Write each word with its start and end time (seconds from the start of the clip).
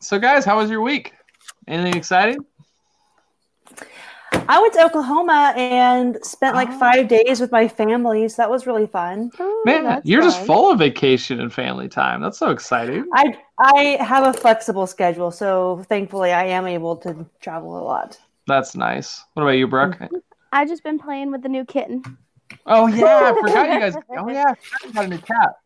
So, 0.00 0.18
guys, 0.18 0.46
how 0.46 0.56
was 0.56 0.70
your 0.70 0.80
week? 0.80 1.12
Anything 1.68 1.94
exciting? 1.94 2.38
I 4.32 4.60
went 4.60 4.72
to 4.74 4.84
Oklahoma 4.84 5.52
and 5.56 6.18
spent 6.24 6.56
like 6.56 6.70
oh. 6.70 6.78
five 6.78 7.06
days 7.06 7.38
with 7.38 7.52
my 7.52 7.68
family, 7.68 8.26
so 8.28 8.42
that 8.42 8.50
was 8.50 8.66
really 8.66 8.86
fun. 8.86 9.30
Oh, 9.38 9.62
Man, 9.66 10.00
you're 10.04 10.22
just 10.22 10.44
full 10.46 10.72
of 10.72 10.78
vacation 10.78 11.38
and 11.38 11.52
family 11.52 11.88
time. 11.88 12.22
That's 12.22 12.38
so 12.38 12.50
exciting. 12.50 13.04
I 13.14 13.36
I 13.58 13.98
have 14.00 14.26
a 14.26 14.32
flexible 14.32 14.86
schedule, 14.86 15.30
so 15.30 15.84
thankfully 15.88 16.32
I 16.32 16.44
am 16.44 16.66
able 16.66 16.96
to 16.96 17.26
travel 17.40 17.78
a 17.78 17.84
lot. 17.84 18.18
That's 18.46 18.74
nice. 18.74 19.22
What 19.34 19.42
about 19.42 19.52
you, 19.52 19.68
Brooke? 19.68 19.98
Mm-hmm. 19.98 20.16
I've 20.52 20.68
just 20.68 20.82
been 20.82 20.98
playing 20.98 21.30
with 21.30 21.42
the 21.42 21.48
new 21.48 21.64
kitten. 21.66 22.02
Oh 22.66 22.86
yeah, 22.86 23.32
I 23.32 23.40
forgot 23.40 23.72
you 23.72 23.80
guys. 23.80 23.94
Oh 24.18 24.30
yeah, 24.30 24.54
you 24.84 24.92
got 24.92 25.04
a 25.04 25.08
new 25.08 25.18
cat. 25.18 25.59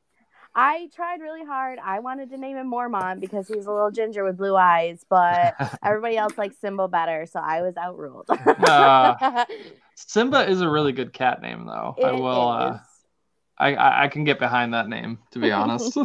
I 0.56 0.88
tried 0.94 1.20
really 1.20 1.44
hard. 1.44 1.78
I 1.82 1.98
wanted 1.98 2.30
to 2.30 2.38
name 2.38 2.56
him 2.56 2.68
Mormon 2.68 3.18
because 3.18 3.48
he's 3.48 3.66
a 3.66 3.72
little 3.72 3.90
ginger 3.90 4.24
with 4.24 4.36
blue 4.36 4.56
eyes, 4.56 5.04
but 5.08 5.54
everybody 5.84 6.16
else 6.16 6.38
likes 6.38 6.56
Simba 6.60 6.86
better, 6.86 7.26
so 7.26 7.40
I 7.40 7.62
was 7.62 7.76
outruled. 7.76 8.26
Uh, 8.30 9.44
Simba 9.96 10.48
is 10.48 10.60
a 10.60 10.68
really 10.68 10.92
good 10.92 11.12
cat 11.12 11.42
name, 11.42 11.66
though. 11.66 11.96
I 12.02 12.12
will. 12.12 12.48
Uh. 12.48 12.78
I, 13.58 13.74
I 13.74 14.04
I 14.04 14.08
can 14.08 14.24
get 14.24 14.38
behind 14.38 14.74
that 14.74 14.88
name, 14.88 15.18
to 15.30 15.38
be 15.38 15.52
honest. 15.52 15.96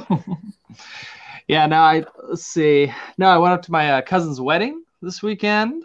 yeah. 1.48 1.66
Now 1.66 1.84
I 1.84 2.04
let's 2.28 2.44
see. 2.46 2.94
Now 3.18 3.30
I 3.30 3.38
went 3.38 3.54
up 3.54 3.62
to 3.64 3.72
my 3.72 3.92
uh, 3.94 4.02
cousin's 4.02 4.40
wedding 4.40 4.84
this 5.02 5.24
weekend, 5.24 5.84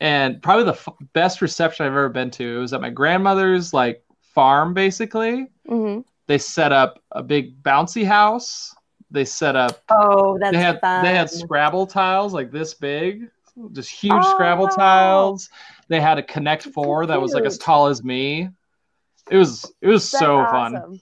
and 0.00 0.42
probably 0.42 0.64
the 0.64 0.72
f- 0.72 0.88
best 1.14 1.40
reception 1.40 1.86
I've 1.86 1.92
ever 1.92 2.10
been 2.10 2.30
to. 2.32 2.56
It 2.56 2.60
was 2.60 2.72
at 2.74 2.82
my 2.82 2.90
grandmother's 2.90 3.72
like 3.72 4.04
farm, 4.34 4.74
basically. 4.74 5.48
Mhm. 5.68 6.04
They 6.26 6.38
set 6.38 6.72
up 6.72 7.02
a 7.12 7.22
big 7.22 7.62
bouncy 7.62 8.04
house. 8.04 8.74
They 9.10 9.24
set 9.24 9.56
up 9.56 9.82
Oh, 9.90 10.38
that's 10.40 10.52
they 10.52 10.58
had 10.62 10.80
fun. 10.80 11.04
they 11.04 11.14
had 11.14 11.30
Scrabble 11.30 11.86
tiles 11.86 12.32
like 12.32 12.50
this 12.50 12.74
big, 12.74 13.28
just 13.72 13.90
huge 13.90 14.12
Oh, 14.14 14.32
Scrabble 14.34 14.68
tiles. 14.68 15.50
They 15.88 16.00
had 16.00 16.18
a 16.18 16.22
Connect 16.22 16.62
Four 16.64 17.06
that 17.06 17.20
was 17.20 17.32
like 17.32 17.44
as 17.44 17.58
tall 17.58 17.86
as 17.88 18.02
me. 18.02 18.48
It 19.30 19.36
was 19.36 19.70
it 19.80 19.88
was 19.88 20.10
That's 20.10 20.20
so 20.20 20.44
fun. 20.46 21.00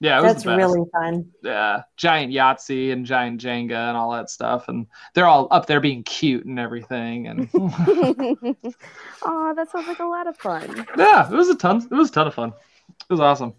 Yeah, 0.00 0.18
it 0.18 0.22
was 0.22 0.32
that's 0.32 0.44
the 0.44 0.50
best. 0.56 0.58
really 0.58 0.88
fun. 0.90 1.30
yeah, 1.44 1.82
giant 1.96 2.32
Yahtzee 2.32 2.92
and 2.92 3.06
giant 3.06 3.40
Jenga 3.40 3.88
and 3.88 3.96
all 3.96 4.10
that 4.12 4.30
stuff, 4.30 4.66
and 4.66 4.88
they're 5.14 5.28
all 5.28 5.46
up 5.52 5.66
there 5.66 5.78
being 5.80 6.02
cute 6.02 6.44
and 6.44 6.58
everything. 6.58 7.28
And 7.28 7.48
oh, 7.54 9.52
that 9.54 9.70
sounds 9.70 9.86
like 9.86 10.00
a 10.00 10.04
lot 10.04 10.26
of 10.26 10.36
fun. 10.38 10.86
yeah, 10.96 11.30
it 11.30 11.34
was 11.36 11.48
a 11.50 11.54
ton. 11.54 11.86
It 11.88 11.94
was 11.94 12.08
a 12.08 12.12
ton 12.12 12.26
of 12.26 12.34
fun. 12.34 12.52
It 12.88 13.10
was 13.10 13.20
awesome. 13.20 13.54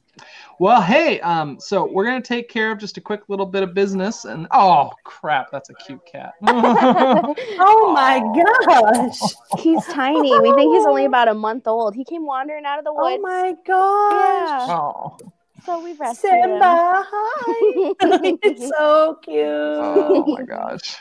Well, 0.60 0.82
hey, 0.82 1.20
um, 1.22 1.60
so 1.60 1.90
we're 1.92 2.06
gonna 2.06 2.22
take 2.22 2.50
care 2.50 2.72
of 2.72 2.78
just 2.80 2.98
a 2.98 3.02
quick 3.02 3.22
little 3.28 3.46
bit 3.46 3.64
of 3.64 3.74
business, 3.74 4.26
and 4.26 4.48
oh 4.52 4.92
crap, 5.04 5.52
that's 5.52 5.70
a 5.70 5.74
cute 5.74 6.06
cat. 6.06 6.34
Oh 6.46 7.92
my 7.94 8.20
gosh! 8.20 9.20
he's 9.60 9.86
tiny. 9.88 10.38
We 10.40 10.54
think 10.54 10.74
he's 10.76 10.86
only 10.86 11.06
about 11.06 11.28
a 11.28 11.34
month 11.34 11.68
old. 11.68 11.96
He 11.96 12.04
came 12.06 12.26
wandering 12.26 12.66
out 12.66 12.80
of 12.80 12.86
the 12.86 12.94
woods. 12.94 13.20
Oh 13.20 13.22
my 13.22 13.56
gosh! 13.66 14.68
Yeah. 14.68 14.76
oh, 14.76 15.18
So 15.66 15.84
we 15.84 15.94
rescued 15.94 16.34
him. 16.34 16.42
Simba, 16.42 17.06
hi! 17.08 17.94
it's 18.44 18.68
so 18.70 19.18
cute. 19.24 19.44
oh 19.46 20.26
my 20.28 20.44
gosh, 20.44 20.98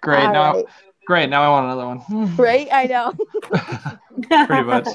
great. 0.00 0.24
All 0.24 0.32
now, 0.32 0.52
right. 0.54 0.64
great. 1.06 1.28
Now 1.30 1.42
I 1.42 1.48
want 1.48 1.66
another 1.66 1.86
one. 1.86 2.36
Right? 2.36 2.68
I 2.72 2.84
know. 2.86 3.12
Pretty 4.46 4.62
much. 4.64 4.88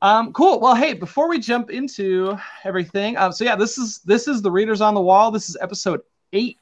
Um, 0.00 0.32
cool. 0.32 0.60
Well, 0.60 0.74
hey, 0.74 0.94
before 0.94 1.28
we 1.28 1.38
jump 1.38 1.70
into 1.70 2.36
everything, 2.64 3.16
um, 3.16 3.32
so 3.32 3.44
yeah, 3.44 3.56
this 3.56 3.78
is 3.78 3.98
this 4.00 4.28
is 4.28 4.42
the 4.42 4.50
readers 4.50 4.80
on 4.80 4.94
the 4.94 5.00
wall. 5.00 5.30
This 5.30 5.48
is 5.48 5.56
episode 5.60 6.00
eight, 6.32 6.58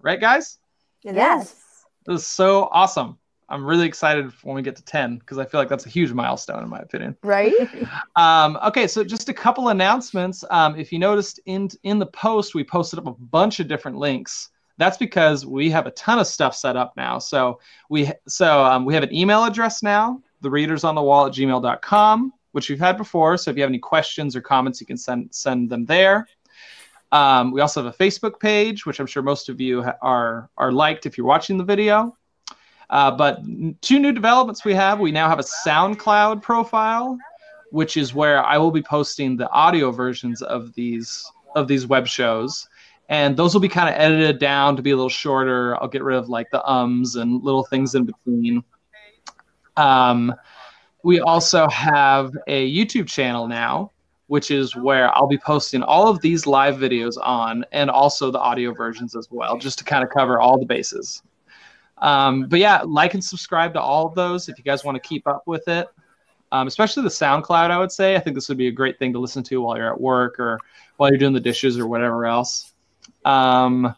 right, 0.00 0.20
guys? 0.20 0.58
Yes. 1.02 1.56
This 2.06 2.20
is 2.20 2.26
so 2.26 2.68
awesome. 2.70 3.18
I'm 3.48 3.64
really 3.64 3.86
excited 3.86 4.32
when 4.42 4.56
we 4.56 4.62
get 4.62 4.76
to 4.76 4.84
10 4.84 5.18
because 5.18 5.38
I 5.38 5.44
feel 5.44 5.60
like 5.60 5.68
that's 5.68 5.86
a 5.86 5.88
huge 5.88 6.12
milestone 6.12 6.62
in 6.64 6.68
my 6.68 6.80
opinion. 6.80 7.16
Right? 7.22 7.54
Um, 8.16 8.58
okay, 8.64 8.86
so 8.86 9.04
just 9.04 9.28
a 9.28 9.34
couple 9.34 9.68
announcements. 9.68 10.42
Um, 10.48 10.74
if 10.74 10.90
you 10.90 10.98
noticed 10.98 11.38
in 11.44 11.68
in 11.82 11.98
the 11.98 12.06
post, 12.06 12.54
we 12.54 12.64
posted 12.64 12.98
up 12.98 13.06
a 13.06 13.12
bunch 13.12 13.60
of 13.60 13.68
different 13.68 13.98
links. 13.98 14.48
That's 14.78 14.96
because 14.96 15.44
we 15.44 15.70
have 15.70 15.86
a 15.86 15.90
ton 15.90 16.18
of 16.18 16.26
stuff 16.26 16.54
set 16.54 16.76
up 16.76 16.94
now. 16.96 17.18
So 17.18 17.60
we 17.90 18.10
so 18.26 18.64
um, 18.64 18.86
we 18.86 18.94
have 18.94 19.02
an 19.02 19.14
email 19.14 19.44
address 19.44 19.82
now, 19.82 20.22
the 20.40 20.50
readers 20.50 20.82
on 20.82 20.94
the 20.94 21.02
wall 21.02 21.26
at 21.26 21.32
gmail.com, 21.32 22.32
which 22.56 22.70
we've 22.70 22.80
had 22.80 22.96
before. 22.96 23.36
So 23.36 23.50
if 23.50 23.56
you 23.58 23.62
have 23.62 23.68
any 23.68 23.78
questions 23.78 24.34
or 24.34 24.40
comments, 24.40 24.80
you 24.80 24.86
can 24.86 24.96
send 24.96 25.28
send 25.30 25.68
them 25.68 25.84
there. 25.84 26.26
Um, 27.12 27.52
we 27.52 27.60
also 27.60 27.84
have 27.84 27.94
a 27.94 27.96
Facebook 27.98 28.40
page, 28.40 28.86
which 28.86 28.98
I'm 28.98 29.06
sure 29.06 29.22
most 29.22 29.50
of 29.50 29.60
you 29.60 29.82
ha- 29.82 29.98
are 30.00 30.48
are 30.56 30.72
liked 30.72 31.04
if 31.04 31.18
you're 31.18 31.26
watching 31.26 31.58
the 31.58 31.64
video. 31.64 32.16
Uh, 32.88 33.10
but 33.10 33.42
two 33.82 33.98
new 33.98 34.10
developments 34.10 34.64
we 34.64 34.72
have. 34.72 34.98
We 34.98 35.12
now 35.12 35.28
have 35.28 35.38
a 35.38 35.44
SoundCloud 35.66 36.40
profile, 36.40 37.18
which 37.72 37.98
is 37.98 38.14
where 38.14 38.42
I 38.42 38.56
will 38.56 38.70
be 38.70 38.82
posting 38.82 39.36
the 39.36 39.50
audio 39.50 39.90
versions 39.90 40.40
of 40.40 40.72
these 40.72 41.30
of 41.54 41.68
these 41.68 41.86
web 41.86 42.06
shows, 42.06 42.66
and 43.10 43.36
those 43.36 43.52
will 43.52 43.60
be 43.60 43.68
kind 43.68 43.90
of 43.90 44.00
edited 44.00 44.38
down 44.38 44.76
to 44.76 44.82
be 44.82 44.92
a 44.92 44.96
little 44.96 45.10
shorter. 45.10 45.76
I'll 45.82 45.88
get 45.88 46.02
rid 46.02 46.16
of 46.16 46.30
like 46.30 46.50
the 46.52 46.66
ums 46.66 47.16
and 47.16 47.44
little 47.44 47.64
things 47.64 47.94
in 47.94 48.06
between. 48.06 48.64
Um, 49.76 50.34
we 51.06 51.20
also 51.20 51.68
have 51.68 52.32
a 52.48 52.68
YouTube 52.68 53.06
channel 53.06 53.46
now, 53.46 53.92
which 54.26 54.50
is 54.50 54.74
where 54.74 55.16
I'll 55.16 55.28
be 55.28 55.38
posting 55.38 55.84
all 55.84 56.08
of 56.08 56.20
these 56.20 56.48
live 56.48 56.78
videos 56.78 57.14
on, 57.22 57.64
and 57.70 57.88
also 57.88 58.32
the 58.32 58.40
audio 58.40 58.74
versions 58.74 59.14
as 59.14 59.28
well, 59.30 59.56
just 59.56 59.78
to 59.78 59.84
kind 59.84 60.02
of 60.02 60.10
cover 60.10 60.40
all 60.40 60.58
the 60.58 60.66
bases. 60.66 61.22
Um, 61.98 62.48
but 62.48 62.58
yeah, 62.58 62.82
like 62.84 63.14
and 63.14 63.24
subscribe 63.24 63.72
to 63.74 63.80
all 63.80 64.08
of 64.08 64.16
those 64.16 64.48
if 64.48 64.58
you 64.58 64.64
guys 64.64 64.82
want 64.82 65.00
to 65.00 65.08
keep 65.08 65.28
up 65.28 65.44
with 65.46 65.68
it. 65.68 65.86
Um, 66.50 66.66
especially 66.66 67.04
the 67.04 67.08
SoundCloud, 67.08 67.70
I 67.70 67.78
would 67.78 67.92
say. 67.92 68.16
I 68.16 68.18
think 68.18 68.34
this 68.34 68.48
would 68.48 68.58
be 68.58 68.66
a 68.66 68.72
great 68.72 68.98
thing 68.98 69.12
to 69.12 69.20
listen 69.20 69.44
to 69.44 69.60
while 69.60 69.76
you're 69.76 69.92
at 69.92 70.00
work 70.00 70.40
or 70.40 70.58
while 70.96 71.08
you're 71.10 71.20
doing 71.20 71.34
the 71.34 71.38
dishes 71.38 71.78
or 71.78 71.86
whatever 71.86 72.26
else. 72.26 72.72
Um, 73.24 73.94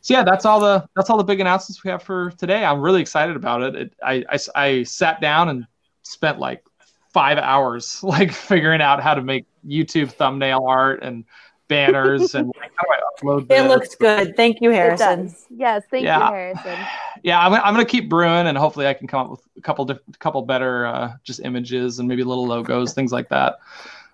so 0.00 0.14
yeah, 0.14 0.24
that's 0.24 0.44
all 0.44 0.58
the 0.58 0.88
that's 0.96 1.08
all 1.08 1.18
the 1.18 1.22
big 1.22 1.38
announcements 1.38 1.84
we 1.84 1.90
have 1.92 2.02
for 2.02 2.32
today. 2.32 2.64
I'm 2.64 2.80
really 2.80 3.00
excited 3.00 3.36
about 3.36 3.62
it. 3.62 3.76
it 3.76 3.94
I, 4.02 4.24
I 4.28 4.38
I 4.56 4.82
sat 4.82 5.20
down 5.20 5.48
and 5.48 5.66
spent 6.02 6.38
like 6.38 6.64
five 7.12 7.38
hours 7.38 8.02
like 8.04 8.32
figuring 8.32 8.80
out 8.80 9.02
how 9.02 9.14
to 9.14 9.22
make 9.22 9.46
YouTube 9.66 10.10
thumbnail 10.12 10.64
art 10.66 11.02
and 11.02 11.24
banners 11.68 12.34
and 12.34 12.52
like, 12.58 12.72
how 12.76 12.84
do 12.86 12.92
I 12.92 13.40
upload 13.40 13.50
It 13.50 13.68
looks 13.68 13.94
good. 13.94 14.36
Thank 14.36 14.60
you, 14.60 14.70
Harrison. 14.70 15.34
Yes. 15.48 15.84
Thank 15.90 16.04
Yeah. 16.04 16.18
you, 16.28 16.34
Harrison. 16.34 16.78
yeah, 17.22 17.40
I'm, 17.46 17.54
I'm 17.54 17.72
gonna 17.72 17.84
keep 17.84 18.08
brewing, 18.10 18.46
and 18.46 18.58
hopefully 18.58 18.86
I 18.86 18.94
can 18.94 19.06
come 19.06 19.20
up 19.22 19.30
with 19.30 19.40
a 19.56 19.60
couple 19.60 19.84
diff- 19.86 20.00
couple 20.18 20.42
better 20.42 20.86
uh, 20.86 21.12
just 21.24 21.40
images 21.40 21.98
and 21.98 22.08
maybe 22.08 22.24
little 22.24 22.46
logos, 22.46 22.92
things 22.94 23.12
like 23.12 23.28
that. 23.30 23.56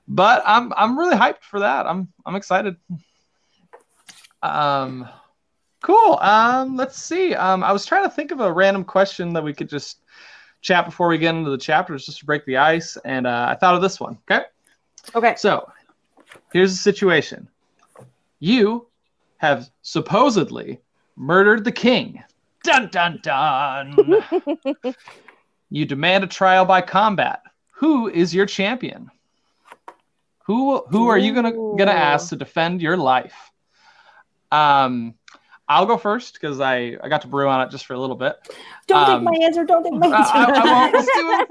But 0.07 0.43
I'm 0.47 0.73
I'm 0.77 0.99
really 0.99 1.17
hyped 1.17 1.43
for 1.43 1.61
that. 1.61 1.87
I'm 1.87 2.09
I'm 2.25 2.37
excited. 2.37 2.77
Um, 4.43 5.09
cool. 5.83 6.19
Um, 6.21 6.77
let's 6.77 7.01
see. 7.03 7.35
Um, 7.35 7.65
I 7.65 7.73
was 7.73 7.85
trying 7.85 8.05
to 8.05 8.11
think 8.11 8.31
of 8.31 8.41
a 8.41 8.53
random 8.53 8.85
question 8.85 9.33
that 9.33 9.43
we 9.43 9.53
could 9.53 9.69
just 9.69 9.99
chat 10.61 10.85
before 10.85 11.09
we 11.09 11.19
get 11.19 11.35
into 11.35 11.51
the 11.51 11.59
chapters, 11.59 12.07
just 12.07 12.19
to 12.21 12.27
break 12.27 12.45
the 12.45 12.57
ice, 12.57 12.97
and 13.05 13.27
uh, 13.27 13.47
I 13.51 13.55
thought 13.55 13.75
of 13.75 13.83
this 13.83 14.01
one. 14.01 14.19
Okay. 14.31 14.45
Okay. 15.15 15.35
So, 15.37 15.71
here's 16.53 16.73
the 16.73 16.79
situation. 16.79 17.49
You 18.41 18.87
have 19.39 19.71
supposedly 19.83 20.81
murdered 21.17 21.65
the 21.65 21.73
king. 21.73 22.23
Dun 22.63 22.89
dun 22.89 23.21
dun. 23.23 23.97
you 25.71 25.87
demand 25.87 26.25
a 26.25 26.27
trial 26.27 26.65
by 26.65 26.81
combat. 26.81 27.43
Who 27.73 28.09
is 28.09 28.35
your 28.35 28.47
champion? 28.47 29.11
Who 30.45 30.85
who 30.89 31.09
are 31.09 31.19
you 31.19 31.35
gonna 31.35 31.53
gonna 31.53 31.93
ask 31.93 32.31
to 32.31 32.37
defend 32.37 32.81
your 32.81 32.97
life? 32.97 33.53
Um, 34.51 35.15
I'll 35.69 35.85
go 35.87 35.99
first 35.99 36.35
because 36.35 36.61
I 36.61 36.97
I 37.03 37.09
got 37.09 37.21
to 37.23 37.29
brew 37.29 37.49
on 37.49 37.61
it 37.67 37.71
just 37.71 37.85
for 37.87 37.93
a 37.95 37.99
little 37.99 38.17
bit. 38.17 38.37
Don't 38.87 39.09
Um, 39.09 39.25
take 39.25 39.39
my 39.39 39.45
answer. 39.45 39.65
Don't 39.65 39.85
take 39.85 39.93
my 39.95 40.07
I, 40.09 40.19
answer. 40.19 40.33
I 40.35 40.73
won't. 40.73 40.93
Let's 40.95 41.09
do 41.15 41.27
what 41.27 41.49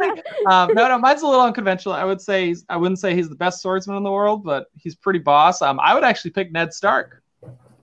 I. 0.47 0.63
Um, 0.63 0.73
no, 0.73 0.87
no, 0.87 0.97
mine's 0.97 1.21
a 1.21 1.27
little 1.27 1.41
unconventional. 1.41 1.93
I 1.93 2.03
would 2.03 2.19
say 2.19 2.47
he's, 2.47 2.65
I 2.69 2.77
wouldn't 2.77 2.99
say 2.99 3.13
he's 3.15 3.29
the 3.29 3.35
best 3.35 3.61
swordsman 3.61 3.95
in 3.97 4.03
the 4.03 4.11
world, 4.11 4.43
but 4.43 4.67
he's 4.75 4.95
pretty 4.95 5.19
boss. 5.19 5.61
Um, 5.61 5.79
I 5.79 5.93
would 5.93 6.03
actually 6.03 6.31
pick 6.31 6.51
Ned 6.51 6.73
Stark. 6.73 7.21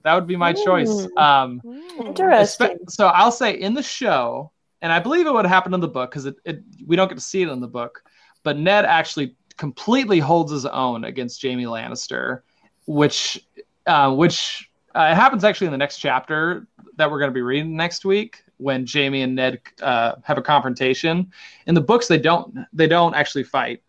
That 0.03 0.15
would 0.15 0.27
be 0.27 0.37
my 0.37 0.53
choice. 0.53 1.07
Um. 1.17 1.61
Interesting. 2.05 2.79
so 2.89 3.07
I'll 3.07 3.33
say 3.33 3.53
in 3.53 3.73
the 3.75 3.83
show, 3.83 4.51
and 4.83 4.93
I 4.93 4.99
believe 4.99 5.27
it 5.27 5.33
would 5.33 5.47
happen 5.47 5.73
in 5.73 5.81
the 5.81 5.89
book 5.89 6.11
because 6.11 6.27
it, 6.27 6.37
it 6.45 6.63
we 6.87 6.97
don't 6.97 7.09
get 7.09 7.15
to 7.15 7.21
see 7.25 7.43
it 7.43 7.49
in 7.49 7.61
the 7.61 7.69
book, 7.69 8.03
but 8.43 8.59
Ned 8.59 8.85
actually 8.85 9.37
completely 9.57 10.19
holds 10.19 10.51
his 10.53 10.67
own 10.67 11.05
against 11.05 11.41
Jaime 11.43 11.65
Lannister, 11.65 12.41
which 12.87 13.47
uh, 13.87 14.13
which 14.15 14.69
uh, 14.95 15.09
it 15.13 15.15
happens 15.15 15.45
actually 15.45 15.67
in 15.67 15.73
the 15.73 15.79
next 15.79 15.99
chapter 15.99 16.67
that 16.97 17.11
we're 17.11 17.19
going 17.19 17.31
to 17.31 17.35
be 17.35 17.43
reading 17.43 17.77
next 17.77 18.05
week 18.05 18.45
when 18.59 18.87
Jaime 18.87 19.23
and 19.23 19.35
Ned 19.35 19.61
uh, 19.83 20.15
have 20.23 20.39
a 20.39 20.43
confrontation. 20.43 21.31
In 21.67 21.75
the 21.75 21.81
books, 21.81 22.07
they 22.09 22.19
don't 22.19 22.55
they 22.73 22.87
don't 22.87 23.15
actually 23.15 23.43
fight, 23.45 23.83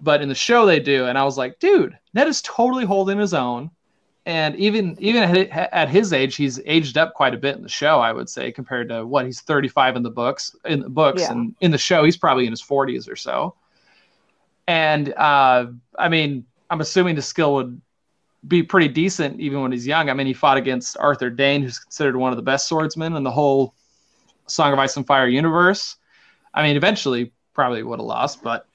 but 0.00 0.20
in 0.22 0.28
the 0.28 0.34
show 0.34 0.66
they 0.66 0.80
do. 0.80 1.06
And 1.06 1.16
I 1.16 1.24
was 1.24 1.38
like, 1.38 1.58
dude, 1.60 1.96
Ned 2.14 2.26
is 2.28 2.42
totally 2.42 2.84
holding 2.84 3.18
his 3.18 3.32
own. 3.34 3.70
and 4.26 4.56
even 4.56 4.96
even 4.98 5.22
at- 5.52 5.88
his 5.88 6.12
age, 6.12 6.34
he's 6.34 6.58
aged 6.66 6.98
up 6.98 7.14
quite 7.14 7.32
a 7.32 7.38
bit 7.38 7.54
in 7.56 7.62
the 7.62 7.68
show. 7.68 8.00
I 8.00 8.12
would 8.12 8.28
say 8.28 8.50
compared 8.50 8.88
to 8.88 9.06
what 9.06 9.24
he's 9.24 9.40
35 9.42 9.94
in 9.96 10.02
the 10.02 10.10
books. 10.10 10.56
In 10.64 10.80
the 10.80 10.88
books 10.88 11.22
Yeah. 11.22 11.30
and 11.32 11.54
in 11.60 11.70
the 11.70 11.78
show, 11.78 12.02
he's 12.02 12.16
probably 12.16 12.44
in 12.46 12.52
his 12.52 12.62
40s 12.62 13.08
or 13.08 13.14
so. 13.14 13.54
And 14.66 15.12
uh, 15.14 15.66
I 15.96 16.08
mean, 16.08 16.44
I'm 16.70 16.80
assuming 16.80 17.14
the 17.14 17.22
skill 17.22 17.54
would 17.54 17.80
be 18.46 18.62
pretty 18.62 18.88
decent 18.88 19.40
even 19.40 19.60
when 19.62 19.72
he's 19.72 19.86
young. 19.86 20.10
I 20.10 20.14
mean, 20.14 20.26
he 20.26 20.32
fought 20.32 20.56
against 20.56 20.96
Arthur 20.98 21.30
Dayne, 21.30 21.62
who's 21.62 21.78
considered 21.78 22.16
one 22.16 22.32
of 22.32 22.36
the 22.36 22.42
best 22.42 22.68
swordsmen 22.68 23.16
in 23.16 23.22
the 23.22 23.30
whole 23.30 23.74
Song 24.46 24.72
of 24.72 24.78
Ice 24.78 24.96
and 24.96 25.06
Fire 25.06 25.26
universe. 25.26 25.96
I 26.54 26.62
mean, 26.62 26.76
eventually 26.76 27.32
probably 27.54 27.82
would 27.82 27.98
have 27.98 28.06
lost, 28.06 28.42
but 28.42 28.66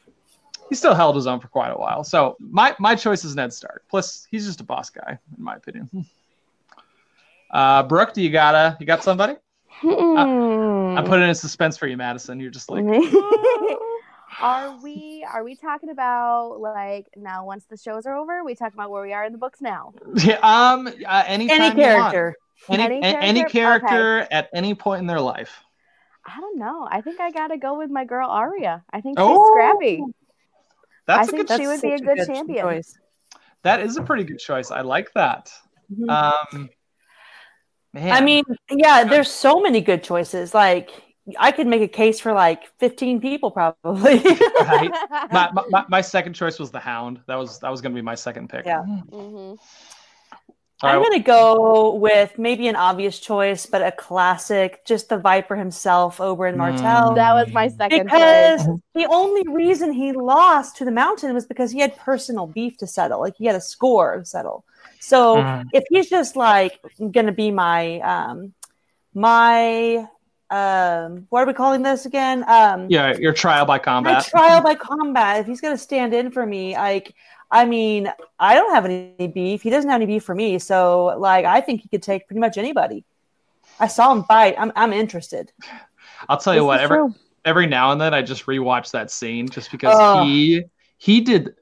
he 0.69 0.75
still 0.75 0.94
held 0.94 1.15
his 1.15 1.27
own 1.27 1.39
for 1.39 1.47
quite 1.47 1.69
a 1.69 1.77
while. 1.77 2.03
So 2.03 2.38
my 2.39 2.75
my 2.79 2.95
choice 2.95 3.23
is 3.25 3.35
Ned 3.35 3.53
Stark. 3.53 3.83
Plus, 3.89 4.27
he's 4.29 4.45
just 4.45 4.62
a 4.62 4.63
boss 4.63 4.89
guy, 4.89 5.18
in 5.38 5.44
my 5.44 5.56
opinion. 5.56 5.89
Uh, 7.51 7.83
Brooke, 7.83 8.13
do 8.13 8.21
you 8.21 8.29
got 8.29 8.56
a 8.56 8.77
you 8.79 8.85
got 8.85 9.03
somebody? 9.03 9.35
Hmm. 9.67 10.97
I 10.97 11.03
put 11.06 11.19
it 11.19 11.24
in 11.27 11.35
suspense 11.35 11.75
for 11.75 11.85
you, 11.85 11.97
Madison. 11.97 12.39
You're 12.39 12.50
just 12.50 12.69
like, 12.69 12.85
are 14.41 14.77
we 14.83 15.25
are 15.31 15.43
we 15.43 15.55
talking 15.55 15.89
about 15.89 16.59
like 16.59 17.07
now 17.15 17.45
once 17.45 17.65
the 17.65 17.77
shows 17.77 18.05
are 18.05 18.15
over 18.15 18.43
we 18.43 18.55
talk 18.55 18.73
about 18.73 18.89
where 18.89 19.03
we 19.03 19.13
are 19.13 19.25
in 19.25 19.31
the 19.31 19.38
books 19.38 19.61
now 19.61 19.93
yeah, 20.15 20.35
um, 20.43 20.88
uh, 20.88 21.23
anytime 21.27 21.61
Any 21.61 21.75
character. 21.75 22.35
any 22.69 22.83
Any 22.83 22.95
any 22.95 23.01
character, 23.01 23.25
any 23.25 23.43
character? 23.43 23.88
character 23.88 24.27
at 24.31 24.49
any 24.53 24.75
point 24.75 25.01
in 25.01 25.07
their 25.07 25.21
life. 25.21 25.63
i 26.25 26.39
don't 26.39 26.57
know 26.57 26.88
i 26.91 27.01
think 27.01 27.19
i 27.19 27.31
gotta 27.31 27.57
go 27.57 27.77
with 27.77 27.89
my 27.89 28.05
girl 28.05 28.29
Arya 28.29 28.83
i 28.91 29.01
think 29.01 29.17
she's 29.17 29.25
Oh, 29.27 29.47
scrappy 29.51 30.03
That's 31.07 31.27
I 31.27 31.31
a 31.31 31.35
think 31.35 31.47
good. 31.47 31.59
she 31.59 31.67
would 31.67 31.81
be 31.81 31.93
a 31.93 31.99
good 31.99 32.25
champion. 32.27 32.61
choice. 32.63 32.97
That 33.63 33.81
is 33.81 33.97
a 33.97 34.01
pretty 34.03 34.23
good 34.23 34.39
choice. 34.39 34.71
I 34.71 34.81
like 34.81 35.11
that. 35.13 35.51
Mhm. 35.91 36.09
Um, 36.09 36.69
man, 37.93 38.11
I 38.13 38.21
mean, 38.21 38.43
yeah, 38.69 39.03
there's 39.03 39.29
so 39.29 39.59
many 39.61 39.81
good 39.81 40.03
choices. 40.03 40.53
Like, 40.53 40.89
I 41.39 41.51
could 41.51 41.68
make 41.68 41.81
a 41.81 41.88
case 41.88 42.19
for 42.19 42.33
like 42.33 42.63
15 42.79 43.21
people 43.21 43.51
probably. 43.51 44.19
right? 44.19 44.89
my, 45.31 45.50
my, 45.53 45.63
my, 45.69 45.85
my 45.88 46.01
second 46.01 46.33
choice 46.33 46.57
was 46.59 46.71
the 46.71 46.79
Hound. 46.79 47.19
That 47.27 47.35
was 47.35 47.59
that 47.59 47.69
was 47.69 47.79
going 47.81 47.94
to 47.94 47.95
be 47.95 48.01
my 48.01 48.15
second 48.15 48.50
pick. 48.50 48.65
Yeah. 48.65 48.83
Mhm. 48.83 49.57
I'm 50.83 50.97
right. 51.00 51.07
going 51.09 51.19
to 51.19 51.23
go 51.23 51.94
with 51.94 52.39
maybe 52.39 52.68
an 52.68 52.75
obvious 52.75 53.19
choice, 53.19 53.68
but 53.68 53.83
a 53.83 53.91
classic, 53.91 54.83
just 54.83 55.09
the 55.09 55.18
Viper 55.19 55.56
himself, 55.56 56.18
Oberyn 56.18 56.56
Martell. 56.57 57.12
Mm. 57.12 57.15
that 57.18 57.33
was 57.35 57.53
my 57.53 57.67
second 57.67 58.06
because 58.06 58.65
choice. 58.65 58.79
the 58.95 59.06
only 59.12 59.44
reason 59.47 59.91
he 59.91 60.12
lost 60.12 60.77
to 60.77 60.85
the 60.85 60.89
mountain 60.91 61.35
was 61.35 61.45
because 61.45 61.69
he 61.69 61.79
had 61.79 61.95
personal 61.97 62.47
beef 62.47 62.77
to 62.77 62.88
settle 62.88 63.19
like 63.19 63.35
he 63.38 63.45
had 63.45 63.56
a 63.56 63.62
score 63.62 64.17
to 64.17 64.25
settle 64.25 64.65
so 65.00 65.35
Mm. 65.35 65.67
if 65.74 65.83
he's 65.91 66.09
just 66.09 66.35
like 66.35 66.79
gonna 67.12 67.31
be 67.31 67.51
my 67.51 68.00
um 68.00 68.53
my 69.13 70.07
um 70.51 71.25
what 71.30 71.42
are 71.42 71.45
we 71.48 71.53
calling 71.53 71.81
this 71.81 72.06
again 72.06 72.44
um 72.48 72.88
Yeah, 72.89 73.15
your 73.18 73.33
trial 73.33 73.65
by 73.65 73.77
my 73.77 73.80
combat. 73.80 74.25
trial 74.25 74.62
by 74.62 74.75
combat 74.75 75.39
if 75.39 75.45
he's 75.48 75.62
gonna 75.62 75.77
stand 75.77 76.13
in 76.13 76.30
for 76.30 76.45
me 76.45 76.75
like 76.75 77.15
i 77.50 77.63
mean 77.65 78.12
i 78.39 78.53
don't 78.53 78.74
have 78.74 78.86
any 78.86 79.27
beef 79.27 79.62
he 79.62 79.69
doesn't 79.69 79.89
have 79.89 80.01
any 80.01 80.06
beef 80.06 80.24
for 80.24 80.36
me 80.36 80.59
so 80.59 81.06
like 81.18 81.45
i 81.45 81.62
think 81.62 81.81
he 81.81 81.88
could 81.88 82.03
take 82.03 82.27
pretty 82.27 82.39
much 82.42 82.57
anybody 82.57 83.06
i 83.80 83.88
saw 83.88 84.12
him 84.12 84.24
fight 84.25 84.56
i'm, 84.59 84.71
I'm 84.75 84.92
interested 84.94 85.51
I'll 86.30 86.38
tell 86.38 86.53
you 86.53 86.59
This 86.59 86.65
what. 86.68 86.80
is 86.80 86.83
Every 86.83 86.98
true. 86.98 87.15
every 87.45 87.65
now 87.65 87.92
and 87.92 88.00
then, 88.00 88.13
I 88.13 88.21
just 88.21 88.45
rewatch 88.45 88.92
that 88.92 89.09
scene 89.09 89.50
just 89.50 89.71
because 89.71 89.95
Oh. 89.98 90.24
he 90.24 90.63
he 91.00 91.19
did. 91.21 91.56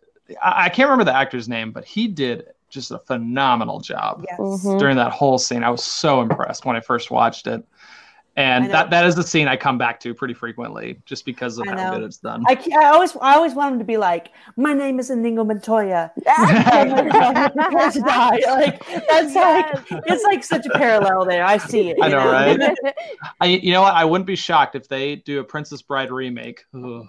I, 0.43 0.65
I 0.65 0.69
can't 0.69 0.89
remember 0.89 1.05
the 1.05 1.15
actor's 1.15 1.47
name, 1.47 1.71
but 1.71 1.85
he 1.85 2.09
did 2.09 2.43
just 2.69 2.91
a 2.91 2.99
phenomenal 2.99 3.79
job 3.79 4.25
yes 4.29 4.37
Mhm. 4.37 4.77
during 4.77 4.97
that 4.97 5.13
whole 5.13 5.37
scene. 5.37 5.63
I 5.63 5.69
was 5.69 5.81
so 5.83 6.19
impressed 6.21 6.65
when 6.65 6.75
I 6.75 6.81
first 6.81 7.09
watched 7.09 7.47
it, 7.47 7.61
I 7.61 7.78
and 8.39 8.71
that 8.71 8.89
that 8.89 9.05
is 9.05 9.15
the 9.15 9.23
scene 9.23 9.47
I 9.47 9.57
come 9.57 9.77
back 9.77 9.99
to 10.01 10.13
pretty 10.13 10.33
frequently, 10.33 11.01
just 11.05 11.25
because 11.25 11.57
of 11.57 11.67
how 11.67 11.95
good 11.95 12.03
it's 12.03 12.17
done. 12.17 12.43
I, 12.47 12.57
I 12.79 12.85
always 12.85 13.15
I 13.17 13.35
always 13.35 13.53
want 13.53 13.73
him 13.73 13.79
to 13.79 13.85
be 13.85 13.97
like, 13.97 14.29
my 14.55 14.73
name 14.73 14.97
is 14.99 15.09
Inigo 15.09 15.43
Montoya. 15.43 16.11
Prepare 16.15 17.91
to 17.91 17.99
die. 17.99 18.39
Like 18.47 18.85
that's 19.09 19.35
like 19.35 20.03
it's 20.07 20.23
like 20.23 20.43
such 20.43 20.65
a 20.65 20.69
parallel 20.77 21.25
there. 21.25 21.43
I 21.43 21.57
see 21.57 21.89
it. 21.89 21.97
I 22.01 22.07
you 22.07 22.15
know, 22.15 22.31
right? 22.31 22.95
I, 23.41 23.45
you 23.47 23.73
know 23.73 23.81
what? 23.81 23.93
I 23.93 24.05
wouldn't 24.05 24.27
be 24.27 24.37
shocked 24.37 24.75
if 24.75 24.87
they 24.87 25.17
do 25.17 25.39
a 25.39 25.43
Princess 25.43 25.81
Bride 25.81 26.11
remake. 26.11 26.63
Ugh. 26.73 27.05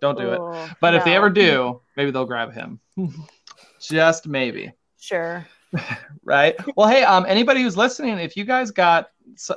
Don't 0.00 0.16
do 0.16 0.32
it. 0.32 0.38
Ooh, 0.38 0.74
But 0.80 0.94
if 0.94 1.04
they 1.04 1.16
ever 1.16 1.30
do, 1.30 1.80
maybe 1.96 2.12
they'll 2.12 2.24
grab 2.24 2.52
him. 2.52 2.78
Just 3.80 4.28
maybe. 4.28 4.72
Sure. 5.00 5.44
Right? 6.24 6.54
Well 6.76 6.88
hey 6.88 7.02
um 7.02 7.26
anybody 7.26 7.62
who's 7.62 7.76
listening 7.76 8.18
if 8.18 8.36
you 8.36 8.44
guys 8.44 8.70
got 8.70 9.10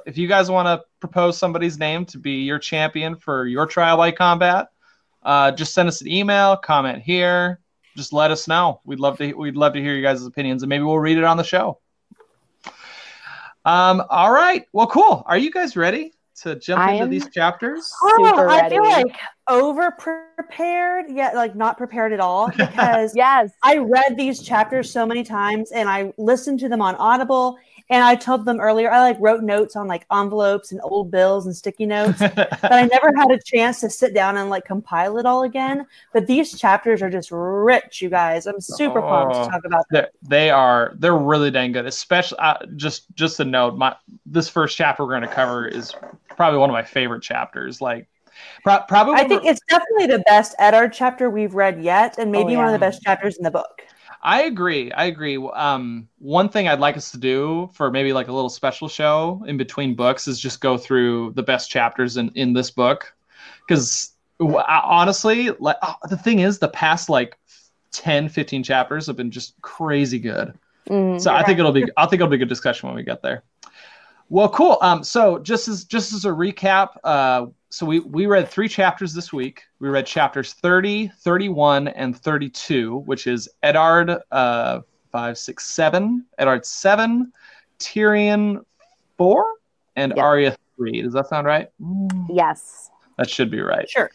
if 0.05 0.17
you 0.17 0.27
guys 0.27 0.51
want 0.51 0.67
to 0.67 0.85
propose 0.99 1.37
somebody's 1.37 1.77
name 1.77 2.05
to 2.05 2.17
be 2.17 2.43
your 2.43 2.59
champion 2.59 3.15
for 3.15 3.47
your 3.47 3.65
trial 3.65 3.97
by 3.97 4.11
combat 4.11 4.67
uh 5.23 5.51
just 5.51 5.73
send 5.73 5.87
us 5.87 6.01
an 6.01 6.07
email 6.07 6.57
comment 6.57 7.01
here. 7.01 7.59
Just 7.97 8.13
let 8.13 8.31
us 8.31 8.47
know. 8.47 8.79
We'd 8.85 8.99
love 8.99 9.17
to 9.17 9.33
we'd 9.33 9.55
love 9.55 9.73
to 9.73 9.81
hear 9.81 9.95
you 9.95 10.01
guys' 10.01 10.25
opinions 10.25 10.63
and 10.63 10.69
maybe 10.69 10.83
we'll 10.83 10.99
read 10.99 11.17
it 11.17 11.23
on 11.23 11.37
the 11.37 11.43
show. 11.43 11.79
Um 13.65 14.03
all 14.09 14.31
right. 14.31 14.65
Well 14.73 14.87
cool. 14.87 15.23
Are 15.25 15.37
you 15.37 15.51
guys 15.51 15.75
ready 15.75 16.13
to 16.41 16.55
jump 16.55 16.81
I 16.81 16.93
into 16.93 17.07
these 17.07 17.29
chapters 17.29 17.85
Super 18.17 18.47
Oh, 18.47 18.49
I 18.49 18.69
feel 18.69 18.83
like 18.83 19.15
over 19.47 19.91
prepared, 19.91 21.05
yet 21.09 21.35
like 21.35 21.55
not 21.55 21.77
prepared 21.77 22.13
at 22.13 22.19
all 22.19 22.49
because 22.57 23.15
yes 23.15 23.51
I 23.63 23.77
read 23.77 24.17
these 24.17 24.41
chapters 24.41 24.91
so 24.91 25.05
many 25.05 25.23
times 25.23 25.71
and 25.71 25.89
I 25.89 26.13
listened 26.17 26.59
to 26.61 26.69
them 26.69 26.81
on 26.81 26.95
Audible. 26.95 27.57
And 27.91 28.05
I 28.05 28.15
told 28.15 28.45
them 28.45 28.61
earlier, 28.61 28.89
I 28.89 29.01
like 29.01 29.17
wrote 29.19 29.43
notes 29.43 29.75
on 29.75 29.85
like 29.85 30.05
envelopes 30.11 30.71
and 30.71 30.79
old 30.83 31.11
bills 31.11 31.45
and 31.45 31.53
sticky 31.55 31.85
notes. 31.85 32.19
but 32.35 32.63
I 32.63 32.85
never 32.85 33.13
had 33.15 33.29
a 33.31 33.39
chance 33.39 33.81
to 33.81 33.89
sit 33.89 34.13
down 34.13 34.37
and 34.37 34.49
like 34.49 34.63
compile 34.63 35.17
it 35.17 35.25
all 35.25 35.43
again. 35.43 35.85
But 36.13 36.25
these 36.25 36.57
chapters 36.57 37.01
are 37.01 37.09
just 37.09 37.29
rich, 37.31 38.01
you 38.01 38.09
guys. 38.09 38.47
I'm 38.47 38.61
super 38.61 39.01
pumped 39.01 39.35
Oh. 39.35 39.43
to 39.45 39.51
talk 39.51 39.65
about 39.65 39.85
them. 39.89 40.03
They're, 40.03 40.09
they 40.23 40.49
are 40.49 40.93
really 41.01 41.51
dang 41.51 41.71
good 41.73 41.85
especially 41.85 42.37
uh, 42.39 42.65
just 42.75 43.13
just 43.15 43.39
a 43.39 43.45
note 43.45 43.77
my 43.77 43.95
this 44.25 44.47
first 44.47 44.77
chapter 44.77 45.03
we're 45.03 45.11
going 45.11 45.21
to 45.21 45.27
cover 45.27 45.67
is 45.67 45.93
probably 46.29 46.59
one 46.59 46.69
of 46.69 46.73
my 46.73 46.83
favorite 46.83 47.21
chapters 47.21 47.81
like 47.81 48.07
pro- 48.63 48.81
probably 48.87 49.15
I 49.15 49.27
think 49.27 49.45
it's 49.45 49.61
definitely 49.69 50.07
the 50.07 50.23
best 50.25 50.55
Eddard 50.59 50.93
chapter 50.93 51.29
we've 51.29 51.53
read 51.53 51.83
yet, 51.83 52.17
and 52.17 52.31
maybe 52.31 52.55
one 52.55 52.65
of 52.65 52.71
the 52.71 52.79
best 52.79 53.01
chapters 53.03 53.37
in 53.37 53.43
the 53.43 53.51
book. 53.51 53.83
I 54.23 54.43
agree. 54.43 54.91
I 54.91 55.05
agree. 55.05 55.37
Um, 55.37 56.07
one 56.19 56.49
thing 56.49 56.67
I'd 56.67 56.79
like 56.79 56.95
us 56.95 57.11
to 57.11 57.17
do 57.17 57.69
for 57.73 57.89
maybe 57.89 58.13
like 58.13 58.27
a 58.27 58.33
little 58.33 58.49
special 58.49 58.87
show 58.87 59.43
in 59.47 59.57
between 59.57 59.95
books 59.95 60.27
is 60.27 60.39
just 60.39 60.61
go 60.61 60.77
through 60.77 61.31
the 61.31 61.43
best 61.43 61.69
chapters 61.69 62.17
in 62.17 62.29
in 62.35 62.53
this 62.53 62.69
book, 62.69 63.13
because 63.67 64.13
honestly, 64.39 65.49
like 65.59 65.77
oh, 65.81 65.95
the 66.09 66.17
thing 66.17 66.39
is, 66.39 66.59
the 66.59 66.67
past 66.69 67.09
like 67.09 67.37
10, 67.93 68.29
15 68.29 68.63
chapters 68.63 69.07
have 69.07 69.15
been 69.15 69.31
just 69.31 69.59
crazy 69.61 70.19
good. 70.19 70.53
Mhm. 70.87 71.19
So 71.19 71.33
I 71.33 71.43
think 71.43 71.59
it'll 71.59 71.71
be 71.71 71.85
I 71.97 72.05
think 72.05 72.21
it'll 72.21 72.27
be 72.29 72.35
a 72.35 72.39
good 72.39 72.49
discussion 72.49 72.89
when 72.89 72.95
we 72.95 73.03
get 73.03 73.21
there. 73.21 73.43
Well, 74.31 74.47
cool. 74.47 74.77
Um, 74.81 75.03
so 75.03 75.39
just 75.39 75.67
as 75.67 75.83
just 75.83 76.13
as 76.13 76.23
a 76.23 76.29
recap, 76.29 76.91
uh, 77.03 77.47
so 77.69 77.85
we 77.85 77.99
we 77.99 78.27
read 78.27 78.47
three 78.47 78.69
chapters 78.69 79.13
this 79.13 79.33
week. 79.33 79.63
We 79.79 79.89
read 79.89 80.05
chapters 80.05 80.53
30, 80.53 81.11
31, 81.19 81.89
and 81.89 82.17
32, 82.17 82.99
which 82.99 83.27
is 83.27 83.49
Eddard 83.61 84.21
uh 84.31 84.79
five, 85.11 85.37
six, 85.37 85.65
seven, 85.65 86.25
Eddard 86.37 86.65
seven, 86.65 87.33
Tyrion 87.79 88.63
four, 89.17 89.45
and 89.97 90.13
Yeah. 90.15 90.23
Arya 90.23 90.57
three. 90.77 91.01
Does 91.01 91.11
that 91.11 91.27
sound 91.27 91.45
right? 91.45 91.67
yes 92.29 92.89
That 93.17 93.29
should 93.29 93.51
be 93.51 93.59
right. 93.59 93.89
Sure. 93.89 94.09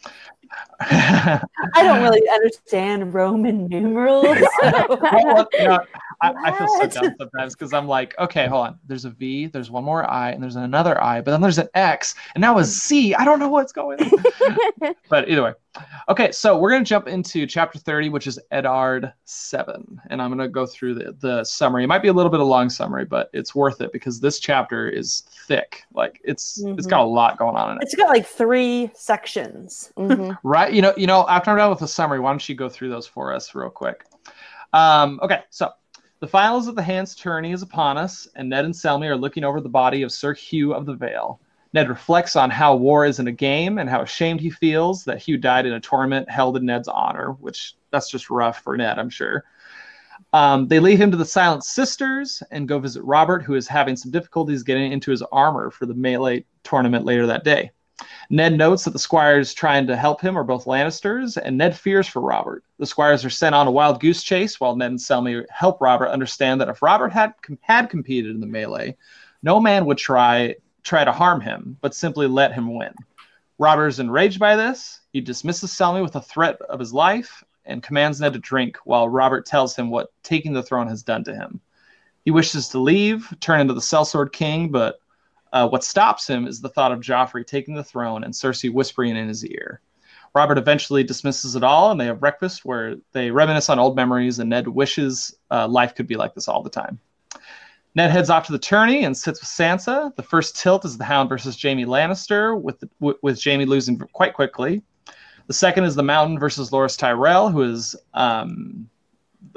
I 0.79 1.41
don't 1.75 2.01
really 2.03 2.27
understand 2.29 3.13
Roman 3.13 3.67
numerals. 3.67 4.25
so- 4.61 4.99
Well, 5.01 5.47
you 5.53 5.63
know, 5.67 5.79
I, 6.21 6.33
I 6.45 6.51
feel 6.57 6.67
so 6.67 6.87
dumb 6.87 7.15
sometimes 7.19 7.53
because 7.55 7.73
I'm 7.73 7.87
like, 7.87 8.17
okay, 8.19 8.47
hold 8.47 8.67
on. 8.67 8.79
There's 8.87 9.05
a 9.05 9.09
V, 9.11 9.47
there's 9.47 9.69
one 9.69 9.83
more 9.83 10.09
I, 10.09 10.31
and 10.31 10.41
there's 10.41 10.55
another 10.55 11.01
I, 11.01 11.21
but 11.21 11.31
then 11.31 11.41
there's 11.41 11.57
an 11.59 11.69
X, 11.75 12.15
and 12.35 12.41
now 12.41 12.57
a 12.57 12.63
Z. 12.63 13.13
I 13.15 13.23
don't 13.25 13.39
know 13.39 13.49
what's 13.49 13.71
going 13.71 13.99
on. 14.01 14.95
but 15.09 15.29
either 15.29 15.43
way. 15.43 15.53
Okay, 16.09 16.31
so 16.31 16.57
we're 16.57 16.69
going 16.69 16.83
to 16.83 16.87
jump 16.87 17.07
into 17.07 17.45
chapter 17.45 17.77
30, 17.79 18.09
which 18.09 18.27
is 18.27 18.39
Eddard 18.51 19.11
7. 19.25 20.01
And 20.09 20.21
I'm 20.21 20.29
going 20.29 20.39
to 20.39 20.47
go 20.47 20.65
through 20.65 20.95
the, 20.95 21.15
the 21.19 21.43
summary. 21.43 21.83
It 21.83 21.87
might 21.87 22.01
be 22.01 22.07
a 22.07 22.13
little 22.13 22.29
bit 22.31 22.39
of 22.39 22.45
a 22.45 22.49
long 22.49 22.69
summary, 22.69 23.05
but 23.05 23.29
it's 23.33 23.53
worth 23.53 23.81
it 23.81 23.91
because 23.91 24.19
this 24.19 24.39
chapter 24.39 24.87
is 24.89 25.23
thick. 25.47 25.83
Like 25.93 26.21
it's 26.23 26.57
it's 26.59 26.87
Mhm. 26.87 26.89
got 26.89 27.01
a 27.01 27.03
lot 27.03 27.37
going 27.37 27.55
on 27.55 27.71
in 27.71 27.77
it. 27.77 27.83
it's 27.83 27.95
got 27.95 28.09
like 28.09 28.25
three 28.25 28.89
sections. 28.93 29.91
Mhm. 29.97 30.37
Right. 30.43 30.71
You 30.73 30.81
know, 30.81 30.93
you 30.97 31.07
know, 31.07 31.27
after 31.27 31.51
I'm 31.51 31.57
done 31.57 31.69
with 31.69 31.79
the 31.79 31.87
summary, 31.87 32.19
why 32.19 32.31
don't 32.31 32.47
you 32.49 32.55
go 32.55 32.69
through 32.69 32.89
those 32.89 33.05
for 33.07 33.33
us 33.33 33.53
real 33.53 33.69
quick? 33.69 34.05
Um, 34.73 35.19
okay, 35.23 35.41
so 35.49 35.71
the 36.19 36.27
finals 36.27 36.67
of 36.67 36.75
the 36.75 36.81
Hand's 36.81 37.15
tourney 37.15 37.51
is 37.51 37.61
upon 37.61 37.97
us, 37.97 38.27
and 38.35 38.49
Ned 38.49 38.65
and 38.65 38.73
Selmy 38.73 39.07
are 39.07 39.15
looking 39.15 39.43
over 39.43 39.61
the 39.61 39.69
body 39.69 40.01
of 40.01 40.11
Sir 40.11 40.33
Hugh 40.33 40.73
of 40.73 40.85
the 40.85 40.93
Vale. 40.93 41.39
Ned 41.77 41.89
reflects 41.89 42.35
on 42.35 42.49
how 42.49 42.75
war 42.75 43.05
isn't 43.05 43.27
a 43.27 43.31
game 43.31 43.77
and 43.77 43.87
how 43.87 44.01
ashamed 44.01 44.41
he 44.41 44.49
feels 44.49 45.03
that 45.03 45.21
Hugh 45.21 45.37
died 45.37 45.67
in 45.67 45.73
a 45.73 45.79
tournament 45.79 46.27
held 46.27 46.57
in 46.57 46.65
Ned's 46.65 46.87
honor, 46.87 47.33
which 47.33 47.75
that's 47.91 48.09
just 48.09 48.31
rough 48.31 48.63
for 48.63 48.75
Ned, 48.75 48.97
I'm 48.97 49.11
sure. 49.11 49.45
Um, 50.33 50.67
they 50.67 50.79
lead 50.79 50.99
him 50.99 51.11
to 51.11 51.17
the 51.17 51.23
Silent 51.23 51.63
Sisters 51.63 52.41
and 52.49 52.67
go 52.67 52.79
visit 52.79 53.03
Robert, 53.03 53.43
who 53.43 53.53
is 53.53 53.67
having 53.67 53.95
some 53.95 54.09
difficulties 54.09 54.63
getting 54.63 54.91
into 54.91 55.11
his 55.11 55.21
armor 55.31 55.69
for 55.69 55.85
the 55.85 55.93
melee 55.93 56.45
tournament 56.63 57.05
later 57.05 57.27
that 57.27 57.43
day. 57.43 57.69
Ned 58.31 58.57
notes 58.57 58.83
that 58.85 58.91
the 58.91 58.97
squires 58.97 59.53
trying 59.53 59.85
to 59.85 59.95
help 59.95 60.19
him 60.19 60.35
are 60.35 60.43
both 60.43 60.65
Lannisters, 60.65 61.37
and 61.37 61.59
Ned 61.59 61.77
fears 61.77 62.07
for 62.07 62.23
Robert. 62.23 62.63
The 62.79 62.87
squires 62.87 63.23
are 63.23 63.29
sent 63.29 63.53
on 63.53 63.67
a 63.67 63.71
wild 63.71 63.99
goose 63.99 64.23
chase 64.23 64.59
while 64.59 64.75
Ned 64.75 64.89
and 64.89 64.99
Selmy 64.99 65.45
help 65.51 65.79
Robert 65.79 66.09
understand 66.09 66.59
that 66.59 66.69
if 66.69 66.81
Robert 66.81 67.09
had 67.09 67.35
had 67.61 67.91
competed 67.91 68.31
in 68.31 68.41
the 68.41 68.47
melee, 68.47 68.97
no 69.43 69.59
man 69.59 69.85
would 69.85 69.99
try 69.99 70.55
try 70.87 71.03
to 71.03 71.11
harm 71.11 71.41
him, 71.41 71.77
but 71.81 71.93
simply 71.93 72.27
let 72.27 72.53
him 72.53 72.75
win. 72.75 72.93
Robert 73.59 73.87
is 73.87 73.99
enraged 73.99 74.39
by 74.39 74.55
this. 74.55 75.01
He 75.11 75.21
dismisses 75.21 75.71
Selmy 75.71 76.01
with 76.01 76.15
a 76.15 76.21
threat 76.21 76.61
of 76.61 76.79
his 76.79 76.93
life 76.93 77.43
and 77.65 77.83
commands 77.83 78.21
Ned 78.21 78.33
to 78.33 78.39
drink 78.39 78.77
while 78.85 79.09
Robert 79.09 79.45
tells 79.45 79.75
him 79.75 79.89
what 79.89 80.11
taking 80.23 80.53
the 80.53 80.63
throne 80.63 80.87
has 80.87 81.03
done 81.03 81.23
to 81.25 81.35
him. 81.35 81.59
He 82.23 82.31
wishes 82.31 82.69
to 82.69 82.79
leave, 82.79 83.33
turn 83.39 83.59
into 83.59 83.73
the 83.73 83.81
Sellsword 83.81 84.31
King, 84.31 84.69
but 84.71 84.99
uh, 85.53 85.67
what 85.67 85.83
stops 85.83 86.27
him 86.27 86.47
is 86.47 86.61
the 86.61 86.69
thought 86.69 86.91
of 86.91 86.99
Joffrey 86.99 87.45
taking 87.45 87.75
the 87.75 87.83
throne 87.83 88.23
and 88.23 88.33
Cersei 88.33 88.71
whispering 88.71 89.15
in 89.15 89.27
his 89.27 89.45
ear. 89.45 89.81
Robert 90.35 90.57
eventually 90.57 91.03
dismisses 91.03 91.55
it 91.55 91.63
all, 91.63 91.89
and 91.89 91.99
they 91.99 92.05
have 92.05 92.19
breakfast 92.19 92.65
where 92.65 92.95
they 93.11 93.31
reminisce 93.31 93.69
on 93.69 93.79
old 93.79 93.95
memories, 93.95 94.39
and 94.39 94.49
Ned 94.49 94.67
wishes 94.67 95.35
uh, 95.49 95.67
life 95.67 95.95
could 95.95 96.05
be 96.05 96.15
like 96.15 96.35
this 96.35 96.47
all 96.47 96.61
the 96.61 96.69
time. 96.69 96.99
Ned 97.95 98.11
heads 98.11 98.29
off 98.29 98.45
to 98.45 98.51
the 98.51 98.59
tourney 98.59 99.05
and 99.05 99.17
sits 99.17 99.41
with 99.41 99.49
Sansa. 99.49 100.15
The 100.15 100.23
first 100.23 100.55
tilt 100.55 100.85
is 100.85 100.97
the 100.97 101.03
Hound 101.03 101.29
versus 101.29 101.59
Jaime 101.61 101.85
Lannister, 101.85 102.59
with 102.59 102.83
with, 102.99 103.17
with 103.21 103.43
Jaime 103.43 103.65
losing 103.65 103.97
quite 103.97 104.33
quickly. 104.33 104.83
The 105.47 105.53
second 105.53 105.85
is 105.85 105.95
the 105.95 106.03
Mountain 106.03 106.39
versus 106.39 106.71
Loras 106.71 106.97
Tyrell, 106.97 107.49
who 107.49 107.63
is 107.63 107.95
um, 108.13 108.89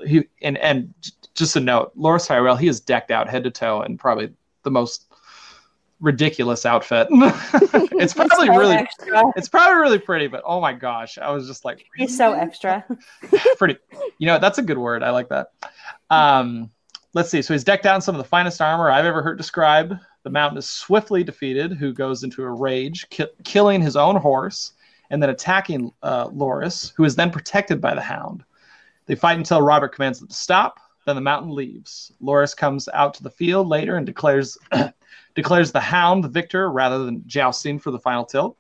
he 0.07 0.25
and 0.43 0.57
and 0.59 0.95
just 1.35 1.57
a 1.57 1.61
note, 1.61 1.97
Loras 1.97 2.27
Tyrell, 2.27 2.57
he 2.57 2.69
is 2.69 2.81
decked 2.81 3.11
out 3.11 3.29
head 3.29 3.45
to 3.45 3.51
toe 3.51 3.83
and 3.83 3.99
probably 3.99 4.33
the 4.63 4.71
most 4.71 5.07
ridiculous 6.01 6.65
outfit. 6.67 7.09
it's 7.13 8.15
probably 8.15 8.47
so 8.47 8.57
really 8.57 8.75
extra. 8.75 9.23
it's 9.37 9.49
probably 9.49 9.81
really 9.81 9.99
pretty, 9.99 10.27
but 10.27 10.43
oh 10.45 10.61
my 10.61 10.73
gosh, 10.73 11.19
I 11.19 11.31
was 11.31 11.47
just 11.47 11.65
like 11.65 11.85
he's 11.97 12.17
so 12.17 12.33
extra. 12.33 12.85
pretty. 13.59 13.77
You 14.19 14.27
know, 14.27 14.39
that's 14.39 14.59
a 14.59 14.63
good 14.63 14.79
word. 14.79 15.03
I 15.03 15.11
like 15.11 15.29
that. 15.29 15.49
Um, 16.09 16.71
let's 17.15 17.31
see. 17.31 17.43
So 17.43 17.55
he's 17.55 17.65
decked 17.65 17.87
in 17.87 18.01
some 18.01 18.15
of 18.15 18.19
the 18.19 18.29
finest 18.29 18.61
armor 18.61 18.91
I've 18.91 19.05
ever 19.05 19.23
heard 19.23 19.39
described. 19.39 19.95
The 20.23 20.31
mountain 20.31 20.59
is 20.59 20.69
swiftly 20.69 21.25
defeated, 21.25 21.73
who 21.73 21.93
goes 21.93 22.23
into 22.23 22.43
a 22.43 22.51
rage, 22.51 23.09
ki- 23.09 23.27
killing 23.45 23.81
his 23.81 23.97
own 23.97 24.17
horse 24.17 24.73
and 25.11 25.23
then 25.23 25.31
attacking 25.31 25.93
uh, 26.03 26.29
Loras, 26.29 26.93
who 26.97 27.05
is 27.05 27.17
then 27.17 27.31
protected 27.31 27.81
by 27.81 27.95
the 27.95 28.01
hound. 28.01 28.45
They 29.07 29.17
fight 29.17 29.39
until 29.39 29.61
Robert 29.61 29.95
commands 29.95 30.21
them 30.21 30.29
to 30.29 30.35
stop. 30.35 30.79
Then 31.05 31.17
the 31.17 31.23
mountain 31.23 31.51
leaves. 31.51 32.13
Loras 32.23 32.57
comes 32.57 32.89
out 32.95 33.15
to 33.15 33.23
the 33.23 33.31
field 33.31 33.67
later 33.67 33.97
and 33.97 34.07
declares 34.07 34.57
declares 35.35 35.73
the 35.73 35.81
hound 35.81 36.23
the 36.23 36.29
victor 36.29 36.71
rather 36.71 37.05
than 37.05 37.27
jousting 37.27 37.79
for 37.79 37.91
the 37.91 37.99
final 37.99 38.25
tilt. 38.25 38.57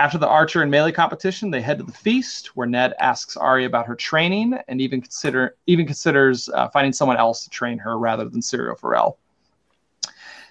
After 0.00 0.16
the 0.16 0.28
archer 0.28 0.62
and 0.62 0.70
melee 0.70 0.92
competition, 0.92 1.50
they 1.50 1.60
head 1.60 1.76
to 1.76 1.84
the 1.84 1.92
feast, 1.92 2.56
where 2.56 2.66
Ned 2.66 2.94
asks 3.00 3.36
Arya 3.36 3.66
about 3.66 3.84
her 3.84 3.94
training 3.94 4.58
and 4.66 4.80
even 4.80 5.02
consider 5.02 5.56
even 5.66 5.84
considers 5.84 6.48
uh, 6.48 6.68
finding 6.68 6.94
someone 6.94 7.18
else 7.18 7.44
to 7.44 7.50
train 7.50 7.76
her 7.76 7.98
rather 7.98 8.26
than 8.26 8.40
Syrio 8.40 8.78
Forel. 8.78 9.18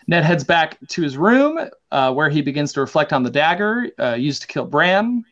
Ned 0.05 0.23
heads 0.23 0.43
back 0.43 0.77
to 0.89 1.01
his 1.01 1.17
room, 1.17 1.67
uh, 1.91 2.13
where 2.13 2.29
he 2.29 2.43
begins 2.43 2.73
to 2.73 2.79
reflect 2.79 3.11
on 3.11 3.23
the 3.23 3.31
dagger 3.31 3.89
uh, 3.99 4.13
used 4.13 4.43
to 4.43 4.47
kill 4.47 4.65
Bran. 4.65 5.25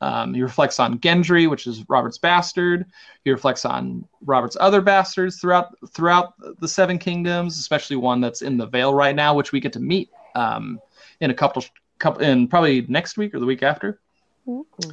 Um, 0.00 0.34
he 0.34 0.42
reflects 0.42 0.78
on 0.78 1.00
Gendry, 1.00 1.50
which 1.50 1.66
is 1.66 1.84
Robert's 1.88 2.18
bastard. 2.18 2.86
He 3.24 3.32
reflects 3.32 3.64
on 3.64 4.06
Robert's 4.24 4.56
other 4.60 4.82
bastards 4.82 5.40
throughout 5.40 5.74
throughout 5.88 6.34
the 6.60 6.68
Seven 6.68 6.96
Kingdoms, 6.96 7.58
especially 7.58 7.96
one 7.96 8.20
that's 8.20 8.40
in 8.40 8.56
the 8.56 8.66
Vale 8.66 8.94
right 8.94 9.16
now, 9.16 9.34
which 9.34 9.50
we 9.50 9.58
get 9.58 9.72
to 9.72 9.80
meet 9.80 10.10
um, 10.36 10.80
in 11.18 11.32
a 11.32 11.34
couple 11.34 11.64
couple 12.04 12.22
in 12.22 12.46
probably 12.46 12.82
next 12.88 13.16
week 13.16 13.34
or 13.34 13.40
the 13.40 13.46
week 13.46 13.62
after. 13.62 13.98
Mm-hmm. 14.46 14.90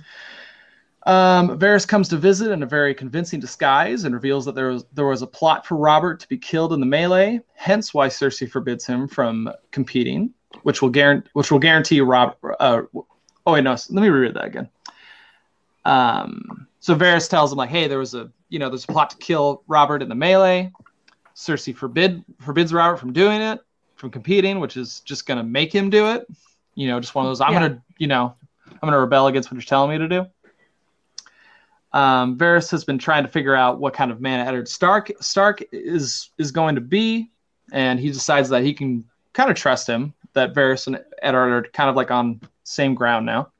Um, 1.03 1.60
Varys 1.60 1.88
comes 1.88 2.08
to 2.10 2.18
visit 2.18 2.51
in 2.51 2.63
a 2.63 2.65
very 2.65 2.94
convincing 2.94 3.39
disguise 3.39 4.03
and 4.03 4.13
reveals 4.13 4.46
that 4.46 4.56
there 4.56 4.70
was 4.70 4.86
there 4.94 5.08
was 5.08 5.22
a 5.22 5.27
plot 5.27 5.65
for 5.65 5.75
Robert 5.75 6.20
to 6.22 6.27
be 6.27 6.38
killed 6.38 6.74
in 6.74 6.80
the 6.80 6.86
melee, 6.86 7.41
hence 7.56 7.94
why 7.94 8.08
Cersei 8.08 8.50
forbids 8.50 8.86
him 8.86 9.08
from 9.08 9.51
competing, 9.72 10.32
which 10.63 10.82
will 10.82 10.89
guarantee 10.89 11.30
which 11.34 11.51
will 11.51 11.60
guarantee 11.60 12.01
Rob. 12.01 12.36
Uh, 12.60 12.84
oh 12.94 13.53
wait, 13.53 13.63
no, 13.63 13.72
let 13.72 14.01
me 14.01 14.10
reread 14.10 14.36
that 14.36 14.46
again. 14.46 14.70
Um, 15.84 16.68
so 16.80 16.96
Varys 16.96 17.27
tells 17.27 17.51
him 17.51 17.58
like, 17.58 17.72
hey, 17.72 17.88
there 17.88 18.00
was 18.00 18.13
a 18.13 18.32
you 18.50 18.60
know 18.60 18.70
there's 18.70 18.86
a 18.86 18.88
plot 18.88 19.10
to 19.10 19.18
kill 19.18 19.63
Robert 19.68 20.01
in 20.03 20.10
the 20.10 20.15
melee. 20.15 20.72
Cersei 21.36 21.75
forbid 21.75 22.24
forbids 22.39 22.72
Robert 22.72 22.98
from 22.98 23.12
doing 23.12 23.41
it, 23.41 23.60
from 23.96 24.12
competing, 24.12 24.60
which 24.60 24.77
is 24.77 25.00
just 25.00 25.25
gonna 25.25 25.44
make 25.44 25.74
him 25.74 25.89
do 25.89 26.12
it. 26.12 26.27
You 26.75 26.88
know, 26.88 27.00
just 27.00 27.16
one 27.16 27.25
of 27.25 27.30
those. 27.30 27.42
I'm 27.42 27.54
yeah. 27.54 27.60
gonna 27.60 27.84
you 27.98 28.08
know 28.08 28.36
I'm 28.70 28.80
gonna 28.82 29.00
rebel 29.00 29.28
against 29.28 29.51
what 29.51 29.56
you're 29.56 29.63
telling 29.63 29.92
me 29.92 29.98
to 29.98 30.08
do. 30.08 30.28
Um, 31.94 32.38
Varys 32.38 32.72
has 32.72 32.84
been 32.84 32.98
trying 32.98 33.24
to 33.24 33.30
figure 33.30 33.56
out 33.56 33.80
what 33.80 33.94
kind 33.94 34.12
of 34.12 34.22
man 34.22 34.48
Eddard 34.48 34.68
Stark 34.68 35.12
Stark 35.20 35.62
is 35.72 36.30
is 36.38 36.51
going 36.51 36.75
to 36.75 36.82
be, 36.82 37.30
and 37.72 38.00
he 38.00 38.10
decides 38.10 38.50
that 38.50 38.63
he 38.63 38.74
can 38.74 39.04
kind 39.34 39.50
of 39.50 39.58
trust 39.58 39.88
him. 39.88 40.13
That 40.34 40.54
Varys 40.54 40.88
and 40.88 41.04
Eddard 41.22 41.54
are 41.66 41.70
kind 41.72 41.90
of 41.90 41.96
like 41.96 42.10
on 42.10 42.40
same 42.63 42.96
ground 42.96 43.25
now. 43.25 43.51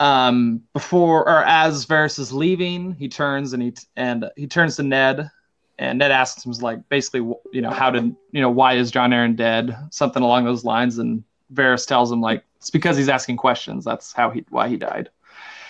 Um, 0.00 0.62
before 0.72 1.28
or 1.28 1.44
as 1.44 1.86
Varys 1.86 2.18
is 2.18 2.32
leaving, 2.32 2.94
he 2.94 3.08
turns 3.08 3.52
and 3.52 3.62
he 3.62 3.74
and 3.96 4.28
he 4.36 4.48
turns 4.48 4.74
to 4.76 4.82
Ned, 4.82 5.30
and 5.78 6.00
Ned 6.00 6.10
asks 6.10 6.44
him 6.44 6.50
like 6.54 6.88
basically, 6.88 7.20
you 7.52 7.60
know, 7.60 7.70
how 7.70 7.90
did 7.90 8.16
you 8.32 8.40
know 8.40 8.50
why 8.50 8.74
is 8.74 8.90
Jon 8.90 9.10
Arryn 9.10 9.36
dead? 9.36 9.76
Something 9.90 10.24
along 10.24 10.44
those 10.44 10.64
lines, 10.64 10.98
and 10.98 11.22
Varys 11.52 11.86
tells 11.86 12.10
him 12.10 12.20
like 12.20 12.44
it's 12.56 12.70
because 12.70 12.96
he's 12.96 13.08
asking 13.08 13.36
questions. 13.36 13.84
That's 13.84 14.12
how 14.12 14.30
he 14.30 14.44
why 14.50 14.68
he 14.68 14.76
died 14.76 15.10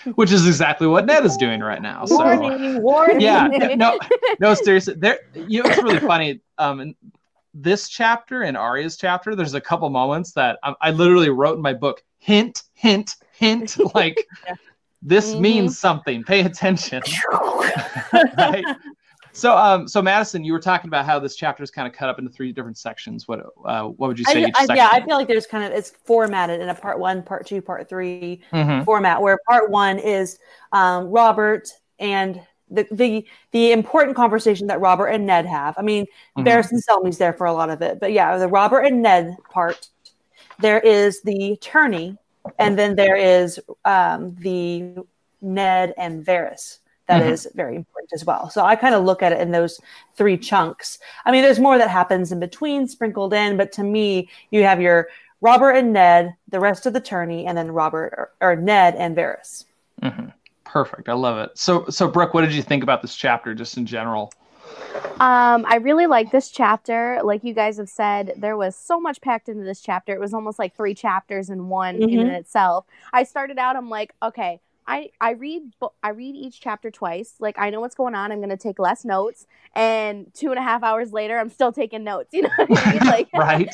which 0.15 0.31
is 0.31 0.47
exactly 0.47 0.87
what 0.87 1.05
Ned 1.05 1.25
is 1.25 1.37
doing 1.37 1.61
right 1.61 1.81
now. 1.81 2.05
So, 2.05 2.17
warning, 2.17 2.81
warning. 2.81 3.21
Yeah, 3.21 3.47
no, 3.75 3.97
no, 4.39 4.53
seriously. 4.53 4.95
There, 4.95 5.19
you 5.33 5.63
know, 5.63 5.69
it's 5.69 5.81
really 5.81 5.99
funny. 5.99 6.41
Um, 6.57 6.79
in 6.79 6.95
this 7.53 7.87
chapter 7.87 8.43
and 8.43 8.57
Arya's 8.57 8.97
chapter, 8.97 9.35
there's 9.35 9.53
a 9.53 9.61
couple 9.61 9.89
moments 9.89 10.31
that 10.33 10.59
I, 10.63 10.75
I 10.81 10.91
literally 10.91 11.29
wrote 11.29 11.55
in 11.55 11.61
my 11.61 11.73
book. 11.73 12.03
Hint, 12.19 12.63
hint, 12.73 13.15
hint. 13.33 13.77
Like 13.93 14.27
yeah. 14.45 14.55
this 15.01 15.31
mm-hmm. 15.31 15.41
means 15.41 15.79
something. 15.79 16.23
Pay 16.23 16.41
attention. 16.41 17.03
right? 18.37 18.63
So, 19.35 19.57
um, 19.57 19.87
so 19.87 19.99
Madison, 19.99 20.43
you 20.43 20.53
were 20.53 20.59
talking 20.59 20.87
about 20.87 21.05
how 21.05 21.17
this 21.17 21.35
chapter 21.35 21.63
is 21.63 21.71
kind 21.71 21.87
of 21.87 21.93
cut 21.93 22.07
up 22.07 22.19
into 22.19 22.29
three 22.29 22.51
different 22.51 22.77
sections. 22.77 23.27
What, 23.27 23.43
uh, 23.65 23.85
what 23.85 24.07
would 24.07 24.19
you 24.19 24.25
say? 24.25 24.45
I, 24.45 24.51
I, 24.69 24.75
yeah, 24.75 24.89
I 24.91 25.01
feel 25.01 25.17
like 25.17 25.27
there's 25.27 25.47
kind 25.47 25.63
of 25.63 25.71
it's 25.71 25.89
formatted 26.05 26.61
in 26.61 26.69
a 26.69 26.75
part 26.75 26.99
one, 26.99 27.23
part 27.23 27.47
two, 27.47 27.59
part 27.59 27.89
3 27.89 28.39
mm-hmm. 28.53 28.83
format. 28.83 29.21
Where 29.21 29.39
part 29.49 29.71
one 29.71 29.97
is 29.97 30.37
um, 30.71 31.07
Robert 31.07 31.67
and 31.97 32.41
the, 32.69 32.87
the 32.91 33.25
the 33.51 33.71
important 33.71 34.15
conversation 34.15 34.67
that 34.67 34.79
Robert 34.79 35.07
and 35.07 35.25
Ned 35.25 35.47
have. 35.47 35.73
I 35.79 35.81
mean, 35.81 36.05
mm-hmm. 36.37 36.47
Barristan 36.47 36.79
Selmy's 36.79 37.17
there 37.17 37.33
for 37.33 37.47
a 37.47 37.53
lot 37.53 37.71
of 37.71 37.81
it, 37.81 37.99
but 37.99 38.11
yeah, 38.13 38.37
the 38.37 38.47
Robert 38.47 38.81
and 38.81 39.01
Ned 39.01 39.35
part. 39.49 39.89
There 40.59 40.79
is 40.79 41.23
the 41.23 41.57
tourney, 41.61 42.15
and 42.59 42.77
then 42.77 42.95
there 42.95 43.15
is 43.15 43.59
um, 43.85 44.35
the 44.39 44.93
Ned 45.41 45.95
and 45.97 46.23
Varys 46.23 46.77
that 47.13 47.23
mm-hmm. 47.23 47.33
is 47.33 47.47
very 47.55 47.75
important 47.75 48.11
as 48.13 48.25
well. 48.25 48.49
So 48.49 48.63
I 48.63 48.75
kind 48.75 48.95
of 48.95 49.03
look 49.03 49.21
at 49.21 49.31
it 49.31 49.39
in 49.39 49.51
those 49.51 49.79
three 50.15 50.37
chunks. 50.37 50.99
I 51.25 51.31
mean, 51.31 51.41
there's 51.41 51.59
more 51.59 51.77
that 51.77 51.89
happens 51.89 52.31
in 52.31 52.39
between 52.39 52.87
sprinkled 52.87 53.33
in, 53.33 53.57
but 53.57 53.71
to 53.73 53.83
me, 53.83 54.29
you 54.51 54.63
have 54.63 54.81
your 54.81 55.07
Robert 55.41 55.71
and 55.71 55.93
Ned, 55.93 56.35
the 56.47 56.59
rest 56.59 56.85
of 56.85 56.93
the 56.93 57.01
tourney, 57.01 57.45
and 57.45 57.57
then 57.57 57.71
Robert 57.71 58.13
or, 58.17 58.31
or 58.41 58.55
Ned 58.55 58.95
and 58.95 59.15
Varys. 59.15 59.65
Mm-hmm. 60.01 60.27
Perfect. 60.63 61.09
I 61.09 61.13
love 61.13 61.37
it. 61.37 61.57
So, 61.57 61.85
so 61.89 62.07
Brooke, 62.07 62.33
what 62.33 62.41
did 62.41 62.53
you 62.53 62.63
think 62.63 62.81
about 62.81 63.01
this 63.01 63.15
chapter, 63.15 63.53
just 63.53 63.77
in 63.77 63.85
general? 63.85 64.31
Um, 65.19 65.65
I 65.67 65.79
really 65.81 66.07
like 66.07 66.31
this 66.31 66.49
chapter. 66.49 67.19
Like 67.23 67.43
you 67.43 67.53
guys 67.53 67.77
have 67.77 67.89
said, 67.89 68.33
there 68.37 68.57
was 68.57 68.75
so 68.75 68.99
much 68.99 69.21
packed 69.21 69.49
into 69.49 69.63
this 69.63 69.81
chapter. 69.81 70.13
It 70.13 70.19
was 70.19 70.33
almost 70.33 70.57
like 70.57 70.75
three 70.75 70.95
chapters 70.95 71.49
in 71.49 71.67
one 71.67 71.99
mm-hmm. 71.99 72.19
in 72.19 72.27
itself. 72.27 72.85
I 73.11 73.23
started 73.23 73.59
out, 73.59 73.75
I'm 73.75 73.89
like, 73.89 74.13
okay, 74.23 74.59
I 74.87 75.09
I 75.19 75.31
read 75.31 75.61
I 76.01 76.09
read 76.09 76.35
each 76.35 76.59
chapter 76.61 76.91
twice. 76.91 77.35
Like 77.39 77.57
I 77.57 77.69
know 77.69 77.79
what's 77.79 77.95
going 77.95 78.15
on. 78.15 78.31
I'm 78.31 78.39
gonna 78.39 78.57
take 78.57 78.79
less 78.79 79.05
notes, 79.05 79.45
and 79.75 80.33
two 80.33 80.49
and 80.49 80.59
a 80.59 80.61
half 80.61 80.83
hours 80.83 81.13
later, 81.13 81.39
I'm 81.39 81.49
still 81.49 81.71
taking 81.71 82.03
notes. 82.03 82.33
You 82.33 82.43
know 82.43 82.49
what 82.57 82.85
I 82.85 82.91
mean? 82.91 82.99
Like 83.05 83.29
right. 83.33 83.69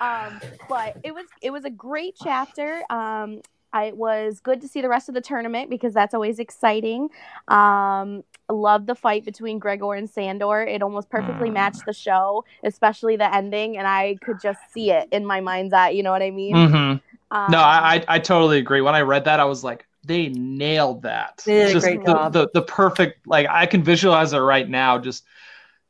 um, 0.00 0.40
but 0.68 0.96
it 1.04 1.14
was 1.14 1.26
it 1.42 1.50
was 1.50 1.64
a 1.64 1.70
great 1.70 2.16
chapter. 2.22 2.82
Um, 2.90 3.42
I, 3.72 3.84
it 3.86 3.96
was 3.96 4.40
good 4.40 4.60
to 4.62 4.68
see 4.68 4.80
the 4.80 4.88
rest 4.88 5.08
of 5.08 5.14
the 5.14 5.20
tournament 5.20 5.68
because 5.68 5.92
that's 5.92 6.14
always 6.14 6.38
exciting. 6.38 7.10
Um, 7.48 8.24
love 8.48 8.86
the 8.86 8.94
fight 8.94 9.24
between 9.24 9.58
Gregor 9.58 9.94
and 9.94 10.08
Sandor. 10.08 10.62
It 10.62 10.82
almost 10.82 11.10
perfectly 11.10 11.50
mm. 11.50 11.54
matched 11.54 11.84
the 11.84 11.92
show, 11.92 12.44
especially 12.64 13.16
the 13.16 13.32
ending, 13.34 13.76
and 13.76 13.86
I 13.86 14.16
could 14.22 14.40
just 14.40 14.60
see 14.72 14.92
it 14.92 15.08
in 15.12 15.26
my 15.26 15.40
mind's 15.40 15.74
eye. 15.74 15.90
You 15.90 16.02
know 16.02 16.12
what 16.12 16.22
I 16.22 16.30
mean? 16.30 16.54
Mm-hmm. 16.54 17.05
Um, 17.30 17.50
no, 17.50 17.58
I, 17.58 18.04
I 18.06 18.18
totally 18.18 18.58
agree. 18.58 18.80
When 18.80 18.94
I 18.94 19.00
read 19.00 19.24
that, 19.24 19.40
I 19.40 19.44
was 19.44 19.64
like, 19.64 19.86
they 20.04 20.28
nailed 20.28 21.02
that. 21.02 21.42
They 21.44 21.54
did 21.58 21.68
a 21.68 21.72
just 21.72 21.84
great 21.86 22.04
the, 22.04 22.12
job. 22.12 22.32
The, 22.32 22.48
the 22.54 22.62
perfect 22.62 23.26
like 23.26 23.46
I 23.50 23.66
can 23.66 23.82
visualize 23.82 24.32
it 24.32 24.38
right 24.38 24.68
now. 24.68 24.98
Just 24.98 25.24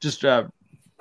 just 0.00 0.24
uh, 0.24 0.44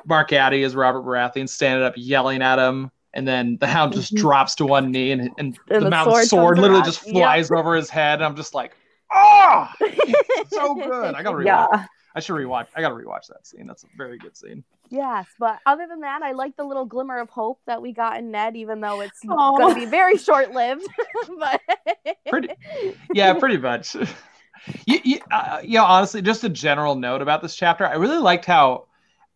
Mark 0.05 0.33
Addy 0.33 0.63
as 0.63 0.75
Robert 0.75 1.03
Baratheon 1.03 1.47
standing 1.47 1.85
up 1.85 1.93
yelling 1.95 2.41
at 2.41 2.59
him, 2.59 2.91
and 3.13 3.25
then 3.27 3.57
the 3.59 3.67
Hound 3.67 3.93
just 3.93 4.13
Mhm. 4.13 4.17
drops 4.17 4.55
to 4.55 4.65
one 4.65 4.91
knee, 4.91 5.11
and, 5.11 5.21
and, 5.37 5.57
And 5.69 5.85
the, 5.85 5.89
Mountain 5.89 6.13
sword 6.13 6.27
sword, 6.27 6.57
literally 6.57 6.81
around. 6.81 6.85
just 6.85 7.05
Yep. 7.05 7.13
flies 7.13 7.51
over 7.51 7.75
his 7.75 7.89
head. 7.89 8.15
And 8.15 8.25
I'm 8.25 8.35
just 8.35 8.53
like, 8.53 8.75
oh, 9.13 9.69
so 10.49 10.75
good. 10.75 11.15
I 11.15 11.23
gotta 11.23 11.37
read. 11.37 11.47
Yeah. 11.47 11.85
I 12.15 12.21
should 12.21 12.35
rewatch. 12.35 12.67
I 12.75 12.81
gotta 12.81 12.95
rewatch 12.95 13.27
that 13.27 13.45
scene. 13.45 13.67
That's 13.67 13.83
a 13.83 13.87
very 13.97 14.17
good 14.17 14.35
scene. 14.37 14.63
Yes, 14.89 15.25
but 15.37 15.59
other 15.65 15.85
than 15.87 15.99
that, 16.01 16.21
I 16.23 16.31
like 16.31 16.55
the 16.55 16.63
little 16.63 16.85
glimmer 16.85 17.19
of 17.19 17.29
hope 17.29 17.59
that 17.65 17.81
we 17.81 17.91
got 17.91 18.17
in 18.17 18.31
Ned, 18.31 18.55
even 18.55 18.79
though 18.79 19.01
it's 19.01 19.19
Aw. 19.27 19.57
going 19.57 19.73
to 19.75 19.79
be 19.81 19.85
very 19.85 20.17
short 20.17 20.51
lived. 20.51 20.85
but 21.39 21.61
Pretty- 22.29 22.53
yeah, 23.13 23.33
pretty 23.33 23.57
much. 23.57 23.95
you, 24.85 24.99
you, 25.03 25.19
uh, 25.31 25.59
you 25.63 25.77
know, 25.79 25.83
honestly, 25.83 26.21
just 26.21 26.43
a 26.43 26.49
general 26.49 26.95
note 26.95 27.21
about 27.21 27.41
this 27.41 27.55
chapter. 27.55 27.85
I 27.85 27.95
really 27.95 28.19
liked 28.19 28.45
how 28.45 28.85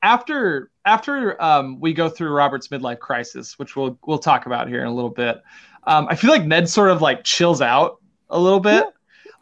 after 0.01 0.71
after 0.85 1.41
um, 1.41 1.79
we 1.79 1.93
go 1.93 2.09
through 2.09 2.31
Robert's 2.31 2.67
midlife 2.69 2.99
crisis, 2.99 3.59
which 3.59 3.75
we'll 3.75 3.97
we'll 4.05 4.19
talk 4.19 4.45
about 4.45 4.67
here 4.67 4.81
in 4.81 4.87
a 4.87 4.93
little 4.93 5.09
bit. 5.09 5.41
Um, 5.85 6.07
I 6.09 6.15
feel 6.15 6.29
like 6.29 6.45
Ned 6.45 6.69
sort 6.69 6.91
of 6.91 7.01
like 7.01 7.23
chills 7.23 7.61
out 7.61 7.99
a 8.29 8.39
little 8.39 8.59
bit. 8.59 8.85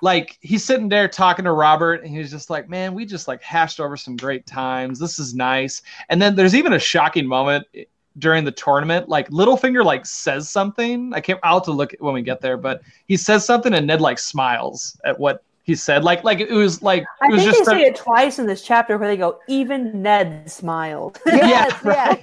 Like 0.01 0.37
he's 0.41 0.63
sitting 0.63 0.89
there 0.89 1.07
talking 1.07 1.45
to 1.45 1.51
Robert, 1.51 2.03
and 2.03 2.15
he's 2.15 2.31
just 2.31 2.49
like, 2.49 2.69
"Man, 2.69 2.93
we 2.93 3.05
just 3.05 3.27
like 3.27 3.41
hashed 3.41 3.79
over 3.79 3.97
some 3.97 4.15
great 4.15 4.45
times. 4.45 4.99
This 4.99 5.19
is 5.19 5.33
nice." 5.33 5.81
And 6.09 6.21
then 6.21 6.35
there's 6.35 6.55
even 6.55 6.73
a 6.73 6.79
shocking 6.79 7.25
moment 7.25 7.65
during 8.19 8.43
the 8.43 8.51
tournament. 8.51 9.09
Like 9.09 9.29
Littlefinger 9.29 9.83
like 9.83 10.05
says 10.05 10.49
something. 10.49 11.13
I 11.13 11.21
can't. 11.21 11.39
I'll 11.43 11.55
have 11.55 11.65
to 11.65 11.71
look 11.71 11.95
when 11.99 12.13
we 12.13 12.21
get 12.21 12.41
there, 12.41 12.57
but 12.57 12.81
he 13.07 13.17
says 13.17 13.45
something, 13.45 13.73
and 13.73 13.87
Ned 13.87 14.01
like 14.01 14.19
smiles 14.19 14.99
at 15.03 15.19
what 15.19 15.43
he 15.63 15.75
said. 15.75 16.03
Like 16.03 16.23
like 16.23 16.39
it 16.39 16.51
was 16.51 16.81
like 16.81 17.05
I 17.21 17.27
it 17.27 17.31
was 17.31 17.43
think 17.43 17.53
they 17.53 17.57
just 17.59 17.69
say 17.69 17.81
it 17.83 17.95
twice 17.95 18.39
in 18.39 18.47
this 18.47 18.61
chapter 18.61 18.97
where 18.97 19.09
they 19.09 19.17
go, 19.17 19.39
even 19.47 20.01
Ned 20.01 20.49
smiled. 20.49 21.19
yes, 21.25 21.73
Yeah, 21.83 22.15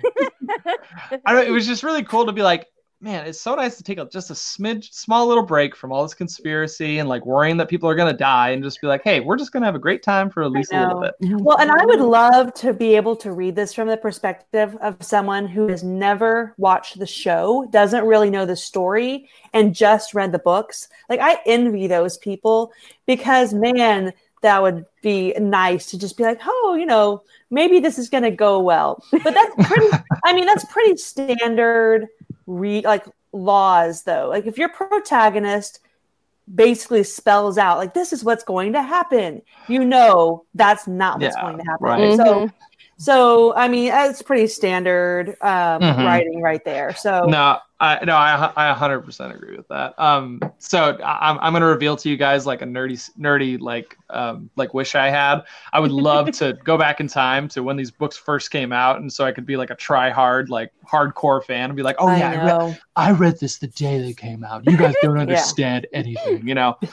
yeah. 0.67 0.75
I 1.27 1.33
don't, 1.33 1.47
it 1.47 1.51
was 1.51 1.67
just 1.67 1.83
really 1.83 2.03
cool 2.03 2.25
to 2.27 2.33
be 2.33 2.43
like, 2.43 2.69
man, 3.01 3.27
it's 3.27 3.41
so 3.41 3.55
nice 3.55 3.77
to 3.77 3.83
take 3.83 3.99
a, 3.99 4.07
just 4.07 4.31
a 4.31 4.35
smidge, 4.35 4.93
small 4.93 5.27
little 5.27 5.45
break 5.45 5.77
from 5.77 5.93
all 5.93 6.03
this 6.03 6.15
conspiracy 6.15 6.99
and 6.99 7.09
like 7.09 7.27
worrying 7.27 7.57
that 7.59 7.69
people 7.69 7.89
are 7.89 7.95
gonna 7.95 8.17
die, 8.17 8.51
and 8.51 8.63
just 8.63 8.81
be 8.81 8.87
like, 8.87 9.03
hey, 9.05 9.21
we're 9.21 9.37
just 9.37 9.53
gonna 9.53 9.67
have 9.67 9.75
a 9.75 9.81
great 9.81 10.03
time 10.03 10.31
for 10.31 10.43
at 10.43 10.51
least 10.51 10.73
a 10.73 10.81
little 10.81 11.01
bit. 11.01 11.15
Well, 11.21 11.59
and 11.59 11.71
I 11.71 11.85
would 11.85 12.01
love 12.01 12.55
to 12.55 12.73
be 12.73 12.97
able 12.97 13.17
to 13.17 13.33
read 13.33 13.57
this 13.57 13.75
from 13.75 13.89
the 13.89 13.97
perspective 13.97 14.77
of 14.81 14.97
someone 15.03 15.47
who 15.47 15.69
has 15.69 15.83
never 15.83 16.55
watched 16.57 16.99
the 16.99 17.07
show, 17.07 17.69
doesn't 17.71 18.05
really 18.07 18.31
know 18.31 18.47
the 18.47 18.57
story, 18.57 19.29
and 19.53 19.75
just 19.75 20.15
read 20.15 20.33
the 20.33 20.39
books. 20.39 20.89
Like, 21.09 21.21
I 21.21 21.39
envy 21.47 21.87
those 21.87 22.17
people 22.19 22.73
because, 23.07 23.53
man, 23.53 24.13
that 24.45 24.61
would 24.61 24.85
be 25.03 25.33
nice 25.41 25.87
to 25.91 25.99
just 25.99 26.19
be 26.19 26.23
like, 26.23 26.39
oh, 26.45 26.77
you 26.79 26.85
know, 26.85 27.23
maybe 27.51 27.81
this 27.81 27.99
is 27.99 28.11
going 28.11 28.25
to 28.25 28.31
go 28.31 28.61
well. 28.61 29.03
But 29.11 29.33
that's 29.33 29.69
pretty, 29.69 29.89
I 30.25 30.35
mean, 30.35 30.45
that's 30.45 30.67
pretty 30.67 30.99
standard, 30.99 32.09
re- 32.47 32.83
like, 32.83 33.05
laws, 33.33 34.03
though. 34.05 34.29
Like, 34.29 34.47
if 34.47 34.59
your 34.59 34.69
protagonist 34.71 35.81
basically 36.53 37.03
spells 37.03 37.57
out 37.57 37.79
like 37.79 37.95
this 37.95 38.13
is 38.13 38.23
what's 38.23 38.45
going 38.45 38.75
to 38.75 38.83
happen 38.83 39.41
you 39.67 39.83
know 39.83 40.45
that's 40.55 40.87
not 40.87 41.19
what's 41.19 41.35
Yeah, 41.37 41.41
going 41.41 41.57
to 41.57 41.65
happen 41.65 41.87
right. 41.87 42.17
so 42.17 42.51
so 42.99 43.55
i 43.55 43.67
mean 43.67 43.91
it's 43.91 44.21
pretty 44.21 44.47
standard 44.47 45.31
um 45.41 45.81
Mhm. 45.81 46.05
writing 46.05 46.43
right 46.43 46.63
there 46.67 46.95
so 46.95 47.25
No, 47.27 47.61
I 47.85 48.05
no, 48.05 48.17
I 48.17 48.53
I 48.57 48.75
100% 48.75 49.35
agree 49.35 49.57
with 49.57 49.69
that. 49.69 49.99
Um, 49.99 50.41
so 50.59 50.99
I'm 51.05 51.39
I'm 51.39 51.53
gonna 51.53 51.67
reveal 51.67 51.97
to 51.97 52.09
you 52.09 52.17
guys 52.17 52.47
like 52.47 52.63
a 52.63 52.65
nerdy 52.65 53.11
nerdy 53.19 53.61
like 53.61 53.99
um 54.11 54.49
like 54.57 54.73
wish 54.73 54.95
I 54.95 55.11
had. 55.11 55.43
I 55.73 55.81
would 55.81 55.93
love 55.93 56.31
to 56.33 56.55
go 56.65 56.79
back 56.79 57.01
in 57.01 57.09
time 57.09 57.49
to 57.49 57.63
when 57.63 57.77
these 57.77 57.91
books 57.91 58.17
first 58.17 58.51
came 58.51 58.73
out, 58.73 59.01
and 59.01 59.13
so 59.13 59.25
I 59.25 59.33
could 59.33 59.45
be 59.45 59.57
like 59.57 59.71
a 59.71 59.75
try 59.75 60.11
hard 60.11 60.49
like 60.49 60.73
hardcore 60.91 61.45
fan 61.45 61.71
and 61.71 61.77
be 61.77 61.83
like, 61.83 61.97
oh 61.99 62.09
I 62.09 62.19
yeah, 62.19 62.31
I 62.31 62.47
know. 62.47 62.75
I 62.97 63.11
read 63.11 63.41
this 63.41 63.59
the 63.59 63.67
day 63.67 64.01
they 64.01 64.13
came 64.13 64.45
out. 64.45 64.65
You 64.71 64.77
guys 64.77 64.95
don't 65.03 65.19
understand 65.27 65.87
anything, 65.93 66.47
you 66.47 66.55
know? 66.55 66.77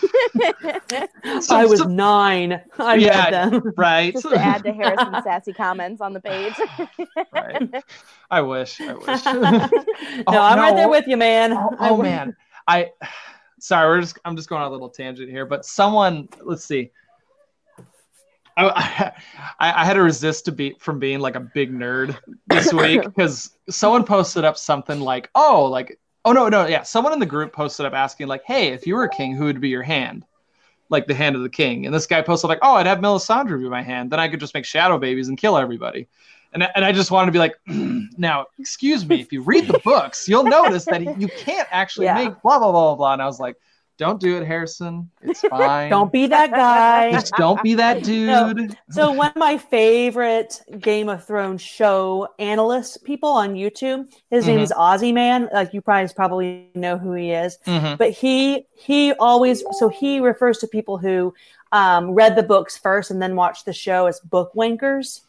So- 1.41 1.55
i 1.55 1.65
was 1.65 1.79
so- 1.79 1.85
nine 1.87 2.61
i 2.79 2.95
Yeah. 2.95 3.23
read 3.25 3.33
them 3.33 3.73
right. 3.77 4.13
Just 4.13 4.27
to 4.29 4.35
add 4.35 4.63
to 4.63 4.73
Harrison's 4.73 5.23
sassy 5.23 5.53
comments 5.53 6.01
on 6.01 6.13
the 6.13 6.19
page. 6.19 6.53
right. 7.33 7.83
I 8.29 8.41
wish. 8.41 8.81
I 8.81 8.93
wish. 8.93 9.25
no 9.25 9.69
Oh, 10.27 10.41
i'm 10.41 10.57
right 10.59 10.75
there 10.75 10.87
oh, 10.87 10.89
with 10.89 11.07
you 11.07 11.17
man 11.17 11.53
oh, 11.53 11.75
oh, 11.79 12.01
man 12.01 12.35
i 12.67 12.89
sorry 13.59 13.87
we're 13.89 14.01
just 14.01 14.17
i'm 14.25 14.35
just 14.35 14.49
going 14.49 14.61
on 14.61 14.67
a 14.67 14.71
little 14.71 14.89
tangent 14.89 15.29
here 15.29 15.45
but 15.45 15.65
someone 15.65 16.27
let's 16.41 16.65
see 16.65 16.91
I, 18.57 19.11
I, 19.59 19.81
I 19.81 19.85
had 19.85 19.93
to 19.93 20.01
resist 20.01 20.45
to 20.45 20.51
be 20.51 20.75
from 20.79 20.99
being 20.99 21.19
like 21.19 21.35
a 21.35 21.39
big 21.39 21.71
nerd 21.73 22.17
this 22.47 22.71
week 22.83 23.01
because 23.03 23.55
someone 23.69 24.03
posted 24.03 24.43
up 24.43 24.57
something 24.57 24.99
like 24.99 25.29
oh 25.35 25.65
like 25.65 25.99
oh 26.25 26.31
no 26.33 26.49
no 26.49 26.67
yeah 26.67 26.83
someone 26.83 27.13
in 27.13 27.19
the 27.19 27.25
group 27.25 27.53
posted 27.53 27.85
up 27.85 27.93
asking 27.93 28.27
like 28.27 28.43
hey 28.45 28.69
if 28.69 28.85
you 28.85 28.95
were 28.95 29.03
a 29.03 29.09
king 29.09 29.35
who 29.35 29.45
would 29.45 29.61
be 29.61 29.69
your 29.69 29.83
hand 29.83 30.25
like 30.89 31.07
the 31.07 31.13
hand 31.13 31.35
of 31.35 31.41
the 31.41 31.49
king 31.49 31.85
and 31.85 31.95
this 31.95 32.05
guy 32.07 32.21
posted 32.21 32.49
like 32.49 32.59
oh 32.61 32.75
i'd 32.75 32.85
have 32.85 32.99
melisandre 32.99 33.57
be 33.61 33.69
my 33.69 33.81
hand 33.81 34.11
then 34.11 34.19
i 34.19 34.27
could 34.27 34.39
just 34.39 34.53
make 34.53 34.65
shadow 34.65 34.97
babies 34.97 35.29
and 35.29 35.37
kill 35.37 35.57
everybody 35.57 36.07
and, 36.53 36.63
I- 36.63 36.71
and 36.75 36.83
I 36.83 36.91
just 36.91 37.11
wanted 37.11 37.27
to 37.27 37.31
be 37.31 37.39
like, 37.39 37.55
now, 38.17 38.47
excuse 38.59 39.07
me, 39.07 39.21
if 39.21 39.31
you 39.31 39.41
read 39.41 39.67
the 39.67 39.79
books, 39.85 40.27
you'll 40.27 40.43
notice 40.43 40.83
that 40.83 41.01
you 41.17 41.29
can't 41.29 41.67
actually 41.71 42.07
Yeah. 42.07 42.15
make 42.15 42.41
blah, 42.41 42.59
blah, 42.59 42.71
blah, 42.73 42.81
blah, 42.87 42.95
blah. 42.95 43.13
And 43.13 43.21
I 43.21 43.25
was 43.25 43.39
like, 43.39 43.55
don't 44.01 44.19
do 44.19 44.35
it, 44.37 44.45
Harrison. 44.47 45.09
It's 45.21 45.41
fine. 45.49 45.89
don't 45.91 46.11
be 46.11 46.25
that 46.27 46.49
guy 46.51 47.11
Just 47.11 47.33
don't 47.37 47.61
be 47.61 47.75
that 47.75 47.97
No. 48.07 48.51
dude. 48.51 48.75
so 48.89 49.11
one 49.11 49.29
of 49.29 49.35
my 49.35 49.57
favorite 49.59 50.59
Game 50.79 51.07
of 51.07 51.23
Thrones 51.25 51.61
show 51.61 52.27
analyst 52.39 53.03
people 53.03 53.29
on 53.29 53.53
YouTube, 53.53 54.07
his 54.31 54.47
name 54.47 54.59
Mhm. 54.59 54.63
is 54.63 54.71
Aussie 54.75 55.13
Man. 55.13 55.49
Like 55.53 55.73
you 55.73 55.81
probably 55.81 56.11
probably 56.15 56.69
know 56.73 56.97
who 56.97 57.13
he 57.13 57.31
is, 57.31 57.59
Mhm. 57.67 57.97
but 57.99 58.09
he 58.09 58.65
he 58.75 59.13
always 59.19 59.63
so 59.79 59.87
he 59.87 60.19
refers 60.19 60.57
to 60.59 60.67
people 60.67 60.97
who 60.97 61.33
um, 61.71 62.11
read 62.11 62.35
the 62.35 62.43
books 62.43 62.77
first 62.77 63.11
and 63.11 63.21
then 63.21 63.35
watched 63.37 63.65
the 63.65 63.71
show 63.71 64.07
as 64.07 64.19
book 64.21 64.51
wankers. 64.55 65.21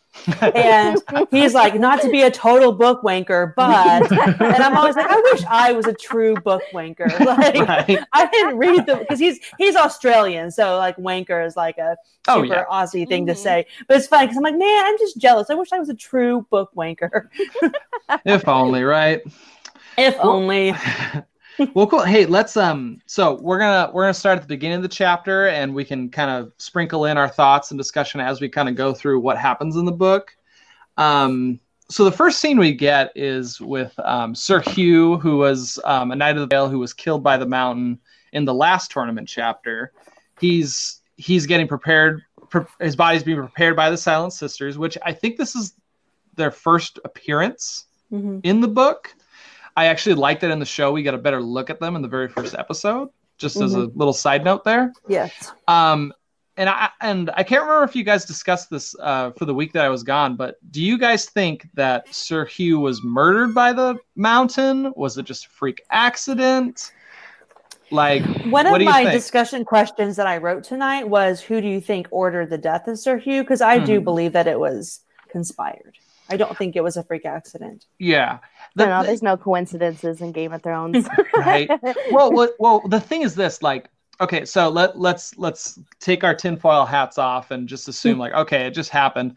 And 0.54 1.00
he's 1.30 1.54
like, 1.54 1.74
not 1.78 2.00
to 2.02 2.10
be 2.10 2.22
a 2.22 2.30
total 2.30 2.72
book 2.72 3.02
wanker, 3.02 3.54
but 3.56 4.10
and 4.12 4.62
I'm 4.62 4.76
always 4.76 4.94
like, 4.96 5.06
I 5.10 5.16
wish 5.32 5.42
I 5.48 5.72
was 5.72 5.86
a 5.86 5.92
true 5.94 6.34
book 6.36 6.62
wanker. 6.72 7.08
Like 7.32 7.54
Right. 7.68 7.98
I 8.12 8.26
didn't 8.26 8.58
read 8.58 8.86
the 8.86 8.96
because 8.96 9.18
he's 9.18 9.40
he's 9.58 9.74
Australian, 9.76 10.50
so 10.50 10.76
like 10.76 10.96
wanker 10.96 11.44
is 11.46 11.56
like 11.56 11.78
a 11.78 11.96
Oh, 12.28 12.42
super 12.42 12.54
yeah. 12.54 12.64
Aussie 12.70 13.06
thing 13.08 13.26
to 13.26 13.32
Mhm. 13.32 13.36
say. 13.38 13.66
But 13.88 13.96
it's 13.96 14.06
funny 14.06 14.26
because 14.26 14.36
I'm 14.36 14.42
like, 14.44 14.56
man, 14.56 14.84
I'm 14.84 14.98
just 14.98 15.18
jealous. 15.18 15.50
I 15.50 15.54
wish 15.54 15.72
I 15.72 15.78
was 15.78 15.88
a 15.88 15.94
true 15.94 16.46
book 16.50 16.70
wanker. 16.76 17.28
If 18.24 18.46
only, 18.48 18.82
right? 18.84 19.22
If 19.98 20.16
Well- 20.18 20.30
only. 20.30 20.74
well, 21.74 21.86
cool. 21.86 22.02
Hey, 22.02 22.26
let's 22.26 22.56
um. 22.56 23.00
So 23.06 23.34
we're 23.40 23.58
gonna 23.58 23.90
we're 23.92 24.04
gonna 24.04 24.14
start 24.14 24.36
at 24.36 24.42
the 24.42 24.48
beginning 24.48 24.76
of 24.76 24.82
the 24.82 24.88
chapter, 24.88 25.48
and 25.48 25.74
we 25.74 25.84
can 25.84 26.08
kind 26.10 26.30
of 26.30 26.52
sprinkle 26.58 27.04
in 27.06 27.16
our 27.16 27.28
thoughts 27.28 27.70
and 27.70 27.78
discussion 27.78 28.20
as 28.20 28.40
we 28.40 28.48
kind 28.48 28.68
of 28.68 28.74
go 28.74 28.92
through 28.94 29.20
what 29.20 29.38
happens 29.38 29.76
in 29.76 29.84
the 29.84 29.92
book. 29.92 30.34
Um. 30.96 31.60
So 31.90 32.04
the 32.04 32.12
first 32.12 32.38
scene 32.38 32.58
we 32.58 32.72
get 32.72 33.12
is 33.14 33.60
with 33.60 33.92
um, 33.98 34.34
Sir 34.34 34.60
Hugh, 34.60 35.18
who 35.18 35.36
was 35.36 35.78
um, 35.84 36.10
a 36.10 36.16
knight 36.16 36.36
of 36.36 36.40
the 36.40 36.46
Vale 36.46 36.70
who 36.70 36.78
was 36.78 36.94
killed 36.94 37.22
by 37.22 37.36
the 37.36 37.44
Mountain 37.44 37.98
in 38.32 38.46
the 38.46 38.54
last 38.54 38.90
tournament 38.90 39.28
chapter. 39.28 39.92
He's 40.40 41.02
he's 41.16 41.44
getting 41.46 41.68
prepared. 41.68 42.22
Pre- 42.48 42.64
his 42.80 42.96
body's 42.96 43.22
being 43.22 43.36
prepared 43.36 43.76
by 43.76 43.90
the 43.90 43.96
Silent 43.98 44.32
Sisters, 44.32 44.78
which 44.78 44.96
I 45.04 45.12
think 45.12 45.36
this 45.36 45.54
is 45.54 45.74
their 46.34 46.50
first 46.50 46.98
appearance 47.04 47.86
Mhm. 48.10 48.40
in 48.42 48.60
the 48.60 48.68
book. 48.68 49.14
I 49.76 49.86
actually 49.86 50.14
like 50.16 50.40
that 50.40 50.50
in 50.50 50.58
the 50.58 50.66
show 50.66 50.92
we 50.92 51.02
got 51.02 51.14
a 51.14 51.18
better 51.18 51.40
look 51.42 51.70
at 51.70 51.80
them 51.80 51.96
in 51.96 52.02
the 52.02 52.08
very 52.08 52.28
first 52.28 52.54
episode. 52.58 53.08
Just 53.38 53.56
as 53.60 53.74
a 53.74 53.86
little 53.94 54.12
side 54.12 54.44
note 54.44 54.62
there. 54.62 54.92
Yes. 55.08 55.52
Um, 55.66 56.12
and 56.56 56.68
I 56.68 56.90
and 57.00 57.30
I 57.34 57.42
can't 57.42 57.62
remember 57.62 57.82
if 57.84 57.96
you 57.96 58.04
guys 58.04 58.24
discussed 58.24 58.70
this 58.70 58.94
uh, 59.00 59.30
for 59.32 59.46
the 59.46 59.54
week 59.54 59.72
that 59.72 59.84
I 59.84 59.88
was 59.88 60.02
gone, 60.04 60.36
but 60.36 60.56
do 60.70 60.82
you 60.82 60.96
guys 60.98 61.24
think 61.24 61.66
that 61.74 62.14
Sir 62.14 62.44
Hugh 62.44 62.78
was 62.78 63.02
murdered 63.02 63.52
by 63.54 63.72
the 63.72 63.96
mountain? 64.16 64.92
Was 64.94 65.16
it 65.18 65.24
just 65.24 65.46
a 65.46 65.48
freak 65.48 65.82
accident? 65.90 66.92
Like, 67.90 68.24
One 68.44 68.50
what 68.50 68.66
of 68.66 68.78
do 68.78 68.84
you 68.84 68.90
my 68.90 69.02
think? 69.04 69.12
discussion 69.14 69.64
questions 69.64 70.16
that 70.16 70.26
I 70.26 70.38
wrote 70.38 70.64
tonight 70.64 71.08
was 71.08 71.40
who 71.40 71.60
do 71.60 71.68
you 71.68 71.80
think 71.80 72.06
ordered 72.10 72.48
the 72.48 72.58
death 72.58 72.88
of 72.88 72.98
Sir 72.98 73.18
Hugh? 73.18 73.42
Because 73.42 73.60
I 73.60 73.78
do 73.78 74.00
Mhm. 74.00 74.04
believe 74.04 74.32
that 74.32 74.46
it 74.46 74.58
was 74.58 75.00
conspired. 75.28 75.96
I 76.30 76.36
don't 76.38 76.56
think 76.56 76.76
it 76.76 76.82
was 76.82 76.96
a 76.96 77.02
freak 77.02 77.26
accident. 77.26 77.84
yeah, 77.98 78.38
The- 78.76 79.02
there's 79.04 79.22
no 79.22 79.36
coincidences 79.36 80.20
in 80.20 80.32
Game 80.32 80.52
of 80.52 80.62
Thrones. 80.62 81.06
right. 81.36 81.68
well, 82.10 82.32
well, 82.32 82.48
well, 82.58 82.80
the 82.88 83.00
thing 83.00 83.22
is 83.22 83.34
this, 83.34 83.62
like, 83.62 83.88
okay, 84.20 84.44
so 84.44 84.68
let 84.68 84.98
let's 84.98 85.36
let's 85.38 85.78
take 86.00 86.24
our 86.24 86.34
tinfoil 86.34 86.84
hats 86.86 87.18
off 87.18 87.50
and 87.50 87.68
just 87.68 87.88
assume, 87.88 88.18
like, 88.18 88.32
okay, 88.32 88.66
it 88.66 88.70
just 88.72 88.90
happened. 88.90 89.36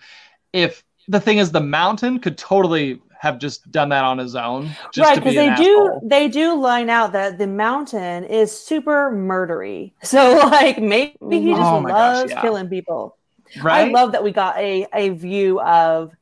If 0.54 0.84
the 1.08 1.20
thing 1.20 1.38
is, 1.40 1.52
the 1.52 1.62
mountain 1.62 2.20
could 2.20 2.38
totally 2.38 3.02
have 3.20 3.40
just 3.40 3.70
done 3.72 3.90
that 3.90 4.04
on 4.04 4.18
his 4.18 4.36
own. 4.36 4.78
Just 4.94 5.10
right, 5.10 5.16
to 5.16 5.22
be 5.22 5.32
because 5.32 5.36
they 5.36 5.48
an 5.48 5.56
do 5.56 6.00
they 6.04 6.28
do 6.28 6.60
line 6.60 6.90
out 6.90 7.12
that 7.14 7.38
the 7.38 7.48
mountain 7.48 8.24
is 8.26 8.52
super 8.58 9.12
murdery. 9.12 9.94
So 10.04 10.36
like 10.38 10.80
maybe 10.80 11.16
he 11.42 11.56
just 11.56 11.72
Oh 11.72 11.82
my 11.82 11.92
gosh, 11.92 12.26
loves 12.26 12.32
yeah. 12.32 12.42
killing 12.42 12.70
people. 12.70 13.18
right. 13.62 13.88
I 13.88 13.92
love 13.92 14.12
that 14.14 14.24
we 14.24 14.32
got 14.32 14.58
a 14.58 14.86
a 14.94 15.10
view 15.10 15.60
of 15.62 16.14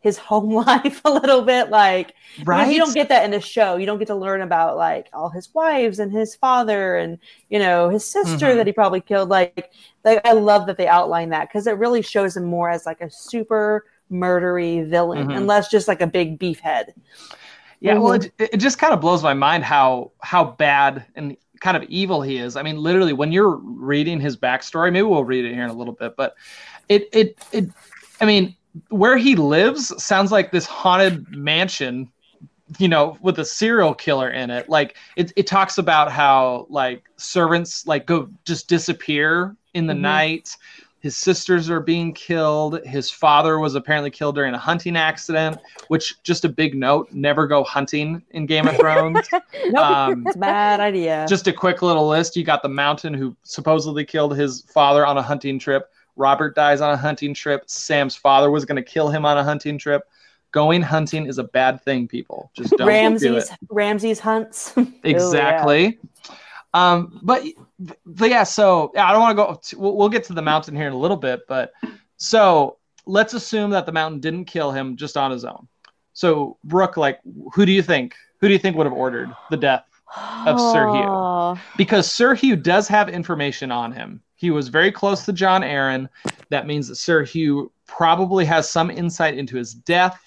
his 0.00 0.18
home 0.18 0.50
life 0.66 1.00
a 1.04 1.10
little 1.10 1.42
bit. 1.42 1.70
Like 1.70 2.14
you 2.36 2.44
know, 2.44 2.50
right. 2.50 2.72
you 2.72 2.78
don't 2.78 2.94
get 2.94 3.08
that 3.10 3.24
in 3.24 3.30
the 3.30 3.40
show. 3.40 3.76
You 3.76 3.86
don't 3.86 3.98
get 3.98 4.08
to 4.08 4.14
learn 4.14 4.40
about 4.42 4.76
like 4.76 5.08
all 5.12 5.28
his 5.30 5.52
wives 5.54 5.98
and 5.98 6.10
his 6.10 6.34
father 6.34 6.96
and 6.96 7.18
you 7.48 7.58
know 7.58 7.88
his 7.90 8.04
sister 8.04 8.46
Mhm. 8.46 8.56
that 8.56 8.66
he 8.66 8.72
probably 8.72 9.00
killed. 9.00 9.28
Like, 9.28 9.70
like 10.04 10.20
I 10.26 10.32
love 10.32 10.66
that 10.66 10.76
they 10.76 10.88
outline 10.88 11.28
that 11.30 11.48
because 11.48 11.66
it 11.66 11.76
really 11.78 12.02
shows 12.02 12.36
him 12.36 12.44
more 12.44 12.70
as 12.70 12.86
like 12.86 13.00
a 13.00 13.10
super 13.10 13.84
murdery 14.10 14.88
villain, 14.88 15.28
Mhm. 15.28 15.36
and 15.36 15.46
less 15.46 15.70
just 15.70 15.86
like 15.86 16.00
a 16.00 16.06
big 16.06 16.38
beef 16.38 16.58
head. 16.60 16.94
Yeah, 17.80 17.94
well, 17.98 18.18
Mhm. 18.18 18.30
it, 18.38 18.50
it 18.54 18.56
just 18.58 18.78
kind 18.78 18.92
of 18.92 19.00
blows 19.00 19.22
my 19.22 19.34
mind 19.34 19.64
how 19.64 20.10
how 20.20 20.44
bad 20.44 21.04
and 21.14 21.36
kind 21.60 21.76
of 21.76 21.82
evil 21.84 22.22
he 22.22 22.38
is. 22.38 22.56
I 22.56 22.62
mean, 22.62 22.78
literally, 22.78 23.12
when 23.12 23.32
you're 23.32 23.56
reading 23.56 24.18
his 24.18 24.36
backstory, 24.36 24.90
maybe 24.92 25.02
we'll 25.02 25.24
read 25.24 25.44
it 25.44 25.52
here 25.54 25.64
in 25.64 25.70
a 25.70 25.74
little 25.74 25.92
bit, 25.94 26.16
but 26.16 26.34
it 26.88 27.08
it 27.12 27.38
it, 27.52 27.68
I 28.20 28.24
mean, 28.24 28.56
where 28.88 29.16
he 29.16 29.36
lives 29.36 29.92
sounds 30.02 30.32
like 30.32 30.50
this 30.50 30.66
haunted 30.66 31.28
mansion, 31.36 32.10
you 32.78 32.88
know, 32.88 33.16
with 33.20 33.38
a 33.38 33.44
serial 33.44 33.94
killer 33.94 34.30
in 34.30 34.50
it. 34.50 34.68
Like 34.68 34.96
it 35.16 35.32
it 35.36 35.46
talks 35.46 35.78
about 35.78 36.10
how 36.10 36.66
like 36.70 37.04
servants 37.16 37.86
like 37.86 38.06
go 38.06 38.28
just 38.44 38.68
disappear 38.68 39.56
in 39.74 39.86
the 39.86 39.94
Mhm. 39.94 40.00
night. 40.00 40.56
His 41.02 41.16
sisters 41.16 41.70
are 41.70 41.80
being 41.80 42.12
killed. 42.12 42.84
His 42.84 43.10
father 43.10 43.58
was 43.58 43.74
apparently 43.74 44.10
killed 44.10 44.34
during 44.34 44.52
a 44.52 44.58
hunting 44.58 44.96
accident 44.98 45.56
which 45.88 46.22
just 46.24 46.44
a 46.44 46.48
big 46.48 46.74
note 46.74 47.08
never 47.10 47.46
go 47.46 47.64
hunting 47.64 48.22
in 48.32 48.44
game 48.46 48.68
of 48.68 48.76
thrones 48.76 49.26
Nope, 49.70 49.84
Um, 49.86 50.24
it's 50.26 50.36
a 50.36 50.38
bad 50.38 50.78
idea. 50.80 51.24
just 51.28 51.46
a 51.46 51.52
quick 51.54 51.80
little 51.80 52.06
list 52.06 52.36
you 52.36 52.44
got 52.44 52.62
the 52.62 52.68
mountain 52.68 53.14
who 53.14 53.34
supposedly 53.44 54.04
killed 54.04 54.36
his 54.36 54.60
father 54.74 55.06
on 55.06 55.16
a 55.16 55.22
hunting 55.22 55.58
trip 55.58 55.90
robert 56.16 56.54
dies 56.54 56.80
on 56.80 56.92
a 56.92 56.96
hunting 56.96 57.34
trip. 57.34 57.64
Sam's 57.66 58.16
father 58.16 58.50
was 58.50 58.64
going 58.64 58.76
to 58.76 58.82
kill 58.82 59.08
him 59.08 59.24
on 59.24 59.38
a 59.38 59.44
hunting 59.44 59.78
trip. 59.78 60.02
Going 60.52 60.82
hunting 60.82 61.26
is 61.26 61.38
a 61.38 61.44
bad 61.44 61.82
thing 61.82 62.08
people. 62.08 62.50
Just 62.54 62.70
don't 62.70 62.86
do 62.86 62.86
Ramsay's 62.86 63.50
it. 63.50 63.58
Ramsay's 63.70 64.18
hunts. 64.18 64.74
exactly. 65.04 65.98
Um 66.74 67.20
but 67.22 67.42
but 68.06 68.30
yeah 68.30 68.44
so 68.44 68.92
yeah, 68.94 69.08
i 69.08 69.12
don't 69.12 69.20
want 69.20 69.36
to 69.36 69.74
go 69.74 69.80
we'll, 69.82 69.96
we'll 69.96 70.08
get 70.08 70.22
to 70.24 70.32
the 70.32 70.42
mountain 70.42 70.76
here 70.76 70.86
in 70.86 70.92
a 70.92 70.96
little 70.96 71.16
bit 71.16 71.40
but 71.48 71.72
so 72.16 72.78
let's 73.06 73.34
assume 73.34 73.70
that 73.70 73.86
the 73.86 73.92
mountain 73.92 74.20
didn't 74.20 74.44
kill 74.44 74.70
him 74.70 74.96
just 74.96 75.16
on 75.16 75.32
his 75.32 75.44
own. 75.44 75.66
So 76.12 76.58
brooke 76.64 76.96
like 76.96 77.20
who 77.54 77.66
do 77.66 77.72
you 77.72 77.82
think 77.82 78.14
who 78.40 78.46
do 78.46 78.52
you 78.52 78.58
think 78.58 78.76
would 78.76 78.86
have 78.86 78.92
ordered 78.92 79.34
the 79.50 79.56
death 79.56 79.84
of 80.46 80.58
Sir 80.58 80.92
Hugh. 80.92 81.04
Oh, 81.06 81.60
because 81.76 82.10
sir 82.10 82.34
hugh 82.34 82.56
does 82.56 82.88
have 82.88 83.08
information 83.08 83.70
on 83.70 83.92
him 83.92 84.22
he 84.40 84.50
was 84.50 84.68
very 84.68 84.90
close 84.90 85.26
to 85.26 85.34
Jon 85.34 85.60
Arryn. 85.60 86.08
That 86.48 86.66
means 86.66 86.88
that 86.88 86.96
sir 86.96 87.24
hugh 87.24 87.70
probably 87.86 88.46
has 88.46 88.70
some 88.70 88.90
insight 88.90 89.36
into 89.36 89.56
his 89.56 89.74
death 89.74 90.18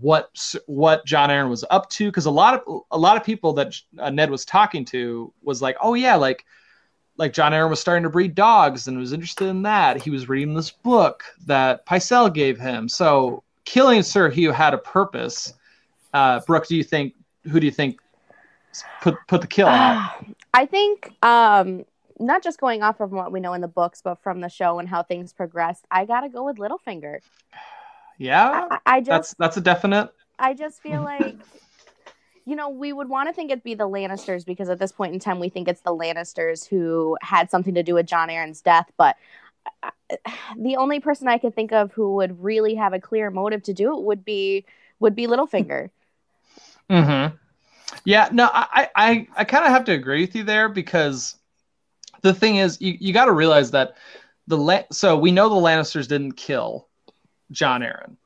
what 0.00 0.54
what 0.66 1.06
Jon 1.06 1.30
Arryn 1.30 1.48
was 1.48 1.64
up 1.70 1.88
to 1.90 2.06
because 2.06 2.26
a 2.26 2.30
lot 2.30 2.54
of 2.54 2.82
a 2.90 2.98
lot 2.98 3.16
of 3.16 3.22
people 3.22 3.52
that 3.52 3.76
uh, 3.98 4.10
ned 4.10 4.28
was 4.28 4.44
talking 4.44 4.84
to 4.86 5.32
was 5.42 5.62
like 5.62 5.76
oh 5.80 5.94
yeah 5.94 6.16
like 6.16 6.44
like 7.16 7.32
Jon 7.32 7.52
Arryn 7.52 7.70
was 7.70 7.78
starting 7.78 8.02
to 8.02 8.10
breed 8.10 8.34
dogs 8.34 8.88
and 8.88 8.98
was 8.98 9.12
interested 9.12 9.46
in 9.46 9.62
that. 9.62 10.02
He 10.02 10.10
was 10.10 10.28
reading 10.28 10.54
this 10.54 10.72
book 10.72 11.22
that 11.46 11.86
Pycelle 11.86 12.32
gave 12.34 12.58
him. 12.58 12.88
So 12.88 13.44
killing 13.64 14.02
sir 14.02 14.30
hugh 14.30 14.50
had 14.50 14.74
a 14.74 14.78
purpose. 14.78 15.54
Uh 16.12 16.40
brooke 16.44 16.66
do 16.66 16.74
you 16.74 16.82
think 16.82 17.14
who 17.44 17.60
do 17.60 17.66
you 17.66 17.72
think 17.72 18.00
put 19.00 19.14
put 19.28 19.42
the 19.42 19.46
kill 19.46 19.68
out 19.68 20.24
I 20.54 20.66
think 20.66 21.12
um, 21.22 21.84
not 22.18 22.42
just 22.42 22.60
going 22.60 22.82
off 22.82 23.00
of 23.00 23.12
what 23.12 23.32
we 23.32 23.40
know 23.40 23.52
in 23.52 23.60
the 23.60 23.68
books, 23.68 24.00
but 24.02 24.22
from 24.22 24.40
the 24.40 24.48
show 24.48 24.78
and 24.78 24.88
how 24.88 25.02
things 25.02 25.32
progressed. 25.32 25.86
I 25.90 26.04
gotta 26.04 26.28
go 26.28 26.44
with 26.44 26.56
Littlefinger. 26.56 27.20
yeah 28.18 28.68
I, 28.70 28.78
I 28.86 29.00
just 29.00 29.08
that's 29.08 29.34
that's 29.34 29.56
a 29.56 29.60
definite 29.60 30.10
I 30.38 30.54
just 30.54 30.82
feel 30.82 31.02
like, 31.02 31.36
you 32.44 32.56
know, 32.56 32.68
we 32.68 32.92
would 32.92 33.08
want 33.08 33.28
to 33.28 33.32
think 33.32 33.50
it'd 33.50 33.64
be 33.64 33.74
the 33.74 33.88
Lannisters 33.88 34.44
because 34.44 34.68
at 34.68 34.78
this 34.78 34.92
point 34.92 35.14
in 35.14 35.20
time, 35.20 35.40
we 35.40 35.48
think 35.48 35.68
it's 35.68 35.80
the 35.82 35.94
Lannisters 35.94 36.68
who 36.68 37.16
had 37.20 37.50
something 37.50 37.74
to 37.74 37.82
do 37.82 37.94
with 37.94 38.06
Jon 38.06 38.28
Arryn's 38.28 38.60
death. 38.60 38.90
But 38.96 39.16
uh, 39.82 39.90
the 40.58 40.76
only 40.76 41.00
person 41.00 41.28
I 41.28 41.38
could 41.38 41.54
think 41.54 41.72
of 41.72 41.92
who 41.92 42.14
would 42.14 42.42
really 42.42 42.74
have 42.74 42.92
a 42.92 43.00
clear 43.00 43.30
motive 43.30 43.62
to 43.64 43.74
do 43.74 43.96
it 43.96 44.02
would 44.02 44.24
be 44.24 44.64
would 45.00 45.14
be 45.14 45.26
Littlefinger. 45.26 45.90
Mm-hmm. 46.90 47.34
Yeah, 48.04 48.28
no, 48.30 48.50
I 48.52 48.90
I, 48.94 49.26
I 49.38 49.44
kind 49.44 49.64
of 49.64 49.70
have 49.70 49.86
to 49.86 49.92
agree 49.92 50.20
with 50.20 50.36
you 50.36 50.44
there 50.44 50.68
because 50.68 51.34
the 52.24 52.34
thing 52.34 52.56
is, 52.56 52.80
you, 52.80 52.96
you 52.98 53.12
got 53.12 53.26
to 53.26 53.32
realize 53.32 53.70
that 53.72 53.96
the 54.46 54.56
La- 54.56 54.82
so 54.90 55.16
we 55.16 55.30
know 55.30 55.50
the 55.50 55.54
Lannisters 55.54 56.08
didn't 56.08 56.32
kill 56.32 56.88
Jon 57.50 57.82
Arryn, 57.82 58.16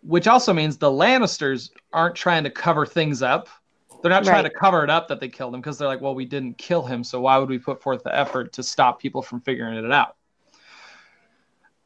which 0.00 0.26
also 0.26 0.54
means 0.54 0.78
the 0.78 0.90
Lannisters 0.90 1.70
aren't 1.92 2.14
trying 2.14 2.44
to 2.44 2.50
cover 2.50 2.86
things 2.86 3.20
up. 3.22 3.48
They're 4.02 4.10
not 4.10 4.24
trying 4.24 4.44
to 4.44 4.50
cover 4.50 4.84
it 4.84 4.90
up 4.90 5.08
that 5.08 5.20
they 5.20 5.28
killed 5.28 5.54
him 5.54 5.60
because 5.60 5.78
they're 5.78 5.88
like, 5.88 6.00
well, 6.00 6.14
we 6.14 6.24
didn't 6.24 6.56
kill 6.56 6.82
him, 6.82 7.04
so 7.04 7.20
why 7.20 7.36
would 7.36 7.48
we 7.48 7.58
put 7.58 7.82
forth 7.82 8.02
the 8.02 8.14
effort 8.14 8.52
to 8.54 8.62
stop 8.62 9.00
people 9.00 9.20
from 9.20 9.40
figuring 9.42 9.82
it 9.82 9.92
out? 9.92 10.16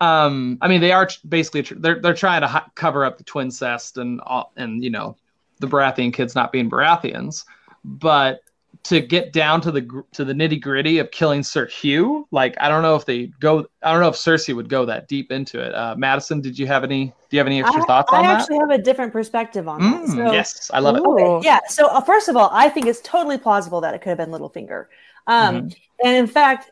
Um, 0.00 0.58
I 0.60 0.68
mean, 0.68 0.80
they 0.80 0.92
are 0.92 1.08
basically 1.28 1.62
they're 1.78 2.00
they're 2.00 2.14
trying 2.14 2.42
to 2.42 2.46
hi- 2.46 2.66
cover 2.76 3.04
up 3.04 3.18
the 3.18 3.24
twin 3.24 3.50
cest 3.50 3.98
and 3.98 4.20
all, 4.20 4.52
and 4.56 4.84
you 4.84 4.90
know 4.90 5.16
the 5.58 5.66
Baratheon 5.66 6.12
kids 6.12 6.36
not 6.36 6.52
being 6.52 6.70
Baratheons, 6.70 7.44
but 7.84 8.42
to 8.84 9.00
get 9.00 9.32
down 9.32 9.60
to 9.60 9.70
the 9.70 10.04
to 10.12 10.24
the 10.24 10.32
nitty 10.32 10.60
gritty 10.60 10.98
of 10.98 11.10
killing 11.10 11.42
Sir 11.42 11.66
Hugh, 11.66 12.26
like 12.30 12.56
I 12.60 12.68
don't 12.68 12.82
know 12.82 12.94
if 12.94 13.04
they 13.04 13.26
go, 13.40 13.66
I 13.82 13.92
don't 13.92 14.00
know 14.00 14.08
if 14.08 14.14
Cersei 14.14 14.54
would 14.54 14.68
go 14.68 14.86
that 14.86 15.08
deep 15.08 15.30
into 15.30 15.60
it. 15.60 15.74
Uh, 15.74 15.94
Madison, 15.96 16.40
did 16.40 16.58
you 16.58 16.66
have 16.66 16.84
any? 16.84 17.06
Do 17.06 17.36
you 17.36 17.38
have 17.38 17.46
any 17.46 17.60
extra 17.60 17.82
I, 17.82 17.86
thoughts 17.86 18.12
I 18.12 18.18
on 18.18 18.22
that? 18.24 18.30
I 18.30 18.40
actually 18.40 18.58
have 18.58 18.70
a 18.70 18.78
different 18.78 19.12
perspective 19.12 19.68
on 19.68 19.80
that. 19.80 20.02
Mm, 20.04 20.08
So, 20.08 20.32
yes, 20.32 20.70
I 20.72 20.78
love 20.78 20.96
it. 20.96 21.02
Okay, 21.02 21.44
yeah. 21.44 21.58
So 21.68 21.88
uh, 21.88 22.00
first 22.00 22.28
of 22.28 22.36
all, 22.36 22.50
I 22.52 22.68
think 22.68 22.86
it's 22.86 23.00
totally 23.02 23.36
plausible 23.36 23.80
that 23.82 23.94
it 23.94 24.00
could 24.00 24.10
have 24.10 24.18
been 24.18 24.30
Littlefinger. 24.30 24.86
Um, 25.26 25.70
And 26.04 26.14
in 26.14 26.26
fact, 26.26 26.70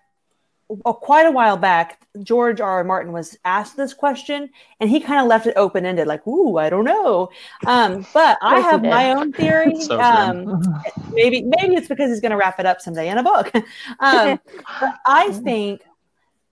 uh, 0.85 0.93
quite 0.93 1.27
a 1.27 1.31
while 1.31 1.57
back, 1.57 2.01
George 2.23 2.61
R. 2.61 2.71
R. 2.79 2.85
Martin 2.85 3.13
was 3.13 3.37
asked 3.45 3.77
this 3.77 3.95
question, 3.95 4.51
and 4.81 4.91
he 4.91 5.01
kind 5.01 5.21
of 5.21 5.27
left 5.27 5.47
it 5.47 5.55
open 5.57 5.87
ended, 5.87 6.07
like, 6.07 6.27
"Ooh, 6.27 6.59
I 6.59 6.69
don't 6.71 6.85
know." 6.85 7.29
Um, 7.67 8.05
but 8.13 8.39
I 8.43 8.61
have 8.61 8.83
my 8.83 9.13
own 9.13 9.33
theory. 9.41 9.75
So 9.81 10.01
um, 10.01 10.61
maybe 11.13 11.43
maybe 11.43 11.75
it's 11.75 11.89
because 11.89 12.11
he's 12.11 12.21
going 12.21 12.31
to 12.31 12.37
wrap 12.37 12.59
it 12.59 12.67
up 12.67 12.81
someday 12.81 13.09
in 13.09 13.19
a 13.19 13.23
book. 13.23 13.53
um, 14.01 14.41
but 14.81 14.95
I 15.07 15.31
think 15.45 15.83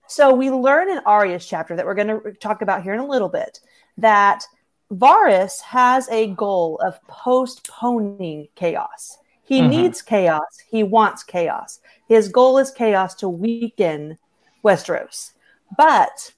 so. 0.07 0.33
We 0.33 0.49
learn 0.49 0.89
in 0.89 0.99
Arya's 0.99 1.45
chapter 1.45 1.75
that 1.75 1.85
we're 1.85 1.95
going 1.95 2.07
to 2.07 2.31
talk 2.33 2.61
about 2.61 2.83
here 2.83 2.93
in 2.93 2.99
a 2.99 3.07
little 3.07 3.29
bit 3.29 3.59
that 3.97 4.43
Varys 4.91 5.61
has 5.61 6.07
a 6.09 6.27
goal 6.27 6.79
of 6.85 6.99
postponing 7.07 8.47
chaos. 8.55 9.17
He 9.43 9.61
Mhm. 9.61 9.69
needs 9.69 10.01
chaos. 10.01 10.59
He 10.69 10.83
wants 10.83 11.23
chaos. 11.23 11.79
His 12.07 12.29
goal 12.29 12.57
is 12.57 12.71
chaos 12.71 13.15
to 13.15 13.29
weaken 13.29 14.17
Westeros, 14.63 15.31
but 15.77 16.33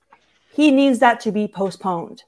he 0.54 0.72
needs 0.72 1.00
that 1.00 1.20
to 1.22 1.32
be 1.32 1.48
postponed. 1.48 2.24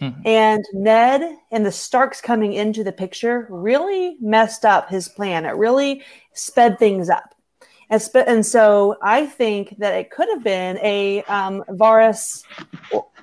Mhm. 0.00 0.26
And 0.26 0.64
Ned 0.72 1.36
and 1.50 1.64
the 1.64 1.72
Starks 1.72 2.20
coming 2.20 2.52
into 2.52 2.82
the 2.82 2.92
picture 2.92 3.46
really 3.48 4.16
messed 4.20 4.64
up 4.64 4.88
his 4.88 5.08
plan. 5.08 5.44
It 5.46 5.50
really 5.56 6.02
sped 6.32 6.78
things 6.78 7.08
up. 7.08 7.34
And, 7.90 8.00
sp- 8.02 8.26
and 8.26 8.44
so 8.44 8.96
I 9.02 9.26
think 9.26 9.76
that 9.78 9.94
it 9.94 10.10
could 10.10 10.28
have 10.30 10.42
been 10.42 10.78
a 10.78 11.22
um, 11.24 11.62
Varys, 11.68 12.42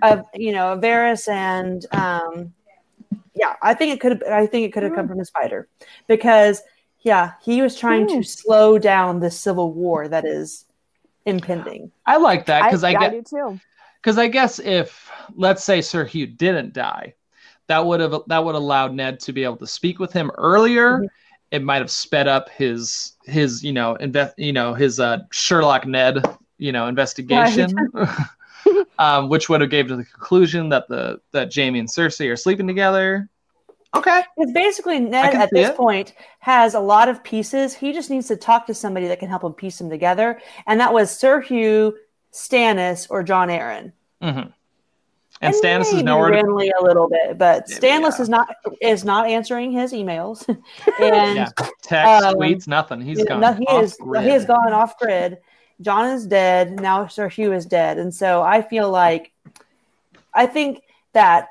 uh, 0.02 0.22
you 0.34 0.54
know, 0.54 0.74
a 0.74 0.78
Varys 0.78 1.28
and 1.28 1.86
um, 1.94 2.54
yeah, 3.34 3.56
I 3.62 3.74
think 3.74 3.94
it 3.94 4.00
could 4.00 4.12
have. 4.12 4.24
I 4.24 4.46
think 4.46 4.66
it 4.66 4.72
could 4.72 4.84
have 4.84 4.94
come 4.94 5.08
from 5.08 5.18
the 5.18 5.26
spider 5.26 5.68
because 6.08 6.62
yeah, 7.02 7.34
he 7.42 7.62
was 7.62 7.76
trying 7.78 8.08
to 8.08 8.16
Hmm. 8.16 8.22
slow 8.22 8.78
down 8.78 9.20
the 9.20 9.32
civil 9.32 9.74
war 9.74 10.08
that 10.08 10.26
is 10.26 10.66
impending. 11.26 11.92
I 12.06 12.18
like 12.18 12.46
that 12.48 12.64
because 12.66 12.84
I, 12.84 12.90
I, 12.90 12.94
get 12.94 13.12
do 13.12 13.24
too. 13.24 13.60
because 14.02 14.18
I 14.18 14.28
guess 14.28 14.60
if 14.60 15.10
let's 15.36 15.64
say 15.64 15.82
Sir 15.82 16.06
Hugh 16.06 16.28
didn't 16.28 16.74
die, 16.74 17.14
that 17.68 17.86
would 17.86 18.00
have 18.00 18.16
that 18.28 18.44
would 18.44 18.56
allowed 18.56 18.94
Ned 18.94 19.20
to 19.22 19.34
be 19.34 19.44
able 19.44 19.58
to 19.58 19.68
speak 19.68 20.00
with 20.00 20.12
him 20.14 20.32
earlier. 20.38 21.00
Mhm. 21.00 21.08
It 21.52 21.64
might 21.64 21.80
have 21.82 21.92
sped 21.92 22.28
up 22.28 22.50
his 22.50 23.14
his 23.26 23.64
you 23.64 23.74
know 23.74 23.96
invest 23.96 24.38
you 24.40 24.54
know 24.54 24.74
his 24.74 25.00
uh, 25.00 25.20
Sherlock 25.32 25.86
Ned 25.86 26.24
you 26.58 26.72
know 26.72 26.88
investigation, 26.88 27.70
um, 29.00 29.28
which 29.30 29.50
would 29.50 29.62
have 29.62 29.70
gave 29.70 29.88
to 29.88 29.96
the 29.96 30.06
conclusion 30.06 30.70
that 30.70 30.88
the 30.88 31.20
that 31.32 31.54
Jaime 31.54 31.80
and 31.80 31.90
Cersei 31.90 32.32
are 32.32 32.36
sleeping 32.38 32.68
together. 32.68 33.28
Okay, 33.94 34.22
Because 34.38 34.54
basically, 34.54 35.00
Ned 35.00 35.34
at 35.36 35.50
this 35.52 35.70
it. 35.70 35.76
point 35.76 36.14
has 36.40 36.76
a 36.76 36.80
lot 36.80 37.10
of 37.10 37.22
pieces. 37.24 37.74
He 37.74 37.92
just 37.92 38.10
needs 38.10 38.28
to 38.30 38.38
talk 38.38 38.66
to 38.68 38.74
somebody 38.74 39.08
that 39.08 39.20
can 39.20 39.28
help 39.28 39.44
him 39.44 39.52
piece 39.54 39.78
them 39.80 39.90
together. 39.90 40.40
And 40.66 40.80
that 40.80 40.94
was 40.94 41.12
Sir 41.12 41.42
Hugh, 41.42 41.98
Stannis, 42.32 43.08
or 43.10 43.22
Jon 43.22 43.50
Arryn. 43.50 43.92
hmm 44.22 44.50
And, 45.42 45.54
Stannis 45.54 45.88
is 45.88 45.94
maybe 45.96 46.04
nowhere 46.06 46.32
to 46.32 46.72
a 46.80 46.84
little 46.84 47.10
bit, 47.10 47.38
but 47.38 47.66
Yeah, 47.68 47.76
Stannis 47.78 48.18
yeah. 48.18 48.22
is 48.22 48.30
not 48.30 48.56
is 48.82 49.04
not 49.04 49.28
answering 49.28 49.72
his 49.74 49.92
emails, 49.92 50.48
and 51.02 51.36
yeah, 51.36 51.50
text, 51.82 52.26
um, 52.26 52.36
tweets, 52.36 52.68
nothing. 52.68 53.02
He's 53.02 53.24
gone. 53.26 53.42
no, 53.42 53.54
he 53.54 53.66
is 53.78 53.98
grid. 54.00 54.24
he 54.24 54.30
has 54.30 54.46
gone 54.46 54.72
off 54.72 54.98
grid. 55.00 55.40
Jon 55.82 56.10
is 56.12 56.28
dead. 56.28 56.80
Now 56.80 57.08
Sir 57.08 57.28
Hugh 57.28 57.52
is 57.54 57.66
dead. 57.66 57.98
And 57.98 58.14
so 58.14 58.42
I 58.44 58.62
feel 58.62 58.90
like 58.90 59.32
I 60.34 60.46
think 60.46 60.84
that 61.14 61.50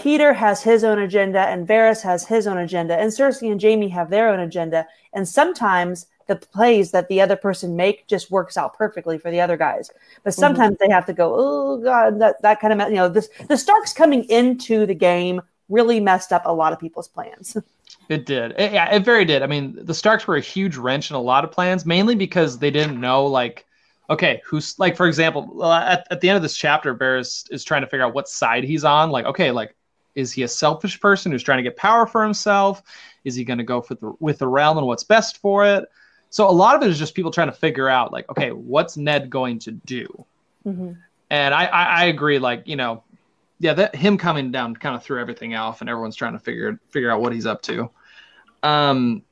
Petyr 0.00 0.34
has 0.34 0.62
his 0.62 0.82
own 0.82 0.98
agenda 0.98 1.40
and 1.40 1.68
Varys 1.68 2.02
has 2.02 2.26
his 2.26 2.46
own 2.46 2.58
agenda 2.58 2.98
and 2.98 3.12
Cersei 3.12 3.50
and 3.52 3.60
Jaime 3.60 3.88
have 3.88 4.10
their 4.10 4.28
own 4.30 4.40
agenda. 4.40 4.86
And 5.12 5.28
sometimes 5.28 6.06
the 6.26 6.36
plays 6.36 6.90
that 6.92 7.08
the 7.08 7.20
other 7.20 7.36
person 7.36 7.76
make 7.76 8.06
just 8.06 8.30
works 8.30 8.56
out 8.56 8.74
perfectly 8.74 9.18
for 9.18 9.30
the 9.30 9.40
other 9.40 9.56
guys. 9.56 9.90
But 10.24 10.30
Mm-hmm. 10.30 10.40
sometimes 10.40 10.78
they 10.78 10.88
have 10.88 11.06
to 11.06 11.12
go, 11.12 11.34
oh 11.36 11.76
God, 11.78 12.20
that, 12.20 12.40
that 12.42 12.60
kind 12.60 12.80
of 12.80 12.88
you 12.88 12.96
know, 12.96 13.08
this 13.08 13.28
the 13.48 13.56
Starks 13.56 13.92
coming 13.92 14.24
into 14.24 14.86
the 14.86 14.94
game 14.94 15.42
really 15.68 16.00
messed 16.00 16.32
up 16.32 16.42
a 16.46 16.52
lot 16.52 16.72
of 16.72 16.80
people's 16.80 17.08
plans. 17.08 17.56
It 18.08 18.26
did. 18.26 18.52
It, 18.58 18.72
yeah, 18.72 18.92
it 18.92 19.04
very 19.04 19.24
did. 19.24 19.42
I 19.42 19.46
mean, 19.46 19.76
the 19.84 19.94
Starks 19.94 20.26
were 20.26 20.36
a 20.36 20.40
huge 20.40 20.76
wrench 20.76 21.10
in 21.10 21.16
a 21.16 21.20
lot 21.20 21.44
of 21.44 21.52
plans, 21.52 21.84
mainly 21.86 22.14
because 22.16 22.58
they 22.58 22.70
didn't 22.70 23.00
know, 23.00 23.26
like, 23.26 23.66
okay, 24.08 24.40
who's 24.44 24.76
like, 24.80 24.96
for 24.96 25.06
example, 25.06 25.62
uh, 25.62 25.84
at, 25.84 26.06
at 26.10 26.20
the 26.20 26.28
end 26.28 26.36
of 26.36 26.42
this 26.42 26.56
chapter, 26.56 26.94
Varys 26.94 27.50
is 27.52 27.62
trying 27.64 27.82
to 27.82 27.86
figure 27.88 28.04
out 28.04 28.14
what 28.14 28.28
side 28.28 28.64
he's 28.64 28.84
on. 28.84 29.10
Like, 29.10 29.26
okay, 29.26 29.50
like, 29.52 29.76
is 30.14 30.32
he 30.32 30.42
a 30.42 30.48
selfish 30.48 31.00
person 31.00 31.32
who's 31.32 31.42
trying 31.42 31.58
to 31.58 31.62
get 31.62 31.76
power 31.76 32.06
for 32.06 32.22
himself? 32.22 32.82
Is 33.24 33.34
he 33.34 33.44
going 33.44 33.58
to 33.58 33.64
go 33.64 33.80
for 33.80 33.94
the 33.94 34.12
with 34.20 34.38
the 34.38 34.48
realm 34.48 34.78
and 34.78 34.86
what's 34.86 35.04
best 35.04 35.38
for 35.38 35.64
it? 35.64 35.84
So 36.30 36.48
a 36.48 36.50
lot 36.50 36.76
of 36.76 36.82
it 36.82 36.88
is 36.88 36.98
just 36.98 37.14
people 37.14 37.30
trying 37.30 37.48
to 37.48 37.52
figure 37.52 37.88
out, 37.88 38.12
like, 38.12 38.28
okay, 38.30 38.52
what's 38.52 38.96
Ned 38.96 39.30
going 39.30 39.58
to 39.60 39.72
do? 39.72 40.24
Mhm. 40.66 40.96
And 41.30 41.54
I, 41.54 41.64
I, 41.66 41.84
I 41.84 42.04
agree, 42.04 42.38
like, 42.38 42.66
you 42.66 42.76
know, 42.76 43.02
yeah, 43.58 43.74
that 43.74 43.94
him 43.94 44.16
coming 44.16 44.50
down 44.50 44.74
kind 44.74 44.96
of 44.96 45.02
threw 45.02 45.20
everything 45.20 45.54
off, 45.54 45.80
and 45.80 45.90
everyone's 45.90 46.16
trying 46.16 46.32
to 46.32 46.38
figure 46.38 46.80
figure 46.88 47.10
out 47.10 47.20
what 47.20 47.32
he's 47.32 47.46
up 47.46 47.62
to. 47.62 47.90
Um, 48.62 49.22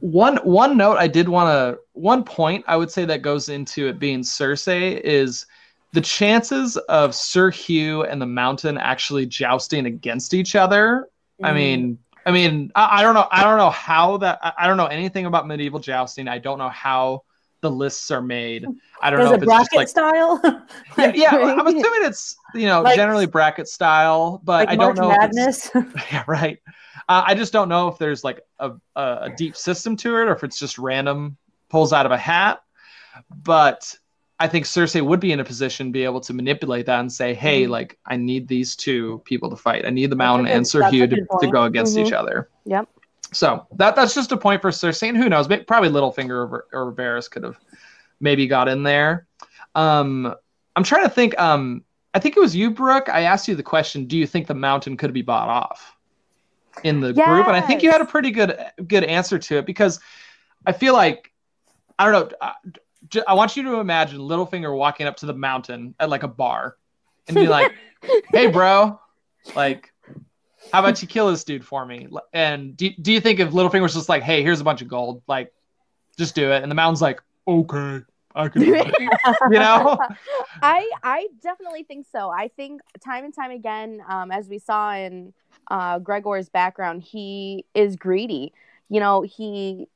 one 0.00 0.36
one 0.38 0.76
note 0.76 0.98
I 0.98 1.08
did 1.08 1.28
want 1.28 1.48
to 1.48 1.80
one 1.92 2.24
point 2.24 2.64
I 2.68 2.76
would 2.76 2.90
say 2.90 3.04
that 3.06 3.22
goes 3.22 3.48
into 3.48 3.88
it 3.88 3.98
being 3.98 4.20
Cersei 4.20 5.00
is 5.00 5.46
the 5.92 6.00
chances 6.00 6.76
of 6.76 7.14
Sir 7.14 7.50
Hugh 7.50 8.02
and 8.04 8.20
the 8.20 8.26
Mountain 8.26 8.78
actually 8.78 9.26
jousting 9.26 9.86
against 9.86 10.32
each 10.34 10.56
other. 10.56 11.08
I 11.42 11.50
Mhm. 11.50 11.54
mean, 11.54 11.98
I 12.24 12.30
mean, 12.30 12.70
I, 12.74 13.00
I 13.00 13.02
don't 13.02 13.14
know, 13.14 13.26
I 13.30 13.42
don't 13.42 13.58
know 13.58 13.70
how 13.70 14.16
that. 14.18 14.38
I, 14.42 14.52
I 14.60 14.66
don't 14.66 14.76
know 14.76 14.86
anything 14.86 15.26
about 15.26 15.46
medieval 15.46 15.80
jousting. 15.80 16.28
I 16.28 16.38
don't 16.38 16.58
know 16.58 16.68
how 16.68 17.22
the 17.62 17.70
lists 17.70 18.10
are 18.10 18.22
made. 18.22 18.64
I 19.02 19.10
don't 19.10 19.18
There's 19.20 19.30
know 19.30 19.36
if 19.36 19.42
it's 19.42 19.50
just 19.52 19.70
bracket 19.70 19.76
like 19.76 19.88
style. 19.88 20.40
yeah, 20.98 21.12
yeah, 21.14 21.54
I'm 21.58 21.66
assuming 21.66 22.04
it's 22.04 22.36
you 22.54 22.66
know 22.66 22.82
Like- 22.82 22.96
generally 22.96 23.26
bracket 23.26 23.68
style, 23.68 24.40
but 24.44 24.66
like 24.66 24.68
I 24.70 24.76
don't 24.76 24.96
March 24.98 25.10
know. 25.10 25.16
Madness. 25.16 25.70
yeah, 26.12 26.24
right. 26.26 26.58
Uh, 27.08 27.22
I 27.26 27.34
just 27.34 27.52
don't 27.52 27.68
know 27.68 27.88
if 27.88 27.98
there's 27.98 28.22
like 28.24 28.40
a, 28.60 28.72
a, 28.96 29.02
a 29.22 29.30
deep 29.36 29.56
system 29.56 29.96
to 29.98 30.16
it 30.16 30.28
or 30.28 30.32
if 30.32 30.44
it's 30.44 30.58
just 30.58 30.78
random 30.78 31.36
pulls 31.68 31.92
out 31.92 32.06
of 32.06 32.12
a 32.12 32.18
hat. 32.18 32.62
But 33.42 33.94
I 34.42 34.48
think 34.48 34.66
Cersei 34.66 35.00
would 35.00 35.20
be 35.20 35.30
in 35.30 35.38
a 35.38 35.44
position 35.44 35.86
to 35.86 35.92
be 35.92 36.02
able 36.02 36.20
to 36.22 36.32
manipulate 36.32 36.86
that 36.86 36.98
and 36.98 37.12
say, 37.12 37.32
hey, 37.32 37.64
Mhm. 37.64 37.68
like, 37.68 37.96
I 38.06 38.16
need 38.16 38.48
these 38.48 38.74
two 38.74 39.22
people 39.24 39.48
to 39.50 39.54
fight. 39.56 39.86
I 39.86 39.90
need 39.90 40.10
the 40.10 40.16
Mountain 40.16 40.48
and 40.48 40.66
Sir 40.66 40.82
Hugh 40.90 41.06
to, 41.06 41.14
to. 41.14 41.22
Mm-hmm. 41.22 41.50
go 41.50 41.62
against 41.62 41.96
Mhm. 41.96 42.06
each 42.06 42.12
other. 42.12 42.48
Yep. 42.64 42.88
So 43.32 43.64
that 43.76 43.94
that's 43.94 44.14
just 44.16 44.32
a 44.32 44.36
point 44.36 44.60
for 44.60 44.70
Cersei. 44.72 45.08
And 45.08 45.16
who 45.16 45.28
knows? 45.28 45.48
May- 45.48 45.62
Probably 45.62 45.90
Littlefinger 45.90 46.30
or, 46.50 46.66
or 46.72 46.92
Varys 46.92 47.30
could 47.30 47.44
have 47.44 47.56
maybe 48.18 48.48
got 48.48 48.66
in 48.68 48.82
there. 48.82 49.28
Um, 49.76 50.34
I'm 50.74 50.82
trying 50.82 51.04
to 51.04 51.08
think. 51.10 51.38
Um, 51.40 51.84
I 52.12 52.18
think 52.18 52.36
it 52.36 52.40
was 52.40 52.54
you, 52.54 52.70
Brooke. 52.72 53.08
I 53.08 53.22
asked 53.22 53.46
you 53.46 53.54
the 53.54 53.62
question: 53.62 54.06
Do 54.06 54.18
you 54.18 54.26
think 54.26 54.48
the 54.48 54.54
mountain 54.54 54.96
could 54.96 55.12
be 55.12 55.22
bought 55.22 55.48
off 55.48 55.96
in 56.82 56.98
the 57.00 57.12
group? 57.12 57.46
And 57.46 57.56
I 57.56 57.60
think 57.60 57.82
you 57.84 57.92
had 57.92 58.00
a 58.00 58.06
pretty 58.06 58.32
good 58.32 58.58
good 58.88 59.04
answer 59.04 59.38
to 59.38 59.58
it 59.58 59.66
because 59.66 60.00
I 60.66 60.72
feel 60.72 60.94
like 60.94 61.30
I 61.98 62.10
don't 62.10 62.30
know. 62.32 62.50
I, 63.26 63.34
want 63.34 63.56
you 63.56 63.62
to 63.64 63.80
imagine 63.80 64.18
Littlefinger 64.20 64.76
walking 64.76 65.06
up 65.06 65.16
to 65.18 65.26
the 65.26 65.34
mountain 65.34 65.94
at 65.98 66.08
like 66.08 66.22
a 66.22 66.28
bar 66.28 66.76
and 67.28 67.34
be 67.34 67.48
like, 67.48 67.72
"Hey, 68.30 68.48
bro, 68.48 69.00
like." 69.54 69.88
How 70.72 70.78
about 70.78 71.02
you 71.02 71.08
kill 71.08 71.28
this 71.28 71.42
dude 71.42 71.66
for 71.66 71.84
me? 71.84 72.06
And 72.32 72.76
do, 72.76 72.90
do 72.90 73.12
you 73.12 73.20
think 73.20 73.40
if 73.40 73.50
Littlefinger 73.50 73.82
was 73.82 73.94
just 73.94 74.08
like, 74.08 74.22
hey, 74.22 74.44
here's 74.44 74.60
a 74.60 74.64
bunch 74.64 74.80
of 74.80 74.86
gold, 74.86 75.20
like, 75.26 75.52
just 76.16 76.36
do 76.36 76.52
it? 76.52 76.62
And 76.62 76.70
the 76.70 76.76
mountain's 76.76 77.02
like, 77.02 77.20
okay, 77.48 78.02
I 78.34 78.48
can 78.48 78.62
you 78.62 78.74
know? 79.50 79.98
I 80.62 80.90
I 81.02 81.28
definitely 81.42 81.82
think 81.82 82.06
so. 82.10 82.30
I 82.30 82.48
think 82.48 82.80
time 83.04 83.24
and 83.24 83.34
time 83.34 83.50
again, 83.50 84.02
um, 84.08 84.30
as 84.30 84.48
we 84.48 84.58
saw 84.58 84.94
in 84.94 85.32
uh, 85.70 85.98
Gregor's 85.98 86.48
background, 86.48 87.02
he 87.02 87.64
is 87.74 87.96
greedy. 87.96 88.52
You 88.88 89.00
know, 89.00 89.22
he 89.22 89.88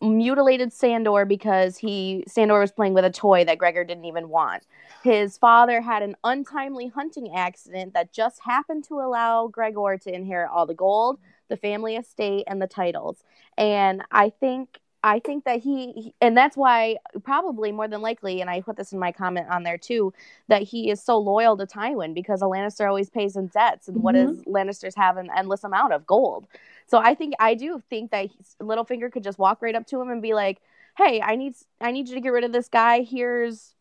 mutilated 0.00 0.72
Sandor 0.72 1.24
because 1.24 1.76
he 1.76 2.24
Sandor 2.26 2.60
was 2.60 2.72
playing 2.72 2.94
with 2.94 3.04
a 3.04 3.10
toy 3.10 3.44
that 3.44 3.58
Gregor 3.58 3.84
didn't 3.84 4.04
even 4.04 4.28
want. 4.28 4.66
His 5.02 5.38
father 5.38 5.80
had 5.80 6.02
an 6.02 6.16
untimely 6.24 6.88
hunting 6.88 7.34
accident 7.34 7.94
that 7.94 8.12
just 8.12 8.40
happened 8.40 8.84
to 8.84 9.00
allow 9.00 9.48
Gregor 9.48 9.98
to 9.98 10.14
inherit 10.14 10.50
all 10.50 10.66
the 10.66 10.74
gold, 10.74 11.18
the 11.48 11.56
family 11.56 11.96
estate, 11.96 12.44
and 12.46 12.60
the 12.60 12.66
titles. 12.66 13.22
And 13.56 14.02
I 14.10 14.30
think 14.30 14.80
I 15.02 15.18
think 15.18 15.44
that 15.44 15.60
he, 15.60 16.14
and 16.20 16.36
that's 16.36 16.56
why 16.56 16.96
probably 17.22 17.72
more 17.72 17.88
than 17.88 18.02
likely, 18.02 18.40
and 18.40 18.50
I 18.50 18.60
put 18.60 18.76
this 18.76 18.92
in 18.92 18.98
my 18.98 19.12
comment 19.12 19.48
on 19.48 19.62
there 19.62 19.78
too, 19.78 20.12
that 20.48 20.62
he 20.62 20.90
is 20.90 21.02
so 21.02 21.16
loyal 21.16 21.56
to 21.56 21.66
Tywin 21.66 22.12
because 22.14 22.42
a 22.42 22.44
Lannister 22.44 22.86
always 22.86 23.08
pays 23.08 23.34
in 23.36 23.46
debts, 23.46 23.88
and 23.88 24.02
what 24.02 24.14
does 24.14 24.36
mm-hmm. 24.36 24.52
Lannisters 24.52 24.94
have 24.96 25.16
an 25.16 25.30
endless 25.34 25.64
amount 25.64 25.94
of 25.94 26.06
gold? 26.06 26.46
So 26.86 26.98
I 26.98 27.14
think 27.14 27.34
I 27.38 27.54
do 27.54 27.82
think 27.88 28.10
that 28.10 28.28
Littlefinger 28.60 29.10
could 29.10 29.24
just 29.24 29.38
walk 29.38 29.62
right 29.62 29.74
up 29.74 29.86
to 29.86 30.00
him 30.00 30.10
and 30.10 30.20
be 30.20 30.34
like, 30.34 30.60
"Hey, 30.98 31.22
I 31.22 31.36
need 31.36 31.54
I 31.80 31.92
need 31.92 32.08
you 32.08 32.16
to 32.16 32.20
get 32.20 32.30
rid 32.30 32.44
of 32.44 32.52
this 32.52 32.68
guy. 32.68 33.02
Here's, 33.02 33.74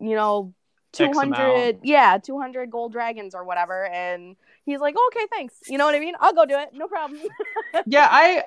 you 0.00 0.16
know, 0.16 0.54
two 0.92 1.12
hundred, 1.12 1.80
yeah, 1.84 2.18
two 2.18 2.40
hundred 2.40 2.70
gold 2.70 2.92
dragons 2.92 3.34
or 3.34 3.44
whatever." 3.44 3.86
And 3.86 4.34
he's 4.64 4.80
like, 4.80 4.96
"Okay, 5.08 5.26
thanks. 5.30 5.54
You 5.68 5.78
know 5.78 5.84
what 5.84 5.94
I 5.94 6.00
mean? 6.00 6.14
I'll 6.18 6.32
go 6.32 6.46
do 6.46 6.58
it. 6.58 6.70
No 6.72 6.88
problem." 6.88 7.20
yeah, 7.86 8.08
I. 8.10 8.42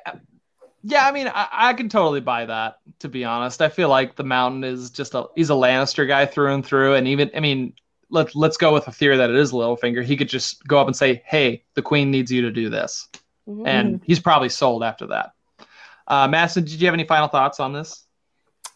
Yeah, 0.89 1.05
I 1.05 1.11
mean, 1.11 1.27
I, 1.27 1.47
I 1.51 1.73
can 1.73 1.89
totally 1.89 2.21
buy 2.21 2.45
that. 2.45 2.79
To 2.99 3.09
be 3.09 3.25
honest, 3.25 3.61
I 3.61 3.67
feel 3.67 3.89
like 3.89 4.15
the 4.15 4.23
Mountain 4.23 4.63
is 4.63 4.89
just 4.89 5.13
a 5.15 5.25
he's 5.35 5.49
a 5.49 5.53
Lannister 5.53 6.07
guy 6.07 6.25
through 6.25 6.53
and 6.53 6.65
through, 6.65 6.93
and 6.93 7.07
even 7.09 7.29
I 7.35 7.41
mean, 7.41 7.73
let's 8.09 8.33
let's 8.35 8.55
go 8.55 8.73
with 8.73 8.85
the 8.85 8.93
theory 8.93 9.17
that 9.17 9.29
it 9.29 9.35
is 9.35 9.51
Littlefinger. 9.51 10.01
He 10.05 10.15
could 10.15 10.29
just 10.29 10.65
go 10.65 10.79
up 10.79 10.87
and 10.87 10.95
say, 10.95 11.21
"Hey, 11.25 11.65
the 11.73 11.81
Queen 11.81 12.09
needs 12.09 12.31
you 12.31 12.41
to 12.43 12.51
do 12.51 12.69
this," 12.69 13.09
Mhm. 13.49 13.67
and 13.67 14.01
he's 14.05 14.21
probably 14.21 14.47
sold 14.47 14.81
after 14.81 15.07
that. 15.07 15.31
Uh, 16.07 16.25
Madison, 16.29 16.63
did 16.63 16.79
you 16.79 16.87
have 16.87 16.93
any 16.93 17.03
final 17.03 17.27
thoughts 17.27 17.59
on 17.59 17.73
this? 17.73 18.05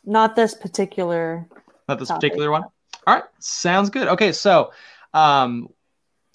Not 0.04 0.36
this 0.36 0.54
particular. 0.54 1.48
Not 1.88 1.98
this 1.98 2.10
topic. 2.10 2.32
particular 2.32 2.52
one. 2.52 2.64
All 3.08 3.14
right, 3.16 3.24
sounds 3.40 3.90
good. 3.90 4.10
Okay, 4.10 4.34
so 4.34 4.74
um, 5.14 5.70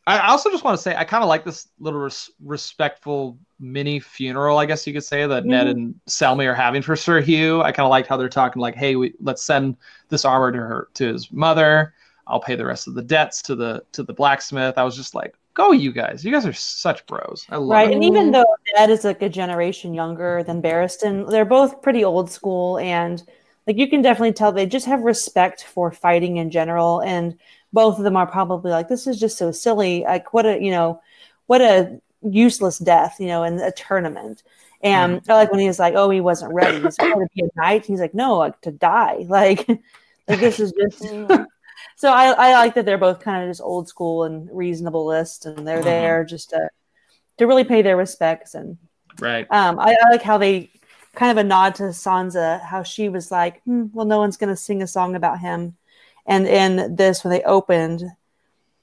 I 0.06 0.16
I 0.20 0.28
also 0.28 0.50
just 0.50 0.64
want 0.64 0.78
to 0.78 0.82
say 0.82 0.96
I 0.96 1.04
kind 1.04 1.22
of 1.22 1.28
like 1.28 1.44
this 1.44 1.68
little 1.78 2.00
res- 2.00 2.30
respectful 2.42 3.38
mini 3.58 3.98
funeral, 3.98 4.58
I 4.58 4.66
guess 4.66 4.86
you 4.86 4.92
could 4.92 5.04
say 5.04 5.26
that 5.26 5.44
Ned 5.46 5.66
Mhm. 5.66 5.70
and 5.70 5.94
Selmy 6.06 6.46
are 6.46 6.54
having 6.54 6.82
for 6.82 6.96
Sir 6.96 7.20
Hugh. 7.20 7.62
I 7.62 7.72
kind 7.72 7.84
of 7.86 7.90
liked 7.90 8.08
how 8.08 8.16
they're 8.16 8.28
talking 8.28 8.60
like, 8.60 8.74
"Hey, 8.74 8.96
we 8.96 9.14
let's 9.20 9.42
send 9.42 9.76
this 10.08 10.24
armor 10.24 10.52
to 10.52 10.58
her 10.58 10.88
to 10.94 11.12
his 11.12 11.32
mother. 11.32 11.94
I'll 12.26 12.40
pay 12.40 12.54
the 12.56 12.66
rest 12.66 12.86
of 12.86 12.94
the 12.94 13.02
debts 13.02 13.40
to 13.42 13.54
the 13.54 13.82
to 13.92 14.02
the 14.02 14.12
blacksmith." 14.12 14.76
I 14.76 14.84
was 14.84 14.96
just 14.96 15.14
like, 15.14 15.34
"Go, 15.54 15.72
you 15.72 15.90
guys! 15.92 16.24
You 16.24 16.32
guys 16.32 16.44
are 16.44 16.52
such 16.52 17.06
bros. 17.06 17.46
I 17.48 17.56
love 17.56 17.70
Right. 17.70 17.90
it." 17.90 17.94
And 17.94 18.04
even 18.04 18.30
though 18.32 18.44
Ned 18.76 18.90
is 18.90 19.04
like 19.04 19.22
a 19.22 19.28
generation 19.28 19.94
younger 19.94 20.42
than 20.42 20.60
Barristan, 20.60 21.30
they're 21.30 21.44
both 21.46 21.80
pretty 21.82 22.04
old 22.04 22.30
school 22.30 22.78
and 22.78 23.22
like 23.66 23.78
you 23.78 23.88
can 23.88 24.00
definitely 24.02 24.32
tell 24.32 24.52
they 24.52 24.66
just 24.66 24.86
have 24.86 25.00
respect 25.02 25.64
for 25.64 25.90
fighting 25.90 26.36
in 26.36 26.50
general. 26.50 27.00
And 27.00 27.36
both 27.72 27.98
of 27.98 28.04
them 28.04 28.16
are 28.16 28.26
probably 28.26 28.70
like, 28.70 28.86
this 28.88 29.06
is 29.08 29.18
just 29.18 29.38
so 29.38 29.50
silly. 29.50 30.02
Like 30.04 30.32
what 30.34 30.46
a 30.46 30.62
you 30.62 30.70
know, 30.70 31.00
what 31.46 31.60
a 31.62 32.00
useless 32.32 32.78
death, 32.78 33.16
you 33.20 33.26
know, 33.26 33.44
in 33.44 33.58
a 33.60 33.72
tournament. 33.72 34.42
And 34.82 35.20
I 35.28 35.34
like 35.34 35.50
when 35.50 35.60
he 35.60 35.66
was 35.68 35.78
like, 35.78 35.94
Oh, 35.96 36.10
he 36.10 36.20
wasn't 36.20 36.52
ready. 36.52 36.80
He's 36.82 36.98
like, 36.98 37.08
"Oh, 37.14 37.20
to 37.20 37.26
be 37.34 37.42
a 37.44 37.48
knight. 37.60 37.86
He's 37.86 38.00
like, 38.00 38.14
No, 38.14 38.36
like 38.36 38.60
to 38.62 38.70
die. 38.72 39.24
Like 39.28 39.66
like 40.28 40.40
this 40.40 40.60
is 40.60 40.72
just 40.72 41.02
Mhm. 41.02 41.46
so 41.96 42.10
I, 42.10 42.30
I 42.32 42.52
like 42.54 42.74
that 42.74 42.84
they're 42.84 42.98
both 42.98 43.20
kind 43.20 43.42
of 43.44 43.50
just 43.50 43.60
old 43.60 43.88
school 43.88 44.24
and 44.24 44.48
reasonableist 44.50 45.46
and 45.46 45.66
they're 45.66 45.80
Mhm. 45.80 45.84
there 45.84 46.24
just 46.24 46.50
to 46.50 46.68
to 47.38 47.46
really 47.46 47.64
pay 47.64 47.82
their 47.82 47.96
respects 47.96 48.54
and 48.54 48.76
right. 49.20 49.46
um, 49.50 49.78
I, 49.78 49.94
I 50.02 50.10
like 50.10 50.22
how 50.22 50.38
they 50.38 50.70
kind 51.14 51.30
of 51.36 51.44
a 51.44 51.48
nod 51.48 51.74
to 51.76 51.84
Sansa, 51.84 52.60
how 52.62 52.82
she 52.82 53.08
was 53.08 53.30
like, 53.30 53.62
hmm, 53.62 53.86
well, 53.92 54.06
no 54.06 54.18
one's 54.18 54.36
going 54.36 54.50
to 54.50 54.56
sing 54.56 54.82
a 54.82 54.86
song 54.86 55.14
about 55.16 55.40
him. 55.40 55.76
And 56.26 56.46
in 56.46 56.96
this, 56.96 57.24
when 57.24 57.30
they 57.30 57.42
opened, 57.42 58.04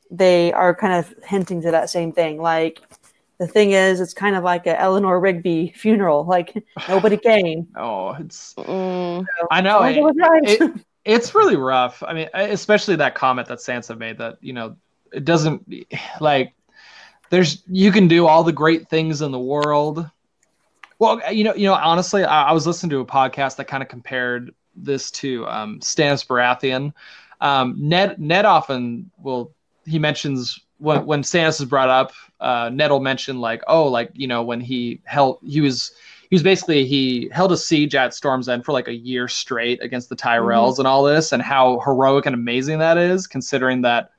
they 0.10 0.54
are 0.54 0.76
kind 0.76 0.94
of 0.94 1.14
hinting 1.26 1.62
to 1.62 1.72
that 1.72 1.90
same 1.90 2.12
thing. 2.12 2.42
Like, 2.42 2.82
the 3.46 3.52
thing 3.52 3.72
is, 3.72 4.00
it's 4.00 4.14
kind 4.14 4.36
of 4.36 4.44
like 4.44 4.66
a 4.68 4.80
Eleanor 4.80 5.20
Rigby 5.20 5.74
funeral. 5.76 6.24
Like, 6.26 6.54
nobody 6.90 7.18
came. 7.18 7.68
Oh, 7.76 8.12
it's 8.14 8.54
Mm. 8.56 9.26
I 9.52 9.62
know. 9.62 9.84
It- 9.84 9.98
it 9.98 10.62
it- 10.62 10.86
it's 11.06 11.36
really 11.36 11.58
rough. 11.58 12.02
I 12.02 12.14
mean, 12.14 12.30
especially 12.34 12.96
that 12.98 13.16
comment 13.16 13.50
that 13.50 13.58
Sansa 13.60 13.98
made 13.98 14.18
that, 14.20 14.38
you 14.42 14.54
know, 14.54 14.78
it 15.12 15.26
doesn't 15.26 15.68
like 16.22 16.54
there's 17.30 17.64
you 17.68 17.92
can 17.92 18.08
do 18.08 18.26
all 18.28 18.44
the 18.44 18.54
great 18.54 18.88
things 18.90 19.22
in 19.22 19.32
the 19.32 19.40
world. 19.40 20.10
Well, 21.00 21.20
you 21.34 21.44
know, 21.44 21.54
you 21.56 21.68
know, 21.68 21.74
honestly, 21.74 22.24
I, 22.24 22.44
I 22.44 22.52
was 22.54 22.66
listening 22.66 22.92
to 22.92 23.00
a 23.00 23.06
podcast 23.06 23.58
that 23.58 23.66
kind 23.66 23.84
of 23.84 23.90
compared 23.90 24.54
this 24.76 25.12
to 25.12 25.46
um, 25.48 25.80
Stannis 25.82 26.26
Baratheon. 26.26 26.94
Um, 27.42 27.76
Ned 27.78 28.20
Ned 28.20 28.46
often 28.46 29.12
will 29.22 29.52
he 29.86 30.00
mentions 30.00 30.62
when 30.78 31.06
when 31.06 31.22
Stannis 31.24 31.60
is 31.62 31.66
brought 31.66 31.90
up, 31.90 32.14
uh, 32.40 32.70
Ned 32.74 32.92
will 32.92 33.00
mention 33.00 33.40
like, 33.40 33.64
oh, 33.68 33.88
like 33.88 34.12
you 34.14 34.28
know 34.28 34.44
when 34.44 34.60
he 34.62 35.02
held 35.06 35.40
he 35.44 35.62
was 35.62 35.92
he 36.30 36.36
was 36.36 36.44
basically 36.44 36.86
he 36.86 37.30
held 37.32 37.52
a 37.52 37.58
siege 37.58 37.96
at 37.96 38.14
Storm's 38.14 38.50
End 38.50 38.66
for 38.66 38.72
like 38.72 38.88
a 38.88 38.94
year 38.94 39.28
straight 39.28 39.82
against 39.82 40.10
the 40.10 40.16
Tyrells 40.16 40.74
mm-hmm. 40.74 40.82
and 40.82 40.88
all 40.88 41.04
this, 41.04 41.32
and 41.32 41.42
how 41.42 41.80
heroic 41.80 42.26
and 42.26 42.34
amazing 42.34 42.80
that 42.80 42.98
is, 42.98 43.28
considering 43.28 43.82
that 43.82 44.12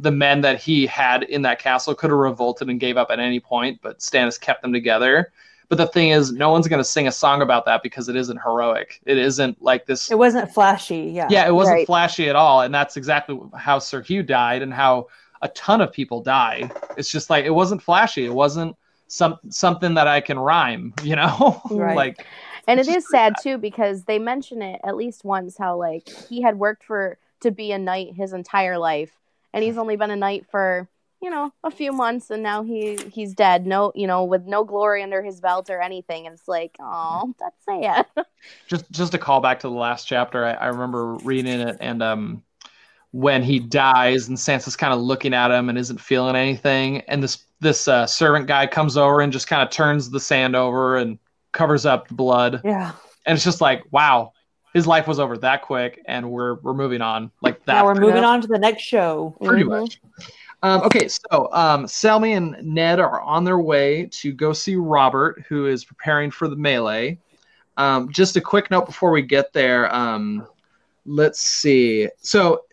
the 0.00 0.10
men 0.10 0.42
that 0.42 0.60
he 0.60 0.86
had 0.86 1.22
in 1.24 1.42
that 1.42 1.58
castle 1.58 1.94
could 1.94 2.10
have 2.10 2.18
revolted 2.18 2.68
and 2.68 2.80
gave 2.80 2.96
up 2.96 3.10
at 3.10 3.18
any 3.18 3.40
point, 3.40 3.78
but 3.82 3.98
Stannis 4.00 4.40
kept 4.40 4.62
them 4.62 4.72
together. 4.72 5.32
But 5.68 5.78
the 5.78 5.86
thing 5.86 6.10
is, 6.10 6.32
no 6.32 6.50
one's 6.50 6.68
going 6.68 6.78
to 6.78 6.84
sing 6.84 7.08
a 7.08 7.12
song 7.12 7.42
about 7.42 7.64
that 7.64 7.82
because 7.82 8.08
it 8.08 8.14
isn't 8.14 8.40
heroic. 8.40 9.00
It 9.04 9.18
isn't 9.18 9.60
like 9.60 9.84
this. 9.84 10.10
It 10.10 10.18
wasn't 10.18 10.52
flashy. 10.52 11.10
Yeah. 11.12 11.26
Yeah, 11.28 11.48
it 11.48 11.52
wasn't 11.52 11.74
right. 11.74 11.86
flashy 11.86 12.28
at 12.28 12.36
all. 12.36 12.60
And 12.60 12.72
that's 12.72 12.96
exactly 12.96 13.38
how 13.56 13.80
Sir 13.80 14.00
Hugh 14.00 14.22
died 14.22 14.62
and 14.62 14.72
how 14.72 15.08
a 15.42 15.48
ton 15.48 15.80
of 15.80 15.92
people 15.92 16.22
die. 16.22 16.70
It's 16.96 17.10
just 17.10 17.30
like, 17.30 17.44
it 17.44 17.50
wasn't 17.50 17.82
flashy. 17.82 18.24
It 18.24 18.34
wasn't 18.34 18.76
some 19.08 19.38
something 19.50 19.94
that 19.94 20.08
I 20.08 20.20
can 20.20 20.38
rhyme, 20.38 20.94
you 21.02 21.16
know? 21.16 21.62
Right. 21.70 21.96
like, 21.96 22.26
and 22.66 22.80
it 22.80 22.88
is 22.88 23.08
sad 23.08 23.34
too 23.40 23.58
because 23.58 24.04
they 24.04 24.18
mention 24.18 24.62
it 24.62 24.80
at 24.84 24.96
least 24.96 25.24
once 25.24 25.56
how 25.56 25.76
like 25.76 26.08
he 26.28 26.42
had 26.42 26.58
worked 26.58 26.84
for 26.84 27.18
to 27.40 27.50
be 27.50 27.72
a 27.72 27.78
knight 27.78 28.14
his 28.14 28.32
entire 28.32 28.78
life 28.78 29.12
and 29.52 29.62
he's 29.62 29.78
only 29.78 29.96
been 29.96 30.10
a 30.10 30.16
knight 30.16 30.46
for 30.50 30.88
you 31.22 31.30
know 31.30 31.52
a 31.64 31.70
few 31.70 31.92
months 31.92 32.30
and 32.30 32.42
now 32.42 32.62
he 32.62 32.96
he's 33.12 33.34
dead 33.34 33.66
no 33.66 33.92
you 33.94 34.06
know 34.06 34.24
with 34.24 34.44
no 34.44 34.64
glory 34.64 35.02
under 35.02 35.22
his 35.22 35.40
belt 35.40 35.70
or 35.70 35.80
anything 35.80 36.26
and 36.26 36.34
it's 36.34 36.48
like 36.48 36.76
oh 36.80 37.32
that's 37.38 37.64
sad 37.64 38.06
just 38.66 38.90
just 38.90 39.14
a 39.14 39.18
call 39.18 39.40
back 39.40 39.60
to 39.60 39.68
the 39.68 39.74
last 39.74 40.06
chapter 40.06 40.44
I, 40.44 40.52
I 40.52 40.66
remember 40.66 41.14
reading 41.14 41.60
it 41.60 41.76
and 41.80 42.02
um 42.02 42.42
when 43.16 43.42
he 43.42 43.58
dies 43.58 44.28
and 44.28 44.36
Sansa's 44.36 44.76
kind 44.76 44.92
of 44.92 45.00
looking 45.00 45.32
at 45.32 45.50
him 45.50 45.68
and 45.68 45.78
isn't 45.78 46.00
feeling 46.00 46.36
anything 46.36 47.00
and 47.02 47.22
this 47.22 47.44
this 47.60 47.88
uh, 47.88 48.06
servant 48.06 48.46
guy 48.46 48.66
comes 48.66 48.96
over 48.96 49.20
and 49.20 49.32
just 49.32 49.46
kind 49.46 49.62
of 49.62 49.70
turns 49.70 50.10
the 50.10 50.20
sand 50.20 50.54
over 50.54 50.96
and 50.96 51.18
covers 51.52 51.86
up 51.86 52.08
the 52.08 52.14
blood 52.14 52.60
yeah 52.64 52.92
and 53.24 53.36
it's 53.36 53.44
just 53.44 53.60
like 53.60 53.82
wow 53.90 54.32
his 54.76 54.86
life 54.86 55.08
was 55.08 55.18
over 55.18 55.38
that 55.38 55.62
quick, 55.62 56.02
and 56.04 56.30
we're 56.30 56.56
we're 56.56 56.74
moving 56.74 57.00
on 57.00 57.30
like 57.40 57.64
that. 57.64 57.72
Now 57.72 57.86
we're 57.86 57.94
moving 57.94 58.24
on 58.24 58.42
to 58.42 58.46
the 58.46 58.58
next 58.58 58.82
show. 58.82 59.34
Pretty 59.42 59.62
mm-hmm. 59.62 59.80
much. 59.80 60.02
Um, 60.62 60.82
okay, 60.82 61.08
so 61.08 61.48
um, 61.52 61.86
Selmy 61.86 62.36
and 62.36 62.56
Ned 62.62 63.00
are 63.00 63.22
on 63.22 63.42
their 63.44 63.58
way 63.58 64.04
to 64.12 64.32
go 64.32 64.52
see 64.52 64.76
Robert, 64.76 65.46
who 65.48 65.66
is 65.66 65.82
preparing 65.82 66.30
for 66.30 66.46
the 66.46 66.56
melee. 66.56 67.18
Um, 67.78 68.12
just 68.12 68.36
a 68.36 68.40
quick 68.42 68.70
note 68.70 68.84
before 68.84 69.10
we 69.10 69.22
get 69.22 69.54
there. 69.54 69.94
Um, 69.94 70.46
let's 71.06 71.40
see. 71.40 72.10
So 72.18 72.64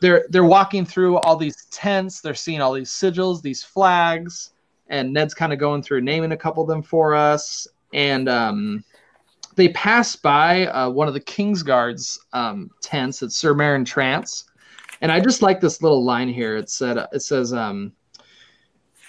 they're 0.00 0.24
they're 0.30 0.44
walking 0.44 0.84
through 0.84 1.18
all 1.18 1.36
these 1.36 1.66
tents. 1.70 2.20
They're 2.20 2.34
seeing 2.34 2.60
all 2.60 2.72
these 2.72 2.90
sigils, 2.90 3.42
these 3.42 3.62
flags, 3.62 4.52
and 4.88 5.12
Ned's 5.12 5.34
kind 5.34 5.52
of 5.52 5.58
going 5.58 5.82
through 5.82 6.00
naming 6.00 6.32
a 6.32 6.36
couple 6.36 6.62
of 6.62 6.68
them 6.68 6.82
for 6.82 7.14
us. 7.14 7.68
And 7.92 8.28
um, 8.28 8.84
they 9.56 9.68
pass 9.70 10.16
by 10.16 10.66
uh, 10.66 10.88
one 10.88 11.08
of 11.08 11.14
the 11.14 11.20
Kingsguard's 11.20 12.18
um, 12.32 12.70
tents 12.80 13.22
at 13.22 13.32
Sir 13.32 13.54
Meryn 13.54 13.84
Trant's, 13.84 14.44
and 15.00 15.12
I 15.12 15.20
just 15.20 15.42
like 15.42 15.60
this 15.60 15.82
little 15.82 16.04
line 16.04 16.28
here. 16.28 16.56
It 16.56 16.70
said 16.70 16.96
it 17.12 17.20
says, 17.20 17.52
um, 17.52 17.92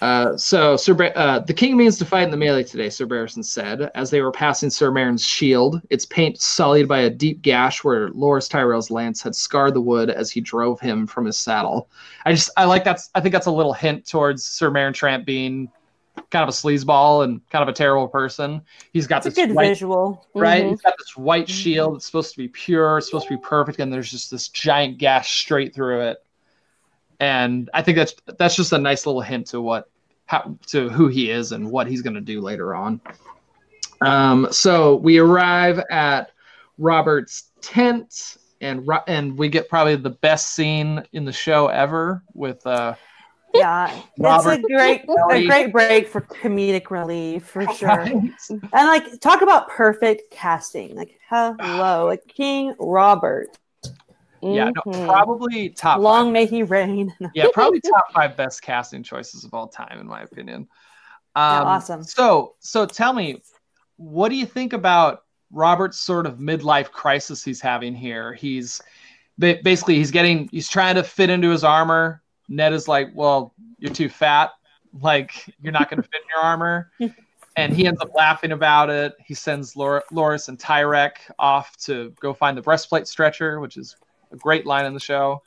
uh, 0.02 0.36
"So 0.36 0.76
Sir 0.76 0.94
Bar- 0.94 1.12
uh, 1.14 1.38
the 1.38 1.54
king 1.54 1.76
means 1.76 1.96
to 1.98 2.04
fight 2.04 2.24
in 2.24 2.30
the 2.30 2.36
melee 2.36 2.64
today," 2.64 2.90
Sir 2.90 3.06
Barristan 3.06 3.44
said 3.44 3.90
as 3.94 4.10
they 4.10 4.20
were 4.20 4.32
passing 4.32 4.68
Sir 4.68 4.90
Meryn's 4.90 5.24
shield, 5.24 5.80
its 5.90 6.04
paint 6.04 6.40
sullied 6.40 6.88
by 6.88 7.00
a 7.00 7.10
deep 7.10 7.40
gash 7.40 7.84
where 7.84 8.10
Loras 8.10 8.50
Tyrell's 8.50 8.90
lance 8.90 9.22
had 9.22 9.36
scarred 9.36 9.74
the 9.74 9.80
wood 9.80 10.10
as 10.10 10.30
he 10.30 10.40
drove 10.40 10.80
him 10.80 11.06
from 11.06 11.24
his 11.24 11.38
saddle. 11.38 11.88
I 12.26 12.32
just 12.32 12.50
I 12.56 12.64
like 12.64 12.82
that's 12.82 13.10
I 13.14 13.20
think 13.20 13.32
that's 13.32 13.46
a 13.46 13.52
little 13.52 13.72
hint 13.72 14.06
towards 14.06 14.44
Sir 14.44 14.70
Meryn 14.70 14.92
Trant 14.92 15.24
being 15.24 15.70
kind 16.30 16.42
of 16.42 16.48
a 16.48 16.52
sleazeball 16.52 17.24
and 17.24 17.40
kind 17.50 17.62
of 17.62 17.68
a 17.68 17.72
terrible 17.72 18.08
person. 18.08 18.62
He's 18.92 19.06
got 19.06 19.22
this 19.22 19.34
good 19.34 19.52
white, 19.52 19.68
visual, 19.68 20.26
right? 20.34 20.62
Mm-hmm. 20.62 20.70
He's 20.70 20.80
got 20.80 20.94
this 20.98 21.16
white 21.16 21.46
mm-hmm. 21.46 21.52
shield. 21.52 21.96
It's 21.96 22.06
supposed 22.06 22.32
to 22.32 22.38
be 22.38 22.48
pure. 22.48 22.98
It's 22.98 23.06
supposed 23.06 23.28
to 23.28 23.36
be 23.36 23.40
perfect, 23.40 23.78
and 23.78 23.92
there's 23.92 24.10
just 24.10 24.30
this 24.30 24.48
giant 24.48 24.98
gash 24.98 25.40
straight 25.42 25.74
through 25.74 26.00
it. 26.00 26.18
And 27.20 27.70
I 27.72 27.82
think 27.82 27.98
that's 27.98 28.14
that's 28.36 28.56
just 28.56 28.72
a 28.72 28.78
nice 28.78 29.06
little 29.06 29.20
hint 29.20 29.46
to 29.48 29.60
what 29.60 29.91
how 30.26 30.56
to 30.66 30.88
who 30.88 31.08
he 31.08 31.30
is 31.30 31.52
and 31.52 31.70
what 31.70 31.86
he's 31.86 32.02
going 32.02 32.14
to 32.14 32.20
do 32.20 32.40
later 32.40 32.74
on. 32.74 33.00
Um, 34.00 34.48
so 34.50 34.96
we 34.96 35.18
arrive 35.18 35.80
at 35.90 36.30
Robert's 36.78 37.50
tent, 37.60 38.36
and 38.60 38.88
and 39.06 39.36
we 39.38 39.48
get 39.48 39.68
probably 39.68 39.96
the 39.96 40.10
best 40.10 40.54
scene 40.54 41.02
in 41.12 41.24
the 41.24 41.32
show 41.32 41.68
ever 41.68 42.22
with. 42.34 42.66
Uh, 42.66 42.94
yeah, 43.54 44.02
Robert 44.18 44.52
it's 44.52 44.64
a 44.64 44.66
great 44.66 45.04
a 45.30 45.46
great 45.46 45.72
break 45.72 46.08
for 46.08 46.22
comedic 46.22 46.90
relief 46.90 47.44
for 47.44 47.66
sure. 47.74 47.88
Right. 47.88 48.12
And 48.12 48.70
like 48.72 49.20
talk 49.20 49.42
about 49.42 49.68
perfect 49.68 50.30
casting. 50.30 50.96
Like 50.96 51.18
hello, 51.28 52.06
like 52.06 52.26
King 52.26 52.74
Robert. 52.78 53.58
Yeah, 54.42 54.70
no, 54.74 54.92
mm-hmm. 54.92 55.06
probably 55.06 55.68
top. 55.70 56.00
Long 56.00 56.26
five. 56.26 56.32
may 56.32 56.46
he 56.46 56.62
reign. 56.62 57.14
yeah, 57.34 57.46
probably 57.52 57.80
top 57.80 58.12
five 58.12 58.36
best 58.36 58.62
casting 58.62 59.02
choices 59.02 59.44
of 59.44 59.54
all 59.54 59.68
time, 59.68 60.00
in 60.00 60.06
my 60.06 60.22
opinion. 60.22 60.68
Um, 61.34 61.52
yeah, 61.52 61.62
awesome. 61.62 62.02
So, 62.02 62.54
so 62.58 62.84
tell 62.84 63.12
me, 63.12 63.42
what 63.96 64.28
do 64.28 64.34
you 64.34 64.46
think 64.46 64.72
about 64.72 65.22
Robert's 65.50 66.00
sort 66.00 66.26
of 66.26 66.38
midlife 66.38 66.90
crisis 66.90 67.44
he's 67.44 67.60
having 67.60 67.94
here? 67.94 68.32
He's 68.34 68.80
basically 69.38 69.94
he's 69.96 70.10
getting 70.10 70.48
he's 70.50 70.68
trying 70.68 70.96
to 70.96 71.02
fit 71.02 71.30
into 71.30 71.50
his 71.50 71.64
armor 71.64 72.22
Ned 72.52 72.72
is 72.72 72.86
like, 72.86 73.10
well, 73.14 73.54
you're 73.78 73.92
too 73.92 74.08
fat. 74.08 74.50
Like, 75.00 75.54
you're 75.60 75.72
not 75.72 75.88
going 75.88 76.02
to 76.02 76.08
fit 76.08 76.20
in 76.22 76.28
your 76.34 76.44
armor. 76.44 76.90
And 77.54 77.76
he 77.76 77.86
ends 77.86 78.00
up 78.00 78.08
laughing 78.14 78.52
about 78.52 78.88
it. 78.88 79.12
He 79.22 79.34
sends 79.34 79.76
Lor- 79.76 80.04
Loras 80.10 80.48
and 80.48 80.58
Tyrek 80.58 81.16
off 81.38 81.76
to 81.84 82.14
go 82.18 82.32
find 82.32 82.56
the 82.56 82.62
breastplate 82.62 83.06
stretcher, 83.06 83.60
which 83.60 83.76
is 83.76 83.94
a 84.32 84.36
great 84.36 84.66
line 84.66 84.86
in 84.86 84.94
the 84.94 85.00
show. 85.00 85.42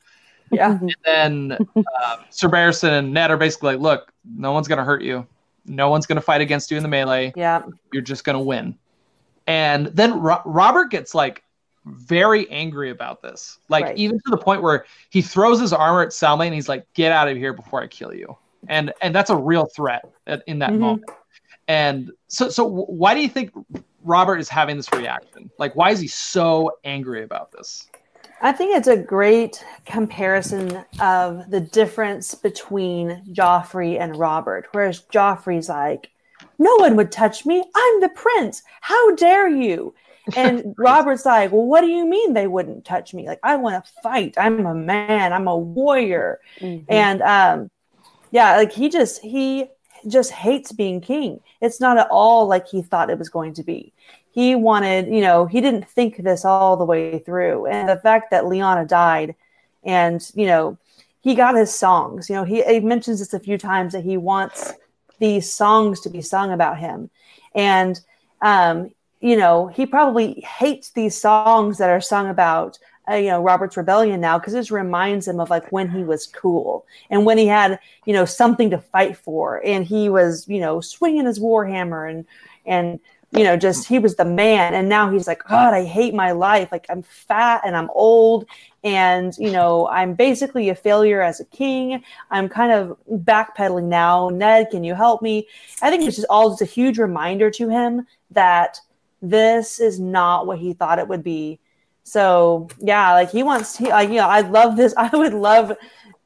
Yeah. 0.51 0.77
And 0.79 0.95
then 1.03 1.57
uh, 1.75 2.17
Sir 2.29 2.47
Barristan 2.47 2.99
and 2.99 3.13
Ned 3.13 3.31
are 3.31 3.37
basically 3.37 3.73
like, 3.73 3.81
look, 3.81 4.13
no 4.37 4.51
one's 4.51 4.67
going 4.67 4.77
to 4.77 4.83
hurt 4.83 5.01
you. 5.01 5.25
No 5.65 5.89
one's 5.89 6.05
going 6.05 6.17
to 6.17 6.21
fight 6.21 6.41
against 6.41 6.69
you 6.69 6.77
in 6.77 6.83
the 6.83 6.89
melee. 6.89 7.33
Yeah. 7.35 7.63
You're 7.91 8.03
just 8.03 8.23
going 8.23 8.37
to 8.37 8.43
win. 8.43 8.77
And 9.47 9.87
then 9.87 10.19
Ro- 10.19 10.41
Robert 10.45 10.91
gets 10.91 11.15
like 11.15 11.43
very 11.85 12.49
angry 12.49 12.89
about 12.89 13.21
this. 13.21 13.59
Like 13.69 13.85
right. 13.85 13.97
even 13.97 14.17
to 14.17 14.31
the 14.31 14.37
point 14.37 14.61
where 14.61 14.85
he 15.09 15.21
throws 15.21 15.59
his 15.59 15.73
armor 15.73 16.01
at 16.01 16.09
Selmy 16.09 16.45
and 16.45 16.53
he's 16.53 16.69
like, 16.69 16.85
"Get 16.93 17.11
out 17.11 17.27
of 17.27 17.37
here 17.37 17.53
before 17.53 17.81
I 17.81 17.87
kill 17.87 18.13
you." 18.13 18.35
And 18.67 18.91
and 19.01 19.13
that's 19.13 19.29
a 19.29 19.35
real 19.35 19.65
threat 19.65 20.05
at, 20.25 20.43
in 20.47 20.59
that 20.59 20.71
mm-hmm. 20.71 20.79
moment. 20.79 21.09
And 21.67 22.11
so 22.27 22.49
so 22.49 22.65
why 22.65 23.13
do 23.13 23.21
you 23.21 23.29
think 23.29 23.51
Robert 24.03 24.37
is 24.37 24.49
having 24.49 24.77
this 24.77 24.91
reaction? 24.93 25.49
Like 25.59 25.75
why 25.75 25.91
is 25.91 25.99
he 25.99 26.07
so 26.07 26.71
angry 26.83 27.23
about 27.23 27.51
this? 27.51 27.87
I 28.41 28.51
think 28.51 28.75
it's 28.75 28.87
a 28.87 28.97
great 28.97 29.63
comparison 29.85 30.83
of 30.99 31.49
the 31.49 31.61
difference 31.61 32.35
between 32.35 33.23
Joffrey 33.31 33.99
and 33.99 34.15
Robert. 34.15 34.67
Whereas 34.71 35.01
Joffrey's 35.11 35.69
like, 35.69 36.11
no 36.59 36.75
one 36.75 36.95
would 36.95 37.11
touch 37.11 37.45
me. 37.45 37.63
I'm 37.75 38.01
the 38.01 38.09
prince. 38.09 38.63
How 38.81 39.15
dare 39.15 39.47
you? 39.47 39.93
And 40.35 40.73
Robert's 40.79 41.23
like, 41.23 41.51
Well, 41.51 41.67
what 41.67 41.81
do 41.81 41.87
you 41.87 42.03
mean 42.03 42.33
they 42.33 42.47
wouldn't 42.47 42.83
touch 42.83 43.13
me? 43.13 43.27
Like, 43.27 43.39
I 43.43 43.57
want 43.57 43.85
to 43.85 43.91
fight. 44.01 44.33
I'm 44.39 44.65
a 44.65 44.73
man. 44.73 45.33
I'm 45.33 45.47
a 45.47 45.55
warrior. 45.55 46.39
Mm-hmm. 46.59 46.85
And 46.89 47.21
um, 47.21 47.69
yeah, 48.31 48.55
like 48.55 48.71
he 48.71 48.89
just 48.89 49.21
he 49.21 49.67
just 50.07 50.31
hates 50.31 50.71
being 50.71 50.99
king. 50.99 51.41
It's 51.61 51.79
not 51.79 51.99
at 51.99 52.07
all 52.09 52.47
like 52.47 52.67
he 52.67 52.81
thought 52.81 53.11
it 53.11 53.19
was 53.19 53.29
going 53.29 53.53
to 53.53 53.63
be. 53.63 53.93
He 54.35 54.53
wanted, 54.53 55.07
you 55.07 55.21
know, 55.21 55.47
he 55.47 55.61
didn't 55.61 55.87
think 55.87 56.17
this 56.17 56.45
all 56.45 56.77
the 56.77 56.85
way 56.85 57.19
through. 57.19 57.65
And 57.65 57.89
the 57.89 57.95
fact 57.95 58.29
that 58.31 58.43
Lyanna 58.43 58.87
died 58.87 59.33
and, 59.83 60.21
you 60.35 60.45
know, 60.45 60.77
he 61.21 61.33
got 61.33 61.55
his 61.55 61.73
songs. 61.73 62.29
You 62.29 62.35
know, 62.35 62.43
he, 62.43 62.61
he 62.63 62.81
mentions 62.81 63.19
this 63.19 63.33
a 63.33 63.39
few 63.39 63.57
times 63.57 63.93
that 63.93 64.03
he 64.03 64.17
wants 64.17 64.73
these 65.19 65.51
songs 65.51 66.01
to 66.01 66.09
be 66.09 66.21
sung 66.21 66.51
about 66.51 66.77
him. 66.77 67.09
And 67.55 67.99
um, 68.41 68.91
you 69.25 69.35
know, 69.35 69.67
he 69.67 69.87
probably 69.87 70.41
hates 70.41 70.91
these 70.91 71.19
songs 71.19 71.79
that 71.79 71.89
are 71.89 71.99
sung 71.99 72.29
about, 72.29 72.77
uh, 73.09 73.15
you 73.15 73.29
know, 73.29 73.41
Robert's 73.41 73.75
Rebellion 73.75 74.21
now 74.21 74.37
because 74.37 74.53
this 74.53 74.69
reminds 74.69 75.27
him 75.27 75.39
of 75.39 75.49
like 75.49 75.71
when 75.71 75.89
he 75.89 76.03
was 76.03 76.27
cool 76.27 76.85
and 77.09 77.25
when 77.25 77.39
he 77.39 77.47
had, 77.47 77.79
you 78.05 78.13
know, 78.13 78.25
something 78.25 78.69
to 78.69 78.77
fight 78.77 79.17
for 79.17 79.65
and 79.65 79.83
he 79.83 80.09
was, 80.09 80.47
you 80.47 80.59
know, 80.59 80.79
swinging 80.79 81.25
his 81.25 81.39
warhammer 81.39 82.07
and, 82.07 82.25
and, 82.67 82.99
you 83.31 83.43
know, 83.43 83.57
just 83.57 83.87
he 83.87 83.99
was 83.99 84.15
the 84.15 84.25
man. 84.25 84.73
And 84.73 84.87
now 84.87 85.11
he's 85.11 85.27
like, 85.27 85.43
God, 85.43 85.73
I 85.73 85.83
hate 85.83 86.13
my 86.13 86.31
life. 86.31 86.71
Like 86.71 86.85
I'm 86.89 87.01
fat 87.03 87.61
and 87.65 87.75
I'm 87.75 87.89
old 87.93 88.45
and 88.85 89.35
you 89.39 89.51
know 89.51 89.87
i'm 89.87 90.13
basically 90.13 90.69
a 90.69 90.75
failure 90.75 91.21
as 91.21 91.39
a 91.39 91.45
king. 91.45 92.03
I'm 92.29 92.47
kind 92.47 92.71
of 92.71 92.97
backpedaling 93.11 93.85
now. 93.85 94.29
Ned 94.29 94.69
can 94.69 94.83
you 94.83 94.93
help 94.93 95.21
me? 95.21 95.47
I 95.81 95.89
think 95.89 96.03
it's 96.03 96.15
just 96.15 96.27
all 96.29 96.51
just 96.51 96.61
a 96.61 96.65
huge 96.65 96.99
reminder 96.99 97.49
to 97.51 97.67
him 97.67 98.05
that 98.31 98.79
this 99.21 99.79
is 99.79 99.99
not 99.99 100.45
what 100.45 100.59
he 100.59 100.73
thought 100.73 100.99
it 100.99 101.07
would 101.07 101.23
be. 101.23 101.59
So 102.03 102.69
yeah 102.79 103.13
like 103.13 103.31
he 103.31 103.41
wants 103.41 103.77
to, 103.77 103.89
like 103.89 104.09
you 104.09 104.15
know 104.15 104.29
i 104.29 104.41
love 104.41 104.77
this. 104.77 104.93
I 104.97 105.09
would 105.09 105.33
love 105.33 105.75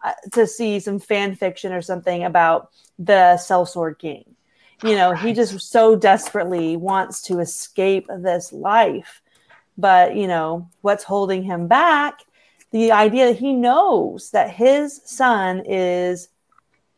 uh, 0.03 0.13
to 0.33 0.45
see 0.45 0.79
some 0.81 0.99
fan 0.99 1.35
fiction 1.35 1.71
or 1.71 1.81
something 1.81 2.25
about 2.25 2.71
the 2.99 3.39
sellsword 3.39 3.99
king 3.99 4.35
you 4.83 4.95
know 4.95 5.13
he 5.13 5.33
just 5.33 5.59
so 5.59 5.95
desperately 5.95 6.77
wants 6.77 7.21
to 7.23 7.39
escape 7.39 8.07
this 8.19 8.53
life. 8.53 9.21
But 9.77 10.15
you 10.15 10.27
know 10.27 10.69
what's 10.81 11.03
holding 11.03 11.43
him 11.43 11.67
back? 11.67 12.19
The 12.71 12.91
idea 12.91 13.27
that 13.27 13.39
he 13.39 13.53
knows 13.53 14.31
that 14.31 14.51
his 14.51 15.01
son 15.05 15.63
is 15.65 16.29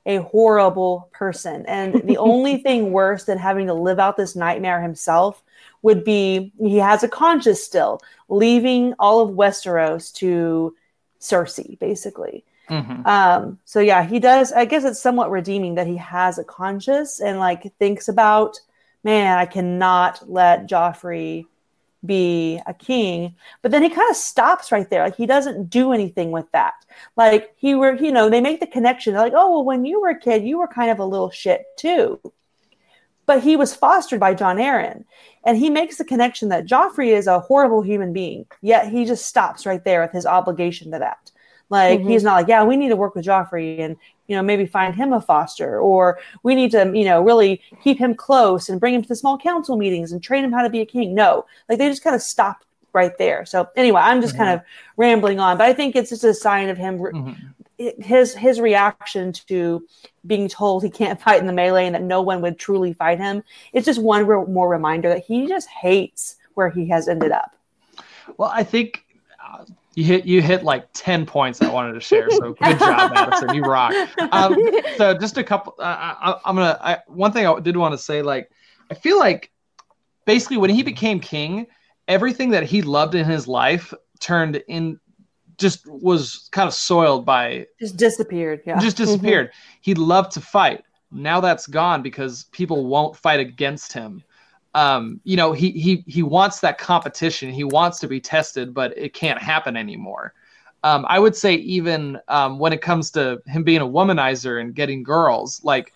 a 0.06 0.18
horrible 0.18 1.10
person. 1.12 1.66
And 1.68 2.02
the 2.08 2.18
only 2.18 2.58
thing 2.58 2.92
worse 2.92 3.26
than 3.26 3.38
having 3.38 3.68
to 3.68 3.74
live 3.74 4.00
out 4.00 4.18
this 4.18 4.36
nightmare 4.36 4.82
himself 4.82 5.44
would 5.82 6.04
be 6.04 6.52
he 6.60 6.78
has 6.78 7.04
a 7.04 7.08
conscience 7.08 7.62
still 7.62 8.02
leaving 8.30 8.94
all 9.00 9.22
of 9.22 9.36
westeros 9.36 10.14
to 10.14 10.76
cersei 11.20 11.78
basically 11.80 12.44
Mm-hmm. 12.72 13.06
Um, 13.06 13.60
so 13.66 13.82
yeah, 13.82 14.04
he 14.04 14.20
does. 14.20 14.54
I 14.54 14.64
guess 14.64 14.86
it's 14.86 15.02
somewhat 15.02 15.30
redeeming 15.30 15.76
that 15.76 15.88
he 15.88 15.98
has 15.98 16.40
a 16.40 16.44
conscience 16.44 17.20
and 17.20 17.38
like 17.38 17.74
thinks 17.78 18.08
about, 18.08 18.60
man, 19.04 19.38
I 19.38 19.46
cannot 19.46 20.28
let 20.30 20.70
Joffrey 20.70 21.46
be 22.06 22.62
a 22.66 22.74
king. 22.74 23.36
But 23.62 23.72
then 23.72 23.84
he 23.84 23.90
kind 23.90 24.10
of 24.10 24.16
stops 24.16 24.72
right 24.72 24.90
there. 24.90 25.04
Like 25.04 25.18
he 25.18 25.26
doesn't 25.26 25.70
do 25.70 25.92
anything 25.92 26.32
with 26.32 26.50
that. 26.54 26.74
Like 27.18 27.54
he 27.58 27.76
were, 27.76 27.94
you 27.94 28.12
know, 28.12 28.30
they 28.30 28.42
make 28.42 28.62
the 28.62 28.68
connection. 28.68 29.14
They're 29.14 29.22
like, 29.22 29.34
oh, 29.36 29.52
well, 29.52 29.66
when 29.66 29.84
you 29.84 30.00
were 30.00 30.10
a 30.10 30.20
kid, 30.20 30.44
you 30.44 30.58
were 30.58 30.68
kind 30.68 30.90
of 30.90 31.00
a 31.00 31.06
little 31.06 31.30
shit 31.30 31.66
too. 31.78 32.22
But 33.26 33.44
he 33.44 33.56
was 33.56 33.76
fostered 33.76 34.20
by 34.20 34.34
Jon 34.34 34.58
Arryn. 34.58 35.04
And 35.44 35.58
he 35.58 35.70
makes 35.70 35.98
the 35.98 36.06
connection 36.06 36.50
that 36.50 36.68
Joffrey 36.68 37.10
is 37.10 37.28
a 37.28 37.40
horrible 37.40 37.82
human 37.82 38.14
being. 38.14 38.46
Yet 38.62 38.90
he 38.90 39.06
just 39.06 39.26
stops 39.26 39.66
right 39.66 39.84
there 39.84 40.02
with 40.02 40.12
his 40.12 40.26
obligation 40.26 40.92
to 40.92 41.00
that. 41.00 41.32
Like 41.72 42.02
mm-hmm. 42.02 42.10
he's 42.10 42.24
not 42.24 42.36
like, 42.36 42.50
yeah, 42.50 42.64
we 42.66 42.76
need 42.76 42.90
to 42.90 42.98
work 42.98 43.16
with 43.16 43.26
Joffrey 43.26 43.80
and 43.80 43.96
you 44.28 44.36
know 44.36 44.44
maybe 44.44 44.66
find 44.66 44.94
him 44.94 45.14
a 45.14 45.22
foster, 45.22 45.80
or 45.80 46.20
we 46.44 46.54
need 46.54 46.70
to 46.72 46.92
you 46.94 47.06
know 47.06 47.24
really 47.24 47.62
keep 47.82 47.98
him 47.98 48.14
close 48.14 48.68
and 48.68 48.80
bring 48.80 48.94
him 48.94 49.02
to 49.02 49.08
the 49.08 49.16
small 49.16 49.38
council 49.38 49.78
meetings 49.78 50.12
and 50.12 50.22
train 50.22 50.44
him 50.44 50.52
how 50.52 50.64
to 50.64 50.70
be 50.70 50.82
a 50.82 50.86
king. 50.86 51.16
No, 51.16 51.46
like 51.70 51.80
they 51.80 51.88
just 51.88 52.04
kind 52.04 52.16
of 52.16 52.22
stop 52.22 52.66
right 52.92 53.18
there. 53.18 53.46
So 53.46 53.70
anyway, 53.78 54.02
I'm 54.02 54.22
just 54.22 54.34
mm-hmm. 54.34 54.44
kind 54.44 54.60
of 54.60 54.66
rambling 54.98 55.40
on, 55.40 55.58
but 55.58 55.66
I 55.66 55.72
think 55.72 55.96
it's 55.96 56.10
just 56.10 56.26
a 56.26 56.34
sign 56.34 56.68
of 56.68 56.78
him. 56.78 57.00
Mm-hmm. 57.00 58.02
His 58.02 58.36
his 58.36 58.60
reaction 58.60 59.32
to 59.32 59.88
being 60.28 60.50
told 60.50 60.84
he 60.84 60.90
can't 60.90 61.22
fight 61.26 61.40
in 61.40 61.48
the 61.48 61.54
melee 61.54 61.86
and 61.86 61.96
that 61.96 62.04
no 62.04 62.22
one 62.22 62.42
would 62.42 62.60
truly 62.60 62.92
fight 62.92 63.18
him. 63.18 63.44
It's 63.72 63.86
just 63.86 64.02
one 64.02 64.28
re- 64.28 64.46
more 64.46 64.68
reminder 64.68 65.08
that 65.08 65.24
he 65.24 65.48
just 65.48 65.70
hates 65.70 66.36
where 66.56 66.70
he 66.70 66.90
has 66.90 67.08
ended 67.08 67.32
up. 67.32 67.56
Well, 68.36 68.52
I 68.54 68.64
think 68.64 69.06
you 69.94 70.04
hit 70.04 70.26
you 70.26 70.42
hit 70.42 70.64
like 70.64 70.88
10 70.94 71.26
points 71.26 71.62
i 71.62 71.70
wanted 71.70 71.94
to 71.94 72.00
share 72.00 72.30
so 72.30 72.54
good 72.54 72.80
job 72.80 73.14
madison. 73.14 73.54
You 73.54 73.64
rock. 73.64 73.94
Um, 74.32 74.56
so 74.98 75.18
just 75.18 75.38
a 75.38 75.44
couple 75.44 75.76
uh, 75.80 75.84
I, 75.84 76.50
am 76.50 76.56
gonna 76.56 76.78
I, 76.82 77.00
one 77.08 77.32
thing 77.32 77.46
i 77.46 77.60
did 77.60 77.76
want 77.78 77.94
to 77.94 77.98
say 77.98 78.22
like 78.22 78.50
i 78.90 78.94
feel 78.94 79.20
like 79.20 79.52
basically 80.26 80.58
when 80.58 80.70
he 80.70 80.84
became 80.84 81.20
king 81.20 81.68
everything 82.08 82.52
that 82.52 82.64
he 82.64 82.82
loved 82.82 83.16
in 83.16 83.26
his 83.26 83.48
life 83.48 83.94
turned 84.20 84.64
in 84.68 85.00
just 85.58 85.86
was 85.88 86.50
kind 86.52 86.68
of 86.68 86.74
soiled 86.74 87.26
by 87.26 87.68
just 87.80 87.96
disappeared 87.96 88.62
yeah. 88.66 88.80
Just 88.80 88.98
disappeared. 88.98 89.48
Mm-hmm. 89.48 89.80
he 89.82 89.94
loved 89.94 90.32
to 90.34 90.42
fight. 90.42 90.84
Now 91.12 91.40
that's 91.40 91.68
gone 91.68 92.02
because 92.02 92.46
people 92.52 92.88
won't 92.88 93.16
fight 93.16 93.40
against 93.40 93.94
him 93.94 94.24
um, 94.74 95.20
you 95.24 95.36
know, 95.36 95.52
he 95.52 95.72
he 95.72 96.04
he 96.08 96.24
wants 96.24 96.62
that 96.62 96.78
competition. 96.78 97.52
He 97.52 97.64
wants 97.64 98.00
to 98.00 98.08
be 98.08 98.20
tested, 98.20 98.74
but 98.74 98.98
it 98.98 99.14
can't 99.14 99.42
happen 99.42 99.76
anymore. 99.76 100.34
Um, 100.84 101.06
I 101.08 101.20
would 101.20 101.36
say 101.36 101.56
even 101.56 102.20
um, 102.28 102.58
when 102.58 102.74
it 102.74 102.82
comes 102.82 103.12
to 103.12 103.42
him 103.46 103.64
being 103.64 103.82
a 103.82 103.88
womanizer 103.88 104.60
and 104.60 104.74
getting 104.74 105.04
girls, 105.04 105.62
like, 105.64 105.94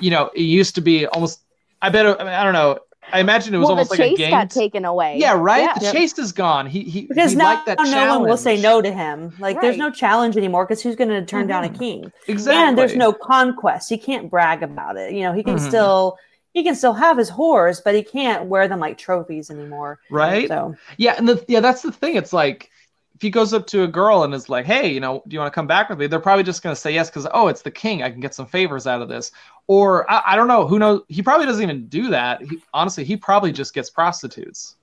you 0.00 0.10
know, 0.10 0.30
it 0.34 0.42
used 0.42 0.74
to 0.76 0.80
be 0.80 1.06
almost. 1.06 1.40
I 1.82 1.90
bet. 1.90 2.06
I, 2.06 2.24
mean, 2.24 2.32
I 2.32 2.42
don't 2.42 2.54
know. 2.54 2.78
I 3.12 3.20
imagine 3.20 3.54
it 3.54 3.58
was 3.58 3.66
well, 3.66 3.72
almost 3.72 3.90
like 3.90 4.00
a 4.00 4.16
game. 4.16 4.30
got 4.30 4.50
taken 4.50 4.84
away. 4.84 5.18
Yeah, 5.18 5.34
right. 5.34 5.62
Yeah. 5.62 5.74
The 5.74 5.84
yep. 5.84 5.94
chase 5.94 6.18
is 6.18 6.32
gone. 6.32 6.66
He 6.66 6.82
he 6.82 7.02
because 7.02 7.32
he 7.32 7.36
now 7.36 7.62
no 7.66 7.74
challenge. 7.76 8.20
one 8.20 8.28
will 8.28 8.36
say 8.36 8.60
no 8.60 8.82
to 8.82 8.90
him. 8.90 9.32
Like 9.38 9.56
right. 9.56 9.62
there's 9.62 9.76
no 9.76 9.90
challenge 9.90 10.36
anymore 10.36 10.64
because 10.64 10.82
who's 10.82 10.96
going 10.96 11.10
to 11.10 11.24
turn 11.24 11.42
mm-hmm. 11.42 11.48
down 11.48 11.64
a 11.64 11.68
mm-hmm. 11.68 11.78
king? 11.78 12.12
Exactly. 12.26 12.60
And 12.60 12.76
there's 12.76 12.96
no 12.96 13.12
conquest. 13.12 13.88
He 13.88 13.98
can't 13.98 14.28
brag 14.28 14.62
about 14.62 14.96
it. 14.96 15.12
You 15.12 15.22
know, 15.22 15.32
he 15.32 15.44
can 15.44 15.56
mm-hmm. 15.56 15.68
still 15.68 16.18
he 16.56 16.62
can 16.62 16.74
still 16.74 16.94
have 16.94 17.18
his 17.18 17.30
whores, 17.30 17.82
but 17.84 17.94
he 17.94 18.02
can't 18.02 18.46
wear 18.46 18.66
them 18.66 18.80
like 18.80 18.96
trophies 18.96 19.50
anymore. 19.50 19.98
Right. 20.08 20.48
So 20.48 20.74
yeah, 20.96 21.14
and 21.18 21.28
the 21.28 21.44
yeah, 21.48 21.60
that's 21.60 21.82
the 21.82 21.92
thing. 21.92 22.16
It's 22.16 22.32
like 22.32 22.70
if 23.14 23.20
he 23.20 23.28
goes 23.28 23.52
up 23.52 23.66
to 23.66 23.82
a 23.82 23.86
girl 23.86 24.22
and 24.22 24.32
is 24.32 24.48
like, 24.48 24.64
"Hey, 24.64 24.90
you 24.90 24.98
know, 24.98 25.22
do 25.28 25.34
you 25.34 25.38
want 25.38 25.52
to 25.52 25.54
come 25.54 25.66
back 25.66 25.90
with 25.90 25.98
me?" 25.98 26.06
They're 26.06 26.18
probably 26.18 26.44
just 26.44 26.62
gonna 26.62 26.74
say 26.74 26.94
yes 26.94 27.10
because 27.10 27.28
oh, 27.34 27.48
it's 27.48 27.60
the 27.60 27.70
king. 27.70 28.02
I 28.02 28.10
can 28.10 28.20
get 28.20 28.34
some 28.34 28.46
favors 28.46 28.86
out 28.86 29.02
of 29.02 29.10
this. 29.10 29.32
Or 29.66 30.10
I, 30.10 30.22
I 30.28 30.36
don't 30.36 30.48
know. 30.48 30.66
Who 30.66 30.78
knows? 30.78 31.02
He 31.08 31.20
probably 31.20 31.44
doesn't 31.44 31.62
even 31.62 31.88
do 31.88 32.08
that. 32.08 32.40
He, 32.40 32.62
honestly, 32.72 33.04
he 33.04 33.18
probably 33.18 33.52
just 33.52 33.74
gets 33.74 33.90
prostitutes. 33.90 34.76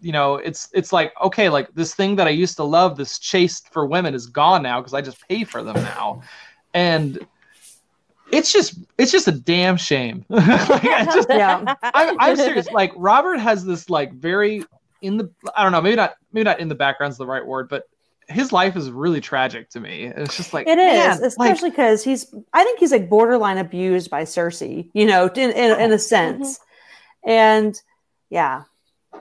You 0.00 0.12
know, 0.12 0.36
it's 0.36 0.70
it's 0.72 0.94
like 0.94 1.12
okay, 1.20 1.50
like 1.50 1.74
this 1.74 1.94
thing 1.94 2.16
that 2.16 2.26
I 2.26 2.30
used 2.30 2.56
to 2.56 2.64
love, 2.64 2.96
this 2.96 3.18
chase 3.18 3.60
for 3.70 3.84
women, 3.84 4.14
is 4.14 4.28
gone 4.28 4.62
now 4.62 4.80
because 4.80 4.94
I 4.94 5.02
just 5.02 5.28
pay 5.28 5.44
for 5.44 5.62
them 5.62 5.76
now, 5.76 6.22
and 6.72 7.18
it's 8.32 8.52
just 8.52 8.78
it's 8.98 9.12
just 9.12 9.28
a 9.28 9.32
damn 9.32 9.76
shame. 9.76 10.24
like, 10.28 10.50
I 10.84 11.04
just, 11.14 11.28
yeah. 11.28 11.74
I'm, 11.82 12.16
I'm 12.18 12.36
serious. 12.36 12.68
Like 12.70 12.92
Robert 12.96 13.38
has 13.38 13.64
this 13.64 13.88
like 13.90 14.12
very 14.14 14.64
in 15.02 15.18
the 15.18 15.30
I 15.54 15.62
don't 15.62 15.72
know 15.72 15.80
maybe 15.80 15.96
not 15.96 16.14
maybe 16.32 16.44
not 16.44 16.58
in 16.58 16.68
the 16.68 16.74
background's 16.74 17.18
the 17.18 17.26
right 17.26 17.46
word, 17.46 17.68
but 17.68 17.84
his 18.28 18.50
life 18.50 18.76
is 18.76 18.90
really 18.90 19.20
tragic 19.20 19.68
to 19.70 19.80
me. 19.80 20.04
It's 20.04 20.36
just 20.36 20.54
like 20.54 20.66
it 20.66 20.78
is, 20.78 21.20
man, 21.20 21.24
especially 21.24 21.70
because 21.70 22.06
like, 22.06 22.10
he's 22.10 22.34
I 22.52 22.64
think 22.64 22.78
he's 22.78 22.90
like 22.92 23.10
borderline 23.10 23.58
abused 23.58 24.10
by 24.10 24.22
Cersei, 24.22 24.88
you 24.94 25.06
know, 25.06 25.26
in 25.26 25.50
in, 25.50 25.80
in 25.80 25.92
a 25.92 25.98
sense, 25.98 26.58
mm-hmm. 26.58 27.30
and 27.30 27.82
yeah, 28.30 28.62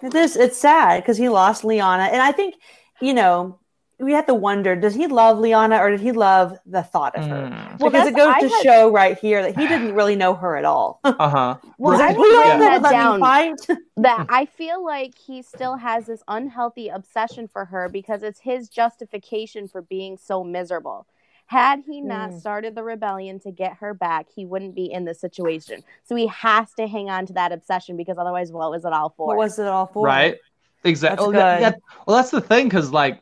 it 0.01 0.15
is 0.15 0.37
it's 0.37 0.57
sad 0.57 1.01
because 1.01 1.17
he 1.17 1.27
lost 1.27 1.63
Lyanna, 1.63 2.09
and 2.11 2.21
I 2.21 2.31
think 2.31 2.55
you 3.01 3.13
know 3.13 3.59
we 4.01 4.13
have 4.13 4.25
to 4.25 4.33
wonder 4.33 4.75
does 4.75 4.95
he 4.95 5.07
love 5.07 5.37
Lyanna 5.37 5.79
or 5.79 5.91
did 5.91 5.99
he 5.99 6.11
love 6.11 6.57
the 6.65 6.81
thought 6.81 7.15
of 7.15 7.25
her? 7.25 7.49
Mm. 7.49 7.79
Well, 7.79 7.91
because 7.91 8.07
it 8.07 8.15
goes 8.15 8.33
I 8.35 8.41
to 8.41 8.49
had... 8.49 8.63
show 8.63 8.91
right 8.91 9.17
here 9.17 9.43
that 9.43 9.57
he 9.57 9.67
didn't 9.67 9.93
really 9.95 10.15
know 10.15 10.33
her 10.33 10.57
at 10.57 10.65
all. 10.65 10.99
Uh 11.21 11.29
huh. 11.29 11.57
well, 11.77 12.01
I 12.01 12.13
wrote 12.13 12.81
that 12.81 12.89
down. 12.89 13.19
that 13.97 14.25
I 14.29 14.45
feel 14.45 14.83
like 14.83 15.15
he 15.17 15.43
still 15.43 15.75
has 15.75 16.07
this 16.07 16.23
unhealthy 16.27 16.87
obsession 16.87 17.47
for 17.47 17.65
her 17.65 17.89
because 17.89 18.23
it's 18.23 18.39
his 18.39 18.69
justification 18.69 19.67
for 19.67 19.83
being 19.83 20.17
so 20.17 20.43
miserable. 20.43 21.05
Had 21.45 21.83
he 21.85 22.01
not 22.01 22.31
mm. 22.31 22.39
started 22.39 22.73
the 22.73 22.83
rebellion 22.83 23.39
to 23.41 23.51
get 23.51 23.73
her 23.77 23.93
back, 23.93 24.27
he 24.33 24.45
wouldn't 24.45 24.73
be 24.73 24.91
in 24.91 25.05
this 25.05 25.19
situation. 25.19 25.83
So 26.05 26.15
he 26.15 26.27
has 26.27 26.73
to 26.79 26.87
hang 26.87 27.09
on 27.09 27.27
to 27.27 27.33
that 27.33 27.51
obsession 27.51 27.97
because 27.97 28.17
otherwise, 28.17 28.51
what 28.51 28.71
was 28.71 28.85
it 28.85 28.93
all 28.93 29.09
for? 29.09 29.27
What 29.27 29.37
was 29.37 29.59
it 29.59 29.67
all 29.67 29.87
for? 29.87 30.05
Right. 30.07 30.37
Exactly. 30.83 31.27
Well, 31.27 31.31
that, 31.33 31.59
that, 31.59 31.81
well, 32.07 32.17
that's 32.17 32.31
the 32.31 32.41
thing, 32.41 32.67
because 32.67 32.91
like 32.91 33.21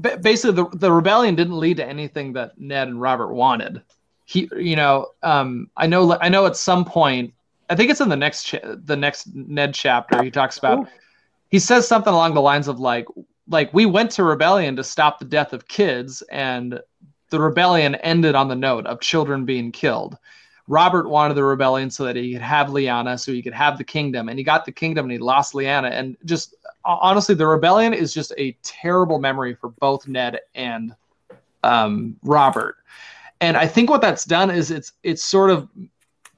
basically 0.00 0.52
the, 0.52 0.68
the 0.74 0.92
rebellion 0.92 1.34
didn't 1.34 1.58
lead 1.58 1.76
to 1.76 1.86
anything 1.86 2.32
that 2.32 2.58
Ned 2.58 2.88
and 2.88 3.00
Robert 3.00 3.32
wanted. 3.32 3.82
He, 4.24 4.48
you 4.56 4.76
know, 4.76 5.08
um, 5.22 5.70
I 5.76 5.86
know, 5.86 6.16
I 6.20 6.28
know 6.28 6.46
at 6.46 6.56
some 6.56 6.84
point, 6.84 7.34
I 7.68 7.74
think 7.74 7.90
it's 7.90 8.00
in 8.00 8.08
the 8.08 8.16
next, 8.16 8.44
cha- 8.44 8.76
the 8.84 8.96
next 8.96 9.34
Ned 9.34 9.74
chapter. 9.74 10.22
He 10.22 10.30
talks 10.30 10.58
about, 10.58 10.80
Ooh. 10.80 10.88
he 11.50 11.58
says 11.58 11.86
something 11.86 12.12
along 12.12 12.34
the 12.34 12.40
lines 12.40 12.68
of 12.68 12.80
like, 12.80 13.06
like 13.48 13.72
we 13.74 13.86
went 13.86 14.10
to 14.12 14.24
rebellion 14.24 14.76
to 14.76 14.84
stop 14.84 15.18
the 15.18 15.24
death 15.24 15.52
of 15.52 15.68
kids, 15.68 16.22
and 16.30 16.80
the 17.30 17.40
rebellion 17.40 17.94
ended 17.96 18.34
on 18.34 18.48
the 18.48 18.54
note 18.54 18.86
of 18.86 19.00
children 19.00 19.44
being 19.44 19.72
killed. 19.72 20.16
Robert 20.68 21.08
wanted 21.08 21.34
the 21.34 21.44
rebellion 21.44 21.90
so 21.90 22.04
that 22.04 22.16
he 22.16 22.32
could 22.32 22.42
have 22.42 22.68
Lyanna, 22.68 23.18
so 23.18 23.32
he 23.32 23.42
could 23.42 23.52
have 23.52 23.78
the 23.78 23.84
kingdom, 23.84 24.28
and 24.28 24.38
he 24.38 24.44
got 24.44 24.64
the 24.64 24.72
kingdom 24.72 25.06
and 25.06 25.12
he 25.12 25.18
lost 25.18 25.54
Lyanna. 25.54 25.90
And 25.90 26.16
just 26.24 26.54
honestly, 26.84 27.34
the 27.34 27.46
rebellion 27.46 27.94
is 27.94 28.12
just 28.12 28.32
a 28.38 28.56
terrible 28.62 29.18
memory 29.18 29.54
for 29.54 29.70
both 29.70 30.08
Ned 30.08 30.40
and 30.54 30.94
um, 31.62 32.16
Robert. 32.22 32.76
And 33.40 33.56
I 33.56 33.66
think 33.66 33.90
what 33.90 34.00
that's 34.00 34.24
done 34.24 34.50
is 34.50 34.70
it's 34.70 34.92
it's 35.02 35.24
sort 35.24 35.50
of 35.50 35.68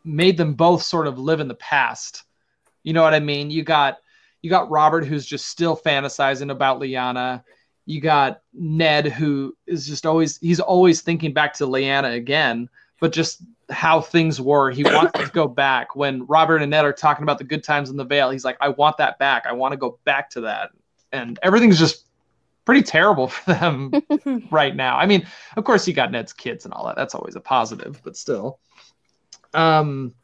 made 0.04 0.36
them 0.36 0.54
both 0.54 0.82
sort 0.82 1.06
of 1.06 1.18
live 1.18 1.40
in 1.40 1.48
the 1.48 1.54
past. 1.54 2.24
You 2.82 2.92
know 2.92 3.02
what 3.02 3.14
I 3.14 3.20
mean? 3.20 3.50
You 3.50 3.62
got 3.62 3.98
you 4.42 4.50
got 4.50 4.70
Robert 4.70 5.04
who's 5.04 5.26
just 5.26 5.48
still 5.48 5.76
fantasizing 5.76 6.50
about 6.50 6.80
Lyanna. 6.80 7.42
You 7.86 8.00
got 8.00 8.40
Ned 8.52 9.06
who 9.06 9.56
is 9.66 9.86
just 9.86 10.06
always 10.06 10.38
he's 10.38 10.60
always 10.60 11.00
thinking 11.02 11.32
back 11.32 11.54
to 11.54 11.66
Lyanna 11.66 12.14
again, 12.14 12.68
but 13.00 13.12
just 13.12 13.42
how 13.70 14.00
things 14.00 14.40
were. 14.40 14.70
He 14.70 14.84
wants 14.84 15.18
to 15.18 15.30
go 15.32 15.48
back. 15.48 15.96
When 15.96 16.26
Robert 16.26 16.62
and 16.62 16.70
Ned 16.70 16.84
are 16.84 16.92
talking 16.92 17.22
about 17.22 17.38
the 17.38 17.44
good 17.44 17.64
times 17.64 17.90
in 17.90 17.96
the 17.96 18.04
Vale, 18.04 18.30
he's 18.30 18.44
like, 18.44 18.56
I 18.60 18.68
want 18.68 18.98
that 18.98 19.18
back. 19.18 19.46
I 19.46 19.52
want 19.52 19.72
to 19.72 19.76
go 19.76 19.98
back 20.04 20.30
to 20.30 20.42
that. 20.42 20.70
And 21.12 21.38
everything's 21.42 21.78
just 21.78 22.06
pretty 22.64 22.82
terrible 22.82 23.28
for 23.28 23.54
them 23.54 23.92
right 24.50 24.74
now. 24.74 24.96
I 24.96 25.06
mean, 25.06 25.26
of 25.56 25.64
course, 25.64 25.86
you 25.86 25.94
got 25.94 26.10
Ned's 26.10 26.32
kids 26.32 26.64
and 26.64 26.74
all 26.74 26.86
that. 26.86 26.96
That's 26.96 27.14
always 27.14 27.36
a 27.36 27.40
positive, 27.40 28.00
but 28.04 28.16
still. 28.16 28.58
Um, 29.52 30.14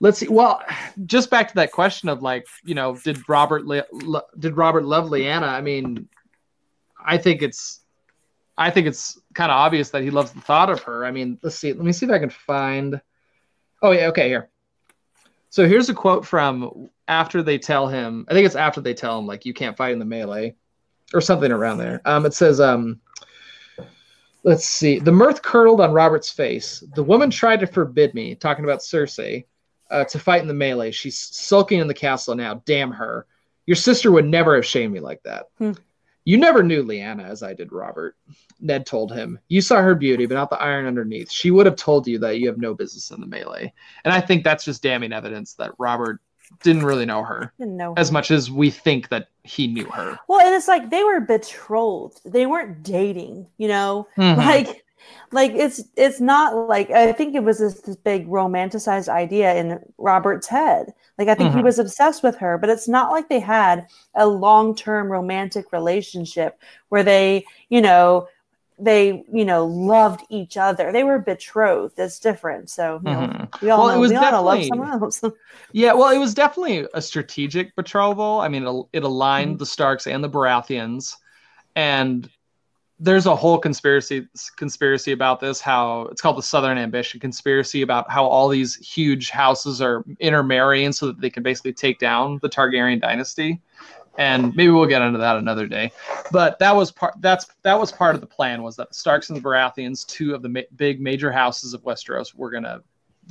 let's 0.00 0.18
see. 0.18 0.28
Well, 0.28 0.62
just 1.06 1.30
back 1.30 1.48
to 1.48 1.54
that 1.56 1.72
question 1.72 2.08
of 2.08 2.22
like, 2.22 2.46
you 2.64 2.74
know, 2.74 2.96
did 2.96 3.28
Robert 3.28 3.64
did 4.38 4.56
Robert 4.56 4.84
love 4.84 5.08
Lyanna? 5.08 5.48
I 5.48 5.60
mean, 5.60 6.08
I 7.04 7.18
think 7.18 7.42
it's 7.42 7.80
I 8.56 8.70
think 8.70 8.86
it's 8.86 9.18
kind 9.34 9.50
of 9.50 9.56
obvious 9.56 9.90
that 9.90 10.02
he 10.02 10.10
loves 10.10 10.32
the 10.32 10.40
thought 10.40 10.70
of 10.70 10.82
her. 10.82 11.04
I 11.04 11.10
mean, 11.10 11.38
let's 11.42 11.56
see. 11.56 11.72
Let 11.72 11.84
me 11.84 11.92
see 11.92 12.06
if 12.06 12.12
I 12.12 12.18
can 12.18 12.30
find. 12.30 13.00
Oh 13.82 13.90
yeah, 13.90 14.06
okay, 14.08 14.28
here. 14.28 14.50
So 15.50 15.68
here's 15.68 15.88
a 15.88 15.94
quote 15.94 16.26
from 16.26 16.90
after 17.06 17.42
they 17.42 17.58
tell 17.58 17.86
him. 17.86 18.26
I 18.28 18.34
think 18.34 18.46
it's 18.46 18.56
after 18.56 18.80
they 18.80 18.94
tell 18.94 19.18
him 19.18 19.26
like 19.26 19.44
you 19.44 19.54
can't 19.54 19.76
fight 19.76 19.92
in 19.92 19.98
the 19.98 20.04
melee, 20.04 20.54
or 21.12 21.20
something 21.20 21.52
around 21.52 21.78
there. 21.78 22.00
Um, 22.04 22.26
it 22.26 22.34
says 22.34 22.60
um. 22.60 23.00
Let's 24.46 24.66
see. 24.66 24.98
The 24.98 25.10
mirth 25.10 25.40
curdled 25.40 25.80
on 25.80 25.92
Robert's 25.94 26.28
face. 26.28 26.84
The 26.94 27.02
woman 27.02 27.30
tried 27.30 27.60
to 27.60 27.66
forbid 27.66 28.12
me, 28.12 28.34
talking 28.34 28.64
about 28.64 28.80
Cersei, 28.80 29.46
uh, 29.90 30.04
to 30.04 30.18
fight 30.18 30.42
in 30.42 30.48
the 30.48 30.52
melee. 30.52 30.90
She's 30.90 31.18
sulking 31.18 31.80
in 31.80 31.86
the 31.86 31.94
castle 31.94 32.34
now. 32.34 32.60
Damn 32.66 32.90
her. 32.90 33.26
Your 33.64 33.76
sister 33.76 34.12
would 34.12 34.26
never 34.26 34.54
have 34.54 34.66
shamed 34.66 34.92
me 34.92 35.00
like 35.00 35.22
that. 35.22 35.46
Hmm. 35.56 35.72
You 36.24 36.38
never 36.38 36.62
knew 36.62 36.82
Lyanna 36.82 37.24
as 37.24 37.42
I 37.42 37.54
did 37.54 37.72
Robert. 37.72 38.16
Ned 38.60 38.86
told 38.86 39.12
him. 39.12 39.38
You 39.48 39.60
saw 39.60 39.82
her 39.82 39.94
beauty, 39.94 40.26
but 40.26 40.34
not 40.34 40.50
the 40.50 40.60
iron 40.60 40.86
underneath. 40.86 41.30
She 41.30 41.50
would 41.50 41.66
have 41.66 41.76
told 41.76 42.06
you 42.06 42.18
that 42.20 42.38
you 42.38 42.46
have 42.48 42.58
no 42.58 42.74
business 42.74 43.10
in 43.10 43.20
the 43.20 43.26
melee. 43.26 43.72
And 44.04 44.14
I 44.14 44.20
think 44.20 44.42
that's 44.42 44.64
just 44.64 44.82
damning 44.82 45.12
evidence 45.12 45.54
that 45.54 45.72
Robert 45.78 46.20
didn't 46.62 46.84
really 46.84 47.06
know 47.06 47.22
her, 47.22 47.52
didn't 47.58 47.76
know 47.76 47.94
as 47.96 48.12
much 48.12 48.30
as 48.30 48.50
we 48.50 48.70
think 48.70 49.08
that 49.08 49.28
he 49.42 49.66
knew 49.66 49.86
her. 49.86 50.18
Well, 50.28 50.40
and 50.40 50.54
it's 50.54 50.68
like 50.68 50.90
they 50.90 51.02
were 51.02 51.20
betrothed. 51.20 52.20
They 52.24 52.46
weren't 52.46 52.82
dating, 52.82 53.46
you 53.58 53.68
know? 53.68 54.06
Mm-hmm. 54.16 54.40
Like 54.40 54.84
like 55.32 55.52
it's 55.52 55.82
it's 55.96 56.20
not 56.20 56.68
like 56.68 56.90
I 56.90 57.12
think 57.12 57.34
it 57.34 57.42
was 57.42 57.58
this, 57.58 57.80
this 57.80 57.96
big 57.96 58.28
romanticized 58.28 59.08
idea 59.08 59.54
in 59.54 59.78
Robert's 59.98 60.46
head 60.46 60.94
like 61.18 61.28
I 61.28 61.34
think 61.34 61.50
mm-hmm. 61.50 61.58
he 61.58 61.64
was 61.64 61.78
obsessed 61.78 62.22
with 62.22 62.36
her, 62.38 62.58
but 62.58 62.70
it's 62.70 62.88
not 62.88 63.12
like 63.12 63.28
they 63.28 63.40
had 63.40 63.86
a 64.14 64.26
long-term 64.26 65.10
romantic 65.10 65.72
relationship 65.72 66.58
where 66.88 67.02
they, 67.04 67.44
you 67.68 67.80
know, 67.80 68.28
they, 68.78 69.24
you 69.32 69.44
know, 69.44 69.66
loved 69.66 70.22
each 70.30 70.56
other. 70.56 70.90
They 70.90 71.04
were 71.04 71.20
betrothed. 71.20 71.94
It's 71.98 72.18
different. 72.18 72.68
So 72.70 73.00
you 73.04 73.10
know, 73.12 73.18
mm-hmm. 73.20 73.64
we 73.64 73.70
all 73.70 73.84
well, 73.84 73.88
know, 73.88 73.94
it 73.94 74.00
was 74.00 74.10
we 74.10 74.16
all 74.16 74.42
love 74.42 74.64
someone 74.64 74.90
else. 74.90 75.22
yeah, 75.72 75.92
well, 75.92 76.10
it 76.10 76.18
was 76.18 76.34
definitely 76.34 76.86
a 76.92 77.00
strategic 77.00 77.76
betrothal. 77.76 78.40
I 78.40 78.48
mean, 78.48 78.66
it, 78.66 78.86
it 78.92 79.02
aligned 79.04 79.52
mm-hmm. 79.52 79.58
the 79.58 79.66
Starks 79.66 80.08
and 80.08 80.24
the 80.24 80.30
Baratheons, 80.30 81.14
and 81.76 82.28
there's 83.00 83.26
a 83.26 83.34
whole 83.34 83.58
conspiracy 83.58 84.26
conspiracy 84.56 85.12
about 85.12 85.40
this 85.40 85.60
how 85.60 86.02
it's 86.12 86.20
called 86.20 86.38
the 86.38 86.42
southern 86.42 86.78
ambition 86.78 87.18
conspiracy 87.18 87.82
about 87.82 88.10
how 88.10 88.24
all 88.24 88.48
these 88.48 88.76
huge 88.76 89.30
houses 89.30 89.82
are 89.82 90.04
intermarrying 90.20 90.92
so 90.92 91.06
that 91.06 91.20
they 91.20 91.30
can 91.30 91.42
basically 91.42 91.72
take 91.72 91.98
down 91.98 92.38
the 92.42 92.48
targaryen 92.48 93.00
dynasty. 93.00 93.60
And 94.16 94.54
maybe 94.54 94.70
we'll 94.70 94.86
get 94.86 95.02
into 95.02 95.18
that 95.18 95.36
another 95.36 95.66
day. 95.66 95.90
But 96.30 96.60
that 96.60 96.76
was 96.76 96.92
part 96.92 97.14
that's 97.20 97.46
that 97.62 97.78
was 97.78 97.90
part 97.90 98.14
of 98.14 98.20
the 98.20 98.28
plan 98.28 98.62
was 98.62 98.76
that 98.76 98.90
the 98.90 98.94
starks 98.94 99.28
and 99.28 99.36
the 99.36 99.42
baratheons 99.42 100.06
two 100.06 100.32
of 100.34 100.42
the 100.42 100.48
ma- 100.48 100.60
big 100.76 101.00
major 101.00 101.32
houses 101.32 101.74
of 101.74 101.82
westeros 101.82 102.32
were 102.32 102.50
going 102.50 102.62
to 102.62 102.80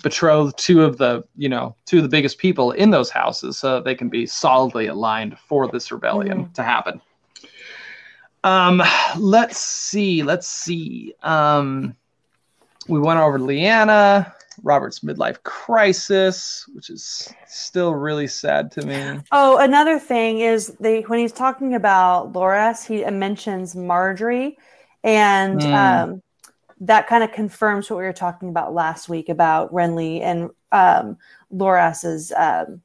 betroth 0.01 0.55
two 0.57 0.83
of 0.83 0.97
the 0.97 1.23
you 1.37 1.47
know 1.47 1.75
two 1.85 1.97
of 1.97 2.03
the 2.03 2.09
biggest 2.09 2.37
people 2.37 2.71
in 2.71 2.89
those 2.89 3.11
houses 3.11 3.57
so 3.57 3.79
they 3.79 3.93
can 3.93 4.09
be 4.09 4.25
solidly 4.25 4.87
aligned 4.87 5.37
for 5.37 5.67
this 5.67 5.91
rebellion 5.91 6.45
mm-hmm. 6.45 6.53
to 6.53 6.63
happen 6.63 6.99
um, 8.43 8.81
let's 9.17 9.57
see. 9.57 10.23
Let's 10.23 10.47
see. 10.47 11.13
Um, 11.23 11.95
we 12.87 12.99
went 12.99 13.19
over 13.19 13.39
Lyanna, 13.39 14.33
Robert's 14.61 14.99
midlife 14.99 15.41
crisis, 15.43 16.65
which 16.73 16.89
is 16.89 17.33
still 17.47 17.95
really 17.95 18.27
sad 18.27 18.71
to 18.73 18.85
me. 18.85 19.21
Oh, 19.31 19.57
another 19.57 19.97
thing 19.99 20.39
is 20.39 20.67
they 20.79 21.01
when 21.01 21.19
he's 21.19 21.31
talking 21.31 21.75
about 21.75 22.33
Loras, 22.33 22.85
he 22.85 23.09
mentions 23.09 23.75
Margaery, 23.75 24.57
and 25.03 25.61
mm. 25.61 25.73
um, 25.73 26.21
that 26.81 27.07
kind 27.07 27.23
of 27.23 27.31
confirms 27.31 27.89
what 27.89 27.97
we 27.97 28.03
were 28.03 28.13
talking 28.13 28.49
about 28.49 28.73
last 28.73 29.07
week 29.07 29.29
about 29.29 29.73
Renly 29.73 30.21
and 30.21 30.49
um, 30.71 31.17
Loras's 31.53 32.33
um, 32.35 32.81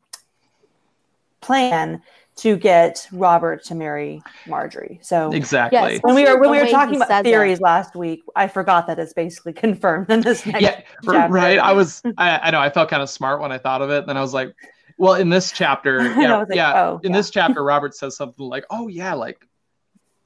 plan 1.40 2.02
to 2.38 2.56
get 2.56 3.08
Robert 3.12 3.64
to 3.64 3.74
marry 3.74 4.22
Margaery. 4.46 5.04
So 5.04 5.32
exactly. 5.32 5.78
Yes, 5.78 6.00
when 6.02 6.14
we 6.14 6.24
were 6.24 6.38
when 6.38 6.50
we 6.50 6.58
were 6.58 6.68
talking 6.68 6.96
about 6.96 7.24
theories 7.24 7.58
that. 7.58 7.64
last 7.64 7.96
week, 7.96 8.22
I 8.36 8.46
forgot 8.46 8.86
that 8.86 8.98
it's 8.98 9.12
basically 9.12 9.52
confirmed 9.64 10.10
in 10.10 10.20
this 10.20 10.46
next. 10.46 10.62
Yeah, 10.62 10.80
chapter. 11.04 11.32
right. 11.32 11.58
I 11.58 11.72
was 11.72 12.00
I, 12.18 12.38
I 12.38 12.50
know 12.50 12.60
I 12.60 12.70
felt 12.70 12.88
kind 12.88 13.02
of 13.02 13.10
smart 13.10 13.40
when 13.40 13.52
I 13.52 13.58
thought 13.58 13.82
of 13.82 13.90
it. 13.90 14.06
Then 14.06 14.16
I 14.16 14.20
was 14.20 14.32
like, 14.32 14.54
well, 14.98 15.14
in 15.14 15.28
this 15.28 15.50
chapter, 15.52 16.02
yeah, 16.20 16.36
like, 16.38 16.48
yeah, 16.54 16.82
oh, 16.82 17.00
in 17.02 17.10
yeah. 17.10 17.16
this 17.16 17.30
chapter, 17.30 17.62
Robert 17.62 17.94
says 17.94 18.16
something 18.16 18.46
like, 18.46 18.64
"Oh 18.70 18.88
yeah, 18.88 19.14
like." 19.14 19.44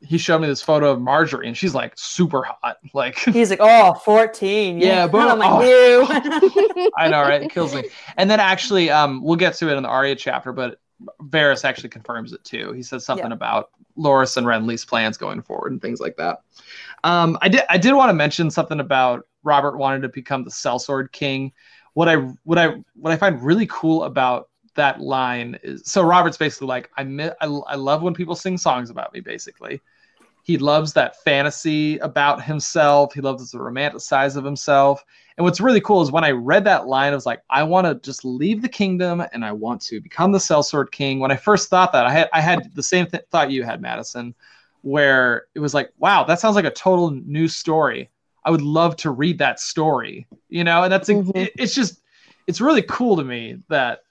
He 0.05 0.19
showed 0.19 0.41
me 0.41 0.49
this 0.49 0.61
photo 0.61 0.91
of 0.91 0.99
Margaery 0.99 1.47
and 1.47 1.57
she's 1.57 1.77
like 1.77 1.93
super 1.95 2.43
hot. 2.43 2.79
Like 2.93 3.17
he's 3.21 3.51
like, 3.51 3.61
oh, 3.63 3.95
14. 4.05 4.81
Yeah, 4.81 4.87
yeah 4.87 5.07
but 5.07 5.29
I'm 5.29 5.39
like, 5.39 5.49
oh. 5.49 6.91
I 6.99 7.07
know, 7.07 7.21
right? 7.21 7.41
It 7.41 7.53
kills 7.53 7.73
me. 7.73 7.85
And 8.17 8.29
then 8.29 8.41
actually, 8.41 8.91
um, 8.91 9.23
we'll 9.23 9.37
get 9.37 9.55
to 9.59 9.71
it 9.71 9.77
in 9.77 9.85
the 9.85 9.89
Aria 9.89 10.17
chapter, 10.17 10.53
but 10.53 10.81
Varys 11.23 11.65
actually 11.65 11.89
confirms 11.89 12.33
it 12.33 12.43
too. 12.45 12.73
He 12.73 12.83
says 12.83 13.05
something 13.05 13.29
yeah. 13.29 13.35
about 13.35 13.71
Loras 13.97 14.37
and 14.37 14.47
Renly's 14.47 14.85
plans 14.85 15.17
going 15.17 15.43
forward 15.43 15.73
and 15.73 15.81
things 15.81 16.01
like 16.01 16.17
that. 16.17 16.43
Um, 17.05 17.39
I 17.43 17.49
did 17.49 17.63
I 17.69 17.79
did 17.79 17.95
want 17.95 18.11
to 18.11 18.15
mention 18.15 18.51
something 18.51 18.81
about 18.81 19.27
Robert 19.43 19.77
wanted 19.77 20.03
to 20.03 20.09
become 20.09 20.45
the 20.45 20.51
sellsword 20.51 21.13
king. 21.13 21.53
What 21.95 22.09
I 22.09 22.17
what 22.45 22.59
I 22.59 22.77
what 22.95 23.13
I 23.13 23.17
find 23.17 23.43
really 23.43 23.67
cool 23.71 24.05
about 24.05 24.49
that 24.75 25.01
line 25.01 25.59
is 25.63 25.83
so 25.85 26.03
Robert's 26.03 26.37
basically 26.37 26.69
like 26.69 26.91
I, 26.97 27.03
I 27.41 27.47
I 27.47 27.75
love 27.77 28.03
when 28.03 28.15
people 28.15 28.35
sing 28.35 28.57
songs 28.57 28.91
about 28.91 29.13
me 29.13 29.21
basically. 29.21 29.81
He 30.45 30.59
loves 30.59 30.93
that 30.95 31.23
fantasy 31.23 31.99
about 31.99 32.43
himself. 32.43 33.15
He 33.15 33.21
loves 33.21 33.53
the 33.53 33.59
romanticize 33.59 34.37
of 34.37 34.45
himself. 34.45 35.05
And 35.37 35.45
what's 35.45 35.61
really 35.61 35.81
cool 35.81 36.03
is 36.03 36.13
when 36.13 36.25
I 36.25 36.31
read 36.31 36.65
that 36.65 36.87
line, 36.87 37.13
I 37.13 37.15
was 37.15 37.27
like, 37.27 37.43
I 37.49 37.63
want 37.63 37.87
to 37.87 37.95
just 38.07 38.25
leave 38.25 38.63
the 38.63 38.69
kingdom 38.69 39.25
and 39.33 39.45
I 39.45 39.53
want 39.53 39.81
to 39.83 40.01
become 40.01 40.33
the 40.33 40.39
sellsword 40.39 40.91
king. 40.91 41.21
When 41.21 41.31
I 41.31 41.37
first 41.37 41.71
thought 41.71 41.93
that, 41.93 42.07
I 42.07 42.13
had 42.13 42.29
I 42.33 42.41
had 42.41 42.75
the 42.75 42.83
same 42.83 43.07
th- 43.07 43.25
thought 43.31 43.51
you 43.51 43.63
had, 43.63 43.81
Madison, 43.81 44.35
where 44.83 45.47
it 45.55 45.61
was 45.61 45.75
like, 45.75 45.91
wow, 45.99 46.25
that 46.25 46.41
sounds 46.41 46.57
like 46.57 46.65
a 46.65 46.71
total 46.71 47.11
new 47.11 47.49
story. 47.49 48.11
I 48.45 48.51
would 48.51 48.63
love 48.63 48.97
to 48.97 49.11
read 49.11 49.39
that 49.39 49.61
story, 49.61 50.27
you 50.49 50.65
know. 50.65 50.83
And 50.85 50.93
that's 50.93 51.09
mm-hmm. 51.09 51.37
it, 51.37 51.53
it's 51.57 51.75
just 51.75 52.01
it's 52.47 52.61
really 52.61 52.83
cool 52.83 53.17
to 53.17 53.25
me 53.25 53.59
that 53.69 54.03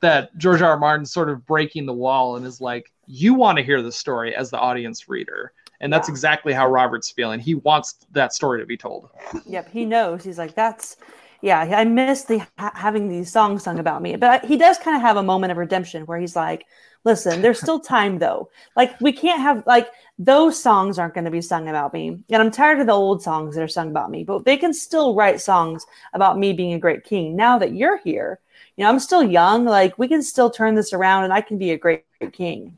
that 0.00 0.36
George 0.36 0.62
R. 0.62 0.70
R. 0.70 0.78
Martin's 0.78 1.12
sort 1.12 1.30
of 1.30 1.46
breaking 1.46 1.86
the 1.86 1.92
wall 1.92 2.36
and 2.36 2.46
is 2.46 2.60
like, 2.60 2.90
you 3.06 3.34
want 3.34 3.58
to 3.58 3.64
hear 3.64 3.82
the 3.82 3.92
story 3.92 4.34
as 4.34 4.50
the 4.50 4.58
audience 4.58 5.08
reader 5.08 5.52
and 5.80 5.92
that's 5.92 6.08
yeah. 6.08 6.12
exactly 6.12 6.52
how 6.52 6.68
robert's 6.68 7.10
feeling. 7.10 7.40
He 7.40 7.54
wants 7.54 8.06
that 8.12 8.32
story 8.32 8.60
to 8.60 8.66
be 8.66 8.76
told. 8.76 9.10
Yep 9.46 9.70
he 9.70 9.84
knows. 9.84 10.24
He's 10.24 10.38
like 10.38 10.54
that's 10.54 10.96
yeah 11.42 11.60
i 11.60 11.84
miss 11.84 12.22
the 12.22 12.38
ha- 12.58 12.72
having 12.74 13.08
these 13.08 13.30
songs 13.30 13.62
sung 13.62 13.78
about 13.78 14.02
me. 14.02 14.16
But 14.16 14.44
he 14.44 14.56
does 14.56 14.78
kind 14.78 14.96
of 14.96 15.02
have 15.02 15.16
a 15.16 15.22
moment 15.22 15.50
of 15.52 15.58
redemption 15.58 16.06
where 16.06 16.18
he's 16.18 16.36
like 16.36 16.66
listen 17.04 17.42
there's 17.42 17.60
still 17.60 17.80
time 17.94 18.18
though. 18.18 18.50
Like 18.76 18.98
we 19.00 19.12
can't 19.12 19.40
have 19.40 19.62
like 19.66 19.88
those 20.18 20.60
songs 20.60 20.98
aren't 20.98 21.14
going 21.14 21.24
to 21.24 21.30
be 21.30 21.40
sung 21.40 21.68
about 21.68 21.92
me. 21.92 22.18
And 22.30 22.42
i'm 22.42 22.50
tired 22.50 22.80
of 22.80 22.86
the 22.86 22.92
old 22.92 23.22
songs 23.22 23.54
that 23.54 23.62
are 23.62 23.68
sung 23.68 23.90
about 23.90 24.10
me 24.10 24.24
but 24.24 24.44
they 24.44 24.56
can 24.56 24.72
still 24.72 25.14
write 25.14 25.40
songs 25.40 25.84
about 26.12 26.38
me 26.38 26.52
being 26.52 26.74
a 26.74 26.78
great 26.78 27.04
king. 27.04 27.36
Now 27.36 27.58
that 27.58 27.74
you're 27.74 27.98
here 27.98 28.40
you 28.76 28.84
know 28.84 28.90
i'm 28.90 29.00
still 29.00 29.22
young. 29.22 29.64
Like 29.64 29.98
we 29.98 30.08
can 30.08 30.22
still 30.22 30.50
turn 30.50 30.74
this 30.74 30.92
around 30.92 31.24
and 31.24 31.32
i 31.32 31.40
can 31.40 31.58
be 31.58 31.72
a 31.72 31.78
great, 31.78 32.04
great 32.18 32.32
king 32.32 32.76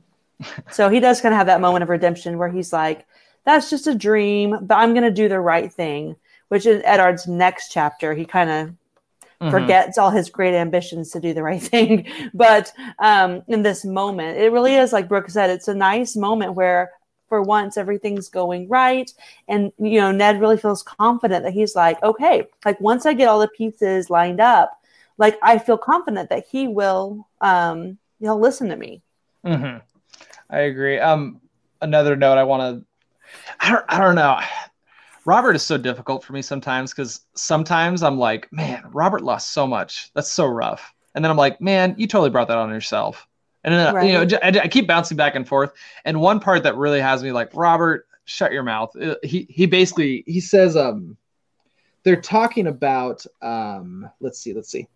so 0.70 0.88
he 0.88 1.00
does 1.00 1.20
kind 1.20 1.32
of 1.32 1.38
have 1.38 1.46
that 1.46 1.60
moment 1.60 1.82
of 1.82 1.88
redemption 1.88 2.38
where 2.38 2.48
he's 2.48 2.72
like, 2.72 3.06
that's 3.44 3.70
just 3.70 3.86
a 3.86 3.94
dream, 3.94 4.58
but 4.62 4.74
I'm 4.74 4.92
going 4.92 5.04
to 5.04 5.10
do 5.10 5.28
the 5.28 5.40
right 5.40 5.72
thing, 5.72 6.16
which 6.48 6.66
in 6.66 6.84
Eddard's 6.84 7.26
next 7.26 7.72
chapter, 7.72 8.12
he 8.12 8.24
kind 8.24 8.50
of 8.50 8.68
mm-hmm. 8.68 9.50
forgets 9.50 9.98
all 9.98 10.10
his 10.10 10.30
great 10.30 10.54
ambitions 10.54 11.10
to 11.12 11.20
do 11.20 11.32
the 11.32 11.42
right 11.42 11.62
thing. 11.72 12.06
but 12.34 12.72
um, 12.98 13.42
in 13.48 13.62
this 13.62 13.84
moment, 13.84 14.38
it 14.38 14.52
really 14.52 14.74
is, 14.74 14.92
like 14.92 15.08
Brooke 15.08 15.30
said, 15.30 15.50
it's 15.50 15.68
a 15.68 15.74
nice 15.74 16.16
moment 16.16 16.54
where 16.54 16.90
for 17.28 17.42
once 17.42 17.76
everything's 17.76 18.28
going 18.28 18.68
right 18.68 19.12
and 19.48 19.72
you 19.78 20.00
know 20.00 20.12
ned 20.12 20.40
really 20.40 20.56
feels 20.56 20.82
confident 20.82 21.42
that 21.42 21.52
he's 21.52 21.74
like 21.74 22.00
okay 22.04 22.46
like 22.64 22.80
once 22.80 23.04
i 23.04 23.12
get 23.12 23.28
all 23.28 23.40
the 23.40 23.48
pieces 23.48 24.10
lined 24.10 24.40
up 24.40 24.80
like 25.18 25.36
i 25.42 25.58
feel 25.58 25.76
confident 25.76 26.28
that 26.28 26.46
he 26.50 26.68
will 26.68 27.26
um 27.40 27.98
you 28.20 28.26
know 28.26 28.36
listen 28.36 28.68
to 28.68 28.76
me 28.76 29.02
mm-hmm. 29.44 29.78
I 30.50 30.60
agree. 30.60 30.98
Um, 30.98 31.40
another 31.80 32.16
note 32.16 32.38
I 32.38 32.44
want 32.44 32.80
to, 32.80 32.86
I 33.60 33.72
don't, 33.72 33.84
I 33.88 34.00
don't 34.00 34.14
know. 34.14 34.40
Robert 35.24 35.56
is 35.56 35.62
so 35.62 35.76
difficult 35.76 36.22
for 36.22 36.32
me 36.32 36.42
sometimes 36.42 36.92
because 36.92 37.22
sometimes 37.34 38.02
I'm 38.02 38.18
like, 38.18 38.50
man, 38.52 38.84
Robert 38.92 39.22
lost 39.22 39.52
so 39.52 39.66
much. 39.66 40.10
That's 40.14 40.30
so 40.30 40.46
rough. 40.46 40.94
And 41.14 41.24
then 41.24 41.30
I'm 41.30 41.36
like, 41.36 41.60
man, 41.60 41.94
you 41.98 42.06
totally 42.06 42.30
brought 42.30 42.48
that 42.48 42.58
on 42.58 42.70
yourself. 42.70 43.26
And 43.64 43.74
then, 43.74 43.94
right. 43.94 44.06
you 44.06 44.12
know, 44.12 44.38
I, 44.42 44.48
I, 44.64 44.68
keep 44.68 44.86
bouncing 44.86 45.16
back 45.16 45.34
and 45.34 45.46
forth. 45.46 45.72
And 46.04 46.20
one 46.20 46.38
part 46.38 46.62
that 46.62 46.76
really 46.76 47.00
has 47.00 47.24
me 47.24 47.32
like, 47.32 47.50
Robert, 47.52 48.06
shut 48.24 48.52
your 48.52 48.62
mouth. 48.62 48.94
Uh, 48.94 49.16
he 49.24 49.46
he 49.50 49.66
basically 49.66 50.22
he 50.26 50.38
says, 50.38 50.76
um, 50.76 51.16
they're 52.04 52.20
talking 52.20 52.68
about, 52.68 53.26
um, 53.42 54.08
let's 54.20 54.38
see, 54.38 54.52
let's 54.52 54.68
see. 54.68 54.86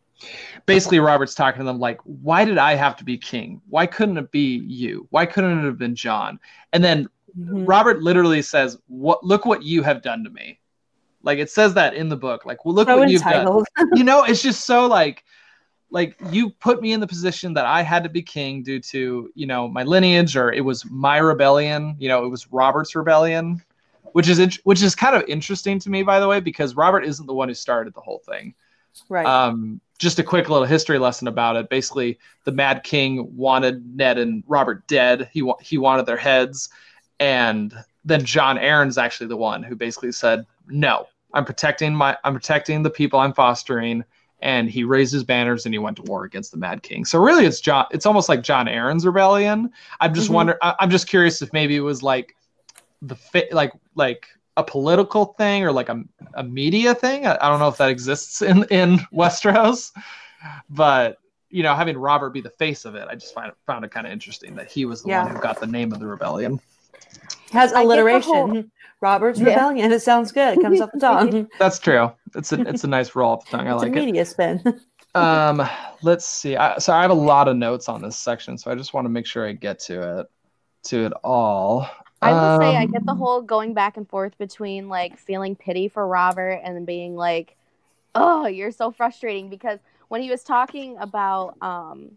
Basically, 0.66 1.00
Robert's 1.00 1.34
talking 1.34 1.60
to 1.60 1.64
them 1.64 1.78
like, 1.78 2.00
why 2.04 2.44
did 2.44 2.58
I 2.58 2.74
have 2.74 2.96
to 2.96 3.04
be 3.04 3.16
king? 3.16 3.60
Why 3.68 3.86
couldn't 3.86 4.18
it 4.18 4.30
be 4.30 4.58
you? 4.66 5.06
Why 5.10 5.26
couldn't 5.26 5.58
it 5.58 5.64
have 5.64 5.78
been 5.78 5.94
Jon 5.94 6.38
And 6.72 6.84
then 6.84 7.08
mm-hmm. 7.38 7.64
Robert 7.64 8.02
literally 8.02 8.42
says, 8.42 8.78
"What? 8.88 9.24
Look 9.24 9.46
what 9.46 9.62
you 9.62 9.82
have 9.82 10.02
done 10.02 10.24
to 10.24 10.30
me." 10.30 10.58
Like 11.22 11.38
it 11.38 11.50
says 11.50 11.74
that 11.74 11.94
in 11.94 12.08
the 12.08 12.16
book. 12.16 12.46
Like, 12.46 12.64
well, 12.64 12.74
look 12.74 12.88
so 12.88 12.98
what 12.98 13.10
entitled. 13.10 13.66
you've 13.76 13.88
done. 13.88 13.98
you 13.98 14.04
know, 14.04 14.24
it's 14.24 14.42
just 14.42 14.66
so 14.66 14.86
like 14.86 15.24
like 15.90 16.16
you 16.30 16.50
put 16.50 16.80
me 16.80 16.92
in 16.92 17.00
the 17.00 17.06
position 17.06 17.54
that 17.54 17.66
I 17.66 17.82
had 17.82 18.02
to 18.04 18.08
be 18.08 18.22
king 18.22 18.62
due 18.62 18.80
to 18.80 19.30
you 19.34 19.46
know 19.46 19.68
my 19.68 19.82
lineage 19.82 20.36
or 20.36 20.52
it 20.52 20.62
was 20.62 20.84
my 20.88 21.18
rebellion 21.18 21.96
you 21.98 22.08
know 22.08 22.24
it 22.24 22.28
was 22.28 22.50
Robert's 22.52 22.94
rebellion 22.94 23.62
which 24.12 24.28
is 24.28 24.60
which 24.64 24.82
is 24.82 24.94
kind 24.94 25.16
of 25.16 25.24
interesting 25.28 25.78
to 25.80 25.90
me 25.90 26.02
by 26.02 26.20
the 26.20 26.28
way 26.28 26.40
because 26.40 26.74
Robert 26.74 27.04
isn't 27.04 27.26
the 27.26 27.34
one 27.34 27.48
who 27.48 27.54
started 27.54 27.94
the 27.94 28.00
whole 28.00 28.20
thing 28.24 28.54
right 29.08 29.26
um 29.26 29.80
just 30.00 30.18
a 30.18 30.24
quick 30.24 30.48
little 30.48 30.66
history 30.66 30.98
lesson 30.98 31.28
about 31.28 31.56
it 31.56 31.68
basically 31.68 32.18
the 32.44 32.52
Mad 32.52 32.82
King 32.82 33.36
wanted 33.36 33.96
Ned 33.96 34.18
and 34.18 34.42
Robert 34.46 34.86
dead 34.86 35.28
he 35.32 35.42
wa- 35.42 35.58
he 35.60 35.78
wanted 35.78 36.06
their 36.06 36.16
heads 36.16 36.70
and 37.20 37.72
then 38.04 38.24
Jon 38.24 38.56
Arryn's 38.56 38.98
actually 38.98 39.28
the 39.28 39.36
one 39.36 39.62
who 39.62 39.76
basically 39.76 40.12
said 40.12 40.46
no 40.68 41.06
I'm 41.34 41.44
protecting 41.44 41.94
my 41.94 42.16
I'm 42.24 42.34
protecting 42.34 42.82
the 42.82 42.90
people 42.90 43.20
I'm 43.20 43.34
fostering 43.34 44.04
and 44.42 44.70
he 44.70 44.84
raised 44.84 45.12
his 45.12 45.24
banners 45.24 45.66
and 45.66 45.74
he 45.74 45.78
went 45.78 45.96
to 45.98 46.02
war 46.04 46.24
against 46.24 46.50
the 46.50 46.56
Mad 46.56 46.82
King. 46.82 47.04
So 47.04 47.18
really, 47.18 47.44
it's 47.44 47.60
Jon. 47.60 47.86
It's 47.90 48.06
almost 48.06 48.28
like 48.28 48.42
Jon 48.42 48.66
Arryn's 48.66 49.04
rebellion. 49.04 49.70
I'm 50.00 50.14
just 50.14 50.26
mm-hmm. 50.28 50.34
wonder. 50.34 50.58
I'm 50.62 50.90
just 50.90 51.06
curious 51.06 51.42
if 51.42 51.52
maybe 51.52 51.76
it 51.76 51.80
was 51.80 52.02
like 52.02 52.34
the 53.02 53.16
fit, 53.16 53.52
like 53.52 53.72
like 53.94 54.28
a 54.60 54.64
political 54.64 55.26
thing 55.26 55.64
or 55.64 55.72
like 55.72 55.88
a, 55.88 56.02
a 56.34 56.44
media 56.44 56.94
thing. 56.94 57.26
I, 57.26 57.36
I 57.40 57.48
don't 57.48 57.58
know 57.58 57.68
if 57.68 57.78
that 57.78 57.90
exists 57.90 58.42
in 58.42 58.64
in 58.64 58.98
Westeros, 59.12 59.92
but 60.68 61.18
you 61.48 61.62
know, 61.62 61.74
having 61.74 61.98
Robert 61.98 62.30
be 62.30 62.40
the 62.40 62.50
face 62.50 62.84
of 62.84 62.94
it, 62.94 63.06
I 63.10 63.14
just 63.14 63.34
find 63.34 63.52
found 63.66 63.84
it 63.84 63.90
kind 63.90 64.06
of 64.06 64.12
interesting 64.12 64.54
that 64.54 64.70
he 64.70 64.84
was 64.84 65.02
the 65.02 65.10
yeah. 65.10 65.24
one 65.24 65.34
who 65.34 65.40
got 65.40 65.60
the 65.60 65.66
name 65.66 65.92
of 65.92 65.98
the 65.98 66.06
rebellion. 66.06 66.60
Has 67.52 67.72
alliteration. 67.72 68.70
Robert's 69.00 69.40
yeah. 69.40 69.46
Rebellion. 69.46 69.92
It 69.92 70.02
sounds 70.02 70.30
good. 70.30 70.58
It 70.58 70.62
comes 70.62 70.80
off 70.80 70.90
the 70.92 71.00
tongue. 71.00 71.48
That's 71.58 71.78
true. 71.78 72.12
It's 72.34 72.52
a 72.52 72.60
it's 72.62 72.84
a 72.84 72.86
nice 72.86 73.14
roll 73.14 73.32
off 73.32 73.44
the 73.46 73.56
tongue. 73.56 73.66
I 73.66 73.74
it's 73.74 73.82
like 73.82 73.92
a 73.92 73.94
media 73.94 74.22
it. 74.22 74.26
spin. 74.26 74.62
um, 75.14 75.66
let's 76.02 76.26
see. 76.26 76.56
I, 76.56 76.78
so 76.78 76.92
I 76.92 77.02
have 77.02 77.10
a 77.10 77.14
lot 77.14 77.48
of 77.48 77.56
notes 77.56 77.88
on 77.88 78.02
this 78.02 78.16
section, 78.16 78.58
so 78.58 78.70
I 78.70 78.74
just 78.74 78.94
want 78.94 79.06
to 79.06 79.08
make 79.08 79.26
sure 79.26 79.46
I 79.46 79.52
get 79.52 79.80
to 79.80 80.20
it, 80.20 80.26
to 80.84 81.06
it 81.06 81.12
all. 81.24 81.88
I 82.22 82.32
will 82.32 82.50
um, 82.50 82.60
say 82.60 82.76
I 82.76 82.86
get 82.86 83.04
the 83.06 83.12
um, 83.12 83.18
whole 83.18 83.42
going 83.42 83.74
back 83.74 83.96
and 83.96 84.08
forth 84.08 84.36
between 84.38 84.88
like 84.88 85.18
feeling 85.18 85.56
pity 85.56 85.88
for 85.88 86.06
Robert 86.06 86.60
and 86.64 86.86
being 86.86 87.16
like, 87.16 87.56
"Oh, 88.14 88.46
you're 88.46 88.72
so 88.72 88.90
frustrating," 88.90 89.48
because 89.48 89.78
when 90.08 90.22
he 90.22 90.30
was 90.30 90.42
talking 90.42 90.96
about 90.98 91.56
um 91.62 92.12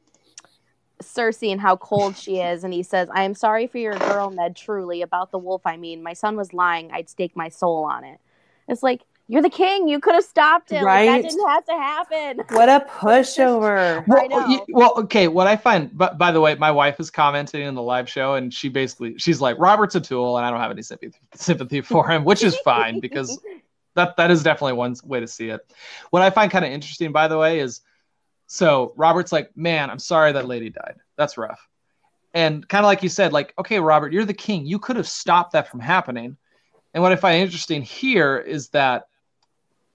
Cersei 1.02 1.52
and 1.52 1.62
how 1.62 1.76
cold 1.78 2.18
she 2.18 2.40
is, 2.40 2.64
and 2.64 2.74
he 2.74 2.84
says, 2.84 3.10
"I 3.14 3.24
am 3.24 3.34
sorry 3.36 3.68
for 3.68 3.78
your 3.78 3.94
girl, 3.98 4.30
Ned. 4.30 4.56
Truly, 4.56 5.02
about 5.02 5.32
the 5.32 5.38
wolf. 5.40 5.62
I 5.66 5.78
mean, 5.78 6.04
my 6.04 6.14
son 6.14 6.36
was 6.36 6.54
lying. 6.54 6.92
I'd 6.92 7.10
stake 7.10 7.36
my 7.36 7.50
soul 7.50 7.86
on 7.86 8.04
it." 8.04 8.20
It's 8.68 8.84
like 8.84 9.02
you're 9.28 9.42
the 9.42 9.50
king. 9.50 9.88
You 9.88 10.00
could 10.00 10.16
have 10.16 10.24
stopped 10.24 10.70
him. 10.70 10.84
Right? 10.84 11.10
Like, 11.10 11.22
that 11.24 11.30
didn't 11.30 11.48
have 11.48 11.66
to 11.66 11.72
happen. 11.72 12.44
What 12.50 12.70
a 12.70 12.86
pushover. 12.86 14.06
well, 14.30 14.66
well, 14.70 14.94
okay. 14.98 15.28
What 15.28 15.48
I 15.48 15.56
find, 15.56 15.96
but 15.98 16.18
by 16.18 16.32
the 16.32 16.42
way, 16.42 16.56
my 16.56 16.72
wife 16.72 17.00
is 17.00 17.10
commenting 17.10 17.62
in 17.62 17.74
the 17.74 17.82
live 17.82 18.10
show, 18.10 18.36
and 18.36 18.54
she 18.54 18.70
basically 18.70 19.18
she's 19.18 19.40
like, 19.40 19.58
"Robert's 19.60 19.96
a 19.96 20.02
tool," 20.02 20.38
and 20.38 20.46
I 20.46 20.52
don't 20.52 20.60
have 20.60 20.72
any 20.72 20.82
sympathy 20.82 21.18
sympathy 21.36 21.82
for 21.82 22.08
him, 22.10 22.26
which 22.26 22.44
is 22.44 22.58
fine 22.60 23.00
because 23.00 23.40
that 23.96 24.18
that 24.18 24.30
is 24.30 24.44
definitely 24.44 24.74
one 24.74 24.96
way 25.06 25.20
to 25.20 25.28
see 25.28 25.50
it. 25.50 25.62
What 26.10 26.22
I 26.22 26.30
find 26.30 26.52
kind 26.52 26.66
of 26.66 26.72
interesting, 26.72 27.12
by 27.12 27.28
the 27.28 27.38
way, 27.38 27.60
is 27.60 27.82
so 28.48 28.94
Robert's 28.98 29.32
like, 29.32 29.56
man, 29.56 29.90
I'm 29.90 30.00
sorry 30.00 30.34
that 30.34 30.48
lady 30.48 30.70
died. 30.70 30.98
That's 31.18 31.38
rough. 31.38 31.68
And 32.34 32.68
kind 32.68 32.84
of 32.84 32.88
like 32.88 33.04
you 33.04 33.10
said, 33.10 33.32
like, 33.32 33.54
okay, 33.58 33.80
Robert, 33.80 34.12
you're 34.12 34.26
the 34.26 34.34
king. 34.34 34.66
You 34.66 34.80
could 34.80 34.96
have 34.96 35.08
stopped 35.08 35.54
that 35.54 35.70
from 35.70 35.80
happening. 35.80 36.36
And 36.94 37.02
what 37.02 37.12
I 37.12 37.16
find 37.16 37.42
interesting 37.42 37.82
here 37.82 38.38
is 38.38 38.70
that 38.70 39.08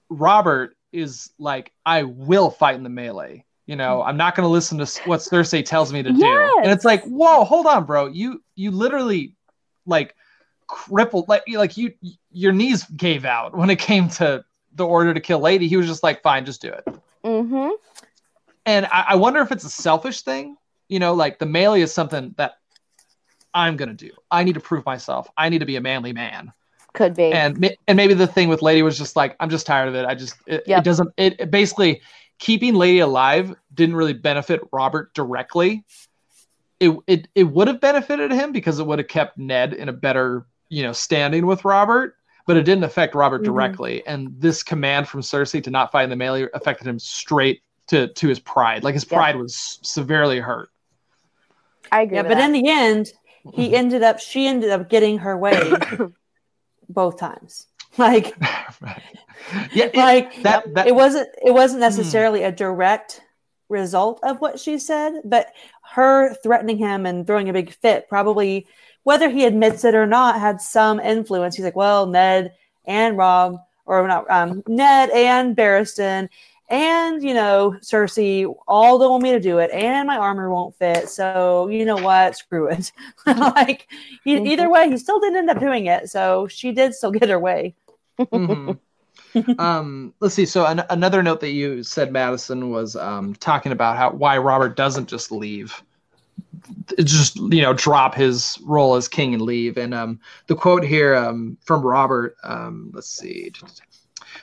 Robert 0.09 0.75
is 0.91 1.31
like, 1.37 1.71
I 1.85 2.03
will 2.03 2.49
fight 2.49 2.75
in 2.75 2.83
the 2.83 2.89
melee. 2.89 3.45
You 3.65 3.75
know, 3.75 4.01
I'm 4.01 4.17
not 4.17 4.35
going 4.35 4.45
to 4.45 4.51
listen 4.51 4.79
to 4.79 5.01
what 5.05 5.19
Cersei 5.19 5.63
tells 5.63 5.93
me 5.93 6.01
to 6.01 6.11
do. 6.11 6.19
And 6.63 6.71
it's 6.71 6.85
like, 6.85 7.03
whoa, 7.03 7.43
hold 7.43 7.67
on, 7.67 7.85
bro. 7.85 8.07
You 8.07 8.43
you 8.55 8.71
literally 8.71 9.35
like 9.85 10.15
crippled, 10.65 11.29
like 11.29 11.43
like 11.47 11.77
you 11.77 11.93
your 12.31 12.51
knees 12.51 12.83
gave 12.85 13.25
out 13.25 13.55
when 13.55 13.69
it 13.69 13.77
came 13.77 14.09
to 14.09 14.43
the 14.73 14.85
order 14.85 15.13
to 15.13 15.19
kill 15.19 15.39
Lady. 15.39 15.67
He 15.67 15.77
was 15.77 15.85
just 15.85 16.01
like, 16.01 16.23
fine, 16.23 16.45
just 16.45 16.61
do 16.61 16.69
it. 16.69 16.83
Mm-hmm 17.23 17.69
and 18.69 18.85
I, 18.85 19.05
I 19.09 19.15
wonder 19.15 19.41
if 19.41 19.51
it's 19.51 19.63
a 19.63 19.69
selfish 19.69 20.21
thing. 20.21 20.55
You 20.89 20.99
know, 20.99 21.13
like 21.13 21.39
the 21.39 21.45
melee 21.47 21.81
is 21.81 21.93
something 21.93 22.33
that 22.37 22.53
I'm 23.53 23.77
gonna 23.77 23.93
do. 23.93 24.11
I 24.29 24.43
need 24.43 24.53
to 24.53 24.59
prove 24.59 24.85
myself. 24.85 25.27
I 25.35 25.49
need 25.49 25.59
to 25.59 25.65
be 25.65 25.75
a 25.75 25.81
manly 25.81 26.13
man. 26.13 26.53
Could 26.93 27.15
be. 27.15 27.31
And 27.31 27.75
and 27.87 27.95
maybe 27.95 28.13
the 28.13 28.27
thing 28.27 28.49
with 28.49 28.61
Lady 28.61 28.81
was 28.81 28.97
just 28.97 29.15
like 29.15 29.35
I'm 29.39 29.49
just 29.49 29.65
tired 29.65 29.87
of 29.87 29.95
it. 29.95 30.05
I 30.05 30.15
just 30.15 30.35
it, 30.47 30.63
yep. 30.65 30.79
it 30.79 30.83
doesn't. 30.83 31.09
It, 31.17 31.39
it 31.39 31.51
basically 31.51 32.01
keeping 32.39 32.73
Lady 32.73 32.99
alive 32.99 33.55
didn't 33.73 33.95
really 33.95 34.13
benefit 34.13 34.61
Robert 34.71 35.13
directly. 35.13 35.83
It 36.79 36.97
it 37.07 37.27
it 37.35 37.43
would 37.43 37.67
have 37.67 37.79
benefited 37.79 38.31
him 38.31 38.51
because 38.51 38.79
it 38.79 38.87
would 38.87 38.99
have 38.99 39.07
kept 39.07 39.37
Ned 39.37 39.73
in 39.73 39.89
a 39.89 39.93
better 39.93 40.45
you 40.69 40.83
know 40.83 40.93
standing 40.93 41.45
with 41.45 41.65
Robert 41.65 42.15
but 42.49 42.57
it 42.57 42.63
didn't 42.63 42.83
affect 42.83 43.13
Robert 43.13 43.43
mm-hmm. 43.43 43.53
directly. 43.53 44.03
And 44.07 44.33
this 44.39 44.63
command 44.63 45.07
from 45.07 45.21
Cersei 45.21 45.63
to 45.63 45.69
not 45.69 45.91
fight 45.91 46.05
in 46.05 46.09
the 46.09 46.15
melee 46.15 46.47
affected 46.55 46.87
him 46.87 46.97
straight 46.97 47.61
to 47.89 48.07
to 48.07 48.27
his 48.27 48.39
pride. 48.39 48.83
Like 48.83 48.95
his 48.95 49.05
pride 49.05 49.35
yeah. 49.35 49.41
was 49.41 49.77
severely 49.83 50.39
hurt. 50.39 50.71
I 51.91 52.01
agree. 52.01 52.17
Yeah, 52.17 52.23
but 52.23 52.29
that. 52.29 52.45
in 52.45 52.51
the 52.51 52.67
end, 52.67 53.13
he 53.53 53.67
mm-hmm. 53.67 53.75
ended 53.75 54.01
up. 54.01 54.19
She 54.19 54.47
ended 54.47 54.71
up 54.71 54.89
getting 54.89 55.19
her 55.19 55.37
way 55.37 55.61
both 56.89 57.17
times. 57.19 57.67
Like, 57.97 58.37
yeah, 59.73 59.89
like 59.95 60.37
it, 60.37 60.43
that, 60.43 60.73
that, 60.75 60.87
it 60.87 60.93
wasn't. 60.93 61.27
It 61.43 61.51
wasn't 61.51 61.79
hmm. 61.79 61.89
necessarily 61.89 62.43
a 62.43 62.51
direct 62.51 63.19
result 63.67 64.19
of 64.21 64.39
what 64.39 64.59
she 64.59 64.77
said, 64.77 65.21
but 65.25 65.47
her 65.93 66.35
threatening 66.35 66.77
him 66.77 67.05
and 67.05 67.25
throwing 67.25 67.49
a 67.49 67.53
big 67.53 67.73
fit 67.73 68.07
probably, 68.07 68.67
whether 69.03 69.29
he 69.29 69.45
admits 69.45 69.83
it 69.83 69.95
or 69.95 70.05
not, 70.05 70.39
had 70.39 70.61
some 70.61 70.99
influence. 70.99 71.55
He's 71.55 71.65
like, 71.65 71.75
well, 71.75 72.05
Ned 72.05 72.53
and 72.85 73.17
Rob, 73.17 73.57
or 73.85 74.07
not, 74.07 74.29
um, 74.29 74.63
Ned 74.67 75.09
and 75.09 75.57
Barristan 75.57 76.29
and 76.69 77.23
you 77.23 77.33
know 77.33 77.75
cersei 77.81 78.53
all 78.67 78.99
don't 78.99 79.09
want 79.09 79.23
me 79.23 79.31
to 79.31 79.39
do 79.39 79.57
it 79.57 79.71
and 79.71 80.07
my 80.07 80.17
armor 80.17 80.51
won't 80.51 80.75
fit 80.75 81.09
so 81.09 81.67
you 81.67 81.85
know 81.85 81.97
what? 81.97 82.37
Screw 82.37 82.67
it. 82.69 82.91
Like 83.25 83.87
he, 84.23 84.35
mm-hmm. 84.35 84.47
either 84.47 84.69
way 84.69 84.89
he 84.89 84.97
still 84.97 85.19
didn't 85.19 85.37
end 85.37 85.49
up 85.49 85.59
doing 85.59 85.85
it 85.85 86.09
so 86.09 86.47
she 86.47 86.71
did 86.71 86.93
still 86.93 87.11
get 87.11 87.29
her 87.29 87.39
way. 87.39 87.75
Mm-hmm. 88.19 88.71
um 89.59 90.13
let's 90.19 90.33
see 90.33 90.45
so 90.45 90.65
an- 90.65 90.85
another 90.89 91.21
note 91.21 91.39
that 91.39 91.51
you 91.51 91.83
said 91.83 92.11
madison 92.11 92.71
was 92.71 92.95
um 92.95 93.35
talking 93.35 93.71
about 93.71 93.95
how 93.95 94.09
why 94.11 94.37
robert 94.37 94.75
doesn't 94.75 95.07
just 95.07 95.31
leave. 95.31 95.81
Just 97.03 97.37
you 97.37 97.61
know 97.61 97.73
drop 97.73 98.15
his 98.15 98.57
role 98.63 98.95
as 98.95 99.07
king 99.07 99.33
and 99.33 99.41
leave 99.41 99.77
and 99.77 99.93
um 99.93 100.19
the 100.47 100.55
quote 100.55 100.83
here 100.83 101.15
um 101.15 101.57
from 101.61 101.81
robert 101.81 102.35
um 102.43 102.91
let's 102.93 103.09
see. 103.09 103.51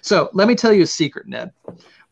So 0.00 0.30
let 0.32 0.46
me 0.46 0.54
tell 0.54 0.72
you 0.72 0.82
a 0.82 0.86
secret 0.86 1.26
ned 1.26 1.52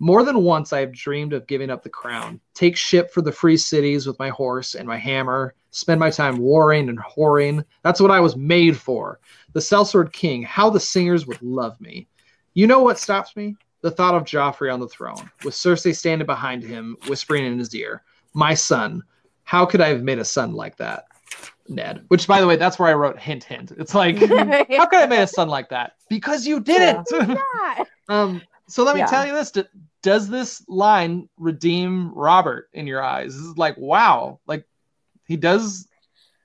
more 0.04 0.22
than 0.22 0.42
once 0.42 0.74
I 0.74 0.80
have 0.80 0.92
dreamed 0.92 1.32
of 1.32 1.46
giving 1.46 1.70
up 1.70 1.82
the 1.82 1.88
crown, 1.88 2.38
take 2.52 2.76
ship 2.76 3.10
for 3.10 3.22
the 3.22 3.32
free 3.32 3.56
cities 3.56 4.06
with 4.06 4.18
my 4.18 4.28
horse 4.28 4.74
and 4.74 4.86
my 4.86 4.98
hammer, 4.98 5.54
spend 5.70 5.98
my 5.98 6.10
time 6.10 6.36
warring 6.36 6.90
and 6.90 6.98
whoring. 6.98 7.64
That's 7.82 8.02
what 8.02 8.10
I 8.10 8.20
was 8.20 8.36
made 8.36 8.76
for. 8.76 9.18
The 9.54 9.60
Sellsword 9.60 10.12
King, 10.12 10.42
how 10.42 10.68
the 10.68 10.78
singers 10.78 11.26
would 11.26 11.40
love 11.40 11.80
me. 11.80 12.06
You 12.52 12.66
know 12.66 12.80
what 12.82 12.98
stops 12.98 13.34
me? 13.34 13.56
The 13.80 13.90
thought 13.90 14.14
of 14.14 14.24
Joffrey 14.24 14.70
on 14.70 14.78
the 14.78 14.88
throne, 14.88 15.30
with 15.42 15.54
Cersei 15.54 15.96
standing 15.96 16.26
behind 16.26 16.62
him, 16.62 16.98
whispering 17.06 17.46
in 17.46 17.58
his 17.58 17.74
ear, 17.74 18.02
My 18.34 18.52
son, 18.52 19.02
how 19.44 19.64
could 19.64 19.80
I 19.80 19.88
have 19.88 20.02
made 20.02 20.18
a 20.18 20.24
son 20.26 20.52
like 20.52 20.76
that? 20.76 21.06
Ned. 21.66 22.04
Which, 22.08 22.28
by 22.28 22.42
the 22.42 22.46
way, 22.46 22.56
that's 22.56 22.78
where 22.78 22.90
I 22.90 22.94
wrote 22.94 23.18
hint, 23.18 23.44
hint. 23.44 23.72
It's 23.78 23.94
like, 23.94 24.18
how 24.18 24.84
could 24.84 24.98
I 25.00 25.06
make 25.06 25.20
a 25.20 25.26
son 25.26 25.48
like 25.48 25.70
that? 25.70 25.92
Because 26.10 26.46
you 26.46 26.60
did 26.60 27.02
it. 27.10 27.88
um, 28.10 28.42
so 28.68 28.84
let 28.84 28.94
me 28.94 29.00
yeah. 29.00 29.06
tell 29.06 29.26
you 29.26 29.32
this: 29.32 29.52
Does 30.02 30.28
this 30.28 30.64
line 30.68 31.28
redeem 31.38 32.12
Robert 32.14 32.68
in 32.72 32.86
your 32.86 33.02
eyes? 33.02 33.34
This 33.34 33.44
is 33.44 33.58
like, 33.58 33.76
wow, 33.76 34.40
like 34.46 34.64
he 35.26 35.36
does 35.36 35.88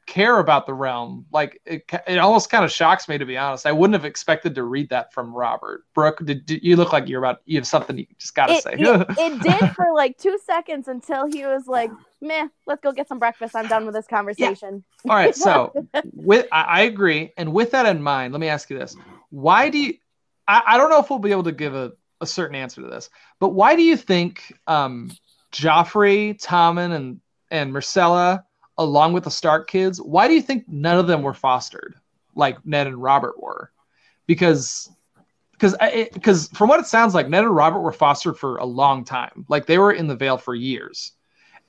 care 0.09 0.39
about 0.39 0.65
the 0.65 0.73
realm. 0.73 1.25
Like 1.31 1.61
it, 1.65 1.83
it 2.07 2.17
almost 2.17 2.49
kind 2.49 2.65
of 2.65 2.71
shocks 2.71 3.07
me 3.07 3.17
to 3.17 3.25
be 3.25 3.37
honest. 3.37 3.65
I 3.65 3.71
wouldn't 3.71 3.93
have 3.93 4.05
expected 4.05 4.55
to 4.55 4.63
read 4.63 4.89
that 4.89 5.13
from 5.13 5.33
Robert. 5.33 5.85
Brooke, 5.93 6.25
did, 6.25 6.45
did 6.45 6.63
you 6.63 6.75
look 6.75 6.91
like 6.91 7.07
you're 7.07 7.19
about 7.23 7.41
you 7.45 7.57
have 7.57 7.67
something 7.67 7.97
you 7.97 8.07
just 8.17 8.35
got 8.35 8.47
to 8.47 8.59
say? 8.61 8.73
it, 8.73 8.79
it 9.17 9.41
did 9.41 9.71
for 9.75 9.93
like 9.93 10.17
two 10.17 10.37
seconds 10.45 10.87
until 10.87 11.27
he 11.27 11.45
was 11.45 11.67
like, 11.67 11.91
"Meh, 12.21 12.47
let's 12.65 12.81
go 12.81 12.91
get 12.91 13.07
some 13.07 13.19
breakfast. 13.19 13.55
I'm 13.55 13.67
done 13.67 13.85
with 13.85 13.93
this 13.93 14.07
conversation." 14.07 14.83
Yeah. 15.05 15.11
All 15.11 15.17
right, 15.17 15.35
so 15.35 15.71
with 16.13 16.47
I, 16.51 16.61
I, 16.61 16.81
agree, 16.81 17.31
and 17.37 17.53
with 17.53 17.71
that 17.71 17.85
in 17.85 18.01
mind, 18.01 18.33
let 18.33 18.41
me 18.41 18.49
ask 18.49 18.69
you 18.69 18.79
this: 18.79 18.97
Why 19.29 19.69
do 19.69 19.77
you? 19.77 19.93
I, 20.47 20.63
I 20.65 20.77
don't 20.77 20.89
know 20.89 20.99
if 20.99 21.09
we'll 21.09 21.19
be 21.19 21.31
able 21.31 21.43
to 21.43 21.51
give 21.51 21.75
a, 21.75 21.93
a 22.21 22.25
certain 22.25 22.55
answer 22.55 22.81
to 22.81 22.87
this, 22.87 23.09
but 23.39 23.49
why 23.49 23.75
do 23.75 23.81
you 23.81 23.97
think 23.97 24.53
um, 24.67 25.11
Joffrey, 25.51 26.41
Tommen, 26.41 26.93
and 26.93 27.21
and 27.51 27.73
Myrcella 27.73 28.43
along 28.79 29.11
with 29.11 29.25
the 29.25 29.31
Stark 29.31 29.69
kids, 29.69 30.01
why 30.01 30.27
do 30.27 30.33
you 30.33 30.41
think 30.41 30.63
none 30.67 30.97
of 30.97 31.05
them 31.05 31.21
were 31.21 31.33
fostered 31.33 31.95
like 32.33 32.65
Ned 32.65 32.87
and 32.87 33.01
Robert 33.01 33.39
were? 33.39 33.71
Because 34.25 34.89
because 35.51 35.75
because 36.13 36.47
from 36.49 36.69
what 36.69 36.79
it 36.79 36.85
sounds 36.85 37.13
like, 37.13 37.27
Ned 37.27 37.43
and 37.43 37.55
Robert 37.55 37.81
were 37.81 37.91
fostered 37.91 38.37
for 38.37 38.55
a 38.57 38.65
long 38.65 39.03
time. 39.03 39.45
Like 39.49 39.65
they 39.65 39.77
were 39.77 39.91
in 39.91 40.07
the 40.07 40.15
Vale 40.15 40.37
for 40.37 40.55
years, 40.55 41.11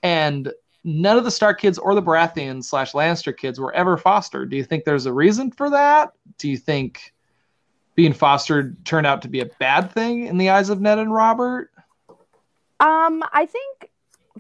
and 0.05 0.53
none 0.85 1.19
of 1.19 1.25
the 1.25 1.31
Stark 1.33 1.61
kids 1.61 1.79
or 1.79 1.97
the 1.97 2.03
Baratheon 2.03 2.63
slash 2.63 2.93
Lannister 2.93 3.37
kids 3.37 3.59
were 3.59 3.75
ever 3.75 3.97
fostered. 3.97 4.51
Do 4.51 4.57
you 4.57 4.65
think 4.65 4.85
there's 4.85 5.07
a 5.07 5.13
reason 5.13 5.51
for 5.51 5.69
that? 5.71 6.13
Do 6.39 6.49
you 6.49 6.57
think 6.57 7.13
being 8.01 8.13
fostered 8.15 8.83
turned 8.87 9.07
out 9.07 9.21
to 9.21 9.29
be 9.29 9.41
a 9.41 9.45
bad 9.45 9.93
thing 9.93 10.27
in 10.27 10.39
the 10.39 10.49
eyes 10.49 10.71
of 10.71 10.81
Ned 10.81 10.99
and 10.99 11.13
Robert? 11.13 11.71
Um, 12.81 13.23
I 13.31 13.45
think 13.45 13.91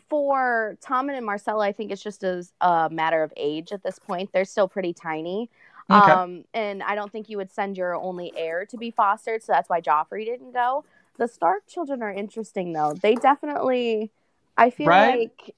for 0.08 0.78
Tommen 0.82 1.14
and 1.14 1.28
Myrcella, 1.28 1.62
I 1.62 1.72
think 1.72 1.90
it's 1.90 2.02
just 2.02 2.24
as 2.24 2.54
a 2.62 2.88
matter 2.90 3.22
of 3.22 3.34
age 3.36 3.70
at 3.70 3.82
this 3.82 3.98
point. 3.98 4.30
They're 4.32 4.46
still 4.46 4.66
pretty 4.66 4.94
tiny. 4.94 5.50
Okay. 5.90 6.10
Um, 6.10 6.46
and 6.54 6.82
I 6.82 6.94
don't 6.94 7.12
think 7.12 7.28
you 7.28 7.36
would 7.36 7.52
send 7.52 7.76
your 7.76 7.94
only 7.94 8.32
heir 8.34 8.64
to 8.64 8.78
be 8.78 8.90
fostered, 8.90 9.42
so 9.42 9.52
that's 9.52 9.68
why 9.68 9.82
Joffrey 9.82 10.24
didn't 10.24 10.52
go. 10.52 10.86
The 11.18 11.28
Stark 11.28 11.66
children 11.66 12.02
are 12.02 12.10
interesting 12.10 12.72
though. 12.72 12.94
They 12.94 13.14
definitely 13.14 14.10
I 14.56 14.70
feel 14.70 14.86
right? 14.86 15.18
like 15.18 15.54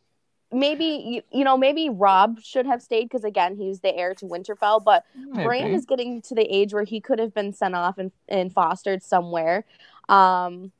maybe 0.53 0.85
you, 0.85 1.23
you 1.33 1.45
know 1.45 1.57
maybe 1.57 1.89
Robb 1.89 2.41
should 2.43 2.67
have 2.67 2.83
stayed 2.83 3.05
because 3.05 3.25
again 3.25 3.57
he's 3.57 3.81
the 3.81 3.95
heir 3.95 4.15
to 4.15 4.25
Winterfell, 4.27 4.83
but 4.85 5.05
maybe. 5.17 5.45
Bran 5.45 5.71
is 5.73 5.85
getting 5.85 6.23
to 6.23 6.35
the 6.35 6.43
age 6.43 6.73
where 6.73 6.85
he 6.85 7.01
could 7.01 7.19
have 7.19 7.35
been 7.35 7.53
sent 7.53 7.75
off 7.75 7.99
and, 7.99 8.13
and 8.29 8.53
fostered 8.53 9.03
somewhere. 9.03 9.65
Um, 10.09 10.73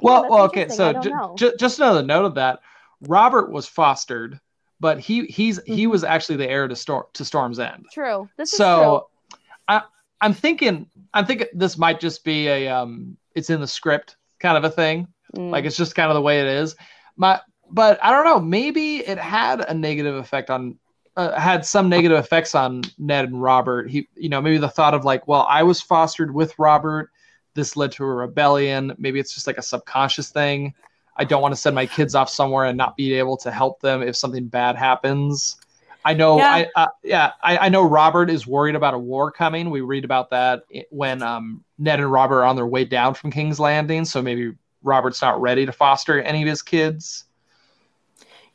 well, 0.00 0.28
well, 0.28 0.44
okay. 0.44 0.68
So 0.68 0.92
j- 1.00 1.12
j- 1.36 1.52
just 1.58 1.78
another 1.78 2.02
note 2.02 2.24
of 2.24 2.34
that. 2.34 2.60
Robert 3.08 3.50
was 3.50 3.66
fostered, 3.66 4.38
but 4.80 5.00
he 5.00 5.26
he's 5.26 5.58
mm-hmm. 5.58 5.72
he 5.72 5.86
was 5.86 6.04
actually 6.04 6.36
the 6.36 6.48
heir 6.48 6.68
to 6.68 6.76
Storm 6.76 7.04
to 7.14 7.24
Storm's 7.24 7.58
End. 7.58 7.86
True. 7.92 8.28
This 8.36 8.50
so, 8.50 9.08
true. 9.30 9.38
I 9.68 9.82
I'm 10.20 10.34
thinking 10.34 10.88
I'm 11.14 11.26
thinking 11.26 11.48
this 11.52 11.76
might 11.76 12.00
just 12.00 12.24
be 12.24 12.48
a 12.48 12.68
um 12.68 13.16
it's 13.34 13.50
in 13.50 13.60
the 13.60 13.66
script 13.66 14.16
kind 14.38 14.56
of 14.56 14.64
a 14.64 14.70
thing. 14.70 15.08
Mm. 15.36 15.50
Like 15.50 15.64
it's 15.64 15.76
just 15.76 15.94
kind 15.94 16.10
of 16.10 16.14
the 16.14 16.22
way 16.22 16.40
it 16.40 16.46
is. 16.46 16.76
My 17.16 17.40
but 17.72 17.98
I 18.02 18.10
don't 18.10 18.24
know, 18.24 18.40
maybe 18.40 18.98
it 18.98 19.18
had 19.18 19.60
a 19.60 19.74
negative 19.74 20.14
effect 20.16 20.50
on 20.50 20.78
uh, 21.16 21.38
had 21.38 21.64
some 21.64 21.88
negative 21.88 22.18
effects 22.18 22.54
on 22.54 22.82
Ned 22.98 23.26
and 23.26 23.42
Robert. 23.42 23.90
He, 23.90 24.08
you 24.14 24.28
know, 24.28 24.40
maybe 24.40 24.58
the 24.58 24.68
thought 24.68 24.94
of 24.94 25.04
like, 25.04 25.28
well, 25.28 25.46
I 25.48 25.62
was 25.62 25.80
fostered 25.80 26.32
with 26.32 26.58
Robert. 26.58 27.10
This 27.54 27.76
led 27.76 27.92
to 27.92 28.04
a 28.04 28.14
rebellion. 28.14 28.94
Maybe 28.98 29.20
it's 29.20 29.34
just 29.34 29.46
like 29.46 29.58
a 29.58 29.62
subconscious 29.62 30.30
thing. 30.30 30.74
I 31.16 31.24
don't 31.24 31.42
want 31.42 31.52
to 31.52 31.60
send 31.60 31.74
my 31.74 31.84
kids 31.84 32.14
off 32.14 32.30
somewhere 32.30 32.64
and 32.64 32.78
not 32.78 32.96
be 32.96 33.12
able 33.14 33.36
to 33.38 33.50
help 33.50 33.80
them 33.80 34.02
if 34.02 34.16
something 34.16 34.46
bad 34.46 34.76
happens. 34.76 35.56
I 36.04 36.14
know, 36.14 36.38
yeah, 36.38 36.50
I, 36.50 36.66
uh, 36.74 36.88
yeah, 37.04 37.32
I, 37.42 37.58
I, 37.58 37.68
know 37.68 37.82
Robert 37.84 38.28
is 38.28 38.44
worried 38.44 38.74
about 38.74 38.92
a 38.92 38.98
war 38.98 39.30
coming. 39.30 39.70
We 39.70 39.82
read 39.82 40.04
about 40.04 40.30
that 40.30 40.64
when 40.90 41.22
um, 41.22 41.62
Ned 41.78 42.00
and 42.00 42.10
Robert 42.10 42.40
are 42.40 42.44
on 42.44 42.56
their 42.56 42.66
way 42.66 42.84
down 42.84 43.14
from 43.14 43.30
King's 43.30 43.60
Landing. 43.60 44.04
So 44.04 44.20
maybe 44.20 44.52
Robert's 44.82 45.22
not 45.22 45.40
ready 45.40 45.64
to 45.64 45.70
foster 45.70 46.20
any 46.20 46.42
of 46.42 46.48
his 46.48 46.60
kids. 46.60 47.26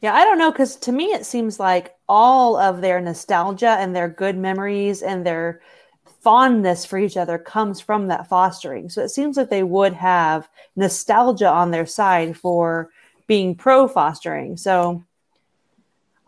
Yeah, 0.02 0.14
I 0.14 0.24
don't 0.24 0.38
know 0.38 0.52
because 0.52 0.76
to 0.78 0.92
me 0.92 1.06
it 1.06 1.26
seems 1.26 1.60
like 1.60 1.96
all 2.08 2.56
of 2.56 2.82
their 2.82 3.02
nostalgia 3.02 3.78
and 3.80 3.96
their 3.96 4.08
good 4.08 4.38
memories 4.38 5.02
and 5.02 5.26
their 5.26 5.62
fondness 6.22 6.86
for 6.86 7.00
each 7.00 7.18
other 7.18 7.38
comes 7.38 7.80
from 7.80 8.08
that 8.08 8.28
fostering. 8.28 8.90
So 8.90 9.04
it 9.04 9.10
seems 9.10 9.38
like 9.38 9.50
they 9.50 9.64
would 9.64 9.94
have 9.94 10.48
nostalgia 10.76 11.50
on 11.50 11.72
their 11.72 11.86
side 11.86 12.38
for 12.38 12.90
being 13.28 13.56
pro 13.56 13.88
fostering. 13.88 14.58
So 14.58 15.04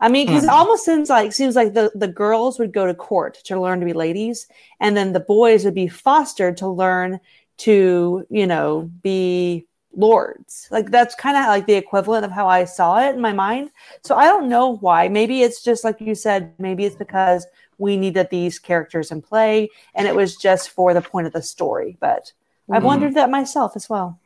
I 0.02 0.08
mean, 0.08 0.28
because 0.28 0.44
it 0.44 0.50
hmm. 0.50 0.56
almost 0.56 0.86
seems 0.86 1.10
like 1.10 1.34
seems 1.34 1.56
like 1.56 1.74
the, 1.74 1.92
the 1.94 2.08
girls 2.08 2.58
would 2.58 2.72
go 2.72 2.86
to 2.86 2.94
court 2.94 3.38
to 3.46 3.60
learn 3.60 3.80
to 3.82 3.86
be 3.86 3.94
ladies, 3.94 4.48
and 4.80 4.96
then 4.96 5.12
the 5.12 5.20
boys 5.20 5.66
would 5.66 5.76
be 5.76 5.90
fostered 5.90 6.58
to 6.58 6.68
learn 6.68 7.20
to, 7.58 8.26
you 8.30 8.48
know, 8.48 8.90
be 9.04 9.68
lords. 9.96 10.68
Like 10.72 10.92
that's 10.92 11.16
kind 11.16 11.38
of 11.38 11.46
like 11.48 11.66
the 11.66 11.74
equivalent 11.74 12.26
of 12.26 12.32
how 12.32 12.48
I 12.48 12.66
saw 12.66 13.00
it 13.00 13.16
in 13.16 13.22
my 13.22 13.34
mind. 13.34 13.72
So 14.04 14.16
I 14.16 14.26
don't 14.26 14.50
know 14.50 14.78
why. 14.78 15.08
Maybe 15.08 15.42
it's 15.42 15.64
just 15.64 15.84
like 15.84 16.00
you 16.00 16.16
said, 16.16 16.54
maybe 16.60 16.86
it's 16.86 16.96
because 16.96 17.46
we 17.80 17.98
needed 17.98 18.28
these 18.30 18.60
characters 18.60 19.12
in 19.12 19.22
play 19.22 19.70
and 19.96 20.08
it 20.08 20.14
was 20.14 20.36
just 20.36 20.70
for 20.70 20.94
the 20.94 21.02
point 21.02 21.26
of 21.26 21.34
the 21.34 21.42
story 21.42 21.98
but 22.00 22.26
mm-hmm. 22.26 22.74
i've 22.76 22.84
wondered 22.84 23.16
that 23.16 23.32
myself 23.32 23.76
as 23.76 23.90
well 23.90 24.20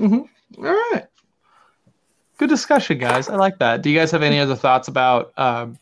mm-hmm. 0.00 0.22
All 0.58 0.64
right 0.64 1.06
good 2.38 2.48
discussion 2.48 2.98
guys 2.98 3.28
i 3.28 3.36
like 3.36 3.58
that 3.58 3.82
do 3.82 3.90
you 3.90 3.98
guys 3.98 4.10
have 4.10 4.22
any 4.22 4.40
other 4.40 4.56
thoughts 4.56 4.88
about 4.88 5.32
um, 5.38 5.78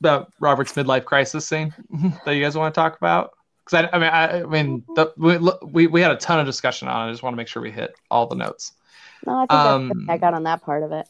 about 0.00 0.32
robert's 0.40 0.72
midlife 0.72 1.04
crisis 1.04 1.46
scene 1.46 1.74
that 2.24 2.32
you 2.32 2.42
guys 2.42 2.56
want 2.56 2.74
to 2.74 2.80
talk 2.80 2.96
about 2.96 3.32
because 3.68 3.88
I, 3.92 3.96
I, 3.96 3.98
mean 3.98 4.10
i, 4.10 4.40
I 4.40 4.44
mean 4.44 4.84
the, 4.96 5.12
we, 5.16 5.38
we, 5.66 5.86
we 5.86 6.00
had 6.00 6.10
a 6.10 6.16
ton 6.16 6.40
of 6.40 6.46
discussion 6.46 6.88
on 6.88 7.06
it 7.06 7.10
i 7.10 7.12
just 7.12 7.22
want 7.22 7.34
to 7.34 7.36
make 7.36 7.48
sure 7.48 7.62
we 7.62 7.70
hit 7.70 7.94
all 8.10 8.26
the 8.26 8.36
notes 8.36 8.72
no 9.26 9.34
i 9.34 9.40
think 9.40 9.52
um, 9.52 10.06
I 10.08 10.16
got 10.16 10.34
on 10.34 10.44
that 10.44 10.62
part 10.62 10.82
of 10.82 10.92
it 10.92 11.06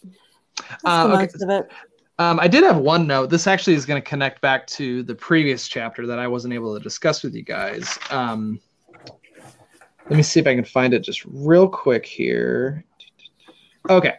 uh, 0.85 1.11
okay. 1.15 1.29
of 1.41 1.51
it. 1.51 1.71
Um, 2.19 2.41
I 2.41 2.49
did 2.49 2.65
have 2.65 2.79
one 2.79 3.07
note. 3.07 3.31
This 3.31 3.47
actually 3.47 3.75
is 3.75 3.87
going 3.87 4.01
to 4.01 4.09
connect 4.09 4.41
back 4.41 4.67
to 4.69 5.03
the 5.05 5.15
previous 5.15 5.69
chapter 5.69 6.07
that 6.07 6.19
I 6.19 6.27
wasn't 6.27 6.55
able 6.55 6.77
to 6.77 6.83
discuss 6.83 7.23
with 7.23 7.35
you 7.35 7.45
guys. 7.45 7.99
Um, 8.11 8.61
let 10.11 10.17
me 10.17 10.23
see 10.23 10.41
if 10.41 10.47
I 10.47 10.55
can 10.55 10.65
find 10.65 10.95
it 10.95 11.01
just 11.01 11.25
real 11.27 11.69
quick 11.69 12.05
here. 12.05 12.85
Okay. 13.89 14.17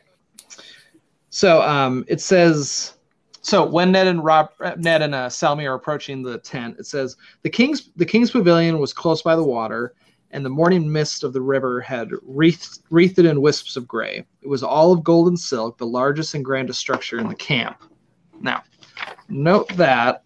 So 1.29 1.61
um, 1.61 2.05
it 2.07 2.21
says 2.21 2.93
so 3.41 3.65
when 3.65 3.91
Ned 3.91 4.07
and 4.07 4.23
Rob, 4.23 4.49
Ned 4.77 5.01
and 5.01 5.15
uh, 5.15 5.29
Selmy 5.29 5.65
are 5.65 5.75
approaching 5.75 6.21
the 6.21 6.39
tent, 6.39 6.77
it 6.79 6.85
says 6.85 7.15
the 7.43 7.49
king's 7.49 7.89
the 7.95 8.05
king's 8.05 8.31
pavilion 8.31 8.79
was 8.79 8.93
close 8.93 9.21
by 9.21 9.35
the 9.35 9.43
water, 9.43 9.93
and 10.31 10.45
the 10.45 10.49
morning 10.49 10.91
mist 10.91 11.23
of 11.23 11.33
the 11.33 11.41
river 11.41 11.79
had 11.81 12.11
wreathed, 12.23 12.79
wreathed 12.89 13.19
it 13.19 13.25
in 13.25 13.41
wisps 13.41 13.75
of 13.75 13.87
gray. 13.87 14.25
It 14.41 14.47
was 14.47 14.63
all 14.63 14.91
of 14.91 15.03
golden 15.03 15.37
silk, 15.37 15.77
the 15.77 15.85
largest 15.85 16.35
and 16.35 16.43
grandest 16.43 16.79
structure 16.79 17.17
in 17.17 17.27
the 17.27 17.35
camp. 17.35 17.83
Now, 18.41 18.63
note 19.27 19.69
that, 19.75 20.23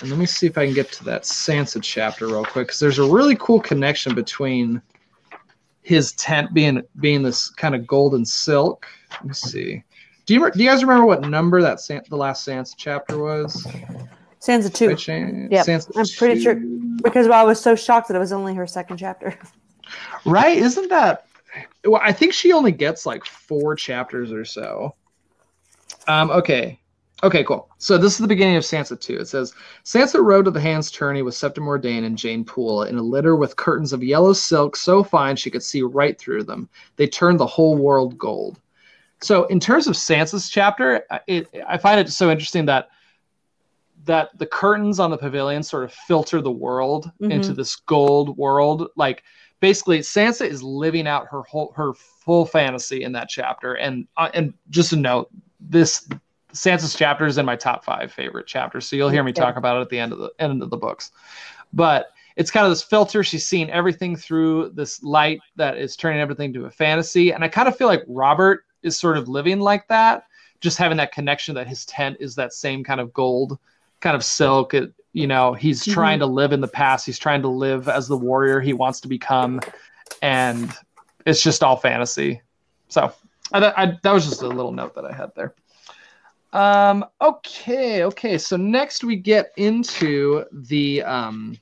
and 0.00 0.10
let 0.10 0.18
me 0.18 0.26
see 0.26 0.46
if 0.46 0.58
I 0.58 0.66
can 0.66 0.74
get 0.74 0.92
to 0.92 1.04
that 1.04 1.22
Sansa 1.22 1.80
chapter 1.82 2.26
real 2.26 2.44
quick, 2.44 2.68
because 2.68 2.80
there's 2.80 2.98
a 2.98 3.10
really 3.10 3.36
cool 3.36 3.60
connection 3.60 4.14
between 4.14 4.82
his 5.82 6.12
tent 6.12 6.52
being 6.52 6.82
being 7.00 7.22
this 7.22 7.48
kind 7.50 7.74
of 7.74 7.86
golden 7.86 8.24
silk. 8.24 8.86
Let 9.12 9.24
me 9.24 9.34
see. 9.34 9.82
Do 10.30 10.34
you 10.34 10.50
do 10.52 10.62
you 10.62 10.70
guys 10.70 10.84
remember 10.84 11.06
what 11.06 11.22
number 11.22 11.60
that 11.60 11.80
San, 11.80 12.02
the 12.08 12.14
last 12.14 12.46
Sansa 12.46 12.74
chapter 12.76 13.18
was? 13.18 13.66
Sansa 14.40 14.72
two. 14.72 14.90
Yeah, 15.50 15.64
I'm 15.66 16.06
pretty 16.16 16.36
two. 16.36 16.40
sure 16.40 16.54
because 17.02 17.26
well, 17.26 17.40
I 17.40 17.42
was 17.42 17.60
so 17.60 17.74
shocked 17.74 18.06
that 18.06 18.14
it 18.14 18.20
was 18.20 18.30
only 18.30 18.54
her 18.54 18.64
second 18.64 18.98
chapter. 18.98 19.36
Right? 20.24 20.56
Isn't 20.56 20.88
that? 20.90 21.26
Well, 21.84 22.00
I 22.04 22.12
think 22.12 22.32
she 22.32 22.52
only 22.52 22.70
gets 22.70 23.06
like 23.06 23.24
four 23.24 23.74
chapters 23.74 24.30
or 24.30 24.44
so. 24.44 24.94
Um. 26.06 26.30
Okay. 26.30 26.78
Okay, 27.24 27.42
cool. 27.42 27.68
So 27.78 27.98
this 27.98 28.12
is 28.12 28.18
the 28.18 28.28
beginning 28.28 28.54
of 28.54 28.62
Sansa 28.62 29.00
2. 29.00 29.16
It 29.16 29.26
says 29.26 29.52
Sansa 29.84 30.22
rode 30.22 30.44
to 30.44 30.52
the 30.52 30.60
hand's 30.60 30.92
tourney 30.92 31.22
with 31.22 31.34
Septa 31.34 31.60
Mordane 31.60 32.04
and 32.04 32.16
Jeyne 32.16 32.44
Poole 32.44 32.84
in 32.84 32.98
a 32.98 33.02
litter 33.02 33.34
with 33.34 33.56
curtains 33.56 33.92
of 33.92 34.04
yellow 34.04 34.32
silk 34.32 34.76
so 34.76 35.02
fine 35.02 35.34
she 35.34 35.50
could 35.50 35.64
see 35.64 35.82
right 35.82 36.16
through 36.16 36.44
them. 36.44 36.68
They 36.94 37.08
turned 37.08 37.40
the 37.40 37.46
whole 37.46 37.76
world 37.76 38.16
gold. 38.16 38.60
So 39.22 39.44
in 39.46 39.60
terms 39.60 39.86
of 39.86 39.94
Sansa's 39.94 40.48
chapter, 40.48 41.04
it, 41.26 41.48
I 41.66 41.76
find 41.76 42.00
it 42.00 42.10
so 42.10 42.30
interesting 42.30 42.66
that 42.66 42.88
that 44.04 44.30
the 44.38 44.46
curtains 44.46 44.98
on 44.98 45.10
the 45.10 45.18
pavilion 45.18 45.62
sort 45.62 45.84
of 45.84 45.92
filter 45.92 46.40
the 46.40 46.50
world 46.50 47.10
mm-hmm. 47.20 47.30
into 47.30 47.52
this 47.52 47.76
gold 47.76 48.36
world. 48.38 48.88
Like 48.96 49.22
basically, 49.60 49.98
Sansa 49.98 50.46
is 50.46 50.62
living 50.62 51.06
out 51.06 51.26
her 51.28 51.42
whole 51.42 51.72
her 51.76 51.92
full 51.92 52.46
fantasy 52.46 53.02
in 53.04 53.12
that 53.12 53.28
chapter. 53.28 53.74
And 53.74 54.06
uh, 54.16 54.30
and 54.32 54.54
just 54.70 54.92
a 54.92 54.96
note, 54.96 55.30
this 55.60 56.08
Sansa's 56.52 56.94
chapter 56.94 57.26
is 57.26 57.38
in 57.38 57.46
my 57.46 57.56
top 57.56 57.84
five 57.84 58.10
favorite 58.12 58.46
chapters, 58.46 58.86
so 58.86 58.96
you'll 58.96 59.10
hear 59.10 59.22
me 59.22 59.32
talk 59.32 59.56
about 59.56 59.76
it 59.78 59.82
at 59.82 59.88
the 59.90 59.98
end 59.98 60.12
of 60.12 60.18
the 60.18 60.32
end 60.38 60.62
of 60.62 60.70
the 60.70 60.76
books. 60.76 61.12
But 61.72 62.12
it's 62.36 62.50
kind 62.50 62.64
of 62.64 62.72
this 62.72 62.82
filter. 62.82 63.22
She's 63.22 63.46
seeing 63.46 63.70
everything 63.70 64.16
through 64.16 64.70
this 64.70 65.02
light 65.02 65.40
that 65.56 65.76
is 65.76 65.94
turning 65.94 66.20
everything 66.20 66.52
to 66.54 66.64
a 66.64 66.70
fantasy, 66.70 67.32
and 67.32 67.44
I 67.44 67.48
kind 67.48 67.68
of 67.68 67.76
feel 67.76 67.86
like 67.86 68.02
Robert 68.08 68.64
is 68.82 68.98
sort 68.98 69.16
of 69.16 69.28
living 69.28 69.60
like 69.60 69.86
that, 69.88 70.24
just 70.60 70.78
having 70.78 70.96
that 70.98 71.12
connection 71.12 71.54
that 71.54 71.66
his 71.68 71.84
tent 71.86 72.16
is 72.20 72.34
that 72.36 72.52
same 72.52 72.84
kind 72.84 73.00
of 73.00 73.12
gold 73.12 73.58
kind 74.00 74.16
of 74.16 74.24
silk. 74.24 74.74
It, 74.74 74.92
you 75.12 75.26
know, 75.26 75.52
he's 75.54 75.84
Mhm. 75.84 75.92
trying 75.92 76.18
to 76.20 76.26
live 76.26 76.52
in 76.52 76.60
the 76.60 76.68
past. 76.68 77.04
He's 77.04 77.18
trying 77.18 77.42
to 77.42 77.48
live 77.48 77.88
as 77.88 78.08
the 78.08 78.16
warrior 78.16 78.60
he 78.60 78.72
wants 78.72 79.00
to 79.00 79.08
become, 79.08 79.60
and 80.22 80.72
it's 81.26 81.42
just 81.42 81.62
all 81.62 81.76
fantasy. 81.76 82.40
So 82.88 83.12
I, 83.52 83.72
I, 83.76 83.98
that 84.02 84.12
was 84.12 84.28
just 84.28 84.42
a 84.42 84.48
little 84.48 84.72
note 84.72 84.94
that 84.94 85.04
I 85.04 85.12
had 85.12 85.34
there. 85.34 85.54
Um, 86.52 87.04
okay, 87.20 88.04
okay. 88.04 88.38
So 88.38 88.56
next 88.56 89.04
we 89.04 89.16
get 89.16 89.52
into 89.56 90.44
the 90.52 91.02
um, 91.02 91.56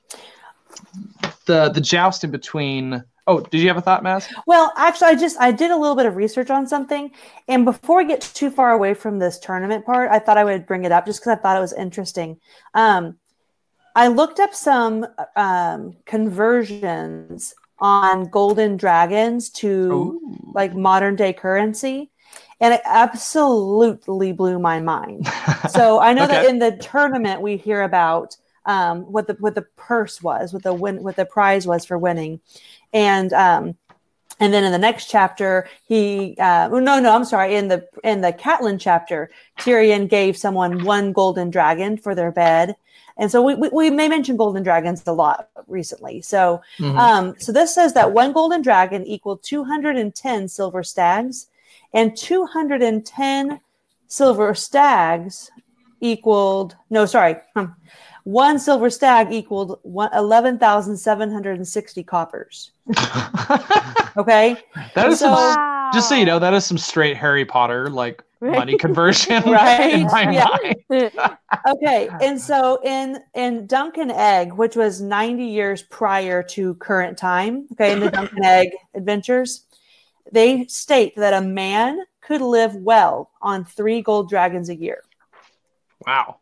the 1.45 1.69
the 1.69 1.81
jousting 1.81 2.31
between. 2.31 3.03
Oh, 3.29 3.41
did 3.41 3.61
you 3.61 3.67
have 3.67 3.77
a 3.77 3.81
thought, 3.81 4.03
Maz? 4.03 4.27
Well, 4.47 4.73
actually, 4.75 5.09
I 5.09 5.15
just 5.15 5.39
I 5.39 5.51
did 5.51 5.69
a 5.69 5.77
little 5.77 5.95
bit 5.95 6.07
of 6.07 6.15
research 6.15 6.49
on 6.49 6.65
something, 6.65 7.11
and 7.47 7.63
before 7.63 7.97
we 7.97 8.07
get 8.07 8.21
too 8.21 8.49
far 8.49 8.71
away 8.71 8.95
from 8.95 9.19
this 9.19 9.37
tournament 9.37 9.85
part, 9.85 10.09
I 10.09 10.17
thought 10.17 10.39
I 10.39 10.43
would 10.43 10.65
bring 10.65 10.83
it 10.83 10.91
up 10.91 11.05
just 11.05 11.21
because 11.21 11.37
I 11.37 11.41
thought 11.41 11.55
it 11.55 11.59
was 11.59 11.73
interesting. 11.73 12.39
Um, 12.73 13.17
I 13.95 14.07
looked 14.07 14.39
up 14.39 14.55
some 14.55 15.05
um, 15.35 15.95
conversions 16.05 17.53
on 17.77 18.29
golden 18.29 18.77
dragons 18.77 19.51
to 19.51 20.19
like 20.55 20.75
modern 20.75 21.15
day 21.15 21.31
currency, 21.31 22.09
and 22.59 22.73
it 22.73 22.81
absolutely 22.83 24.31
blew 24.31 24.57
my 24.57 24.79
mind. 24.79 25.27
So 25.69 25.99
I 25.99 26.13
know 26.13 26.25
that 26.25 26.45
in 26.45 26.57
the 26.57 26.71
tournament 26.77 27.41
we 27.41 27.57
hear 27.57 27.83
about 27.83 28.37
um, 28.65 29.01
what 29.11 29.27
the 29.27 29.33
what 29.39 29.55
the 29.55 29.65
purse 29.75 30.21
was, 30.21 30.53
what 30.53 30.63
the 30.63 30.73
win, 30.73 31.03
what 31.03 31.15
the 31.15 31.25
prize 31.25 31.65
was 31.65 31.85
for 31.85 31.97
winning, 31.97 32.39
and 32.93 33.33
um, 33.33 33.75
and 34.39 34.53
then 34.53 34.63
in 34.63 34.71
the 34.71 34.77
next 34.77 35.09
chapter 35.09 35.67
he 35.87 36.35
uh, 36.39 36.69
oh, 36.71 36.79
no 36.79 36.99
no 36.99 37.13
I'm 37.13 37.25
sorry 37.25 37.55
in 37.55 37.67
the 37.67 37.87
in 38.03 38.21
the 38.21 38.33
Catelyn 38.33 38.79
chapter 38.79 39.29
Tyrion 39.59 40.09
gave 40.09 40.37
someone 40.37 40.83
one 40.83 41.11
golden 41.11 41.49
dragon 41.49 41.97
for 41.97 42.15
their 42.15 42.31
bed. 42.31 42.75
And 43.17 43.29
so 43.29 43.41
we, 43.41 43.53
we, 43.55 43.67
we 43.67 43.89
may 43.89 44.07
mention 44.07 44.37
golden 44.37 44.63
dragons 44.63 45.03
a 45.05 45.11
lot 45.11 45.49
recently. 45.67 46.21
So 46.21 46.61
Mhm. 46.79 46.97
um, 46.97 47.35
so 47.37 47.51
this 47.51 47.75
says 47.75 47.93
that 47.93 48.13
one 48.13 48.31
golden 48.31 48.61
dragon 48.61 49.05
equaled 49.05 49.43
210 49.43 50.47
silver 50.47 50.83
stags, 50.83 51.47
and 51.93 52.15
210 52.15 53.59
silver 54.07 54.55
stags 54.55 55.51
equaled 55.99 56.77
no, 56.89 57.05
sorry, 57.05 57.35
hmm. 57.55 57.65
One 58.23 58.57
silver 58.59 58.89
stag 58.89 59.31
equaled 59.31 59.79
11,760 59.85 62.03
coppers. 62.03 62.71
Okay, 64.17 64.57
that 64.95 65.09
is 65.11 65.19
some, 65.19 65.35
So- 65.35 65.89
just 65.93 66.09
so 66.09 66.15
you 66.15 66.25
know, 66.25 66.39
that 66.39 66.53
is 66.53 66.65
some 66.65 66.77
straight 66.79 67.15
Harry 67.15 67.45
Potter 67.45 67.89
like 67.89 68.21
money 68.41 68.75
conversion 68.77 69.43
Right? 69.43 69.93
in 69.99 70.03
my 70.07 70.31
Yeah. 70.31 70.47
mind. 70.89 71.11
okay, 71.75 72.09
and 72.21 72.41
so 72.41 72.79
in 72.83 73.19
in 73.35 73.65
Dunk 73.67 73.97
and 73.97 74.11
Egg, 74.11 74.51
which 74.53 74.75
was 74.75 74.99
90 74.99 75.45
years 75.45 75.83
prior 75.83 76.41
to 76.43 76.73
current 76.75 77.17
time, 77.17 77.67
okay, 77.73 77.93
in 77.93 77.99
the 78.01 78.09
Dunk 78.11 78.31
and 78.33 78.43
Egg 78.45 78.69
adventures, 78.95 79.65
they 80.31 80.65
state 80.65 81.15
that 81.15 81.33
a 81.33 81.41
man 81.45 81.99
could 82.21 82.41
live 82.41 82.75
well 82.75 83.29
on 83.41 83.63
three 83.63 84.01
gold 84.01 84.27
dragons 84.27 84.69
a 84.69 84.75
year. 84.75 85.03
Wow. 86.05 86.37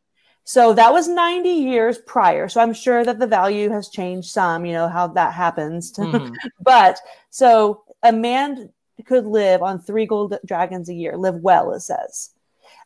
So 0.48 0.74
that 0.74 0.94
was 0.94 1.10
90 1.10 1.50
years 1.50 1.98
prior. 1.98 2.48
So 2.48 2.62
I'm 2.62 2.74
sure 2.74 3.04
that 3.04 3.20
the 3.20 3.28
value 3.28 3.70
has 3.70 3.90
changed 3.90 4.30
some, 4.30 4.66
you 4.66 4.72
know, 4.72 4.88
how 4.88 5.08
that 5.08 5.34
happens. 5.34 5.92
Mhm. 5.98 6.38
but 6.62 7.00
so 7.30 7.84
a 8.02 8.14
man 8.14 8.70
could 9.06 9.26
live 9.26 9.62
on 9.62 9.80
three 9.80 10.06
gold 10.06 10.38
dragons 10.46 10.88
a 10.90 10.94
year, 10.94 11.18
live 11.18 11.36
well, 11.36 11.74
it 11.74 11.82
says. 11.82 12.32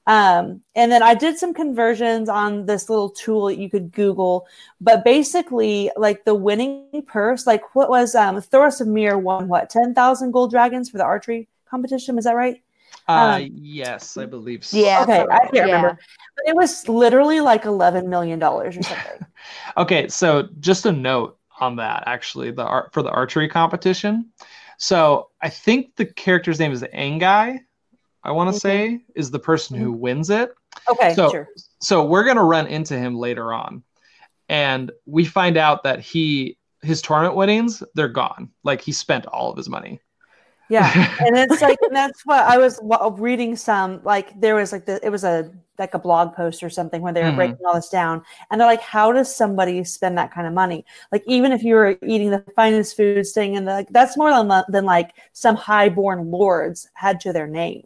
Um, 0.08 0.62
and 0.76 0.92
then 0.92 1.04
I 1.04 1.14
did 1.14 1.38
some 1.38 1.54
conversions 1.54 2.30
on 2.30 2.66
this 2.66 2.90
little 2.90 3.12
tool 3.12 3.46
that 3.48 3.58
you 3.60 3.70
could 3.70 3.92
Google, 3.92 4.48
but 4.82 5.04
basically, 5.06 5.92
like 5.96 6.26
the 6.26 6.36
winning 6.36 7.04
purse, 7.08 7.46
like 7.46 7.76
what 7.76 7.90
was 7.90 8.16
um, 8.16 8.38
Thoros 8.38 8.82
of 8.82 8.88
Myr 8.88 9.18
won 9.18 9.48
what 9.48 9.70
10,000 9.70 10.32
gold 10.32 10.52
dragons 10.52 10.90
for 10.90 10.98
the 10.98 11.04
archery 11.06 11.48
competition? 11.70 12.18
Is 12.18 12.26
that 12.26 12.36
right? 12.36 12.62
Uh, 13.08 13.42
Um, 13.44 13.52
yes, 13.56 14.18
I 14.18 14.26
believe 14.26 14.66
so. 14.66 14.78
Yeah. 14.78 15.04
Okay, 15.04 15.26
I 15.32 15.40
can't 15.40 15.54
Yeah. 15.54 15.66
remember. 15.66 16.00
It 16.46 16.56
was 16.56 16.88
literally 16.88 17.40
like 17.42 17.64
$11 17.64 18.08
million 18.08 18.42
or 18.42 18.72
something. 18.72 19.26
Okay, 19.78 20.08
so 20.10 20.50
just 20.60 20.86
a 20.86 20.92
note 20.92 21.38
on 21.60 21.78
that 21.78 22.04
actually, 22.06 22.52
the 22.52 22.64
art 22.64 22.94
for 22.94 23.02
the 23.02 23.10
archery 23.10 23.48
competition. 23.48 24.30
So 24.78 25.30
I 25.42 25.50
think 25.50 25.96
the 25.96 26.06
character's 26.06 26.60
name 26.60 26.72
is 26.74 26.84
Anguy. 26.94 27.60
I 28.24 28.32
want 28.32 28.50
to 28.54 28.58
Mhm. 28.58 28.62
say 28.62 29.00
is 29.16 29.32
the 29.32 29.40
person 29.40 29.78
who 29.78 29.92
wins 29.94 30.30
it. 30.30 30.54
Okay, 30.90 31.14
So- 31.16 31.32
sure. 31.32 31.48
So 31.80 32.04
we're 32.06 32.24
gonna 32.26 32.44
run 32.44 32.68
into 32.68 32.96
him 32.98 33.16
later 33.18 33.54
on, 33.54 33.84
and 34.50 34.92
we 35.06 35.26
find 35.26 35.58
out 35.58 35.84
that 35.84 36.00
he 36.02 36.58
his 36.84 37.02
tournament 37.02 37.36
winnings 37.36 37.82
they're 37.96 38.08
gone. 38.10 38.50
Like 38.64 38.82
he 38.82 38.92
spent 38.92 39.26
all 39.28 39.50
of 39.52 39.58
his 39.58 39.70
money. 39.70 40.00
Yeah, 40.70 40.86
and 41.26 41.38
it's 41.38 41.62
like 41.62 41.80
and 41.82 41.96
that's 41.96 42.26
what 42.26 42.44
I 42.46 42.58
was 42.58 42.80
reading. 43.18 43.56
Some 43.56 44.02
like 44.04 44.40
there 44.40 44.56
was 44.56 44.72
like 44.72 44.86
the 44.86 45.00
it 45.06 45.10
was 45.10 45.24
a 45.24 45.52
like 45.82 45.94
a 45.94 46.00
blog 46.00 46.34
post 46.34 46.64
or 46.64 46.70
something 46.70 47.02
where 47.02 47.12
they 47.12 47.24
were 47.24 47.32
Mhm. 47.32 47.36
breaking 47.36 47.66
all 47.66 47.74
this 47.76 47.90
down, 47.90 48.24
and 48.50 48.60
they're 48.62 48.68
like, 48.68 48.82
how 48.82 49.12
does 49.12 49.36
somebody 49.36 49.84
spend 49.84 50.18
that 50.18 50.32
kind 50.32 50.48
of 50.48 50.54
money? 50.54 50.86
Like 51.12 51.24
even 51.28 51.52
if 51.52 51.64
you 51.64 51.76
were 51.76 51.98
eating 52.06 52.30
the 52.32 52.44
finest 52.56 52.96
food, 52.96 53.26
staying 53.28 53.56
in 53.56 53.66
the 53.66 53.74
like 53.74 53.90
that's 53.90 54.16
more 54.18 54.30
than 54.32 54.64
than 54.70 54.86
like 54.86 55.12
some 55.34 55.56
highborn 55.58 56.32
lords 56.32 56.90
had 56.94 57.20
to 57.22 57.34
their 57.34 57.48
name. 57.48 57.86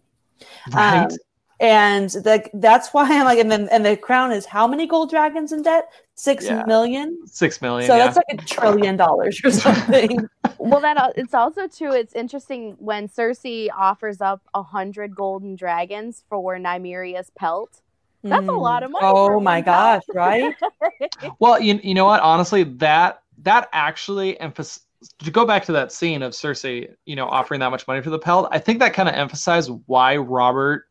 Right. 0.73 1.05
Um, 1.11 1.17
and 1.61 2.09
the, 2.09 2.43
that's 2.55 2.93
why 2.93 3.07
I'm 3.09 3.23
like, 3.23 3.39
and 3.39 3.49
then 3.49 3.69
and 3.71 3.85
the 3.85 3.95
crown 3.95 4.33
is 4.33 4.45
how 4.45 4.67
many 4.67 4.85
gold 4.87 5.09
dragons 5.09 5.53
in 5.53 5.61
debt? 5.61 5.89
Six 6.15 6.45
Yeah. 6.45 6.63
million. 6.67 7.25
Six 7.27 7.61
million. 7.61 7.87
So 7.87 7.95
yeah. 7.95 8.03
that's 8.05 8.17
like 8.17 8.25
a 8.29 8.37
trillion 8.45 8.97
dollars 8.97 9.39
or 9.43 9.51
something. 9.51 10.27
well 10.57 10.81
that 10.81 11.13
it's 11.15 11.33
also 11.33 11.67
too 11.67 11.91
it's 11.91 12.13
interesting 12.13 12.75
when 12.79 13.07
cersei 13.07 13.69
offers 13.75 14.19
up 14.21 14.41
a 14.53 14.63
hundred 14.63 15.15
golden 15.15 15.55
dragons 15.55 16.23
for 16.29 16.57
nymeria's 16.57 17.29
pelt 17.37 17.81
That's 18.29 18.47
a 18.47 18.51
Mm. 18.51 18.61
lot 18.61 18.83
of 18.83 18.91
money 18.91 19.05
Oh 19.05 19.39
my 19.39 19.57
one 19.57 19.63
pelt. 19.63 20.03
gosh! 20.03 20.03
Right? 20.13 20.55
Well, 21.39 21.59
you, 21.59 21.79
you 21.83 21.93
know 21.93 22.05
what? 22.05 22.21
Honestly, 22.21 22.63
that 22.63 23.21
that 23.43 23.69
actually 23.71 24.39
emphasized 24.39 24.81
to 25.19 25.31
go 25.31 25.45
back 25.45 25.65
to 25.65 25.71
that 25.73 25.91
scene 25.91 26.21
of 26.23 26.33
Cersei, 26.33 26.89
you 27.05 27.15
know, 27.15 27.27
offering 27.27 27.59
that 27.59 27.69
much 27.69 27.87
money 27.87 28.01
for 28.01 28.09
the 28.09 28.19
pelt. 28.19 28.47
I 28.51 28.59
think 28.59 28.79
that 28.79 28.93
kind 28.93 29.07
of 29.07 29.15
emphasized 29.15 29.71
why 29.85 30.17
Robert 30.17 30.85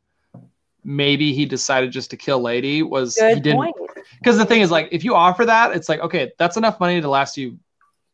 maybe 0.85 1.33
he 1.33 1.47
decided 1.47 1.91
just 1.91 2.11
to 2.11 2.17
kill 2.17 2.41
Lady 2.41 2.83
was 2.83 3.17
he 3.17 3.41
didn't 3.41 3.75
because 4.21 4.37
the 4.37 4.45
thing 4.45 4.61
is 4.61 4.71
like 4.71 4.89
if 4.93 5.05
you 5.05 5.15
offer 5.15 5.45
that, 5.45 5.75
it's 5.75 5.89
like 5.89 6.01
okay, 6.01 6.33
that's 6.39 6.57
enough 6.57 6.79
money 6.81 7.01
to 7.01 7.09
last 7.09 7.37
you 7.37 7.59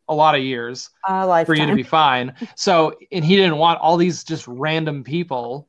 a 0.08 0.14
lot 0.14 0.34
of 0.34 0.42
years 0.42 0.90
for 1.46 1.54
you 1.54 1.66
to 1.66 1.74
be 1.74 1.82
fine. 1.82 2.34
So 2.56 2.96
and 3.12 3.24
he 3.24 3.36
didn't 3.36 3.56
want 3.56 3.80
all 3.80 3.96
these 3.96 4.24
just 4.24 4.46
random 4.48 5.04
people. 5.04 5.68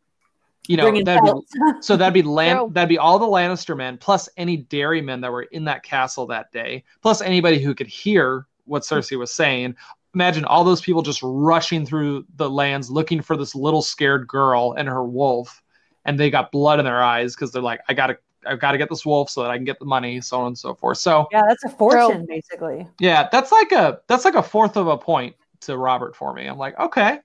You 0.67 0.77
know, 0.77 1.03
that'd 1.03 1.23
be 1.23 1.31
so 1.81 1.97
that'd 1.97 2.13
be 2.13 2.21
Lan- 2.21 2.57
True. 2.57 2.69
that'd 2.73 2.89
be 2.89 2.97
all 2.97 3.19
the 3.19 3.25
Lannister 3.25 3.75
men 3.75 3.97
plus 3.97 4.29
any 4.37 4.57
Darry 4.57 5.01
men 5.01 5.21
that 5.21 5.31
were 5.31 5.43
in 5.43 5.65
that 5.65 5.83
castle 5.83 6.27
that 6.27 6.51
day, 6.51 6.83
plus 7.01 7.21
anybody 7.21 7.59
who 7.59 7.73
could 7.73 7.87
hear 7.87 8.45
what 8.65 8.85
hmm. 8.87 8.95
Cersei 8.95 9.17
was 9.17 9.33
saying. 9.33 9.75
Imagine 10.13 10.43
all 10.45 10.63
those 10.63 10.81
people 10.81 11.01
just 11.01 11.21
rushing 11.23 11.85
through 11.85 12.25
the 12.35 12.49
lands 12.49 12.91
looking 12.91 13.21
for 13.21 13.37
this 13.37 13.55
little 13.55 13.81
scared 13.81 14.27
girl 14.27 14.73
and 14.77 14.87
her 14.87 15.03
wolf, 15.05 15.63
and 16.05 16.19
they 16.19 16.29
got 16.29 16.51
blood 16.51 16.79
in 16.79 16.85
their 16.85 17.01
eyes 17.01 17.33
because 17.33 17.51
they're 17.51 17.61
like, 17.61 17.79
I 17.87 17.93
gotta, 17.93 18.17
I've 18.45 18.59
got 18.59 18.73
to 18.73 18.77
get 18.77 18.89
this 18.89 19.05
wolf 19.05 19.29
so 19.29 19.41
that 19.43 19.51
I 19.51 19.55
can 19.55 19.63
get 19.63 19.79
the 19.79 19.85
money, 19.85 20.19
so 20.19 20.41
on 20.41 20.47
and 20.47 20.57
so 20.57 20.75
forth. 20.75 20.97
So 20.97 21.27
yeah, 21.31 21.43
that's 21.47 21.63
a 21.63 21.69
fortune, 21.69 22.25
basically. 22.27 22.87
yeah, 22.99 23.29
that's 23.31 23.51
like 23.51 23.71
a 23.71 24.01
that's 24.07 24.25
like 24.25 24.35
a 24.35 24.43
fourth 24.43 24.77
of 24.77 24.87
a 24.87 24.97
point 24.97 25.35
to 25.61 25.77
Robert 25.77 26.15
for 26.15 26.33
me. 26.33 26.45
I'm 26.45 26.57
like, 26.57 26.77
okay, 26.77 27.19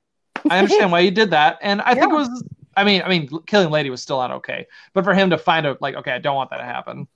I 0.48 0.58
understand 0.58 0.92
why 0.92 1.00
you 1.00 1.10
did 1.10 1.30
that, 1.30 1.58
and 1.62 1.82
I 1.82 1.94
think 1.94 2.12
it 2.12 2.14
was. 2.14 2.44
I 2.76 2.84
mean, 2.84 3.02
I 3.02 3.08
mean, 3.08 3.28
killing 3.46 3.70
Lady 3.70 3.90
was 3.90 4.02
still 4.02 4.18
not 4.18 4.30
okay, 4.30 4.66
but 4.92 5.04
for 5.04 5.14
him 5.14 5.30
to 5.30 5.38
find 5.38 5.66
out, 5.66 5.80
like, 5.80 5.94
okay, 5.96 6.12
I 6.12 6.18
don't 6.18 6.36
want 6.36 6.50
that 6.50 6.58
to 6.58 6.64
happen. 6.64 7.08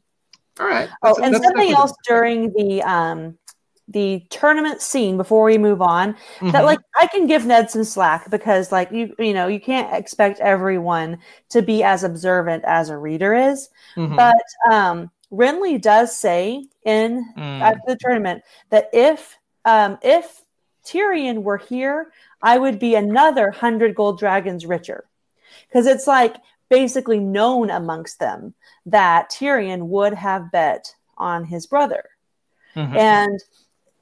All 0.58 0.66
right. 0.66 0.88
Oh, 1.02 1.08
That's- 1.14 1.24
and 1.24 1.34
that's 1.34 1.44
something 1.44 1.72
else 1.72 1.92
during 2.06 2.52
the 2.52 2.82
um 2.82 3.38
the 3.88 4.20
tournament 4.30 4.80
scene 4.80 5.16
before 5.16 5.42
we 5.42 5.58
move 5.58 5.82
on 5.82 6.14
that 6.42 6.62
Mhm. 6.62 6.64
like 6.64 6.78
I 7.00 7.08
can 7.08 7.26
give 7.26 7.44
Ned 7.44 7.72
some 7.72 7.82
slack 7.82 8.30
because 8.30 8.70
like 8.70 8.92
you 8.92 9.14
you 9.18 9.34
know 9.34 9.48
you 9.48 9.58
can't 9.60 9.92
expect 9.92 10.38
everyone 10.38 11.18
to 11.48 11.60
be 11.60 11.82
as 11.82 12.04
observant 12.04 12.62
as 12.66 12.88
a 12.88 12.96
reader 12.96 13.34
is, 13.34 13.68
Mhm. 13.96 14.14
but 14.16 14.72
um 14.72 15.10
Renly 15.32 15.80
does 15.80 16.16
say 16.16 16.66
in 16.84 17.24
Mm. 17.36 17.62
at 17.62 17.78
the 17.86 17.96
tournament 17.96 18.42
that 18.70 18.90
if 18.92 19.36
um 19.64 19.98
if 20.02 20.40
Tyrion 20.84 21.42
were 21.42 21.58
here, 21.58 22.12
I 22.42 22.58
would 22.58 22.78
be 22.78 22.94
another 22.94 23.50
hundred 23.50 23.94
gold 23.96 24.18
dragons 24.20 24.66
richer. 24.66 25.04
Because 25.70 25.86
it's 25.86 26.06
like 26.06 26.36
basically 26.68 27.20
known 27.20 27.70
amongst 27.70 28.18
them 28.18 28.54
that 28.86 29.30
Tyrion 29.30 29.86
would 29.86 30.14
have 30.14 30.52
bet 30.52 30.94
on 31.16 31.44
his 31.44 31.66
brother. 31.66 32.04
Mhm. 32.74 32.96
And 32.96 33.40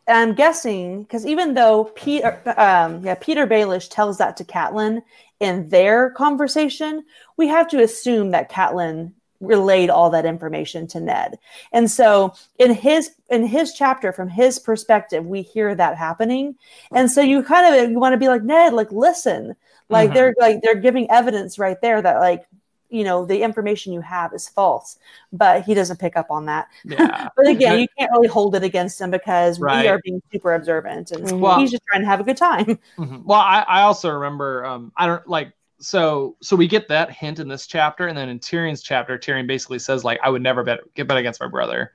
I'm 0.07 0.35
guessing 0.35 1.03
because 1.03 1.27
even 1.27 1.55
though 1.55 1.93
Petyr, 1.97 2.47
um, 2.59 3.05
yeah, 3.05 3.15
Petyr 3.15 3.47
Baelish 3.47 3.89
tells 3.91 4.19
that 4.19 4.37
to 4.39 4.45
Catelyn 4.45 5.03
in 5.41 5.69
their 5.69 6.11
conversation, 6.11 7.05
we 7.37 7.49
have 7.49 7.69
to 7.69 7.83
assume 7.83 8.31
that 8.31 8.51
Catelyn 8.51 9.13
relayed 9.41 9.89
all 9.91 10.11
that 10.11 10.27
information 10.27 10.87
to 10.89 11.01
Ned. 11.01 11.39
And 11.73 11.91
so 11.91 12.35
in 12.59 12.73
his 12.73 13.11
in 13.29 13.47
his 13.47 13.73
chapter 13.73 14.13
from 14.13 14.29
his 14.29 14.59
perspective 14.59 15.25
we 15.25 15.43
hear 15.43 15.75
that 15.75 15.97
happening. 15.97 16.57
And 16.93 17.11
so 17.11 17.21
you 17.21 17.43
kind 17.43 17.75
of 17.75 17.91
you 17.91 18.01
want 18.01 18.15
to 18.15 18.19
be 18.19 18.29
like 18.29 18.43
Ned 18.43 18.73
like 18.73 18.91
listen. 18.91 19.55
Like 19.89 20.11
Mhm. 20.11 20.15
they're 20.15 20.35
like 20.39 20.63
they're 20.63 20.75
giving 20.75 21.11
evidence 21.11 21.59
right 21.59 21.81
there 21.81 22.01
that 22.03 22.19
like 22.21 22.47
you 22.91 23.05
know 23.05 23.25
the 23.27 23.43
information 23.43 23.93
you 23.93 24.01
have 24.01 24.33
is 24.33 24.49
false 24.49 24.97
but 25.31 25.63
he 25.65 25.75
doesn't 25.75 25.99
pick 26.01 26.17
up 26.17 26.31
on 26.31 26.47
that 26.47 26.69
Yeah. 26.85 27.29
but 27.37 27.47
again 27.47 27.81
you 27.81 27.87
can't 27.99 28.11
really 28.13 28.29
hold 28.29 28.55
it 28.55 28.63
against 28.65 28.99
him 28.99 29.11
because 29.11 29.61
Right. 29.61 29.83
we 29.83 29.89
are 29.89 30.01
being 30.03 30.23
super 30.33 30.55
observant 30.55 31.11
and 31.11 31.25
Mhm. 31.27 31.39
Well- 31.41 31.59
he's 31.59 31.71
just 31.71 31.83
trying 31.91 32.01
to 32.03 32.07
have 32.09 32.21
a 32.21 32.25
good 32.25 32.39
time 32.39 32.79
Mhm. 32.99 33.25
Well, 33.27 33.41
I, 33.41 33.63
I 33.69 33.83
also 33.83 34.09
remember 34.11 34.65
um 34.65 34.91
I 34.97 35.07
don't 35.07 35.27
like 35.29 35.53
so 35.81 36.37
so 36.41 36.57
we 36.57 36.67
get 36.67 36.89
that 36.89 37.11
hint 37.11 37.39
in 37.41 37.47
this 37.49 37.67
chapter 37.67 38.07
and 38.07 38.17
then 38.17 38.29
in 38.31 38.39
Tyrion's 38.39 38.83
chapter 38.83 39.19
Tyrion 39.19 39.47
basically 39.47 39.79
says 39.79 40.03
like 40.03 40.19
I 40.25 40.31
would 40.31 40.43
never 40.43 40.63
bet 40.65 40.81
get 40.95 41.07
bet 41.09 41.19
against 41.19 41.41
my 41.41 41.47
brother. 41.49 41.93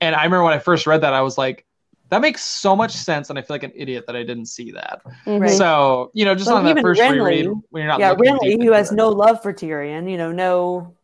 And 0.00 0.16
I 0.16 0.24
remember 0.24 0.42
when 0.42 0.54
I 0.54 0.58
first 0.58 0.86
read 0.88 1.02
that 1.02 1.12
I 1.14 1.20
was 1.22 1.38
like 1.38 1.64
that 2.12 2.20
makes 2.20 2.42
so 2.44 2.76
much 2.76 2.92
sense 2.92 3.30
and 3.30 3.38
I 3.38 3.42
feel 3.42 3.54
like 3.54 3.62
an 3.62 3.72
idiot 3.74 4.04
that 4.06 4.14
I 4.14 4.22
didn't 4.22 4.46
see 4.46 4.70
that. 4.72 5.00
Mhm. 5.26 5.40
Right. 5.40 5.50
So, 5.50 6.10
you 6.12 6.26
know, 6.26 6.34
just 6.34 6.50
But 6.50 6.56
on 6.56 6.64
that 6.66 6.80
first 6.82 7.00
Renly- 7.00 7.14
reread 7.24 7.46
when 7.70 7.80
you're 7.82 7.86
not 7.90 8.00
yeah 8.00 8.10
looking 8.10 8.34
really 8.42 8.64
who 8.66 8.72
has 8.72 8.92
it. 8.92 8.96
no 8.96 9.08
love 9.08 9.42
for 9.42 9.52
tyrion 9.52 10.10
you 10.10 10.18
know 10.18 10.30
no 10.30 10.94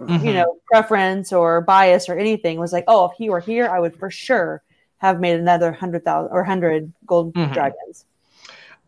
Mhm. 0.00 0.24
you 0.24 0.32
know 0.34 0.56
preference 0.70 1.32
or 1.32 1.62
bias 1.62 2.08
or 2.08 2.16
anything 2.18 2.60
was 2.60 2.72
like 2.72 2.84
oh 2.86 3.06
if 3.06 3.12
he 3.18 3.28
were 3.28 3.40
here 3.40 3.66
i 3.68 3.80
would 3.80 3.96
for 3.96 4.10
sure 4.10 4.62
have 4.98 5.18
made 5.20 5.40
another 5.40 5.72
hundred 5.72 6.04
thousand 6.04 6.30
or 6.32 6.44
hundred 6.44 6.92
gold 7.06 7.32
Mhm. 7.34 7.52
dragons 7.52 8.04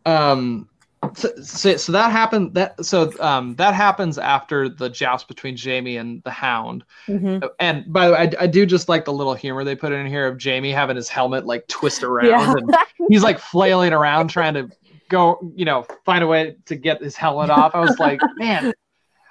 um 0.07 0.69
so, 1.15 1.29
so, 1.43 1.77
so 1.77 1.93
that 1.93 2.11
happened 2.13 2.55
that 2.55 2.85
so 2.85 3.13
um 3.21 3.55
that 3.57 3.75
happens 3.75 4.19
after 4.19 4.69
the 4.69 4.89
joust 4.89 5.29
between 5.29 5.57
Jaime 5.57 5.97
and 5.97 6.23
the 6.23 6.31
Hound. 6.31 6.85
Mhm. 7.07 7.49
And 7.61 7.93
by 7.93 8.07
the 8.07 8.13
way, 8.13 8.19
I, 8.19 8.45
I 8.45 8.47
do 8.47 8.67
just 8.67 8.89
like 8.89 9.05
the 9.05 9.13
little 9.13 9.35
humor 9.35 9.65
they 9.65 9.77
put 9.77 9.93
in 9.93 10.07
here 10.07 10.27
of 10.27 10.43
Jaime 10.43 10.71
having 10.73 10.97
his 10.97 11.09
helmet 11.09 11.47
like 11.47 11.67
twist 11.69 12.03
around 12.03 12.29
Yeah. 12.29 12.55
and 12.57 12.77
he's 13.09 13.23
like 13.23 13.39
flailing 13.39 13.93
around 13.93 14.29
trying 14.29 14.55
to 14.55 14.71
go, 15.09 15.39
you 15.57 15.65
know, 15.65 15.87
find 16.05 16.23
a 16.23 16.27
way 16.27 16.57
to 16.67 16.77
get 16.77 17.01
his 17.03 17.17
helmet 17.17 17.51
off. 17.51 17.75
I 17.75 17.81
was 17.81 17.99
like, 17.99 18.21
man, 18.37 18.73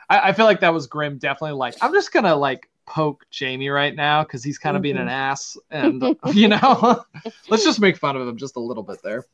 I, 0.09 0.29
I 0.29 0.33
feel 0.33 0.45
like 0.45 0.61
that 0.61 0.73
was 0.73 0.87
Grim 0.87 1.17
definitely 1.17 1.57
like, 1.57 1.75
I'm 1.81 1.93
just 1.93 2.11
gonna 2.11 2.35
like 2.35 2.69
poke 2.85 3.25
Jaime 3.37 3.67
right 3.69 3.93
now 3.95 4.23
because 4.23 4.43
he's 4.43 4.57
kind 4.57 4.75
of 4.77 4.81
being 4.81 4.95
an 4.97 5.09
ass 5.09 5.57
and 5.69 6.15
you 6.33 6.47
know, 6.47 7.03
let's 7.49 7.63
just 7.63 7.79
make 7.81 7.97
fun 7.97 8.15
of 8.15 8.27
him 8.27 8.37
just 8.37 8.55
a 8.55 8.59
little 8.61 8.81
bit 8.83 8.99
there. 9.03 9.25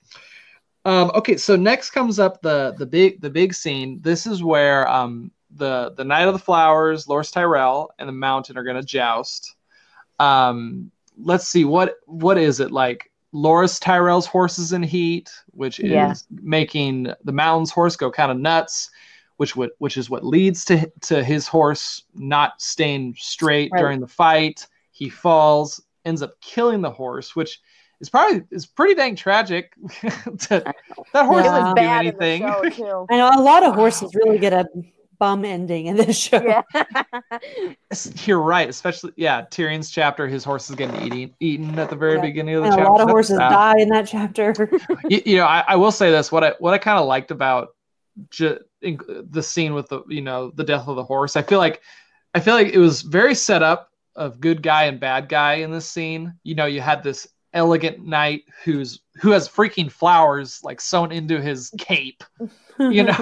Um, 0.86 1.12
okay, 1.16 1.38
so 1.38 1.56
next 1.56 1.92
comes 1.92 2.20
up 2.20 2.42
the 2.42 2.76
the 2.78 2.86
big 2.86 3.22
the 3.22 3.30
big 3.30 3.54
scene. 3.54 4.00
This 4.02 4.28
is 4.28 4.44
where 4.44 4.88
um 4.90 5.32
the 5.56 5.94
the 5.96 6.04
Knight 6.04 6.28
of 6.28 6.34
the 6.34 6.40
Flowers, 6.40 7.06
Loras 7.06 7.32
Tyrell, 7.32 7.92
and 8.00 8.08
the 8.10 8.14
Mountain 8.14 8.58
are 8.58 8.64
gonna 8.64 8.84
joust. 8.84 9.56
Um, 10.20 10.92
let's 11.18 11.48
see 11.48 11.64
what 11.66 11.96
what 12.06 12.38
is 12.38 12.60
it 12.60 12.72
like? 12.72 13.12
Loras 13.34 13.80
Tyrell's 13.80 14.28
horse 14.28 14.60
is 14.60 14.74
in 14.74 14.84
heat, 14.84 15.32
which 15.52 15.80
is 15.80 15.90
Yeah. 15.92 16.14
making 16.30 17.14
the 17.24 17.32
Mountain's 17.32 17.72
horse 17.72 17.96
go 17.96 18.12
kind 18.12 18.32
of 18.32 18.38
nuts, 18.38 18.90
which 19.38 19.56
would 19.56 19.72
which 19.78 19.96
is 19.98 20.10
what 20.10 20.26
leads 20.26 20.66
to 20.66 20.92
to 21.02 21.24
his 21.24 21.48
horse 21.48 22.04
not 22.14 22.62
staying 22.62 23.16
straight 23.18 23.72
Right. 23.72 23.80
during 23.80 24.00
the 24.02 24.08
fight. 24.08 24.68
He 24.92 25.10
falls, 25.10 25.82
ends 26.06 26.22
up 26.22 26.40
killing 26.42 26.82
the 26.82 26.92
horse, 26.92 27.36
which 27.36 27.62
is 28.04 28.10
probably 28.10 28.44
it's 28.52 28.66
pretty 28.66 28.94
dang 28.96 29.16
tragic. 29.16 29.74
to, 30.02 30.64
that 31.14 31.26
horse 31.26 31.46
Yeah. 31.46 31.58
It 31.58 31.64
was 31.64 31.74
didn't 31.74 31.76
do 31.76 31.82
anything. 31.82 32.42
the 32.44 32.70
show 32.72 33.06
too. 33.08 33.08
i 33.10 33.18
know 33.18 33.32
a 33.36 33.42
lot 33.42 33.64
of 33.66 33.74
horses 33.76 34.14
really 34.16 34.38
get 34.38 34.54
a 34.54 34.66
bum 35.20 35.46
ending 35.46 35.86
in 35.88 35.96
this 35.96 36.18
show 36.18 36.42
Yeah. 36.44 36.62
You're 38.26 38.42
right, 38.42 38.68
especially 38.68 39.14
yeah. 39.16 39.44
Tyrion's 39.50 39.90
chapter, 39.90 40.28
his 40.28 40.44
horse 40.44 40.70
is 40.70 40.76
getting 40.76 41.02
eaten 41.02 41.34
eaten 41.40 41.80
at 41.80 41.90
the 41.90 41.96
very 41.96 42.16
Yeah. 42.16 42.22
beginning 42.22 42.56
of 42.56 42.64
the 42.64 42.70
and 42.72 42.82
a 42.82 42.84
lot 42.84 43.00
of 43.02 43.08
That's 43.08 43.12
horses 43.12 43.38
bad. 43.38 43.50
die 43.50 43.80
in 43.80 43.90
that 43.90 44.08
chapter 44.08 44.70
you, 45.10 45.22
you 45.26 45.38
know, 45.38 45.46
I, 45.46 45.64
I 45.68 45.76
will 45.76 45.92
say 45.92 46.12
this: 46.12 46.32
what 46.32 46.44
I 46.44 46.54
what 46.60 46.74
I 46.74 46.78
kind 46.78 47.00
of 47.00 47.06
liked 47.08 47.32
about 47.32 47.70
ju- 48.32 48.60
in, 48.82 49.00
the 49.30 49.44
scene 49.44 49.74
with 49.74 49.88
the 49.90 50.02
you 50.10 50.22
know 50.22 50.52
the 50.56 50.64
death 50.64 50.88
of 50.88 50.96
the 50.96 51.04
horse. 51.04 51.36
I 51.36 51.42
feel 51.44 51.60
like 51.60 51.82
I 52.34 52.40
feel 52.40 52.56
like 52.56 52.68
it 52.74 52.80
was 52.80 53.02
very 53.04 53.36
set 53.36 53.62
up 53.64 53.90
of 54.16 54.40
good 54.40 54.62
guy 54.62 54.84
and 54.86 55.00
bad 55.00 55.30
guy 55.30 55.56
in 55.56 55.72
this 55.72 55.88
scene. 55.90 56.34
You 56.44 56.56
know, 56.56 56.66
you 56.66 56.82
had 56.82 57.04
this 57.04 57.28
elegant 57.54 58.06
knight 58.06 58.44
who's 58.64 59.00
who 59.22 59.32
has 59.32 59.48
freaking 59.48 59.92
flowers 59.92 60.60
like 60.64 60.82
sewn 60.82 61.12
into 61.12 61.42
his 61.42 61.72
cape. 61.78 62.24
You 62.80 63.04
know, 63.04 63.14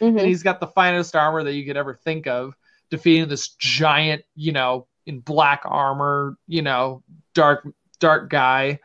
Mhm. 0.00 0.18
and 0.18 0.20
he's 0.20 0.42
got 0.42 0.60
the 0.60 0.66
finest 0.66 1.14
armor 1.14 1.44
that 1.44 1.54
you 1.54 1.64
could 1.64 1.76
ever 1.76 1.94
think 1.94 2.26
of, 2.26 2.54
defeating 2.90 3.28
this 3.28 3.48
giant, 3.50 4.22
you 4.34 4.52
know, 4.52 4.86
in 5.06 5.20
black 5.20 5.62
armor, 5.64 6.36
you 6.48 6.62
know, 6.62 7.02
dark 7.34 7.68
dark 8.00 8.28
guy. 8.30 8.80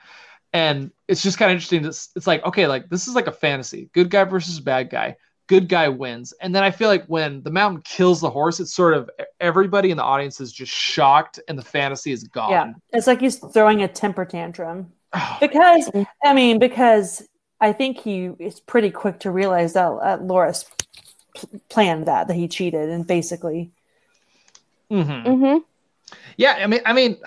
And 0.54 0.91
it's 1.08 1.24
just 1.24 1.38
kind 1.38 1.49
of 1.52 1.56
interesting. 1.56 1.86
It's, 1.86 2.10
it's 2.16 2.28
like, 2.28 2.45
okay, 2.45 2.68
like 2.68 2.89
this 2.89 3.08
is 3.08 3.16
like 3.16 3.28
a 3.28 3.32
fantasy. 3.32 3.89
Good 3.93 4.10
guy 4.10 4.26
versus 4.26 4.60
bad 4.60 4.89
guy. 4.89 5.16
Good 5.52 5.68
guy 5.68 5.89
wins. 5.89 6.34
And 6.41 6.56
then 6.56 6.64
I 6.64 6.72
feel 6.72 6.88
like 6.88 7.06
when 7.08 7.43
the 7.43 7.52
mountain 7.52 7.82
kills 7.84 8.22
the 8.22 8.30
horse, 8.30 8.62
it's 8.62 8.74
sort 8.74 8.93
of 8.93 9.10
everybody 9.41 9.91
in 9.91 9.97
the 9.97 10.04
audience 10.04 10.39
is 10.39 10.54
just 10.54 10.72
shocked 10.72 11.41
and 11.49 11.58
the 11.60 11.62
fantasy 11.78 12.12
is 12.14 12.24
gone. 12.24 12.52
yeah 12.52 12.72
it's 12.93 13.06
like 13.06 13.20
he's 13.20 13.38
throwing 13.54 13.84
a 13.84 13.88
temper 13.88 14.24
tantrum 14.24 14.93
because 15.41 15.91
I 16.24 16.34
mean, 16.34 16.58
because 16.58 17.28
I 17.60 17.74
think 17.74 17.99
he 17.99 18.32
is 18.39 18.62
pretty 18.62 18.91
quick 18.91 19.20
to 19.20 19.30
realize 19.32 19.74
that 19.74 19.88
uh, 19.88 20.18
Loras 20.20 20.64
p- 21.36 21.60
planned 21.70 22.06
that 22.08 22.28
that 22.30 22.34
he 22.36 22.47
cheated 22.47 22.88
and 22.89 23.06
basically 23.06 23.72
Mhm. 24.89 25.26
Mhm. 25.26 25.64
Yeah, 26.38 26.54
I 26.64 26.68
mean, 26.68 26.82
I 26.86 26.93
mean, 26.93 27.18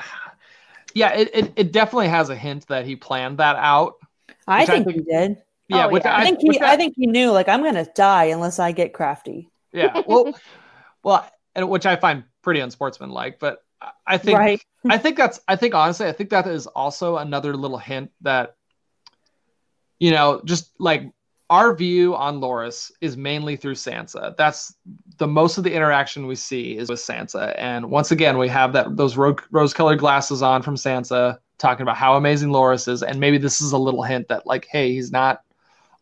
yeah, 0.95 1.13
it, 1.15 1.31
it, 1.35 1.53
it 1.57 1.73
definitely 1.73 2.09
has 2.09 2.31
a 2.31 2.37
hint 2.37 2.67
that 2.69 2.85
he 2.87 2.97
planned 2.97 3.39
that 3.39 3.57
out. 3.57 3.95
I 4.47 4.61
Which 4.61 4.71
I 4.71 4.73
think 4.73 4.87
think- 4.87 4.97
he 5.07 5.13
did. 5.13 5.43
Yeah, 5.69 5.87
Oh, 5.87 5.91
which 5.91 6.05
yeah. 6.05 6.17
I, 6.19 6.25
think 6.25 6.43
which 6.43 6.57
he 6.59 6.63
I 6.63 6.77
think 6.77 6.95
he 6.97 7.07
knew 7.07 7.31
like 7.31 7.49
I'm 7.49 7.63
gonna 7.63 7.87
die 7.95 8.25
unless 8.27 8.59
I 8.59 8.73
get 8.73 8.93
crafty. 8.93 9.51
yeah 9.73 10.03
well 10.07 10.33
well 11.03 11.29
and 11.55 11.69
which 11.69 11.87
i 11.87 11.97
find 11.97 12.25
pretty 12.43 12.61
unsportsmanlike 12.61 13.39
but 13.39 13.59
I- 13.81 13.91
i 14.07 14.19
think 14.19 14.39
Right. 14.39 14.63
i 14.91 14.99
think 14.99 15.17
that's 15.17 15.41
i 15.49 15.57
think 15.57 15.75
honestly 15.75 16.07
i 16.07 16.13
think 16.13 16.31
that 16.31 16.47
is 16.47 16.67
also 16.67 17.17
another 17.17 17.57
little 17.57 17.79
hint 17.79 18.11
that 18.23 18.57
you 19.99 20.11
know 20.11 20.41
just 20.45 20.71
like 20.79 21.11
our 21.51 21.75
view 21.75 22.15
on 22.17 22.41
Loras 22.41 22.91
is 23.03 23.19
mainly 23.19 23.55
through 23.57 23.75
Sansa. 23.75 24.35
That's 24.35 24.75
the 25.19 25.27
most 25.27 25.59
of 25.59 25.63
the 25.65 25.73
interaction 25.75 26.27
we 26.27 26.37
see 26.37 26.75
is 26.77 26.89
with 26.89 27.01
Sansa. 27.01 27.55
And 27.59 27.91
once 27.91 28.11
again, 28.13 28.39
we 28.39 28.49
have 28.49 28.73
that 28.73 28.97
those 28.97 29.19
ro- 29.19 29.37
rose-colored 29.51 29.99
glasses 29.99 30.41
on 30.41 30.63
from 30.63 30.75
Sansa 30.75 31.37
talking 31.59 31.83
about 31.83 31.99
how 31.99 32.17
amazing 32.17 32.49
Loras 32.49 32.89
is. 32.89 33.03
And 33.03 33.21
maybe 33.21 33.37
this 33.37 33.61
is 33.61 33.73
a 33.73 33.79
little 33.79 34.03
hint 34.03 34.27
that 34.29 34.47
like, 34.47 34.67
hey, 34.73 34.93
he's 34.95 35.13
not 35.13 35.43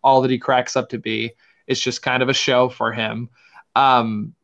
all 0.03 0.21
that 0.23 0.31
he 0.31 0.39
cracks 0.39 0.77
up 0.77 0.89
to 0.91 0.99
be. 0.99 1.33
It's 1.67 1.81
just 1.81 2.03
kind 2.03 2.23
of 2.23 2.29
a 2.29 2.35
show 2.35 2.69
for 2.69 2.93
him. 2.93 3.29
Um, 3.77 4.35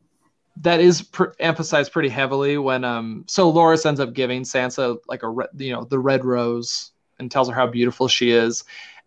that 0.61 0.79
is 0.79 1.01
pr- 1.01 1.31
emphasized 1.39 1.91
pretty 1.91 2.09
heavily 2.09 2.57
when 2.57 2.83
um 2.83 3.23
so 3.27 3.51
Loras 3.51 3.85
ends 3.85 3.99
up 3.99 4.13
giving 4.13 4.43
Sansa 4.43 4.97
like 5.07 5.23
a 5.23 5.29
re- 5.29 5.47
you 5.57 5.71
know 5.71 5.83
the 5.83 5.99
red 5.99 6.25
rose 6.25 6.91
and 7.17 7.31
tells 7.31 7.47
her 7.49 7.55
how 7.55 7.67
beautiful 7.67 8.07
she 8.07 8.31
is 8.31 8.63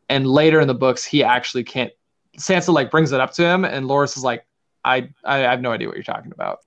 and 0.09 0.27
later 0.27 0.61
in 0.61 0.69
the 0.69 0.75
books 0.75 1.05
he 1.05 1.23
actually 1.23 1.65
can't 1.65 1.93
Sansa 2.39 2.73
like 2.73 2.91
brings 2.91 3.13
it 3.13 3.21
up 3.21 3.33
to 3.33 3.45
him 3.45 3.65
and 3.65 3.87
Loras 3.87 4.17
is 4.17 4.25
like 4.25 4.47
I 4.85 5.11
I 5.25 5.39
have 5.39 5.61
no 5.61 5.73
idea 5.73 5.89
what 5.89 5.97
you're 5.97 6.05
talking 6.05 6.33
about 6.33 6.61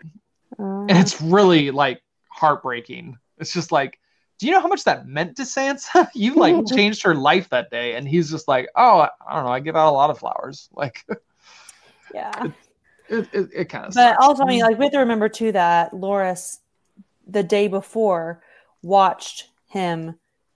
Uh, 0.59 0.85
and 0.87 0.97
it's 0.97 1.19
really 1.21 1.71
like 1.71 2.01
heartbreaking 2.29 3.17
it's 3.37 3.53
just 3.53 3.71
like 3.71 3.99
do 4.37 4.45
you 4.45 4.51
know 4.51 4.61
how 4.61 4.67
much 4.67 4.83
that 4.83 5.07
meant 5.07 5.37
to 5.37 5.43
Sansa 5.43 6.07
you 6.13 6.35
like 6.35 6.55
changed 6.73 7.03
her 7.03 7.15
life 7.15 7.49
that 7.49 7.69
day 7.69 7.95
and 7.95 8.07
he's 8.07 8.29
just 8.29 8.47
like 8.47 8.67
oh 8.75 9.07
I 9.27 9.35
don't 9.35 9.45
know 9.45 9.51
I 9.51 9.59
give 9.59 9.75
out 9.75 9.89
a 9.89 9.91
lot 9.91 10.09
of 10.09 10.19
flowers 10.19 10.69
like 10.73 11.05
Yeah. 12.13 12.47
it, 13.09 13.29
it, 13.33 13.49
it 13.53 13.65
kind 13.65 13.85
of 13.85 13.93
But 13.93 14.17
also, 14.19 14.43
I 14.43 14.45
mean, 14.45 14.61
like 14.61 14.77
we 14.77 14.85
have 14.85 14.93
to 14.93 14.99
remember 14.99 15.29
too 15.29 15.51
that 15.51 15.91
Loras, 15.91 16.59
the 17.27 17.43
day 17.43 17.67
before, 17.67 18.41
watched 18.81 19.49
him 19.67 20.15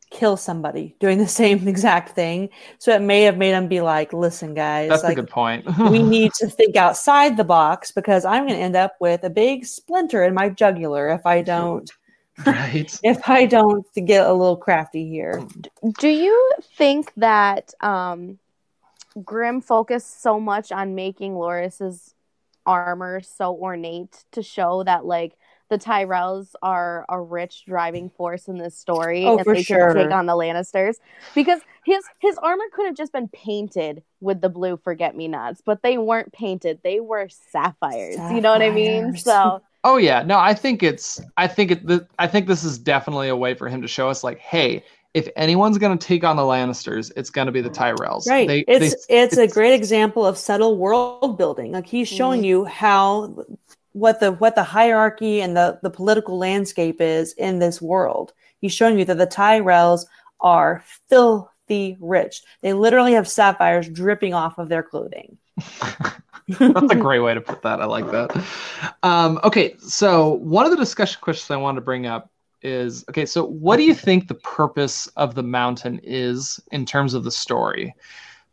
kill 0.09 0.37
somebody 0.37 0.95
doing 0.99 1.17
the 1.19 1.27
same 1.27 1.67
exact 1.67 2.15
thing. 2.15 2.49
So 2.79 2.93
it 2.93 3.01
may 3.01 3.23
have 3.23 3.37
made 3.37 3.51
him 3.51 3.67
be 3.67 3.81
like, 3.81 4.13
"Listen, 4.13 4.53
guys, 4.53 4.89
that's 4.89 5.03
like, 5.03 5.17
a 5.17 5.21
good 5.21 5.29
point 5.29 5.65
we 5.91 6.01
need 6.01 6.33
to 6.33 6.47
think 6.47 6.75
outside 6.75 7.37
the 7.37 7.43
box 7.43 7.91
because 7.91 8.25
I'm 8.25 8.47
going 8.47 8.57
to 8.57 8.63
end 8.63 8.75
up 8.75 8.95
with 8.99 9.23
a 9.23 9.29
big 9.29 9.65
splinter 9.65 10.23
in 10.23 10.33
my 10.33 10.49
jugular 10.49 11.09
if 11.09 11.25
I 11.25 11.41
don't 11.41 11.89
right 12.45 12.99
if 13.03 13.29
I 13.29 13.45
don't 13.45 13.85
get 14.05 14.25
a 14.25 14.33
little 14.33 14.57
crafty 14.57 15.07
here." 15.07 15.45
Do 15.99 16.07
you 16.07 16.51
think 16.77 17.11
that 17.17 17.73
um, 17.81 18.39
Grim 19.23 19.61
focused 19.61 20.21
so 20.21 20.39
much 20.39 20.71
on 20.71 20.95
making 20.95 21.35
Loras's 21.35 22.13
armor 22.65 23.21
so 23.21 23.55
ornate 23.55 24.25
to 24.31 24.43
show 24.43 24.83
that 24.83 25.05
like 25.05 25.35
the 25.69 25.77
Tyrells 25.77 26.53
are 26.61 27.05
a 27.09 27.19
rich 27.19 27.63
driving 27.65 28.09
force 28.09 28.47
in 28.47 28.57
this 28.57 28.75
story 28.75 29.25
Oh, 29.25 29.37
and 29.37 29.43
for 29.43 29.53
they 29.53 29.63
sure. 29.63 29.91
should 29.91 30.03
take 30.03 30.11
on 30.11 30.25
the 30.25 30.33
Lannisters? 30.33 30.95
Because 31.35 31.61
his 31.85 32.03
his 32.19 32.37
armor 32.39 32.65
could 32.73 32.87
have 32.87 32.95
just 32.95 33.13
been 33.13 33.27
painted 33.29 34.03
with 34.19 34.41
the 34.41 34.49
blue 34.49 34.77
forget 34.77 35.15
me 35.15 35.27
nots, 35.27 35.61
but 35.63 35.81
they 35.81 35.97
weren't 35.97 36.33
painted. 36.33 36.79
They 36.83 36.99
were 36.99 37.29
sapphires. 37.51 38.17
You 38.31 38.41
know 38.41 38.51
what 38.51 38.61
I 38.61 38.71
mean? 38.71 39.15
So 39.17 39.61
Oh 39.83 39.97
yeah, 39.97 40.23
no, 40.23 40.37
I 40.37 40.53
think 40.53 40.83
it's. 40.83 41.21
I 41.37 41.47
think 41.47 41.71
it. 41.71 41.87
th- 41.87 42.01
I 42.17 42.27
think 42.27 42.47
this 42.47 42.63
is 42.63 42.77
definitely 42.77 43.29
a 43.29 43.35
way 43.35 43.53
for 43.53 43.69
him 43.69 43.81
to 43.81 43.87
show 43.87 44.09
us, 44.09 44.23
like, 44.23 44.39
hey, 44.39 44.83
if 45.13 45.27
anyone's 45.35 45.77
going 45.77 45.97
to 45.97 46.07
take 46.07 46.23
on 46.23 46.35
the 46.35 46.43
Lannisters, 46.43 47.11
it's 47.15 47.29
going 47.29 47.47
to 47.47 47.51
be 47.51 47.61
the 47.61 47.69
Tyrells. 47.69 48.27
Right. 48.27 48.47
They- 48.47 48.65
it's 48.67 49.07
they- 49.07 49.21
it's 49.21 49.37
a 49.37 49.47
great 49.47 49.73
example 49.73 50.25
of 50.25 50.37
subtle 50.37 50.77
world 50.77 51.37
building. 51.37 51.71
Like 51.71 51.87
he's 51.87 52.07
showing 52.07 52.39
mm-hmm. 52.41 52.45
you 52.45 52.65
how 52.65 53.35
what 53.93 54.19
the 54.19 54.33
what 54.33 54.55
the 54.55 54.63
hierarchy 54.63 55.41
and 55.41 55.55
the 55.55 55.79
the 55.81 55.89
political 55.89 56.37
landscape 56.37 57.01
is 57.01 57.33
in 57.33 57.59
this 57.59 57.81
world. 57.81 58.33
He's 58.59 58.73
showing 58.73 58.99
you 58.99 59.05
that 59.05 59.17
the 59.17 59.27
Tyrells 59.27 60.05
are 60.41 60.83
filthy 61.09 61.97
rich. 61.99 62.43
They 62.61 62.73
literally 62.73 63.13
have 63.13 63.27
sapphires 63.27 63.87
dripping 63.89 64.33
off 64.33 64.57
of 64.57 64.69
their 64.69 64.83
clothing. 64.83 65.37
That's 66.57 66.91
a 66.91 66.95
great 66.99 67.19
way 67.19 67.33
to 67.33 67.41
put 67.41 67.61
that. 67.61 67.81
I 67.81 67.85
like 67.85 68.09
that. 68.11 68.43
Um, 69.03 69.39
okay, 69.43 69.75
so 69.79 70.33
one 70.35 70.65
of 70.65 70.71
the 70.71 70.77
discussion 70.77 71.19
questions 71.21 71.51
I 71.51 71.57
wanted 71.57 71.77
to 71.77 71.85
bring 71.85 72.05
up 72.05 72.31
is 72.61 73.05
okay, 73.09 73.25
so 73.25 73.45
what 73.45 73.77
do 73.77 73.83
you 73.83 73.93
think 73.93 74.27
the 74.27 74.35
purpose 74.35 75.07
of 75.15 75.35
the 75.35 75.43
mountain 75.43 75.99
is 76.03 76.59
in 76.71 76.85
terms 76.85 77.13
of 77.13 77.23
the 77.23 77.31
story? 77.31 77.93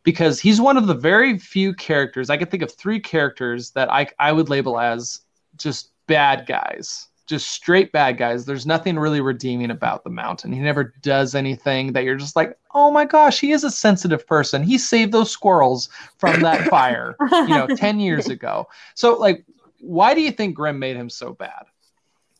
Because 0.03 0.39
he's 0.39 0.61
one 0.61 0.77
of 0.77 0.87
the 0.87 0.93
very 0.93 1.37
few 1.37 1.73
characters, 1.73 2.29
I 2.29 2.37
can 2.37 2.47
think 2.47 2.63
of 2.63 2.71
three 2.71 2.99
characters 2.99 3.71
that 3.71 3.91
I, 3.91 4.07
I 4.19 4.31
would 4.31 4.47
label 4.47 4.79
as 4.79 5.21
just 5.57 5.91
bad 6.07 6.45
guys, 6.45 7.07
just 7.27 7.51
straight 7.51 7.91
bad 7.91 8.17
guys. 8.17 8.45
There's 8.45 8.65
nothing 8.65 8.97
really 8.97 9.21
redeeming 9.21 9.69
about 9.69 10.03
the 10.03 10.09
mountain. 10.09 10.51
He 10.51 10.59
never 10.59 10.93
does 11.01 11.35
anything 11.35 11.91
that 11.91 12.05
you're 12.05 12.15
just 12.15 12.37
like, 12.37 12.57
oh 12.73 12.89
my 12.89 13.05
gosh, 13.05 13.39
he 13.39 13.51
is 13.51 13.63
a 13.65 13.71
sensitive 13.71 14.25
person. 14.25 14.63
He 14.63 14.77
saved 14.77 15.11
those 15.11 15.29
squirrels 15.29 15.89
from 16.17 16.41
that 16.41 16.67
fire, 16.69 17.17
you 17.19 17.49
know, 17.49 17.67
10 17.75 17.99
years 17.99 18.29
ago. 18.29 18.67
So, 18.95 19.17
like, 19.17 19.45
why 19.79 20.13
do 20.13 20.21
you 20.21 20.31
think 20.31 20.55
Grimm 20.55 20.79
made 20.79 20.95
him 20.95 21.09
so 21.09 21.33
bad? 21.33 21.65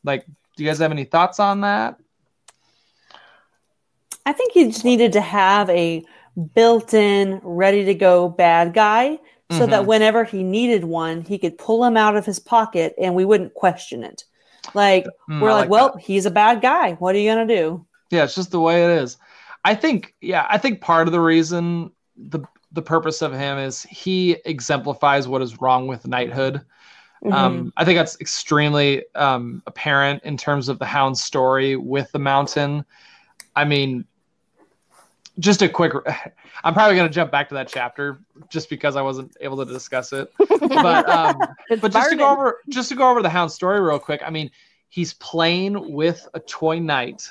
Like, 0.03 0.25
do 0.55 0.63
you 0.63 0.69
guys 0.69 0.79
have 0.79 0.91
any 0.91 1.03
thoughts 1.03 1.39
on 1.39 1.61
that? 1.61 1.99
I 4.25 4.33
think 4.33 4.53
he 4.53 4.65
just 4.65 4.85
needed 4.85 5.13
to 5.13 5.21
have 5.21 5.69
a 5.69 6.05
built-in, 6.55 7.41
ready-to-go 7.43 8.29
bad 8.29 8.73
guy, 8.73 9.19
so 9.51 9.65
that 9.65 9.83
Mhm. 9.83 9.85
whenever 9.85 10.23
he 10.23 10.43
needed 10.43 10.83
one, 10.83 11.21
he 11.21 11.37
could 11.37 11.57
pull 11.57 11.83
him 11.83 11.95
out 11.95 12.17
of 12.17 12.25
his 12.25 12.39
pocket, 12.39 12.93
and 12.97 13.15
we 13.15 13.25
wouldn't 13.25 13.53
question 13.53 14.03
it. 14.03 14.25
Like 14.73 15.15
Mm, 15.29 15.39
we're 15.39 15.53
like, 15.53 15.69
like 15.69 15.69
well, 15.69 15.93
that. 15.93 15.99
he's 15.99 16.25
a 16.25 16.31
bad 16.31 16.61
guy. 16.61 16.93
What 16.93 17.15
are 17.15 17.19
you 17.19 17.29
gonna 17.31 17.47
do? 17.47 17.85
Yeah, 18.09 18.23
it's 18.23 18.35
just 18.35 18.51
the 18.51 18.59
way 18.59 18.83
it 18.83 19.01
is. 19.01 19.17
I 19.63 19.75
think, 19.75 20.15
yeah, 20.21 20.47
I 20.49 20.57
think 20.57 20.81
part 20.81 21.07
of 21.07 21.11
the 21.11 21.19
reason 21.19 21.91
the 22.15 22.39
the 22.71 22.81
purpose 22.81 23.21
of 23.21 23.33
him 23.33 23.57
is 23.57 23.83
he 23.83 24.37
exemplifies 24.45 25.27
what 25.27 25.41
is 25.41 25.61
wrong 25.61 25.87
with 25.87 26.07
knighthood. 26.07 26.65
Mm-hmm. 27.23 27.33
Um, 27.33 27.73
I 27.77 27.85
think 27.85 27.97
that's 27.97 28.19
extremely 28.21 29.03
um, 29.15 29.63
apparent 29.67 30.23
in 30.23 30.37
terms 30.37 30.69
of 30.69 30.79
the 30.79 30.85
Hound's 30.85 31.21
story 31.23 31.75
with 31.75 32.11
the 32.11 32.19
mountain. 32.19 32.85
I 33.55 33.65
mean, 33.65 34.05
just 35.39 35.61
a 35.61 35.69
quick. 35.69 35.93
I'm 36.63 36.73
probably 36.73 36.95
going 36.95 37.07
to 37.07 37.13
jump 37.13 37.31
back 37.31 37.49
to 37.49 37.55
that 37.55 37.67
chapter 37.67 38.19
just 38.49 38.69
because 38.69 38.95
I 38.95 39.01
wasn't 39.01 39.35
able 39.41 39.63
to 39.63 39.71
discuss 39.71 40.13
it. 40.13 40.31
But 40.37 41.09
um, 41.09 41.37
but 41.81 41.91
just 41.91 42.09
to 42.11 42.15
go 42.15 42.29
over 42.29 42.61
just 42.69 42.89
to 42.89 42.95
go 42.95 43.09
over 43.09 43.21
the 43.21 43.29
Hound 43.29 43.51
story 43.51 43.79
real 43.79 43.99
quick. 43.99 44.21
I 44.25 44.29
mean, 44.29 44.51
he's 44.89 45.13
playing 45.15 45.93
with 45.93 46.27
a 46.33 46.39
toy 46.39 46.79
knight, 46.79 47.29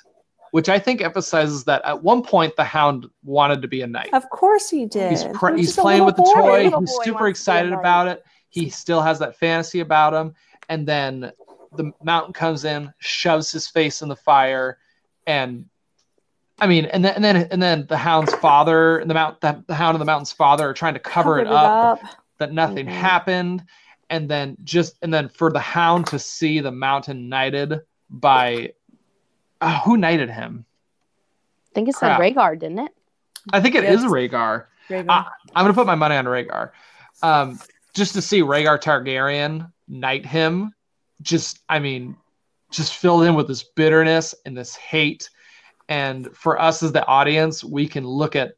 which 0.52 0.68
I 0.68 0.78
think 0.78 1.00
emphasizes 1.00 1.64
that 1.64 1.84
at 1.84 2.02
one 2.02 2.22
point 2.22 2.54
the 2.56 2.64
Hound 2.64 3.06
wanted 3.24 3.62
to 3.62 3.68
be 3.68 3.82
a 3.82 3.86
knight. 3.86 4.10
Of 4.12 4.28
course 4.30 4.70
he 4.70 4.86
did. 4.86 5.10
He's 5.10 5.24
pr- 5.24 5.54
he's 5.54 5.76
playing 5.76 6.04
with 6.04 6.16
the 6.16 6.22
boy. 6.22 6.34
toy. 6.34 6.62
He's 6.62 6.70
super 6.70 6.76
wants 6.76 6.98
to 7.04 7.12
be 7.12 7.18
a 7.18 7.24
excited 7.24 7.72
about 7.72 8.08
it. 8.08 8.24
He 8.48 8.70
still 8.70 9.02
has 9.02 9.18
that 9.18 9.36
fantasy 9.36 9.80
about 9.80 10.14
him. 10.14 10.34
And 10.68 10.86
then 10.86 11.32
the 11.76 11.92
mountain 12.02 12.32
comes 12.32 12.64
in, 12.64 12.92
shoves 12.98 13.52
his 13.52 13.68
face 13.68 14.02
in 14.02 14.08
the 14.08 14.16
fire, 14.16 14.78
and 15.26 15.66
I 16.58 16.66
mean, 16.66 16.86
and 16.86 17.04
then 17.04 17.14
and 17.16 17.24
then 17.24 17.36
and 17.50 17.62
then 17.62 17.86
the 17.88 17.96
hound's 17.98 18.34
father 18.36 18.98
and 18.98 19.10
the 19.10 19.14
mount 19.14 19.40
the, 19.40 19.62
the 19.66 19.74
hound 19.74 19.94
and 19.94 20.00
the 20.00 20.06
mountain's 20.06 20.32
father 20.32 20.68
are 20.68 20.74
trying 20.74 20.94
to 20.94 21.00
cover 21.00 21.36
Covered 21.36 21.48
it 21.48 21.52
up, 21.52 22.02
up. 22.02 22.10
that 22.38 22.52
nothing 22.52 22.86
Mhm. 22.86 22.92
happened, 22.92 23.64
and 24.08 24.28
then 24.28 24.56
just 24.64 24.96
and 25.02 25.12
then 25.12 25.28
for 25.28 25.52
the 25.52 25.58
hound 25.60 26.06
to 26.08 26.18
see 26.18 26.60
the 26.60 26.70
mountain 26.72 27.28
knighted 27.28 27.80
by 28.08 28.72
uh, 29.60 29.80
who 29.80 29.96
knighted 29.98 30.30
him? 30.30 30.64
I 31.72 31.74
think 31.74 31.88
it 31.90 31.94
said 31.96 32.16
Crap. 32.16 32.20
Rhaegar, 32.20 32.58
didn't 32.58 32.78
it? 32.80 32.92
I 33.52 33.60
think 33.60 33.74
it 33.74 33.84
is 33.84 34.02
Yes. 34.02 34.10
Rhaegar. 34.10 34.64
Raven. 34.88 35.06
Ah, 35.10 35.30
I'm 35.54 35.64
gonna 35.64 35.74
put 35.74 35.86
my 35.86 35.94
money 35.94 36.16
on 36.16 36.24
Rhaegar. 36.24 36.70
Um, 37.22 37.58
just 37.94 38.14
to 38.14 38.22
see 38.22 38.40
Rhaegar 38.40 38.80
Targaryen 38.80 39.70
knight 39.88 40.24
him, 40.24 40.72
just 41.20 41.60
I 41.68 41.80
mean, 41.80 42.16
just 42.70 42.94
filled 42.94 43.24
in 43.24 43.34
with 43.34 43.46
this 43.48 43.62
bitterness 43.62 44.34
and 44.46 44.56
this 44.56 44.74
hate. 44.74 45.28
And 45.88 46.34
for 46.36 46.60
us 46.60 46.82
as 46.82 46.92
the 46.92 47.06
audience, 47.06 47.62
we 47.62 47.86
can 47.86 48.06
look 48.06 48.36
at 48.36 48.54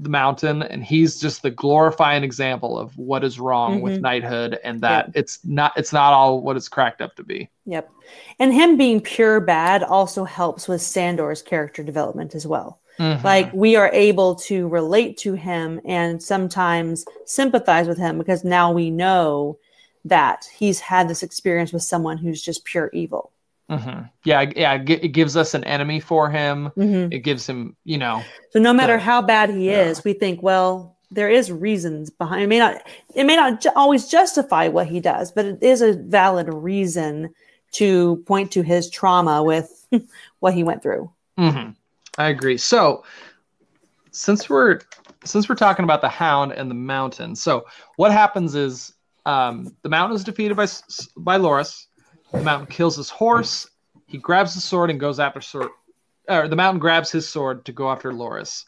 the 0.00 0.08
mountain 0.08 0.62
and 0.62 0.84
he's 0.84 1.20
just 1.20 1.42
the 1.42 1.50
glorifying 1.50 2.22
example 2.22 2.78
of 2.78 2.96
what 2.96 3.24
is 3.24 3.40
wrong 3.40 3.80
with 3.80 3.98
Mhm. 3.98 4.02
knighthood 4.02 4.58
and 4.62 4.80
that 4.82 5.10
it's 5.14 5.40
not 5.44 5.72
it's 5.76 5.92
not 5.92 6.12
all 6.12 6.40
what 6.40 6.56
it's 6.56 6.68
cracked 6.68 7.00
up 7.00 7.16
to 7.16 7.24
be. 7.24 7.50
Yep. 7.66 7.90
And 8.38 8.54
him 8.54 8.76
being 8.76 9.00
pure 9.00 9.40
bad 9.40 9.82
also 9.82 10.22
helps 10.22 10.68
with 10.68 10.82
Sandor's 10.82 11.42
character 11.42 11.82
development 11.82 12.36
as 12.36 12.46
well. 12.46 12.78
Mhm. 13.00 13.24
Like 13.24 13.52
we 13.52 13.74
are 13.74 13.90
able 13.92 14.36
to 14.36 14.68
relate 14.68 15.16
to 15.18 15.32
him 15.32 15.80
and 15.84 16.22
sometimes 16.22 17.04
sympathize 17.24 17.88
with 17.88 17.98
him 17.98 18.18
because 18.18 18.44
now 18.44 18.70
we 18.70 18.90
know 18.90 19.58
that 20.04 20.48
he's 20.56 20.78
had 20.78 21.08
this 21.08 21.24
experience 21.24 21.72
with 21.72 21.82
someone 21.82 22.18
who's 22.18 22.40
just 22.40 22.64
pure 22.64 22.88
evil. 22.92 23.32
Mhm. 23.70 24.08
yeah, 24.24 24.50
yeah, 24.56 24.74
it 24.86 25.08
gives 25.12 25.36
us 25.36 25.52
an 25.54 25.62
enemy 25.64 26.00
for 26.00 26.30
him. 26.30 26.70
Mhm. 26.76 27.12
It 27.12 27.18
gives 27.20 27.46
him, 27.46 27.76
you 27.84 27.98
know, 27.98 28.22
So 28.52 28.58
no 28.58 28.72
matter 28.72 28.94
Yeah. 28.94 29.00
how 29.00 29.20
bad 29.22 29.50
he 29.50 29.66
Yeah. 29.70 29.82
is, 29.82 30.02
we 30.04 30.14
think, 30.14 30.42
well, 30.42 30.96
there 31.10 31.28
is 31.28 31.52
reasons 31.52 32.08
behind. 32.10 32.42
It 32.42 32.46
may 32.48 32.58
not. 32.58 32.82
It 33.14 33.24
may 33.24 33.36
not 33.36 33.60
ju- 33.60 33.70
always 33.76 34.08
justify 34.08 34.68
what 34.68 34.86
he 34.86 35.00
does, 35.00 35.30
but 35.32 35.44
it 35.44 35.62
is 35.62 35.82
a 35.82 35.92
valid 35.94 36.52
reason 36.52 37.34
to 37.72 38.16
point 38.26 38.50
to 38.52 38.62
his 38.62 38.88
trauma 38.88 39.42
with 39.42 39.86
what 40.40 40.54
he 40.54 40.62
went 40.62 40.82
through. 40.82 41.10
hmm 41.36 41.70
I 42.16 42.28
agree. 42.28 42.56
So, 42.56 43.04
since 44.10 44.48
we're 44.48 44.80
since 45.24 45.48
we're 45.48 45.54
talking 45.56 45.84
about 45.84 46.00
the 46.00 46.08
hound 46.08 46.52
and 46.52 46.70
the 46.70 46.74
mountain, 46.74 47.34
so 47.36 47.64
what 47.96 48.12
happens 48.12 48.54
is 48.54 48.94
um, 49.26 49.74
the 49.82 49.88
mountain 49.90 50.16
is 50.16 50.24
defeated 50.24 50.56
by 50.56 50.66
by 51.16 51.36
Loras. 51.38 51.86
The 52.32 52.42
mountain 52.42 52.66
kills 52.66 52.96
his 52.96 53.10
horse. 53.10 53.68
He 54.06 54.18
grabs 54.18 54.54
the 54.54 54.60
sword 54.60 54.90
and 54.90 55.00
goes 55.00 55.20
after. 55.20 55.40
Or 56.28 56.48
the 56.48 56.56
mountain 56.56 56.78
grabs 56.78 57.10
his 57.10 57.28
sword 57.28 57.64
to 57.64 57.72
go 57.72 57.90
after 57.90 58.12
Loras, 58.12 58.64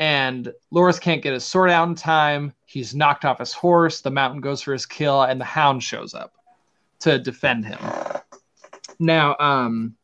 and 0.00 0.52
Loras 0.74 1.00
can't 1.00 1.22
get 1.22 1.32
his 1.32 1.44
sword 1.44 1.70
out 1.70 1.88
in 1.88 1.94
time. 1.94 2.52
He's 2.66 2.94
knocked 2.94 3.24
off 3.24 3.38
his 3.38 3.52
horse. 3.52 4.00
The 4.00 4.10
mountain 4.10 4.40
goes 4.40 4.62
for 4.62 4.72
his 4.72 4.86
kill, 4.86 5.22
and 5.22 5.40
the 5.40 5.44
hound 5.44 5.82
shows 5.84 6.14
up 6.14 6.34
to 7.00 7.18
defend 7.18 7.64
him. 7.66 7.78
Now, 8.98 9.36
um, 9.38 9.94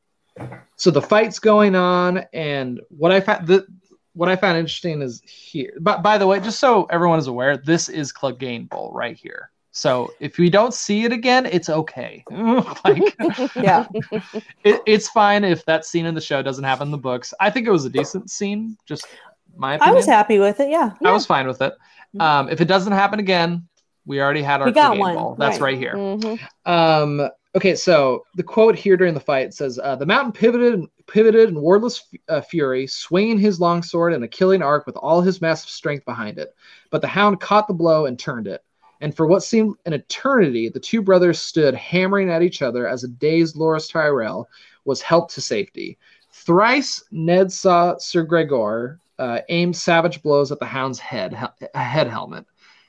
so 0.77 0.91
the 0.91 1.03
fight's 1.03 1.39
going 1.39 1.75
on, 1.75 2.25
and 2.33 2.81
what 2.89 3.11
I 3.11 3.21
found 3.21 3.47
the 3.47 3.67
what 4.13 4.29
I 4.29 4.37
found 4.37 4.59
interesting 4.59 5.03
is 5.03 5.21
here. 5.23 5.73
But 5.81 6.03
by 6.03 6.19
the 6.19 6.27
way, 6.27 6.41
just 6.41 6.59
so 6.59 6.85
everyone 6.85 7.19
is 7.19 7.27
aware, 7.27 7.57
this 7.57 7.89
is 7.89 8.13
Clegane 8.13 8.69
Bowl 8.69 8.91
right 8.95 9.17
here. 9.17 9.51
So 9.77 10.15
if 10.21 10.39
we 10.39 10.49
don't 10.49 10.73
see 10.73 11.05
it 11.05 11.13
again, 11.13 11.45
it's 11.45 11.69
okay. 11.69 12.25
like 12.31 13.15
Yeah. 13.57 13.87
it, 14.65 14.81
it's 14.87 15.07
fine 15.11 15.45
if 15.45 15.67
that 15.67 15.85
scene 15.85 16.07
in 16.07 16.15
the 16.15 16.21
show 16.21 16.43
doesn't 16.43 16.65
happen 16.65 16.89
in 16.89 16.93
the 16.93 16.97
books. 16.97 17.35
I 17.41 17.51
think 17.51 17.67
it 17.67 17.71
was 17.71 17.85
a 17.85 17.91
decent 17.91 18.31
scene. 18.31 18.79
Just 18.87 19.07
my 19.55 19.75
opinion. 19.75 19.93
I 19.93 19.95
was 19.95 20.07
happy 20.07 20.39
with 20.39 20.61
it. 20.61 20.71
Yeah. 20.71 20.95
I 21.05 21.13
was 21.13 21.27
fine 21.27 21.47
with 21.47 21.61
it. 21.61 21.75
Um, 22.19 22.49
if 22.49 22.63
it 22.63 22.69
doesn't 22.69 22.95
happen 22.95 23.21
again, 23.21 23.69
we 24.07 24.19
already 24.19 24.41
had 24.41 24.63
our 24.63 24.69
We 24.69 24.73
got 24.73 24.97
one, 24.97 25.15
Bowl. 25.15 25.37
That's 25.39 25.61
right. 25.61 25.75
right 25.75 25.79
here. 25.79 25.93
Mhm. 25.95 26.41
Um, 26.65 27.29
okay, 27.55 27.75
so 27.75 28.25
the 28.35 28.43
quote 28.43 28.77
here 28.77 28.97
during 28.97 29.13
the 29.13 29.21
fight 29.21 29.53
says, 29.53 29.79
uh, 29.83 29.97
"The 29.97 30.07
mountain 30.07 30.33
pivoted, 30.33 30.87
pivoted 31.07 31.51
in 31.51 31.61
wordless 31.61 32.03
uh, 32.31 32.41
fury, 32.41 32.87
swinging 32.87 33.39
his 33.39 33.61
long 33.61 33.83
sword 33.83 34.15
in 34.15 34.23
a 34.23 34.29
killing 34.29 34.63
arc 34.63 34.87
with 34.87 34.97
all 34.97 35.21
his 35.21 35.43
massive 35.43 35.69
strength 35.69 36.07
behind 36.07 36.39
it. 36.39 36.55
But 36.91 37.03
the 37.03 37.09
hound 37.09 37.41
caught 37.41 37.69
the 37.69 37.75
blow 37.75 38.07
and 38.07 38.19
turned 38.19 38.47
it. 38.47 38.63
And 39.01 39.15
for 39.15 39.27
what 39.27 39.43
seemed 39.43 39.77
an 39.85 39.93
eternity, 39.93 40.69
the 40.69 40.81
two 40.81 41.03
brothers 41.03 41.39
stood 41.39 41.75
hammering 41.75 42.31
at 42.31 42.43
each 42.43 42.63
other 42.63 42.89
as 42.89 43.05
a 43.05 43.09
dazed 43.09 43.57
Loras 43.57 43.91
Tyrell 43.91 44.49
was 44.85 45.03
helped 45.03 45.35
to 45.35 45.41
safety. 45.41 45.99
Thrice 46.33 47.05
Ned 47.11 47.53
saw 47.53 47.97
Sir 47.99 48.23
Gregor 48.23 49.01
uh, 49.19 49.41
aim 49.49 49.73
savage 49.73 50.23
blows 50.23 50.53
at 50.53 50.59
the 50.59 50.67
hound's 50.67 50.99
head, 50.99 51.35
he- 51.35 51.67
head 51.79 52.07
helmet." 52.07 52.47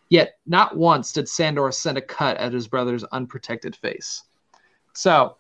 Yet 0.10 0.40
not 0.46 0.78
once 0.78 1.12
did 1.12 1.28
Sandor 1.28 1.72
send 1.72 1.98
a 1.98 2.02
cut 2.02 2.38
at 2.38 2.54
his 2.54 2.68
brother's 2.68 3.04
unprotected 3.06 3.76
face. 3.76 4.24
So, 4.94 5.36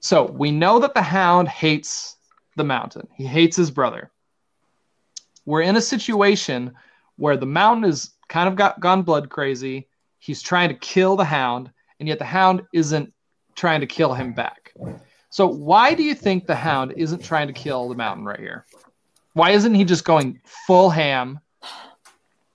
so 0.00 0.24
we 0.24 0.50
know 0.50 0.78
that 0.80 0.94
the 0.94 1.02
hound 1.02 1.48
hates 1.48 2.16
the 2.56 2.64
mountain. 2.64 3.08
He 3.14 3.24
hates 3.24 3.56
his 3.56 3.70
brother. 3.70 4.10
We're 5.46 5.62
in 5.62 5.76
a 5.76 5.80
situation 5.80 6.74
where 7.16 7.36
the 7.36 7.46
mountain 7.46 7.88
is 7.88 8.10
kind 8.28 8.48
of 8.48 8.56
got 8.56 8.80
gone 8.80 9.02
blood 9.02 9.28
crazy. 9.28 9.88
He's 10.18 10.42
trying 10.42 10.68
to 10.68 10.74
kill 10.74 11.16
the 11.16 11.24
hound, 11.24 11.70
and 12.00 12.08
yet 12.08 12.18
the 12.18 12.24
hound 12.24 12.62
isn't 12.72 13.12
trying 13.54 13.80
to 13.80 13.86
kill 13.86 14.14
him 14.14 14.32
back. 14.32 14.74
So 15.30 15.46
why 15.46 15.94
do 15.94 16.02
you 16.02 16.14
think 16.14 16.46
the 16.46 16.54
hound 16.54 16.94
isn't 16.96 17.22
trying 17.22 17.46
to 17.46 17.52
kill 17.52 17.88
the 17.88 17.94
mountain 17.94 18.24
right 18.24 18.40
here? 18.40 18.66
Why 19.34 19.50
isn't 19.50 19.74
he 19.74 19.84
just 19.84 20.04
going 20.04 20.40
full 20.66 20.90
ham? 20.90 21.40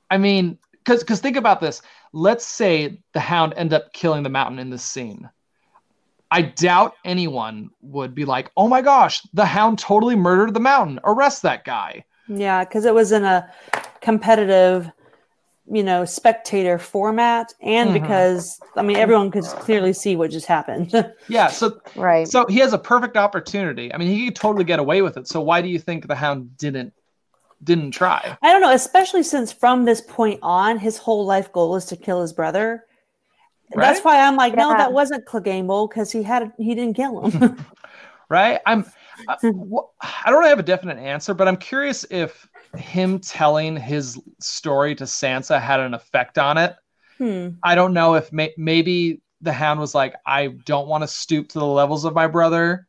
I 0.10 0.18
mean, 0.18 0.57
because 0.72 1.02
because 1.02 1.19
think 1.19 1.38
about 1.38 1.61
this. 1.61 1.81
Let's 2.14 2.45
say 2.45 2.99
the 3.14 3.19
hound 3.19 3.53
end 3.56 3.73
up 3.73 3.93
killing 3.93 4.23
the 4.23 4.30
mountain 4.30 4.60
in 4.60 4.69
this 4.69 4.84
scene. 4.84 5.30
I 6.31 6.41
doubt 6.41 6.95
anyone 7.06 7.69
would 7.81 8.15
be 8.15 8.26
like, 8.26 8.52
"Oh 8.57 8.68
my 8.68 8.81
gosh, 8.81 9.22
the 9.34 9.45
hound 9.45 9.80
totally 9.80 10.15
murdered 10.15 10.53
the 10.53 10.60
mountain. 10.60 10.99
Arrest 11.03 11.41
that 11.43 11.65
guy." 11.65 12.03
Yeah, 12.27 12.64
because 12.64 12.85
it 12.85 12.93
was 12.93 13.11
in 13.11 13.26
a 13.26 13.52
competitive, 14.02 14.91
you 15.69 15.83
know, 15.83 16.05
spectator 16.05 16.77
format, 16.79 17.53
and 17.61 17.89
Mhm. 17.89 17.93
because 17.93 18.59
I 18.75 18.81
mean 18.81 18.97
everyone 18.97 19.31
could 19.31 19.45
clearly 19.45 19.93
see 19.93 20.15
what 20.15 20.31
just 20.31 20.47
happened. 20.47 20.91
Yeah, 21.27 21.47
so 21.47 21.79
Right. 21.95 22.27
so 22.27 22.45
he 22.47 22.59
has 22.59 22.73
a 22.73 22.77
perfect 22.77 23.17
opportunity. 23.17 23.93
I 23.93 23.97
mean, 23.97 24.07
he 24.09 24.25
could 24.25 24.35
totally 24.35 24.63
get 24.63 24.79
away 24.79 25.01
with 25.01 25.17
it. 25.17 25.27
So 25.27 25.41
why 25.41 25.61
do 25.61 25.69
you 25.69 25.79
think 25.79 26.07
the 26.07 26.15
hound 26.15 26.57
didn't 26.57 26.93
didn't 27.63 27.91
try? 27.91 28.38
I 28.41 28.51
don't 28.51 28.61
know, 28.61 28.71
especially 28.71 29.23
since 29.23 29.51
from 29.51 29.85
this 29.85 30.01
point 30.01 30.39
on, 30.41 30.79
his 30.79 30.97
whole 30.97 31.25
life 31.25 31.51
goal 31.51 31.75
is 31.75 31.85
to 31.85 31.95
kill 31.95 32.21
his 32.21 32.33
brother. 32.33 32.85
That's 33.73 34.03
why 34.03 34.19
I'm 34.19 34.35
like, 34.35 34.55
no, 34.55 34.69
that 34.69 34.91
wasn't 34.91 35.25
Clegane 35.25 35.67
because 35.88 36.11
he 36.11 36.23
had 36.23 36.51
he 36.57 36.75
didn't 36.75 36.95
kill 36.95 37.29
him. 37.29 37.57
right? 38.29 38.59
I'm. 38.65 38.85
I, 39.27 39.38
I 40.25 40.31
don't 40.31 40.43
have 40.45 40.59
a 40.59 40.63
definite 40.63 40.97
answer, 40.97 41.33
but 41.33 41.47
I'm 41.47 41.57
curious 41.57 42.05
if 42.09 42.47
him 42.77 43.19
telling 43.19 43.76
his 43.77 44.19
story 44.39 44.95
to 44.95 45.03
Sansa 45.06 45.60
had 45.61 45.80
an 45.80 45.93
effect 45.93 46.38
on 46.38 46.57
it. 46.57 46.76
hmm. 47.18 47.49
I 47.64 47.76
don't 47.76 47.93
know 47.93 48.15
if 48.15 48.31
may, 48.31 48.53
maybe 48.57 49.22
the 49.41 49.52
Hound 49.53 49.80
was 49.80 49.95
like, 49.95 50.15
I 50.26 50.48
don't 50.48 50.88
want 50.88 51.03
to 51.03 51.07
stoop 51.07 51.49
to 51.49 51.60
the 51.60 51.65
levels 51.65 52.06
of 52.06 52.14
my 52.14 52.27
brother. 52.27 52.88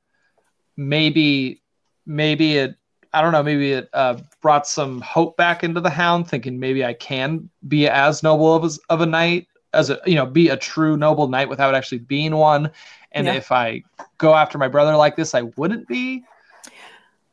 Maybe, 0.76 1.62
maybe 2.06 2.56
it. 2.56 2.76
I 3.14 3.20
don't 3.20 3.32
know. 3.32 3.42
Maybe 3.42 3.72
it 3.72 3.90
uh, 3.92 4.18
brought 4.40 4.66
some 4.66 5.00
hope 5.02 5.36
back 5.36 5.64
into 5.64 5.80
the 5.80 5.90
Hound, 5.90 6.28
thinking 6.28 6.58
maybe 6.58 6.82
I 6.84 6.94
can 6.94 7.50
be 7.68 7.86
as 7.86 8.22
noble 8.22 8.54
of, 8.54 8.64
as, 8.64 8.78
of 8.88 9.02
a 9.02 9.06
knight 9.06 9.48
as 9.74 9.90
a 9.90 9.98
you 10.06 10.14
know 10.14 10.26
be 10.26 10.48
a 10.48 10.56
true 10.56 10.96
noble 10.96 11.28
knight 11.28 11.48
without 11.48 11.74
actually 11.74 11.98
being 11.98 12.34
one. 12.36 12.70
And 13.12 13.26
Yeah. 13.26 13.34
if 13.34 13.52
I 13.52 13.82
go 14.18 14.34
after 14.34 14.56
my 14.58 14.68
brother 14.68 14.96
like 14.96 15.16
this, 15.16 15.34
I 15.34 15.42
wouldn't 15.42 15.88
be. 15.88 16.24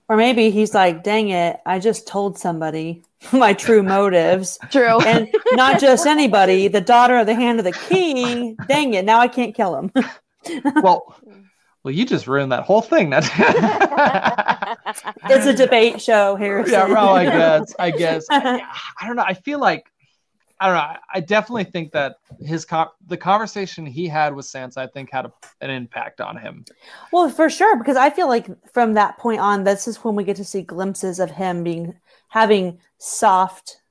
Or 0.09 0.17
maybe 0.17 0.49
he's 0.49 0.73
like, 0.73 1.03
dang 1.03 1.29
it, 1.29 1.59
I 1.67 1.77
just 1.77 2.07
told 2.07 2.37
somebody 2.37 3.03
my 3.31 3.53
true 3.53 3.83
motives. 3.83 4.57
True. 4.71 4.99
And 5.01 5.29
not 5.51 5.79
just 5.87 6.07
anybody, 6.07 6.67
the 6.67 6.81
daughter 6.81 7.15
of 7.17 7.27
the 7.27 7.35
hand 7.35 7.59
of 7.59 7.65
the 7.65 7.71
king. 7.71 8.57
Dang 8.67 8.95
it, 8.95 9.05
now 9.05 9.19
I 9.19 9.27
can't 9.27 9.55
kill 9.55 9.75
him. 9.77 9.91
Well, 10.81 11.13
well, 11.83 11.93
you 11.93 12.05
just 12.05 12.25
ruined 12.25 12.53
that 12.53 12.63
whole 12.63 12.81
thing. 12.81 13.09
That's 13.09 13.29
it's 15.29 15.45
a 15.45 15.53
debate 15.53 16.01
show, 16.01 16.37
Harrison. 16.37 16.73
yeah, 16.73 16.87
well, 16.87 17.09
I 17.09 17.25
guess. 17.25 17.75
I 17.77 17.91
guess. 17.91 18.25
I, 18.31 18.61
I 19.01 19.05
don't 19.05 19.17
know. 19.17 19.25
I 19.27 19.33
feel 19.33 19.59
like 19.59 19.91
I 20.59 20.65
don't 20.67 20.75
know. 20.75 20.81
I, 20.81 20.97
I 21.15 21.19
definitely 21.21 21.63
think 21.63 21.91
that 21.93 22.17
his 22.41 22.65
co- 22.65 22.91
the 23.07 23.15
conversation 23.17 23.85
he 23.85 24.07
had 24.07 24.35
with 24.35 24.45
Sansa, 24.45 24.77
I 24.77 24.87
think, 24.87 25.09
had 25.11 25.25
a, 25.25 25.31
an 25.61 25.69
impact 25.69 26.19
on 26.19 26.35
him. 26.37 26.65
Well, 27.13 27.29
for 27.29 27.49
sure, 27.49 27.77
because 27.77 27.95
I 27.95 28.09
feel 28.09 28.27
like 28.27 28.47
from 28.73 28.93
that 28.93 29.17
point 29.17 29.39
on, 29.39 29.63
this 29.63 29.87
is 29.87 29.97
when 30.03 30.15
we 30.15 30.23
get 30.23 30.35
to 30.37 30.43
see 30.45 30.61
glimpses 30.61 31.19
of 31.19 31.31
him 31.31 31.63
being 31.63 31.95
having 32.27 32.79
soft, 32.97 33.81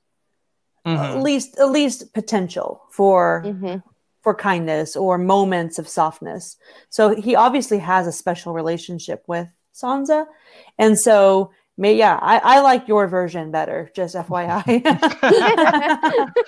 at 0.84 0.92
Mhm. 0.92 1.22
least 1.22 1.58
at 1.58 1.70
least 1.70 2.12
potential 2.12 2.82
for 2.90 3.42
Mhm. 3.46 3.82
for 4.22 4.34
kindness 4.34 4.94
or 4.94 5.16
moments 5.16 5.78
of 5.78 5.88
softness. 5.88 6.56
So 6.90 7.14
he 7.14 7.34
obviously 7.34 7.78
has 7.78 8.06
a 8.06 8.12
special 8.12 8.52
relationship 8.52 9.24
with 9.26 9.48
Sansa, 9.72 10.26
and 10.76 10.98
so 10.98 11.50
may 11.78 11.96
yeah, 11.96 12.18
I, 12.20 12.38
I 12.38 12.60
like 12.60 12.88
your 12.88 13.06
version 13.06 13.50
better. 13.50 13.90
Just 13.94 14.14
FYI. 14.14 14.82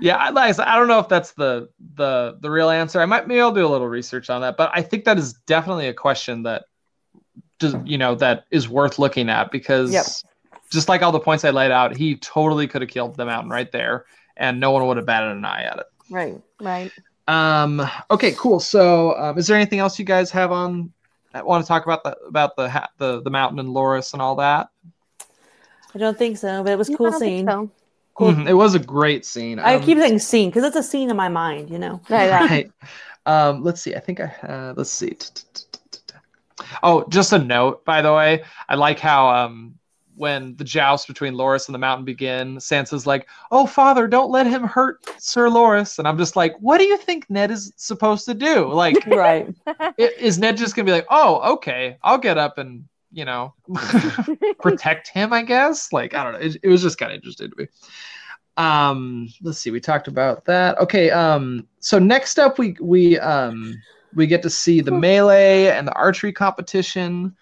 Yeah, 0.00 0.16
I, 0.16 0.30
like 0.30 0.58
I 0.58 0.74
I 0.74 0.76
don't 0.76 0.88
know 0.88 0.98
if 0.98 1.08
that's 1.08 1.32
the 1.32 1.68
the 1.96 2.38
the 2.40 2.50
real 2.50 2.70
answer. 2.70 3.00
I 3.00 3.06
might 3.06 3.26
maybe 3.26 3.40
I'll 3.40 3.52
do 3.52 3.66
a 3.66 3.68
little 3.68 3.88
research 3.88 4.30
on 4.30 4.40
that, 4.42 4.56
but 4.56 4.70
I 4.72 4.82
think 4.82 5.04
that 5.04 5.18
is 5.18 5.34
definitely 5.46 5.88
a 5.88 5.94
question 5.94 6.42
that 6.44 6.64
just 7.58 7.76
you 7.84 7.98
know 7.98 8.14
that 8.16 8.44
is 8.50 8.68
worth 8.68 8.98
looking 8.98 9.28
at 9.28 9.50
because 9.50 9.92
Yep. 9.92 10.06
just 10.70 10.88
like 10.88 11.02
all 11.02 11.12
the 11.12 11.20
points 11.20 11.44
I 11.44 11.50
laid 11.50 11.70
out, 11.70 11.96
he 11.96 12.16
totally 12.16 12.66
could 12.68 12.82
have 12.82 12.90
killed 12.90 13.16
the 13.16 13.26
mountain 13.26 13.50
right 13.50 13.70
there, 13.72 14.04
and 14.36 14.60
no 14.60 14.70
one 14.70 14.86
would 14.86 14.96
have 14.96 15.06
batted 15.06 15.32
an 15.32 15.44
eye 15.44 15.64
at 15.64 15.78
it. 15.78 15.86
right. 16.10 16.40
Right. 16.60 16.92
Um. 17.28 17.86
Okay. 18.10 18.32
Cool. 18.32 18.60
So, 18.60 19.16
um, 19.16 19.38
is 19.38 19.46
there 19.46 19.56
anything 19.56 19.78
else 19.78 19.98
you 19.98 20.04
guys 20.04 20.30
have 20.30 20.52
on? 20.52 20.92
That 21.32 21.46
Want 21.46 21.64
to 21.64 21.68
talk 21.68 21.84
about 21.84 22.02
the 22.04 22.16
about 22.26 22.56
the 22.56 22.68
ha- 22.68 22.90
the 22.98 23.22
the 23.22 23.30
mountain 23.30 23.58
and 23.58 23.68
Loras 23.68 24.12
and 24.12 24.22
all 24.22 24.36
that? 24.36 24.68
I 25.94 25.98
don't 25.98 26.16
think 26.18 26.38
so, 26.38 26.62
but 26.62 26.72
it 26.72 26.78
was 26.78 26.88
a 26.88 26.92
No, 26.92 26.98
cool 26.98 27.12
scene. 27.12 27.46
so. 27.46 27.70
Cool. 28.14 28.32
Mhm, 28.32 28.48
It 28.48 28.54
was 28.54 28.74
a 28.74 28.78
great 28.78 29.24
scene. 29.24 29.58
I 29.58 29.76
Um, 29.76 29.82
keep 29.82 29.98
saying 29.98 30.18
scene 30.18 30.50
because 30.50 30.64
it's 30.64 30.76
a 30.76 30.82
scene 30.82 31.10
in 31.10 31.16
my 31.16 31.28
mind, 31.28 31.70
you 31.70 31.78
know. 31.78 32.00
Right, 32.08 32.30
right. 32.30 32.50
right. 32.50 32.70
Um, 33.26 33.62
let's 33.62 33.80
see. 33.82 33.94
I 33.94 34.00
think 34.00 34.20
I 34.20 34.24
uh, 34.42 34.74
let's 34.76 34.90
see. 34.90 35.16
Oh, 36.82 37.04
just 37.08 37.32
a 37.32 37.38
note, 37.38 37.84
by 37.84 38.02
the 38.02 38.12
way. 38.12 38.44
I 38.68 38.74
like 38.76 38.98
how 38.98 39.28
um, 39.28 39.74
when 40.20 40.54
the 40.56 40.64
joust 40.64 41.08
between 41.08 41.32
Loras 41.32 41.66
and 41.66 41.74
the 41.74 41.78
Mountain 41.78 42.04
begin, 42.04 42.58
Sansa's 42.58 43.06
like, 43.06 43.26
"Oh, 43.50 43.66
father, 43.66 44.06
don't 44.06 44.30
let 44.30 44.46
him 44.46 44.62
hurt 44.62 44.98
Sir 45.18 45.48
Loras," 45.48 45.98
and 45.98 46.06
I'm 46.06 46.18
just 46.18 46.36
like, 46.36 46.54
"What 46.60 46.76
do 46.76 46.84
you 46.84 46.98
think 46.98 47.28
Ned 47.30 47.50
is 47.50 47.72
supposed 47.76 48.26
to 48.26 48.34
do? 48.34 48.70
Like, 48.70 49.02
right. 49.06 49.48
is 49.98 50.38
Ned 50.38 50.58
just 50.58 50.76
gonna 50.76 50.84
be 50.84 50.92
like, 50.92 51.06
"Oh, 51.08 51.54
okay, 51.54 51.96
I'll 52.02 52.18
get 52.18 52.36
up 52.36 52.58
and 52.58 52.84
you 53.10 53.24
know 53.24 53.54
protect 54.60 55.08
him"? 55.08 55.32
I 55.32 55.42
guess. 55.42 55.90
Like, 55.90 56.12
I 56.14 56.22
don't 56.22 56.34
know. 56.34 56.40
It, 56.40 56.58
it 56.62 56.68
was 56.68 56.82
just 56.82 56.98
kind 56.98 57.12
of 57.12 57.16
interesting 57.16 57.50
to 57.50 57.56
me. 57.56 57.66
Um, 58.58 59.28
let's 59.40 59.58
see. 59.58 59.70
We 59.70 59.80
talked 59.80 60.06
about 60.06 60.44
that. 60.44 60.78
Okay. 60.80 61.10
Um, 61.10 61.66
so 61.78 61.98
next 61.98 62.38
up, 62.38 62.58
we 62.58 62.76
we 62.78 63.18
um 63.20 63.74
we 64.14 64.26
get 64.26 64.42
to 64.42 64.50
see 64.50 64.82
the 64.82 64.92
melee 64.92 65.68
and 65.68 65.88
the 65.88 65.94
archery 65.94 66.32
competition. 66.32 67.34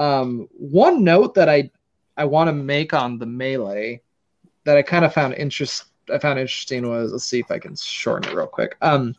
Um, 0.00 0.48
one 0.58 1.04
note 1.04 1.34
that 1.34 1.48
I 1.48 1.70
I 2.16 2.24
want 2.24 2.48
to 2.48 2.52
make 2.52 2.92
on 2.92 3.18
the 3.18 3.26
melee 3.26 4.02
that 4.64 4.76
I 4.76 4.82
kind 4.82 5.04
of 5.04 5.12
found 5.12 5.34
interest 5.34 5.84
I 6.12 6.18
found 6.18 6.38
interesting 6.38 6.88
was 6.88 7.12
let's 7.12 7.24
see 7.24 7.40
if 7.40 7.50
I 7.50 7.58
can 7.58 7.74
shorten 7.76 8.30
it 8.30 8.36
real 8.36 8.46
quick. 8.46 8.76
Um, 8.82 9.14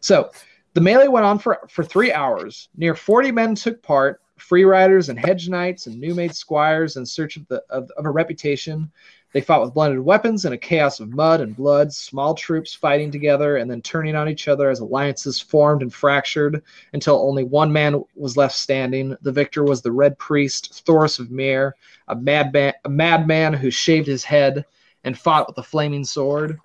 so 0.00 0.30
the 0.74 0.80
melee 0.80 1.08
went 1.08 1.26
on 1.26 1.38
for 1.38 1.60
for 1.68 1.84
three 1.84 2.12
hours. 2.12 2.68
Near 2.76 2.94
forty 2.94 3.30
men 3.30 3.54
took 3.54 3.82
part. 3.82 4.20
Free 4.38 4.64
riders 4.64 5.08
and 5.08 5.18
hedge 5.18 5.48
knights 5.48 5.86
and 5.86 6.00
new 6.00 6.14
made 6.14 6.34
squires 6.34 6.96
in 6.96 7.06
search 7.06 7.36
of 7.36 7.46
the 7.48 7.62
of, 7.70 7.90
of 7.96 8.06
a 8.06 8.10
reputation. 8.10 8.90
They 9.32 9.40
fought 9.40 9.62
with 9.62 9.72
blended 9.72 10.00
weapons 10.00 10.44
in 10.44 10.52
a 10.52 10.58
chaos 10.58 11.00
of 11.00 11.14
mud 11.14 11.40
and 11.40 11.56
blood, 11.56 11.92
small 11.92 12.34
troops 12.34 12.74
fighting 12.74 13.10
together 13.10 13.56
and 13.56 13.70
then 13.70 13.80
turning 13.80 14.14
on 14.14 14.28
each 14.28 14.46
other 14.46 14.68
as 14.68 14.80
alliances 14.80 15.40
formed 15.40 15.82
and 15.82 15.92
fractured 15.92 16.62
until 16.92 17.26
only 17.26 17.44
one 17.44 17.72
man 17.72 18.04
was 18.14 18.36
left 18.36 18.54
standing. 18.54 19.16
The 19.22 19.32
victor 19.32 19.64
was 19.64 19.80
the 19.80 19.92
Red 19.92 20.18
Priest, 20.18 20.84
Thoros 20.86 21.18
of 21.18 21.30
Myr, 21.30 21.74
a 22.08 22.14
madman, 22.14 22.74
a 22.84 22.90
madman 22.90 23.54
who 23.54 23.70
shaved 23.70 24.06
his 24.06 24.22
head 24.22 24.66
and 25.04 25.18
fought 25.18 25.48
with 25.48 25.56
a 25.58 25.62
flaming 25.62 26.04
sword. 26.04 26.60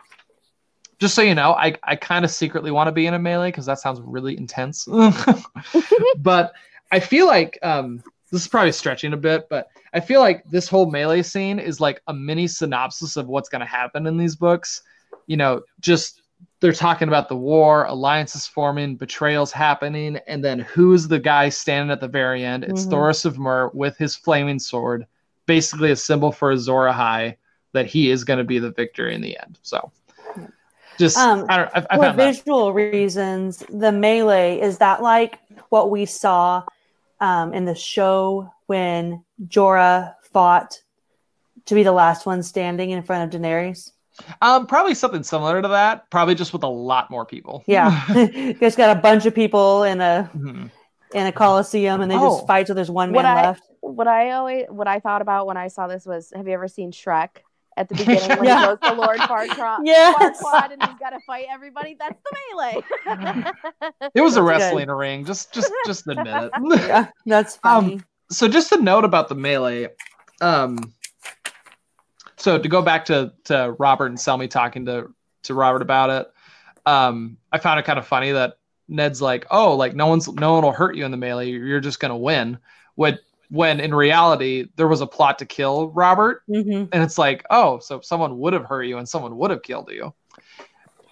Just 0.99 1.15
so 1.15 1.21
you 1.21 1.35
know, 1.35 1.53
I, 1.53 1.75
I 1.83 1.95
kind 1.95 2.25
of 2.25 2.31
secretly 2.31 2.71
want 2.71 2.87
to 2.87 2.91
be 2.91 3.05
in 3.05 3.13
a 3.13 3.19
melee 3.19 3.49
because 3.49 3.67
that 3.67 3.79
sounds 3.79 4.01
really 4.01 4.37
intense. 4.37 4.87
but 6.17 6.53
I 6.91 6.99
feel 6.99 7.27
like 7.27 7.59
um, 7.61 8.03
this 8.31 8.41
is 8.41 8.47
probably 8.47 8.71
stretching 8.71 9.13
a 9.13 9.17
bit, 9.17 9.47
but 9.49 9.69
I 9.93 9.99
feel 9.99 10.19
like 10.19 10.43
this 10.49 10.67
whole 10.67 10.89
melee 10.89 11.21
scene 11.21 11.59
is 11.59 11.79
like 11.79 12.01
a 12.07 12.13
mini 12.13 12.47
synopsis 12.47 13.15
of 13.17 13.27
what's 13.27 13.49
going 13.49 13.61
to 13.61 13.65
happen 13.65 14.05
in 14.05 14.17
these 14.17 14.35
books. 14.35 14.83
You 15.27 15.37
know, 15.37 15.61
just 15.79 16.21
they're 16.59 16.73
talking 16.73 17.07
about 17.07 17.29
the 17.29 17.35
war, 17.35 17.85
alliances 17.85 18.45
forming, 18.47 18.95
betrayals 18.95 19.51
happening, 19.51 20.17
and 20.27 20.43
then 20.43 20.59
who's 20.59 21.07
the 21.07 21.19
guy 21.19 21.49
standing 21.49 21.91
at 21.91 22.01
the 22.01 22.07
very 22.07 22.43
end? 22.43 22.63
It's 22.63 22.85
Mhm. 22.85 22.91
Thoros 22.91 23.25
of 23.25 23.39
Myr 23.39 23.69
with 23.73 23.97
his 23.97 24.15
flaming 24.15 24.59
sword, 24.59 25.07
basically 25.45 25.91
a 25.91 25.95
symbol 25.95 26.31
for 26.31 26.51
Azor 26.51 26.87
Ahai 26.89 27.35
that 27.73 27.85
he 27.85 28.09
is 28.09 28.23
going 28.23 28.39
to 28.39 28.43
be 28.43 28.59
the 28.59 28.71
victor 28.71 29.07
in 29.09 29.21
the 29.21 29.37
end. 29.39 29.57
So, 29.61 29.91
just 30.97 31.17
Um, 31.17 31.45
I 31.47 31.57
don't, 31.57 31.69
I, 31.75 31.85
I 31.89 31.95
For 31.95 32.03
found 32.03 32.19
that. 32.19 32.35
visual 32.35 32.73
reasons, 32.73 33.63
the 33.69 33.91
melee 33.91 34.59
is 34.59 34.79
that 34.79 35.01
like 35.01 35.39
what 35.69 35.91
we 35.91 36.05
saw 36.05 36.63
um, 37.19 37.53
in 37.53 37.65
the 37.65 37.75
show 37.75 38.49
when 38.67 39.23
Jorah 39.47 40.15
fought 40.33 40.81
to 41.65 41.75
be 41.75 41.83
the 41.83 41.91
last 41.91 42.25
one 42.25 42.43
standing 42.43 42.91
in 42.91 43.03
front 43.03 43.33
of 43.33 43.41
Daenerys. 43.41 43.91
Um, 44.41 44.65
probably 44.67 44.95
something 44.95 45.23
similar 45.23 45.61
to 45.61 45.67
that. 45.67 46.09
Probably 46.09 46.33
just 46.35 46.51
with 46.53 46.63
a 46.63 46.67
lot 46.67 47.11
more 47.11 47.25
people. 47.25 47.63
Yeah, 47.67 48.03
it's 48.09 48.75
got 48.75 48.95
a 48.95 48.99
bunch 48.99 49.25
of 49.25 49.35
people 49.35 49.83
in 49.83 50.01
a 50.01 50.29
Mhm. 50.35 50.71
in 51.13 51.27
a 51.27 51.31
coliseum, 51.31 52.01
and 52.01 52.09
they 52.11 52.15
Oh. 52.17 52.35
just 52.37 52.47
fight 52.47 52.65
till 52.65 52.75
there's 52.75 52.91
one 52.91 53.09
man 53.11 53.15
What 53.15 53.25
I- 53.25 53.41
left. 53.43 53.63
What 53.81 54.07
I 54.07 54.31
always 54.31 54.65
what 54.69 54.87
I 54.87 54.99
thought 54.99 55.21
about 55.21 55.45
when 55.47 55.55
I 55.55 55.67
saw 55.69 55.87
this 55.87 56.05
was 56.05 56.33
have 56.35 56.47
you 56.47 56.53
ever 56.53 56.67
seen 56.67 56.91
Shrek? 56.91 57.29
At 57.77 57.87
the 57.87 57.95
beginning 57.95 58.27
when 58.39 58.43
Yeah. 58.45 58.59
he 58.61 58.65
goes 58.67 58.77
to 58.81 58.93
Lord 58.93 59.17
Farquaad, 59.19 59.77
Yes. 59.85 60.41
Farquaad 60.43 60.73
and 60.73 60.83
he's 60.83 60.99
got 60.99 61.11
to 61.11 61.19
fight 61.25 61.45
everybody. 61.49 61.95
That's 61.97 62.19
the 62.23 62.37
melee. 62.55 63.51
It 64.13 64.21
was 64.21 64.35
a 64.35 64.41
That's 64.41 64.49
wrestling 64.49 64.89
ring. 64.89 65.23
Just 65.25 65.53
just 65.53 65.71
just 65.85 66.07
admit 66.07 66.27
it. 66.27 66.51
Yeah, 66.87 67.07
that's 67.25 67.55
Um, 67.63 67.83
funny. 67.85 68.01
so 68.31 68.47
just 68.47 68.71
a 68.73 68.77
note 68.81 69.05
about 69.05 69.29
the 69.29 69.35
melee. 69.35 69.87
Um, 70.41 70.93
so 72.37 72.57
to 72.59 72.67
go 72.69 72.81
back 72.81 73.05
to 73.05 73.33
to 73.45 73.75
Robert 73.79 74.07
and 74.07 74.17
Selmy 74.17 74.49
talking 74.49 74.85
to 74.85 75.13
to 75.43 75.53
Robert 75.53 75.81
about 75.81 76.09
it, 76.09 76.31
um, 76.85 77.37
I 77.51 77.57
found 77.59 77.79
it 77.79 77.83
kind 77.85 77.99
of 77.99 78.05
funny 78.07 78.31
that 78.31 78.57
Ned's 78.87 79.21
like, 79.21 79.45
"Oh, 79.51 79.75
like 79.75 79.95
no 79.95 80.07
one's 80.07 80.27
no 80.27 80.53
one 80.53 80.63
will 80.63 80.71
hurt 80.71 80.95
you 80.95 81.05
in 81.05 81.11
the 81.11 81.17
melee. 81.17 81.49
You're 81.49 81.79
just 81.79 81.99
gonna 81.99 82.17
win." 82.17 82.57
When 82.95 83.19
when 83.49 83.79
in 83.79 83.93
reality 83.93 84.67
there 84.75 84.87
was 84.87 85.01
a 85.01 85.07
plot 85.07 85.39
to 85.39 85.45
kill 85.45 85.89
Robert, 85.89 86.43
hmm 86.47 86.85
and 86.91 87.03
it's 87.03 87.17
like, 87.17 87.45
"Oh, 87.49 87.79
so 87.79 88.01
someone 88.01 88.37
would 88.39 88.53
have 88.53 88.65
hurt 88.65 88.83
you 88.83 88.97
and 88.97 89.07
someone 89.07 89.37
would 89.37 89.51
have 89.51 89.61
killed 89.61 89.89
you." 89.91 90.13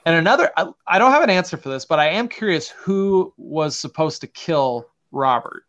And 0.06 0.16
another, 0.16 0.52
I, 0.56 0.68
I 0.88 1.00
don't 1.00 1.12
have 1.12 1.24
an 1.24 1.30
answer 1.30 1.58
for 1.58 1.70
this, 1.70 1.86
but 1.86 2.00
I 2.00 2.10
am 2.10 2.28
curious 2.28 2.70
who 2.70 3.34
was 3.38 3.78
supposed 3.78 4.22
to 4.22 4.28
kill 4.28 4.88
Robert. 5.12 5.64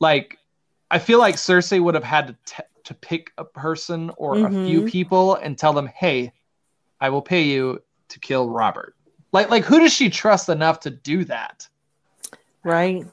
Like, 0.00 0.38
I 0.90 0.98
feel 0.98 1.18
like 1.20 1.36
Cersei 1.36 1.80
would 1.80 1.94
have 1.94 2.04
had 2.04 2.26
to 2.28 2.36
t- 2.44 2.62
to 2.84 2.94
pick 2.94 3.32
a 3.36 3.44
person 3.44 4.10
or 4.16 4.46
a 4.46 4.64
few 4.64 4.82
people 4.82 5.36
and 5.36 5.56
tell 5.56 5.72
them, 5.72 5.86
"Hey, 5.86 6.32
I 7.00 7.10
will 7.10 7.22
pay 7.22 7.42
you 7.42 7.82
to 8.08 8.18
kill 8.20 8.48
Robert." 8.48 8.96
Like, 9.32 9.50
like 9.50 9.64
who 9.64 9.78
does 9.80 9.92
she 9.92 10.08
trust 10.08 10.48
enough 10.48 10.80
to 10.80 10.90
do 10.90 11.24
that? 11.24 11.68
Right. 12.64 13.06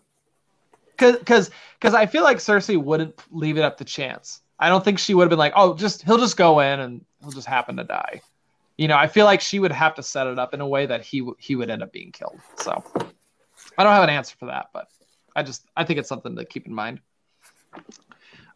Because 0.97 1.49
because 1.79 1.93
I 1.93 2.05
feel 2.05 2.23
like 2.23 2.37
Cersei 2.37 2.81
wouldn't 2.81 3.21
leave 3.31 3.57
it 3.57 3.63
up 3.63 3.77
to 3.77 3.85
chance. 3.85 4.41
I 4.59 4.69
don't 4.69 4.83
think 4.83 4.99
she 4.99 5.13
would 5.13 5.23
have 5.23 5.29
been 5.29 5.39
like, 5.39 5.53
"Oh, 5.55 5.75
just 5.75 6.03
he'll 6.03 6.17
just 6.17 6.37
go 6.37 6.59
in 6.59 6.79
and 6.79 7.05
he'll 7.21 7.31
just 7.31 7.47
happen 7.47 7.77
to 7.77 7.83
die." 7.83 8.21
You 8.77 8.87
know, 8.87 8.97
I 8.97 9.07
feel 9.07 9.25
like 9.25 9.41
she 9.41 9.59
would 9.59 9.71
have 9.71 9.95
to 9.95 10.03
set 10.03 10.27
it 10.27 10.37
up 10.37 10.53
in 10.53 10.61
a 10.61 10.67
way 10.67 10.85
that 10.85 11.03
he 11.03 11.29
he 11.37 11.55
would 11.55 11.69
end 11.69 11.83
up 11.83 11.91
being 11.91 12.11
killed. 12.11 12.39
So 12.57 12.83
I 13.77 13.83
don't 13.83 13.93
have 13.93 14.03
an 14.03 14.09
answer 14.09 14.35
for 14.37 14.45
that, 14.47 14.67
but 14.73 14.87
I 15.35 15.43
just 15.43 15.65
I 15.75 15.83
think 15.83 15.99
it's 15.99 16.09
something 16.09 16.35
to 16.35 16.45
keep 16.45 16.65
in 16.67 16.73
mind. 16.73 16.99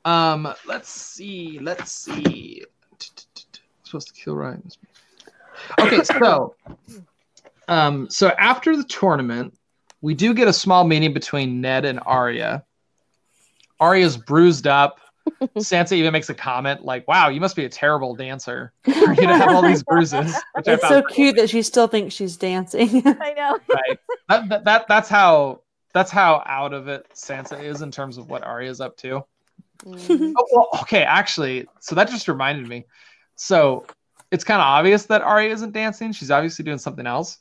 Um, 0.06 0.54
let's 0.66 0.90
see, 0.90 1.60
let's 1.62 1.92
see. 1.92 2.64
Supposed 3.84 4.08
to 4.08 4.14
kill 4.14 4.36
Ryan. 4.36 4.70
Okay, 5.80 6.04
so 6.04 6.56
um, 7.68 8.10
so 8.10 8.30
after 8.30 8.76
the 8.76 8.84
tournament, 8.84 9.58
we 10.02 10.14
do 10.14 10.34
get 10.34 10.48
a 10.48 10.54
small 10.54 10.84
meeting 10.84 11.14
between 11.14 11.62
Ned 11.62 11.86
and 11.86 12.00
Arya. 12.06 12.64
Arya's 13.80 14.18
bruised 14.18 14.68
up. 14.68 15.00
Sansa 15.58 15.94
even 15.94 16.12
makes 16.12 16.30
a 16.30 16.34
comment 16.34 16.84
like, 16.84 17.08
"Wow, 17.08 17.30
you 17.30 17.40
must 17.40 17.56
be 17.56 17.66
a 17.66 17.70
terrible 17.70 18.16
dancer 18.16 18.74
for 18.84 18.92
you 18.92 19.16
to 19.16 19.38
have 19.38 19.50
all 19.50 19.62
these 19.62 19.84
bruises." 19.84 20.34
Which 20.54 20.68
It's 20.68 20.82
found 20.82 21.06
so 21.06 21.14
cute 21.14 21.36
that 21.36 21.50
she 21.50 21.62
still 21.62 21.88
thinks 21.88 22.16
she's 22.16 22.36
dancing. 22.38 22.90
I 23.06 23.34
know. 23.34 23.60
right. 23.74 24.00
That, 24.28 24.50
that, 24.50 24.66
that 24.66 24.88
that's 24.88 25.10
how 25.10 25.62
that's 25.94 26.10
how 26.10 26.42
out 26.46 26.74
of 26.74 26.88
it 26.88 27.06
Sansa 27.14 27.62
is 27.62 27.82
in 27.82 27.92
terms 27.92 28.18
of 28.18 28.30
what 28.30 28.44
Arya's 28.44 28.82
up 28.82 28.98
to. 28.98 29.24
Mm. 29.86 30.34
Oh, 30.38 30.46
well, 30.52 30.82
okay, 30.82 31.04
actually, 31.04 31.68
so 31.80 31.96
that 31.96 32.10
just 32.10 32.28
reminded 32.28 32.68
me. 32.68 32.86
So 33.36 33.86
it's 34.32 34.44
kind 34.44 34.60
of 34.60 34.66
obvious 34.66 35.06
that 35.06 35.22
Arya 35.22 35.54
isn't 35.54 35.72
dancing. 35.72 36.12
She's 36.12 36.32
obviously 36.32 36.66
doing 36.66 36.78
something 36.80 37.08
else. 37.08 37.40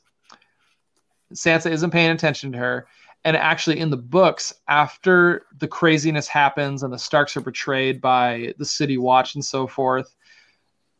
Sansa 1.33 1.71
isn't 1.71 1.91
paying 1.91 2.11
attention 2.11 2.51
to 2.51 2.57
her. 2.57 2.87
And 3.25 3.35
actually, 3.35 3.79
in 3.79 3.89
the 3.89 3.97
books, 3.97 4.53
after 4.67 5.45
the 5.59 5.67
craziness 5.67 6.27
happens 6.27 6.83
and 6.83 6.93
the 6.93 6.97
Starks 6.97 7.35
are 7.35 7.41
betrayed 7.41 7.99
by 7.99 8.53
the 8.57 8.65
City 8.65 8.97
Watch 8.97 9.35
and 9.35 9.43
so 9.43 9.67
forth, 9.67 10.15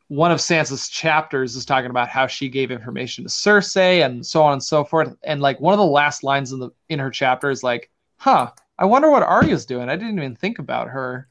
one 0.10 0.32
of 0.32 0.40
Sansa's 0.40 0.90
chapters 0.90 1.56
is 1.56 1.66
talking 1.66 1.90
about 1.90 2.10
how 2.10 2.28
she 2.28 2.50
gave 2.50 2.72
information 2.72 3.24
to 3.24 3.30
Cersei 3.30 4.04
and 4.04 4.26
so 4.26 4.42
on 4.42 4.54
and 4.54 4.64
so 4.64 4.84
forth. 4.84 5.16
And 5.24 5.40
like 5.40 5.62
one 5.62 5.74
of 5.74 5.78
the 5.78 5.86
last 5.86 6.24
lines 6.24 6.52
in 6.52 6.60
the 6.60 6.72
in 6.90 7.00
her 7.00 7.12
chapter 7.12 7.50
is 7.50 7.64
like, 7.64 7.90
"Huh, 8.18 8.52
I 8.78 8.86
wonder 8.86 9.10
what 9.10 9.24
Arya's 9.24 9.66
doing. 9.66 9.88
I 9.88 9.96
didn't 9.96 10.18
even 10.18 10.36
think 10.36 10.60
about 10.60 10.90
her." 10.90 11.28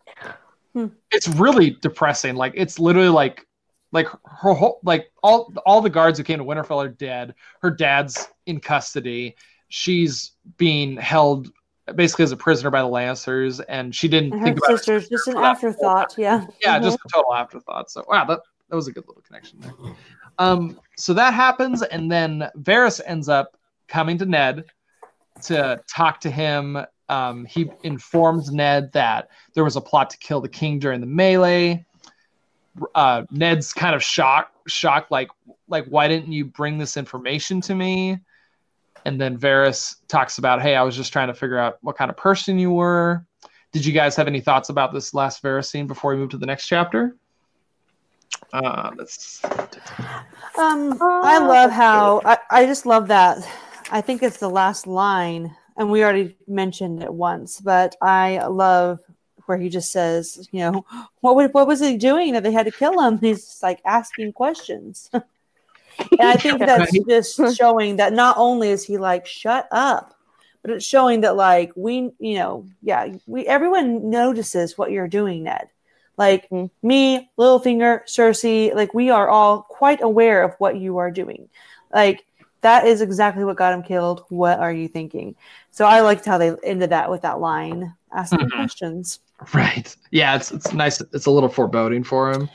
Hmm. 0.73 0.87
It's 1.11 1.29
really 1.29 1.71
depressing. 1.71 2.37
Like 2.37 2.53
it's 2.55 2.79
literally 2.79 3.09
like 3.09 3.48
like 3.93 4.09
her 4.25 4.53
whole 4.53 4.81
like 4.85 5.11
all 5.23 5.53
all 5.65 5.81
the 5.81 5.91
guards 5.91 6.19
who 6.19 6.25
came 6.25 6.39
to 6.39 6.45
Winterfell 6.45 6.85
are 6.85 6.89
dead. 6.89 7.35
Her 7.63 7.71
dad's 7.71 8.29
in 8.47 8.61
custody. 8.61 9.37
She's 9.69 10.33
being 10.57 10.97
held 10.97 11.51
basically 11.95 12.25
as 12.25 12.33
a 12.33 12.37
prisoner 12.37 12.71
by 12.71 12.83
the 12.83 12.89
Lannisters, 12.89 13.63
and 13.69 13.95
she 13.95 14.09
didn't 14.09 14.35
And 14.35 14.43
think 14.43 14.57
her 14.57 14.59
about 14.59 14.71
her 14.71 14.77
sister's 14.77 15.09
just 15.09 15.27
an 15.29 15.35
for 15.35 15.41
that 15.41 15.59
whole 15.59 15.71
afterthought. 15.71 16.15
Yeah. 16.19 16.47
yeah, 16.63 16.79
Mhm. 16.79 16.83
just 16.83 16.99
a 17.05 17.09
total 17.13 17.35
afterthought. 17.35 17.91
So 17.91 18.05
wow, 18.09 18.25
that 18.27 18.41
that 18.69 18.77
was 18.77 18.89
a 18.89 18.93
good 18.93 19.07
little 19.09 19.23
connection 19.23 19.59
there. 19.61 19.73
Um, 20.39 20.79
so 20.97 21.15
that 21.15 21.33
happens, 21.35 21.83
and 21.83 22.13
then 22.13 22.49
Varys 22.59 23.01
ends 23.07 23.29
up 23.29 23.57
coming 23.89 24.19
to 24.19 24.27
Ned 24.27 24.65
to 25.45 25.81
talk 25.89 26.21
to 26.21 26.31
him. 26.31 26.79
Um, 27.09 27.47
he 27.47 27.71
informs 27.85 28.53
Ned 28.53 28.93
that 28.93 29.31
there 29.55 29.65
was 29.65 29.77
a 29.77 29.81
plot 29.81 30.11
to 30.11 30.19
kill 30.19 30.41
the 30.43 30.49
king 30.49 30.79
during 30.79 31.01
the 31.01 31.07
melee. 31.07 31.87
Uh, 32.95 33.25
Ned's 33.31 33.73
kind 33.73 33.95
of 33.95 34.03
shocked, 34.03 34.57
shocked, 34.69 35.11
like, 35.11 35.29
like 35.69 35.87
why 35.87 36.09
didn't 36.09 36.33
you 36.33 36.45
bring 36.45 36.79
this 36.79 36.97
information 36.97 37.61
to 37.63 37.75
me? 37.75 38.19
And 39.05 39.21
then 39.21 39.39
Varys 39.39 39.97
talks 40.09 40.39
about, 40.39 40.61
hey, 40.61 40.75
I 40.75 40.83
was 40.83 40.97
just 40.97 41.13
trying 41.13 41.29
to 41.29 41.35
figure 41.35 41.59
out 41.59 41.79
what 41.83 41.97
kind 41.97 42.11
of 42.11 42.17
person 42.17 42.59
you 42.59 42.73
were. 42.73 43.25
Did 43.73 43.85
you 43.85 43.93
guys 43.93 44.17
have 44.17 44.27
any 44.27 44.41
thoughts 44.41 44.71
about 44.71 44.93
this 44.93 45.15
last 45.15 45.43
Varys 45.43 45.67
scene 45.67 45.87
before 45.87 46.13
we 46.13 46.17
move 46.17 46.31
to 46.31 46.39
the 46.39 46.47
next 46.47 46.67
chapter? 46.67 47.17
Uh, 48.53 48.91
let's. 48.97 49.45
Um, 49.45 50.99
I 51.01 51.39
love 51.39 51.71
how 51.71 52.23
I, 52.25 52.39
I 52.51 52.67
just 52.67 52.87
love 52.87 53.09
that. 53.09 53.47
I 53.91 54.01
think 54.01 54.23
it's 54.23 54.39
the 54.39 54.51
last 54.51 54.87
line, 54.87 55.55
and 55.77 55.91
we 55.91 56.03
already 56.03 56.37
mentioned 56.47 57.03
it 57.03 57.13
once, 57.13 57.61
but 57.61 57.97
I 58.01 58.45
love 58.47 59.01
where 59.49 59.59
he 59.59 59.69
just 59.69 59.91
says, 59.93 60.49
you 60.53 60.61
know, 60.61 60.85
what 61.21 61.37
wa- 61.37 61.49
what 61.49 61.67
was 61.67 61.81
he 61.81 61.97
doing 61.97 62.35
that 62.35 62.43
they 62.43 62.53
had 62.53 62.67
to 62.67 62.73
kill 62.73 63.01
him? 63.01 63.19
He's 63.21 63.45
just 63.47 63.63
like 63.63 63.81
asking 63.85 64.33
questions. 64.33 65.11
and 65.13 65.23
I 66.21 66.37
think 66.37 66.59
that's 66.61 66.93
just 67.09 67.57
showing 67.57 67.97
that 67.97 68.13
not 68.13 68.37
only 68.39 68.71
is 68.71 68.85
he 68.85 68.99
like, 68.99 69.27
shut 69.27 69.69
up, 69.73 70.15
but 70.63 70.73
it's 70.73 70.85
showing 70.85 71.23
that 71.23 71.37
like 71.37 71.73
we, 71.77 72.11
you 72.19 72.35
know, 72.37 72.67
yeah, 72.83 73.09
we 73.27 73.47
everyone 73.47 74.11
notices 74.11 74.77
what 74.77 74.91
you're 74.91 75.09
doing, 75.09 75.45
Ned. 75.45 75.69
Like 76.17 76.49
Mhm. 76.51 76.71
me, 76.83 77.31
Littlefinger, 77.39 78.03
Cersei, 78.07 78.75
like 78.75 78.93
we 78.93 79.11
are 79.11 79.29
all 79.29 79.63
quite 79.63 80.03
aware 80.03 80.43
of 80.43 80.55
what 80.59 80.77
you 80.77 80.99
are 80.99 81.11
doing. 81.11 81.49
Like 81.95 82.25
that 82.63 82.87
is 82.87 83.01
exactly 83.01 83.45
what 83.45 83.57
got 83.57 83.73
him 83.73 83.83
killed. 83.85 84.25
What 84.29 84.59
are 84.59 84.73
you 84.73 84.89
thinking? 84.89 85.37
So 85.71 85.87
I 85.87 86.01
liked 86.01 86.25
how 86.25 86.39
they 86.39 86.53
ended 86.65 86.91
that 86.91 87.09
with 87.11 87.23
that 87.23 87.41
line, 87.41 87.95
asking 88.13 88.41
Mhm. 88.41 88.51
questions. 88.53 89.21
Right. 89.55 89.95
Yeah, 90.11 90.37
it's 90.37 90.51
it's 90.51 90.73
nice. 90.73 91.01
It's 91.13 91.27
a 91.27 91.31
little 91.31 91.49
foreboding 91.49 92.05
for 92.05 92.31
him. 92.33 92.49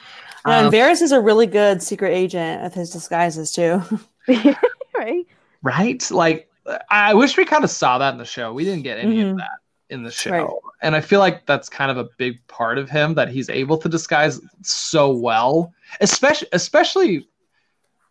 and 0.46 0.68
Um, 0.68 0.72
Varys 0.74 1.02
is 1.02 1.12
a 1.14 1.22
really 1.22 1.48
good 1.48 1.82
secret 1.82 2.12
agent 2.14 2.66
of 2.66 2.74
his 2.74 2.90
disguises 2.90 3.52
too. 3.52 3.82
right? 4.98 5.26
right? 5.62 6.12
Like, 6.12 6.50
I 6.90 7.14
wish 7.14 7.38
we 7.38 7.46
kind 7.46 7.64
of 7.64 7.70
saw 7.70 7.98
that 7.98 8.12
in 8.14 8.18
the 8.18 8.26
show. 8.26 8.54
We 8.54 8.64
didn't 8.66 8.84
get 8.84 8.98
any 9.00 9.22
of 9.22 9.36
Mhm. 9.36 9.38
that 9.38 9.60
in 9.90 10.04
the 10.04 10.12
show, 10.12 10.32
Right. 10.32 10.48
and 10.82 10.96
I 10.96 11.02
feel 11.02 11.20
like 11.20 11.46
that's 11.46 11.70
kind 11.70 11.92
of 11.92 11.98
a 11.98 12.08
big 12.18 12.46
part 12.48 12.78
of 12.78 12.90
him 12.90 13.14
that 13.16 13.30
he's 13.30 13.50
able 13.50 13.78
to 13.78 13.88
disguise 13.90 14.42
so 14.64 15.12
well, 15.12 15.74
especially 16.02 16.48
especially. 16.54 17.28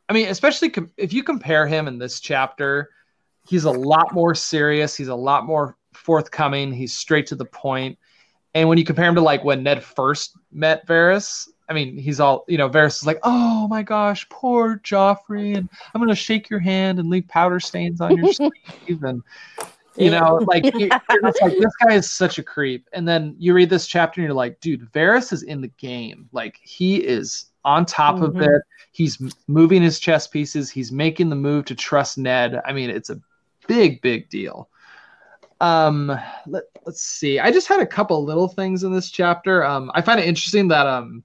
I 0.08 0.12
mean, 0.12 0.28
especially 0.28 0.68
com- 0.70 0.90
if 0.96 1.12
you 1.12 1.22
compare 1.22 1.66
him 1.66 1.88
in 1.88 1.98
this 1.98 2.20
chapter, 2.20 2.90
he's 3.48 3.64
a 3.64 3.70
lot 3.70 4.12
more 4.12 4.34
serious. 4.34 4.94
He's 4.96 5.08
a 5.08 5.14
lot 5.14 5.46
more 5.46 5.76
forthcoming. 6.02 6.72
He's 6.72 6.92
straight 6.92 7.26
to 7.28 7.36
the 7.36 7.44
point. 7.44 7.98
And 8.54 8.68
when 8.68 8.76
you 8.78 8.84
compare 8.84 9.08
him 9.08 9.14
to 9.14 9.20
like 9.20 9.44
when 9.44 9.62
Ned 9.62 9.82
first 9.82 10.36
met 10.52 10.86
Varys, 10.86 11.48
I 11.68 11.72
mean, 11.72 11.96
he's 11.96 12.20
all 12.20 12.44
you 12.48 12.58
know. 12.58 12.68
Varys 12.68 12.96
is 13.00 13.06
like, 13.06 13.20
"Oh 13.22 13.66
my 13.68 13.82
gosh, 13.82 14.28
poor 14.28 14.78
Joffrey," 14.84 15.56
and 15.56 15.68
I'm 15.94 16.00
gonna 16.02 16.14
shake 16.14 16.50
your 16.50 16.58
hand 16.60 16.98
and 16.98 17.08
leave 17.08 17.26
powder 17.28 17.60
stains 17.60 18.00
on 18.02 18.14
your 18.16 18.26
sleeve, 18.32 19.02
and 19.04 19.22
you 19.96 20.10
know, 20.10 20.40
like 20.46 20.64
you- 20.74 20.90
you're 21.10 21.22
just 21.22 21.42
like 21.42 21.56
this 21.58 21.72
guy 21.86 21.94
is 21.94 22.10
such 22.10 22.38
a 22.38 22.42
creep. 22.42 22.88
And 22.92 23.06
then 23.08 23.36
you 23.38 23.54
read 23.54 23.70
this 23.70 23.86
chapter 23.86 24.20
and 24.20 24.26
you're 24.26 24.34
like, 24.34 24.60
dude, 24.60 24.90
Varys 24.92 25.32
is 25.32 25.42
in 25.44 25.60
the 25.60 25.68
game. 25.68 26.28
Like 26.32 26.58
he 26.62 26.96
is 26.96 27.46
on 27.64 27.86
top 27.86 28.20
of 28.20 28.34
Mhm. 28.34 28.56
it. 28.56 28.62
He's 28.92 29.22
moving 29.48 29.80
his 29.82 29.98
chess 30.00 30.26
pieces. 30.26 30.70
He's 30.70 30.92
making 30.92 31.30
the 31.30 31.36
move 31.36 31.64
to 31.66 31.74
trust 31.74 32.18
Ned. 32.18 32.60
I 32.66 32.72
mean, 32.72 32.90
it's 32.90 33.10
a 33.10 33.20
big, 33.66 34.02
big 34.02 34.28
deal. 34.28 34.68
Um, 35.62 36.18
let, 36.48 36.64
let's 36.84 37.02
see. 37.02 37.38
I 37.38 37.52
just 37.52 37.68
had 37.68 37.78
a 37.78 37.86
couple 37.86 38.24
little 38.24 38.48
things 38.48 38.82
in 38.82 38.92
this 38.92 39.12
chapter. 39.12 39.64
Um, 39.64 39.92
I 39.94 40.02
find 40.02 40.18
it 40.18 40.26
interesting 40.26 40.66
that 40.68 40.88
um, 40.88 41.22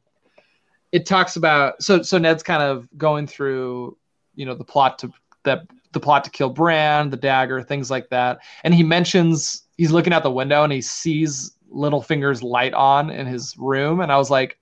it 0.91 1.07
talks 1.07 1.37
about 1.37 1.81
so 1.81 2.03
so 2.03 2.19
Ned's 2.19 2.43
kind 2.43 2.61
of 2.61 2.87
going 2.97 3.25
through, 3.25 3.97
you 4.35 4.45
know, 4.45 4.53
the 4.53 4.63
plot 4.63 4.99
to 4.99 5.11
that 5.43 5.63
the 5.91 5.99
plot 5.99 6.23
to 6.25 6.29
kill 6.29 6.51
Bran, 6.51 7.09
the 7.09 7.17
dagger, 7.17 7.63
things 7.63 7.89
like 7.89 8.09
that, 8.09 8.37
and 8.63 8.75
he 8.75 8.83
mentions 8.83 9.63
he's 9.75 9.91
looking 9.91 10.13
out 10.13 10.21
the 10.21 10.29
window 10.29 10.63
and 10.63 10.71
he 10.71 10.81
sees 10.81 11.57
Littlefinger's 11.73 12.43
light 12.43 12.75
on 12.75 13.09
in 13.09 13.25
his 13.25 13.55
room, 13.57 14.01
and 14.01 14.11
I 14.11 14.17
was 14.17 14.29
like, 14.29 14.59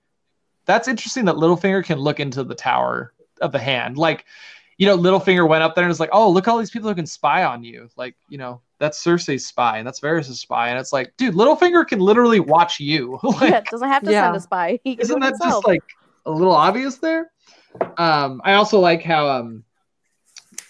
that's 0.64 0.88
interesting 0.88 1.26
that 1.26 1.36
Littlefinger 1.36 1.84
can 1.84 1.98
look 1.98 2.18
into 2.18 2.44
the 2.44 2.54
tower 2.54 3.12
of 3.42 3.52
the 3.52 3.58
hand. 3.58 3.98
Like, 3.98 4.24
you 4.78 4.86
know, 4.86 4.96
Littlefinger 4.96 5.46
went 5.46 5.62
up 5.62 5.74
there 5.74 5.84
and 5.84 5.90
was 5.90 6.00
like, 6.00 6.10
"Oh, 6.12 6.30
look 6.30 6.48
all 6.48 6.56
these 6.56 6.70
people 6.70 6.88
who 6.88 6.94
can 6.94 7.06
spy 7.06 7.44
on 7.44 7.62
you." 7.62 7.90
Like, 7.94 8.16
you 8.30 8.38
know, 8.38 8.62
that's 8.78 9.02
Cersei's 9.02 9.46
spy 9.46 9.78
and 9.78 9.86
that's 9.86 10.00
Varys' 10.00 10.34
spy, 10.36 10.68
and 10.68 10.78
it's 10.78 10.92
like, 10.92 11.12
dude, 11.16 11.34
Littlefinger 11.34 11.86
can 11.86 11.98
literally 12.00 12.40
watch 12.40 12.78
you. 12.80 13.18
like, 13.22 13.50
yeah, 13.50 13.60
doesn't 13.70 13.88
have 13.88 14.02
to 14.04 14.10
Yeah. 14.12 14.24
send 14.24 14.36
a 14.36 14.40
spy. 14.40 14.78
He 14.84 14.92
isn't 15.00 15.20
that 15.20 15.28
himself. 15.28 15.64
just 15.64 15.66
like 15.66 15.82
a 16.26 16.30
little 16.30 16.54
obvious 16.54 16.98
there? 16.98 17.30
Um, 17.98 18.40
I 18.44 18.54
also 18.54 18.78
like 18.80 19.02
how 19.02 19.28
um, 19.28 19.64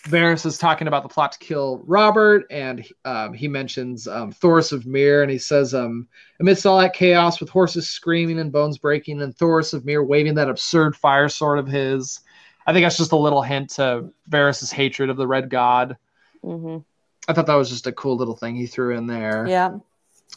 Varys 0.09 0.47
is 0.47 0.59
talking 0.59 0.87
about 0.87 1.03
the 1.03 1.09
plot 1.09 1.33
to 1.33 1.39
kill 1.39 1.83
Robert, 1.87 2.47
and 2.51 2.85
um, 3.05 3.33
he 3.33 3.49
mentions 3.49 4.07
um, 4.07 4.33
Thoros 4.33 4.73
of 4.73 4.87
Myr, 4.87 5.23
and 5.23 5.31
he 5.31 5.39
says, 5.39 5.75
um, 5.75 6.07
amidst 6.41 6.65
all 6.67 6.79
that 6.79 6.95
chaos 6.95 7.41
with 7.41 7.49
horses 7.49 7.89
screaming 7.89 8.39
and 8.39 8.53
bones 8.53 8.79
breaking, 8.79 9.21
and 9.23 9.37
Thoros 9.37 9.75
of 9.75 9.85
Myr 9.85 10.03
waving 10.05 10.35
that 10.35 10.49
absurd 10.49 10.95
fire 10.97 11.29
sword 11.29 11.59
of 11.59 11.67
his. 11.67 12.21
I 12.69 12.73
think 12.73 12.85
that's 12.85 12.97
just 12.97 13.13
a 13.13 13.17
little 13.17 13.43
hint 13.43 13.71
to 13.71 14.09
Varys' 14.31 14.73
hatred 14.73 15.11
of 15.11 15.17
the 15.17 15.27
Red 15.27 15.49
God. 15.51 15.97
Mhm. 16.45 16.85
I 17.29 17.33
thought 17.33 17.47
that 17.47 17.55
was 17.55 17.69
just 17.69 17.87
a 17.87 17.93
cool 17.93 18.17
little 18.17 18.37
thing 18.37 18.55
he 18.55 18.67
threw 18.67 18.97
in 18.97 19.07
there. 19.07 19.47
Yeah. 19.49 19.79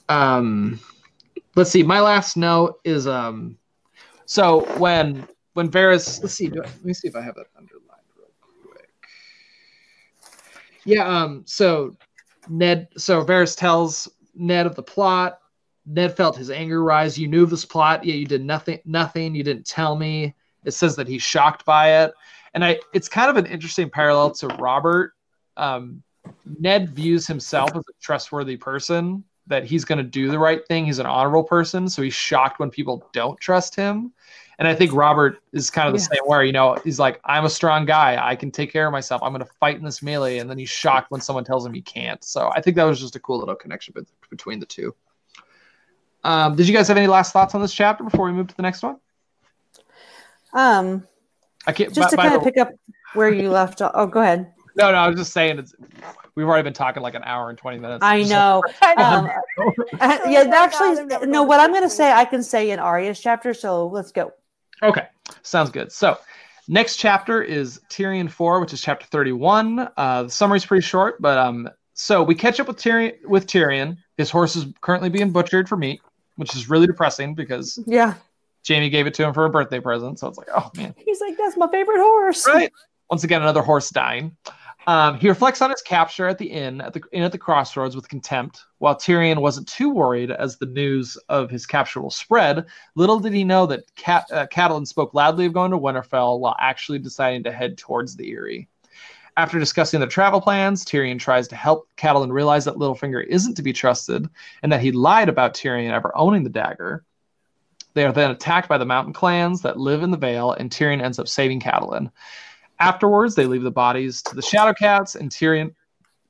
um 0.07 0.79
let's 1.55 1.69
see. 1.69 1.83
My 1.83 2.01
last 2.01 2.37
note 2.37 2.79
is 2.83 3.07
um 3.07 3.57
so 4.25 4.61
when 4.77 5.27
when 5.53 5.69
Varys 5.69 6.21
let's 6.21 6.33
see. 6.33 6.47
Do 6.47 6.61
I, 6.61 6.67
let 6.67 6.85
me 6.85 6.93
see 6.93 7.07
if 7.07 7.15
I 7.15 7.21
have 7.21 7.35
that 7.35 7.47
underlined 7.57 8.01
real 8.17 8.29
quick. 8.71 8.89
Yeah 10.85 11.07
um 11.07 11.43
so 11.45 11.95
Ned 12.47 12.87
so 12.97 13.23
Varys 13.23 13.55
tells 13.55 14.07
Ned 14.35 14.65
of 14.65 14.75
the 14.75 14.83
plot. 14.83 15.39
Ned 15.85 16.15
felt 16.15 16.37
his 16.37 16.49
anger 16.49 16.83
rise. 16.83 17.17
You 17.17 17.27
knew 17.27 17.43
of 17.43 17.49
this 17.49 17.65
plot. 17.65 18.03
Yet 18.03 18.17
you 18.17 18.25
did 18.25 18.43
nothing 18.43 18.79
nothing. 18.85 19.35
You 19.35 19.43
didn't 19.43 19.65
tell 19.65 19.95
me. 19.95 20.35
It 20.65 20.71
says 20.71 20.95
that 20.95 21.07
he's 21.07 21.21
shocked 21.21 21.65
by 21.65 22.03
it. 22.03 22.13
And 22.53 22.65
I 22.65 22.79
it's 22.93 23.07
kind 23.07 23.29
of 23.29 23.37
an 23.37 23.45
interesting 23.45 23.89
parallel 23.89 24.31
to 24.31 24.47
Robert. 24.47 25.13
Um 25.55 26.01
Ned 26.59 26.89
views 26.89 27.27
himself 27.27 27.71
as 27.75 27.83
a 27.89 27.93
trustworthy 28.01 28.57
person, 28.57 29.23
that 29.47 29.63
he's 29.63 29.85
going 29.85 29.97
to 29.97 30.03
do 30.03 30.29
the 30.29 30.37
right 30.39 30.65
thing. 30.67 30.85
He's 30.85 30.99
an 30.99 31.05
honorable 31.05 31.43
person, 31.43 31.89
so 31.89 32.01
he's 32.01 32.13
shocked 32.13 32.59
when 32.59 32.69
people 32.69 33.07
don't 33.13 33.39
trust 33.39 33.75
him. 33.75 34.13
And 34.59 34.67
I 34.67 34.75
think 34.75 34.93
Robert 34.93 35.39
is 35.53 35.69
kind 35.69 35.87
of 35.87 35.93
the 35.93 35.99
Yeah. 36.01 36.19
same 36.19 36.27
way. 36.29 36.45
You 36.45 36.51
know, 36.51 36.75
he's 36.83 36.99
like, 36.99 37.21
I'm 37.23 37.45
a 37.45 37.49
strong 37.49 37.85
guy. 37.85 38.19
I 38.21 38.35
can 38.35 38.51
take 38.51 38.73
care 38.73 38.85
of 38.85 38.91
myself. 38.91 39.23
I'm 39.23 39.31
going 39.31 39.43
to 39.45 39.51
fight 39.59 39.77
in 39.77 39.85
this 39.85 40.03
melee. 40.03 40.39
And 40.39 40.49
then 40.49 40.57
he's 40.57 40.69
shocked 40.69 41.11
when 41.11 41.21
someone 41.21 41.45
tells 41.45 41.65
him 41.65 41.73
he 41.73 41.81
can't. 41.81 42.21
So 42.23 42.51
I 42.53 42.59
think 42.61 42.75
that 42.75 42.83
was 42.83 42.99
just 42.99 43.15
a 43.15 43.19
cool 43.21 43.39
little 43.39 43.55
connection 43.55 43.93
between 44.29 44.59
the 44.59 44.65
two. 44.65 44.93
Um, 46.25 46.57
did 46.57 46.67
you 46.67 46.75
guys 46.75 46.89
have 46.89 46.97
any 46.97 47.07
last 47.07 47.31
thoughts 47.31 47.55
on 47.55 47.61
this 47.61 47.73
chapter 47.73 48.03
before 48.03 48.25
we 48.25 48.33
move 48.33 48.47
to 48.49 48.55
the 48.55 48.61
next 48.61 48.83
one? 48.83 48.97
Um, 50.51 51.07
I 51.65 51.71
can't. 51.71 51.93
just 51.93 52.07
by- 52.07 52.09
to 52.09 52.17
by 52.17 52.23
kind 52.23 52.35
of 52.35 52.43
pick 52.43 52.57
up 52.57 52.71
where 53.13 53.29
you 53.29 53.49
left. 53.49 53.81
Oh, 53.81 54.07
go 54.07 54.19
ahead. 54.19 54.51
No, 54.75 54.91
no, 54.91 54.97
I 54.97 55.07
was 55.07 55.17
just 55.17 55.33
saying 55.33 55.59
it's. 55.59 55.75
We've 56.35 56.45
already 56.45 56.63
been 56.63 56.73
talking 56.73 57.03
like 57.03 57.15
an 57.15 57.23
hour 57.23 57.49
and 57.49 57.57
twenty 57.57 57.79
minutes. 57.79 58.03
I 58.03 58.23
know. 58.23 58.63
I. 58.81 58.93
Um, 58.93 59.29
uh, 59.99 60.19
yeah, 60.27 60.49
actually, 60.53 60.95
God, 60.95 60.99
I've 60.99 61.07
never 61.07 61.25
no. 61.27 61.43
What 61.43 61.59
I'm 61.59 61.71
going 61.71 61.83
to 61.83 61.89
say, 61.89 62.11
I 62.11 62.25
can 62.25 62.43
say 62.43 62.71
in 62.71 62.79
Arya's 62.79 63.19
chapter. 63.19 63.53
So 63.53 63.87
let's 63.87 64.11
go. 64.11 64.33
Okay, 64.81 65.07
sounds 65.41 65.69
good. 65.71 65.91
So, 65.91 66.17
next 66.67 66.95
chapter 66.95 67.41
is 67.41 67.81
Tyrion 67.89 68.29
4, 68.31 68.61
which 68.61 68.71
is 68.71 68.81
chapter 68.81 69.05
31. 69.07 69.89
Uh, 69.97 70.23
the 70.23 70.29
summary's 70.29 70.65
pretty 70.65 70.85
short, 70.85 71.21
but 71.21 71.37
um, 71.37 71.69
so 71.93 72.23
we 72.23 72.33
catch 72.33 72.61
up 72.61 72.67
with 72.67 72.77
Tyrion. 72.77 73.13
With 73.25 73.45
Tyrion, 73.45 73.97
his 74.17 74.29
horse 74.29 74.55
is 74.55 74.67
currently 74.79 75.09
being 75.09 75.31
butchered 75.31 75.67
for 75.67 75.75
meat, 75.75 76.01
which 76.37 76.55
is 76.55 76.69
really 76.69 76.87
depressing 76.87 77.35
because 77.35 77.77
Yeah, 77.85 78.13
Jaime 78.67 78.89
gave 78.89 79.07
it 79.07 79.13
to 79.15 79.23
him 79.23 79.33
for 79.33 79.45
a 79.45 79.49
birthday 79.49 79.79
present. 79.79 80.19
So 80.19 80.27
it's 80.27 80.37
like, 80.37 80.47
oh 80.55 80.69
man, 80.77 80.95
he's 80.97 81.19
like, 81.19 81.35
that's 81.37 81.57
my 81.57 81.67
favorite 81.67 81.99
horse. 81.99 82.47
right? 82.47 82.71
Once 83.09 83.23
again, 83.23 83.41
another 83.41 83.61
horse 83.61 83.89
dying. 83.89 84.35
Um, 84.87 85.19
he 85.19 85.27
reflects 85.29 85.61
on 85.61 85.69
his 85.69 85.81
capture 85.81 86.27
at 86.27 86.37
the 86.37 86.47
inn 86.47 86.81
at 86.81 86.93
the 86.93 87.01
inn 87.11 87.23
at 87.23 87.31
the 87.31 87.37
crossroads 87.37 87.95
with 87.95 88.09
contempt. 88.09 88.65
While 88.79 88.95
Tyrion 88.95 89.39
wasn't 89.39 89.67
too 89.67 89.89
worried 89.89 90.31
as 90.31 90.57
the 90.57 90.65
news 90.65 91.17
of 91.27 91.51
his 91.51 91.65
capture 91.65 92.01
will 92.01 92.09
spread, 92.09 92.65
little 92.95 93.19
did 93.19 93.33
he 93.33 93.43
know 93.43 93.65
that 93.67 93.93
Cat, 93.95 94.25
uh, 94.31 94.47
Catelyn 94.47 94.87
spoke 94.87 95.13
loudly 95.13 95.45
of 95.45 95.53
going 95.53 95.71
to 95.71 95.77
Winterfell 95.77 96.39
while 96.39 96.55
actually 96.59 96.97
deciding 96.97 97.43
to 97.43 97.51
head 97.51 97.77
towards 97.77 98.15
the 98.15 98.31
Eyrie. 98.31 98.67
After 99.37 99.59
discussing 99.59 99.99
their 99.99 100.09
travel 100.09 100.41
plans, 100.41 100.83
Tyrion 100.83 101.19
tries 101.19 101.47
to 101.49 101.55
help 101.55 101.87
Catelyn 101.97 102.31
realize 102.31 102.65
that 102.65 102.75
Littlefinger 102.75 103.25
isn't 103.25 103.55
to 103.55 103.61
be 103.61 103.73
trusted 103.73 104.27
and 104.63 104.71
that 104.71 104.81
he 104.81 104.91
lied 104.91 105.29
about 105.29 105.53
Tyrion 105.53 105.91
ever 105.91 106.11
owning 106.17 106.43
the 106.43 106.49
dagger. 106.49 107.05
They 107.93 108.05
are 108.05 108.11
then 108.11 108.31
attacked 108.31 108.67
by 108.67 108.77
the 108.77 108.85
mountain 108.85 109.13
clans 109.13 109.61
that 109.61 109.77
live 109.77 110.03
in 110.03 110.11
the 110.11 110.17
Vale, 110.17 110.53
and 110.53 110.71
Tyrion 110.71 111.01
ends 111.01 111.19
up 111.19 111.27
saving 111.27 111.59
Catelyn. 111.59 112.11
Afterwards, 112.79 113.35
they 113.35 113.45
leave 113.45 113.63
the 113.63 113.71
bodies 113.71 114.21
to 114.23 114.35
the 114.35 114.41
Shadowcats, 114.41 115.15
and 115.15 115.29
Tyrion 115.29 115.73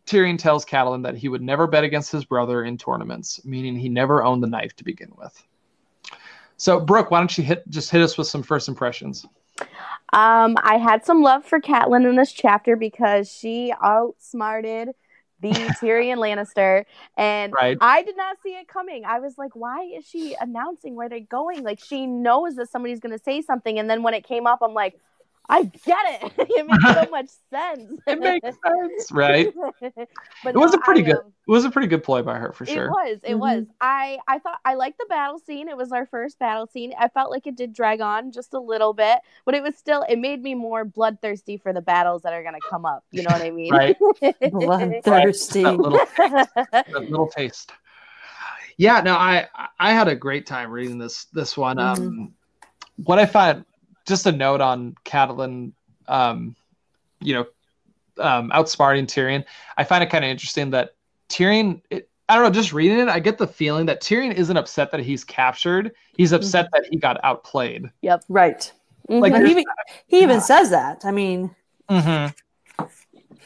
Tyrion 0.07 0.39
tells 0.39 0.65
Catelyn 0.65 1.03
that 1.03 1.15
he 1.15 1.29
would 1.29 1.41
never 1.41 1.67
bet 1.67 1.83
against 1.83 2.11
his 2.11 2.25
brother 2.25 2.63
in 2.63 2.77
tournaments, 2.77 3.45
meaning 3.45 3.77
he 3.77 3.89
never 3.89 4.23
owned 4.23 4.41
the 4.41 4.47
knife 4.47 4.75
to 4.77 4.83
begin 4.83 5.11
with. 5.15 5.43
So, 6.57 6.79
Brooke, 6.79 7.11
why 7.11 7.19
don't 7.19 7.37
you 7.37 7.43
hit 7.43 7.67
just 7.69 7.91
hit 7.91 8.01
us 8.01 8.17
with 8.17 8.27
some 8.27 8.41
first 8.41 8.67
impressions? 8.67 9.25
Um, 10.11 10.57
I 10.63 10.77
had 10.77 11.05
some 11.05 11.21
love 11.21 11.45
for 11.45 11.61
Catelyn 11.61 12.09
in 12.09 12.15
this 12.15 12.31
chapter 12.31 12.75
because 12.75 13.31
she 13.31 13.71
outsmarted 13.83 14.89
the 15.41 15.51
Tyrion 15.79 16.17
Lannister, 16.17 16.85
and 17.15 17.53
Right. 17.53 17.77
I 17.79 18.01
did 18.01 18.17
not 18.17 18.37
see 18.41 18.49
it 18.49 18.67
coming. 18.67 19.05
I 19.05 19.19
was 19.19 19.37
like, 19.37 19.55
why 19.55 19.83
is 19.83 20.05
she 20.05 20.35
announcing 20.41 20.95
where 20.95 21.07
they're 21.07 21.19
going? 21.19 21.63
Like 21.63 21.79
she 21.79 22.07
knows 22.07 22.55
that 22.55 22.69
somebody's 22.71 22.99
going 22.99 23.15
to 23.15 23.23
say 23.23 23.43
something, 23.43 23.77
and 23.77 23.87
then 23.87 24.01
when 24.01 24.15
it 24.15 24.25
came 24.25 24.47
up, 24.47 24.59
I'm 24.63 24.73
like, 24.73 24.99
I 25.51 25.63
get 25.63 26.21
it. 26.21 26.31
it 26.37 26.65
makes 26.67 26.83
so 26.83 27.09
much 27.11 27.29
sense. 27.49 27.99
It 28.05 28.19
makes 28.19 28.45
sense, 28.45 29.11
right? 29.11 29.51
but 30.43 30.55
It 30.55 30.57
was 30.57 30.71
no, 30.73 30.77
a 30.77 30.81
pretty 30.81 31.01
I, 31.01 31.05
good, 31.05 31.15
um, 31.17 31.33
it 31.47 31.51
was 31.51 31.65
a 31.65 31.71
pretty 31.71 31.87
good 31.87 32.03
play 32.03 32.21
by 32.21 32.37
her 32.37 32.51
for 32.53 32.65
sure. 32.67 32.85
it 32.85 32.89
was. 32.89 33.19
It 33.23 33.33
Mhm. 33.33 33.39
was. 33.39 33.65
I 33.81 34.19
I 34.27 34.37
thought 34.39 34.59
I 34.63 34.75
liked 34.75 34.99
the 34.99 35.07
battle 35.09 35.39
scene. 35.39 35.67
It 35.67 35.75
was 35.75 35.91
our 35.91 36.05
first 36.05 36.37
battle 36.37 36.67
scene. 36.67 36.93
I 36.99 37.07
felt 37.07 37.31
like 37.31 37.47
it 37.47 37.55
did 37.55 37.73
drag 37.73 37.99
on 37.99 38.31
just 38.31 38.53
a 38.53 38.59
little 38.59 38.93
bit, 38.93 39.19
but 39.45 39.55
it 39.55 39.63
was 39.63 39.75
still. 39.75 40.03
It 40.07 40.17
made 40.19 40.43
me 40.43 40.53
more 40.53 40.85
bloodthirsty 40.85 41.57
for 41.57 41.73
the 41.73 41.81
battles 41.81 42.21
that 42.21 42.33
are 42.33 42.43
going 42.43 42.55
to 42.59 42.69
come 42.69 42.85
up. 42.85 43.03
You 43.11 43.23
know 43.23 43.31
what 43.31 43.41
I 43.41 43.49
mean? 43.49 43.71
Right. 43.73 43.97
Bloodthirsty. 44.51 45.63
That 45.63 45.77
little, 45.79 45.99
that 46.71 47.09
little 47.09 47.27
taste. 47.27 47.71
Yeah, 48.77 49.01
no, 49.01 49.15
I 49.15 49.47
I 49.79 49.91
had 49.93 50.07
a 50.07 50.15
great 50.15 50.45
time 50.45 50.69
reading 50.71 50.97
this 50.99 51.25
this 51.33 51.57
one. 51.57 51.79
Um, 51.79 52.33
what 53.03 53.19
I 53.19 53.25
find, 53.25 53.65
just 54.09 54.25
a 54.25 54.31
note 54.31 54.59
on 54.59 54.95
Catelyn, 55.05 55.71
um, 56.07 56.55
you 57.21 57.33
know, 57.35 57.45
um, 58.17 58.49
outsmarting 58.49 59.05
Tyrion. 59.05 59.45
I 59.77 59.85
find 59.85 60.03
it 60.03 60.09
kind 60.09 60.25
of 60.25 60.29
interesting 60.29 60.71
that 60.71 60.95
Tyrion. 61.29 61.81
It, 61.89 62.09
I 62.27 62.35
don't 62.35 62.43
know, 62.43 62.51
just 62.51 62.73
reading 62.73 62.99
it, 62.99 63.07
I 63.07 63.19
get 63.19 63.39
the 63.39 63.47
feeling 63.47 63.87
that 63.87 64.01
Tyrion 64.01 64.33
isn't 64.35 64.55
upset 64.55 64.91
that 64.91 64.99
he's 64.99 65.23
captured. 65.23 65.93
He's 66.15 66.31
upset 66.31 66.69
that 66.73 66.85
he 66.91 66.97
got 66.97 67.19
outplayed. 67.23 67.89
Yep. 68.03 68.23
Right. 68.29 68.71
Like, 69.07 69.33
And 69.33 69.43
Mhm. 69.43 69.45
he, 69.47 69.51
even- 69.53 69.63
he 70.05 70.21
even 70.21 70.41
says 70.41 70.69
that. 70.69 71.05
I 71.05 71.11
mean, 71.11 71.55
Mm-hmm. 71.89 72.85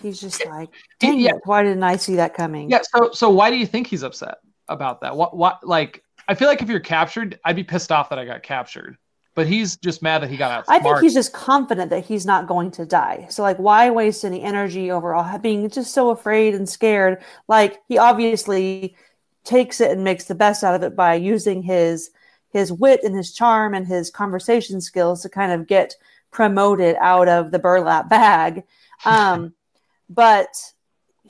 he's 0.01 0.19
just 0.19 0.45
like, 0.47 0.69
dang 0.99 1.17
Yeah. 1.19 1.35
it, 1.35 1.41
why 1.45 1.63
didn't 1.63 1.83
I 1.83 1.95
see 1.95 2.15
that 2.17 2.33
coming? 2.33 2.69
Yeah. 2.69 2.81
So 2.83 3.11
so 3.13 3.29
why 3.29 3.49
do 3.49 3.55
you 3.55 3.65
think 3.65 3.87
he's 3.87 4.03
upset 4.03 4.39
about 4.67 4.99
that? 4.99 5.15
What 5.15 5.37
what 5.37 5.65
like 5.65 6.03
I 6.27 6.35
feel 6.35 6.49
like 6.49 6.61
if 6.61 6.67
you're 6.69 6.81
captured, 6.81 7.39
I'd 7.45 7.55
be 7.55 7.63
pissed 7.63 7.89
off 7.91 8.09
that 8.09 8.19
I 8.19 8.25
got 8.25 8.43
captured. 8.43 8.97
But 9.35 9.47
he's 9.47 9.77
just 9.77 10.03
mad 10.03 10.21
that 10.21 10.29
he 10.29 10.37
got 10.37 10.51
out. 10.51 10.65
I 10.67 10.77
think 10.77 10.99
he's 10.99 11.15
just 11.15 11.33
confident 11.33 11.89
that 11.89 12.05
he's 12.05 12.25
not 12.25 12.45
going 12.45 12.69
to 12.71 12.85
die. 12.85 13.25
So, 13.29 13.41
like, 13.41 13.57
why 13.57 13.89
waste 13.89 14.23
any 14.23 14.43
energy 14.43 14.91
overall 14.91 15.39
being 15.39 15.67
just 15.69 15.93
so 15.93 16.11
afraid 16.11 16.53
and 16.53 16.69
scared? 16.69 17.23
Like, 17.47 17.81
he 17.87 17.97
obviously 17.97 18.95
takes 19.43 19.81
it 19.81 19.91
and 19.91 20.03
makes 20.03 20.25
the 20.25 20.35
best 20.35 20.63
out 20.63 20.75
of 20.75 20.83
it 20.83 20.95
by 20.95 21.15
using 21.15 21.63
his 21.63 22.11
his 22.49 22.71
wit 22.71 23.01
and 23.03 23.15
his 23.15 23.33
charm 23.33 23.73
and 23.73 23.87
his 23.87 24.11
conversation 24.11 24.79
skills 24.79 25.23
to 25.23 25.29
kind 25.29 25.51
of 25.51 25.65
get 25.65 25.95
promoted 26.29 26.95
out 27.01 27.27
of 27.27 27.49
the 27.51 27.57
burlap 27.57 28.09
bag. 28.09 28.63
Um, 29.05 29.53
but 30.09 30.49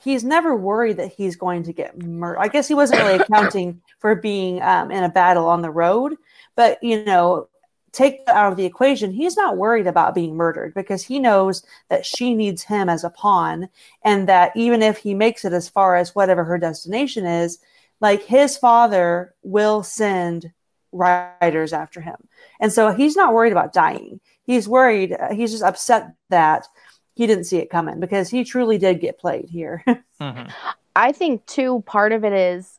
he's 0.02 0.22
never 0.22 0.54
worried 0.54 0.98
that 0.98 1.12
he's 1.12 1.36
going 1.36 1.62
to 1.62 1.72
get 1.72 2.00
murdered. 2.02 2.40
I 2.40 2.48
guess 2.48 2.68
he 2.68 2.74
wasn't 2.74 3.00
really 3.00 3.20
accounting 3.20 3.80
for 4.00 4.14
being 4.14 4.60
um, 4.60 4.90
in 4.90 5.02
a 5.02 5.08
battle 5.08 5.46
on 5.46 5.62
the 5.62 5.70
road, 5.70 6.16
but 6.56 6.82
you 6.82 7.02
know, 7.04 7.48
take 7.94 8.26
that 8.26 8.36
out 8.36 8.52
of 8.52 8.56
the 8.58 8.64
equation. 8.66 9.12
He's 9.12 9.36
not 9.36 9.56
worried 9.56 9.86
about 9.86 10.14
being 10.14 10.36
murdered 10.36 10.74
because 10.74 11.04
he 11.04 11.18
knows 11.18 11.64
that 11.88 12.04
she 12.04 12.34
needs 12.34 12.64
him 12.64 12.88
as 12.88 13.04
a 13.04 13.10
pawn, 13.10 13.68
and 14.02 14.28
that 14.28 14.52
even 14.56 14.82
if 14.82 14.98
he 14.98 15.14
makes 15.14 15.44
it 15.44 15.52
as 15.52 15.68
far 15.68 15.96
as 15.96 16.14
whatever 16.14 16.44
her 16.44 16.58
destination 16.58 17.24
is, 17.24 17.58
like 18.00 18.22
his 18.24 18.56
father 18.56 19.34
will 19.42 19.82
send 19.82 20.52
riders 20.92 21.72
after 21.72 22.00
him. 22.00 22.16
And 22.60 22.72
so 22.72 22.92
he's 22.92 23.16
not 23.16 23.34
worried 23.34 23.52
about 23.52 23.72
dying. 23.72 24.20
He's 24.44 24.68
worried, 24.68 25.12
uh, 25.12 25.32
he's 25.32 25.52
just 25.52 25.64
upset 25.64 26.14
that 26.30 26.66
he 27.14 27.26
didn't 27.26 27.44
see 27.44 27.58
it 27.58 27.70
coming 27.70 28.00
because 28.00 28.28
he 28.28 28.44
truly 28.44 28.78
did 28.78 29.00
get 29.00 29.18
played 29.18 29.48
here. 29.48 29.84
Mhm. 30.20 30.50
I 30.96 31.10
think 31.10 31.44
too 31.44 31.82
part 31.86 32.12
of 32.12 32.24
it 32.24 32.32
is 32.32 32.78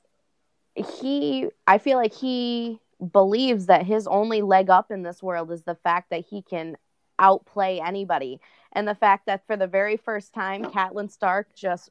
he 0.75 1.49
I 1.67 1.77
feel 1.77 1.97
like 1.97 2.13
he 2.13 2.79
believes 3.11 3.68
that 3.68 3.86
his 3.86 4.07
only 4.07 4.41
leg 4.41 4.69
up 4.69 4.91
in 4.91 5.03
this 5.03 5.22
world 5.22 5.52
is 5.52 5.64
the 5.64 5.76
fact 5.76 6.10
that 6.10 6.26
he 6.30 6.41
can 6.41 6.77
outplay 7.19 7.80
anybody. 7.80 8.40
And 8.73 8.88
the 8.88 8.95
fact 8.95 9.26
that 9.26 9.45
for 9.48 9.56
the 9.56 9.68
very 9.68 9.98
first 9.98 10.34
time, 10.34 10.65
Catelyn 10.65 11.10
Stark 11.10 11.56
just 11.56 11.90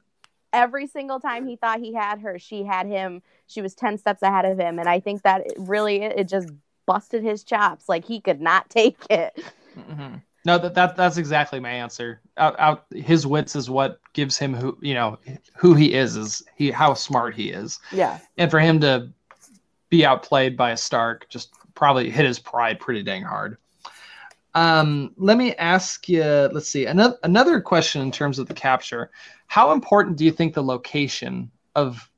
every 0.53 0.87
single 0.87 1.19
time 1.19 1.47
he 1.47 1.55
thought 1.55 1.79
he 1.79 1.93
had 1.93 2.19
her, 2.21 2.39
she 2.39 2.63
had 2.63 2.87
him. 2.87 3.21
She 3.47 3.61
was 3.61 3.75
10 3.75 3.97
steps 3.97 4.21
ahead 4.21 4.45
of 4.45 4.57
him. 4.57 4.79
And 4.79 4.87
I 4.87 4.99
think 4.99 5.23
that 5.23 5.41
it 5.41 5.53
really, 5.57 6.03
it 6.03 6.29
just 6.29 6.49
busted 6.85 7.23
his 7.23 7.43
chops. 7.43 7.89
Like 7.89 8.05
he 8.05 8.21
could 8.21 8.41
not 8.41 8.69
take 8.69 8.97
it. 9.09 9.37
Mm-hmm. 9.77 10.17
No, 10.45 10.59
that, 10.59 10.75
that 10.75 10.95
that's 10.95 11.17
exactly 11.17 11.59
my 11.59 11.71
answer. 11.71 12.21
Out, 12.37 12.55
out, 12.59 12.85
his 12.93 13.25
wits 13.25 13.55
is 13.55 13.67
what 13.67 13.99
gives 14.13 14.37
him 14.37 14.53
who 14.53 14.77
you 14.79 14.93
know 14.93 15.17
who 15.57 15.73
he 15.73 15.95
is 15.95 16.15
is 16.15 16.43
he 16.55 16.69
how 16.69 16.93
smart 16.93 17.33
he 17.33 17.49
is. 17.49 17.79
Yeah. 17.91 18.19
And 18.37 18.51
for 18.51 18.59
him 18.59 18.79
to 18.81 19.11
be 19.95 20.05
outplayed 20.05 20.57
by 20.57 20.71
a 20.71 20.77
Stark 20.77 21.29
just 21.29 21.53
probably 21.73 22.09
hit 22.09 22.25
his 22.25 22.39
pride 22.39 22.79
pretty 22.79 23.03
dang 23.03 23.23
hard. 23.23 23.57
Um, 24.53 25.13
let 25.17 25.37
me 25.37 25.55
ask 25.55 26.07
you. 26.07 26.23
Let's 26.23 26.69
see 26.69 26.85
another 26.85 27.17
another 27.23 27.59
question 27.61 28.01
in 28.01 28.11
terms 28.11 28.39
of 28.39 28.47
the 28.47 28.53
capture. 28.53 29.11
How 29.47 29.71
important 29.71 30.17
do 30.17 30.25
you 30.25 30.31
think 30.31 30.53
the 30.53 30.63
location 30.63 31.51
of 31.75 32.09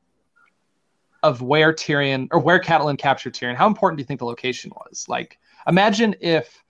of 1.23 1.41
where 1.41 1.73
Tyrion 1.73 2.27
or 2.31 2.39
where 2.39 2.59
Catelyn 2.59 2.97
captured 2.97 3.33
Tyrion? 3.33 3.55
How 3.55 3.67
important 3.67 3.97
do 3.97 4.01
you 4.01 4.05
think 4.05 4.19
the 4.19 4.25
location 4.25 4.71
was? 4.75 5.05
Like, 5.07 5.39
imagine 5.67 6.15
if 6.21 6.63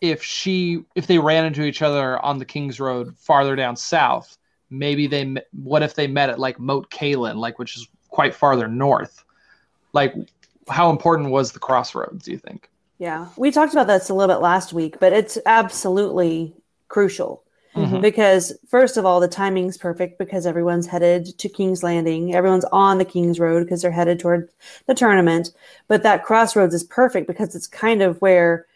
if 0.00 0.22
she 0.22 0.80
if 0.94 1.06
they 1.06 1.18
ran 1.18 1.46
into 1.46 1.62
each 1.62 1.82
other 1.82 2.22
on 2.24 2.38
the 2.38 2.44
King's 2.44 2.78
Road 2.78 3.16
farther 3.16 3.56
down 3.56 3.76
south, 3.76 4.36
maybe 4.70 5.06
they 5.06 5.34
what 5.52 5.82
if 5.82 5.94
they 5.94 6.06
met 6.06 6.30
at 6.30 6.38
like 6.38 6.58
Moat 6.58 6.90
Cailin, 6.90 7.36
like 7.36 7.58
which 7.58 7.76
is 7.76 7.88
quite 8.08 8.34
farther 8.34 8.68
north? 8.68 9.24
Like 9.94 10.14
how 10.68 10.90
important 10.90 11.30
was 11.30 11.52
the 11.52 11.58
crossroads, 11.58 12.24
do 12.24 12.30
you 12.30 12.38
think? 12.38 12.68
Yeah. 12.98 13.28
We 13.36 13.50
talked 13.50 13.72
about 13.72 13.86
this 13.86 14.08
a 14.08 14.14
little 14.14 14.34
bit 14.34 14.42
last 14.42 14.72
week, 14.72 14.98
but 14.98 15.12
it's 15.12 15.38
absolutely 15.46 16.54
crucial. 16.88 17.44
Mm-hmm. 17.74 18.00
Because 18.00 18.52
first 18.66 18.96
of 18.96 19.06
all, 19.06 19.20
the 19.20 19.28
timing's 19.28 19.76
perfect 19.76 20.18
because 20.18 20.46
everyone's 20.46 20.86
headed 20.86 21.38
to 21.38 21.48
King's 21.48 21.82
Landing. 21.82 22.34
Everyone's 22.34 22.64
on 22.72 22.98
the 22.98 23.04
King's 23.04 23.38
Road 23.38 23.60
because 23.64 23.82
they're 23.82 23.90
headed 23.92 24.18
toward 24.18 24.48
the 24.86 24.94
tournament. 24.94 25.50
But 25.86 26.02
that 26.02 26.24
crossroads 26.24 26.74
is 26.74 26.82
perfect 26.82 27.28
because 27.28 27.54
it's 27.54 27.68
kind 27.68 28.02
of 28.02 28.20
where 28.20 28.66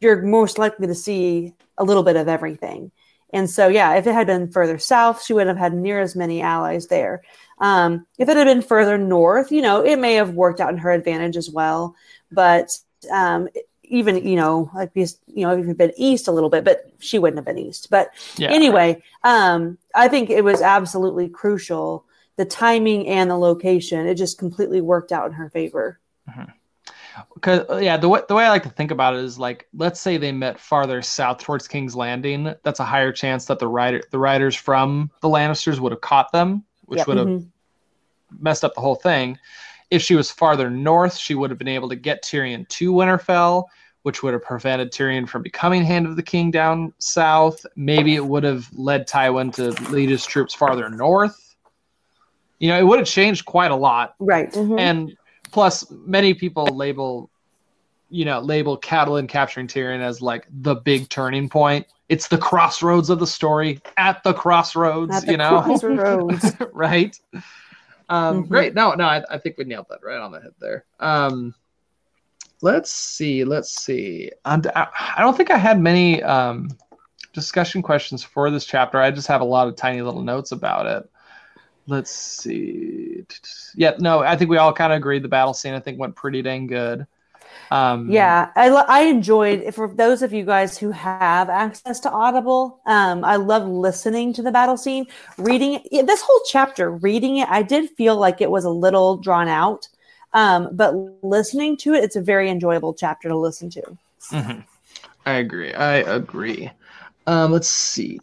you're 0.00 0.22
most 0.22 0.58
likely 0.58 0.86
to 0.88 0.94
see 0.94 1.54
a 1.78 1.84
little 1.84 2.02
bit 2.02 2.16
of 2.16 2.26
everything. 2.26 2.90
And 3.32 3.48
so, 3.48 3.68
yeah, 3.68 3.94
if 3.94 4.06
it 4.06 4.14
had 4.14 4.26
been 4.26 4.50
further 4.50 4.78
south, 4.78 5.24
she 5.24 5.32
wouldn't 5.32 5.56
have 5.56 5.72
had 5.72 5.78
near 5.78 6.00
as 6.00 6.16
many 6.16 6.42
allies 6.42 6.88
there. 6.88 7.22
Um, 7.58 8.06
if 8.18 8.28
it 8.28 8.36
had 8.36 8.44
been 8.44 8.62
further 8.62 8.98
north, 8.98 9.52
you 9.52 9.62
know, 9.62 9.84
it 9.84 9.98
may 9.98 10.14
have 10.14 10.30
worked 10.30 10.60
out 10.60 10.72
in 10.72 10.78
her 10.78 10.90
advantage 10.90 11.36
as 11.36 11.50
well. 11.50 11.94
But 12.32 12.70
um, 13.10 13.48
even, 13.84 14.26
you 14.26 14.36
know, 14.36 14.70
like 14.74 14.90
you 14.94 15.06
know, 15.28 15.52
if 15.52 15.64
it 15.64 15.68
had 15.68 15.78
been 15.78 15.92
east 15.96 16.28
a 16.28 16.32
little 16.32 16.50
bit, 16.50 16.64
but 16.64 16.90
she 16.98 17.18
wouldn't 17.18 17.38
have 17.38 17.44
been 17.44 17.58
east. 17.58 17.88
But 17.90 18.10
yeah. 18.36 18.50
anyway, 18.50 19.02
um, 19.22 19.78
I 19.94 20.08
think 20.08 20.30
it 20.30 20.44
was 20.44 20.62
absolutely 20.62 21.28
crucial 21.28 22.04
the 22.36 22.44
timing 22.44 23.06
and 23.06 23.30
the 23.30 23.36
location. 23.36 24.06
It 24.06 24.14
just 24.14 24.38
completely 24.38 24.80
worked 24.80 25.12
out 25.12 25.26
in 25.26 25.32
her 25.32 25.50
favor. 25.50 26.00
Mm-hmm 26.28 26.50
because 27.34 27.64
uh, 27.70 27.76
yeah 27.76 27.96
the 27.96 28.08
way, 28.08 28.20
the 28.28 28.34
way 28.34 28.44
i 28.44 28.48
like 28.48 28.62
to 28.62 28.70
think 28.70 28.90
about 28.90 29.14
it 29.14 29.20
is 29.20 29.38
like 29.38 29.68
let's 29.74 30.00
say 30.00 30.16
they 30.16 30.32
met 30.32 30.58
farther 30.58 31.02
south 31.02 31.38
towards 31.38 31.68
king's 31.68 31.94
landing 31.96 32.52
that's 32.62 32.80
a 32.80 32.84
higher 32.84 33.12
chance 33.12 33.44
that 33.44 33.58
the 33.58 33.66
rider 33.66 34.02
the 34.10 34.18
riders 34.18 34.54
from 34.54 35.10
the 35.20 35.28
lannisters 35.28 35.78
would 35.78 35.92
have 35.92 36.00
caught 36.00 36.30
them 36.32 36.64
which 36.86 36.98
yep. 36.98 37.06
would 37.06 37.16
have 37.16 37.26
mm-hmm. 37.26 38.42
messed 38.42 38.64
up 38.64 38.74
the 38.74 38.80
whole 38.80 38.94
thing 38.94 39.38
if 39.90 40.02
she 40.02 40.14
was 40.14 40.30
farther 40.30 40.70
north 40.70 41.16
she 41.16 41.34
would 41.34 41.50
have 41.50 41.58
been 41.58 41.68
able 41.68 41.88
to 41.88 41.96
get 41.96 42.22
tyrion 42.22 42.66
to 42.68 42.92
winterfell 42.92 43.64
which 44.02 44.22
would 44.22 44.32
have 44.32 44.42
prevented 44.42 44.90
tyrion 44.90 45.28
from 45.28 45.42
becoming 45.42 45.84
hand 45.84 46.06
of 46.06 46.16
the 46.16 46.22
king 46.22 46.50
down 46.50 46.92
south 46.98 47.64
maybe 47.76 48.14
it 48.14 48.24
would 48.24 48.44
have 48.44 48.68
led 48.72 49.06
tywin 49.08 49.52
to 49.52 49.70
lead 49.90 50.08
his 50.08 50.24
troops 50.24 50.54
farther 50.54 50.88
north 50.88 51.50
you 52.60 52.68
know 52.68 52.78
it 52.78 52.86
would 52.86 52.98
have 52.98 53.08
changed 53.08 53.44
quite 53.44 53.70
a 53.70 53.76
lot 53.76 54.14
right 54.20 54.52
mm-hmm. 54.52 54.78
and 54.78 55.16
Plus, 55.50 55.90
many 55.90 56.34
people 56.34 56.64
label, 56.66 57.30
you 58.08 58.24
know, 58.24 58.40
label 58.40 58.78
Catelyn 58.78 59.28
capturing 59.28 59.66
Tyrion 59.66 60.00
as 60.00 60.20
like 60.20 60.46
the 60.50 60.76
big 60.76 61.08
turning 61.08 61.48
point. 61.48 61.86
It's 62.08 62.28
the 62.28 62.38
crossroads 62.38 63.10
of 63.10 63.20
the 63.20 63.26
story. 63.26 63.80
At 63.96 64.22
the 64.22 64.32
crossroads, 64.32 65.16
at 65.16 65.26
the 65.26 65.32
you 65.32 65.38
know, 65.38 65.62
crossroads. 65.62 66.52
right? 66.72 67.18
Um, 68.08 68.42
mm-hmm. 68.42 68.48
Great. 68.48 68.74
No, 68.74 68.92
no, 68.94 69.04
I, 69.04 69.22
I, 69.30 69.38
think 69.38 69.56
we 69.56 69.64
nailed 69.64 69.86
that 69.90 70.00
right 70.02 70.18
on 70.18 70.32
the 70.32 70.40
head 70.40 70.54
there. 70.58 70.84
Um, 70.98 71.54
let's 72.60 72.90
see. 72.90 73.44
Let's 73.44 73.70
see. 73.70 74.32
And 74.44 74.66
I, 74.74 74.88
I 75.16 75.20
don't 75.20 75.36
think 75.36 75.52
I 75.52 75.58
had 75.58 75.80
many 75.80 76.20
um, 76.24 76.76
discussion 77.32 77.82
questions 77.82 78.24
for 78.24 78.50
this 78.50 78.64
chapter. 78.64 78.98
I 78.98 79.12
just 79.12 79.28
have 79.28 79.40
a 79.40 79.44
lot 79.44 79.68
of 79.68 79.76
tiny 79.76 80.02
little 80.02 80.22
notes 80.22 80.50
about 80.50 80.86
it 80.86 81.08
let's 81.90 82.10
see. 82.10 83.24
Yeah, 83.74 83.94
no, 83.98 84.20
I 84.20 84.36
think 84.36 84.50
we 84.50 84.56
all 84.56 84.72
kind 84.72 84.92
of 84.92 84.96
agreed 84.96 85.22
the 85.22 85.28
battle 85.28 85.54
scene 85.54 85.74
I 85.74 85.80
think 85.80 85.98
went 85.98 86.16
pretty 86.16 86.42
dang 86.42 86.66
good. 86.66 87.06
Um, 87.70 88.10
yeah, 88.10 88.50
I, 88.56 88.68
I 88.68 89.00
enjoyed 89.02 89.74
for 89.74 89.88
those 89.88 90.22
of 90.22 90.32
you 90.32 90.44
guys 90.44 90.78
who 90.78 90.90
have 90.90 91.48
access 91.48 92.00
to 92.00 92.10
Audible. 92.10 92.80
Um, 92.86 93.24
I 93.24 93.36
love 93.36 93.66
listening 93.66 94.32
to 94.34 94.42
the 94.42 94.50
battle 94.50 94.76
scene, 94.76 95.06
reading 95.38 95.80
it, 95.90 96.06
this 96.06 96.22
whole 96.22 96.40
chapter. 96.48 96.90
Reading 96.90 97.38
it, 97.38 97.48
I 97.48 97.62
did 97.62 97.90
feel 97.90 98.16
like 98.16 98.40
it 98.40 98.50
was 98.50 98.64
a 98.64 98.70
little 98.70 99.16
drawn 99.16 99.48
out, 99.48 99.88
um, 100.32 100.70
but 100.72 100.94
listening 101.22 101.76
to 101.78 101.94
it, 101.94 102.04
it's 102.04 102.16
a 102.16 102.20
very 102.22 102.50
enjoyable 102.50 102.94
chapter 102.94 103.28
to 103.28 103.36
listen 103.36 103.70
to. 103.70 103.82
Mm-hmm. 104.32 104.60
I 105.26 105.32
agree. 105.34 105.72
I 105.74 105.96
agree. 105.96 106.70
Um, 107.26 107.52
let's 107.52 107.68
see. 107.68 108.18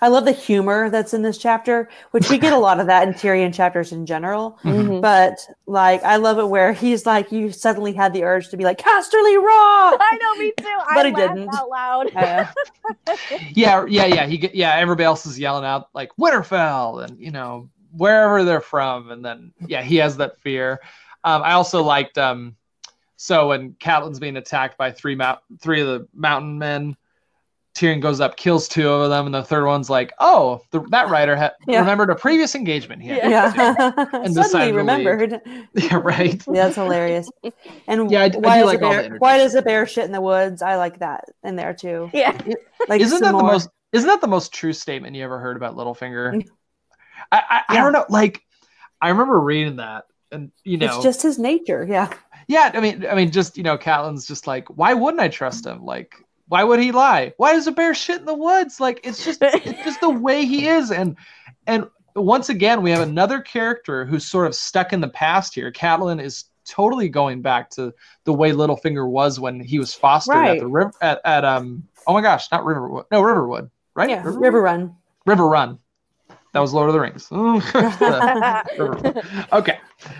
I 0.00 0.08
love 0.08 0.24
the 0.24 0.32
humor 0.32 0.90
that's 0.90 1.14
in 1.14 1.22
this 1.22 1.38
chapter, 1.38 1.88
which 2.10 2.30
we 2.30 2.38
get 2.38 2.52
a 2.52 2.58
lot 2.58 2.80
of 2.80 2.86
that 2.86 3.06
in 3.06 3.14
Tyrion 3.14 3.52
chapters 3.54 3.92
in 3.92 4.06
general. 4.06 4.58
Mm-hmm. 4.64 5.00
But 5.00 5.38
like, 5.66 6.02
I 6.02 6.16
love 6.16 6.38
it 6.38 6.48
where 6.48 6.72
he's 6.72 7.06
like, 7.06 7.32
you 7.32 7.52
suddenly 7.52 7.92
had 7.92 8.12
the 8.12 8.24
urge 8.24 8.48
to 8.50 8.56
be 8.56 8.64
like 8.64 8.78
Casterly 8.78 9.36
Rock. 9.36 10.00
I 10.00 10.18
know, 10.20 10.42
me 10.42 10.52
too. 10.56 10.64
but 10.94 11.06
I 11.06 11.08
he 11.08 11.14
didn't 11.14 11.54
out 11.54 11.68
loud. 11.68 12.10
yeah, 13.54 13.84
yeah, 13.86 14.06
yeah. 14.06 14.26
He 14.26 14.50
yeah. 14.52 14.76
Everybody 14.76 15.04
else 15.04 15.26
is 15.26 15.38
yelling 15.38 15.64
out 15.64 15.88
like 15.94 16.10
Winterfell 16.18 17.04
and 17.04 17.18
you 17.18 17.30
know 17.30 17.68
wherever 17.92 18.44
they're 18.44 18.60
from, 18.60 19.10
and 19.10 19.24
then 19.24 19.52
yeah, 19.66 19.82
he 19.82 19.96
has 19.96 20.16
that 20.16 20.40
fear. 20.40 20.80
Um, 21.24 21.42
I 21.42 21.52
also 21.52 21.82
liked 21.82 22.18
um, 22.18 22.56
so 23.16 23.48
when 23.48 23.74
Catelyn's 23.74 24.18
being 24.18 24.36
attacked 24.36 24.76
by 24.76 24.90
three 24.90 25.14
mount 25.14 25.38
three 25.60 25.80
of 25.80 25.86
the 25.86 26.08
mountain 26.12 26.58
men 26.58 26.96
Tyrion 27.74 28.00
goes 28.00 28.20
up, 28.20 28.36
kills 28.36 28.68
two 28.68 28.88
of 28.88 29.08
them, 29.08 29.24
and 29.26 29.34
the 29.34 29.42
third 29.42 29.64
one's 29.64 29.88
like, 29.88 30.12
"Oh, 30.18 30.60
the, 30.72 30.80
that 30.90 31.08
rider 31.08 31.34
had 31.34 31.52
yeah. 31.66 31.80
remembered 31.80 32.10
a 32.10 32.14
previous 32.14 32.54
engagement 32.54 33.00
he 33.00 33.08
had." 33.08 33.30
Yeah, 33.30 33.92
and 34.12 34.34
suddenly 34.34 34.72
remembered. 34.72 35.40
Yeah, 35.74 35.96
right. 35.96 36.42
Yeah, 36.52 36.64
that's 36.64 36.76
hilarious. 36.76 37.30
And 37.86 38.10
yeah, 38.10 38.24
I, 38.24 38.28
why, 38.28 38.56
I 38.56 38.58
does 38.58 38.66
like 38.66 38.80
bear, 38.80 39.16
why 39.18 39.38
does 39.38 39.54
a 39.54 39.62
bear 39.62 39.86
shit 39.86 40.04
in 40.04 40.12
the 40.12 40.20
woods? 40.20 40.60
I 40.60 40.76
like 40.76 40.98
that 40.98 41.24
in 41.42 41.56
there 41.56 41.72
too. 41.72 42.10
Yeah, 42.12 42.38
like 42.88 43.00
isn't 43.00 43.22
that 43.22 43.32
more. 43.32 43.40
the 43.40 43.46
most? 43.46 43.70
Isn't 43.92 44.08
that 44.08 44.20
the 44.20 44.28
most 44.28 44.52
true 44.52 44.72
statement 44.74 45.16
you 45.16 45.24
ever 45.24 45.38
heard 45.38 45.56
about 45.56 45.74
Littlefinger? 45.74 46.34
Mm. 46.34 46.48
I 47.30 47.36
I, 47.38 47.56
yeah. 47.56 47.62
I 47.68 47.74
don't 47.76 47.92
know. 47.92 48.04
Like, 48.08 48.42
I 49.00 49.08
remember 49.08 49.40
reading 49.40 49.76
that, 49.76 50.04
and 50.30 50.52
you 50.62 50.76
know, 50.76 50.86
it's 50.86 51.02
just 51.02 51.22
his 51.22 51.38
nature. 51.38 51.86
Yeah. 51.88 52.12
Yeah, 52.48 52.70
I 52.74 52.80
mean, 52.80 53.06
I 53.06 53.14
mean, 53.14 53.30
just 53.30 53.56
you 53.56 53.62
know, 53.62 53.78
Catelyn's 53.78 54.26
just 54.26 54.46
like, 54.46 54.68
why 54.68 54.92
wouldn't 54.92 55.22
I 55.22 55.28
trust 55.28 55.64
him? 55.64 55.84
Like, 55.84 56.14
why 56.52 56.64
would 56.64 56.80
he 56.80 56.92
lie? 56.92 57.32
Why 57.38 57.54
does 57.54 57.66
a 57.66 57.72
bear 57.72 57.94
shit 57.94 58.20
in 58.20 58.26
the 58.26 58.34
woods? 58.34 58.78
Like 58.78 59.00
it's 59.04 59.24
just 59.24 59.38
it's 59.40 59.84
just 59.84 60.02
the 60.02 60.10
way 60.10 60.44
he 60.44 60.68
is. 60.68 60.90
And 60.90 61.16
and 61.66 61.88
once 62.14 62.50
again, 62.50 62.82
we 62.82 62.90
have 62.90 63.00
another 63.00 63.40
character 63.40 64.04
who's 64.04 64.26
sort 64.26 64.46
of 64.46 64.54
stuck 64.54 64.92
in 64.92 65.00
the 65.00 65.08
past 65.08 65.54
here. 65.54 65.72
Catelyn 65.72 66.22
is 66.22 66.44
totally 66.66 67.08
going 67.08 67.40
back 67.40 67.70
to 67.70 67.94
the 68.24 68.34
way 68.34 68.52
Littlefinger 68.52 69.08
was 69.08 69.40
when 69.40 69.60
he 69.60 69.78
was 69.78 69.94
fostered 69.94 70.34
right. 70.34 70.50
at 70.50 70.58
the 70.58 70.66
river 70.66 70.92
at, 71.00 71.22
at 71.24 71.46
um 71.46 71.84
oh 72.06 72.12
my 72.12 72.20
gosh, 72.20 72.52
not 72.52 72.66
Riverwood. 72.66 73.06
No, 73.10 73.22
Riverwood, 73.22 73.70
right? 73.94 74.10
Yeah, 74.10 74.22
Riverwood? 74.22 74.52
Riverrun. 74.52 74.94
River 75.24 75.48
Run. 75.48 75.78
That 76.52 76.60
was 76.60 76.74
Lord 76.74 76.90
of 76.90 76.92
the 76.92 77.00
Rings. 77.00 77.28
okay. 79.54 79.78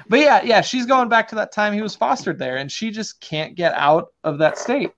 But 0.08 0.18
yeah, 0.18 0.42
yeah, 0.42 0.62
she's 0.62 0.86
going 0.86 1.10
back 1.10 1.28
to 1.28 1.34
that 1.34 1.52
time 1.52 1.74
he 1.74 1.82
was 1.82 1.94
fostered 1.94 2.38
there, 2.38 2.56
and 2.56 2.72
she 2.72 2.90
just 2.90 3.20
can't 3.20 3.54
get 3.54 3.74
out 3.74 4.14
of 4.24 4.38
that 4.38 4.56
state. 4.56 4.92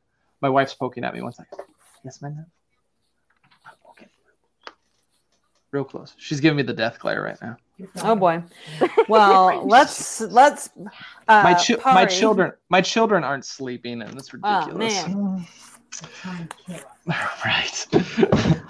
My 0.44 0.50
wife's 0.50 0.74
poking 0.74 1.04
at 1.04 1.14
me. 1.14 1.22
One 1.22 1.32
second. 1.32 1.58
Yes, 2.04 2.20
man. 2.20 2.44
Okay. 3.88 4.06
Real 5.70 5.84
close. 5.84 6.12
She's 6.18 6.38
giving 6.38 6.58
me 6.58 6.62
the 6.62 6.74
death 6.74 6.98
glare 6.98 7.22
right 7.22 7.40
now. 7.40 7.56
Oh 8.02 8.14
boy. 8.14 8.42
Well, 9.08 9.66
let's 9.66 10.20
let's. 10.20 10.68
Uh, 10.76 11.42
my 11.42 11.54
chi- 11.54 11.94
my 11.94 12.04
children 12.04 12.52
my 12.68 12.82
children 12.82 13.24
aren't 13.24 13.46
sleeping, 13.46 14.02
and 14.02 14.14
it's 14.18 14.34
oh, 14.34 14.66
ridiculous. 14.66 15.04
Oh, 15.08 15.46
right. 17.46 17.86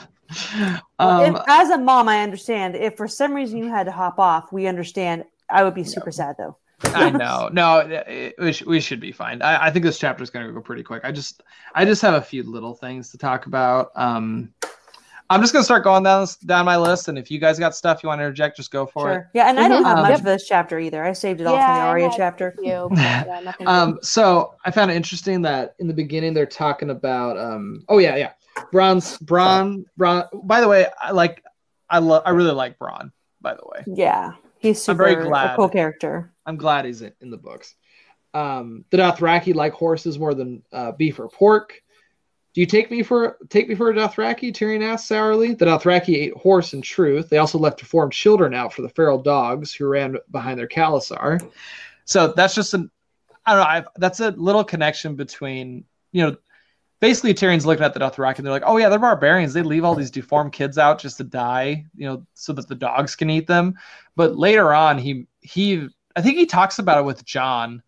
well, 1.00 1.24
um, 1.24 1.34
if, 1.34 1.42
as 1.48 1.70
a 1.70 1.78
mom, 1.78 2.08
I 2.08 2.22
understand. 2.22 2.76
If 2.76 2.96
for 2.96 3.08
some 3.08 3.34
reason 3.34 3.58
you 3.58 3.68
had 3.68 3.86
to 3.86 3.92
hop 3.92 4.20
off, 4.20 4.52
we 4.52 4.68
understand. 4.68 5.24
I 5.50 5.64
would 5.64 5.74
be 5.74 5.82
super 5.82 6.12
sad 6.12 6.36
though. 6.38 6.56
I 7.00 7.10
know. 7.10 7.50
No, 7.52 7.78
it, 7.78 8.34
it, 8.38 8.66
we, 8.66 8.80
should 8.80 9.00
be 9.00 9.12
fine. 9.12 9.42
I, 9.42 9.66
I 9.66 9.70
think 9.70 9.84
this 9.84 9.98
chapter 9.98 10.22
is 10.22 10.30
going 10.30 10.46
to 10.46 10.52
go 10.52 10.60
pretty 10.60 10.82
quick. 10.82 11.04
I 11.04 11.12
just, 11.12 11.42
I 11.74 11.84
just 11.84 12.02
have 12.02 12.14
a 12.14 12.22
few 12.22 12.42
little 12.42 12.74
things 12.74 13.10
to 13.10 13.18
talk 13.18 13.46
about. 13.46 13.90
Um, 13.94 14.52
I'm 15.30 15.40
just 15.40 15.52
gonna 15.52 15.64
start 15.64 15.84
going 15.84 16.02
down 16.02 16.26
down 16.44 16.66
my 16.66 16.76
list, 16.76 17.08
and 17.08 17.16
if 17.16 17.30
you 17.30 17.38
guys 17.38 17.58
got 17.58 17.74
stuff 17.74 18.02
you 18.02 18.08
want 18.08 18.18
to 18.18 18.24
interject, 18.24 18.58
just 18.58 18.70
go 18.70 18.84
for 18.84 19.06
sure. 19.06 19.18
it. 19.20 19.26
Yeah, 19.34 19.48
and 19.48 19.58
I 19.58 19.68
don't 19.68 19.78
mm-hmm. 19.78 19.86
have 19.86 19.98
um, 19.98 20.02
much 20.02 20.10
yep. 20.10 20.18
for 20.20 20.24
this 20.26 20.46
chapter 20.46 20.78
either. 20.78 21.02
I 21.02 21.12
saved 21.12 21.40
it 21.40 21.46
all 21.46 21.54
yeah, 21.54 21.66
from 21.66 21.76
the 21.76 21.88
Arya 21.88 22.10
chapter. 22.14 22.54
yeah, 22.62 23.52
um, 23.66 23.98
so 24.02 24.54
I 24.64 24.70
found 24.70 24.90
it 24.90 24.94
interesting 24.94 25.40
that 25.42 25.76
in 25.78 25.88
the 25.88 25.94
beginning 25.94 26.34
they're 26.34 26.44
talking 26.44 26.90
about. 26.90 27.38
Um, 27.38 27.84
oh 27.88 27.98
yeah, 27.98 28.16
yeah, 28.16 28.32
Bronze, 28.70 29.18
Bronn, 29.18 29.84
Bronn. 29.98 30.28
By 30.46 30.60
the 30.60 30.68
way, 30.68 30.86
I 31.00 31.12
like, 31.12 31.42
I 31.88 32.00
love, 32.00 32.22
I 32.26 32.30
really 32.30 32.52
like 32.52 32.78
Bronn. 32.78 33.10
By 33.40 33.54
the 33.54 33.62
way, 33.64 33.82
yeah, 33.86 34.32
he's 34.64 34.82
super 34.82 35.06
I'm 35.06 35.14
very 35.14 35.28
glad. 35.28 35.56
cool 35.56 35.68
character. 35.68 36.32
I'm 36.46 36.56
glad 36.56 36.84
he's 36.84 37.02
in, 37.02 37.12
in 37.20 37.30
the 37.30 37.36
books. 37.36 37.74
Um, 38.32 38.84
the 38.90 38.96
Dothraki 38.96 39.54
like 39.54 39.72
horses 39.72 40.18
more 40.18 40.34
than 40.34 40.62
uh, 40.72 40.92
beef 40.92 41.20
or 41.20 41.28
pork. 41.28 41.80
Do 42.54 42.60
you 42.60 42.66
take 42.66 42.90
me 42.90 43.02
for 43.02 43.36
take 43.48 43.68
me 43.68 43.74
for 43.74 43.90
a 43.90 43.94
Dothraki? 43.94 44.52
Tyrion 44.52 44.82
asked 44.82 45.08
sourly. 45.08 45.54
The 45.54 45.66
Dothraki 45.66 46.16
ate 46.16 46.34
horse 46.34 46.72
in 46.72 46.82
truth. 46.82 47.28
They 47.28 47.38
also 47.38 47.58
left 47.58 47.78
deformed 47.78 48.12
children 48.12 48.54
out 48.54 48.72
for 48.72 48.82
the 48.82 48.88
feral 48.88 49.20
dogs 49.20 49.72
who 49.72 49.86
ran 49.86 50.16
behind 50.30 50.58
their 50.58 50.68
khalasar. 50.68 51.48
So 52.04 52.32
that's 52.34 52.54
just 52.54 52.74
an 52.74 52.90
I 53.46 53.52
don't 53.52 53.60
know. 53.60 53.68
I've, 53.68 53.88
that's 53.96 54.20
a 54.20 54.30
little 54.30 54.64
connection 54.64 55.16
between 55.16 55.84
you 56.12 56.22
know, 56.22 56.36
basically 57.00 57.34
Tyrion's 57.34 57.66
looking 57.66 57.84
at 57.84 57.94
the 57.94 58.00
Dothraki 58.00 58.38
and 58.38 58.46
they're 58.46 58.52
like, 58.52 58.62
oh 58.66 58.76
yeah, 58.76 58.88
they're 58.88 58.98
barbarians. 58.98 59.52
They 59.52 59.62
leave 59.62 59.84
all 59.84 59.94
these 59.94 60.10
deformed 60.10 60.52
kids 60.52 60.78
out 60.78 60.98
just 60.98 61.18
to 61.18 61.24
die, 61.24 61.84
you 61.94 62.06
know, 62.06 62.26
so 62.34 62.52
that 62.52 62.68
the 62.68 62.74
dogs 62.74 63.14
can 63.16 63.30
eat 63.30 63.46
them. 63.46 63.74
But 64.16 64.36
later 64.36 64.72
on, 64.72 64.98
he 64.98 65.26
he 65.40 65.88
I 66.16 66.22
think 66.22 66.38
he 66.38 66.46
talks 66.46 66.78
about 66.78 66.98
it 66.98 67.04
with 67.04 67.24
Jon, 67.24 67.82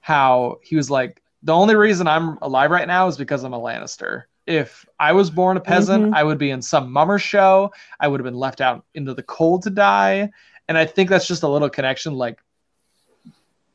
how 0.00 0.58
he 0.62 0.76
was 0.76 0.90
like, 0.90 1.22
the 1.42 1.54
only 1.54 1.74
reason 1.74 2.06
I'm 2.06 2.38
alive 2.42 2.70
right 2.70 2.86
now 2.86 3.08
is 3.08 3.16
because 3.16 3.44
I'm 3.44 3.54
a 3.54 3.60
Lannister. 3.60 4.24
If 4.46 4.84
I 4.98 5.12
was 5.12 5.30
born 5.30 5.56
a 5.56 5.60
peasant, 5.60 6.04
mm-hmm. 6.06 6.14
I 6.14 6.24
would 6.24 6.38
be 6.38 6.50
in 6.50 6.60
some 6.60 6.92
mummer 6.92 7.18
show. 7.18 7.72
I 7.98 8.08
would 8.08 8.20
have 8.20 8.24
been 8.24 8.34
left 8.34 8.60
out 8.60 8.84
into 8.94 9.14
the 9.14 9.22
cold 9.22 9.62
to 9.62 9.70
die. 9.70 10.30
And 10.68 10.76
I 10.76 10.86
think 10.86 11.08
that's 11.08 11.26
just 11.26 11.42
a 11.42 11.48
little 11.48 11.70
connection. 11.70 12.14
Like, 12.14 12.40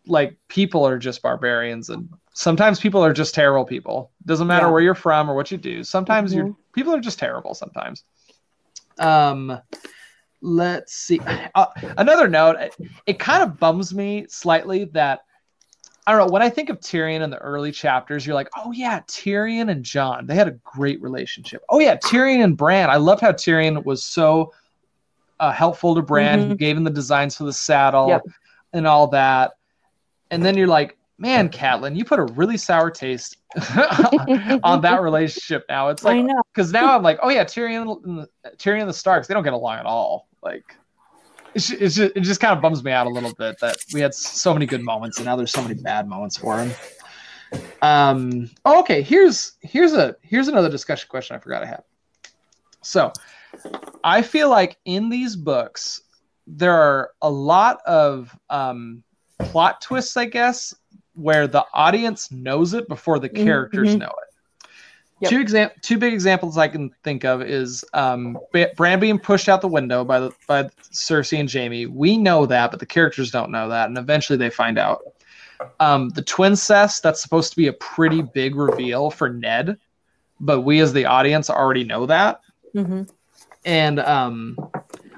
like 0.05 0.37
people 0.47 0.85
are 0.85 0.99
just 0.99 1.21
barbarians, 1.21 1.89
and 1.89 2.09
sometimes 2.35 2.79
people 2.79 3.03
are 3.03 3.13
just 3.13 3.33
terrible 3.33 3.65
people. 3.65 4.11
Doesn't 4.25 4.45
matter 4.45 4.67
yeah. 4.67 4.71
where 4.71 4.81
you're 4.81 4.93
from 4.93 5.31
or 5.31 5.35
what 5.35 5.49
you 5.49 5.57
do. 5.57 5.83
Sometimes 5.83 6.31
mm-hmm. 6.31 6.47
you're 6.47 6.55
people 6.73 6.93
are 6.93 6.99
just 6.99 7.17
terrible. 7.17 7.55
Sometimes. 7.55 8.03
Um, 8.99 9.59
let's 10.41 10.93
see. 10.93 11.19
Uh, 11.55 11.65
another 11.97 12.27
note. 12.27 12.57
It, 12.59 12.75
it 13.07 13.19
kind 13.19 13.41
of 13.41 13.57
bums 13.57 13.93
me 13.93 14.27
slightly 14.29 14.85
that 14.85 15.21
I 16.05 16.11
don't 16.11 16.27
know. 16.27 16.31
When 16.31 16.41
I 16.41 16.49
think 16.49 16.69
of 16.69 16.79
Tyrion 16.81 17.21
in 17.21 17.29
the 17.29 17.37
early 17.37 17.71
chapters, 17.71 18.27
you're 18.27 18.35
like, 18.35 18.49
oh 18.57 18.71
yeah, 18.71 18.99
Tyrion 19.07 19.71
and 19.71 19.83
Jon. 19.83 20.27
They 20.27 20.35
had 20.35 20.47
a 20.47 20.57
great 20.63 21.01
relationship. 21.01 21.63
Oh 21.69 21.79
yeah, 21.79 21.95
Tyrion 21.95 22.43
and 22.43 22.55
Bran. 22.55 22.89
I 22.89 22.97
loved 22.97 23.21
how 23.21 23.31
Tyrion 23.31 23.83
was 23.85 24.03
so 24.03 24.53
uh, 25.39 25.51
helpful 25.51 25.95
to 25.95 26.01
Bran. 26.01 26.41
Mm-hmm. 26.41 26.55
Gave 26.55 26.77
him 26.77 26.83
the 26.83 26.91
designs 26.91 27.37
for 27.37 27.45
the 27.45 27.53
saddle 27.53 28.09
yep. 28.09 28.23
and 28.73 28.85
all 28.85 29.07
that. 29.07 29.53
And 30.31 30.43
then 30.43 30.57
you're 30.57 30.67
like, 30.67 30.97
man, 31.17 31.49
Catelyn, 31.49 31.95
you 31.95 32.05
put 32.05 32.19
a 32.19 32.23
really 32.23 32.57
sour 32.57 32.91
taste 32.91 33.37
on 34.63 34.81
that 34.81 34.99
relationship. 35.01 35.65
Now 35.69 35.89
it's 35.89 36.03
like 36.03 36.25
because 36.53 36.71
now 36.71 36.95
I'm 36.95 37.03
like, 37.03 37.19
oh 37.21 37.29
yeah, 37.29 37.43
Tyrion, 37.43 38.27
Tyrion 38.57 38.81
and 38.81 38.89
the 38.89 38.93
Starks. 38.93 39.27
They 39.27 39.33
don't 39.33 39.43
get 39.43 39.53
along 39.53 39.79
at 39.79 39.85
all. 39.85 40.27
Like 40.41 40.75
it's, 41.53 41.71
it's 41.71 41.95
just, 41.95 42.15
it 42.15 42.21
just 42.21 42.41
kind 42.41 42.55
of 42.55 42.61
bums 42.61 42.83
me 42.83 42.91
out 42.91 43.07
a 43.07 43.09
little 43.09 43.33
bit 43.33 43.57
that 43.61 43.77
we 43.93 44.01
had 44.01 44.13
so 44.13 44.53
many 44.53 44.65
good 44.65 44.81
moments 44.81 45.17
and 45.17 45.25
now 45.25 45.35
there's 45.35 45.51
so 45.51 45.61
many 45.61 45.75
bad 45.75 46.07
moments 46.07 46.37
for 46.37 46.59
him. 46.59 46.71
Um, 47.81 48.49
oh, 48.65 48.79
okay, 48.81 49.01
here's 49.01 49.53
here's 49.61 49.93
a 49.93 50.15
here's 50.21 50.47
another 50.47 50.69
discussion 50.69 51.07
question 51.09 51.35
I 51.35 51.39
forgot 51.39 51.63
I 51.63 51.67
had. 51.67 51.83
So, 52.81 53.11
I 54.03 54.21
feel 54.21 54.49
like 54.49 54.77
in 54.85 55.09
these 55.09 55.35
books 55.35 56.01
there 56.47 56.73
are 56.73 57.11
a 57.21 57.29
lot 57.29 57.79
of 57.85 58.37
um, 58.49 59.03
plot 59.39 59.81
twists, 59.81 60.17
I 60.17 60.25
guess, 60.25 60.73
where 61.15 61.47
the 61.47 61.65
audience 61.73 62.31
knows 62.31 62.73
it 62.73 62.87
before 62.87 63.19
the 63.19 63.29
mm-hmm. 63.29 63.43
characters 63.43 63.89
mm-hmm. 63.89 63.99
know 63.99 64.07
it. 64.07 64.69
Yep. 65.21 65.31
Two 65.31 65.39
exam- 65.39 65.69
two 65.81 65.97
big 65.97 66.13
examples 66.13 66.57
I 66.57 66.67
can 66.67 66.89
think 67.03 67.23
of 67.23 67.41
is 67.41 67.85
um, 67.93 68.37
Bran 68.75 68.99
being 68.99 69.17
pushed 69.17 69.47
out 69.47 69.61
the 69.61 69.67
window 69.67 70.03
by 70.03 70.19
the, 70.19 70.31
by 70.45 70.63
Cersei 70.91 71.39
and 71.39 71.51
Jaime. 71.51 71.85
We 71.85 72.17
know 72.17 72.45
that, 72.45 72.69
but 72.71 72.81
the 72.81 72.85
characters 72.85 73.31
don't 73.31 73.49
know 73.49 73.69
that, 73.69 73.87
and 73.87 73.97
eventually 73.97 74.37
they 74.37 74.49
find 74.49 74.77
out. 74.77 75.01
Um, 75.79 76.09
the 76.09 76.21
twincest 76.21 77.01
that's 77.01 77.21
supposed 77.21 77.51
to 77.51 77.55
be 77.55 77.67
a 77.67 77.73
pretty 77.73 78.21
big 78.21 78.55
reveal 78.55 79.09
for 79.09 79.29
Ned, 79.29 79.77
but 80.41 80.61
we 80.61 80.81
as 80.81 80.91
the 80.91 81.05
audience 81.05 81.49
already 81.49 81.85
know 81.85 82.05
that. 82.07 82.41
Mm-hmm. 82.75 83.03
And 83.63 83.99
um, 84.01 84.57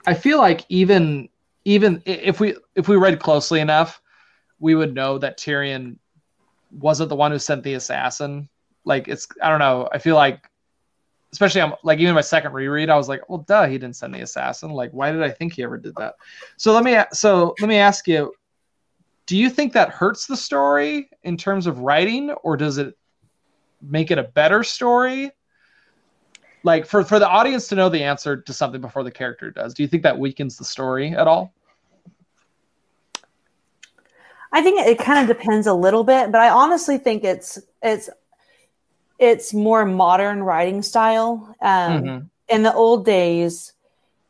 I 0.06 0.14
feel 0.14 0.38
like 0.38 0.64
even 0.69 1.28
even 1.65 2.03
if 2.06 2.40
we 2.40 2.56
if 2.76 2.88
we 2.88 2.98
read 2.98 3.19
closely 3.19 3.60
enough, 3.60 3.99
we 4.59 4.75
would 4.75 4.93
know 4.93 5.17
that 5.17 5.38
Tyrion 5.38 5.97
wasn't 6.71 7.09
the 7.09 7.15
one 7.15 7.31
who 7.31 7.39
sent 7.39 7.63
the 7.63 7.75
assassin 7.75 8.49
like 8.88 9.07
it's 9.07 9.27
I 9.43 9.49
don't 9.49 9.59
know. 9.59 9.88
I 9.91 9.99
feel 9.99 10.15
like 10.15 10.49
especially 11.34 11.61
I'm 11.61 11.73
like 11.84 11.99
even 11.99 12.15
my 12.15 12.21
second 12.21 12.53
reread, 12.53 12.89
I 12.89 12.95
was 12.95 13.09
like, 13.09 13.29
well, 13.29 13.39
duh, 13.39 13.67
he 13.67 13.77
didn't 13.77 13.97
send 13.97 14.15
the 14.15 14.21
assassin. 14.21 14.71
Like, 14.71 14.91
why 14.91 15.11
did 15.11 15.21
I 15.21 15.29
think 15.29 15.53
he 15.53 15.63
ever 15.63 15.77
did 15.77 15.93
that? 15.97 16.15
So 16.55 16.73
let 16.73 16.84
me 16.84 16.97
so 17.11 17.53
let 17.59 17.67
me 17.67 17.75
ask 17.75 18.07
you, 18.07 18.34
do 19.25 19.38
you 19.38 19.49
think 19.49 19.73
that 19.73 19.89
hurts 19.89 20.25
the 20.25 20.38
story 20.38 21.09
in 21.23 21.35
terms 21.35 21.67
of 21.67 21.79
writing, 21.79 22.31
or 22.31 22.55
does 22.55 22.77
it 22.77 22.97
make 23.81 24.09
it 24.09 24.17
a 24.17 24.23
better 24.23 24.63
story? 24.63 25.31
Like 26.63 26.85
for 26.85 27.03
for 27.03 27.19
the 27.19 27.27
audience 27.27 27.67
to 27.67 27.75
know 27.75 27.89
the 27.89 28.03
answer 28.03 28.38
to 28.41 28.53
something 28.53 28.81
before 28.81 29.03
the 29.03 29.11
character 29.11 29.51
does, 29.51 29.73
do 29.73 29.84
you 29.84 29.89
think 29.89 30.03
that 30.03 30.17
weakens 30.17 30.57
the 30.57 30.65
story 30.65 31.11
at 31.11 31.27
all? 31.27 31.53
I 34.52 34.61
think 34.61 34.86
it 34.86 34.99
kind 34.99 35.19
of 35.19 35.38
depends 35.38 35.68
a 35.68 35.74
little 35.74 36.03
bit, 36.03 36.32
but 36.32 36.41
I 36.41 36.49
honestly 36.49 36.98
think 36.98 37.24
it's 37.24 37.60
it's 37.82 38.10
it's 39.19 39.53
more 39.53 39.86
modern 39.86 40.44
writing 40.44 40.82
style. 40.82 41.56
Um, 41.61 42.03
mm-hmm. 42.03 42.26
In 42.49 42.64
the 42.64 42.74
old 42.74 43.06
days, 43.06 43.74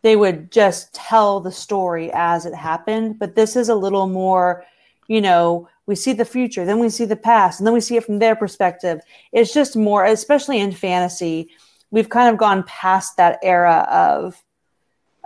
they 0.02 0.16
would 0.16 0.52
just 0.52 0.94
tell 0.94 1.40
the 1.40 1.52
story 1.52 2.12
as 2.14 2.46
it 2.46 2.56
happened, 2.56 3.20
but 3.20 3.36
this 3.36 3.56
is 3.56 3.70
a 3.70 3.76
little 3.76 4.08
more, 4.08 4.64
you 5.08 5.22
know, 5.22 5.68
we 5.86 5.96
see 5.96 6.14
the 6.14 6.26
future, 6.26 6.66
then 6.66 6.80
we 6.80 6.90
see 6.90 7.06
the 7.06 7.16
past, 7.16 7.60
and 7.60 7.68
then 7.68 7.74
we 7.74 7.82
see 7.82 7.96
it 7.96 8.06
from 8.06 8.20
their 8.20 8.36
perspective. 8.36 9.00
It's 9.32 9.54
just 9.54 9.76
more, 9.76 10.06
especially 10.06 10.60
in 10.60 10.72
fantasy, 10.72 11.50
we've 11.92 12.10
kind 12.10 12.30
of 12.30 12.38
gone 12.38 12.64
past 12.64 13.18
that 13.18 13.40
era 13.44 13.88
of 13.90 14.44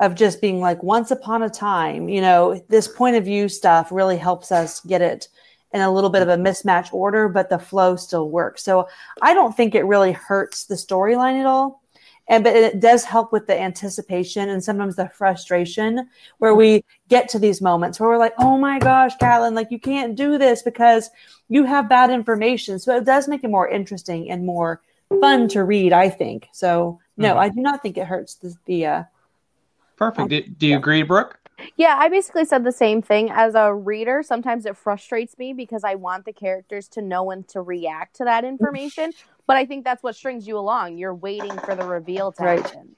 of 0.01 0.15
just 0.15 0.41
being 0.41 0.59
like 0.59 0.83
once 0.83 1.11
upon 1.11 1.43
a 1.43 1.49
time 1.49 2.09
you 2.09 2.19
know 2.19 2.61
this 2.67 2.87
point 2.87 3.15
of 3.15 3.23
view 3.23 3.47
stuff 3.47 3.89
really 3.91 4.17
helps 4.17 4.51
us 4.51 4.81
get 4.81 5.01
it 5.01 5.29
in 5.73 5.81
a 5.81 5.91
little 5.91 6.09
bit 6.09 6.21
of 6.21 6.27
a 6.27 6.37
mismatch 6.37 6.93
order, 6.93 7.29
but 7.29 7.49
the 7.49 7.59
flow 7.59 7.95
still 7.95 8.29
works. 8.29 8.63
So 8.63 8.87
I 9.21 9.33
don't 9.33 9.55
think 9.55 9.73
it 9.73 9.85
really 9.85 10.11
hurts 10.11 10.65
the 10.65 10.75
storyline 10.75 11.39
at 11.39 11.45
all. 11.45 11.81
And 12.27 12.43
but 12.43 12.55
it 12.55 12.79
does 12.79 13.03
help 13.03 13.33
with 13.33 13.47
the 13.47 13.59
anticipation 13.59 14.49
and 14.49 14.63
sometimes 14.63 14.95
the 14.95 15.09
frustration 15.09 16.07
where 16.37 16.55
we 16.55 16.85
get 17.09 17.27
to 17.29 17.39
these 17.39 17.61
moments 17.61 17.99
where 17.99 18.09
we're 18.09 18.17
like, 18.17 18.35
oh 18.37 18.57
my 18.57 18.79
gosh, 18.79 19.17
Catelyn, 19.17 19.53
like 19.53 19.71
you 19.71 19.79
can't 19.79 20.15
do 20.15 20.37
this 20.37 20.61
because 20.61 21.09
you 21.49 21.65
have 21.65 21.89
bad 21.89 22.09
information. 22.09 22.79
So 22.79 22.95
it 22.95 23.05
does 23.05 23.27
make 23.27 23.43
it 23.43 23.49
more 23.49 23.67
interesting 23.67 24.29
and 24.29 24.45
more 24.45 24.81
fun 25.19 25.47
to 25.49 25.63
read, 25.63 25.93
I 25.93 26.09
think. 26.09 26.47
So 26.53 26.99
no, 27.17 27.31
mm-hmm. 27.31 27.39
I 27.39 27.49
do 27.49 27.59
not 27.59 27.81
think 27.81 27.97
it 27.97 28.07
hurts 28.07 28.35
the, 28.35 28.55
the 28.65 28.85
uh 28.85 29.03
Perfect. 30.01 30.29
Do, 30.29 30.41
do 30.41 30.65
you 30.65 30.77
agree, 30.77 31.03
Brooke? 31.03 31.37
Yeah, 31.77 31.95
I 31.99 32.09
basically 32.09 32.45
said 32.45 32.63
the 32.63 32.71
same 32.71 33.03
thing. 33.03 33.29
As 33.29 33.53
a 33.53 33.71
reader, 33.71 34.23
sometimes 34.23 34.65
it 34.65 34.75
frustrates 34.75 35.37
me 35.37 35.53
because 35.53 35.83
I 35.83 35.93
want 35.93 36.25
the 36.25 36.33
characters 36.33 36.87
to 36.89 37.03
know 37.03 37.29
and 37.29 37.47
to 37.49 37.61
react 37.61 38.15
to 38.15 38.23
that 38.23 38.43
information. 38.43 39.11
But 39.45 39.57
I 39.57 39.65
think 39.65 39.83
that's 39.83 40.01
what 40.01 40.15
strings 40.15 40.47
you 40.47 40.57
along. 40.57 40.97
You're 40.97 41.13
waiting 41.13 41.55
for 41.59 41.75
the 41.75 41.85
reveal 41.85 42.31
to 42.31 42.43
right. 42.43 42.61
happen. 42.61 42.95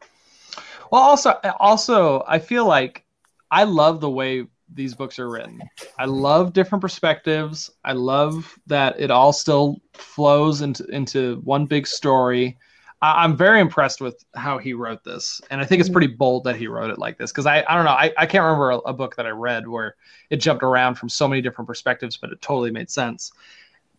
Well, 0.93 1.01
also, 1.01 1.33
also, 1.59 2.23
I 2.25 2.39
feel 2.39 2.65
like 2.65 3.03
I 3.51 3.65
love 3.65 3.99
the 3.99 4.09
way 4.09 4.45
these 4.73 4.93
books 4.95 5.19
are 5.19 5.29
written. 5.29 5.59
I 5.99 6.05
love 6.05 6.53
different 6.53 6.81
perspectives. 6.81 7.69
I 7.83 7.91
love 7.91 8.57
that 8.67 8.97
it 8.97 9.11
all 9.11 9.33
still 9.33 9.81
flows 9.93 10.61
into 10.61 10.85
into 10.85 11.41
one 11.43 11.65
big 11.65 11.85
story. 11.85 12.57
I, 13.03 13.25
am 13.25 13.35
very 13.35 13.59
impressed 13.59 13.99
with 13.99 14.23
how 14.33 14.57
he 14.57 14.73
wrote 14.73 15.03
this, 15.03 15.41
and 15.49 15.59
I 15.59 15.65
think 15.65 15.81
it's 15.81 15.89
mm-hmm. 15.89 15.93
pretty 15.93 16.13
bold 16.15 16.45
that 16.45 16.55
he 16.55 16.67
wrote 16.67 16.89
it 16.89 16.97
like 16.97 17.17
this 17.17 17.31
because 17.31 17.45
I, 17.45 17.63
I 17.67 17.75
don't 17.75 17.83
know 17.83 17.91
I, 17.91 18.13
I 18.17 18.25
can't 18.25 18.43
remember 18.43 18.71
a, 18.71 18.77
a, 18.77 18.93
book 18.93 19.17
that 19.17 19.25
I 19.25 19.31
read 19.31 19.67
where 19.67 19.95
it 20.29 20.37
jumped 20.37 20.63
around 20.63 20.95
from 20.95 21.09
so 21.09 21.27
many 21.27 21.41
different 21.41 21.67
perspectives, 21.67 22.15
but 22.15 22.31
it 22.31 22.41
totally 22.41 22.71
made 22.71 22.89
sense. 22.89 23.33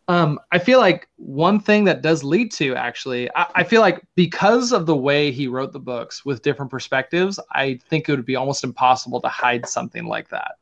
Um, 0.09 0.40
I 0.52 0.59
feel 0.59 0.78
like 0.78 1.09
one 1.16 1.60
thing 1.60 1.85
that 1.85 2.02
does 2.02 2.24
lead 2.24 2.51
to 2.52 2.74
actually, 2.76 3.31
I, 3.36 3.47
I 3.56 3.64
feel 3.64 3.82
like 3.82 4.02
because 4.14 4.72
of 4.72 4.86
the 4.86 4.97
way 4.97 5.31
he 5.31 5.48
wrote 5.48 5.72
the 5.72 5.81
books 5.81 6.24
with 6.24 6.43
different 6.43 6.70
perspectives, 6.70 7.39
I 7.52 7.78
think 7.89 8.09
it 8.09 8.12
would 8.12 8.26
be 8.26 8.36
almost 8.36 8.64
impossible 8.64 9.20
to 9.20 9.28
hide 9.28 9.68
something 9.68 10.06
like 10.06 10.31
that. 10.31 10.52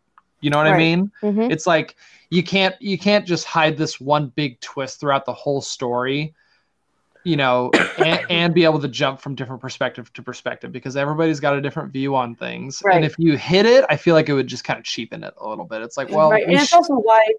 You 0.40 0.50
know 0.50 0.58
what 0.58 0.66
I 0.66 0.72
Right. 0.72 0.78
mean? 0.78 1.12
Mhm. 1.22 1.50
It's 1.50 1.66
like 1.68 1.94
you 2.30 2.42
can't 2.42 2.74
you 2.80 2.98
can't 2.98 3.24
just 3.24 3.44
hide 3.44 3.76
this 3.76 4.00
one 4.00 4.32
big 4.34 4.60
twist 4.60 4.98
throughout 4.98 5.26
the 5.26 5.32
whole 5.32 5.60
story, 5.60 6.34
you 7.24 7.36
know, 7.36 7.70
and, 7.98 8.20
and 8.30 8.54
be 8.54 8.64
able 8.64 8.80
to 8.80 8.88
jump 8.88 9.20
from 9.20 9.34
different 9.34 9.60
perspective 9.60 10.12
to 10.14 10.22
perspective 10.22 10.72
because 10.72 10.96
everybody's 10.96 11.40
got 11.40 11.56
a 11.56 11.60
different 11.60 11.92
view 11.92 12.14
on 12.16 12.34
things. 12.34 12.82
Right. 12.84 12.96
And 12.96 13.04
if 13.04 13.14
you 13.18 13.36
hit 13.36 13.66
it, 13.66 13.84
I 13.88 13.96
feel 13.96 14.14
like 14.14 14.28
it 14.28 14.34
would 14.34 14.46
just 14.46 14.64
kind 14.64 14.78
of 14.78 14.84
cheapen 14.84 15.24
it 15.24 15.34
a 15.38 15.48
little 15.48 15.64
bit. 15.64 15.82
It's 15.82 15.96
like, 15.96 16.10
well, 16.10 16.30
right. 16.30 16.46
we 16.46 16.54
and 16.54 16.62
it's 16.62 16.70
sh- 16.70 16.74
also 16.74 16.94
why 16.94 17.34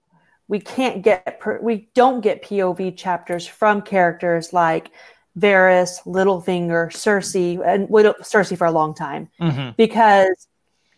we 0.47 0.59
can't 0.59 1.01
get 1.01 1.39
per, 1.39 1.59
we 1.61 1.89
don't 1.93 2.21
get 2.21 2.43
POV 2.43 2.97
chapters 2.97 3.47
from 3.47 3.81
characters 3.81 4.53
like 4.53 4.91
Varys, 5.37 6.03
Littlefinger, 6.05 6.91
Cersei, 6.91 7.59
and 7.65 7.89
Widow, 7.89 8.13
Cersei 8.21 8.57
for 8.57 8.67
a 8.67 8.71
long 8.71 8.93
time 8.93 9.29
Mhm. 9.41 9.75
because 9.77 10.47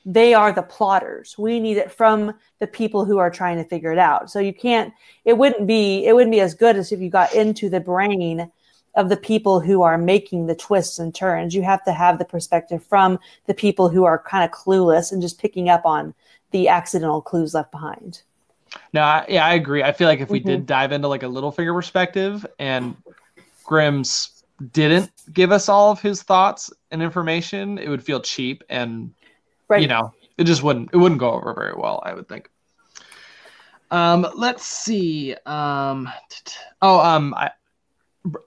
they 0.05 0.33
are 0.33 0.51
the 0.51 0.61
plotters. 0.61 1.35
We 1.37 1.59
need 1.59 1.77
it 1.77 1.91
from 1.91 2.33
the 2.59 2.67
people 2.67 3.05
who 3.05 3.17
are 3.17 3.31
trying 3.31 3.57
to 3.57 3.63
figure 3.63 3.91
it 3.91 3.97
out. 3.97 4.29
So 4.29 4.39
you 4.39 4.53
can't. 4.53 4.93
It 5.23 5.37
wouldn't 5.37 5.65
be. 5.65 6.05
It 6.05 6.13
wouldn't 6.13 6.31
be 6.31 6.41
as 6.41 6.53
good 6.53 6.75
as 6.75 6.91
if 6.91 6.99
you 6.99 7.09
got 7.09 7.33
into 7.33 7.69
the 7.69 7.79
brain 7.79 8.51
of 8.95 9.09
the 9.09 9.17
people 9.17 9.59
who 9.59 9.81
are 9.81 9.97
making 9.97 10.47
the 10.47 10.55
twists 10.55 10.99
and 10.99 11.13
turns. 11.13 11.53
You 11.53 11.63
have 11.63 11.83
to 11.85 11.91
have 11.91 12.17
the 12.17 12.25
perspective 12.25 12.83
from 12.83 13.19
the 13.45 13.53
people 13.53 13.89
who 13.89 14.05
are 14.05 14.19
kind 14.19 14.43
of 14.43 14.51
clueless 14.57 15.11
and 15.11 15.21
just 15.21 15.39
picking 15.39 15.69
up 15.69 15.85
on 15.85 16.13
the 16.51 16.67
accidental 16.69 17.21
clues 17.21 17.53
left 17.53 17.71
behind. 17.71 18.21
No, 18.93 19.01
I, 19.01 19.25
yeah, 19.29 19.45
I 19.45 19.53
agree. 19.53 19.83
I 19.83 19.91
feel 19.91 20.07
like 20.07 20.19
if 20.19 20.29
we 20.29 20.39
Mm-hmm. 20.39 20.47
did 20.49 20.65
dive 20.65 20.91
into 20.91 21.07
like 21.07 21.23
a 21.23 21.27
Littlefinger 21.27 21.73
perspective 21.73 22.45
and 22.59 22.95
Grimm's 23.63 24.43
didn't 24.71 25.11
give 25.33 25.51
us 25.51 25.67
all 25.67 25.91
of 25.91 26.01
his 26.01 26.23
thoughts 26.23 26.71
and 26.91 27.03
information, 27.03 27.77
it 27.77 27.89
would 27.89 28.03
feel 28.03 28.21
cheap 28.21 28.63
and 28.69 29.13
Right. 29.67 29.81
you 29.81 29.87
know, 29.87 30.13
it 30.37 30.43
just 30.45 30.63
wouldn't 30.63 30.89
it 30.93 30.97
wouldn't 30.97 31.19
go 31.19 31.31
over 31.31 31.53
very 31.53 31.73
well, 31.75 32.01
I 32.05 32.13
would 32.13 32.27
think. 32.29 32.49
Um, 33.91 34.27
let's 34.35 34.65
see. 34.65 35.35
Um, 35.45 36.09
t- 36.29 36.37
t- 36.45 36.55
oh, 36.81 36.99
um, 36.99 37.33
I, 37.35 37.51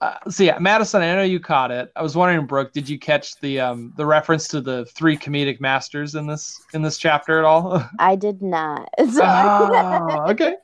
uh, 0.00 0.14
so 0.28 0.42
yeah, 0.42 0.58
Madison, 0.58 1.02
I 1.02 1.14
know 1.14 1.22
you 1.22 1.38
caught 1.40 1.70
it. 1.70 1.92
I 1.94 2.02
was 2.02 2.16
wondering, 2.16 2.46
Brooke, 2.46 2.72
did 2.72 2.88
you 2.88 2.98
catch 2.98 3.38
the 3.40 3.60
um 3.60 3.92
the 3.96 4.04
reference 4.06 4.48
to 4.48 4.60
the 4.60 4.84
three 4.86 5.16
comedic 5.16 5.60
masters 5.60 6.14
in 6.14 6.26
this 6.26 6.60
in 6.74 6.82
this 6.82 6.98
chapter 6.98 7.38
at 7.38 7.44
all? 7.44 7.82
I 7.98 8.16
did 8.16 8.42
not. 8.42 8.88
oh, 8.98 10.24
okay, 10.30 10.56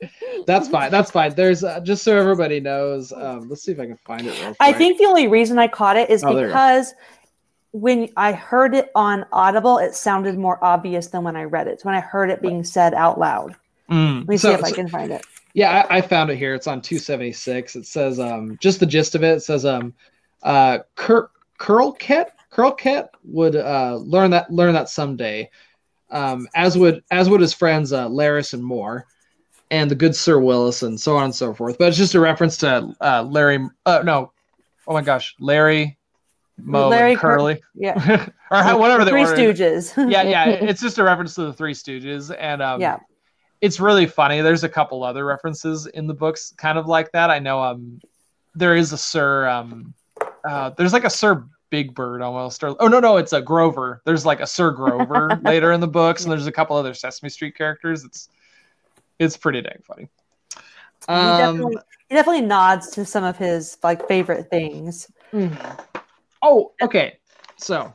that's 0.45 0.67
fine. 0.67 0.91
That's 0.91 1.11
fine. 1.11 1.33
There's 1.35 1.63
uh, 1.63 1.79
just 1.79 2.03
so 2.03 2.17
everybody 2.17 2.59
knows. 2.59 3.11
Um, 3.13 3.47
let's 3.49 3.63
see 3.63 3.71
if 3.71 3.79
I 3.79 3.85
can 3.85 3.97
find 3.97 4.21
it. 4.27 4.37
Real 4.39 4.45
quick. 4.47 4.57
I 4.59 4.73
think 4.73 4.97
the 4.97 5.05
only 5.05 5.27
reason 5.27 5.57
I 5.59 5.67
caught 5.67 5.97
it 5.97 6.09
is 6.09 6.23
Oh, 6.23 6.33
there 6.33 6.47
you 6.47 6.47
go. 6.47 6.53
because 6.53 6.93
when 7.71 8.09
I 8.15 8.31
heard 8.31 8.73
it 8.73 8.89
on 8.95 9.25
Audible, 9.33 9.77
it 9.79 9.95
sounded 9.95 10.37
more 10.37 10.63
obvious 10.63 11.07
than 11.07 11.23
when 11.23 11.35
I 11.35 11.43
read 11.43 11.67
it. 11.67 11.81
When 11.83 11.93
I 11.93 11.99
heard 11.99 12.29
it 12.29 12.41
being 12.41 12.63
said 12.63 12.93
out 12.93 13.19
loud. 13.19 13.55
Mm. 13.89 14.19
Let 14.19 14.27
me 14.27 14.37
So- 14.37 14.49
see 14.49 14.53
if 14.55 14.63
I 14.63 14.71
can 14.71 14.87
find 14.87 15.11
it. 15.11 15.25
Yeah, 15.55 15.85
I, 15.89 15.97
I 15.97 16.01
found 16.01 16.29
it 16.29 16.35
here. 16.35 16.53
It's 16.53 16.67
on 16.67 16.81
276. 16.81 17.77
It 17.77 17.85
says 17.87 18.19
um 18.19 18.57
just 18.59 18.79
the 18.81 18.85
gist 18.85 19.15
of 19.15 19.23
it. 19.23 19.37
It 19.37 19.39
says 19.39 19.65
um 19.65 19.93
uh 20.43 20.79
Cur- 20.95 21.31
Kurleket 21.59 23.07
would 23.23 23.55
uh 23.55 23.95
learn 24.03 24.31
that 24.31 24.51
learn 24.51 24.73
that 24.73 24.89
someday. 24.89 25.49
Um 26.11 26.47
as 26.55 26.77
would 26.77 27.03
as 27.09 27.29
would 27.29 27.39
his 27.39 27.53
friends 27.53 27.93
uh 27.93 28.09
Lharys 28.09 28.53
and 28.53 28.61
Mohor 28.61 29.03
and 29.71 29.89
the 29.89 29.95
good 29.95 30.15
Sir 30.15 30.39
Willis 30.39 30.83
and 30.83 30.99
so 30.99 31.15
on 31.15 31.23
and 31.23 31.35
so 31.35 31.53
forth. 31.53 31.77
But 31.79 31.87
it's 31.87 31.97
just 31.97 32.15
a 32.15 32.19
reference 32.19 32.57
to 32.57 32.93
uh 32.99 33.23
Larry 33.23 33.65
uh 33.85 34.01
no. 34.03 34.33
Oh 34.87 34.93
my 34.93 35.01
gosh, 35.01 35.35
Larry 35.39 35.97
Mo 36.57 36.89
Larry 36.89 37.11
and 37.11 37.19
Cur- 37.19 37.37
Curly 37.37 37.61
Yeah. 37.75 38.27
or 38.51 38.57
how, 38.61 38.77
whatever 38.77 39.05
they 39.05 39.11
Three. 39.11 39.23
Stooges. 39.23 40.11
Yeah, 40.11 40.23
yeah, 40.23 40.49
it's 40.49 40.81
just 40.81 40.97
a 40.97 41.03
reference 41.03 41.35
to 41.35 41.43
the 41.45 41.53
Three 41.53 41.73
Stooges 41.73 42.35
and 42.37 42.61
um 42.61 42.81
yeah. 42.81 42.97
It's 43.65 43.79
really 43.79 44.05
funny. 44.05 44.41
There's 44.41 44.63
a 44.63 44.69
couple 44.69 45.03
other 45.03 45.25
references 45.25 45.87
in 45.87 46.05
the 46.05 46.13
books, 46.13 46.53
kind 46.55 46.77
of 46.77 46.85
like 46.85 47.11
that. 47.13 47.31
I 47.31 47.39
know 47.39 47.63
um, 47.63 47.99
there 48.53 48.75
is 48.75 48.93
a 48.93 48.97
Sir 48.97 49.47
um, 49.49 49.95
uh, 50.47 50.69
there's 50.77 50.93
like 50.93 51.03
a 51.03 51.09
Sir 51.09 51.43
Big 51.71 51.95
Bird 51.95 52.21
almost, 52.21 52.63
or 52.63 52.75
oh 52.79 52.87
no 52.87 52.99
no, 52.99 53.17
it's 53.17 53.33
a 53.33 53.41
Grover. 53.41 54.03
There's 54.05 54.23
like 54.23 54.39
a 54.39 54.45
Sir 54.45 54.69
Grover 54.69 55.39
later 55.43 55.71
in 55.71 55.81
the 55.81 55.87
books, 55.87 56.23
and 56.23 56.31
there's 56.31 56.45
a 56.45 56.51
couple 56.51 56.75
other 56.75 56.93
Sesame 56.93 57.29
Street 57.29 57.57
characters. 57.57 58.03
It's 58.03 58.29
it's 59.17 59.35
pretty 59.35 59.63
dang 59.63 59.81
funny. 59.83 60.09
he, 60.53 60.59
Um, 61.07 61.37
definitely, 61.39 61.77
he 62.07 62.15
definitely 62.15 62.41
nods 62.41 62.91
to 62.91 63.03
some 63.03 63.23
of 63.23 63.35
his 63.35 63.79
like 63.81 64.07
favorite 64.07 64.51
things. 64.51 65.09
oh, 66.43 66.71
okay. 66.83 67.17
So 67.57 67.91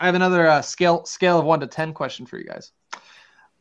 I 0.00 0.04
have 0.04 0.14
another 0.14 0.46
uh, 0.46 0.60
scale 0.60 1.06
scale 1.06 1.38
of 1.38 1.46
one 1.46 1.60
to 1.60 1.66
ten 1.66 1.94
question 1.94 2.26
for 2.26 2.36
you 2.36 2.44
guys. 2.44 2.72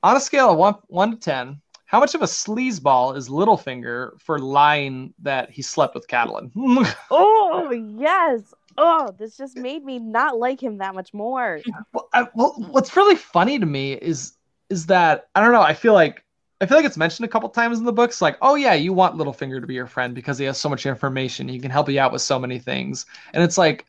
On 0.03 0.17
a 0.17 0.19
scale 0.19 0.51
of 0.51 0.57
one 0.57 0.75
one 0.87 1.11
to 1.11 1.17
ten, 1.17 1.61
how 1.85 1.99
much 1.99 2.13
of 2.13 2.21
a 2.21 2.25
sleazeball 2.25 3.15
is 3.15 3.29
Littlefinger 3.29 4.19
for 4.19 4.37
lying 4.37 5.13
that 5.19 5.49
he 5.49 5.61
slept 5.61 5.95
with 5.95 6.07
Catelyn? 6.07 6.51
oh 7.09 7.71
yes. 7.71 8.53
Oh, 8.77 9.15
this 9.17 9.37
just 9.37 9.57
made 9.57 9.85
me 9.85 9.99
not 9.99 10.37
like 10.37 10.61
him 10.61 10.79
that 10.79 10.95
much 10.95 11.13
more. 11.13 11.61
well, 11.93 12.09
I, 12.13 12.27
well, 12.33 12.55
what's 12.71 12.97
really 12.97 13.15
funny 13.15 13.59
to 13.59 13.65
me 13.65 13.93
is 13.93 14.33
is 14.69 14.87
that 14.87 15.29
I 15.35 15.41
don't 15.41 15.53
know. 15.53 15.61
I 15.61 15.73
feel 15.73 15.93
like 15.93 16.23
I 16.59 16.65
feel 16.65 16.77
like 16.77 16.85
it's 16.85 16.97
mentioned 16.97 17.25
a 17.25 17.29
couple 17.29 17.47
times 17.49 17.77
in 17.77 17.85
the 17.85 17.93
books, 17.93 18.21
like, 18.21 18.37
oh 18.41 18.55
yeah, 18.55 18.73
you 18.73 18.91
want 18.91 19.15
Littlefinger 19.15 19.61
to 19.61 19.67
be 19.67 19.73
your 19.73 19.87
friend 19.87 20.13
because 20.13 20.37
he 20.37 20.45
has 20.45 20.57
so 20.57 20.67
much 20.67 20.85
information. 20.85 21.47
He 21.47 21.59
can 21.59 21.71
help 21.71 21.87
you 21.89 21.99
out 21.99 22.11
with 22.11 22.21
so 22.21 22.37
many 22.39 22.59
things, 22.59 23.05
and 23.33 23.43
it's 23.43 23.57
like. 23.57 23.85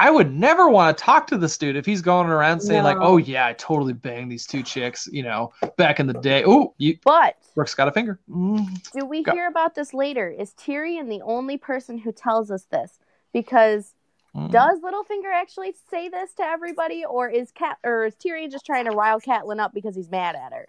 I 0.00 0.10
would 0.10 0.32
never 0.32 0.66
want 0.66 0.96
to 0.96 1.04
talk 1.04 1.26
to 1.26 1.36
this 1.36 1.58
dude 1.58 1.76
if 1.76 1.84
he's 1.84 2.00
going 2.00 2.28
around 2.28 2.62
saying 2.62 2.84
like, 2.84 2.96
"Oh 3.00 3.18
yeah, 3.18 3.44
I 3.44 3.52
totally 3.52 3.92
banged 3.92 4.32
these 4.32 4.46
two 4.46 4.62
chicks," 4.62 5.06
you 5.12 5.22
know, 5.22 5.52
back 5.76 6.00
in 6.00 6.06
the 6.06 6.14
day. 6.14 6.42
Oh, 6.46 6.74
you 6.78 6.96
But 7.04 7.36
Brooks 7.54 7.74
got 7.74 7.86
a 7.86 7.92
finger. 7.92 8.18
Mm. 8.30 8.90
do 8.92 9.04
we 9.04 9.22
Go. 9.22 9.32
hear 9.32 9.46
about 9.46 9.74
this 9.74 9.92
later? 9.92 10.30
Is 10.30 10.54
Tyrion 10.54 11.10
the 11.10 11.20
only 11.20 11.58
person 11.58 11.98
who 11.98 12.12
tells 12.12 12.50
us 12.50 12.64
this? 12.64 12.98
Because 13.34 13.92
Mm. 14.34 14.50
does 14.52 14.80
Littlefinger 14.80 15.32
actually 15.34 15.74
say 15.90 16.08
this 16.08 16.32
to 16.34 16.44
everybody, 16.44 17.04
or 17.04 17.28
is 17.28 17.50
Cat 17.52 17.76
or 17.84 18.06
is 18.06 18.14
Tyrion 18.14 18.50
just 18.50 18.64
trying 18.64 18.86
to 18.86 18.92
rile 18.92 19.20
Catelyn 19.20 19.60
up 19.60 19.74
because 19.74 19.94
he's 19.96 20.08
mad 20.08 20.34
at 20.34 20.52
her? 20.54 20.66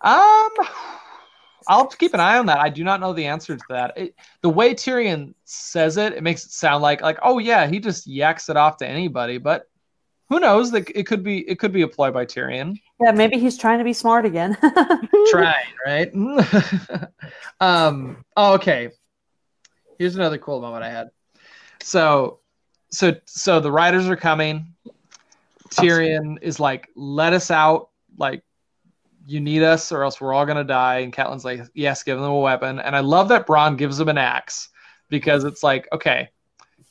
Um, 0.00 0.50
I'll 1.68 1.86
keep 1.86 2.14
an 2.14 2.20
eye 2.20 2.38
on 2.38 2.46
that. 2.46 2.58
I 2.58 2.68
do 2.68 2.84
not 2.84 3.00
know 3.00 3.12
the 3.12 3.26
answer 3.26 3.56
to 3.56 3.64
that. 3.68 3.96
It, 3.96 4.14
the 4.42 4.48
way 4.48 4.74
Tyrion 4.74 5.34
says 5.44 5.96
it, 5.96 6.12
it 6.12 6.22
makes 6.22 6.44
it 6.44 6.52
sound 6.52 6.82
like 6.82 7.00
like 7.00 7.18
oh 7.22 7.38
yeah, 7.38 7.66
he 7.66 7.78
just 7.78 8.06
yaks 8.06 8.48
it 8.48 8.56
off 8.56 8.76
to 8.78 8.86
anybody. 8.86 9.38
But 9.38 9.68
who 10.28 10.40
knows? 10.40 10.70
That 10.70 10.90
it 10.94 11.06
could 11.06 11.22
be 11.22 11.48
it 11.48 11.58
could 11.58 11.72
be 11.72 11.82
a 11.82 11.88
ploy 11.88 12.10
by 12.10 12.26
Tyrion. 12.26 12.78
Yeah, 13.00 13.12
maybe 13.12 13.38
he's 13.38 13.58
trying 13.58 13.78
to 13.78 13.84
be 13.84 13.92
smart 13.92 14.24
again. 14.24 14.56
Trying, 15.30 15.66
right? 15.84 16.14
um. 17.60 18.24
Oh, 18.36 18.54
okay. 18.54 18.90
Here's 19.98 20.16
another 20.16 20.38
cool 20.38 20.60
moment 20.60 20.84
I 20.84 20.90
had. 20.90 21.10
So, 21.82 22.40
so 22.90 23.14
so 23.26 23.60
the 23.60 23.70
riders 23.70 24.08
are 24.08 24.16
coming. 24.16 24.74
Tyrion 25.70 26.38
is 26.40 26.58
like, 26.60 26.88
"Let 26.94 27.32
us 27.32 27.50
out! 27.50 27.90
Like, 28.16 28.42
you 29.26 29.40
need 29.40 29.62
us, 29.62 29.92
or 29.92 30.04
else 30.04 30.20
we're 30.20 30.34
all 30.34 30.46
gonna 30.46 30.64
die." 30.64 30.98
And 30.98 31.12
Catelyn's 31.12 31.44
like, 31.44 31.62
"Yes, 31.74 32.02
give 32.02 32.18
them 32.18 32.30
a 32.30 32.38
weapon." 32.38 32.78
And 32.78 32.94
I 32.94 33.00
love 33.00 33.28
that 33.28 33.46
Bronn 33.46 33.76
gives 33.76 33.98
him 33.98 34.08
an 34.08 34.18
axe 34.18 34.68
because 35.08 35.44
it's 35.44 35.62
like, 35.62 35.88
okay, 35.92 36.28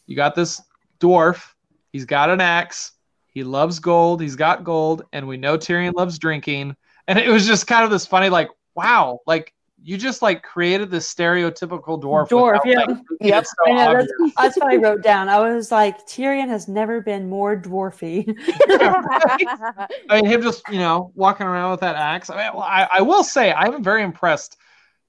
you 0.05 0.15
got 0.15 0.35
this 0.35 0.61
dwarf. 0.99 1.53
He's 1.91 2.05
got 2.05 2.29
an 2.29 2.41
axe. 2.41 2.93
He 3.27 3.43
loves 3.43 3.79
gold. 3.79 4.21
He's 4.21 4.35
got 4.35 4.63
gold, 4.63 5.03
and 5.11 5.27
we 5.27 5.37
know 5.37 5.57
Tyrion 5.57 5.93
loves 5.93 6.19
drinking. 6.19 6.75
And 7.07 7.19
it 7.19 7.29
was 7.29 7.45
just 7.45 7.67
kind 7.67 7.83
of 7.83 7.91
this 7.91 8.05
funny, 8.05 8.29
like, 8.29 8.49
wow, 8.75 9.19
like 9.25 9.53
you 9.85 9.97
just 9.97 10.21
like 10.21 10.43
created 10.43 10.89
the 10.89 10.97
stereotypical 10.97 12.01
dwarf. 12.01 12.29
Dwarf, 12.29 12.61
without, 12.63 12.65
yeah. 12.65 12.85
like, 12.85 13.03
Yep. 13.19 13.45
so 13.45 13.53
I 13.67 13.71
know, 13.73 13.93
that's, 13.93 14.13
that's 14.37 14.57
what 14.57 14.71
I 14.71 14.75
wrote 14.81 15.03
down. 15.03 15.27
I 15.27 15.39
was 15.39 15.71
like, 15.71 16.07
Tyrion 16.07 16.47
has 16.47 16.69
never 16.69 17.01
been 17.01 17.29
more 17.29 17.55
dwarfy. 17.57 18.33
I 18.69 19.87
mean, 20.21 20.25
him 20.25 20.41
just 20.41 20.63
you 20.69 20.79
know 20.79 21.11
walking 21.15 21.45
around 21.45 21.71
with 21.71 21.81
that 21.81 21.95
axe. 21.95 22.29
I 22.29 22.37
mean, 22.37 22.53
well, 22.53 22.63
I, 22.63 22.87
I 22.93 23.01
will 23.01 23.23
say 23.23 23.51
I'm 23.51 23.83
very 23.83 24.03
impressed. 24.03 24.57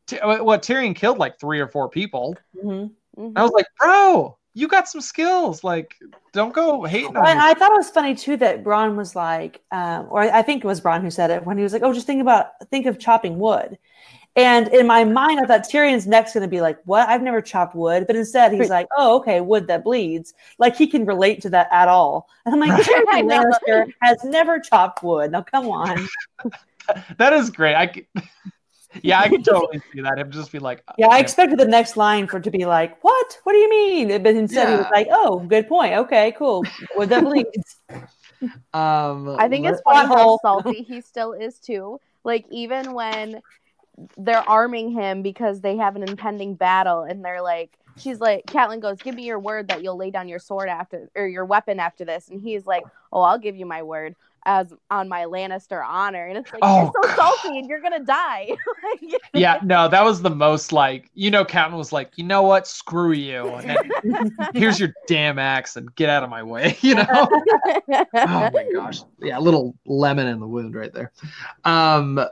T- 0.06 0.18
what 0.18 0.62
Tyrion 0.62 0.94
killed 0.94 1.18
like 1.18 1.38
three 1.38 1.60
or 1.60 1.68
four 1.68 1.88
people. 1.88 2.36
Mhm. 2.62 2.90
I 3.36 3.42
was 3.42 3.52
like, 3.52 3.66
bro, 3.78 4.36
you 4.54 4.66
got 4.68 4.88
some 4.88 5.00
skills. 5.00 5.62
Like, 5.62 5.94
don't 6.32 6.52
go 6.52 6.82
hating 6.82 7.16
on 7.16 7.24
I 7.24 7.54
thought 7.54 7.70
it 7.70 7.76
was 7.76 7.90
funny 7.90 8.14
too 8.14 8.36
that 8.38 8.64
Bronn 8.64 8.96
was 8.96 9.14
like, 9.14 9.62
um, 9.70 10.08
or 10.10 10.20
I 10.22 10.42
think 10.42 10.64
it 10.64 10.66
was 10.66 10.80
Bronn 10.80 11.00
who 11.02 11.10
said 11.10 11.30
it 11.30 11.46
when 11.46 11.56
he 11.56 11.62
was 11.62 11.72
like, 11.72 11.82
"Oh, 11.82 11.92
just 11.92 12.06
think 12.06 12.20
about 12.20 12.48
think 12.70 12.86
of 12.86 12.98
chopping 12.98 13.38
wood." 13.38 13.78
And 14.36 14.68
in 14.68 14.86
my 14.86 15.04
mind, 15.04 15.38
I 15.40 15.46
thought 15.46 15.62
Tyrion's 15.62 16.08
next 16.08 16.34
going 16.34 16.42
to 16.42 16.48
be 16.48 16.60
like, 16.60 16.78
"What? 16.86 17.08
I've 17.08 17.22
never 17.22 17.40
chopped 17.40 17.76
wood," 17.76 18.06
but 18.06 18.16
instead 18.16 18.52
he's 18.52 18.68
like, 18.68 18.88
"Oh, 18.96 19.16
okay, 19.18 19.40
wood 19.40 19.68
that 19.68 19.84
bleeds." 19.84 20.34
Like 20.58 20.74
he 20.74 20.88
can 20.88 21.04
relate 21.04 21.40
to 21.42 21.50
that 21.50 21.68
at 21.70 21.86
all. 21.86 22.28
And 22.44 22.52
I'm 22.54 22.60
like, 22.60 22.84
Tyrion. 22.84 23.28
Lannister 23.30 23.92
has 24.02 24.24
never 24.24 24.58
chopped 24.58 25.02
wood. 25.02 25.30
Now, 25.30 25.42
come 25.42 25.68
on. 25.68 26.08
That 27.16 27.32
is 27.32 27.48
great. 27.48 27.74
I 27.74 27.86
could, 27.86 28.06
yeah, 29.02 29.18
I 29.18 29.30
can 29.30 29.42
totally 29.42 29.80
see 29.90 30.02
that. 30.02 30.18
Him 30.18 30.30
just 30.30 30.52
be 30.52 30.58
like, 30.58 30.82
Yeah, 30.98 31.08
I 31.08 31.18
expected 31.18 31.58
the 31.58 31.66
next 31.66 31.96
line 31.96 32.26
for 32.26 32.36
it 32.36 32.44
to 32.44 32.50
be 32.50 32.66
like, 32.66 33.02
"What? 33.02 33.38
What 33.44 33.52
do 33.52 33.58
you 33.58 33.70
mean?" 33.70 34.22
But 34.22 34.34
instead, 34.34 34.68
he 34.68 34.76
was 34.76 34.86
like, 34.92 35.08
"Oh, 35.10 35.38
good 35.38 35.66
point. 35.66 35.94
Okay, 35.94 36.34
cool. 36.36 36.62
Wood 36.94 37.08
that 37.08 37.24
bleeds." 37.24 37.80
Um, 38.74 39.36
I 39.38 39.48
think 39.48 39.66
it's 39.66 39.80
funny 39.80 40.06
how 40.06 40.38
salty 40.42 40.82
he 40.82 41.00
still 41.00 41.32
is 41.32 41.58
too. 41.58 41.98
Like 42.24 42.44
even 42.50 42.92
when 42.92 43.40
they're 44.16 44.48
arming 44.48 44.90
him 44.90 45.22
because 45.22 45.60
they 45.60 45.76
have 45.76 45.96
an 45.96 46.02
impending 46.02 46.54
battle 46.54 47.02
and 47.02 47.24
they're 47.24 47.42
like 47.42 47.78
she's 47.96 48.20
like 48.20 48.46
Catelyn 48.46 48.80
goes, 48.80 48.98
Give 49.00 49.14
me 49.14 49.24
your 49.24 49.38
word 49.38 49.68
that 49.68 49.82
you'll 49.82 49.96
lay 49.96 50.10
down 50.10 50.28
your 50.28 50.38
sword 50.38 50.68
after 50.68 51.10
or 51.14 51.26
your 51.26 51.44
weapon 51.44 51.80
after 51.80 52.04
this 52.04 52.28
and 52.28 52.40
he's 52.40 52.66
like, 52.66 52.84
Oh, 53.12 53.20
I'll 53.20 53.38
give 53.38 53.56
you 53.56 53.66
my 53.66 53.82
word 53.82 54.16
as 54.46 54.74
on 54.90 55.08
my 55.08 55.24
Lannister 55.24 55.82
honor. 55.86 56.26
And 56.26 56.38
it's 56.38 56.52
like 56.52 56.60
Oh, 56.62 56.82
you're 56.82 57.08
so 57.08 57.16
salty 57.16 57.58
and 57.58 57.68
you're 57.68 57.80
gonna 57.80 58.04
die. 58.04 58.50
Like, 59.00 59.20
Yeah, 59.32 59.60
no, 59.64 59.88
that 59.88 60.04
was 60.04 60.22
the 60.22 60.30
most 60.30 60.72
like 60.72 61.10
you 61.14 61.30
know, 61.30 61.44
Captain 61.44 61.78
was 61.78 61.92
like, 61.92 62.12
you 62.16 62.24
know 62.24 62.42
what, 62.42 62.66
screw 62.66 63.12
you. 63.12 63.46
And 63.46 63.92
here's 64.54 64.78
your 64.80 64.92
damn 65.06 65.38
axe 65.38 65.76
and 65.76 65.94
get 65.94 66.10
out 66.10 66.22
of 66.22 66.30
my 66.30 66.42
way, 66.42 66.76
you 66.80 66.96
know. 66.96 67.06
oh 67.10 68.50
my 68.52 68.68
gosh. 68.74 69.02
Yeah, 69.20 69.38
a 69.38 69.40
little 69.40 69.76
lemon 69.86 70.26
in 70.26 70.40
the 70.40 70.48
wound 70.48 70.74
right 70.74 70.92
there. 70.92 71.12
Um 71.64 72.24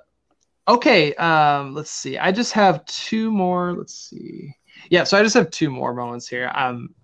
okay, 0.69 1.15
um 1.15 1.75
let's 1.75 1.91
see. 1.91 2.19
I 2.19 2.33
just 2.33 2.53
have 2.53 2.85
two 2.87 3.31
more. 3.31 3.73
Let's 3.75 3.95
see. 3.95 4.55
Yeah, 4.91 5.05
so 5.05 5.17
I 5.19 5.23
just 5.23 5.35
have 5.35 5.51
two 5.51 5.71
more 5.71 5.95
moments 5.95 6.29
here. 6.29 6.51
Um 6.55 6.95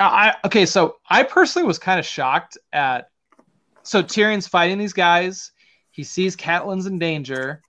I 0.00 0.30
I- 0.30 0.34
okay, 0.46 0.66
so 0.66 0.96
I 1.08 1.22
personally 1.22 1.66
was 1.66 1.78
kind 1.78 1.98
of 1.98 2.06
shocked 2.06 2.58
at 2.72 3.10
so 3.82 4.02
Tyrion's 4.02 4.46
fighting 4.46 4.78
these 4.78 4.92
guys. 4.92 5.52
He 5.92 6.04
sees 6.04 6.36
Catelyn's 6.36 6.86
in 6.86 6.98
danger, 6.98 7.62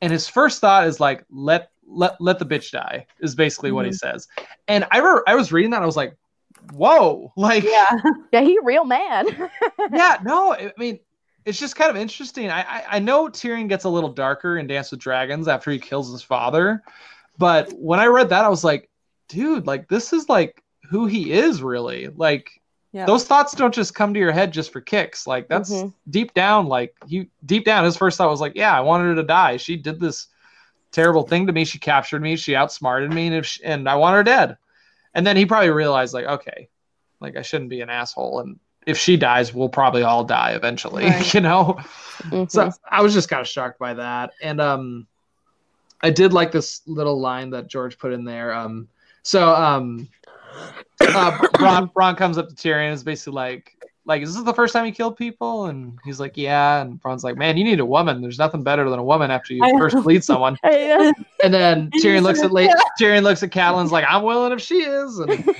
and 0.00 0.10
his 0.10 0.26
first 0.26 0.60
thought 0.60 0.86
is 0.86 0.98
like, 1.00 1.24
"Let 1.30 1.70
let 1.86 2.20
let 2.20 2.38
the 2.38 2.46
bitch 2.46 2.72
die." 2.72 3.06
Is 3.20 3.34
basically 3.34 3.70
what 3.72 3.84
he 3.86 3.92
says. 3.92 4.26
And 4.68 4.86
I 4.90 4.98
re- 4.98 5.22
I 5.28 5.34
was 5.34 5.52
reading 5.52 5.70
that, 5.72 5.82
I 5.82 5.86
was 5.86 5.96
like, 5.96 6.16
"Whoa!" 6.72 7.30
Like, 7.36 7.62
Yeah. 7.62 7.92
yeah, 8.32 8.40
he 8.40 8.58
real 8.64 8.84
man. 8.84 9.26
yeah, 9.92 10.18
no, 10.24 10.54
I 10.54 10.72
mean, 10.78 10.98
it's 11.46 11.58
just 11.58 11.76
kind 11.76 11.90
of 11.90 11.96
interesting. 11.96 12.50
I, 12.50 12.60
I 12.62 12.84
I 12.90 12.98
know 12.98 13.28
Tyrion 13.28 13.68
gets 13.68 13.84
a 13.84 13.88
little 13.88 14.10
darker 14.12 14.58
in 14.58 14.66
Dance 14.66 14.90
with 14.90 15.00
Dragons 15.00 15.48
after 15.48 15.70
he 15.70 15.78
kills 15.78 16.10
his 16.12 16.22
father, 16.22 16.82
but 17.38 17.72
when 17.72 18.00
I 18.00 18.06
read 18.06 18.28
that, 18.30 18.44
I 18.44 18.48
was 18.48 18.64
like, 18.64 18.90
dude, 19.28 19.66
like 19.66 19.88
this 19.88 20.12
is 20.12 20.28
like 20.28 20.62
who 20.90 21.06
he 21.06 21.32
is 21.32 21.62
really. 21.62 22.08
Like 22.08 22.50
Yeah. 22.92 23.06
those 23.06 23.24
thoughts 23.24 23.54
don't 23.54 23.74
just 23.74 23.94
come 23.94 24.12
to 24.14 24.20
your 24.20 24.32
head 24.32 24.52
just 24.52 24.72
for 24.72 24.80
kicks. 24.80 25.26
Like 25.26 25.48
that's 25.48 25.70
Mhm. 25.70 25.92
deep 26.10 26.34
down. 26.34 26.66
Like 26.66 26.94
he 27.06 27.30
deep 27.44 27.64
down, 27.64 27.84
his 27.84 27.96
first 27.96 28.18
thought 28.18 28.28
was 28.30 28.40
like, 28.40 28.56
yeah, 28.56 28.76
I 28.76 28.80
wanted 28.80 29.04
her 29.04 29.14
to 29.16 29.22
die. 29.22 29.56
She 29.56 29.76
did 29.76 30.00
this 30.00 30.26
terrible 30.92 31.22
thing 31.22 31.46
to 31.46 31.52
me. 31.52 31.64
She 31.64 31.78
captured 31.78 32.22
me. 32.22 32.36
She 32.36 32.56
outsmarted 32.56 33.12
me, 33.12 33.26
and 33.28 33.36
if 33.36 33.46
she, 33.46 33.64
and 33.64 33.88
I 33.88 33.94
want 33.96 34.16
her 34.16 34.22
dead. 34.24 34.56
And 35.14 35.26
then 35.26 35.36
he 35.36 35.46
probably 35.46 35.70
realized 35.70 36.12
like, 36.14 36.26
okay, 36.26 36.68
like 37.20 37.36
I 37.36 37.42
shouldn't 37.42 37.70
be 37.70 37.80
an 37.82 37.90
asshole. 37.90 38.40
And 38.40 38.58
if 38.86 38.96
she 38.96 39.16
dies, 39.16 39.52
we'll 39.52 39.68
probably 39.68 40.02
all 40.02 40.24
die 40.24 40.52
eventually. 40.52 41.04
Right. 41.10 41.34
You 41.34 41.40
know. 41.40 41.78
Mhm. 42.22 42.50
So 42.50 42.70
I 42.90 43.02
was 43.02 43.12
just 43.12 43.28
kind 43.28 43.40
of 43.40 43.48
shocked 43.48 43.78
by 43.78 43.94
that, 43.94 44.32
and 44.40 44.60
um, 44.60 45.06
I 46.02 46.10
did 46.10 46.32
like 46.32 46.52
this 46.52 46.82
little 46.86 47.20
line 47.20 47.50
that 47.50 47.66
George 47.66 47.98
put 47.98 48.12
in 48.12 48.24
there. 48.24 48.54
Um, 48.54 48.88
so 49.22 49.54
um, 49.54 50.08
uh, 51.00 51.38
Bronn, 51.54 51.92
Bronn 51.92 52.16
comes 52.18 52.38
up 52.38 52.48
to 52.48 52.54
Tyrion 52.54 52.86
and 52.86 52.94
is 52.94 53.04
basically 53.04 53.34
like, 53.34 53.72
like, 54.04 54.22
is 54.22 54.34
this 54.34 54.44
the 54.44 54.54
first 54.54 54.72
time 54.72 54.86
you 54.86 54.92
killed 54.92 55.16
people? 55.16 55.66
And 55.66 55.98
he's 56.04 56.20
like, 56.20 56.36
yeah. 56.36 56.80
And 56.80 57.02
Bronn's 57.02 57.24
like, 57.24 57.36
man, 57.36 57.56
you 57.56 57.64
need 57.64 57.80
a 57.80 57.84
woman. 57.84 58.22
There's 58.22 58.38
nothing 58.38 58.62
better 58.62 58.88
than 58.88 59.00
a 59.00 59.04
woman 59.04 59.32
after 59.32 59.52
you 59.52 59.62
first 59.78 59.96
bleed 60.02 60.24
someone. 60.24 60.56
And 61.44 61.52
then 61.52 61.90
Tyrion 62.02 62.22
looks 62.22 62.40
at 62.42 62.50
late. 62.50 62.70
Tyrion 63.00 63.22
looks 63.22 63.42
at 63.42 63.50
Catelyn's 63.50 63.92
like, 63.92 64.04
I'm 64.08 64.22
willing 64.22 64.52
if 64.52 64.60
she 64.60 64.76
is. 64.82 65.18
And, 65.18 65.54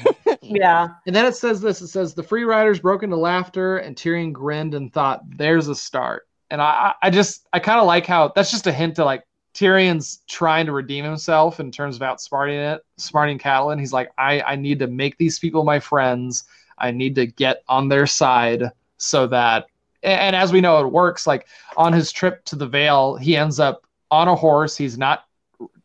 Yeah. 0.51 0.89
and 1.07 1.15
then 1.15 1.25
it 1.25 1.37
says 1.37 1.61
this. 1.61 1.81
It 1.81 1.89
says 1.89 2.15
the 2.15 2.23
free 2.23 2.45
riders 2.45 2.81
broke 2.81 3.03
into 3.03 3.17
laughter, 3.17 3.79
and 3.79 3.97
Tyrion 3.97 4.33
grinned 4.33 4.75
and 4.75 4.93
thought, 4.93 5.23
"There's 5.37 5.69
a 5.69 5.75
start." 5.75 6.29
And 6.51 6.63
I, 6.63 6.95
I 7.03 7.11
just, 7.11 7.47
I 7.53 7.59
kind 7.59 7.81
of 7.81 7.87
like 7.87 8.07
how 8.07 8.33
that's 8.35 8.51
just 8.53 8.67
a 8.69 8.73
hint 8.73 8.97
to 8.97 9.05
like 9.05 9.25
Tyrion's 9.57 10.21
trying 10.29 10.67
to 10.67 10.73
redeem 10.73 11.05
himself 11.05 11.61
in 11.61 11.73
terms 11.73 11.97
of 11.97 12.03
outsmarting 12.03 12.75
it, 12.75 12.83
smarting 12.99 13.39
Catelyn. 13.39 13.81
He's 13.81 13.93
like, 13.93 14.11
I, 14.19 14.43
I 14.43 14.57
need 14.57 14.79
to 14.81 14.87
make 14.87 15.17
these 15.17 15.39
people 15.39 15.65
my 15.65 15.81
friends. 15.81 16.45
I 16.79 16.91
need 16.91 17.15
to 17.15 17.27
get 17.27 17.63
on 17.69 17.89
their 17.89 18.07
side 18.07 18.65
so 18.99 19.27
that, 19.29 19.67
and, 20.03 20.21
and 20.21 20.37
as 20.37 20.53
we 20.53 20.61
know, 20.61 20.79
it 20.85 20.93
works. 20.93 21.27
Like 21.27 21.47
on 21.77 21.95
his 21.95 22.13
trip 22.13 22.45
to 22.45 22.57
the 22.57 22.67
Vale, 22.67 23.17
he 23.17 23.35
ends 23.35 23.59
up 23.59 23.87
on 24.11 24.29
a 24.29 24.35
horse. 24.35 24.77
He's 24.77 24.99
not 24.99 25.25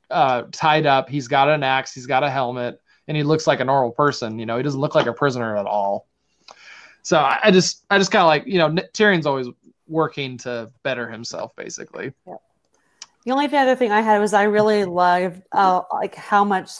uh, 0.09 0.43
tied 0.51 0.85
up. 0.85 1.07
He's 1.07 1.29
got 1.29 1.47
an 1.47 1.63
axe. 1.63 1.93
He's 1.93 2.05
got 2.07 2.23
a 2.23 2.29
helmet, 2.29 2.81
and 3.07 3.17
he 3.17 3.23
looks 3.23 3.47
like 3.47 3.59
a 3.59 3.65
normal 3.65 3.91
person. 3.91 4.39
You 4.39 4.45
know, 4.45 4.57
he 4.57 4.63
doesn't 4.63 4.79
look 4.79 4.95
like 4.95 5.07
a 5.07 5.13
prisoner 5.13 5.57
at 5.57 5.65
all. 5.65 6.07
So 7.03 7.17
I, 7.17 7.39
I 7.43 7.51
just, 7.51 7.85
I 7.89 7.97
just 7.97 8.11
kind 8.11 8.21
of 8.21 8.27
like, 8.27 8.45
you 8.45 8.59
know, 8.59 8.69
Tyrion's 8.93 9.25
always 9.25 9.47
working 9.87 10.37
to 10.39 10.71
better 10.83 11.09
himself, 11.09 11.55
basically. 11.55 12.13
Yeah. 12.27 12.35
The 13.25 13.31
only 13.31 13.45
other 13.45 13.75
thing 13.75 13.91
I 13.91 14.01
had 14.01 14.19
was 14.19 14.33
I 14.33 14.43
really 14.43 14.85
loved 14.85 15.41
uh, 15.51 15.81
like 15.91 16.15
how 16.15 16.43
much 16.43 16.71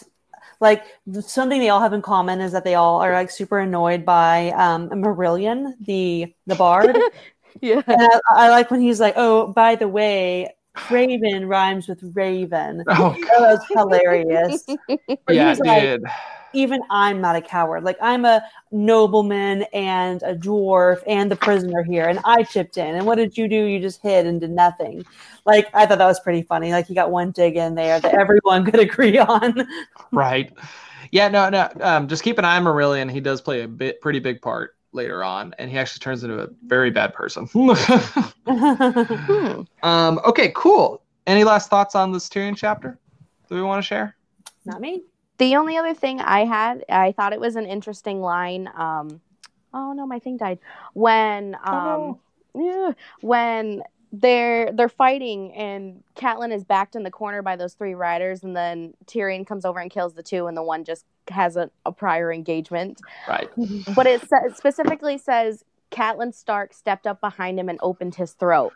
like 0.60 0.84
something 1.22 1.60
they 1.60 1.69
all 1.69 1.81
have 1.81 1.93
in 1.93 2.02
common 2.02 2.39
is 2.39 2.52
that 2.52 2.64
they 2.64 2.76
all 2.76 3.02
are 3.02 3.14
like 3.14 3.30
super 3.30 3.60
annoyed 3.60 4.06
by 4.06 4.52
um 4.52 4.89
Marillion, 4.89 5.73
the 5.81 6.34
the 6.48 6.56
bard. 6.56 6.98
yeah. 7.61 7.81
and 7.85 8.02
I, 8.02 8.19
I 8.30 8.49
like 8.49 8.72
when 8.72 8.81
he's 8.81 8.99
like, 8.99 9.15
"Oh, 9.18 9.48
by 9.48 9.76
the 9.76 9.88
way, 9.88 10.53
Raven 10.89 11.48
rhymes 11.48 11.88
with 11.88 11.99
Raven." 12.14 12.84
Oh, 12.89 13.14
That 13.14 13.39
was 13.39 13.60
hilarious. 13.72 14.65
Yeah, 15.30 15.49
he's 15.49 15.60
it 15.60 15.65
like, 15.65 15.81
did. 15.81 16.03
even 16.53 16.81
I'm 16.89 17.22
not 17.22 17.35
a 17.35 17.41
coward. 17.41 17.84
Like 17.84 17.98
I'm 18.02 18.26
a 18.26 18.43
nobleman 18.72 19.64
and 19.73 20.22
a 20.23 20.35
dwarf 20.35 21.02
and 21.07 21.31
the 21.31 21.35
prisoner 21.35 21.84
here, 21.84 22.07
and 22.07 22.19
I 22.26 22.43
chipped 22.43 22.77
in. 22.77 22.95
And 22.95 23.06
what 23.06 23.15
did 23.15 23.38
you 23.38 23.48
do? 23.48 23.65
You 23.65 23.80
just 23.80 24.02
hid 24.02 24.26
and 24.26 24.41
did 24.41 24.52
nothing. 24.52 25.06
Like 25.45 25.68
I 25.73 25.85
thought 25.85 25.98
that 25.99 26.06
was 26.06 26.19
pretty 26.19 26.41
funny. 26.41 26.72
Like 26.72 26.89
you 26.89 26.95
got 26.95 27.11
one 27.11 27.31
dig 27.31 27.56
in 27.56 27.76
there 27.76 27.99
that 27.99 28.14
everyone 28.14 28.65
could 28.69 28.80
agree 28.80 29.18
on. 29.18 29.65
right. 30.11 30.52
Yeah, 31.11 31.27
no, 31.30 31.49
no. 31.49 31.69
Um, 31.81 32.07
just 32.07 32.23
keep 32.23 32.38
an 32.38 32.45
eye 32.45 32.57
on 32.57 32.64
Marillion. 32.64 33.11
He 33.11 33.19
does 33.19 33.41
play 33.41 33.61
a 33.64 33.68
bit, 33.68 33.99
pretty 34.02 34.19
big 34.19 34.41
part 34.41 34.76
later 34.94 35.24
on, 35.24 35.56
and 35.58 35.70
he 35.72 35.78
actually 35.78 36.00
turns 36.00 36.24
into 36.24 36.40
a 36.40 36.48
very 36.66 36.92
bad 36.92 37.14
person. 37.14 37.48
Hmm. 38.44 39.62
um, 39.84 40.20
okay, 40.26 40.52
cool. 40.56 41.04
Any 41.28 41.44
last 41.44 41.70
thoughts 41.70 41.96
on 41.96 42.12
this 42.12 42.28
Tyrion 42.28 42.58
chapter 42.58 43.00
that 43.48 43.56
we 43.56 43.62
want 43.62 43.82
to 43.82 43.88
share? 43.88 44.18
not 44.66 44.82
me. 44.82 45.04
The 45.38 45.56
only 45.56 45.78
other 45.78 45.94
thing 45.94 46.22
I 46.22 46.46
had, 46.46 46.84
I 46.90 47.14
thought 47.14 47.34
it 47.34 47.40
was 47.40 47.56
an 47.56 47.66
interesting 47.66 48.22
line. 48.22 48.70
Um, 48.76 49.22
oh 49.74 49.94
no, 49.94 50.06
my 50.06 50.20
thing 50.20 50.38
died. 50.38 50.60
When 50.94 51.56
um, 51.64 52.20
yeah, 52.54 52.92
when 53.22 53.82
they're 54.12 54.72
they're 54.74 54.90
fighting 54.90 55.54
and 55.54 56.04
Catelyn 56.16 56.54
is 56.54 56.64
backed 56.64 56.96
in 56.96 57.04
the 57.04 57.12
corner 57.12 57.42
by 57.42 57.56
those 57.56 57.74
three 57.74 57.94
riders, 57.96 58.44
and 58.44 58.56
then 58.56 58.94
Tyrion 59.06 59.48
comes 59.48 59.64
over 59.66 59.80
and 59.80 59.90
kills 59.90 60.14
the 60.14 60.24
two, 60.24 60.48
and 60.48 60.58
the 60.58 60.64
one 60.64 60.84
just 60.84 61.06
has 61.30 61.56
a, 61.56 61.70
a 61.86 61.92
prior 61.92 62.32
engagement. 62.32 63.00
Right. 63.28 63.50
But 63.96 64.08
it 64.08 64.22
sa- 64.28 64.54
specifically 64.54 65.18
says 65.18 65.64
Catelyn 65.92 66.34
Stark 66.34 66.74
stepped 66.74 67.08
up 67.08 67.22
behind 67.22 67.60
him 67.60 67.70
and 67.70 67.80
opened 67.82 68.16
his 68.16 68.34
throat, 68.34 68.74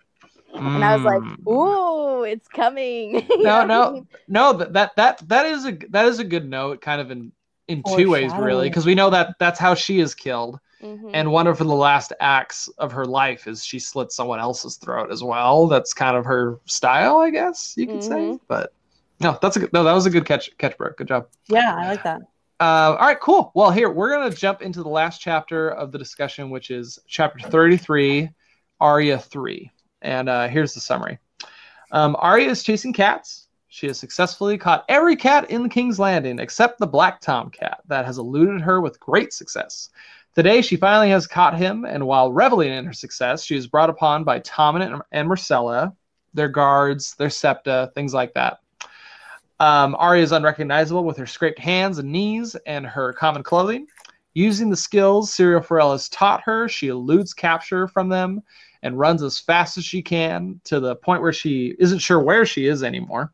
and 0.53 0.83
I 0.83 0.95
was 0.95 1.03
like, 1.03 1.21
Mm. 1.21 1.51
"Ooh, 1.51 2.23
it's 2.23 2.47
coming!" 2.47 3.27
No, 3.39 3.59
I 3.59 3.65
no, 3.65 3.91
mean? 3.91 4.07
no. 4.27 4.53
That 4.53 4.73
that 4.73 4.95
that 4.95 5.27
that 5.27 5.45
is 5.47 5.65
a 5.65 5.71
that 5.89 6.05
is 6.05 6.19
a 6.19 6.23
good 6.23 6.49
note, 6.49 6.79
kind 6.81 7.01
of 7.01 7.11
in 7.11 7.31
in 7.67 7.83
two 7.83 8.09
ways, 8.09 8.31
really, 8.37 8.69
because 8.69 8.85
we 8.85 8.95
know 8.95 9.09
that 9.09 9.35
that's 9.39 9.59
how 9.59 9.73
she 9.75 9.99
is 9.99 10.15
killed, 10.15 10.59
Mhm. 10.85 11.11
and 11.13 11.31
one 11.31 11.47
of 11.47 11.57
the 11.57 11.65
last 11.65 12.13
acts 12.19 12.67
of 12.77 12.91
her 12.91 13.05
life 13.05 13.47
is 13.47 13.65
she 13.65 13.79
slit 13.79 14.11
someone 14.11 14.39
else's 14.39 14.75
throat 14.77 15.11
as 15.11 15.23
well. 15.23 15.67
That's 15.67 15.93
kind 15.93 16.15
of 16.15 16.25
her 16.25 16.59
style, 16.65 17.17
I 17.19 17.31
guess 17.31 17.73
you 17.75 17.87
could 17.87 18.03
say. 18.03 18.11
Mhm. 18.11 18.39
But 18.47 18.71
no, 19.19 19.37
that's 19.41 19.57
a 19.57 19.61
good, 19.61 19.73
no, 19.73 19.83
that 19.83 19.93
was 19.93 20.05
a 20.05 20.09
good 20.09 20.25
catch, 20.25 20.55
catch, 20.57 20.77
Brooke. 20.77 20.97
Good 20.97 21.07
job. 21.07 21.27
Yeah, 21.47 21.75
I 21.75 21.87
like 21.87 22.03
that. 22.03 22.21
Uh, 22.59 22.95
all 22.99 23.07
right, 23.07 23.19
cool. 23.19 23.51
Well, 23.53 23.71
here 23.71 23.89
we're 23.89 24.11
gonna 24.11 24.29
jump 24.29 24.61
into 24.61 24.83
the 24.83 24.89
last 24.89 25.19
chapter 25.19 25.69
of 25.69 25.91
the 25.91 25.97
discussion, 25.97 26.49
which 26.49 26.71
is 26.71 26.99
chapter 27.07 27.49
thirty-three, 27.49 28.29
Arya 28.79 29.17
three, 29.19 29.71
and 30.01 30.29
uh, 30.29 30.47
here's 30.47 30.73
the 30.73 30.79
summary. 30.79 31.19
Um, 31.91 32.15
Arya 32.19 32.49
is 32.49 32.63
chasing 32.63 32.93
cats. 32.93 33.47
She 33.67 33.87
has 33.87 33.99
successfully 33.99 34.57
caught 34.57 34.85
every 34.87 35.17
cat 35.17 35.51
in 35.51 35.63
the 35.63 35.69
King's 35.69 35.99
Landing 35.99 36.39
except 36.39 36.79
the 36.79 36.87
Black 36.87 37.19
Tom 37.19 37.49
cat 37.49 37.81
that 37.87 38.05
has 38.05 38.17
eluded 38.17 38.61
her 38.61 38.79
with 38.79 39.01
great 39.01 39.33
success. 39.33 39.89
Today, 40.35 40.61
she 40.61 40.75
finally 40.75 41.11
has 41.11 41.27
caught 41.27 41.57
him, 41.57 41.85
and 41.85 42.05
while 42.05 42.29
reveling 42.29 42.73
in 42.73 42.83
her 42.85 42.91
success, 42.91 43.45
she 43.45 43.55
is 43.55 43.67
brought 43.67 43.89
upon 43.89 44.25
by 44.25 44.41
Tommen 44.41 45.01
and, 45.13 45.29
Myrcella, 45.29 45.95
their 46.33 46.49
guards, 46.49 47.15
their 47.15 47.29
septa, 47.29 47.89
things 47.95 48.13
like 48.13 48.33
that. 48.33 48.59
Um, 49.61 49.95
Arya 49.95 50.23
is 50.23 50.33
unrecognizable 50.33 51.05
with 51.05 51.15
her 51.15 51.25
scraped 51.25 51.59
hands 51.59 51.99
and 51.99 52.11
knees 52.11 52.55
and 52.65 52.85
her 52.85 53.13
common 53.13 53.43
clothing. 53.43 53.87
Using 54.33 54.69
the 54.69 54.75
skills 54.75 55.31
Syrio 55.31 55.63
Forel 55.63 55.93
has 55.93 56.09
taught 56.09 56.41
her, 56.41 56.67
she 56.67 56.89
eludes 56.89 57.33
capture 57.33 57.87
from 57.87 58.09
them 58.09 58.43
and 58.83 58.99
runs 58.99 59.23
as 59.23 59.39
fast 59.39 59.77
as 59.77 59.85
she 59.85 60.01
can 60.01 60.59
to 60.65 60.81
the 60.81 60.97
point 60.97 61.21
where 61.21 61.31
she 61.31 61.73
isn't 61.79 61.99
sure 61.99 62.19
where 62.19 62.45
she 62.45 62.67
is 62.67 62.83
anymore. 62.83 63.31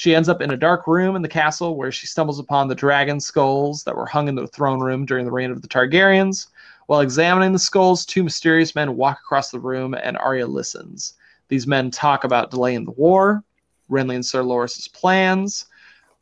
She 0.00 0.14
ends 0.14 0.30
up 0.30 0.40
in 0.40 0.50
a 0.50 0.56
dark 0.56 0.86
room 0.86 1.14
in 1.14 1.20
the 1.20 1.28
castle 1.28 1.76
where 1.76 1.92
she 1.92 2.06
stumbles 2.06 2.38
upon 2.38 2.68
the 2.68 2.74
dragon 2.74 3.20
skulls 3.20 3.84
that 3.84 3.94
were 3.94 4.06
hung 4.06 4.28
in 4.28 4.34
the 4.34 4.46
throne 4.46 4.80
room 4.80 5.04
during 5.04 5.26
the 5.26 5.30
reign 5.30 5.50
of 5.50 5.60
the 5.60 5.68
Targaryens. 5.68 6.46
While 6.86 7.00
examining 7.00 7.52
the 7.52 7.58
skulls, 7.58 8.06
two 8.06 8.22
mysterious 8.24 8.74
men 8.74 8.96
walk 8.96 9.18
across 9.18 9.50
the 9.50 9.60
room 9.60 9.92
and 9.92 10.16
Arya 10.16 10.46
listens. 10.46 11.18
These 11.48 11.66
men 11.66 11.90
talk 11.90 12.24
about 12.24 12.50
delaying 12.50 12.86
the 12.86 12.92
war, 12.92 13.44
Renly 13.90 14.14
and 14.14 14.24
Sir 14.24 14.42
Loras's 14.42 14.88
plans, 14.88 15.66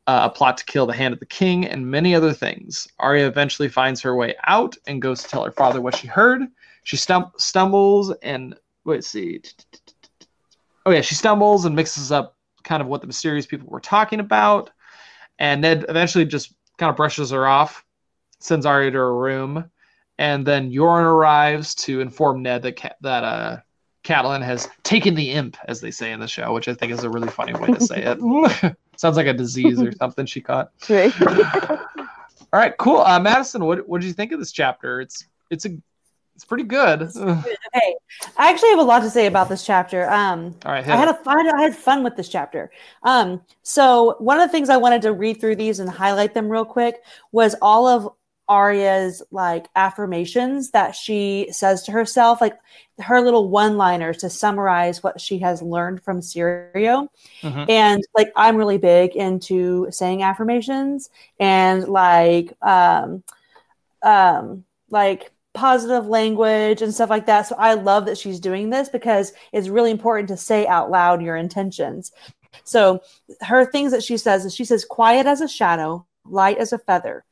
uh, 0.09 0.23
a 0.25 0.29
plot 0.29 0.57
to 0.57 0.65
kill 0.65 0.87
the 0.87 0.93
hand 0.93 1.15
of 1.15 1.21
the 1.21 1.27
king, 1.27 1.65
and 1.65 1.89
many 1.89 2.17
other 2.17 2.33
things. 2.33 2.89
Arya 2.99 3.29
eventually 3.29 3.69
finds 3.69 4.01
her 4.01 4.17
way 4.17 4.35
out 4.49 4.77
and 4.89 5.01
goes 5.01 5.23
to 5.23 5.29
tell 5.29 5.45
her 5.45 5.53
father 5.53 5.81
what 5.81 5.95
she 5.95 6.09
heard. 6.09 6.43
She 6.83 6.97
stum- 6.97 7.31
stumbles 7.41 8.13
and 8.25 8.57
wait, 8.85 9.05
see. 9.05 9.41
Oh 10.85 10.91
yeah, 10.91 11.01
she 11.01 11.15
stumbles 11.15 11.65
and 11.65 11.77
mixes 11.77 12.11
up 12.11 12.35
kind 12.69 12.83
of 12.83 12.87
what 12.87 13.01
the 13.01 13.07
mysterious 13.07 13.47
people 13.47 13.67
were 13.69 13.81
talking 13.81 14.21
about, 14.21 14.71
and 15.39 15.63
Ned 15.63 15.87
eventually 15.89 16.27
just 16.27 16.55
kind 16.77 16.91
of 16.91 16.97
brushes 16.97 17.31
her 17.31 17.47
off, 17.47 17.85
sends 18.41 18.67
Arya 18.67 18.91
to 18.91 18.99
her 18.99 19.17
room, 19.17 19.71
and 20.19 20.47
then 20.47 20.71
Yoren 20.71 21.05
arrives 21.05 21.75
to 21.77 22.01
inform 22.01 22.43
Ned 22.43 22.63
that 22.63 22.97
that 23.01 23.25
uh, 23.25 23.57
Catelyn 24.05 24.43
has 24.43 24.69
taken 24.83 25.15
the 25.15 25.33
imp, 25.33 25.57
as 25.67 25.81
they 25.81 25.91
say 25.91 26.13
in 26.13 26.21
the 26.21 26.29
show, 26.29 26.53
which 26.53 26.69
I 26.69 26.75
think 26.75 26.93
is 26.93 27.05
a 27.05 27.11
really 27.11 27.29
funny 27.29 27.55
way 27.55 27.69
to 27.69 27.81
say 27.81 28.03
it. 28.05 28.77
Sounds 28.97 29.17
like 29.17 29.27
a 29.27 29.33
disease 29.33 29.81
or 29.81 29.93
something 29.93 30.27
she 30.27 30.41
caught. 30.41 30.73
Right. 30.89 31.13
All 32.51 32.59
right, 32.59 32.77
cool. 32.79 32.99
Uh, 32.99 33.21
Madison, 33.21 33.65
what 33.65 33.89
what 33.89 34.01
did 34.01 34.07
you 34.07 34.13
think 34.13 34.33
of 34.33 34.39
this 34.39 34.53
chapter? 34.53 35.01
It's 35.01 35.25
it's 35.51 35.65
a 35.65 35.71
it's 36.39 36.45
pretty 36.45 36.63
good. 36.63 37.03
Okay, 37.03 37.97
I 38.37 38.49
actually 38.49 38.69
have 38.69 38.79
a 38.79 38.85
lot 38.85 39.01
to 39.01 39.11
say 39.11 39.27
about 39.27 39.49
this 39.49 39.67
chapter. 39.67 40.09
Um, 40.09 40.55
All 40.65 40.71
right, 40.71 40.87
I 40.87 40.95
had 40.95 41.09
a 41.09 41.15
fun, 41.15 41.53
I 41.53 41.63
had 41.63 41.75
fun 41.75 42.05
with 42.05 42.15
this 42.15 42.29
chapter. 42.29 42.71
Um, 43.03 43.43
so 43.63 44.15
one 44.21 44.39
of 44.39 44.47
the 44.49 44.53
things 44.53 44.69
I 44.69 44.77
wanted 44.77 45.03
to 45.03 45.13
read 45.13 45.41
through 45.41 45.57
these 45.57 45.81
and 45.81 45.91
highlight 45.91 46.35
them 46.35 46.49
real 46.49 46.65
quick 46.65 47.01
was 47.33 47.57
all 47.61 47.89
of 47.89 48.09
Arya's 48.49 49.21
like 49.33 49.67
affirmations 49.75 50.71
that 50.71 50.95
she 50.95 51.49
says 51.51 51.83
to 51.83 51.91
herself, 51.91 52.41
like 52.41 52.57
her 53.01 53.21
little 53.21 53.49
one-liners 53.49 54.19
to 54.19 54.31
summarize 54.31 55.03
what 55.03 55.21
she 55.21 55.41
has 55.41 55.61
learned 55.61 56.05
from 56.05 56.21
Syrio. 56.21 57.09
Mhm. 57.43 57.69
And 57.69 58.05
like 58.17 58.31
I'm 58.37 58.57
really 58.57 58.79
big 58.79 59.17
into 59.17 59.89
saying 59.91 60.23
affirmations 60.23 61.11
and 61.41 61.89
like 61.89 62.53
um 62.63 63.25
um 64.05 64.65
like 64.89 65.33
positive 65.55 66.07
language 66.07 66.83
and 66.83 66.95
stuff 66.95 67.11
like 67.11 67.27
that. 67.27 67.47
So 67.47 67.57
I 67.59 67.75
love 67.75 68.07
that 68.07 68.19
she's 68.19 68.41
doing 68.41 68.71
this 68.71 68.89
because 68.89 69.33
it's 69.53 69.69
really 69.69 69.91
important 69.91 70.29
to 70.29 70.37
say 70.37 70.67
out 70.67 70.91
loud 70.91 71.23
your 71.23 71.37
intentions. 71.37 72.13
So 72.65 73.01
her 73.43 73.65
things 73.65 73.93
that 73.93 74.03
she 74.03 74.17
says 74.17 74.45
is 74.45 74.55
she 74.55 74.65
says 74.65 74.85
quiet 74.85 75.27
as 75.27 75.41
a 75.41 75.49
shadow, 75.49 76.07
light 76.25 76.59
as 76.59 76.73
a 76.73 76.79
feather, 76.79 77.25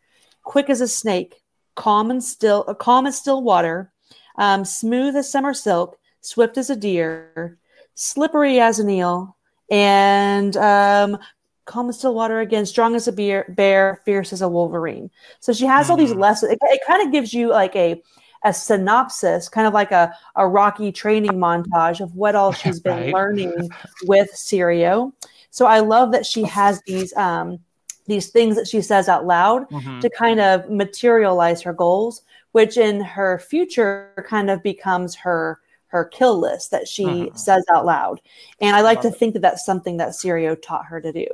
quick 0.42 0.70
as 0.70 0.80
a 0.80 0.88
snake, 0.88 1.42
calm 1.74 2.10
and 2.10 2.22
still, 2.22 2.64
uh, 2.66 2.74
calm 2.74 3.06
as 3.06 3.16
still 3.16 3.42
water, 3.42 3.92
um, 4.38 4.64
smooth 4.64 5.16
as 5.16 5.30
summer 5.30 5.54
silk, 5.54 5.98
swift 6.20 6.58
as 6.58 6.70
a 6.70 6.76
deer, 6.76 7.58
slippery 7.94 8.60
as 8.60 8.78
an 8.78 8.90
eel, 8.90 9.36
and 9.70 10.56
um, 10.56 11.18
calm 11.66 11.88
as 11.90 11.98
still 11.98 12.14
water 12.14 12.40
again, 12.40 12.66
strong 12.66 12.94
as 12.96 13.08
a 13.08 13.12
bear, 13.12 13.44
bear, 13.50 14.00
fierce 14.04 14.32
as 14.32 14.42
a 14.42 14.48
wolverine. 14.48 15.10
So 15.40 15.52
she 15.52 15.66
has 15.66 15.90
all 15.90 15.96
these 15.98 16.12
Mhm. 16.12 16.18
lessons. 16.18 16.52
It, 16.52 16.58
it 16.62 16.80
kind 16.86 17.06
of 17.06 17.12
gives 17.12 17.34
you 17.34 17.50
like 17.50 17.76
a 17.76 18.02
a 18.44 18.52
synopsis, 18.52 19.48
kind 19.48 19.66
of 19.66 19.74
like 19.74 19.90
a, 19.92 20.14
a 20.36 20.46
rocky 20.46 20.92
training 20.92 21.36
montage 21.38 22.00
of 22.00 22.14
what 22.14 22.36
all 22.36 22.52
she's 22.52 22.80
been 22.80 22.98
Right. 22.98 23.10
learning 23.10 23.74
with 24.06 24.30
Syrio. 24.34 25.12
So 25.50 25.66
I 25.66 25.80
love 25.80 26.12
that 26.12 26.26
she 26.26 26.44
has 26.44 26.80
these 26.86 27.16
um, 27.16 27.58
these 28.06 28.28
things 28.30 28.54
that 28.56 28.68
she 28.68 28.80
says 28.82 29.08
out 29.08 29.26
loud 29.26 29.66
Mhm. 29.70 30.00
to 30.00 30.10
kind 30.10 30.38
of 30.40 30.70
materialize 30.70 31.62
her 31.62 31.72
goals, 31.72 32.22
which 32.52 32.76
in 32.76 33.00
her 33.00 33.38
future 33.40 34.12
kind 34.28 34.50
of 34.50 34.62
becomes 34.62 35.14
her 35.16 35.60
her 35.96 36.04
kill 36.04 36.38
list 36.38 36.70
that 36.72 36.88
she 36.88 37.32
Mhm. 37.32 37.38
says 37.38 37.64
out 37.74 37.84
loud. 37.86 38.20
And 38.60 38.76
I 38.76 38.80
like 38.82 39.00
to 39.02 39.08
it. 39.08 39.16
think 39.16 39.34
that 39.34 39.42
that's 39.42 39.64
something 39.64 39.98
that 39.98 40.10
Syrio 40.10 40.60
taught 40.60 40.86
her 40.86 41.00
to 41.00 41.12
do. 41.12 41.26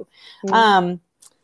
Mhm. 0.44 0.52
Um, 0.52 1.00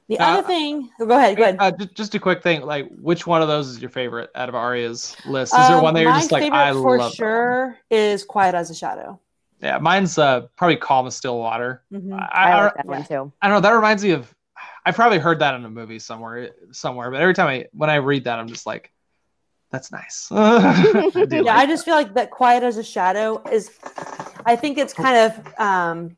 the 0.08 0.18
Uh, 0.18 0.24
other 0.24 0.42
thing, 0.42 0.90
go 0.98 1.10
ahead, 1.18 1.36
go 1.36 1.42
ahead. 1.44 1.56
Uh, 1.58 1.70
just, 1.72 1.94
just 1.94 2.14
a 2.14 2.20
quick 2.20 2.42
thing, 2.42 2.62
like 2.62 2.88
which 3.00 3.26
one 3.26 3.42
of 3.42 3.48
those 3.48 3.68
is 3.68 3.80
your 3.80 3.90
favorite 3.90 4.30
out 4.34 4.48
of 4.48 4.54
Arya's 4.54 5.16
list? 5.24 5.58
Is 5.58 5.68
there 5.68 5.78
Um, 5.78 5.82
one 5.82 5.94
that 5.94 6.02
you're 6.02 6.12
my 6.12 6.18
just 6.18 6.32
like, 6.32 6.42
favorite 6.44 6.68
I 6.68 6.72
for 6.72 6.98
love? 6.98 7.16
that 7.18 7.34
one"? 7.34 7.56
sure 7.56 7.78
is 7.90 8.24
Quiet 8.24 8.54
as 8.54 8.70
a 8.70 8.74
Shadow. 8.74 9.20
Yeah, 9.60 9.78
mine's 9.78 10.18
uh, 10.18 10.42
probably 10.56 10.76
Calm 10.76 11.06
as 11.06 11.16
Still 11.16 11.38
Water. 11.38 11.82
Mhm. 11.92 12.12
I, 12.12 12.28
I, 12.44 12.52
I, 12.52 12.64
like 12.64 12.74
that 12.74 12.86
one 12.86 13.04
too. 13.04 13.32
I 13.42 13.48
don't 13.48 13.56
know. 13.56 13.60
That 13.60 13.74
reminds 13.74 14.04
me 14.04 14.12
of. 14.12 14.32
I've 14.86 14.94
probably 14.94 15.18
heard 15.18 15.40
that 15.40 15.54
in 15.54 15.64
a 15.64 15.70
movie 15.70 15.98
somewhere, 15.98 16.50
somewhere. 16.72 17.10
But 17.10 17.20
every 17.20 17.34
time 17.34 17.48
I 17.48 17.66
when 17.72 17.90
I 17.90 17.96
read 17.96 18.24
that, 18.24 18.38
I'm 18.38 18.48
just 18.48 18.66
like, 18.66 18.92
that's 19.70 19.92
nice. 19.92 20.28
I 20.32 21.26
yeah, 21.30 21.40
like 21.42 21.46
I 21.48 21.66
just 21.66 21.84
feel 21.84 21.94
like 21.94 22.14
that 22.14 22.30
quiet 22.30 22.62
as 22.62 22.76
a 22.76 22.84
shadow 22.84 23.42
is 23.50 23.70
I 24.46 24.56
think 24.56 24.78
it's 24.78 24.94
kind 24.94 25.16
of 25.32 25.58
um 25.60 26.16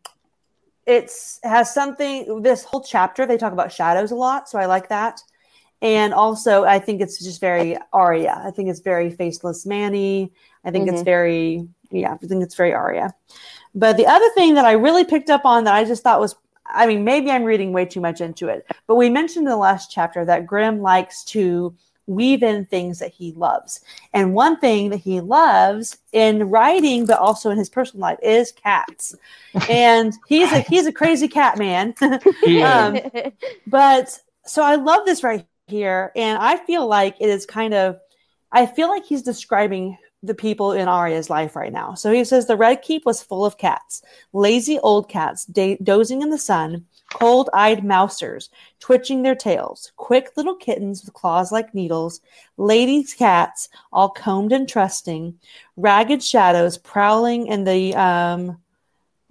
it's 0.87 1.41
has 1.43 1.73
something 1.73 2.43
this 2.43 2.65
whole 2.65 2.83
chapter 2.83 3.27
they 3.27 3.37
talk 3.37 3.53
about 3.53 3.73
shadows 3.73 4.11
a 4.11 4.17
lot, 4.17 4.49
so 4.49 4.59
I 4.59 4.67
like 4.67 4.89
that. 4.89 5.21
And 5.83 6.13
also 6.13 6.65
I 6.65 6.79
think 6.79 7.01
it's 7.01 7.23
just 7.23 7.41
very 7.41 7.77
Arya. 7.93 8.43
I 8.45 8.51
think 8.51 8.69
it's 8.69 8.81
very 8.81 9.11
faceless 9.11 9.67
Manny. 9.67 10.33
I 10.65 10.71
think 10.71 10.89
it's 10.89 11.03
Mhm. 11.03 11.05
very 11.05 11.69
yeah, 11.91 12.13
I 12.13 12.27
think 12.27 12.43
it's 12.43 12.55
very 12.55 12.73
Arya. 12.73 13.13
But 13.75 13.97
the 13.97 14.07
other 14.07 14.29
thing 14.35 14.55
that 14.55 14.65
I 14.65 14.73
really 14.73 15.05
picked 15.05 15.31
up 15.31 15.45
on 15.45 15.65
that 15.65 15.75
I 15.75 15.85
just 15.85 16.03
thought 16.03 16.21
was 16.21 16.37
I 16.73 16.87
mean, 16.87 17.03
maybe 17.03 17.33
I'm 17.33 17.43
reading 17.43 17.73
way 17.73 17.85
too 17.85 18.01
much 18.01 18.21
into 18.21 18.47
it, 18.47 18.65
but 18.87 18.95
we 18.95 19.11
mentioned 19.11 19.45
in 19.47 19.51
the 19.51 19.57
last 19.57 19.91
chapter 19.91 20.25
that 20.25 20.47
Grimm 20.47 20.81
likes 20.81 21.25
to 21.25 21.75
weave 22.11 22.43
in 22.43 22.67
things 22.67 22.99
that 22.99 23.13
he 23.13 23.33
loves. 23.33 23.81
And 24.13 24.35
one 24.35 24.59
thing 24.59 24.91
that 24.91 24.99
he 24.99 25.21
loves 25.21 25.99
in 26.13 26.51
writing, 26.51 27.07
but 27.07 27.19
also 27.19 27.51
in 27.51 27.59
his 27.59 27.71
personal 27.71 28.03
life, 28.03 28.19
is 28.23 28.53
cats. 28.53 29.15
And 29.69 30.13
he's 30.27 30.51
a 30.53 30.61
he's 30.61 30.87
a 30.87 30.93
crazy 30.93 31.29
cat 31.29 31.59
man. 31.59 31.95
Um, 32.63 32.99
but 33.67 34.19
so 34.45 34.63
I 34.63 34.75
love 34.75 35.05
this 35.05 35.23
right 35.23 35.47
here, 35.67 36.13
and 36.17 36.39
I 36.39 36.57
feel 36.57 36.87
like 36.87 37.17
it 37.21 37.29
is 37.29 37.47
kind 37.47 37.75
of 37.75 37.99
I 38.53 38.67
feel 38.67 38.89
like 38.89 39.05
he's 39.05 39.23
describing 39.23 39.97
the 40.23 40.35
people 40.35 40.73
in 40.73 40.89
Arya's 40.89 41.31
life 41.31 41.57
right 41.57 41.73
now. 41.73 41.95
So 41.95 42.13
he 42.13 42.25
says 42.25 42.47
the 42.47 42.57
Red 42.57 42.83
Keep 42.83 43.07
was 43.07 43.23
full 43.23 43.45
of 43.45 43.59
cats, 43.59 44.03
lazy 44.33 44.79
old 44.79 45.09
cats 45.09 45.45
da- 45.47 45.79
dozing 45.83 46.23
in 46.23 46.31
the 46.31 46.39
sun, 46.39 46.87
cold-eyed 47.11 47.85
mousers 47.85 48.51
twitching 48.79 49.23
their 49.23 49.35
tails, 49.35 49.93
quick 49.97 50.31
little 50.37 50.55
kittens 50.55 51.05
with 51.05 51.13
claws 51.13 51.53
like 51.53 51.75
needles, 51.75 52.21
ladies' 52.57 53.15
cats 53.15 53.69
all 53.93 54.09
combed 54.09 54.53
and 54.53 54.69
trusting, 54.69 55.39
ragged 55.77 56.23
shadows 56.23 56.79
prowling 56.79 57.47
in 57.47 57.65
the 57.65 57.95
um, 57.95 58.59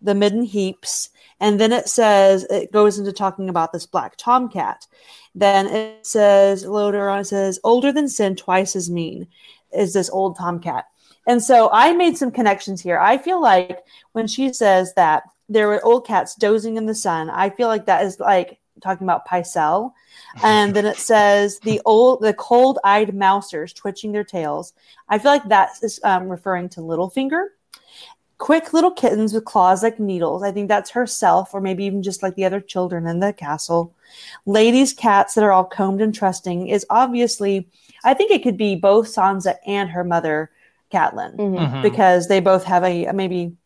the 0.01 0.15
midden 0.15 0.43
heaps. 0.43 1.09
And 1.39 1.59
then 1.59 1.71
it 1.71 1.87
says 1.87 2.43
it 2.49 2.71
goes 2.71 2.99
into 2.99 3.13
talking 3.13 3.49
about 3.49 3.71
this 3.71 3.85
black 3.85 4.17
tomcat. 4.17 4.85
Then 5.33 5.67
it 5.67 6.05
says 6.05 6.65
later 6.65 7.09
on 7.09 7.19
it 7.19 7.25
says 7.25 7.59
older 7.63 7.91
than 7.91 8.09
sin, 8.09 8.35
twice 8.35 8.75
as 8.75 8.89
mean 8.89 9.27
is 9.71 9.93
this 9.93 10.09
old 10.09 10.37
tomcat. 10.37 10.85
And 11.27 11.41
so 11.41 11.69
I 11.71 11.93
made 11.93 12.17
some 12.17 12.31
connections 12.31 12.81
here. 12.81 12.99
I 12.99 13.17
feel 13.17 13.41
like 13.41 13.83
when 14.13 14.27
she 14.27 14.51
says 14.51 14.93
that 14.95 15.23
there 15.49 15.67
were 15.67 15.83
old 15.83 16.05
cats 16.05 16.35
dozing 16.35 16.77
in 16.77 16.85
the 16.85 16.95
sun, 16.95 17.29
I 17.29 17.49
feel 17.49 17.67
like 17.67 17.85
that 17.87 18.05
is 18.05 18.19
like 18.19 18.59
talking 18.81 19.05
about 19.05 19.27
Pycelle. 19.27 19.91
And 20.43 20.73
then 20.73 20.85
it 20.85 20.97
says 21.11 21.59
the 21.59 21.81
old, 21.85 22.21
the 22.21 22.33
cold-eyed 22.33 23.13
mousers 23.15 23.73
twitching 23.73 24.11
their 24.11 24.23
tails. 24.23 24.73
I 25.09 25.17
feel 25.19 25.31
like 25.31 25.47
that 25.49 25.71
is 25.81 25.99
um, 26.03 26.29
referring 26.29 26.69
to 26.69 26.81
Littlefinger. 26.81 27.47
Quick 28.37 28.71
little 28.71 28.91
kittens 28.91 29.33
with 29.33 29.43
claws 29.43 29.83
like 29.83 29.99
needles. 29.99 30.43
I 30.43 30.51
think 30.53 30.69
that's 30.69 30.91
herself, 30.91 31.53
or 31.53 31.59
maybe 31.59 31.83
even 31.83 32.01
just 32.01 32.23
like 32.23 32.35
the 32.35 32.45
other 32.45 32.61
children 32.61 33.05
in 33.05 33.19
the 33.19 33.33
castle. 33.33 33.93
Ladies' 34.45 34.93
cats 34.93 35.33
that 35.33 35.43
are 35.43 35.51
all 35.51 35.65
combed 35.65 35.99
and 36.01 36.15
trusting 36.15 36.69
is 36.69 36.85
obviously, 36.89 37.67
I 38.05 38.13
think 38.13 38.31
it 38.31 38.41
could 38.41 38.55
be 38.55 38.75
both 38.77 39.13
Sansa 39.13 39.55
and 39.67 39.89
her 39.89 40.05
mother, 40.05 40.51
Catelyn 40.89 41.35
Mhm. 41.35 41.57
Mhm. 41.57 41.81
because 41.81 42.29
they 42.29 42.39
both 42.39 42.63
have 42.63 42.83
a 42.85 43.11
maybe 43.11 43.57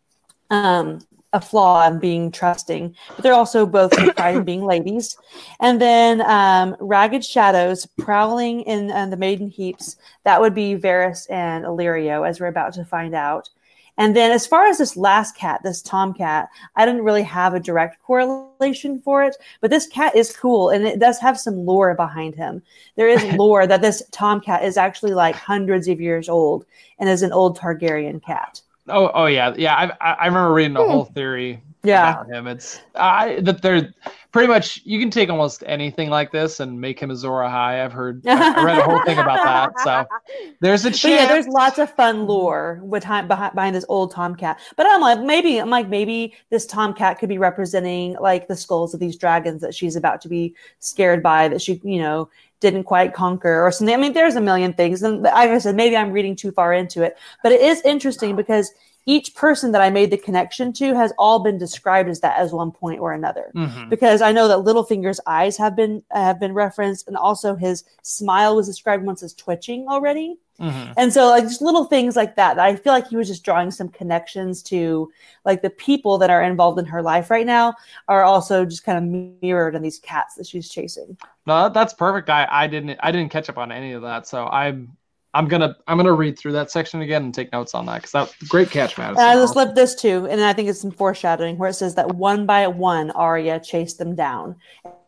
um, 0.49 0.99
a 1.33 1.41
flaw 1.41 1.85
in 1.87 1.99
being 1.99 2.31
trusting, 2.31 2.95
but 3.09 3.23
they're 3.23 3.33
also 3.33 3.65
both 3.65 3.91
pride 4.15 4.37
in 4.37 4.43
being 4.43 4.63
ladies. 4.63 5.17
And 5.59 5.81
then 5.81 6.21
um, 6.21 6.77
ragged 6.79 7.25
shadows 7.25 7.85
prowling 7.97 8.61
in 8.61 8.91
uh, 8.91 9.07
the 9.07 9.17
maiden 9.17 9.49
heaps. 9.49 9.97
That 10.23 10.39
would 10.39 10.53
be 10.53 10.75
Varys 10.75 11.29
and 11.29 11.65
Illyrio, 11.65 12.27
as 12.27 12.39
we're 12.39 12.47
about 12.47 12.73
to 12.73 12.85
find 12.85 13.13
out. 13.15 13.49
And 13.97 14.15
then, 14.15 14.31
as 14.31 14.47
far 14.47 14.65
as 14.65 14.79
this 14.79 14.97
last 14.97 15.35
cat, 15.35 15.61
this 15.63 15.81
tomcat, 15.81 16.49
I 16.75 16.85
didn't 16.85 17.03
really 17.03 17.21
have 17.23 17.53
a 17.53 17.59
direct 17.59 18.01
correlation 18.01 18.99
for 19.01 19.23
it, 19.23 19.35
but 19.61 19.69
this 19.69 19.85
cat 19.85 20.15
is 20.15 20.35
cool 20.35 20.71
and 20.71 20.83
it 20.83 20.99
does 20.99 21.19
have 21.19 21.39
some 21.39 21.65
lore 21.65 21.93
behind 21.93 22.33
him. 22.33 22.63
There 22.95 23.07
is 23.07 23.23
lore 23.35 23.67
that 23.67 23.81
this 23.81 24.01
tomcat 24.11 24.63
is 24.63 24.77
actually 24.77 25.13
like 25.13 25.35
hundreds 25.35 25.87
of 25.87 26.01
years 26.01 26.27
old 26.27 26.65
and 26.97 27.07
is 27.07 27.21
an 27.21 27.31
old 27.31 27.59
Targaryen 27.59 28.23
cat. 28.23 28.61
Oh, 28.89 29.09
oh 29.13 29.25
yeah, 29.27 29.53
yeah. 29.57 29.75
I, 29.75 30.11
I 30.11 30.13
I 30.13 30.25
remember 30.27 30.53
reading 30.53 30.75
a 30.77 30.83
Hmm. 30.83 30.83
whole 30.83 31.05
theory 31.05 31.63
Yeah. 31.83 32.15
about 32.15 32.27
him. 32.29 32.47
It's 32.47 32.81
I 32.95 33.39
that 33.41 33.61
they're 33.61 33.93
pretty 34.31 34.47
much 34.47 34.81
you 34.83 34.99
can 34.99 35.09
take 35.09 35.29
almost 35.29 35.63
anything 35.65 36.09
like 36.09 36.31
this 36.31 36.59
and 36.59 36.79
make 36.79 36.99
him 36.99 37.09
Azor 37.11 37.29
Ahai. 37.29 37.83
I've 37.83 37.93
heard 37.93 38.25
I 38.55 38.59
read 38.59 38.77
a 38.77 38.81
whole 38.83 38.99
thing 38.99 39.19
about 39.19 39.43
that. 39.43 39.79
So 39.79 40.09
there's 40.59 40.83
a 40.85 40.91
chance. 40.91 41.01
But 41.01 41.11
yeah, 41.11 41.25
there's 41.25 41.47
lots 41.47 41.79
of 41.79 41.93
fun 41.95 42.27
lore 42.27 42.81
behind 42.89 43.27
behind, 43.27 43.55
behind 43.55 43.75
this 43.75 43.85
old 43.89 44.11
tomcat. 44.11 44.59
But 44.77 44.85
I'm 44.89 45.01
like, 45.01 45.19
maybe 45.21 45.59
I'm 45.59 45.69
like, 45.69 45.89
maybe 45.89 46.33
this 46.49 46.65
tomcat 46.65 47.19
could 47.19 47.29
be 47.29 47.37
representing 47.37 48.15
like 48.19 48.47
the 48.47 48.55
skulls 48.55 48.93
of 48.93 48.99
these 48.99 49.17
dragons 49.17 49.61
that 49.61 49.75
she's 49.75 49.95
about 49.95 50.21
to 50.21 50.29
be 50.29 50.55
scared 50.79 51.21
by 51.23 51.47
that 51.49 51.61
she, 51.61 51.81
you 51.83 51.99
know, 51.99 52.29
didn't 52.63 52.85
quite 52.85 53.13
conquer 53.13 53.61
or 53.63 53.71
something. 53.71 53.93
I 53.93 53.97
mean, 53.99 54.13
there's 54.13 54.37
a 54.37 54.41
million 54.41 54.73
things. 54.73 55.03
And 55.03 55.21
like 55.21 55.49
I 55.49 55.57
said, 55.59 55.75
maybe 55.75 55.95
I'm 55.95 56.11
reading 56.11 56.35
too 56.35 56.51
far 56.51 56.73
into 56.73 57.03
it, 57.03 57.17
but 57.43 57.51
it 57.51 57.61
is 57.61 57.81
interesting 57.81 58.35
because 58.35 58.71
each 59.05 59.35
person 59.35 59.73
that 59.73 59.81
I 59.81 59.89
made 59.89 60.11
the 60.11 60.17
connection 60.17 60.71
to 60.73 60.95
has 60.95 61.11
all 61.17 61.39
been 61.43 61.57
described 61.57 62.07
as 62.07 62.21
that 62.21 62.37
as 62.39 62.53
one 62.53 62.71
point 62.71 63.01
or 63.01 63.11
another. 63.11 63.51
Mhm. 63.53 63.89
Because 63.89 64.21
I 64.21 64.31
know 64.31 64.47
that 64.47 64.59
Littlefinger's 64.59 65.19
eyes 65.27 65.57
have 65.57 65.75
been 65.75 66.03
have 66.11 66.39
been 66.39 66.53
referenced, 66.53 67.09
and 67.09 67.17
also 67.17 67.53
his 67.53 67.83
smile 68.01 68.55
was 68.55 68.65
described 68.65 69.05
once 69.05 69.21
as 69.21 69.33
twitching 69.33 69.89
already. 69.89 70.37
Mhm. 70.57 70.93
And 70.95 71.11
so, 71.11 71.27
like, 71.27 71.43
just 71.43 71.61
little 71.61 71.83
things 71.83 72.15
like 72.15 72.35
that, 72.37 72.55
that 72.55 72.63
I 72.63 72.75
feel 72.77 72.93
like 72.93 73.07
he 73.07 73.17
was 73.17 73.27
just 73.27 73.43
drawing 73.43 73.71
some 73.71 73.89
connections 73.89 74.63
to, 74.63 75.11
like, 75.43 75.63
the 75.63 75.69
people 75.71 76.17
that 76.19 76.29
are 76.29 76.43
involved 76.43 76.79
in 76.79 76.85
her 76.85 77.01
life 77.01 77.29
right 77.29 77.45
now 77.45 77.73
are 78.07 78.23
also 78.23 78.63
just 78.63 78.85
kind 78.85 78.97
of 78.99 79.03
mirrored 79.41 79.75
in 79.75 79.81
these 79.81 79.99
cats 79.99 80.35
that 80.35 80.47
she's 80.47 80.69
chasing. 80.69 81.17
No, 81.45 81.63
that- 81.63 81.73
that's 81.73 81.93
perfect. 81.93 82.29
I, 82.29 82.47
I 82.49 82.67
didn't 82.67 82.97
I 83.01 83.11
didn't 83.11 83.31
catch 83.31 83.49
up 83.49 83.57
on 83.57 83.71
any 83.71 83.91
of 83.93 84.01
that, 84.03 84.27
so 84.27 84.47
I'm 84.47 84.95
I'm 85.33 85.47
gonna 85.47 85.75
I'm 85.87 85.97
gonna 85.97 86.13
read 86.13 86.37
through 86.37 86.53
that 86.53 86.71
section 86.71 87.01
again 87.01 87.23
and 87.23 87.33
take 87.33 87.51
notes 87.51 87.73
on 87.75 87.85
that 87.87 87.95
because 88.03 88.11
that 88.11 88.33
great 88.47 88.69
catch, 88.69 88.97
Madison. 88.97 89.23
And 89.23 89.31
I 89.39 89.41
just 89.41 89.55
love 89.55 89.75
this 89.75 89.95
too, 89.95 90.27
and 90.29 90.41
I 90.41 90.53
think 90.53 90.69
it's 90.69 90.79
some 90.79 90.91
foreshadowing 90.91 91.57
where 91.57 91.69
it 91.69 91.73
says 91.73 91.95
that 91.95 92.15
one 92.15 92.45
by 92.45 92.67
one, 92.67 93.11
Arya 93.11 93.59
chased 93.59 93.97
them 93.97 94.15
down. 94.15 94.55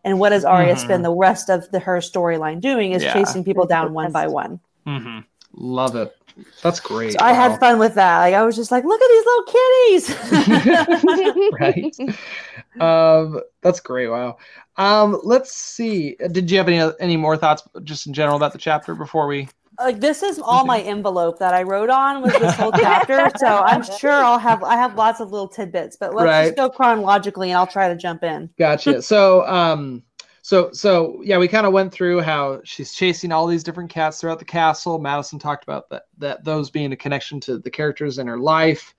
And 0.03 0.19
what 0.19 0.29
does 0.29 0.43
Arya 0.45 0.75
Mhm. 0.75 0.79
spend 0.79 1.05
the 1.05 1.11
rest 1.13 1.49
of 1.49 1.69
the 1.71 1.79
her 1.79 1.97
storyline 1.97 2.59
doing 2.59 2.91
is 2.91 3.03
Yeah. 3.03 3.13
chasing 3.13 3.43
people 3.43 3.65
down 3.65 3.93
one 4.01 4.11
by 4.11 4.23
best. 4.25 4.33
one. 4.33 4.59
hmm 4.85 5.19
Love 5.53 5.95
it. 5.95 6.13
That's 6.61 6.79
great. 6.79 7.13
So 7.13 7.17
I 7.21 7.33
had 7.33 7.59
fun 7.59 7.79
with 7.79 7.95
that. 7.95 8.19
Like 8.19 8.33
I 8.33 8.43
was 8.43 8.55
just 8.55 8.71
like, 8.71 8.83
look 8.83 9.01
at 9.01 9.09
these 9.09 9.25
little 9.25 9.43
kitties. 9.53 10.09
right. 12.79 12.79
Um, 12.79 13.41
that's 13.61 13.79
great. 13.79 14.07
Wow. 14.07 14.37
Um, 14.77 15.19
let's 15.23 15.53
see. 15.55 16.15
Did 16.31 16.51
you 16.51 16.57
have 16.57 16.67
any 16.67 16.91
any 16.99 17.17
more 17.17 17.37
thoughts, 17.37 17.63
just 17.83 18.07
in 18.07 18.13
general, 18.13 18.35
about 18.35 18.51
the 18.53 18.59
chapter 18.59 18.95
before 18.95 19.27
we? 19.27 19.47
like 19.79 19.99
this 19.99 20.23
is 20.23 20.39
all 20.39 20.65
my 20.65 20.79
envelope 20.81 21.37
that 21.39 21.53
I 21.53 21.63
wrote 21.63 21.89
on 21.89 22.21
with 22.21 22.31
this 22.39 22.55
whole 22.55 22.71
chapter. 22.71 23.29
so 23.37 23.47
I'm 23.47 23.83
sure 23.83 24.11
I'll 24.11 24.39
have 24.39 24.63
I 24.63 24.75
have 24.75 24.95
lots 24.95 25.19
of 25.19 25.31
little 25.31 25.49
tidbits, 25.49 25.97
but 25.97 26.15
let's 26.15 26.25
Right. 26.25 26.45
just 26.45 26.55
go 26.55 26.69
chronologically 26.69 27.51
and 27.51 27.57
I'll 27.57 27.67
try 27.67 27.89
to 27.89 27.95
jump 27.95 28.23
in. 28.23 28.49
Gotcha. 28.57 29.01
so, 29.01 29.45
um, 29.47 30.01
so 30.45 30.69
so 30.71 31.23
yeah, 31.23 31.39
we 31.39 31.47
kind 31.47 31.65
of 31.65 31.73
went 31.73 31.91
through 31.91 32.21
how 32.21 32.61
she's 32.63 32.93
chasing 32.93 33.31
all 33.31 33.47
these 33.47 33.63
different 33.63 33.89
cats 33.89 34.21
throughout 34.21 34.37
the 34.37 34.45
castle. 34.45 34.99
Madison 34.99 35.39
talked 35.39 35.63
about 35.63 35.89
that 35.89 36.03
that 36.19 36.43
those 36.43 36.69
being 36.69 36.91
a 36.93 36.95
connection 36.95 37.39
to 37.39 37.57
the 37.57 37.71
characters 37.71 38.19
in 38.19 38.27
her 38.27 38.37
life. 38.37 38.93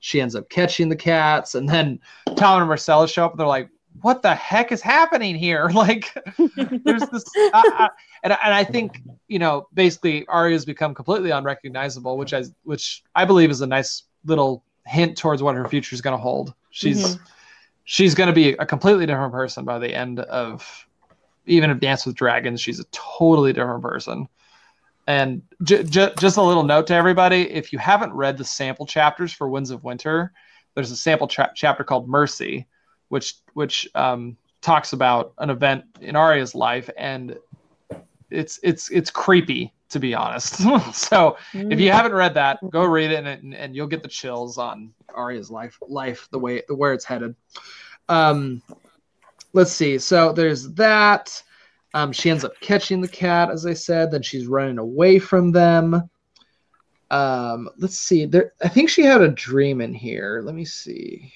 She 0.00 0.20
ends 0.20 0.34
up 0.34 0.48
catching 0.48 0.88
the 0.88 0.96
cats, 0.96 1.54
and 1.54 1.68
then 1.68 2.00
Tom 2.34 2.62
and 2.62 2.68
Myrcella 2.68 3.08
show 3.08 3.24
up, 3.24 3.30
and 3.30 3.38
they're 3.38 3.46
like, 3.46 3.68
"What 4.00 4.22
the 4.22 4.34
heck 4.34 4.72
is 4.72 4.82
happening 4.82 5.36
here?" 5.36 5.70
Like, 5.72 6.12
there's 6.82 7.06
this, 7.12 7.24
I, 7.36 7.50
I, 7.54 7.88
and 8.24 8.32
I- 8.32 8.38
and 8.42 8.54
I 8.54 8.64
think 8.64 9.00
you 9.28 9.38
know, 9.38 9.68
basically, 9.74 10.26
Arya's 10.26 10.64
become 10.64 10.96
completely 10.96 11.30
unrecognizable, 11.30 12.18
which 12.18 12.34
I 12.34 12.42
which 12.64 13.04
I 13.14 13.24
believe 13.24 13.52
is 13.52 13.60
a 13.60 13.68
nice 13.68 14.02
little 14.24 14.64
hint 14.84 15.16
towards 15.16 15.44
what 15.44 15.54
her 15.54 15.68
future 15.68 15.94
is 15.94 16.00
going 16.00 16.16
to 16.16 16.20
hold. 16.20 16.54
She's 16.70 17.14
mm-hmm. 17.14 17.22
she's 17.84 18.16
going 18.16 18.26
to 18.26 18.34
be 18.34 18.54
a 18.54 18.66
completely 18.66 19.06
different 19.06 19.32
person 19.32 19.64
by 19.64 19.78
the 19.78 19.94
end 19.94 20.18
of 20.18 20.87
even 21.48 21.70
of 21.70 21.80
Dance 21.80 22.06
with 22.06 22.14
Dragons. 22.14 22.60
She's 22.60 22.80
a 22.80 22.84
totally 22.92 23.52
different 23.52 23.82
person. 23.82 24.28
And 25.06 25.42
j- 25.62 25.84
j- 25.84 26.12
just 26.18 26.36
a 26.36 26.42
little 26.42 26.62
note 26.62 26.86
to 26.88 26.94
everybody: 26.94 27.50
if 27.50 27.72
you 27.72 27.78
haven't 27.78 28.12
read 28.12 28.38
the 28.38 28.44
sample 28.44 28.86
chapters 28.86 29.32
for 29.32 29.48
Winds 29.48 29.70
of 29.70 29.82
Winter, 29.84 30.32
there's 30.74 30.90
a 30.90 30.96
sample 30.96 31.26
tra- 31.26 31.52
chapter 31.54 31.82
called 31.82 32.08
Mercy, 32.08 32.66
which 33.08 33.34
which 33.54 33.88
um, 33.94 34.36
talks 34.60 34.92
about 34.92 35.32
an 35.38 35.50
event 35.50 35.84
in 36.00 36.14
Arya's 36.14 36.54
life, 36.54 36.90
and 36.96 37.38
it's 38.30 38.60
it's 38.62 38.90
it's 38.90 39.10
creepy 39.10 39.72
to 39.90 39.98
be 39.98 40.14
honest. 40.14 40.56
so 40.94 41.36
if 41.54 41.80
you 41.80 41.90
haven't 41.90 42.12
read 42.12 42.34
that, 42.34 42.58
go 42.70 42.84
read 42.84 43.10
it, 43.10 43.24
and, 43.24 43.54
and 43.54 43.74
you'll 43.74 43.86
get 43.86 44.02
the 44.02 44.08
chills 44.08 44.58
on 44.58 44.92
Arya's 45.14 45.50
life, 45.50 45.78
life 45.88 46.28
the 46.30 46.38
way 46.38 46.62
the 46.68 46.74
where 46.74 46.92
it's 46.92 47.04
headed. 47.04 47.34
Um, 48.08 48.62
let's 49.52 49.72
see. 49.72 49.98
So 49.98 50.32
there's 50.32 50.72
that. 50.74 51.42
Um, 51.94 52.12
she 52.12 52.30
ends 52.30 52.44
up 52.44 52.52
catching 52.60 53.00
the 53.00 53.08
cat, 53.08 53.50
as 53.50 53.66
I 53.66 53.74
said. 53.74 54.10
Then 54.10 54.22
she's 54.22 54.46
running 54.46 54.78
away 54.78 55.18
from 55.18 55.52
them. 55.52 56.08
Um, 57.10 57.70
let's 57.78 57.98
see. 57.98 58.26
There, 58.26 58.52
I 58.62 58.68
think 58.68 58.90
she 58.90 59.02
had 59.02 59.22
a 59.22 59.28
dream 59.28 59.80
in 59.80 59.94
here. 59.94 60.42
Let 60.44 60.54
me 60.54 60.64
see. 60.64 61.32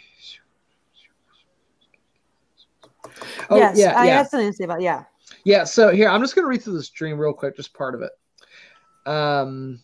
Oh 3.50 3.56
yes, 3.56 3.78
yeah, 3.78 3.98
I 3.98 4.06
yeah. 4.06 4.16
had 4.18 4.28
something 4.28 4.50
to 4.50 4.56
say 4.56 4.64
about 4.64 4.80
yeah. 4.80 5.04
Yeah, 5.44 5.64
so 5.64 5.90
here 5.90 6.08
I'm 6.08 6.20
just 6.20 6.34
gonna 6.34 6.46
read 6.46 6.62
through 6.62 6.76
this 6.76 6.90
dream 6.90 7.18
real 7.18 7.32
quick, 7.32 7.56
just 7.56 7.74
part 7.74 7.94
of 7.94 8.02
it. 8.02 8.12
Um, 9.10 9.80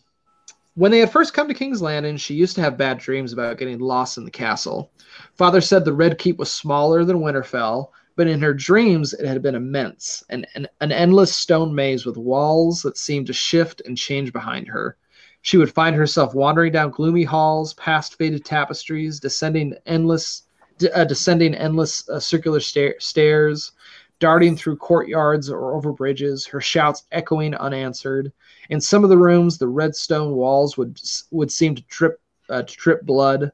when 0.75 0.91
they 0.91 1.01
had 1.01 1.11
first 1.11 1.35
come 1.35 1.49
to 1.49 1.55
King's 1.55 1.83
Landing, 1.83 2.17
she 2.17 2.35
used 2.35 2.55
to 2.55 2.61
have 2.61 2.77
bad 2.77 2.99
dreams 2.99 3.33
about 3.33 3.59
getting 3.59 3.79
lost 3.81 4.19
in 4.19 4.25
the 4.25 4.31
castle. 4.31 4.93
Father 5.35 5.61
said 5.61 5.85
the 5.85 5.93
Red 5.93 6.19
Keep 6.19 6.39
was 6.39 6.53
smaller 6.53 7.05
than 7.05 7.19
Winterfell, 7.19 7.89
but 8.19 8.27
in 8.27 8.41
her 8.41 8.53
dreams 8.53 9.15
it 9.15 9.25
had 9.25 9.41
been 9.43 9.55
immense, 9.55 10.25
an, 10.29 10.45
an, 10.57 10.67
an 10.81 10.91
endless 10.91 11.33
stone 11.37 11.73
maze 11.73 12.05
with 12.05 12.17
walls 12.17 12.83
that 12.83 12.99
seemed 12.99 13.29
to 13.29 13.33
shift 13.33 13.81
and 13.87 13.97
change 13.97 14.33
behind 14.33 14.67
her. 14.67 14.97
She 15.43 15.57
would 15.57 15.73
find 15.73 15.95
herself 15.95 16.35
wandering 16.35 16.73
down 16.73 16.91
gloomy 16.91 17.23
halls, 17.23 17.75
past 17.75 18.19
faded 18.19 18.45
tapestries, 18.45 19.21
descending 19.21 19.73
endless, 19.87 20.49
uh, 20.93 21.05
descending 21.05 21.55
endless 21.55 22.09
uh, 22.09 22.19
circular 22.19 22.59
stair- 22.59 22.99
stairs, 22.99 23.71
darting 24.19 24.57
through 24.57 24.79
courtyards 24.79 25.49
or 25.49 25.77
over 25.77 25.93
bridges, 25.93 26.45
her 26.45 26.61
shouts 26.61 27.05
echoing 27.13 27.55
unanswered. 27.55 28.33
In 28.69 28.81
some 28.81 29.05
of 29.05 29.11
the 29.11 29.17
rooms, 29.17 29.59
the 29.59 29.69
red 29.69 29.95
stone 29.95 30.33
walls 30.33 30.77
would 30.77 31.01
would 31.31 31.53
seem 31.53 31.77
to 31.77 31.83
drip 31.83 32.21
uh, 32.49 32.65
to 32.65 32.77
drip 32.77 33.03
blood, 33.03 33.53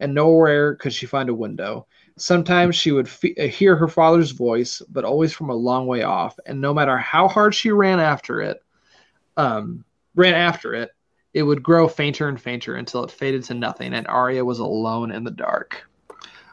and 0.00 0.14
nowhere 0.14 0.74
could 0.74 0.94
she 0.94 1.04
find 1.04 1.28
a 1.28 1.34
window. 1.34 1.86
Sometimes 2.18 2.74
she 2.74 2.92
would 2.92 3.08
fe- 3.08 3.34
uh, 3.38 3.46
hear 3.46 3.76
her 3.76 3.88
father's 3.88 4.30
voice, 4.30 4.80
but 4.88 5.04
always 5.04 5.32
from 5.32 5.50
a 5.50 5.54
long 5.54 5.86
way 5.86 6.02
off. 6.02 6.38
And 6.46 6.60
no 6.60 6.72
matter 6.72 6.96
how 6.96 7.28
hard 7.28 7.54
she 7.54 7.70
ran 7.70 8.00
after 8.00 8.40
it, 8.40 8.62
um, 9.36 9.84
ran 10.14 10.34
after 10.34 10.74
it, 10.74 10.90
it 11.34 11.42
would 11.42 11.62
grow 11.62 11.86
fainter 11.88 12.28
and 12.28 12.40
fainter 12.40 12.76
until 12.76 13.04
it 13.04 13.10
faded 13.10 13.44
to 13.44 13.54
nothing, 13.54 13.92
and 13.92 14.06
Arya 14.06 14.44
was 14.44 14.58
alone 14.58 15.12
in 15.12 15.24
the 15.24 15.30
dark. 15.30 15.86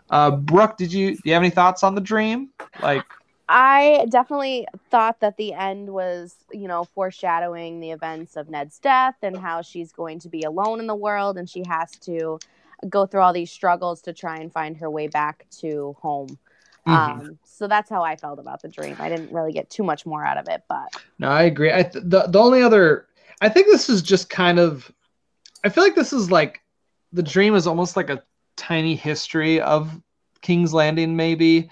Uh, 0.09 0.31
Brooke, 0.31 0.75
did 0.75 0.91
you 0.91 1.11
do 1.11 1.21
you 1.23 1.33
have 1.33 1.41
any 1.41 1.49
thoughts 1.49 1.83
on 1.83 1.95
the 1.95 2.01
dream? 2.01 2.49
Like, 2.81 3.05
I 3.47 4.05
definitely 4.09 4.67
thought 4.89 5.19
that 5.19 5.37
the 5.37 5.53
end 5.53 5.89
was, 5.89 6.35
you 6.51 6.67
know, 6.67 6.83
foreshadowing 6.83 7.79
the 7.79 7.91
events 7.91 8.35
of 8.35 8.49
Ned's 8.49 8.79
death 8.79 9.15
and 9.21 9.37
how 9.37 9.61
she's 9.61 9.91
going 9.91 10.19
to 10.19 10.29
be 10.29 10.43
alone 10.43 10.79
in 10.79 10.87
the 10.87 10.95
world 10.95 11.37
and 11.37 11.49
she 11.49 11.63
has 11.67 11.91
to 12.01 12.39
go 12.89 13.05
through 13.05 13.21
all 13.21 13.33
these 13.33 13.51
struggles 13.51 14.01
to 14.03 14.13
try 14.13 14.37
and 14.37 14.51
find 14.51 14.77
her 14.77 14.89
way 14.89 15.07
back 15.07 15.45
to 15.61 15.95
home. 16.01 16.37
Mhm. 16.87 16.91
Um, 16.93 17.39
so 17.45 17.67
that's 17.67 17.89
how 17.89 18.03
I 18.03 18.15
felt 18.15 18.39
about 18.39 18.61
the 18.61 18.67
dream. 18.67 18.97
I 18.99 19.07
didn't 19.09 19.31
really 19.31 19.53
get 19.53 19.69
too 19.69 19.83
much 19.83 20.05
more 20.05 20.25
out 20.25 20.37
of 20.37 20.47
it, 20.49 20.63
but 20.67 20.93
No, 21.17 21.29
I 21.29 21.43
agree. 21.43 21.71
I 21.71 21.83
th- 21.83 22.03
the 22.05 22.27
the 22.27 22.39
only 22.39 22.61
other 22.61 23.07
I 23.41 23.49
think 23.49 23.67
this 23.67 23.89
is 23.89 24.01
just 24.01 24.29
kind 24.29 24.59
of 24.59 24.91
I 25.63 25.69
feel 25.69 25.83
like 25.83 25.95
this 25.95 26.11
is 26.13 26.29
like 26.29 26.61
the 27.13 27.23
dream 27.23 27.55
is 27.55 27.67
almost 27.67 27.95
like 27.95 28.09
a 28.09 28.23
tiny 28.57 28.95
history 28.95 29.61
of 29.61 29.91
King's 30.41 30.73
Landing 30.73 31.15
maybe. 31.15 31.69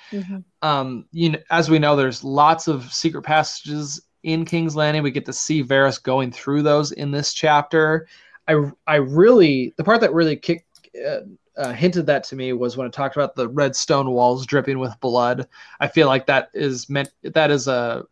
Um 0.61 1.05
you 1.11 1.31
know 1.31 1.39
as 1.49 1.69
we 1.69 1.77
know 1.79 1.95
there's 1.95 2.23
lots 2.23 2.67
of 2.69 2.91
secret 2.93 3.23
passages 3.23 4.01
in 4.23 4.45
King's 4.45 4.75
Landing. 4.77 5.03
We 5.03 5.11
get 5.11 5.25
to 5.25 5.33
see 5.33 5.61
Varys 5.63 6.01
going 6.01 6.31
through 6.31 6.61
those 6.61 6.91
in 6.93 7.11
this 7.11 7.33
chapter. 7.33 8.07
I 8.47 8.71
I 8.87 8.95
really 8.95 9.73
the 9.75 9.83
part 9.83 9.99
that 10.01 10.13
really 10.13 10.37
kicked 10.37 10.70
uh, 11.07 11.19
uh, 11.57 11.73
hinted 11.73 12.05
that 12.05 12.23
to 12.25 12.35
me 12.35 12.53
was 12.53 12.77
when 12.77 12.87
it 12.87 12.93
talked 12.93 13.15
about 13.15 13.35
the 13.35 13.47
red 13.47 13.75
stone 13.75 14.11
walls 14.11 14.45
dripping 14.45 14.79
with 14.79 14.97
blood. 15.01 15.47
I 15.79 15.87
feel 15.87 16.07
like 16.07 16.25
that 16.27 16.49
is 16.53 16.89
meant 16.89 17.09
that 17.23 17.51
is 17.51 17.67
a 17.67 18.05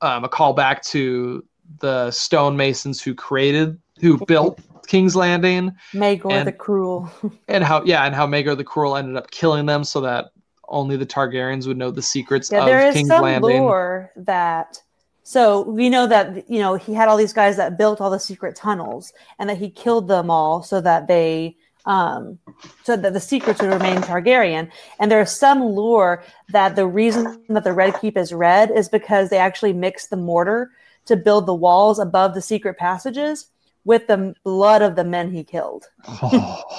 um, 0.00 0.24
a 0.24 0.28
callback 0.28 0.82
to 0.90 1.44
the 1.80 2.10
stonemasons 2.10 3.02
who 3.02 3.14
created 3.14 3.78
who 4.00 4.24
built 4.26 4.60
King's 4.86 5.16
Landing 5.16 5.72
Maegor 5.92 6.30
And- 6.32 6.46
the 6.46 6.52
Cruel. 6.52 7.10
and 7.48 7.64
how 7.64 7.82
yeah 7.84 8.04
and 8.04 8.14
how 8.14 8.26
Maegor 8.26 8.56
the 8.56 8.64
Cruel 8.64 8.96
ended 8.96 9.16
up 9.16 9.30
killing 9.30 9.66
them 9.66 9.82
so 9.84 10.00
that 10.02 10.26
only 10.68 10.96
the 10.96 11.06
Targaryens 11.06 11.66
would 11.66 11.76
know 11.76 11.90
the 11.90 12.02
secrets 12.02 12.50
Yeah, 12.50 12.60
of 12.60 12.66
there 12.66 12.86
is 12.86 12.94
King's 12.94 13.08
some 13.08 13.22
Landing. 13.22 13.62
lore 13.62 14.12
that. 14.16 14.80
So 15.22 15.62
we 15.62 15.88
know 15.88 16.06
that 16.06 16.48
you 16.50 16.58
know 16.58 16.74
he 16.74 16.92
had 16.94 17.08
all 17.08 17.16
these 17.16 17.32
guys 17.32 17.56
that 17.56 17.78
built 17.78 18.00
all 18.00 18.10
the 18.10 18.18
secret 18.20 18.54
tunnels, 18.56 19.12
and 19.38 19.48
that 19.48 19.56
he 19.58 19.70
killed 19.70 20.06
them 20.06 20.30
all 20.30 20.62
so 20.62 20.80
that 20.82 21.06
they 21.08 21.56
um, 21.86 22.38
so 22.84 22.96
that 22.96 23.12
the 23.12 23.20
secrets 23.20 23.60
would 23.60 23.70
remain 23.72 23.98
Targaryen. 23.98 24.70
And 25.00 25.10
there's 25.10 25.30
some 25.30 25.60
lore 25.62 26.22
that 26.50 26.76
the 26.76 26.86
reason 26.86 27.42
that 27.48 27.64
the 27.64 27.72
Red 27.72 27.98
Keep 28.00 28.16
is 28.16 28.32
red 28.32 28.70
is 28.70 28.88
because 28.88 29.28
they 29.30 29.38
actually 29.38 29.72
mix 29.72 30.06
the 30.06 30.16
mortar 30.16 30.70
to 31.06 31.16
build 31.16 31.46
the 31.46 31.54
walls 31.54 31.98
above 31.98 32.34
the 32.34 32.40
secret 32.40 32.78
passages 32.78 33.48
with 33.84 34.06
the 34.06 34.34
blood 34.44 34.80
of 34.80 34.96
the 34.96 35.04
men 35.04 35.30
he 35.30 35.44
killed. 35.44 35.84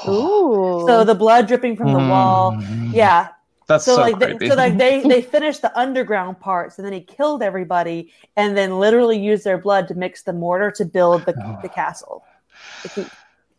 Ooh. 0.08 0.84
So 0.88 1.04
the 1.04 1.16
blood 1.16 1.48
dripping 1.48 1.76
from 1.76 1.94
the 1.94 2.00
wall, 2.00 2.54
Mm. 2.54 2.94
yeah. 2.94 3.30
That's 3.68 3.84
So, 3.86 3.96
so, 3.96 4.02
like, 4.02 4.20
they, 4.20 4.26
creepy. 4.28 4.50
so 4.50 4.56
like 4.56 4.78
they 4.78 5.02
they 5.08 5.22
finished 5.22 5.62
the 5.64 5.76
underground 5.80 6.40
parts, 6.40 6.78
and 6.78 6.86
then 6.86 6.94
he 6.94 7.02
killed 7.02 7.42
everybody, 7.42 8.12
and 8.38 8.56
then 8.56 8.80
literally 8.80 9.18
used 9.20 9.44
their 9.44 9.58
blood 9.58 9.88
to 9.88 9.96
mix 9.96 10.22
the 10.24 10.34
mortar 10.34 10.70
to 10.72 10.86
build 10.86 11.26
the, 11.26 11.34
Oh. 11.44 11.60
the 11.62 11.70
castle. 11.70 12.24
The 12.84 12.90
keep. 12.90 13.08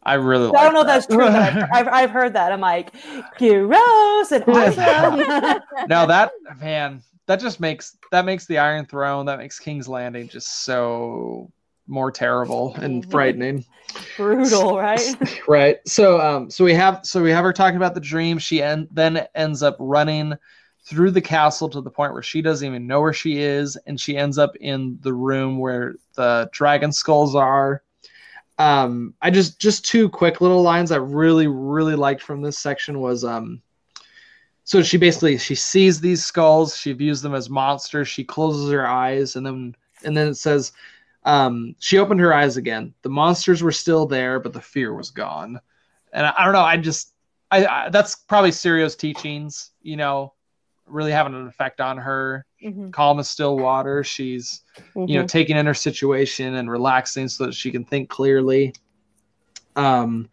I 0.06 0.14
really. 0.14 0.50
I 0.56 0.62
don't 0.64 0.72
know 0.72 0.82
like 0.82 1.00
if 1.00 1.06
that's 1.06 1.06
true, 1.08 1.18
but 1.18 1.34
I've, 1.74 1.88
I've, 1.88 2.10
heard 2.10 2.32
that. 2.34 2.52
I'm 2.52 2.60
like, 2.60 2.92
gross 3.38 4.30
and 4.30 4.44
awesome. 4.46 5.60
now 5.88 6.06
that 6.06 6.30
man, 6.60 7.02
that 7.26 7.40
just 7.40 7.58
makes 7.58 7.98
that 8.12 8.24
makes 8.24 8.46
the 8.46 8.58
Iron 8.58 8.86
Throne, 8.86 9.26
that 9.26 9.38
makes 9.38 9.58
King's 9.58 9.88
Landing 9.88 10.28
just 10.28 10.64
so 10.64 11.50
more 11.88 12.10
terrible 12.12 12.74
and 12.76 13.04
Mhm. 13.04 13.10
frightening. 13.10 13.64
Brutal, 14.16 14.78
right? 14.78 15.14
right. 15.48 15.78
So 15.86 16.20
um 16.20 16.50
so 16.50 16.64
we 16.64 16.74
have 16.74 17.00
so 17.02 17.20
we 17.20 17.30
have 17.32 17.44
her 17.44 17.52
talking 17.52 17.76
about 17.76 17.94
the 17.94 18.00
dream. 18.00 18.38
She 18.38 18.62
en- 18.62 18.88
then 18.92 19.26
ends 19.34 19.62
up 19.62 19.76
running 19.80 20.34
through 20.84 21.10
the 21.10 21.20
castle 21.20 21.68
to 21.68 21.80
the 21.80 21.90
point 21.90 22.12
where 22.12 22.22
she 22.22 22.40
doesn't 22.40 22.66
even 22.66 22.86
know 22.86 23.00
where 23.00 23.12
she 23.12 23.38
is 23.40 23.76
and 23.86 24.00
she 24.00 24.16
ends 24.16 24.38
up 24.38 24.54
in 24.60 24.98
the 25.02 25.12
room 25.12 25.58
where 25.58 25.96
the 26.14 26.48
dragon 26.52 26.92
skulls 26.92 27.34
are. 27.34 27.82
Um 28.58 29.14
I 29.20 29.30
just 29.30 29.60
just 29.60 29.84
two 29.84 30.08
quick 30.08 30.40
little 30.40 30.62
lines 30.62 30.90
I 30.92 30.96
really 30.96 31.46
really 31.46 31.94
liked 31.94 32.22
from 32.22 32.42
this 32.42 32.58
section 32.58 33.00
was 33.00 33.24
um 33.24 33.60
so 34.64 34.82
she 34.82 34.96
basically 34.96 35.38
she 35.38 35.54
sees 35.54 36.00
these 36.00 36.24
skulls, 36.24 36.76
she 36.76 36.92
views 36.92 37.22
them 37.22 37.34
as 37.34 37.50
monsters, 37.50 38.08
she 38.08 38.24
closes 38.24 38.70
her 38.70 38.86
eyes 38.86 39.36
and 39.36 39.46
then 39.46 39.74
and 40.04 40.16
then 40.16 40.28
it 40.28 40.36
says 40.36 40.72
um, 41.26 41.74
she 41.80 41.98
opened 41.98 42.20
her 42.20 42.32
eyes 42.32 42.56
again. 42.56 42.94
The 43.02 43.08
monsters 43.08 43.62
were 43.62 43.72
still 43.72 44.06
there, 44.06 44.38
but 44.38 44.52
the 44.52 44.60
fear 44.60 44.94
was 44.94 45.10
gone. 45.10 45.60
And 46.12 46.24
I, 46.24 46.32
I 46.38 46.44
don't 46.44 46.54
know. 46.54 46.60
I 46.60 46.76
just, 46.76 47.14
I, 47.50 47.66
I 47.66 47.88
that's 47.90 48.14
probably 48.14 48.52
Syrio's 48.52 48.94
teachings. 48.94 49.72
You 49.82 49.96
know, 49.96 50.34
really 50.86 51.10
having 51.10 51.34
an 51.34 51.48
effect 51.48 51.80
on 51.80 51.98
her. 51.98 52.46
Mhm, 52.66 52.93
Calm 52.93 53.18
as 53.18 53.28
still 53.28 53.56
water. 53.59 54.02
She's, 54.05 54.62
you 55.06 55.18
know, 55.18 55.22
Mhm. 55.22 55.28
taking 55.28 55.56
in 55.56 55.66
her 55.66 55.74
situation 55.74 56.55
and 56.55 56.70
relaxing 56.70 57.28
so 57.28 57.47
that 57.47 57.55
she 57.55 57.70
can 57.70 57.84
think 57.84 58.09
clearly. 58.09 58.72
Um, 59.76 60.28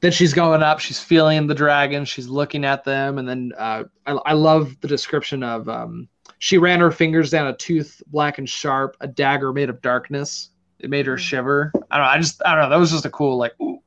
then 0.00 0.12
she's 0.12 0.34
going 0.34 0.62
up. 0.62 0.80
She's 0.80 1.00
feeling 1.00 1.46
the 1.46 1.54
dragons. 1.54 2.08
She's 2.08 2.28
looking 2.28 2.64
at 2.64 2.84
them, 2.84 3.18
and 3.18 3.28
then 3.28 3.52
uh, 3.58 3.84
I, 4.06 4.12
I 4.12 4.32
love 4.32 4.76
the 4.80 4.88
description 4.88 5.42
of 5.42 5.68
um, 5.68 6.08
she 6.38 6.58
ran 6.58 6.80
her 6.80 6.90
fingers 6.90 7.30
down 7.30 7.46
a 7.48 7.56
tooth, 7.56 8.02
black 8.08 8.38
and 8.38 8.48
sharp, 8.48 8.96
a 9.00 9.06
dagger 9.08 9.52
made 9.52 9.70
of 9.70 9.80
darkness. 9.80 10.50
It 10.80 10.90
made 10.90 11.06
her 11.06 11.16
Mm. 11.16 11.18
shiver. 11.18 11.76
I 11.90 11.98
don't 11.98 12.06
know. 12.06 12.10
I 12.12 12.18
just 12.18 12.42
I 12.44 12.54
don't 12.54 12.64
know. 12.64 12.70
That 12.70 12.80
was 12.80 12.90
just 12.90 13.06
a 13.06 13.10
cool 13.10 13.36
like 13.38 13.52
ooh, 13.60 13.78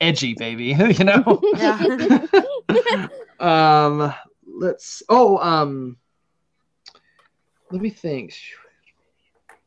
edgy 0.00 0.34
baby, 0.34 0.66
you 0.98 1.04
know. 1.04 1.42
Yeah. 1.52 1.80
um, 3.40 4.12
let's. 4.46 5.02
Oh, 5.08 5.38
um, 5.38 5.96
let 7.70 7.80
me 7.80 7.90
think. 7.90 8.34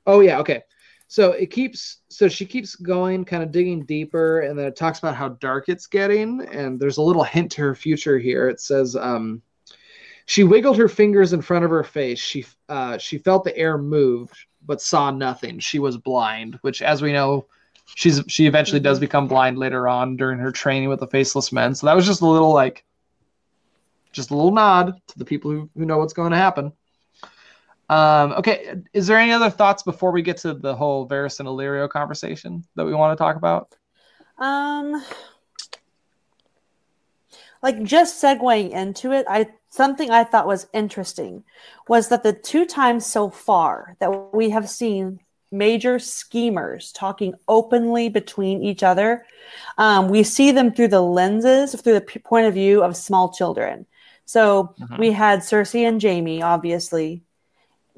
Oh 0.05 0.21
yeah, 0.21 0.39
okay. 0.39 0.63
So 1.07 1.31
it 1.31 1.47
keeps. 1.47 1.97
So 2.09 2.27
she 2.27 2.45
keeps 2.45 2.75
going, 2.75 3.23
kind 3.25 3.43
of 3.43 3.51
digging 3.51 3.85
deeper, 3.85 4.41
and 4.41 4.57
then 4.57 4.65
it 4.65 4.75
talks 4.75 4.99
about 4.99 5.15
how 5.15 5.29
dark 5.29 5.69
it's 5.69 5.87
getting. 5.87 6.41
And 6.41 6.79
there's 6.79 6.97
a 6.97 7.01
little 7.01 7.23
hint 7.23 7.51
to 7.53 7.61
her 7.61 7.75
future 7.75 8.17
here. 8.19 8.49
It 8.49 8.59
says, 8.59 8.95
um, 8.95 9.41
she 10.25 10.43
wiggled 10.43 10.77
her 10.77 10.89
fingers 10.89 11.31
in 11.31 11.41
front 11.41 11.63
of 11.63 11.71
her 11.71 11.83
face. 11.83 12.19
She 12.19 12.45
uh, 12.67 12.97
she 12.97 13.17
felt 13.17 13.45
the 13.45 13.57
air 13.57 13.77
move, 13.77 14.29
but 14.65 14.81
saw 14.81 15.09
nothing. 15.09 15.59
She 15.59 15.79
was 15.79 15.97
blind, 15.97 16.59
which, 16.61 16.81
as 16.81 17.01
we 17.01 17.13
know, 17.13 17.47
she's 17.95 18.21
she 18.27 18.45
eventually 18.45 18.81
does 18.81 18.99
become 18.99 19.27
blind 19.29 19.57
later 19.57 19.87
on 19.87 20.17
during 20.17 20.39
her 20.39 20.51
training 20.51 20.89
with 20.89 20.99
the 20.99 21.07
faceless 21.07 21.53
men. 21.53 21.73
So 21.73 21.87
that 21.87 21.95
was 21.95 22.05
just 22.05 22.21
a 22.21 22.27
little 22.27 22.53
like, 22.53 22.83
just 24.11 24.31
a 24.31 24.35
little 24.35 24.51
nod 24.51 25.01
to 25.07 25.17
the 25.17 25.25
people 25.25 25.49
who, 25.51 25.69
who 25.77 25.85
know 25.85 25.97
what's 25.97 26.13
going 26.13 26.31
to 26.31 26.37
happen. 26.37 26.73
Um, 27.89 28.33
okay, 28.33 28.75
is 28.93 29.07
there 29.07 29.17
any 29.17 29.31
other 29.31 29.49
thoughts 29.49 29.83
before 29.83 30.11
we 30.11 30.21
get 30.21 30.37
to 30.37 30.53
the 30.53 30.75
whole 30.75 31.07
Varys 31.07 31.39
and 31.39 31.47
Illyrio 31.47 31.89
conversation 31.89 32.63
that 32.75 32.85
we 32.85 32.93
want 32.93 33.17
to 33.17 33.21
talk 33.21 33.37
about? 33.37 33.73
Um, 34.37 35.01
like 37.63 37.81
just 37.83 38.21
segueing 38.21 38.71
into 38.71 39.11
it, 39.13 39.25
I 39.29 39.47
something 39.69 40.11
I 40.11 40.23
thought 40.23 40.47
was 40.47 40.67
interesting 40.73 41.43
was 41.87 42.09
that 42.09 42.23
the 42.23 42.33
two 42.33 42.65
times 42.65 43.05
so 43.05 43.29
far 43.29 43.95
that 43.99 44.33
we 44.33 44.49
have 44.49 44.69
seen 44.69 45.19
major 45.51 45.97
schemers 45.97 46.91
talking 46.91 47.33
openly 47.47 48.09
between 48.09 48.61
each 48.63 48.83
other, 48.83 49.25
um, 49.77 50.09
we 50.09 50.23
see 50.23 50.51
them 50.51 50.73
through 50.73 50.89
the 50.89 51.01
lenses, 51.01 51.73
through 51.81 51.93
the 51.93 52.01
p- 52.01 52.19
point 52.19 52.47
of 52.47 52.53
view 52.53 52.83
of 52.83 52.97
small 52.97 53.31
children. 53.31 53.85
So 54.25 54.73
Mhm. 54.79 54.99
we 54.99 55.11
had 55.13 55.39
Cersei 55.39 55.87
and 55.87 56.01
Jaime, 56.01 56.41
obviously, 56.41 57.23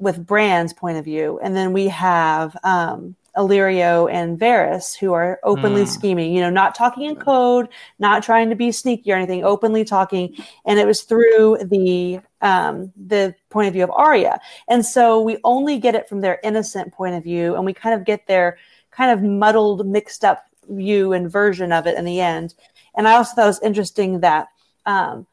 with 0.00 0.26
Bran's 0.26 0.72
point 0.72 0.98
of 0.98 1.04
view, 1.04 1.38
and 1.42 1.54
then 1.54 1.72
we 1.72 1.88
have 1.88 2.56
um, 2.64 3.14
Illyrio 3.36 4.10
and 4.10 4.38
Varys, 4.40 4.96
who 4.98 5.12
are 5.12 5.38
openly 5.44 5.84
Mm. 5.84 5.88
scheming. 5.88 6.34
You 6.34 6.40
know, 6.40 6.50
not 6.50 6.74
talking 6.74 7.04
in 7.04 7.16
code, 7.16 7.68
not 7.98 8.22
trying 8.22 8.50
to 8.50 8.56
be 8.56 8.72
sneaky 8.72 9.12
or 9.12 9.16
anything, 9.16 9.44
openly 9.44 9.84
talking. 9.84 10.34
And 10.64 10.78
it 10.80 10.86
was 10.86 11.02
through 11.02 11.58
the 11.62 12.20
um, 12.42 12.92
the 13.06 13.34
point 13.50 13.68
of 13.68 13.74
view 13.74 13.84
of 13.84 13.90
Arya, 13.90 14.40
and 14.68 14.84
so 14.84 15.20
we 15.20 15.38
only 15.44 15.78
get 15.78 15.94
it 15.94 16.08
from 16.08 16.20
their 16.22 16.40
innocent 16.42 16.92
point 16.92 17.14
of 17.14 17.22
view, 17.22 17.54
and 17.54 17.64
we 17.64 17.72
kind 17.74 17.94
of 17.94 18.04
get 18.04 18.26
their 18.26 18.58
kind 18.90 19.10
of 19.12 19.22
muddled, 19.22 19.86
mixed 19.86 20.24
up 20.24 20.44
view 20.68 21.12
and 21.12 21.30
version 21.30 21.72
of 21.72 21.86
it 21.86 21.96
in 21.98 22.04
the 22.04 22.20
end. 22.20 22.54
And 22.96 23.06
I 23.06 23.12
also 23.14 23.34
thought 23.34 23.44
it 23.44 23.46
was 23.46 23.62
interesting 23.62 24.20
that 24.20 24.48
um, 24.86 25.26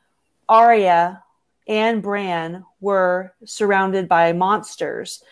Arya 0.50 1.24
and 1.68 2.02
Bran 2.02 2.64
were 2.80 3.34
surrounded 3.46 4.08
by 4.08 4.34
monsters. 4.34 5.24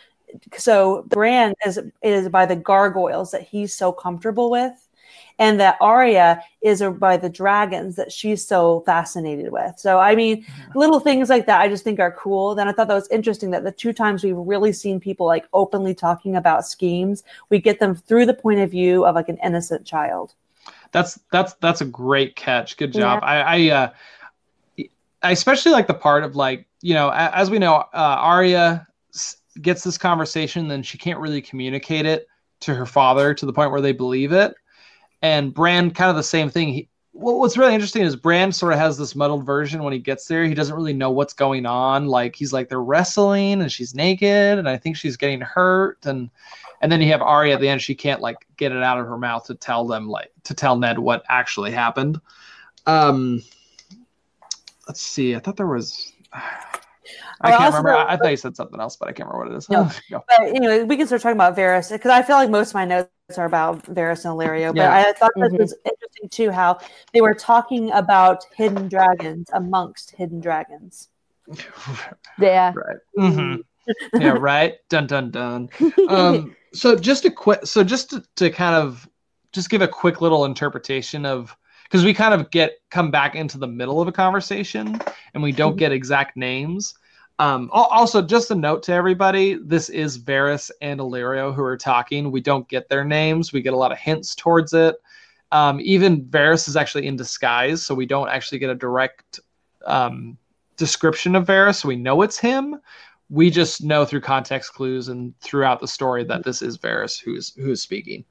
So 0.57 1.03
Bran 1.07 1.53
is 1.66 1.80
is 2.02 2.30
by 2.30 2.45
the 2.45 2.56
gargoyles 2.56 3.32
that 3.32 3.44
he's 3.44 3.74
so 3.74 3.91
comfortable 3.91 4.49
with, 4.52 4.88
and 5.40 5.60
that 5.60 5.78
Arya 5.80 6.41
is 6.62 6.84
by 6.99 7.16
the 7.18 7.30
dragons 7.30 7.95
that 7.95 8.12
she's 8.12 8.45
so 8.45 8.82
fascinated 8.82 9.52
with. 9.52 9.80
So 9.80 9.99
I 9.99 10.16
mean, 10.16 10.45
little 10.76 10.99
things 10.99 11.30
like 11.30 11.45
that 11.45 11.62
I 11.62 11.70
just 11.70 11.84
think 11.84 11.99
are 11.99 12.12
cool. 12.12 12.53
Then 12.53 12.68
I 12.68 12.74
thought 12.74 12.90
that 12.90 12.95
was 12.95 13.07
interesting 13.10 13.52
that 13.52 13.64
the 13.64 13.72
two 13.72 13.94
times 13.94 14.24
we've 14.24 14.36
really 14.36 14.74
seen 14.74 14.99
people 14.99 15.26
like 15.26 15.48
openly 15.53 15.95
talking 15.95 16.36
about 16.36 16.66
schemes, 16.66 17.24
we 17.49 17.60
get 17.60 17.80
them 17.80 17.95
through 17.95 18.26
the 18.26 18.34
point 18.34 18.60
of 18.60 18.72
view 18.72 19.06
of 19.06 19.16
like 19.16 19.30
an 19.30 19.40
innocent 19.44 19.86
child. 19.86 20.34
That's 20.91 21.20
that's 21.32 21.53
that's 21.56 21.82
a 21.82 21.86
great 21.86 22.36
catch. 22.36 22.78
Good 22.78 22.94
job. 22.94 23.20
I 23.24 23.41
I, 23.41 23.70
uh, 23.70 23.90
I 25.21 25.31
especially 25.31 25.71
like 25.71 25.87
the 25.87 25.93
part 25.93 26.23
of 26.23 26.35
like 26.35 26.67
you 26.81 26.93
know 26.93 27.11
as 27.11 27.49
we 27.49 27.59
know, 27.59 27.75
uh, 27.75 27.87
Arya 27.93 28.87
gets 29.61 29.83
this 29.83 29.97
conversation, 29.97 30.67
then 30.67 30.83
she 30.83 30.97
can't 30.97 31.19
really 31.19 31.41
communicate 31.41 32.05
it 32.05 32.27
to 32.61 32.73
her 32.73 32.85
father 32.85 33.33
to 33.33 33.45
the 33.45 33.53
point 33.53 33.71
where 33.71 33.81
they 33.81 33.91
believe 33.91 34.31
it, 34.31 34.53
and 35.21 35.53
Bran 35.53 35.91
kind 35.91 36.09
of 36.09 36.15
the 36.15 36.23
same 36.23 36.49
thing. 36.49 36.69
He, 36.69 36.89
what's 37.15 37.57
really 37.57 37.73
interesting 37.73 38.01
is 38.01 38.15
Bran 38.15 38.51
sort 38.51 38.73
of 38.73 38.79
has 38.79 38.97
this 38.97 39.15
muddled 39.15 39.45
version 39.45 39.83
when 39.83 39.93
he 39.93 39.99
gets 39.99 40.25
there. 40.27 40.43
He 40.43 40.53
doesn't 40.53 40.75
really 40.75 40.93
know 40.93 41.11
what's 41.11 41.33
going 41.33 41.65
on. 41.65 42.07
Like 42.07 42.35
he's 42.35 42.51
like 42.51 42.67
they're 42.67 42.81
wrestling 42.81 43.61
and 43.61 43.71
she's 43.71 43.95
naked 43.95 44.59
and 44.59 44.67
I 44.67 44.77
think 44.77 44.97
she's 44.97 45.15
getting 45.15 45.41
hurt 45.41 46.05
and 46.05 46.29
and 46.81 46.91
then 46.91 47.01
you 47.01 47.07
have 47.13 47.21
Arya 47.21 47.55
at 47.55 47.61
the 47.61 47.69
end. 47.69 47.81
She 47.81 47.95
can't 47.95 48.21
like 48.21 48.45
get 48.57 48.73
it 48.73 48.83
out 48.83 48.99
of 48.99 49.07
her 49.07 49.17
mouth 49.17 49.45
to 49.45 49.55
tell 49.55 49.87
them 49.87 50.09
like 50.09 50.31
to 50.43 50.53
tell 50.53 50.75
Ned 50.75 50.99
what 50.99 51.23
actually 51.29 51.71
happened. 51.71 52.19
Um, 52.85 53.41
let's 54.88 55.02
see. 55.02 55.36
I 55.36 55.40
thought 55.40 55.57
there 55.57 55.68
was. 55.68 56.14
I 57.41 57.52
can't 57.52 57.74
remember. 57.74 57.94
I, 57.94 58.14
I 58.14 58.18
thought 58.18 58.32
you 58.32 58.38
said 58.38 58.56
something 58.56 58.80
else, 58.80 58.95
but 58.95 59.07
I 59.07 59.12
can't 59.12 59.30
remember 59.30 59.45
what 59.45 59.53
it 59.53 59.57
is. 59.57 59.70
No. 59.70 59.90
But 60.10 60.26
anyway, 60.40 60.84
we 60.84 60.98
can 60.98 61.06
start 61.06 61.22
talking 61.22 61.38
about 61.38 61.56
Varys 61.56 61.91
because 61.91 62.10
I 62.10 62.22
feel 62.24 62.38
like 62.38 62.49
most 62.49 62.70
of 62.70 62.76
my 62.76 62.86
notes 62.86 63.10
are 63.38 63.45
about 63.45 63.84
Varys 63.84 64.26
and 64.26 64.34
Illyrio. 64.34 64.70
But 64.70 64.78
Yeah. 64.78 64.91
I 64.95 65.14
thought 65.14 65.32
that 65.36 65.52
Mhm. 65.52 65.60
was 65.60 65.76
interesting 65.86 66.30
too 66.30 66.49
how 66.52 66.80
they 67.14 67.22
were 67.22 67.36
talking 67.36 67.91
about 67.91 68.44
hidden 68.56 68.88
dragons 68.88 69.49
amongst 69.53 70.12
hidden 70.12 70.40
dragons. 70.40 71.10
Yeah. 72.40 72.74
right. 72.76 72.98
hmm 73.16 73.56
yeah. 74.20 74.30
Right. 74.30 74.76
Dun 74.90 75.06
dun 75.06 75.30
dun. 75.30 75.70
um, 76.10 76.56
so 76.74 76.95
just 76.95 77.26
a 77.26 77.32
quick 77.32 77.66
so 77.66 77.84
just 77.84 78.10
to, 78.10 78.24
to 78.38 78.49
kind 78.49 78.76
of 78.76 79.07
just 79.53 79.70
give 79.70 79.82
a 79.84 79.88
quick 79.88 80.22
little 80.22 80.45
interpretation 80.45 81.24
of 81.26 81.56
because 81.95 82.05
we 82.05 82.13
kind 82.13 82.34
of 82.34 82.51
get 82.51 82.80
come 82.91 83.09
back 83.09 83.35
into 83.35 83.57
the 83.57 83.67
middle 83.67 84.01
of 84.01 84.07
a 84.07 84.11
conversation 84.11 84.99
and 85.34 85.41
we 85.41 85.51
don't 85.51 85.77
get 85.77 85.91
exact 85.91 86.35
names 86.35 86.93
um, 87.39 87.69
also 87.73 88.22
just 88.22 88.51
a 88.51 88.55
note 88.55 88.84
to 88.84 88.93
everybody 88.93 89.55
this 89.55 89.89
is 89.89 90.17
Varys 90.17 90.72
and 90.81 90.99
Illyrio 90.99 91.55
who 91.55 91.63
are 91.63 91.77
talking 91.77 92.31
we 92.31 92.41
don't 92.41 92.67
get 92.67 92.89
their 92.89 93.05
names 93.05 93.53
we 93.53 93.61
get 93.61 93.73
a 93.73 93.77
lot 93.77 93.91
of 93.91 93.97
hints 93.97 94.35
towards 94.35 94.73
it 94.73 94.95
Um, 95.51 95.80
even 95.81 96.26
Varys 96.26 96.67
is 96.67 96.76
actually 96.76 97.07
in 97.07 97.15
disguise, 97.15 97.85
so 97.85 97.95
we 97.95 98.05
don't 98.05 98.30
actually 98.30 98.59
get 98.59 98.69
a 98.69 98.76
direct 98.76 99.39
um, 99.85 100.38
description 100.76 101.35
of 101.35 101.45
Varys. 101.45 101.76
So 101.77 101.88
we 101.88 101.95
know 101.95 102.23
it's 102.23 102.38
him. 102.38 102.81
We 103.30 103.49
just 103.49 103.84
know 103.84 104.05
through 104.05 104.22
context 104.22 104.73
clues 104.73 105.07
and 105.07 105.34
throughout 105.39 105.80
the 105.80 105.88
story 105.88 106.23
that 106.26 106.43
this 106.43 106.61
is 106.61 106.77
Varys 106.77 107.19
who's 107.19 107.53
who's 107.55 107.81
speaking. 107.81 108.26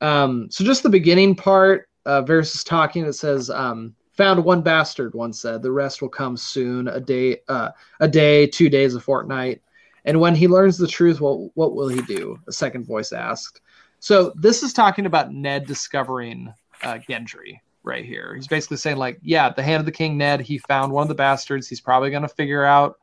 Um, 0.00 0.50
so 0.50 0.64
just 0.64 0.82
the 0.82 0.88
beginning 0.88 1.36
part, 1.36 1.88
uh, 2.06 2.22
talking. 2.64 3.04
It 3.04 3.14
says, 3.14 3.50
um, 3.50 3.94
"Found 4.12 4.44
one 4.44 4.62
bastard," 4.62 5.14
one 5.14 5.32
said. 5.32 5.62
"The 5.62 5.72
rest 5.72 6.02
will 6.02 6.08
come 6.08 6.36
soon. 6.36 6.88
A 6.88 7.00
day, 7.00 7.38
uh, 7.48 7.70
a 8.00 8.08
day, 8.08 8.46
two 8.46 8.68
days, 8.68 8.94
a 8.94 9.00
fortnight." 9.00 9.62
And 10.04 10.20
when 10.20 10.34
he 10.34 10.48
learns 10.48 10.76
the 10.76 10.86
truth, 10.86 11.20
what 11.20 11.56
what 11.56 11.74
will 11.74 11.88
he 11.88 12.02
do? 12.02 12.38
A 12.46 12.52
second 12.52 12.84
voice 12.84 13.12
asked. 13.12 13.60
So 14.00 14.32
this 14.36 14.62
is 14.62 14.72
talking 14.74 15.06
about 15.06 15.32
Ned 15.32 15.66
discovering 15.66 16.52
uh, 16.82 16.98
Gendry 17.08 17.60
right 17.84 18.04
here. 18.04 18.34
He's 18.34 18.46
basically 18.46 18.76
saying 18.76 18.96
like, 18.96 19.18
yeah, 19.22 19.50
the 19.50 19.62
hand 19.62 19.80
of 19.80 19.86
the 19.86 19.92
king 19.92 20.18
Ned, 20.18 20.40
he 20.40 20.58
found 20.58 20.92
one 20.92 21.02
of 21.02 21.08
the 21.08 21.14
bastards. 21.14 21.68
He's 21.68 21.80
probably 21.80 22.10
going 22.10 22.22
to 22.22 22.28
figure 22.28 22.64
out, 22.64 22.98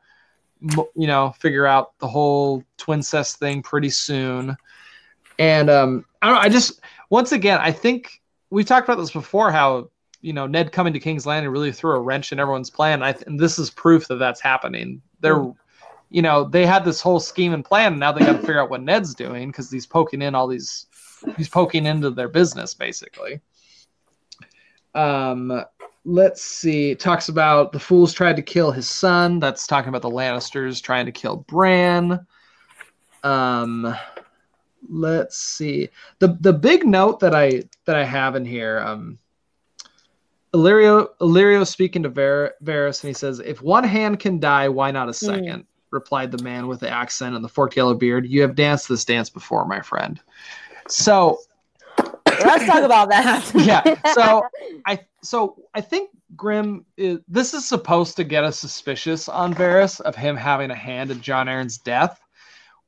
you 0.60 1.06
know, 1.08 1.34
figure 1.40 1.66
out 1.66 1.98
the 1.98 2.06
whole 2.06 2.62
twincest 2.76 3.38
thing 3.38 3.62
pretty 3.62 3.90
soon. 3.90 4.56
And 5.38 5.70
um, 5.70 6.04
I 6.20 6.28
don't. 6.28 6.38
I 6.38 6.48
just 6.48 6.80
once 7.10 7.32
again, 7.32 7.58
I 7.60 7.72
think 7.72 8.21
we've 8.52 8.66
talked 8.66 8.88
about 8.88 9.00
this 9.00 9.10
before. 9.10 9.50
How 9.50 9.90
you 10.20 10.32
know 10.32 10.46
Ned 10.46 10.72
coming 10.72 10.92
to 10.92 11.00
King's 11.00 11.26
Landing 11.26 11.50
really 11.50 11.72
threw 11.72 11.96
a 11.96 12.00
wrench 12.00 12.32
in 12.32 12.38
everyone's 12.38 12.70
plan. 12.70 13.02
I 13.02 13.12
th- 13.12 13.26
and 13.26 13.38
this 13.38 13.58
is 13.58 13.70
proof 13.70 14.08
that 14.08 14.16
that's 14.16 14.40
happening. 14.40 15.02
They're 15.20 15.36
mm 15.36 15.56
you 16.12 16.20
know, 16.20 16.44
they 16.44 16.66
had 16.66 16.84
this 16.84 17.00
whole 17.00 17.18
scheme 17.18 17.54
and 17.54 17.64
plan, 17.64 17.92
and 17.92 18.00
now 18.00 18.12
they 18.12 18.20
got 18.20 18.32
to 18.32 18.38
figure 18.38 18.60
out 18.60 18.68
what 18.68 18.82
Ned's 18.82 19.14
doing 19.14 19.48
because 19.48 19.70
he's 19.70 19.86
poking 19.86 20.20
in 20.20 20.34
all 20.34 20.46
these, 20.46 20.86
he's 21.38 21.48
poking 21.48 21.86
into 21.86 22.10
their 22.10 22.28
business 22.28 22.74
basically. 22.74 23.40
Um, 24.94 25.64
let's 26.04 26.42
see. 26.42 26.90
It 26.90 27.00
talks 27.00 27.30
about 27.30 27.72
the 27.72 27.80
fools 27.80 28.12
tried 28.12 28.36
to 28.36 28.42
kill 28.42 28.70
his 28.70 28.88
son. 28.88 29.40
That's 29.40 29.66
talking 29.66 29.88
about 29.88 30.02
the 30.02 30.10
Lannisters 30.10 30.82
trying 30.82 31.06
to 31.06 31.12
kill 31.12 31.36
Bran. 31.36 32.26
Um, 33.24 33.96
let's 34.88 35.38
see. 35.38 35.88
the 36.18 36.36
The 36.40 36.52
big 36.52 36.86
note 36.86 37.20
that 37.20 37.34
I 37.34 37.64
that 37.84 37.96
I 37.96 38.04
have 38.04 38.36
in 38.36 38.44
here. 38.44 38.80
Um, 38.80 39.18
Illyrio 40.54 41.08
Illyrio 41.20 41.66
speaking 41.66 42.02
to 42.02 42.10
Var- 42.10 42.54
Varys, 42.62 43.02
and 43.02 43.08
he 43.08 43.14
says, 43.14 43.40
"If 43.40 43.62
one 43.62 43.84
hand 43.84 44.20
can 44.20 44.38
die, 44.38 44.68
why 44.68 44.90
not 44.90 45.08
a 45.08 45.12
hmm. 45.12 45.26
second? 45.26 45.62
Mm 45.62 45.66
replied 45.92 46.32
the 46.32 46.42
man 46.42 46.66
with 46.66 46.80
the 46.80 46.90
accent 46.90 47.36
and 47.36 47.44
the 47.44 47.48
forked 47.48 47.76
yellow 47.76 47.94
beard. 47.94 48.26
You 48.26 48.42
have 48.42 48.56
danced 48.56 48.88
this 48.88 49.04
dance 49.04 49.30
before, 49.30 49.64
my 49.66 49.80
friend. 49.80 50.18
So 50.88 51.38
let's 52.26 52.66
talk 52.66 52.82
about 52.82 53.08
that. 53.10 53.50
yeah. 53.54 54.12
So 54.14 54.42
I 54.86 54.98
so 55.22 55.62
I 55.74 55.80
think 55.80 56.10
Grim 56.34 56.84
is 56.96 57.20
this 57.28 57.54
is 57.54 57.68
supposed 57.68 58.16
to 58.16 58.24
get 58.24 58.42
us 58.42 58.58
suspicious 58.58 59.28
on 59.28 59.54
Varys 59.54 60.00
of 60.00 60.16
him 60.16 60.36
having 60.36 60.70
a 60.70 60.74
hand 60.74 61.10
in 61.10 61.20
Jon 61.20 61.46
Arryn's 61.46 61.78
death, 61.78 62.20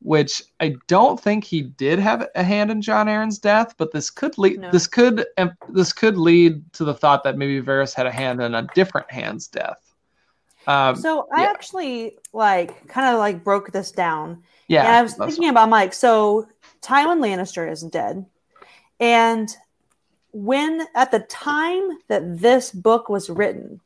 which 0.04 0.42
I 0.60 0.76
don't 0.86 1.18
think 1.18 1.44
he 1.44 1.62
did 1.62 1.98
have 1.98 2.28
a 2.34 2.42
hand 2.42 2.70
in 2.70 2.82
Jon 2.82 3.06
Arryn's 3.06 3.38
death, 3.38 3.74
but 3.78 3.90
this 3.90 4.10
could 4.10 4.36
lead 4.36 4.60
no. 4.60 4.70
this 4.70 4.86
could 4.86 5.24
this 5.70 5.94
could 5.94 6.18
lead 6.18 6.62
to 6.74 6.84
the 6.84 6.92
thought 6.92 7.24
that 7.24 7.38
maybe 7.38 7.62
Varys 7.62 7.94
had 7.94 8.06
a 8.06 8.12
hand 8.12 8.42
in 8.42 8.54
a 8.54 8.68
different 8.74 9.10
hand's 9.10 9.46
death. 9.46 9.94
Um, 10.66 10.94
so 10.94 11.26
I 11.32 11.42
yeah. 11.44 11.50
actually 11.50 12.18
like 12.34 12.86
kind 12.86 13.14
of 13.14 13.18
like 13.18 13.42
broke 13.42 13.72
this 13.72 13.92
down. 13.92 14.42
Yeah. 14.68 14.86
And 14.86 14.94
I 14.94 15.02
was 15.02 15.14
thinking 15.14 15.48
about 15.48 15.70
Mike. 15.70 15.94
So 15.94 16.48
Tywin 16.82 17.20
Lannister 17.20 17.70
isn't 17.70 17.92
dead. 17.92 18.26
And 19.00 19.48
when 20.32 20.86
at 20.94 21.12
the 21.12 21.20
time 21.20 21.98
that 22.08 22.40
this 22.40 22.72
book 22.72 23.08
was 23.08 23.30
written 23.30 23.80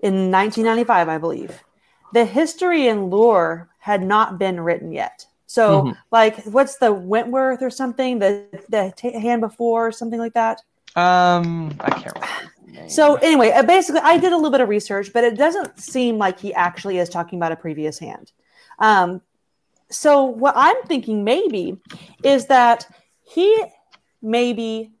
in 0.00 0.30
1995, 0.30 1.08
I 1.10 1.18
believe, 1.18 1.62
the 2.14 2.24
history 2.24 2.88
and 2.88 3.10
lore 3.10 3.68
had 3.82 4.00
not 4.00 4.38
been 4.38 4.60
written 4.60 4.92
yet. 4.92 5.26
So, 5.46 5.82
mm-hmm. 5.82 5.92
like, 6.12 6.44
what's 6.44 6.78
the 6.78 6.92
Wentworth 6.92 7.62
or 7.62 7.68
something? 7.68 8.20
The 8.20 8.46
the 8.68 8.92
t- 8.96 9.12
hand 9.12 9.40
before, 9.40 9.90
something 9.90 10.20
like 10.20 10.34
that. 10.34 10.62
Um, 10.94 11.74
I 11.80 11.90
can't 11.90 12.14
remember. 12.14 12.88
So 12.88 13.16
anyway, 13.16 13.50
uh, 13.50 13.64
basically, 13.64 14.00
I 14.02 14.18
did 14.18 14.32
a 14.32 14.36
little 14.36 14.52
bit 14.52 14.60
of 14.60 14.68
research, 14.68 15.12
but 15.12 15.24
it 15.24 15.36
doesn't 15.36 15.80
seem 15.80 16.16
like 16.16 16.38
he 16.38 16.54
actually 16.54 16.98
is 16.98 17.08
talking 17.08 17.40
about 17.40 17.50
a 17.50 17.56
previous 17.56 17.98
hand. 17.98 18.30
Um, 18.78 19.20
so 19.90 20.24
what 20.24 20.54
I'm 20.56 20.80
thinking 20.84 21.24
maybe 21.24 21.76
is 22.22 22.46
that 22.46 22.86
he 23.22 23.64
maybe 24.22 24.92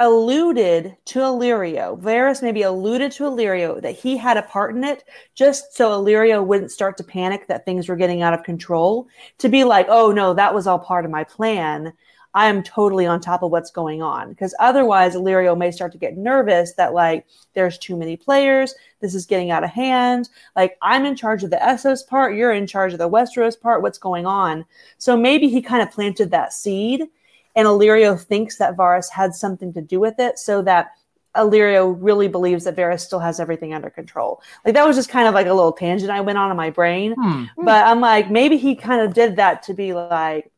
alluded 0.00 0.96
to 1.04 1.20
Illyrio. 1.20 2.00
Varys 2.00 2.42
maybe 2.42 2.62
alluded 2.62 3.12
to 3.12 3.24
Illyrio 3.24 3.80
that 3.82 3.96
he 3.96 4.16
had 4.16 4.36
a 4.36 4.42
part 4.42 4.74
in 4.74 4.82
it, 4.82 5.04
just 5.34 5.76
so 5.76 5.90
Illyrio 5.90 6.44
wouldn't 6.44 6.72
start 6.72 6.96
to 6.96 7.04
panic 7.04 7.46
that 7.46 7.64
things 7.64 7.88
were 7.88 7.96
getting 7.96 8.22
out 8.22 8.34
of 8.34 8.42
control. 8.42 9.06
To 9.38 9.48
be 9.48 9.62
like, 9.62 9.86
oh 9.88 10.10
no, 10.10 10.34
that 10.34 10.54
was 10.54 10.66
all 10.66 10.78
part 10.78 11.04
of 11.04 11.10
my 11.10 11.22
plan. 11.22 11.92
I 12.32 12.46
am 12.46 12.62
totally 12.62 13.06
on 13.06 13.20
top 13.20 13.42
of 13.42 13.50
what's 13.50 13.72
going 13.72 14.02
on. 14.02 14.30
Because 14.30 14.54
otherwise, 14.60 15.16
Illyrio 15.16 15.58
may 15.58 15.72
start 15.72 15.92
to 15.92 15.98
get 15.98 16.16
nervous 16.16 16.74
that, 16.74 16.94
like, 16.94 17.26
there's 17.54 17.76
too 17.76 17.96
many 17.96 18.16
players. 18.16 18.74
This 19.00 19.14
is 19.16 19.26
getting 19.26 19.50
out 19.50 19.64
of 19.64 19.70
hand. 19.70 20.28
Like, 20.54 20.78
I'm 20.80 21.04
in 21.04 21.16
charge 21.16 21.42
of 21.42 21.50
the 21.50 21.56
Essos 21.56 22.06
part. 22.06 22.36
You're 22.36 22.52
in 22.52 22.68
charge 22.68 22.92
of 22.92 23.00
the 23.00 23.10
Westeros 23.10 23.60
part. 23.60 23.82
What's 23.82 23.98
going 23.98 24.26
on? 24.26 24.64
So 24.98 25.16
maybe 25.16 25.48
he 25.48 25.60
kind 25.60 25.82
of 25.82 25.90
planted 25.90 26.30
that 26.30 26.52
seed. 26.52 27.08
And 27.56 27.66
Illyrio 27.66 28.20
thinks 28.20 28.56
that 28.58 28.76
Varys 28.76 29.10
had 29.10 29.34
something 29.34 29.72
to 29.74 29.80
do 29.80 30.00
with 30.00 30.18
it 30.18 30.38
so 30.38 30.62
that 30.62 30.92
Illyrio 31.36 31.96
really 31.98 32.28
believes 32.28 32.64
that 32.64 32.76
Varys 32.76 33.00
still 33.00 33.20
has 33.20 33.38
everything 33.38 33.72
under 33.72 33.90
control. 33.90 34.42
Like 34.64 34.74
that 34.74 34.86
was 34.86 34.96
just 34.96 35.08
kind 35.08 35.28
of 35.28 35.34
like 35.34 35.46
a 35.46 35.54
little 35.54 35.72
tangent 35.72 36.10
I 36.10 36.20
went 36.20 36.38
on 36.38 36.50
in 36.50 36.56
my 36.56 36.70
brain. 36.70 37.14
Hmm. 37.18 37.44
But 37.56 37.86
I'm 37.86 38.00
like, 38.00 38.30
maybe 38.30 38.56
he 38.56 38.74
kind 38.74 39.00
of 39.00 39.14
did 39.14 39.36
that 39.36 39.62
to 39.64 39.74
be 39.74 39.92
like, 39.92 40.50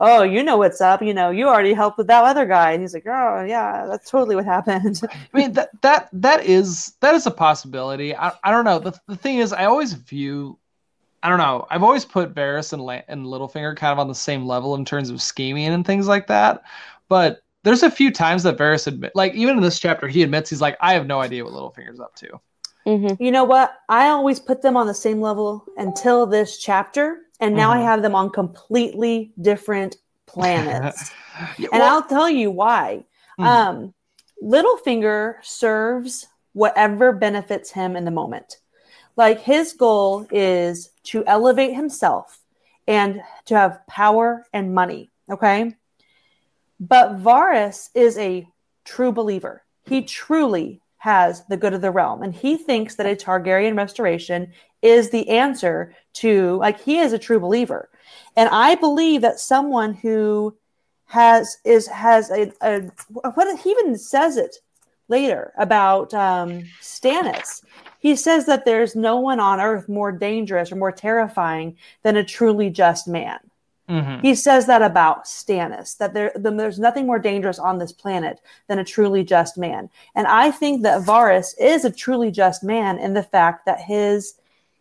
oh, 0.00 0.22
you 0.22 0.42
know 0.42 0.56
what's 0.56 0.80
up. 0.80 1.02
You 1.02 1.14
know, 1.14 1.30
you 1.30 1.48
already 1.48 1.72
helped 1.72 1.98
with 1.98 2.08
that 2.08 2.24
other 2.24 2.46
guy. 2.46 2.72
And 2.72 2.82
he's 2.82 2.94
like, 2.94 3.06
oh, 3.06 3.44
yeah, 3.46 3.86
that's 3.88 4.10
totally 4.10 4.36
what 4.36 4.44
happened. 4.44 5.00
I 5.10 5.36
mean, 5.36 5.52
that 5.52 5.70
that 5.82 6.08
that 6.12 6.44
is 6.44 6.94
that 7.00 7.14
is 7.14 7.26
a 7.26 7.30
possibility. 7.30 8.14
I, 8.14 8.32
I 8.44 8.50
don't 8.50 8.64
know. 8.64 8.78
The, 8.78 8.98
the 9.06 9.16
thing 9.16 9.38
is, 9.38 9.52
I 9.52 9.64
always 9.64 9.94
view, 9.94 10.58
I 11.22 11.28
don't 11.28 11.38
know. 11.38 11.66
I've 11.70 11.82
always 11.82 12.04
put 12.04 12.34
Varys 12.34 12.72
and, 12.72 12.82
La- 12.82 13.02
and 13.08 13.26
Littlefinger 13.26 13.76
kind 13.76 13.92
of 13.92 13.98
on 13.98 14.08
the 14.08 14.14
same 14.14 14.46
level 14.46 14.74
in 14.74 14.84
terms 14.84 15.10
of 15.10 15.20
scheming 15.20 15.66
and 15.66 15.84
things 15.84 16.06
like 16.06 16.26
that. 16.28 16.62
But 17.08 17.42
there's 17.64 17.82
a 17.82 17.90
few 17.90 18.10
times 18.10 18.44
that 18.44 18.56
Varys 18.56 18.86
admit, 18.86 19.12
like 19.14 19.34
even 19.34 19.56
in 19.56 19.62
this 19.62 19.80
chapter, 19.80 20.06
he 20.06 20.22
admits 20.22 20.50
he's 20.50 20.60
like, 20.60 20.76
I 20.80 20.94
have 20.94 21.06
no 21.06 21.20
idea 21.20 21.44
what 21.44 21.54
Littlefinger's 21.54 22.00
up 22.00 22.14
to. 22.16 22.40
Mm-hmm. 22.86 23.22
You 23.22 23.30
know 23.32 23.44
what? 23.44 23.74
I 23.88 24.08
always 24.08 24.38
put 24.40 24.62
them 24.62 24.76
on 24.76 24.86
the 24.86 24.94
same 24.94 25.20
level 25.20 25.66
until 25.76 26.26
this 26.26 26.58
chapter 26.58 27.18
and 27.40 27.54
now 27.54 27.70
mm-hmm. 27.70 27.80
I 27.80 27.84
have 27.84 28.02
them 28.02 28.14
on 28.14 28.30
completely 28.30 29.32
different 29.40 29.96
planets. 30.26 31.10
yeah, 31.58 31.68
and 31.72 31.82
I'll 31.82 32.02
tell 32.02 32.28
you 32.28 32.50
why. 32.50 33.04
Mm-hmm. 33.38 33.44
Um, 33.44 33.94
Littlefinger 34.42 35.36
serves 35.42 36.26
whatever 36.52 37.12
benefits 37.12 37.70
him 37.70 37.96
in 37.96 38.04
the 38.04 38.10
moment. 38.10 38.58
Like 39.18 39.40
his 39.40 39.72
goal 39.72 40.28
is 40.30 40.90
to 41.10 41.24
elevate 41.26 41.74
himself 41.74 42.38
and 42.86 43.20
to 43.46 43.56
have 43.56 43.84
power 43.88 44.46
and 44.52 44.72
money. 44.72 45.10
Okay. 45.28 45.74
But 46.78 47.18
Varys 47.18 47.90
is 47.94 48.16
a 48.16 48.48
true 48.84 49.10
believer. 49.10 49.64
He 49.84 50.02
truly 50.02 50.80
has 50.98 51.44
the 51.46 51.56
good 51.56 51.74
of 51.74 51.80
the 51.80 51.90
realm. 51.90 52.22
And 52.22 52.32
he 52.32 52.56
thinks 52.56 52.94
that 52.94 53.06
a 53.06 53.16
Targaryen 53.16 53.76
restoration 53.76 54.52
is 54.82 55.10
the 55.10 55.28
answer 55.28 55.94
to, 56.14 56.56
like, 56.58 56.80
he 56.80 56.98
is 56.98 57.12
a 57.12 57.18
true 57.18 57.40
believer. 57.40 57.88
And 58.36 58.48
I 58.50 58.76
believe 58.76 59.22
that 59.22 59.40
someone 59.40 59.94
who 59.94 60.56
has, 61.06 61.56
is, 61.64 61.88
has 61.88 62.30
a, 62.30 62.52
a 62.60 62.82
what 63.34 63.60
he 63.60 63.70
even 63.70 63.98
says 63.98 64.36
it 64.36 64.58
later 65.08 65.52
about 65.58 66.14
um, 66.14 66.62
Stannis. 66.80 67.62
He 67.98 68.14
says 68.16 68.46
that 68.46 68.64
there's 68.64 68.94
no 68.94 69.18
one 69.18 69.40
on 69.40 69.60
earth 69.60 69.88
more 69.88 70.12
dangerous 70.12 70.70
or 70.70 70.76
more 70.76 70.92
terrifying 70.92 71.76
than 72.02 72.16
a 72.16 72.24
truly 72.24 72.70
just 72.70 73.08
man. 73.08 73.38
Mm-hmm. 73.88 74.20
He 74.20 74.34
says 74.34 74.66
that 74.66 74.82
about 74.82 75.24
Stannis, 75.24 75.96
that 75.96 76.12
there, 76.12 76.30
the, 76.34 76.50
there's 76.50 76.78
nothing 76.78 77.06
more 77.06 77.18
dangerous 77.18 77.58
on 77.58 77.78
this 77.78 77.92
planet 77.92 78.40
than 78.66 78.78
a 78.78 78.84
truly 78.84 79.24
just 79.24 79.56
man. 79.56 79.88
And 80.14 80.26
I 80.26 80.50
think 80.50 80.82
that 80.82 81.02
Varys 81.02 81.54
is 81.58 81.84
a 81.84 81.90
truly 81.90 82.30
just 82.30 82.62
man 82.62 82.98
in 82.98 83.14
the 83.14 83.22
fact 83.22 83.64
that 83.64 83.80
his 83.80 84.34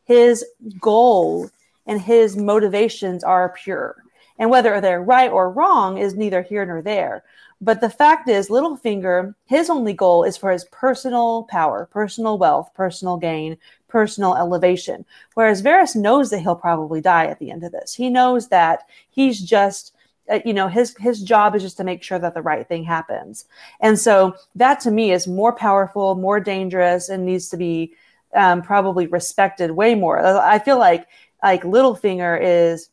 his 0.03 0.45
goal 0.80 1.49
and 1.85 2.02
his 2.02 2.38
motivations 2.38 3.23
are 3.23 3.49
pure. 3.49 3.95
And 4.39 4.49
whether 4.49 4.80
they're 4.80 5.02
right 5.02 5.31
or 5.31 5.49
wrong 5.49 5.98
is 5.98 6.15
neither 6.15 6.41
here 6.41 6.65
nor 6.65 6.81
there. 6.81 7.23
But 7.59 7.81
the 7.81 7.89
fact 7.89 8.29
is, 8.29 8.49
Littlefinger, 8.49 9.34
his 9.45 9.69
only 9.69 9.93
goal 9.93 10.23
is 10.23 10.38
for 10.38 10.51
his 10.51 10.65
personal 10.65 11.43
power, 11.43 11.88
personal 11.91 12.38
wealth, 12.38 12.71
personal 12.75 13.17
gain, 13.17 13.57
personal 13.88 14.35
elevation. 14.35 15.05
Whereas 15.34 15.63
Varys 15.63 15.95
knows 15.95 16.29
that 16.29 16.39
he'll 16.39 16.55
probably 16.55 17.01
die 17.01 17.25
at 17.25 17.39
the 17.39 17.49
end 17.49 17.63
of 17.63 17.71
this. 17.71 17.95
He 17.95 18.09
knows 18.09 18.49
that 18.49 18.84
he's 19.09 19.39
just 19.39 19.93
uh, 20.29 20.39
you 20.45 20.53
know 20.53 20.67
his 20.67 20.95
his 20.99 21.21
job 21.21 21.55
is 21.55 21.63
just 21.63 21.77
to 21.77 21.84
make 21.84 22.03
sure 22.03 22.19
that 22.19 22.34
the 22.34 22.41
right 22.41 22.67
thing 22.67 22.84
happens 22.84 23.45
and 23.79 23.97
so 23.97 24.35
that 24.55 24.77
to 24.81 24.91
me 24.91 25.11
is 25.11 25.25
more 25.25 25.53
powerful 25.53 26.15
more 26.15 26.39
dangerous 26.41 27.07
and 27.07 27.25
needs 27.25 27.47
to 27.47 27.55
be 27.55 27.93
um, 28.35 28.61
probably 28.61 29.07
respected 29.07 29.71
way 29.71 29.95
more 29.95 30.19
i 30.19 30.59
feel 30.59 30.77
like 30.77 31.07
like 31.43 31.63
littlefinger 31.63 32.38
is 32.41 32.89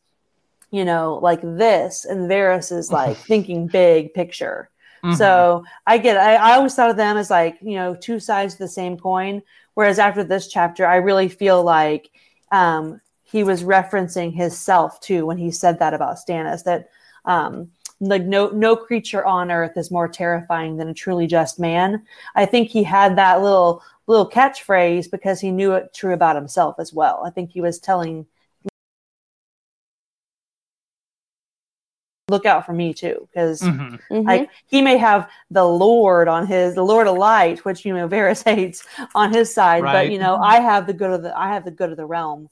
you 0.75 0.85
know 0.85 1.19
like 1.21 1.41
this 1.41 2.05
and 2.05 2.29
varys 2.29 2.71
is 2.71 2.91
like 2.99 3.17
thinking 3.17 3.67
big 3.67 4.13
picture 4.13 4.69
mm-hmm. 5.03 5.15
so 5.15 5.63
i 5.87 5.97
get 5.97 6.17
I, 6.17 6.35
I 6.35 6.55
always 6.55 6.75
thought 6.75 6.89
of 6.89 6.97
them 6.97 7.17
as 7.17 7.29
like 7.29 7.57
you 7.61 7.75
know 7.75 7.95
two 7.95 8.19
sides 8.19 8.53
of 8.53 8.59
the 8.59 8.67
same 8.67 8.97
coin 8.97 9.41
whereas 9.75 9.99
after 9.99 10.23
this 10.23 10.47
chapter 10.47 10.85
i 10.85 10.97
really 10.97 11.29
feel 11.29 11.63
like 11.63 12.11
um, 12.51 13.01
he 13.23 13.43
was 13.43 13.63
referencing 13.63 14.33
his 14.33 14.57
self 14.57 14.99
too 15.01 15.25
when 15.25 15.37
he 15.37 15.51
said 15.51 15.79
that 15.79 15.93
about 15.93 16.17
stannis 16.17 16.63
that 16.63 16.89
um, 17.25 17.71
like 17.99 18.23
no 18.23 18.49
no 18.49 18.75
creature 18.75 19.25
on 19.25 19.51
earth 19.51 19.77
is 19.77 19.91
more 19.91 20.07
terrifying 20.07 20.77
than 20.77 20.89
a 20.89 20.93
truly 20.93 21.27
just 21.27 21.59
man. 21.59 22.03
I 22.35 22.45
think 22.45 22.69
he 22.69 22.83
had 22.83 23.15
that 23.15 23.41
little 23.41 23.81
little 24.07 24.29
catchphrase 24.29 25.09
because 25.09 25.39
he 25.39 25.51
knew 25.51 25.73
it 25.73 25.93
true 25.93 26.13
about 26.13 26.35
himself 26.35 26.75
as 26.77 26.93
well. 26.93 27.23
I 27.25 27.29
think 27.29 27.51
he 27.51 27.61
was 27.61 27.79
telling 27.79 28.25
look 32.27 32.45
out 32.45 32.65
for 32.65 32.73
me 32.73 32.91
too 32.91 33.27
because 33.31 33.61
mm-hmm. 33.61 33.95
mm-hmm. 33.95 34.27
like 34.27 34.49
he 34.65 34.81
may 34.81 34.97
have 34.97 35.29
the 35.51 35.63
lord 35.63 36.27
on 36.27 36.47
his 36.47 36.73
the 36.73 36.83
lord 36.83 37.05
of 37.05 37.15
light 37.15 37.63
which 37.65 37.85
you 37.85 37.93
know 37.93 38.07
Varys 38.15 38.43
hates 38.43 38.83
on 39.13 39.31
his 39.31 39.53
side 39.53 39.83
right. 39.83 39.93
but 39.93 40.11
you 40.11 40.17
know 40.17 40.37
I 40.37 40.59
have 40.59 40.87
the 40.87 40.93
good 40.93 41.11
of 41.11 41.21
the 41.21 41.37
I 41.37 41.49
have 41.49 41.65
the 41.65 41.71
good 41.71 41.91
of 41.91 41.97
the 41.97 42.05
realm 42.05 42.49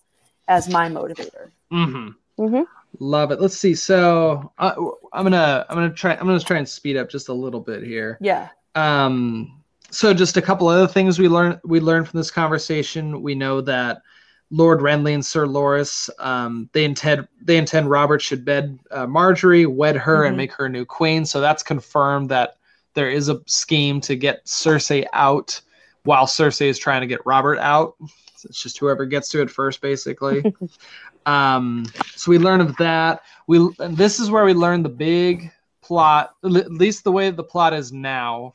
as 0.47 0.69
my 0.69 0.89
motivator 0.89 1.49
mm-hmm. 1.71 2.09
Mm-hmm. 2.39 2.63
Love 2.99 3.31
it. 3.31 3.41
Let's 3.41 3.57
see. 3.57 3.75
So 3.75 4.51
uh, 4.57 4.73
I'm 5.13 5.23
gonna 5.23 5.65
I'm 5.69 5.75
gonna 5.75 5.93
try 5.93 6.13
I'm 6.13 6.25
gonna 6.25 6.39
try 6.39 6.57
and 6.57 6.67
speed 6.67 6.97
up 6.97 7.09
just 7.09 7.29
a 7.29 7.33
little 7.33 7.59
bit 7.59 7.83
here. 7.83 8.17
Yeah. 8.21 8.49
Um. 8.75 9.59
So 9.89 10.13
just 10.13 10.37
a 10.37 10.41
couple 10.41 10.67
other 10.67 10.87
things 10.87 11.19
we 11.19 11.27
learned 11.27 11.59
we 11.63 11.79
learned 11.79 12.07
from 12.07 12.19
this 12.19 12.31
conversation. 12.31 13.21
We 13.21 13.35
know 13.35 13.61
that 13.61 14.01
Lord 14.53 14.81
Renly 14.81 15.15
and 15.15 15.25
Sir 15.25 15.47
Loras 15.47 16.11
um, 16.19 16.69
they 16.73 16.85
intend 16.85 17.27
they 17.41 17.57
intend 17.57 17.89
Robert 17.89 18.21
should 18.21 18.45
bed 18.45 18.77
uh, 18.91 19.07
Margaery, 19.07 19.65
wed 19.65 19.95
her, 19.95 20.19
mm-hmm. 20.19 20.27
and 20.27 20.37
make 20.37 20.53
her 20.53 20.67
a 20.67 20.69
new 20.69 20.85
queen. 20.85 21.25
So 21.25 21.41
that's 21.41 21.63
confirmed 21.63 22.29
that 22.29 22.57
there 22.93 23.09
is 23.09 23.29
a 23.29 23.41
scheme 23.47 23.99
to 24.01 24.15
get 24.15 24.45
Cersei 24.45 25.07
out 25.11 25.59
while 26.03 26.27
Cersei 26.27 26.67
is 26.67 26.77
trying 26.77 27.01
to 27.01 27.07
get 27.07 27.25
Robert 27.25 27.57
out. 27.57 27.95
It's 28.43 28.61
just 28.61 28.77
whoever 28.77 29.07
gets 29.07 29.29
to 29.29 29.41
it 29.41 29.49
first, 29.49 29.81
basically. 29.81 30.53
Um, 31.25 31.85
so 32.15 32.31
we 32.31 32.37
learn 32.37 32.59
of 32.59 32.75
that. 32.75 33.21
We 33.47 33.69
this 33.79 34.19
is 34.19 34.29
where 34.29 34.43
we 34.43 34.53
learn 34.53 34.83
the 34.83 34.89
big 34.89 35.53
plot, 35.81 36.35
at 36.43 36.51
least 36.51 37.05
the 37.05 37.13
way 37.13 37.31
the 37.31 37.45
plot 37.45 37.73
is 37.73 37.93
now, 37.93 38.53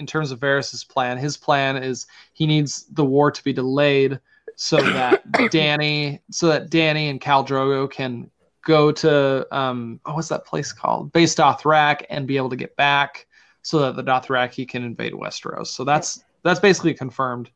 in 0.00 0.06
terms 0.06 0.32
of 0.32 0.40
Varys's 0.40 0.82
plan. 0.82 1.16
His 1.16 1.36
plan 1.36 1.76
is 1.76 2.08
he 2.32 2.44
needs 2.44 2.86
the 2.90 3.04
war 3.04 3.30
to 3.30 3.44
be 3.44 3.52
delayed 3.52 4.18
so 4.60 4.76
that 4.78 5.24
Dany, 5.32 6.18
so 6.30 6.48
that 6.48 6.68
Dany 6.68 7.08
and 7.08 7.20
Khal 7.20 7.46
Drogo 7.46 7.88
can 7.88 8.28
go 8.66 8.90
to 8.90 9.46
um, 9.56 10.00
oh, 10.04 10.14
what's 10.14 10.28
that 10.28 10.44
place 10.44 10.72
called? 10.72 11.12
Vaes 11.12 11.34
Dothrak 11.34 12.04
and 12.10 12.26
be 12.26 12.36
able 12.36 12.50
to 12.50 12.56
get 12.56 12.76
back 12.76 13.26
so 13.62 13.78
that 13.78 13.94
the 13.94 14.02
Dothraki 14.02 14.68
can 14.68 14.82
invade 14.82 15.12
Westeros. 15.12 15.68
So 15.68 15.84
that's 15.84 16.24
that's 16.42 16.58
basically 16.58 16.92
confirmed 16.92 17.50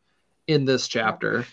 in 0.47 0.65
this 0.65 0.87
chapter. 0.87 1.45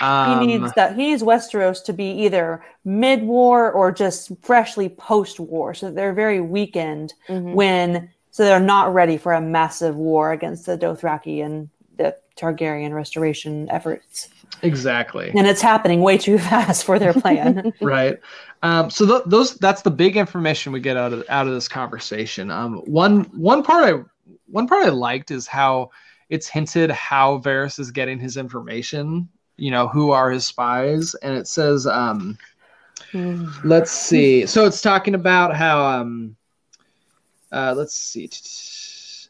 Um, 0.00 0.40
he 0.40 0.58
needs 0.58 0.72
that. 0.74 0.94
He 0.94 1.06
needs 1.08 1.22
Westeros 1.22 1.82
to 1.84 1.94
be 1.94 2.10
either 2.24 2.62
mid-war 2.84 3.72
or 3.72 3.92
just 3.92 4.30
freshly 4.42 4.90
post-war, 4.90 5.72
so 5.72 5.90
they're 5.90 6.12
very 6.12 6.40
weakened 6.40 7.14
mm-hmm. 7.28 7.54
when 7.54 8.10
so 8.30 8.44
they're 8.44 8.60
not 8.60 8.92
ready 8.92 9.16
for 9.16 9.32
a 9.32 9.40
massive 9.40 9.96
war 9.96 10.32
against 10.32 10.66
the 10.66 10.76
Dothraki 10.76 11.42
and 11.44 11.70
the 11.96 12.14
Targaryen 12.36 12.92
restoration 12.92 13.70
efforts. 13.70 14.28
Exactly, 14.62 15.32
and 15.34 15.46
it's 15.46 15.62
happening 15.62 16.00
way 16.00 16.18
too 16.18 16.38
fast 16.50 16.84
for 16.84 16.98
their 16.98 17.12
plan. 17.12 17.72
right. 17.80 18.18
Um, 18.62 18.90
so 18.90 19.06
th- 19.06 19.22
those 19.26 19.54
that's 19.56 19.82
the 19.82 19.90
big 19.90 20.16
information 20.16 20.72
we 20.72 20.80
get 20.80 20.96
out 20.96 21.12
of 21.12 21.24
out 21.28 21.46
of 21.46 21.54
this 21.54 21.68
conversation. 21.68 22.50
Um, 22.50 22.78
one 22.86 23.22
one 23.36 23.62
part 23.62 23.84
I 23.84 24.02
one 24.46 24.68
part 24.68 24.86
I 24.86 24.90
liked 24.90 25.30
is 25.30 25.46
how 25.46 25.90
it's 26.28 26.46
hinted 26.46 26.90
how 26.90 27.38
Varys 27.38 27.78
is 27.78 27.90
getting 27.90 28.18
his 28.18 28.36
information 28.36 29.28
you 29.56 29.70
know 29.70 29.88
who 29.88 30.10
are 30.10 30.30
his 30.30 30.46
spies 30.46 31.14
and 31.16 31.36
it 31.36 31.46
says 31.46 31.86
um 31.86 32.36
let's 33.64 33.90
see 33.90 34.46
so 34.46 34.64
it's 34.64 34.80
talking 34.80 35.14
about 35.14 35.54
how 35.54 35.84
um 35.84 36.34
uh 37.52 37.74
let's 37.76 37.94
see 37.94 38.28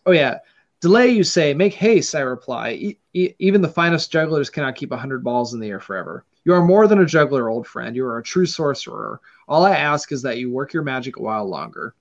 oh 0.07 0.13
yeah 0.13 0.39
delay 0.83 1.09
you 1.09 1.25
say 1.25 1.55
make 1.55 1.73
haste 1.73 2.15
i 2.15 2.21
reply 2.21 2.73
e- 2.73 2.99
e- 3.15 3.35
even 3.39 3.63
the 3.63 3.69
finest 3.69 4.13
jugglers 4.13 4.51
cannot 4.51 4.77
keep 4.77 4.93
a 4.93 4.97
hundred 4.97 5.25
balls 5.25 5.55
in 5.55 5.61
the 5.61 5.69
air 5.71 5.81
forever 5.81 6.27
you 6.45 6.53
are 6.53 6.65
more 6.65 6.87
than 6.87 7.01
a 7.01 7.07
juggler 7.07 7.49
old 7.49 7.67
friend 7.67 7.97
you 7.97 8.05
are 8.05 8.19
a 8.19 8.23
true 8.23 8.45
sorcerer 8.47 9.21
all 9.49 9.65
i 9.65 9.71
ask 9.71 10.13
is 10.13 10.21
that 10.21 10.37
you 10.37 10.51
work 10.51 10.75
your 10.75 10.83
magic 10.83 11.17
a 11.17 11.23
while 11.23 11.49
longer 11.49 11.95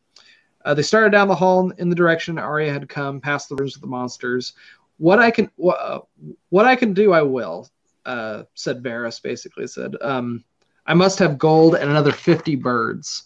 uh, 0.66 0.74
they 0.74 0.82
started 0.82 1.12
down 1.12 1.28
the 1.28 1.36
hall 1.36 1.72
in 1.78 1.90
the 1.90 1.96
direction 1.96 2.38
Arya 2.38 2.72
had 2.72 2.88
come, 2.90 3.20
past 3.20 3.50
the 3.50 3.56
rooms 3.56 3.76
of 3.76 3.82
the 3.82 3.88
monsters. 3.88 4.54
What 4.98 5.20
I 5.20 5.32
can, 5.32 5.50
wh- 5.62 5.70
uh, 5.70 6.02
what 6.50 6.66
I 6.66 6.76
can 6.76 6.94
do, 6.94 7.14
I 7.14 7.22
will 7.22 7.68
uh, 8.06 8.44
said 8.54 8.84
Varys 8.84 9.22
basically 9.22 9.68
said, 9.68 9.96
um, 10.02 10.44
I 10.86 10.94
must 10.94 11.20
have 11.20 11.38
gold 11.38 11.76
and 11.76 11.90
another 11.90 12.12
50 12.12 12.56
birds. 12.56 13.24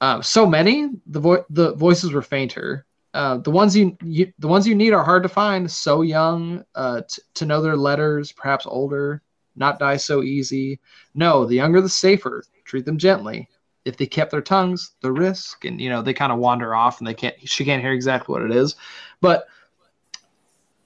Uh, 0.00 0.20
so 0.20 0.46
many, 0.46 0.90
the, 1.06 1.20
vo- 1.20 1.44
the 1.50 1.74
voices 1.74 2.12
were 2.12 2.22
fainter. 2.22 2.84
Uh, 3.14 3.38
the 3.38 3.50
ones 3.50 3.76
you, 3.76 3.96
you, 4.02 4.32
the 4.40 4.48
ones 4.48 4.66
you 4.66 4.74
need 4.74 4.92
are 4.92 5.04
hard 5.04 5.22
to 5.22 5.28
find. 5.28 5.70
So 5.70 6.02
young, 6.02 6.64
uh, 6.74 7.02
t- 7.08 7.22
to 7.34 7.46
know 7.46 7.62
their 7.62 7.76
letters, 7.76 8.32
perhaps 8.32 8.66
older, 8.66 9.22
not 9.54 9.78
die 9.78 9.96
so 9.96 10.22
easy. 10.22 10.80
No, 11.14 11.46
the 11.46 11.54
younger 11.54 11.80
the 11.80 11.88
safer. 11.88 12.42
Treat 12.64 12.84
them 12.84 12.98
gently. 12.98 13.48
If 13.84 13.96
they 13.96 14.06
kept 14.06 14.32
their 14.32 14.40
tongues, 14.40 14.94
the 15.00 15.12
risk, 15.12 15.64
and 15.64 15.80
you 15.80 15.90
know 15.90 16.02
they 16.02 16.14
kind 16.14 16.32
of 16.32 16.38
wander 16.38 16.74
off 16.74 16.98
and 16.98 17.06
they 17.06 17.14
can't. 17.14 17.36
She 17.44 17.64
can't 17.64 17.82
hear 17.82 17.92
exactly 17.92 18.32
what 18.32 18.42
it 18.42 18.50
is, 18.50 18.74
but 19.20 19.46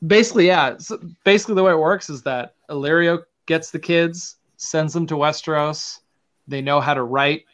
basically, 0.07 0.49
yeah. 0.49 0.77
So 0.79 1.01
basically, 1.25 1.55
the 1.55 1.63
way 1.63 1.73
it 1.73 1.79
works 1.79 2.11
is 2.11 2.23
that 2.25 2.57
Illyrio 2.69 3.23
gets 3.47 3.71
the 3.71 3.79
kids, 3.79 4.37
sends 4.57 4.93
them 4.93 5.07
to 5.07 5.15
Westeros. 5.15 6.01
They 6.47 6.61
know 6.61 6.81
how 6.81 6.95
to 6.95 7.05
write. 7.05 7.45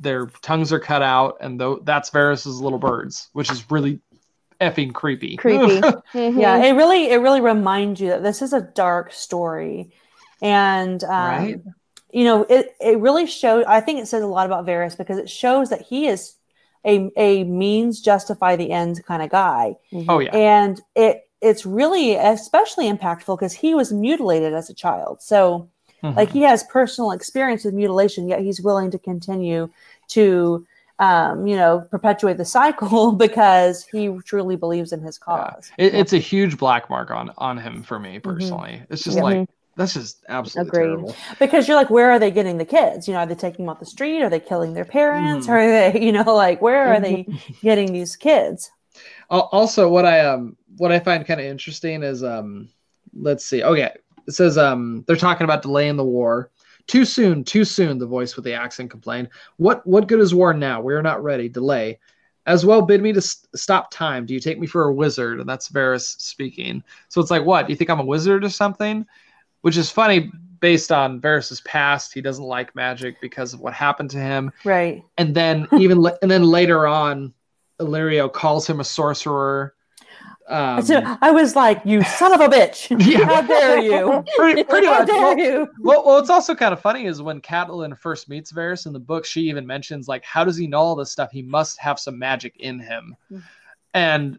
Their 0.00 0.26
tongues 0.42 0.72
are 0.72 0.80
cut 0.80 1.02
out, 1.02 1.38
and 1.40 1.58
th- 1.58 1.78
that's 1.82 2.10
Varys's 2.10 2.60
little 2.60 2.78
birds, 2.78 3.28
which 3.32 3.50
is 3.50 3.70
really 3.70 4.00
effing 4.60 4.92
creepy. 4.92 5.36
Creepy. 5.36 5.80
mm-hmm. 5.80 6.38
Yeah, 6.38 6.56
it 6.64 6.72
really 6.72 7.10
it 7.10 7.16
really 7.16 7.40
reminds 7.40 8.00
you 8.00 8.08
that 8.08 8.22
this 8.22 8.42
is 8.42 8.52
a 8.52 8.60
dark 8.60 9.12
story, 9.12 9.90
and 10.40 11.02
um, 11.04 11.10
right? 11.10 11.60
you 12.12 12.24
know 12.24 12.42
it 12.48 12.74
it 12.80 12.98
really 12.98 13.26
shows. 13.26 13.64
I 13.66 13.80
think 13.80 14.00
it 14.00 14.06
says 14.06 14.22
a 14.22 14.26
lot 14.26 14.46
about 14.46 14.66
Varys 14.66 14.96
because 14.96 15.18
it 15.18 15.30
shows 15.30 15.70
that 15.70 15.82
he 15.82 16.06
is 16.06 16.36
a 16.86 17.10
a 17.16 17.44
means 17.44 18.00
justify 18.00 18.56
the 18.56 18.70
ends 18.70 19.00
kind 19.00 19.22
of 19.22 19.30
guy. 19.30 19.76
Mm-hmm. 19.92 20.10
Oh 20.10 20.18
yeah, 20.20 20.30
and 20.30 20.80
it 20.94 21.28
it's 21.40 21.64
really 21.64 22.14
especially 22.14 22.90
impactful 22.90 23.38
because 23.38 23.52
he 23.52 23.74
was 23.74 23.92
mutilated 23.92 24.54
as 24.54 24.70
a 24.70 24.74
child. 24.74 25.22
So, 25.22 25.68
mm-hmm. 26.02 26.16
like, 26.16 26.30
he 26.30 26.42
has 26.42 26.64
personal 26.64 27.12
experience 27.12 27.64
with 27.64 27.74
mutilation, 27.74 28.28
yet 28.28 28.40
he's 28.40 28.60
willing 28.60 28.90
to 28.90 28.98
continue 28.98 29.68
to, 30.08 30.66
um, 30.98 31.46
you 31.46 31.56
know, 31.56 31.86
perpetuate 31.90 32.36
the 32.36 32.44
cycle 32.44 33.12
because 33.26 33.84
he 33.86 34.16
truly 34.24 34.56
believes 34.56 34.92
in 34.92 35.00
his 35.00 35.18
cause. 35.18 35.70
Yeah. 35.78 35.86
It, 35.86 35.94
it's 35.94 36.12
a 36.12 36.18
huge 36.18 36.58
black 36.58 36.90
mark 36.90 37.10
on 37.10 37.32
on 37.38 37.58
him 37.58 37.82
for 37.82 37.98
me 37.98 38.16
mm-hmm. 38.16 38.30
personally. 38.30 38.72
Mm-hmm. 38.72 38.92
It's 38.92 39.04
just 39.04 39.16
yeah. 39.16 39.22
like 39.22 39.48
that's 39.78 39.94
just 39.94 40.24
absolutely 40.28 40.68
Agreed. 40.68 40.86
terrible. 40.86 41.16
Because 41.38 41.68
you're 41.68 41.76
like, 41.76 41.88
where 41.88 42.10
are 42.10 42.18
they 42.18 42.32
getting 42.32 42.58
the 42.58 42.64
kids? 42.64 43.06
You 43.06 43.14
know, 43.14 43.20
are 43.20 43.26
they 43.26 43.36
taking 43.36 43.64
them 43.64 43.70
off 43.70 43.78
the 43.78 43.86
street? 43.86 44.22
Are 44.22 44.28
they 44.28 44.40
killing 44.40 44.74
their 44.74 44.84
parents? 44.84 45.46
Mm-hmm. 45.46 45.52
Are 45.54 45.92
they, 45.92 46.00
you 46.04 46.10
know, 46.10 46.34
like 46.34 46.60
where 46.60 46.92
are 46.92 47.00
they 47.00 47.28
getting 47.62 47.92
these 47.92 48.16
kids? 48.16 48.72
Also, 49.30 49.88
what 49.88 50.04
I 50.04 50.26
um 50.26 50.56
what 50.78 50.90
I 50.90 50.98
find 50.98 51.24
kind 51.24 51.40
of 51.40 51.46
interesting 51.46 52.02
is 52.02 52.24
um 52.24 52.68
let's 53.14 53.44
see. 53.44 53.62
Okay, 53.62 53.92
it 54.28 54.34
says 54.34 54.58
um 54.58 55.04
they're 55.06 55.16
talking 55.16 55.44
about 55.44 55.62
delaying 55.62 55.96
the 55.96 56.04
war. 56.04 56.50
Too 56.86 57.04
soon, 57.04 57.44
too 57.44 57.64
soon. 57.64 57.98
The 57.98 58.06
voice 58.06 58.36
with 58.36 58.44
the 58.44 58.54
accent 58.54 58.90
complained. 58.90 59.30
What 59.56 59.84
what 59.86 60.06
good 60.06 60.20
is 60.20 60.34
war 60.34 60.54
now? 60.54 60.80
We 60.80 60.94
are 60.94 61.02
not 61.02 61.22
ready. 61.22 61.48
Delay. 61.48 61.98
As 62.46 62.64
well, 62.64 62.80
bid 62.80 63.02
me 63.02 63.12
to 63.12 63.20
st- 63.20 63.46
stop 63.56 63.90
time. 63.90 64.24
Do 64.24 64.32
you 64.32 64.40
take 64.40 64.58
me 64.58 64.66
for 64.66 64.84
a 64.84 64.94
wizard? 64.94 65.40
And 65.40 65.48
that's 65.48 65.68
Varys 65.68 66.18
speaking. 66.18 66.82
So 67.08 67.20
it's 67.20 67.30
like, 67.30 67.44
what? 67.44 67.66
Do 67.66 67.72
you 67.72 67.76
think 67.76 67.90
I'm 67.90 68.00
a 68.00 68.04
wizard 68.04 68.42
or 68.42 68.48
something? 68.48 69.04
Which 69.60 69.76
is 69.76 69.90
funny 69.90 70.30
based 70.60 70.90
on 70.90 71.20
Varys's 71.20 71.60
past. 71.62 72.14
He 72.14 72.22
doesn't 72.22 72.44
like 72.44 72.74
magic 72.74 73.20
because 73.20 73.52
of 73.52 73.60
what 73.60 73.74
happened 73.74 74.10
to 74.10 74.18
him. 74.18 74.50
Right. 74.64 75.04
And 75.18 75.34
then 75.34 75.68
even 75.78 76.04
and 76.22 76.30
then 76.30 76.44
later 76.44 76.86
on, 76.86 77.34
Illyrio 77.80 78.32
calls 78.32 78.66
him 78.66 78.80
a 78.80 78.84
sorcerer 78.84 79.74
Um, 80.48 80.82
So 80.82 81.02
I 81.20 81.30
was 81.30 81.54
like, 81.54 81.80
"You 81.84 82.02
son 82.02 82.32
of 82.32 82.40
a 82.40 82.48
bitch! 82.48 82.88
Yeah. 83.06 83.24
How 83.26 83.42
dare 83.42 83.78
you? 83.78 84.24
pretty, 84.36 84.64
pretty 84.64 84.86
How 84.86 85.00
much. 85.00 85.06
dare 85.08 85.20
Well, 85.20 85.38
you?" 85.38 85.68
well, 85.80 86.04
well, 86.04 86.16
what's 86.16 86.30
also 86.30 86.54
kind 86.54 86.72
of 86.72 86.80
funny 86.80 87.06
is 87.06 87.20
when 87.20 87.40
Catelyn 87.40 87.98
first 87.98 88.28
meets 88.28 88.52
Varys 88.52 88.86
in 88.86 88.92
the 88.92 88.98
book, 88.98 89.24
she 89.24 89.42
even 89.42 89.66
mentions 89.66 90.08
like, 90.08 90.24
how 90.24 90.44
does 90.44 90.56
he 90.56 90.66
know 90.66 90.78
all 90.78 90.96
this 90.96 91.12
stuff? 91.12 91.30
He 91.30 91.42
must 91.42 91.78
have 91.80 91.98
some 91.98 92.18
magic 92.18 92.56
in 92.58 92.78
him, 92.78 93.16
and 93.94 94.38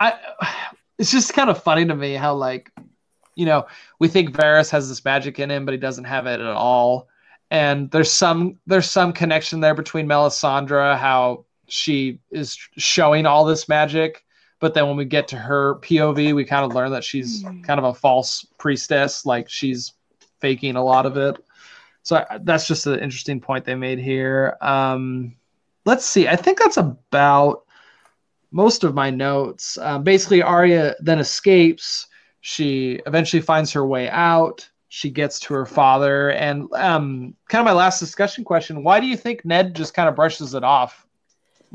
I, 0.00 0.14
it's 0.98 1.10
just 1.10 1.32
kind 1.32 1.50
of 1.50 1.62
funny 1.62 1.86
to 1.86 1.94
me 1.94 2.14
how 2.14 2.34
like, 2.34 2.70
you 3.34 3.46
know, 3.46 3.66
we 3.98 4.08
think 4.08 4.30
Varys 4.30 4.70
has 4.70 4.88
this 4.88 5.04
magic 5.04 5.38
in 5.38 5.50
him, 5.50 5.64
but 5.64 5.72
he 5.72 5.78
doesn't 5.78 6.04
have 6.04 6.26
it 6.26 6.40
at 6.40 6.46
all. 6.46 7.08
And 7.50 7.90
there's 7.90 8.10
some 8.10 8.58
there's 8.66 8.90
some 8.90 9.12
connection 9.12 9.60
there 9.60 9.74
between 9.74 10.06
Melisandre, 10.06 10.96
how 10.98 11.44
she 11.68 12.18
is 12.30 12.56
showing 12.76 13.26
all 13.26 13.44
this 13.44 13.68
magic, 13.68 14.23
but 14.64 14.72
then 14.72 14.86
when 14.86 14.96
we 14.96 15.04
get 15.04 15.28
to 15.28 15.36
her 15.36 15.74
POV, 15.80 16.34
we 16.34 16.42
kind 16.42 16.64
of 16.64 16.74
learn 16.74 16.90
that 16.92 17.04
she's 17.04 17.44
kind 17.66 17.78
of 17.78 17.84
a 17.84 17.92
false 17.92 18.46
priestess, 18.56 19.26
like 19.26 19.46
she's 19.46 19.92
faking 20.40 20.74
a 20.74 20.82
lot 20.82 21.04
of 21.04 21.18
it. 21.18 21.36
So 22.02 22.16
I, 22.16 22.38
that's 22.38 22.66
just 22.66 22.86
an 22.86 22.98
interesting 22.98 23.42
point 23.42 23.66
they 23.66 23.74
made 23.74 23.98
here. 23.98 24.56
Um, 24.62 25.36
let's 25.84 26.06
see. 26.06 26.28
I 26.28 26.36
think 26.36 26.58
that's 26.58 26.78
about 26.78 27.64
most 28.52 28.84
of 28.84 28.94
my 28.94 29.10
notes. 29.10 29.76
Um, 29.76 30.02
basically, 30.02 30.40
Arya 30.40 30.94
then 30.98 31.18
escapes. 31.18 32.06
She 32.40 33.02
eventually 33.04 33.42
finds 33.42 33.70
her 33.72 33.86
way 33.86 34.08
out. 34.08 34.66
She 34.88 35.10
gets 35.10 35.38
to 35.40 35.52
her 35.52 35.66
father, 35.66 36.30
and 36.30 36.72
um, 36.72 37.34
kind 37.50 37.60
of 37.60 37.66
my 37.66 37.78
last 37.78 38.00
discussion 38.00 38.44
question: 38.44 38.82
Why 38.82 38.98
do 38.98 39.06
you 39.06 39.18
think 39.18 39.44
Ned 39.44 39.76
just 39.76 39.92
kind 39.92 40.08
of 40.08 40.16
brushes 40.16 40.54
it 40.54 40.64
off? 40.64 41.06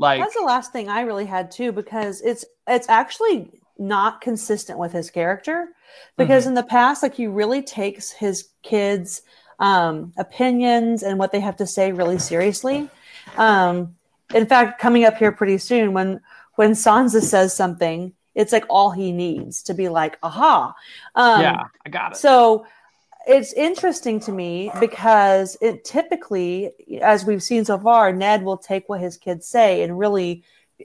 Like, 0.00 0.20
That's 0.20 0.34
the 0.34 0.42
last 0.42 0.72
thing 0.72 0.88
I 0.88 1.02
really 1.02 1.26
had 1.26 1.50
too, 1.50 1.72
because 1.72 2.22
it's 2.22 2.44
it's 2.66 2.88
actually 2.88 3.50
not 3.78 4.20
consistent 4.20 4.78
with 4.78 4.92
his 4.92 5.10
character. 5.10 5.68
Because 6.16 6.46
in 6.46 6.54
the 6.54 6.62
past, 6.62 7.02
like 7.02 7.14
he 7.14 7.26
really 7.26 7.62
takes 7.62 8.10
his 8.10 8.48
kids' 8.62 9.22
um, 9.58 10.12
opinions 10.16 11.02
and 11.02 11.18
what 11.18 11.32
they 11.32 11.40
have 11.40 11.56
to 11.56 11.66
say 11.66 11.92
really 11.92 12.18
seriously. 12.18 12.88
Um, 13.36 13.96
in 14.34 14.46
fact, 14.46 14.80
coming 14.80 15.04
up 15.04 15.16
here 15.16 15.32
pretty 15.32 15.58
soon, 15.58 15.92
when 15.92 16.20
when 16.54 16.72
Sansa 16.72 17.22
says 17.22 17.54
something, 17.54 18.12
it's 18.34 18.52
like 18.52 18.64
all 18.70 18.90
he 18.90 19.12
needs 19.12 19.62
to 19.64 19.74
be 19.74 19.88
like, 19.88 20.18
"Aha!" 20.22 20.74
Um, 21.14 21.40
yeah, 21.42 21.64
I 21.84 21.88
got 21.90 22.12
it. 22.12 22.16
so 22.16 22.64
it's 23.26 23.52
interesting 23.52 24.20
to 24.20 24.32
me 24.32 24.70
because 24.80 25.56
it 25.60 25.84
typically, 25.84 26.70
as 27.02 27.24
we've 27.24 27.42
seen 27.42 27.64
so 27.64 27.78
far, 27.78 28.12
Ned 28.12 28.42
will 28.42 28.56
take 28.56 28.88
what 28.88 29.00
his 29.00 29.16
kids 29.16 29.46
say 29.46 29.82
and 29.82 29.98
really 29.98 30.42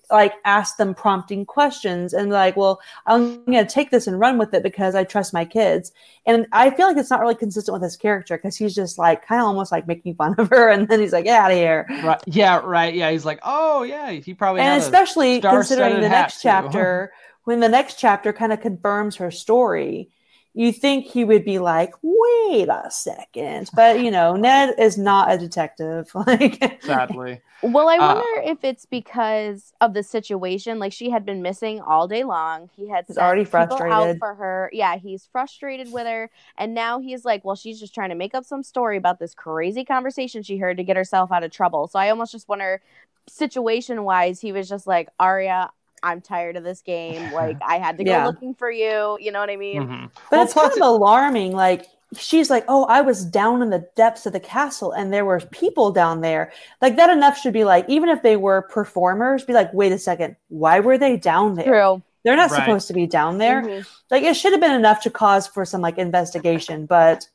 like 0.10 0.34
ask 0.44 0.78
them 0.78 0.94
prompting 0.94 1.45
questions 1.45 2.14
and 2.14 2.30
like, 2.30 2.57
well, 2.57 2.82
I'm 3.06 3.44
going 3.45 3.66
to 3.66 3.72
take 3.72 3.91
this 3.91 4.07
and 4.07 4.20
run 4.20 4.38
with 4.38 4.53
it 4.53 4.64
because 4.64 4.95
I 4.95 5.03
trust 5.03 5.34
my 5.34 5.45
kids. 5.45 5.91
And 6.26 6.48
I 6.52 6.70
feel 6.72 6.88
like 6.88 6.98
it's 6.98 7.10
not 7.10 7.22
really 7.22 7.36
consistent 7.36 7.74
with 7.74 7.84
his 7.84 7.98
character 7.98 8.38
because 8.38 8.56
he's 8.56 8.76
just 8.76 8.98
like 8.98 9.26
kind 9.26 9.41
of 9.41 9.48
almost 9.48 9.72
like 9.72 9.88
making 9.88 10.16
fun 10.16 10.36
of 10.38 10.49
her 10.49 10.70
and 10.72 10.88
then 10.88 10.99
he's 10.99 11.14
like, 11.14 11.26
get 11.26 11.40
out 11.40 11.52
of 11.52 11.57
here. 11.57 11.86
Right. 12.03 12.22
Yeah, 12.26 12.60
right. 12.64 12.94
Yeah, 12.94 13.12
he's 13.12 13.26
like, 13.26 13.40
oh 13.44 13.84
yeah, 13.84 14.12
he 14.12 14.34
probably 14.34 14.62
And 14.62 14.82
especially 14.82 15.41
considering 15.41 16.02
the 16.02 16.10
next 16.10 16.41
chapter, 16.41 17.14
when 17.45 17.60
the 17.60 17.70
next 17.70 17.99
chapter 17.99 18.34
kind 18.34 18.52
of 18.52 18.60
confirms 18.60 19.16
her 19.18 19.32
story, 19.32 20.10
you 20.56 20.72
think 20.72 21.06
he 21.06 21.26
would 21.26 21.45
be 21.45 21.60
like, 21.60 21.94
wait 22.02 22.69
a 22.69 22.90
second. 22.91 23.69
But, 23.76 23.99
you 23.99 24.11
know, 24.11 24.36
Ned 24.38 24.76
is 24.80 24.98
not 24.98 25.32
a 25.32 25.38
detective. 25.38 26.11
Like, 26.15 26.82
sadly. 26.82 27.41
Well, 27.61 27.90
I 27.90 27.98
Uh, 27.98 27.99
wonder 27.99 28.52
if 28.52 28.64
it's 28.64 28.86
because 28.86 29.73
of 29.82 29.94
the 29.95 30.03
situation. 30.03 30.77
Like 30.77 30.94
she 30.94 31.10
had 31.10 31.26
been 31.26 31.41
missing 31.41 31.82
all 31.82 32.07
day 32.07 32.23
long. 32.23 32.69
He 32.76 32.90
had 32.90 33.07
He's 33.07 33.18
sent 33.18 33.18
already 33.18 33.45
people 33.56 33.84
out 33.90 34.14
for 34.19 34.36
her. 34.36 34.69
Yeah, 34.72 34.98
he's 34.98 35.26
frustrated 35.32 35.91
with 35.91 36.06
her, 36.06 36.30
and 36.57 36.76
now 36.76 36.99
he's 36.99 37.26
like, 37.26 37.44
well, 37.44 37.56
she's 37.56 37.80
just 37.80 37.95
trying 37.95 38.10
to 38.10 38.15
make 38.15 38.36
up 38.36 38.45
some 38.45 38.61
story 38.61 38.98
about 38.98 39.19
this 39.19 39.34
crazy 39.34 39.84
conversation 39.84 40.44
she 40.44 40.57
heard 40.57 40.77
to 40.77 40.84
get 40.84 40.98
herself 40.98 41.32
out 41.32 41.44
of 41.44 41.52
trouble. 41.52 41.88
So 41.88 41.98
I 41.98 42.10
almost 42.11 42.32
just 42.34 42.48
wonder, 42.48 42.82
situation 43.27 44.03
wise, 44.03 44.41
he 44.41 44.52
was 44.52 44.69
just 44.69 44.86
like, 44.88 45.10
Arya, 45.19 45.72
I'm 46.06 46.22
tired 46.22 46.56
of 46.56 46.64
this 46.64 46.82
game. 46.82 47.34
Like 47.34 47.57
I 47.68 47.77
had 47.80 47.98
to 47.98 48.03
go 48.03 48.11
Yeah. 48.11 48.26
looking 48.27 48.53
for 48.53 48.69
you. 48.72 49.18
You 49.19 49.32
know 49.32 49.40
what 49.40 49.49
I 49.49 49.56
mean? 49.57 49.82
Mhm. 49.84 50.10
but 50.30 50.38
Well, 50.38 50.44
it's 50.44 50.53
plus 50.53 50.69
kind 50.73 50.82
of 50.84 50.88
alarming. 50.90 51.52
Like, 51.53 51.88
she's 52.15 52.49
like, 52.49 52.64
oh, 52.68 52.86
I 52.86 53.02
was 53.02 53.26
down 53.26 53.61
in 53.61 53.72
the 53.72 53.86
depths 53.95 54.26
of 54.26 54.32
the 54.34 54.40
castle 54.40 54.91
and 54.91 55.11
there 55.11 55.26
were 55.26 55.40
people 55.40 55.91
down 55.91 56.22
there. 56.22 56.52
Like, 56.82 56.95
that 56.98 57.10
enough 57.10 57.38
should 57.38 57.52
be 57.53 57.64
like, 57.65 57.86
even 57.90 58.10
if 58.10 58.22
they 58.22 58.38
were 58.38 58.61
performers, 58.61 59.44
be 59.44 59.53
like, 59.53 59.73
wait 59.73 59.91
a 59.91 59.98
second, 59.98 60.36
why 60.48 60.80
were 60.80 60.98
they 60.98 61.18
down 61.18 61.56
there? 61.56 61.65
True. 61.65 62.03
They're 62.23 62.36
not 62.36 62.52
Right. 62.52 62.60
supposed 62.61 62.88
to 62.88 62.94
be 62.94 63.06
down 63.07 63.38
there. 63.40 63.61
Mhm. 63.64 63.88
Like, 64.11 64.23
it 64.23 64.36
should 64.36 64.52
have 64.53 64.61
been 64.61 64.76
enough 64.76 65.02
to 65.03 65.10
cause 65.10 65.48
for 65.48 65.65
some 65.65 65.82
like 65.82 65.98
investigation, 65.98 66.86
but 66.86 67.27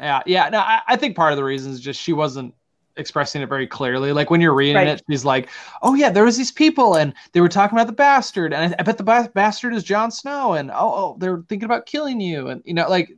Yeah, 0.00 0.22
yeah. 0.26 0.48
No, 0.50 0.58
I, 0.60 0.80
I 0.86 0.96
think 0.96 1.16
part 1.16 1.32
of 1.32 1.36
the 1.38 1.44
reason 1.44 1.72
is 1.72 1.80
just 1.80 2.00
she 2.00 2.12
wasn't 2.12 2.54
expressing 2.98 3.42
it 3.42 3.48
very 3.48 3.66
clearly. 3.66 4.12
Like 4.12 4.30
when 4.30 4.40
you're 4.40 4.54
reading 4.54 4.76
Right. 4.76 4.88
it, 4.88 5.02
she's 5.08 5.24
like, 5.24 5.48
"Oh 5.82 5.94
yeah, 5.94 6.10
there 6.10 6.24
was 6.24 6.36
these 6.36 6.52
people, 6.52 6.96
and 6.96 7.14
they 7.32 7.40
were 7.40 7.48
talking 7.48 7.78
about 7.78 7.86
the 7.86 7.92
bastard, 7.92 8.52
and 8.52 8.74
I, 8.74 8.76
I 8.78 8.82
bet 8.82 8.98
the 8.98 9.04
ba- 9.04 9.30
bastard 9.34 9.74
is 9.74 9.84
Jon 9.84 10.10
Snow, 10.10 10.54
and 10.54 10.70
oh, 10.70 10.74
oh, 10.76 11.16
they're 11.18 11.42
thinking 11.48 11.66
about 11.66 11.86
killing 11.86 12.20
you, 12.20 12.48
and 12.48 12.62
you 12.64 12.74
know, 12.74 12.88
like 12.88 13.10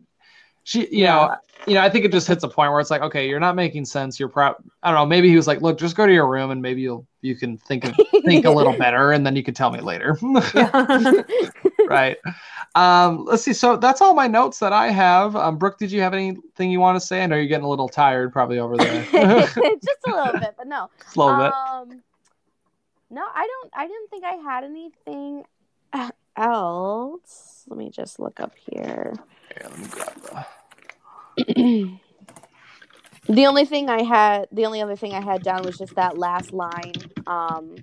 she, 0.65 0.87
you 0.95 1.05
know, 1.05 1.35
you 1.67 1.75
know, 1.75 1.81
I 1.81 1.91
think 1.91 2.05
it 2.05 2.13
just 2.13 2.29
hits 2.29 2.45
a 2.45 2.49
point 2.49 2.71
where 2.71 2.81
it's 2.81 2.91
like, 2.91 3.03
okay, 3.03 3.29
you're 3.29 3.41
not 3.41 3.57
making 3.57 3.85
sense. 3.85 4.21
You're 4.21 4.29
proud. 4.29 4.57
I 4.83 4.91
don't 4.91 5.01
know. 5.01 5.07
Maybe 5.07 5.29
he 5.29 5.37
was 5.37 5.47
like, 5.47 5.63
look, 5.63 5.79
just 5.79 5.97
go 5.97 6.07
to 6.07 6.13
your 6.13 6.29
room, 6.29 6.51
and 6.51 6.63
maybe 6.63 6.83
you'll 6.83 7.07
you 7.23 7.35
can 7.35 7.59
think 7.59 7.85
of 7.85 7.95
think 8.25 8.45
a 8.45 8.51
little 8.51 8.77
better, 8.77 9.13
and 9.13 9.27
then 9.27 9.37
you 9.37 9.43
can 9.43 9.55
tell 9.55 9.71
me 9.71 9.81
later. 9.81 10.19
yeah. 11.91 11.97
right. 11.97 12.17
Um, 12.75 13.25
let's 13.25 13.43
see. 13.43 13.53
So 13.53 13.77
that's 13.77 14.01
all 14.01 14.15
my 14.15 14.27
notes 14.27 14.59
that 14.61 14.73
I 14.73 14.91
have. 14.91 15.35
Um, 15.37 15.59
Brooke, 15.59 15.79
did 15.79 15.91
you 15.91 16.01
have 16.01 16.15
anything 16.15 16.71
you 16.71 16.81
want 16.81 17.01
to 17.01 17.07
say? 17.07 17.23
I 17.23 17.27
know 17.27 17.37
you're 17.37 17.47
getting 17.47 17.65
a 17.65 17.69
little 17.69 17.89
tired, 17.89 18.33
probably 18.33 18.59
over 18.59 18.77
there. 18.77 19.05
just 19.13 19.57
a 20.07 20.11
little 20.11 20.41
bit, 20.41 20.55
but 20.57 20.67
no. 20.67 20.89
Just 21.03 21.17
a 21.17 21.21
little 21.21 21.37
bit. 21.37 21.53
Um, 21.53 22.03
no, 23.11 23.23
I 23.23 23.47
don't. 23.47 23.73
I 23.75 23.87
didn't 23.87 24.11
think 24.11 24.25
I 24.25 24.35
had 24.35 24.65
anything 24.65 25.45
else. 26.37 27.65
Let 27.69 27.79
me 27.79 27.91
just 27.91 28.21
look 28.21 28.41
up 28.41 28.53
here. 28.71 29.15
Okay, 29.51 29.69
let 29.69 29.79
me 29.79 29.87
grab 29.91 30.47
the. 31.47 31.99
The 33.27 33.47
only 33.47 33.65
thing 33.65 33.89
I 33.89 34.03
had, 34.03 34.49
the 34.51 34.67
only 34.67 34.81
other 34.83 34.97
thing 34.97 35.13
I 35.13 35.21
had 35.21 35.43
down 35.45 35.63
was 35.63 35.79
just 35.79 35.95
that 35.95 36.19
last 36.19 36.53
line 36.53 36.95
um, 37.29 37.77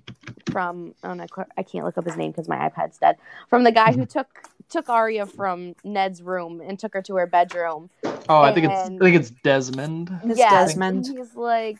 from. 0.50 0.94
Oh, 1.04 1.14
no, 1.14 1.26
I 1.56 1.62
can't 1.62 1.84
look 1.84 1.98
up 1.98 2.04
his 2.04 2.16
name 2.16 2.30
because 2.30 2.48
my 2.48 2.56
iPad's 2.56 2.98
dead. 2.98 3.16
From 3.48 3.64
the 3.64 3.72
guy 3.72 3.92
who 3.92 4.06
took 4.06 4.26
took 4.68 4.88
Arya 4.88 5.26
from 5.26 5.74
Ned's 5.84 6.22
room 6.22 6.60
and 6.60 6.78
took 6.78 6.94
her 6.94 7.02
to 7.02 7.16
her 7.16 7.26
bedroom. 7.26 7.90
Oh, 8.28 8.40
I 8.42 8.52
think 8.52 8.66
it's 8.66 8.72
I 8.72 8.98
think 8.98 9.16
it's 9.16 9.30
Desmond. 9.30 10.10
It's 10.24 10.38
Yeah, 10.38 10.50
Desmond. 10.50 11.06
He's 11.06 11.34
like, 11.34 11.78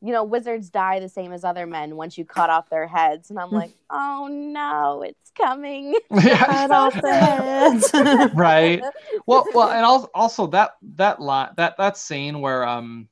you 0.00 0.12
know, 0.12 0.24
wizards 0.24 0.70
die 0.70 1.00
the 1.00 1.08
same 1.08 1.32
as 1.32 1.44
other 1.44 1.66
men 1.66 1.96
once 1.96 2.18
you 2.18 2.24
cut 2.24 2.50
off 2.50 2.70
their 2.70 2.86
heads, 2.86 3.30
and 3.30 3.38
I'm 3.38 3.50
like, 3.50 3.70
oh 3.90 4.28
no, 4.30 5.02
it's 5.02 5.30
coming. 5.36 5.94
Cut 6.10 6.70
off 6.70 7.00
the 7.00 7.14
heads. 7.14 8.34
right. 8.34 8.82
Well, 9.26 9.46
well, 9.54 9.70
and 9.70 9.84
also, 9.84 10.10
also 10.14 10.46
that 10.48 10.72
that 10.96 11.20
lot 11.20 11.56
that 11.56 11.76
that 11.78 11.96
scene 11.96 12.40
where 12.40 12.66
um 12.66 13.08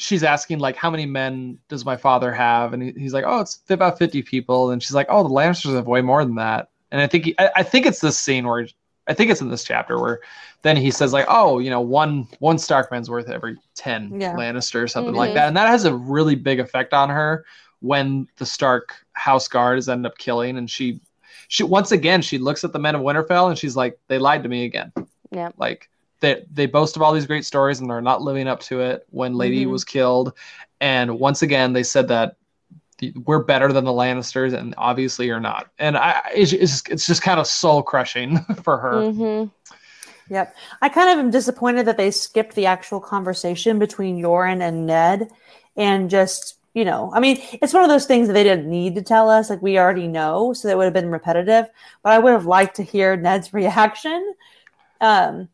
she's 0.00 0.22
asking 0.24 0.58
like 0.58 0.76
how 0.76 0.90
many 0.90 1.06
men 1.06 1.58
does 1.68 1.84
my 1.84 1.96
father 1.96 2.32
have 2.32 2.72
and 2.72 2.82
he's 2.96 3.12
like 3.12 3.24
oh 3.26 3.40
it's 3.40 3.60
about 3.68 3.98
50 3.98 4.22
people 4.22 4.70
and 4.70 4.82
she's 4.82 4.94
like 4.94 5.06
oh 5.10 5.22
the 5.22 5.28
lannisters 5.28 5.74
have 5.74 5.86
way 5.86 6.00
more 6.00 6.24
than 6.24 6.34
that 6.36 6.68
and 6.90 7.00
i 7.00 7.06
think 7.06 7.24
he, 7.26 7.34
I, 7.38 7.50
I 7.56 7.62
think 7.62 7.86
it's 7.86 8.00
this 8.00 8.18
scene 8.18 8.46
where 8.46 8.66
i 9.08 9.14
think 9.14 9.30
it's 9.30 9.40
in 9.40 9.50
this 9.50 9.64
chapter 9.64 10.00
where 10.00 10.20
then 10.62 10.76
he 10.76 10.90
says 10.90 11.12
like 11.12 11.26
oh 11.28 11.58
you 11.58 11.70
know 11.70 11.80
one 11.80 12.26
one 12.38 12.56
starkman's 12.56 13.10
worth 13.10 13.28
every 13.28 13.56
10 13.74 14.20
Yeah. 14.20 14.34
lannister 14.34 14.82
or 14.82 14.88
something 14.88 15.14
like 15.14 15.32
Mhm. 15.32 15.34
that 15.34 15.48
and 15.48 15.56
that 15.56 15.68
has 15.68 15.84
a 15.84 15.94
really 15.94 16.34
big 16.34 16.60
effect 16.60 16.92
on 16.94 17.10
her 17.10 17.44
when 17.80 18.26
the 18.36 18.46
stark 18.46 18.94
house 19.12 19.48
guards 19.48 19.88
end 19.88 20.06
up 20.06 20.16
killing 20.18 20.56
and 20.58 20.70
she 20.70 21.00
she 21.48 21.62
once 21.62 21.92
again 21.92 22.22
she 22.22 22.38
looks 22.38 22.64
at 22.64 22.72
the 22.72 22.78
men 22.78 22.94
of 22.94 23.02
winterfell 23.02 23.48
and 23.48 23.58
she's 23.58 23.76
like 23.76 23.98
they 24.08 24.18
lied 24.18 24.42
to 24.42 24.48
me 24.48 24.64
again 24.64 24.92
Yeah. 25.30 25.50
like 25.56 25.88
they 26.20 26.44
they 26.52 26.66
boast 26.66 26.96
of 26.96 27.02
all 27.02 27.12
these 27.12 27.26
great 27.26 27.44
stories 27.44 27.80
and 27.80 27.90
they're 27.90 28.00
not 28.00 28.22
living 28.22 28.48
up 28.48 28.60
to 28.60 28.80
it 28.80 29.06
when 29.10 29.34
lady 29.34 29.64
Mhm. 29.64 29.70
was 29.70 29.84
killed 29.84 30.32
and 30.80 31.18
once 31.18 31.42
again 31.42 31.72
they 31.72 31.82
said 31.82 32.08
that 32.08 32.36
we're 33.24 33.42
better 33.42 33.72
than 33.72 33.84
the 33.84 33.90
lannisters 33.90 34.52
and 34.52 34.74
obviously 34.76 35.26
you're 35.26 35.40
not 35.40 35.70
and 35.78 35.96
i 35.96 36.20
it's, 36.34 36.50
just, 36.50 36.88
it's 36.90 37.06
just 37.06 37.22
kind 37.22 37.40
of 37.40 37.46
soul 37.46 37.82
crushing 37.82 38.38
for 38.62 38.76
her 38.78 39.10
hmm 39.10 39.44
Yep. 40.28 40.54
I 40.80 40.88
kind 40.88 41.10
of 41.10 41.18
am 41.24 41.30
disappointed 41.32 41.86
that 41.86 41.96
they 41.96 42.12
skipped 42.12 42.54
the 42.54 42.66
actual 42.66 43.00
conversation 43.00 43.80
between 43.80 44.16
Yoren 44.16 44.62
and 44.62 44.86
Ned 44.86 45.28
and 45.76 46.08
just, 46.08 46.58
you 46.72 46.84
know, 46.84 47.10
I 47.12 47.18
mean, 47.18 47.38
it's 47.54 47.74
one 47.74 47.82
of 47.82 47.88
those 47.88 48.06
things 48.06 48.28
that 48.28 48.34
they 48.34 48.44
didn't 48.44 48.70
need 48.70 48.94
to 48.94 49.02
tell 49.02 49.28
us. 49.28 49.50
Like, 49.50 49.60
we 49.60 49.76
already 49.76 50.06
know. 50.06 50.52
So 50.52 50.68
that 50.68 50.76
would 50.76 50.84
have 50.84 50.92
been 50.92 51.10
repetitive. 51.10 51.66
But 52.04 52.12
I 52.12 52.20
would 52.20 52.30
have 52.32 52.46
liked 52.46 52.76
to 52.76 52.84
hear 52.84 53.16
Ned's 53.16 53.52
reaction. 53.62 54.34
Um, 55.00 55.48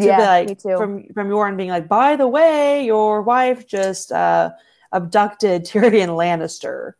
to 0.00 0.06
Yeah, 0.06 0.16
be 0.16 0.22
like, 0.22 0.48
me 0.48 0.54
too. 0.54 0.76
From, 0.76 1.04
from 1.14 1.28
Yoren 1.28 1.56
being 1.56 1.70
like, 1.70 1.88
by 1.88 2.16
the 2.16 2.28
way, 2.28 2.84
your 2.84 3.22
wife 3.22 3.66
just 3.66 4.12
uh, 4.12 4.50
abducted 4.92 5.64
Tyrion 5.64 6.08
Lannister. 6.10 6.92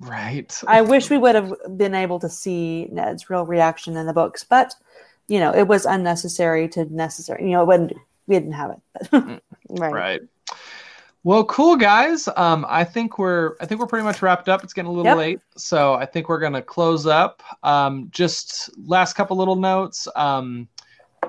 Right. 0.00 0.52
I 0.66 0.82
wish 0.82 1.08
we 1.10 1.18
would 1.18 1.34
have 1.34 1.52
been 1.76 1.94
able 1.94 2.18
to 2.20 2.28
see 2.28 2.88
Ned's 2.92 3.30
real 3.30 3.46
reaction 3.46 3.96
in 3.96 4.06
the 4.06 4.12
books, 4.12 4.44
but 4.44 4.74
you 5.28 5.40
know, 5.40 5.52
it 5.52 5.66
was 5.66 5.86
unnecessary 5.86 6.68
to 6.68 6.84
necessary. 6.94 7.44
You 7.44 7.50
know, 7.52 7.62
it 7.62 7.66
wasn't 7.66 7.94
we 8.26 8.34
didn't 8.36 8.52
have 8.52 8.72
it. 8.72 9.42
Right. 9.68 9.92
Right. 9.92 10.20
Well, 11.24 11.44
cool 11.46 11.74
guys. 11.76 12.28
Um, 12.36 12.64
I 12.68 12.84
think 12.84 13.18
we're 13.18 13.56
I 13.60 13.66
think 13.66 13.80
we're 13.80 13.88
pretty 13.88 14.04
much 14.04 14.22
wrapped 14.22 14.48
up. 14.48 14.62
It's 14.62 14.72
getting 14.72 14.88
a 14.88 14.92
little 14.92 15.06
Yep. 15.06 15.16
late, 15.16 15.40
so 15.56 15.94
I 15.94 16.06
think 16.06 16.28
we're 16.28 16.38
gonna 16.38 16.62
close 16.62 17.04
up. 17.06 17.42
Um, 17.64 18.08
just 18.12 18.70
last 18.86 19.14
couple 19.14 19.36
little 19.36 19.56
notes. 19.56 20.06
Um, 20.14 20.68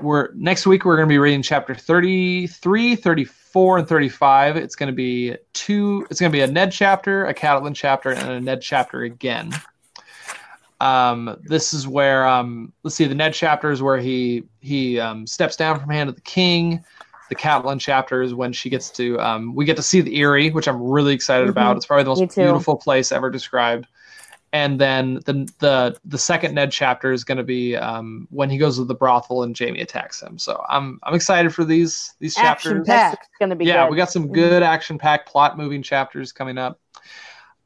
we're 0.01 0.29
next 0.33 0.65
week 0.65 0.85
we're 0.85 0.95
gonna 0.95 1.07
be 1.07 1.17
reading 1.17 1.41
chapter 1.41 1.73
33, 1.75 2.95
34, 2.95 3.77
and 3.79 3.87
35. 3.87 4.57
It's 4.57 4.75
gonna 4.75 4.91
be 4.91 5.35
two. 5.53 6.05
It's 6.09 6.19
gonna 6.19 6.31
be 6.31 6.41
a 6.41 6.47
Ned 6.47 6.71
chapter, 6.71 7.25
a 7.25 7.33
Catelyn 7.33 7.75
chapter, 7.75 8.11
and 8.11 8.29
a 8.29 8.41
Ned 8.41 8.61
chapter 8.61 9.03
again. 9.03 9.51
Um, 10.79 11.37
this 11.43 11.73
is 11.73 11.87
where 11.87 12.27
um, 12.27 12.71
let's 12.83 12.95
see, 12.95 13.05
the 13.05 13.15
Ned 13.15 13.33
chapter 13.33 13.71
is 13.71 13.81
where 13.81 13.97
he 13.97 14.43
he 14.59 14.99
um, 14.99 15.25
steps 15.25 15.55
down 15.55 15.79
from 15.79 15.89
hand 15.89 16.09
of 16.09 16.15
the 16.15 16.21
king 16.21 16.83
the 17.29 17.35
Catelyn 17.35 17.79
chapter 17.79 18.21
is 18.21 18.33
when 18.33 18.53
she 18.53 18.69
gets 18.69 18.89
to 18.91 19.19
um, 19.19 19.53
we 19.53 19.65
get 19.65 19.75
to 19.77 19.83
see 19.83 20.01
the 20.01 20.19
Eyrie, 20.19 20.49
which 20.49 20.67
I'm 20.67 20.81
really 20.81 21.13
excited 21.13 21.47
Mhm. 21.47 21.51
about. 21.51 21.77
It's 21.77 21.85
probably 21.85 22.03
the 22.03 22.09
most 22.09 22.35
beautiful 22.35 22.75
place 22.77 23.11
ever 23.11 23.29
described. 23.29 23.87
And 24.53 24.79
then 24.79 25.15
the 25.25 25.47
the 25.59 25.97
the 26.05 26.17
second 26.17 26.55
Ned 26.55 26.71
chapter 26.71 27.11
is 27.11 27.23
going 27.25 27.37
to 27.37 27.43
be 27.43 27.75
um, 27.75 28.27
when 28.31 28.49
he 28.49 28.57
goes 28.57 28.77
to 28.77 28.85
the 28.85 28.95
brothel 28.95 29.43
and 29.43 29.57
Jaime 29.57 29.81
attacks 29.81 30.21
him. 30.21 30.37
So 30.39 30.63
I'm 30.69 30.99
I'm 31.03 31.13
excited 31.13 31.53
for 31.53 31.65
these 31.65 32.15
these 32.19 32.37
Action 32.37 32.71
chapters. 32.85 32.87
packed. 32.87 33.23
It's 33.29 33.37
gonna 33.39 33.55
be 33.57 33.65
Yeah, 33.65 33.83
good. 33.85 33.91
we 33.91 33.97
got 33.97 34.09
some 34.11 34.31
good 34.31 34.63
action 34.63 34.97
packed 34.97 35.29
plot 35.29 35.57
moving 35.57 35.83
chapters 35.83 36.31
coming 36.31 36.57
up. 36.57 36.79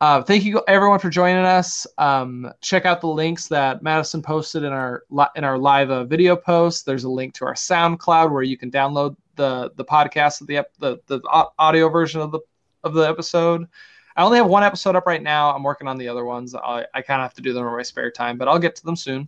Uh, 0.01 0.23
thank 0.23 0.43
you 0.43 0.59
everyone 0.67 0.97
for 0.97 1.11
joining 1.11 1.45
us. 1.45 1.85
Um, 1.99 2.51
check 2.61 2.87
out 2.87 3.01
the 3.01 3.07
links 3.07 3.47
that 3.49 3.83
Madison 3.83 4.23
posted 4.23 4.63
in 4.63 4.73
our 4.73 5.03
li- 5.11 5.27
in 5.35 5.43
our 5.43 5.59
live 5.59 5.91
uh, 5.91 6.03
video 6.05 6.35
post. 6.35 6.87
There's 6.87 7.03
a 7.03 7.09
link 7.09 7.35
to 7.35 7.45
our 7.45 7.53
SoundCloud 7.53 8.31
where 8.31 8.41
you 8.41 8.57
can 8.57 8.71
download 8.71 9.15
the 9.35 9.71
the 9.75 9.85
podcast 9.85 10.41
of 10.41 10.47
the 10.47 10.57
ep- 10.57 10.75
the 10.79 10.97
the 11.05 11.21
audio 11.59 11.89
version 11.89 12.21
of 12.21 12.31
the 12.31 12.39
of 12.83 12.95
the 12.95 13.03
episode. 13.07 13.67
I 14.15 14.23
only 14.23 14.37
have 14.37 14.47
one 14.47 14.63
episode 14.63 14.95
up 14.95 15.05
right 15.05 15.21
now. 15.21 15.53
I'm 15.53 15.63
working 15.63 15.87
on 15.87 15.97
the 15.97 16.07
other 16.07 16.25
ones. 16.25 16.55
I, 16.55 16.85
I 16.93 17.01
kind 17.01 17.21
of 17.21 17.25
have 17.25 17.33
to 17.35 17.41
do 17.41 17.53
them 17.53 17.65
in 17.65 17.71
my 17.73 17.81
spare 17.81 18.11
time, 18.11 18.37
but 18.37 18.47
I'll 18.47 18.59
get 18.59 18.75
to 18.77 18.83
them 18.85 18.95
soon. 18.95 19.27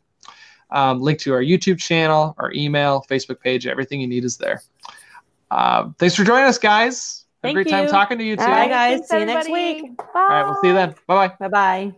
Um, 0.71 1.01
link 1.01 1.19
to 1.19 1.33
our 1.33 1.41
YouTube 1.41 1.79
channel, 1.79 2.35
our 2.37 2.51
email, 2.53 3.05
Facebook 3.09 3.39
page, 3.39 3.67
everything 3.67 4.01
you 4.01 4.07
need 4.07 4.25
is 4.25 4.37
there. 4.37 4.61
Uh, 5.51 5.89
thanks 5.99 6.15
for 6.15 6.23
joining 6.23 6.45
us, 6.45 6.57
guys. 6.57 7.25
Had 7.43 7.49
a 7.49 7.53
Thank 7.53 7.67
great 7.67 7.69
time 7.69 7.87
talking 7.87 8.17
to 8.17 8.23
you 8.23 8.35
too. 8.35 8.43
Bye, 8.43 8.67
guys. 8.67 9.07
Thanks, 9.07 9.09
See 9.09 9.19
you 9.19 9.25
next 9.25 9.51
week. 9.51 9.97
Bye. 9.97 10.03
All 10.15 10.27
right, 10.29 10.43
we'll 10.43 10.61
see 10.61 10.67
you 10.67 10.73
then. 10.73 10.95
Bye 11.07 11.27
bye. 11.27 11.35
Bye 11.39 11.47
bye. 11.49 11.93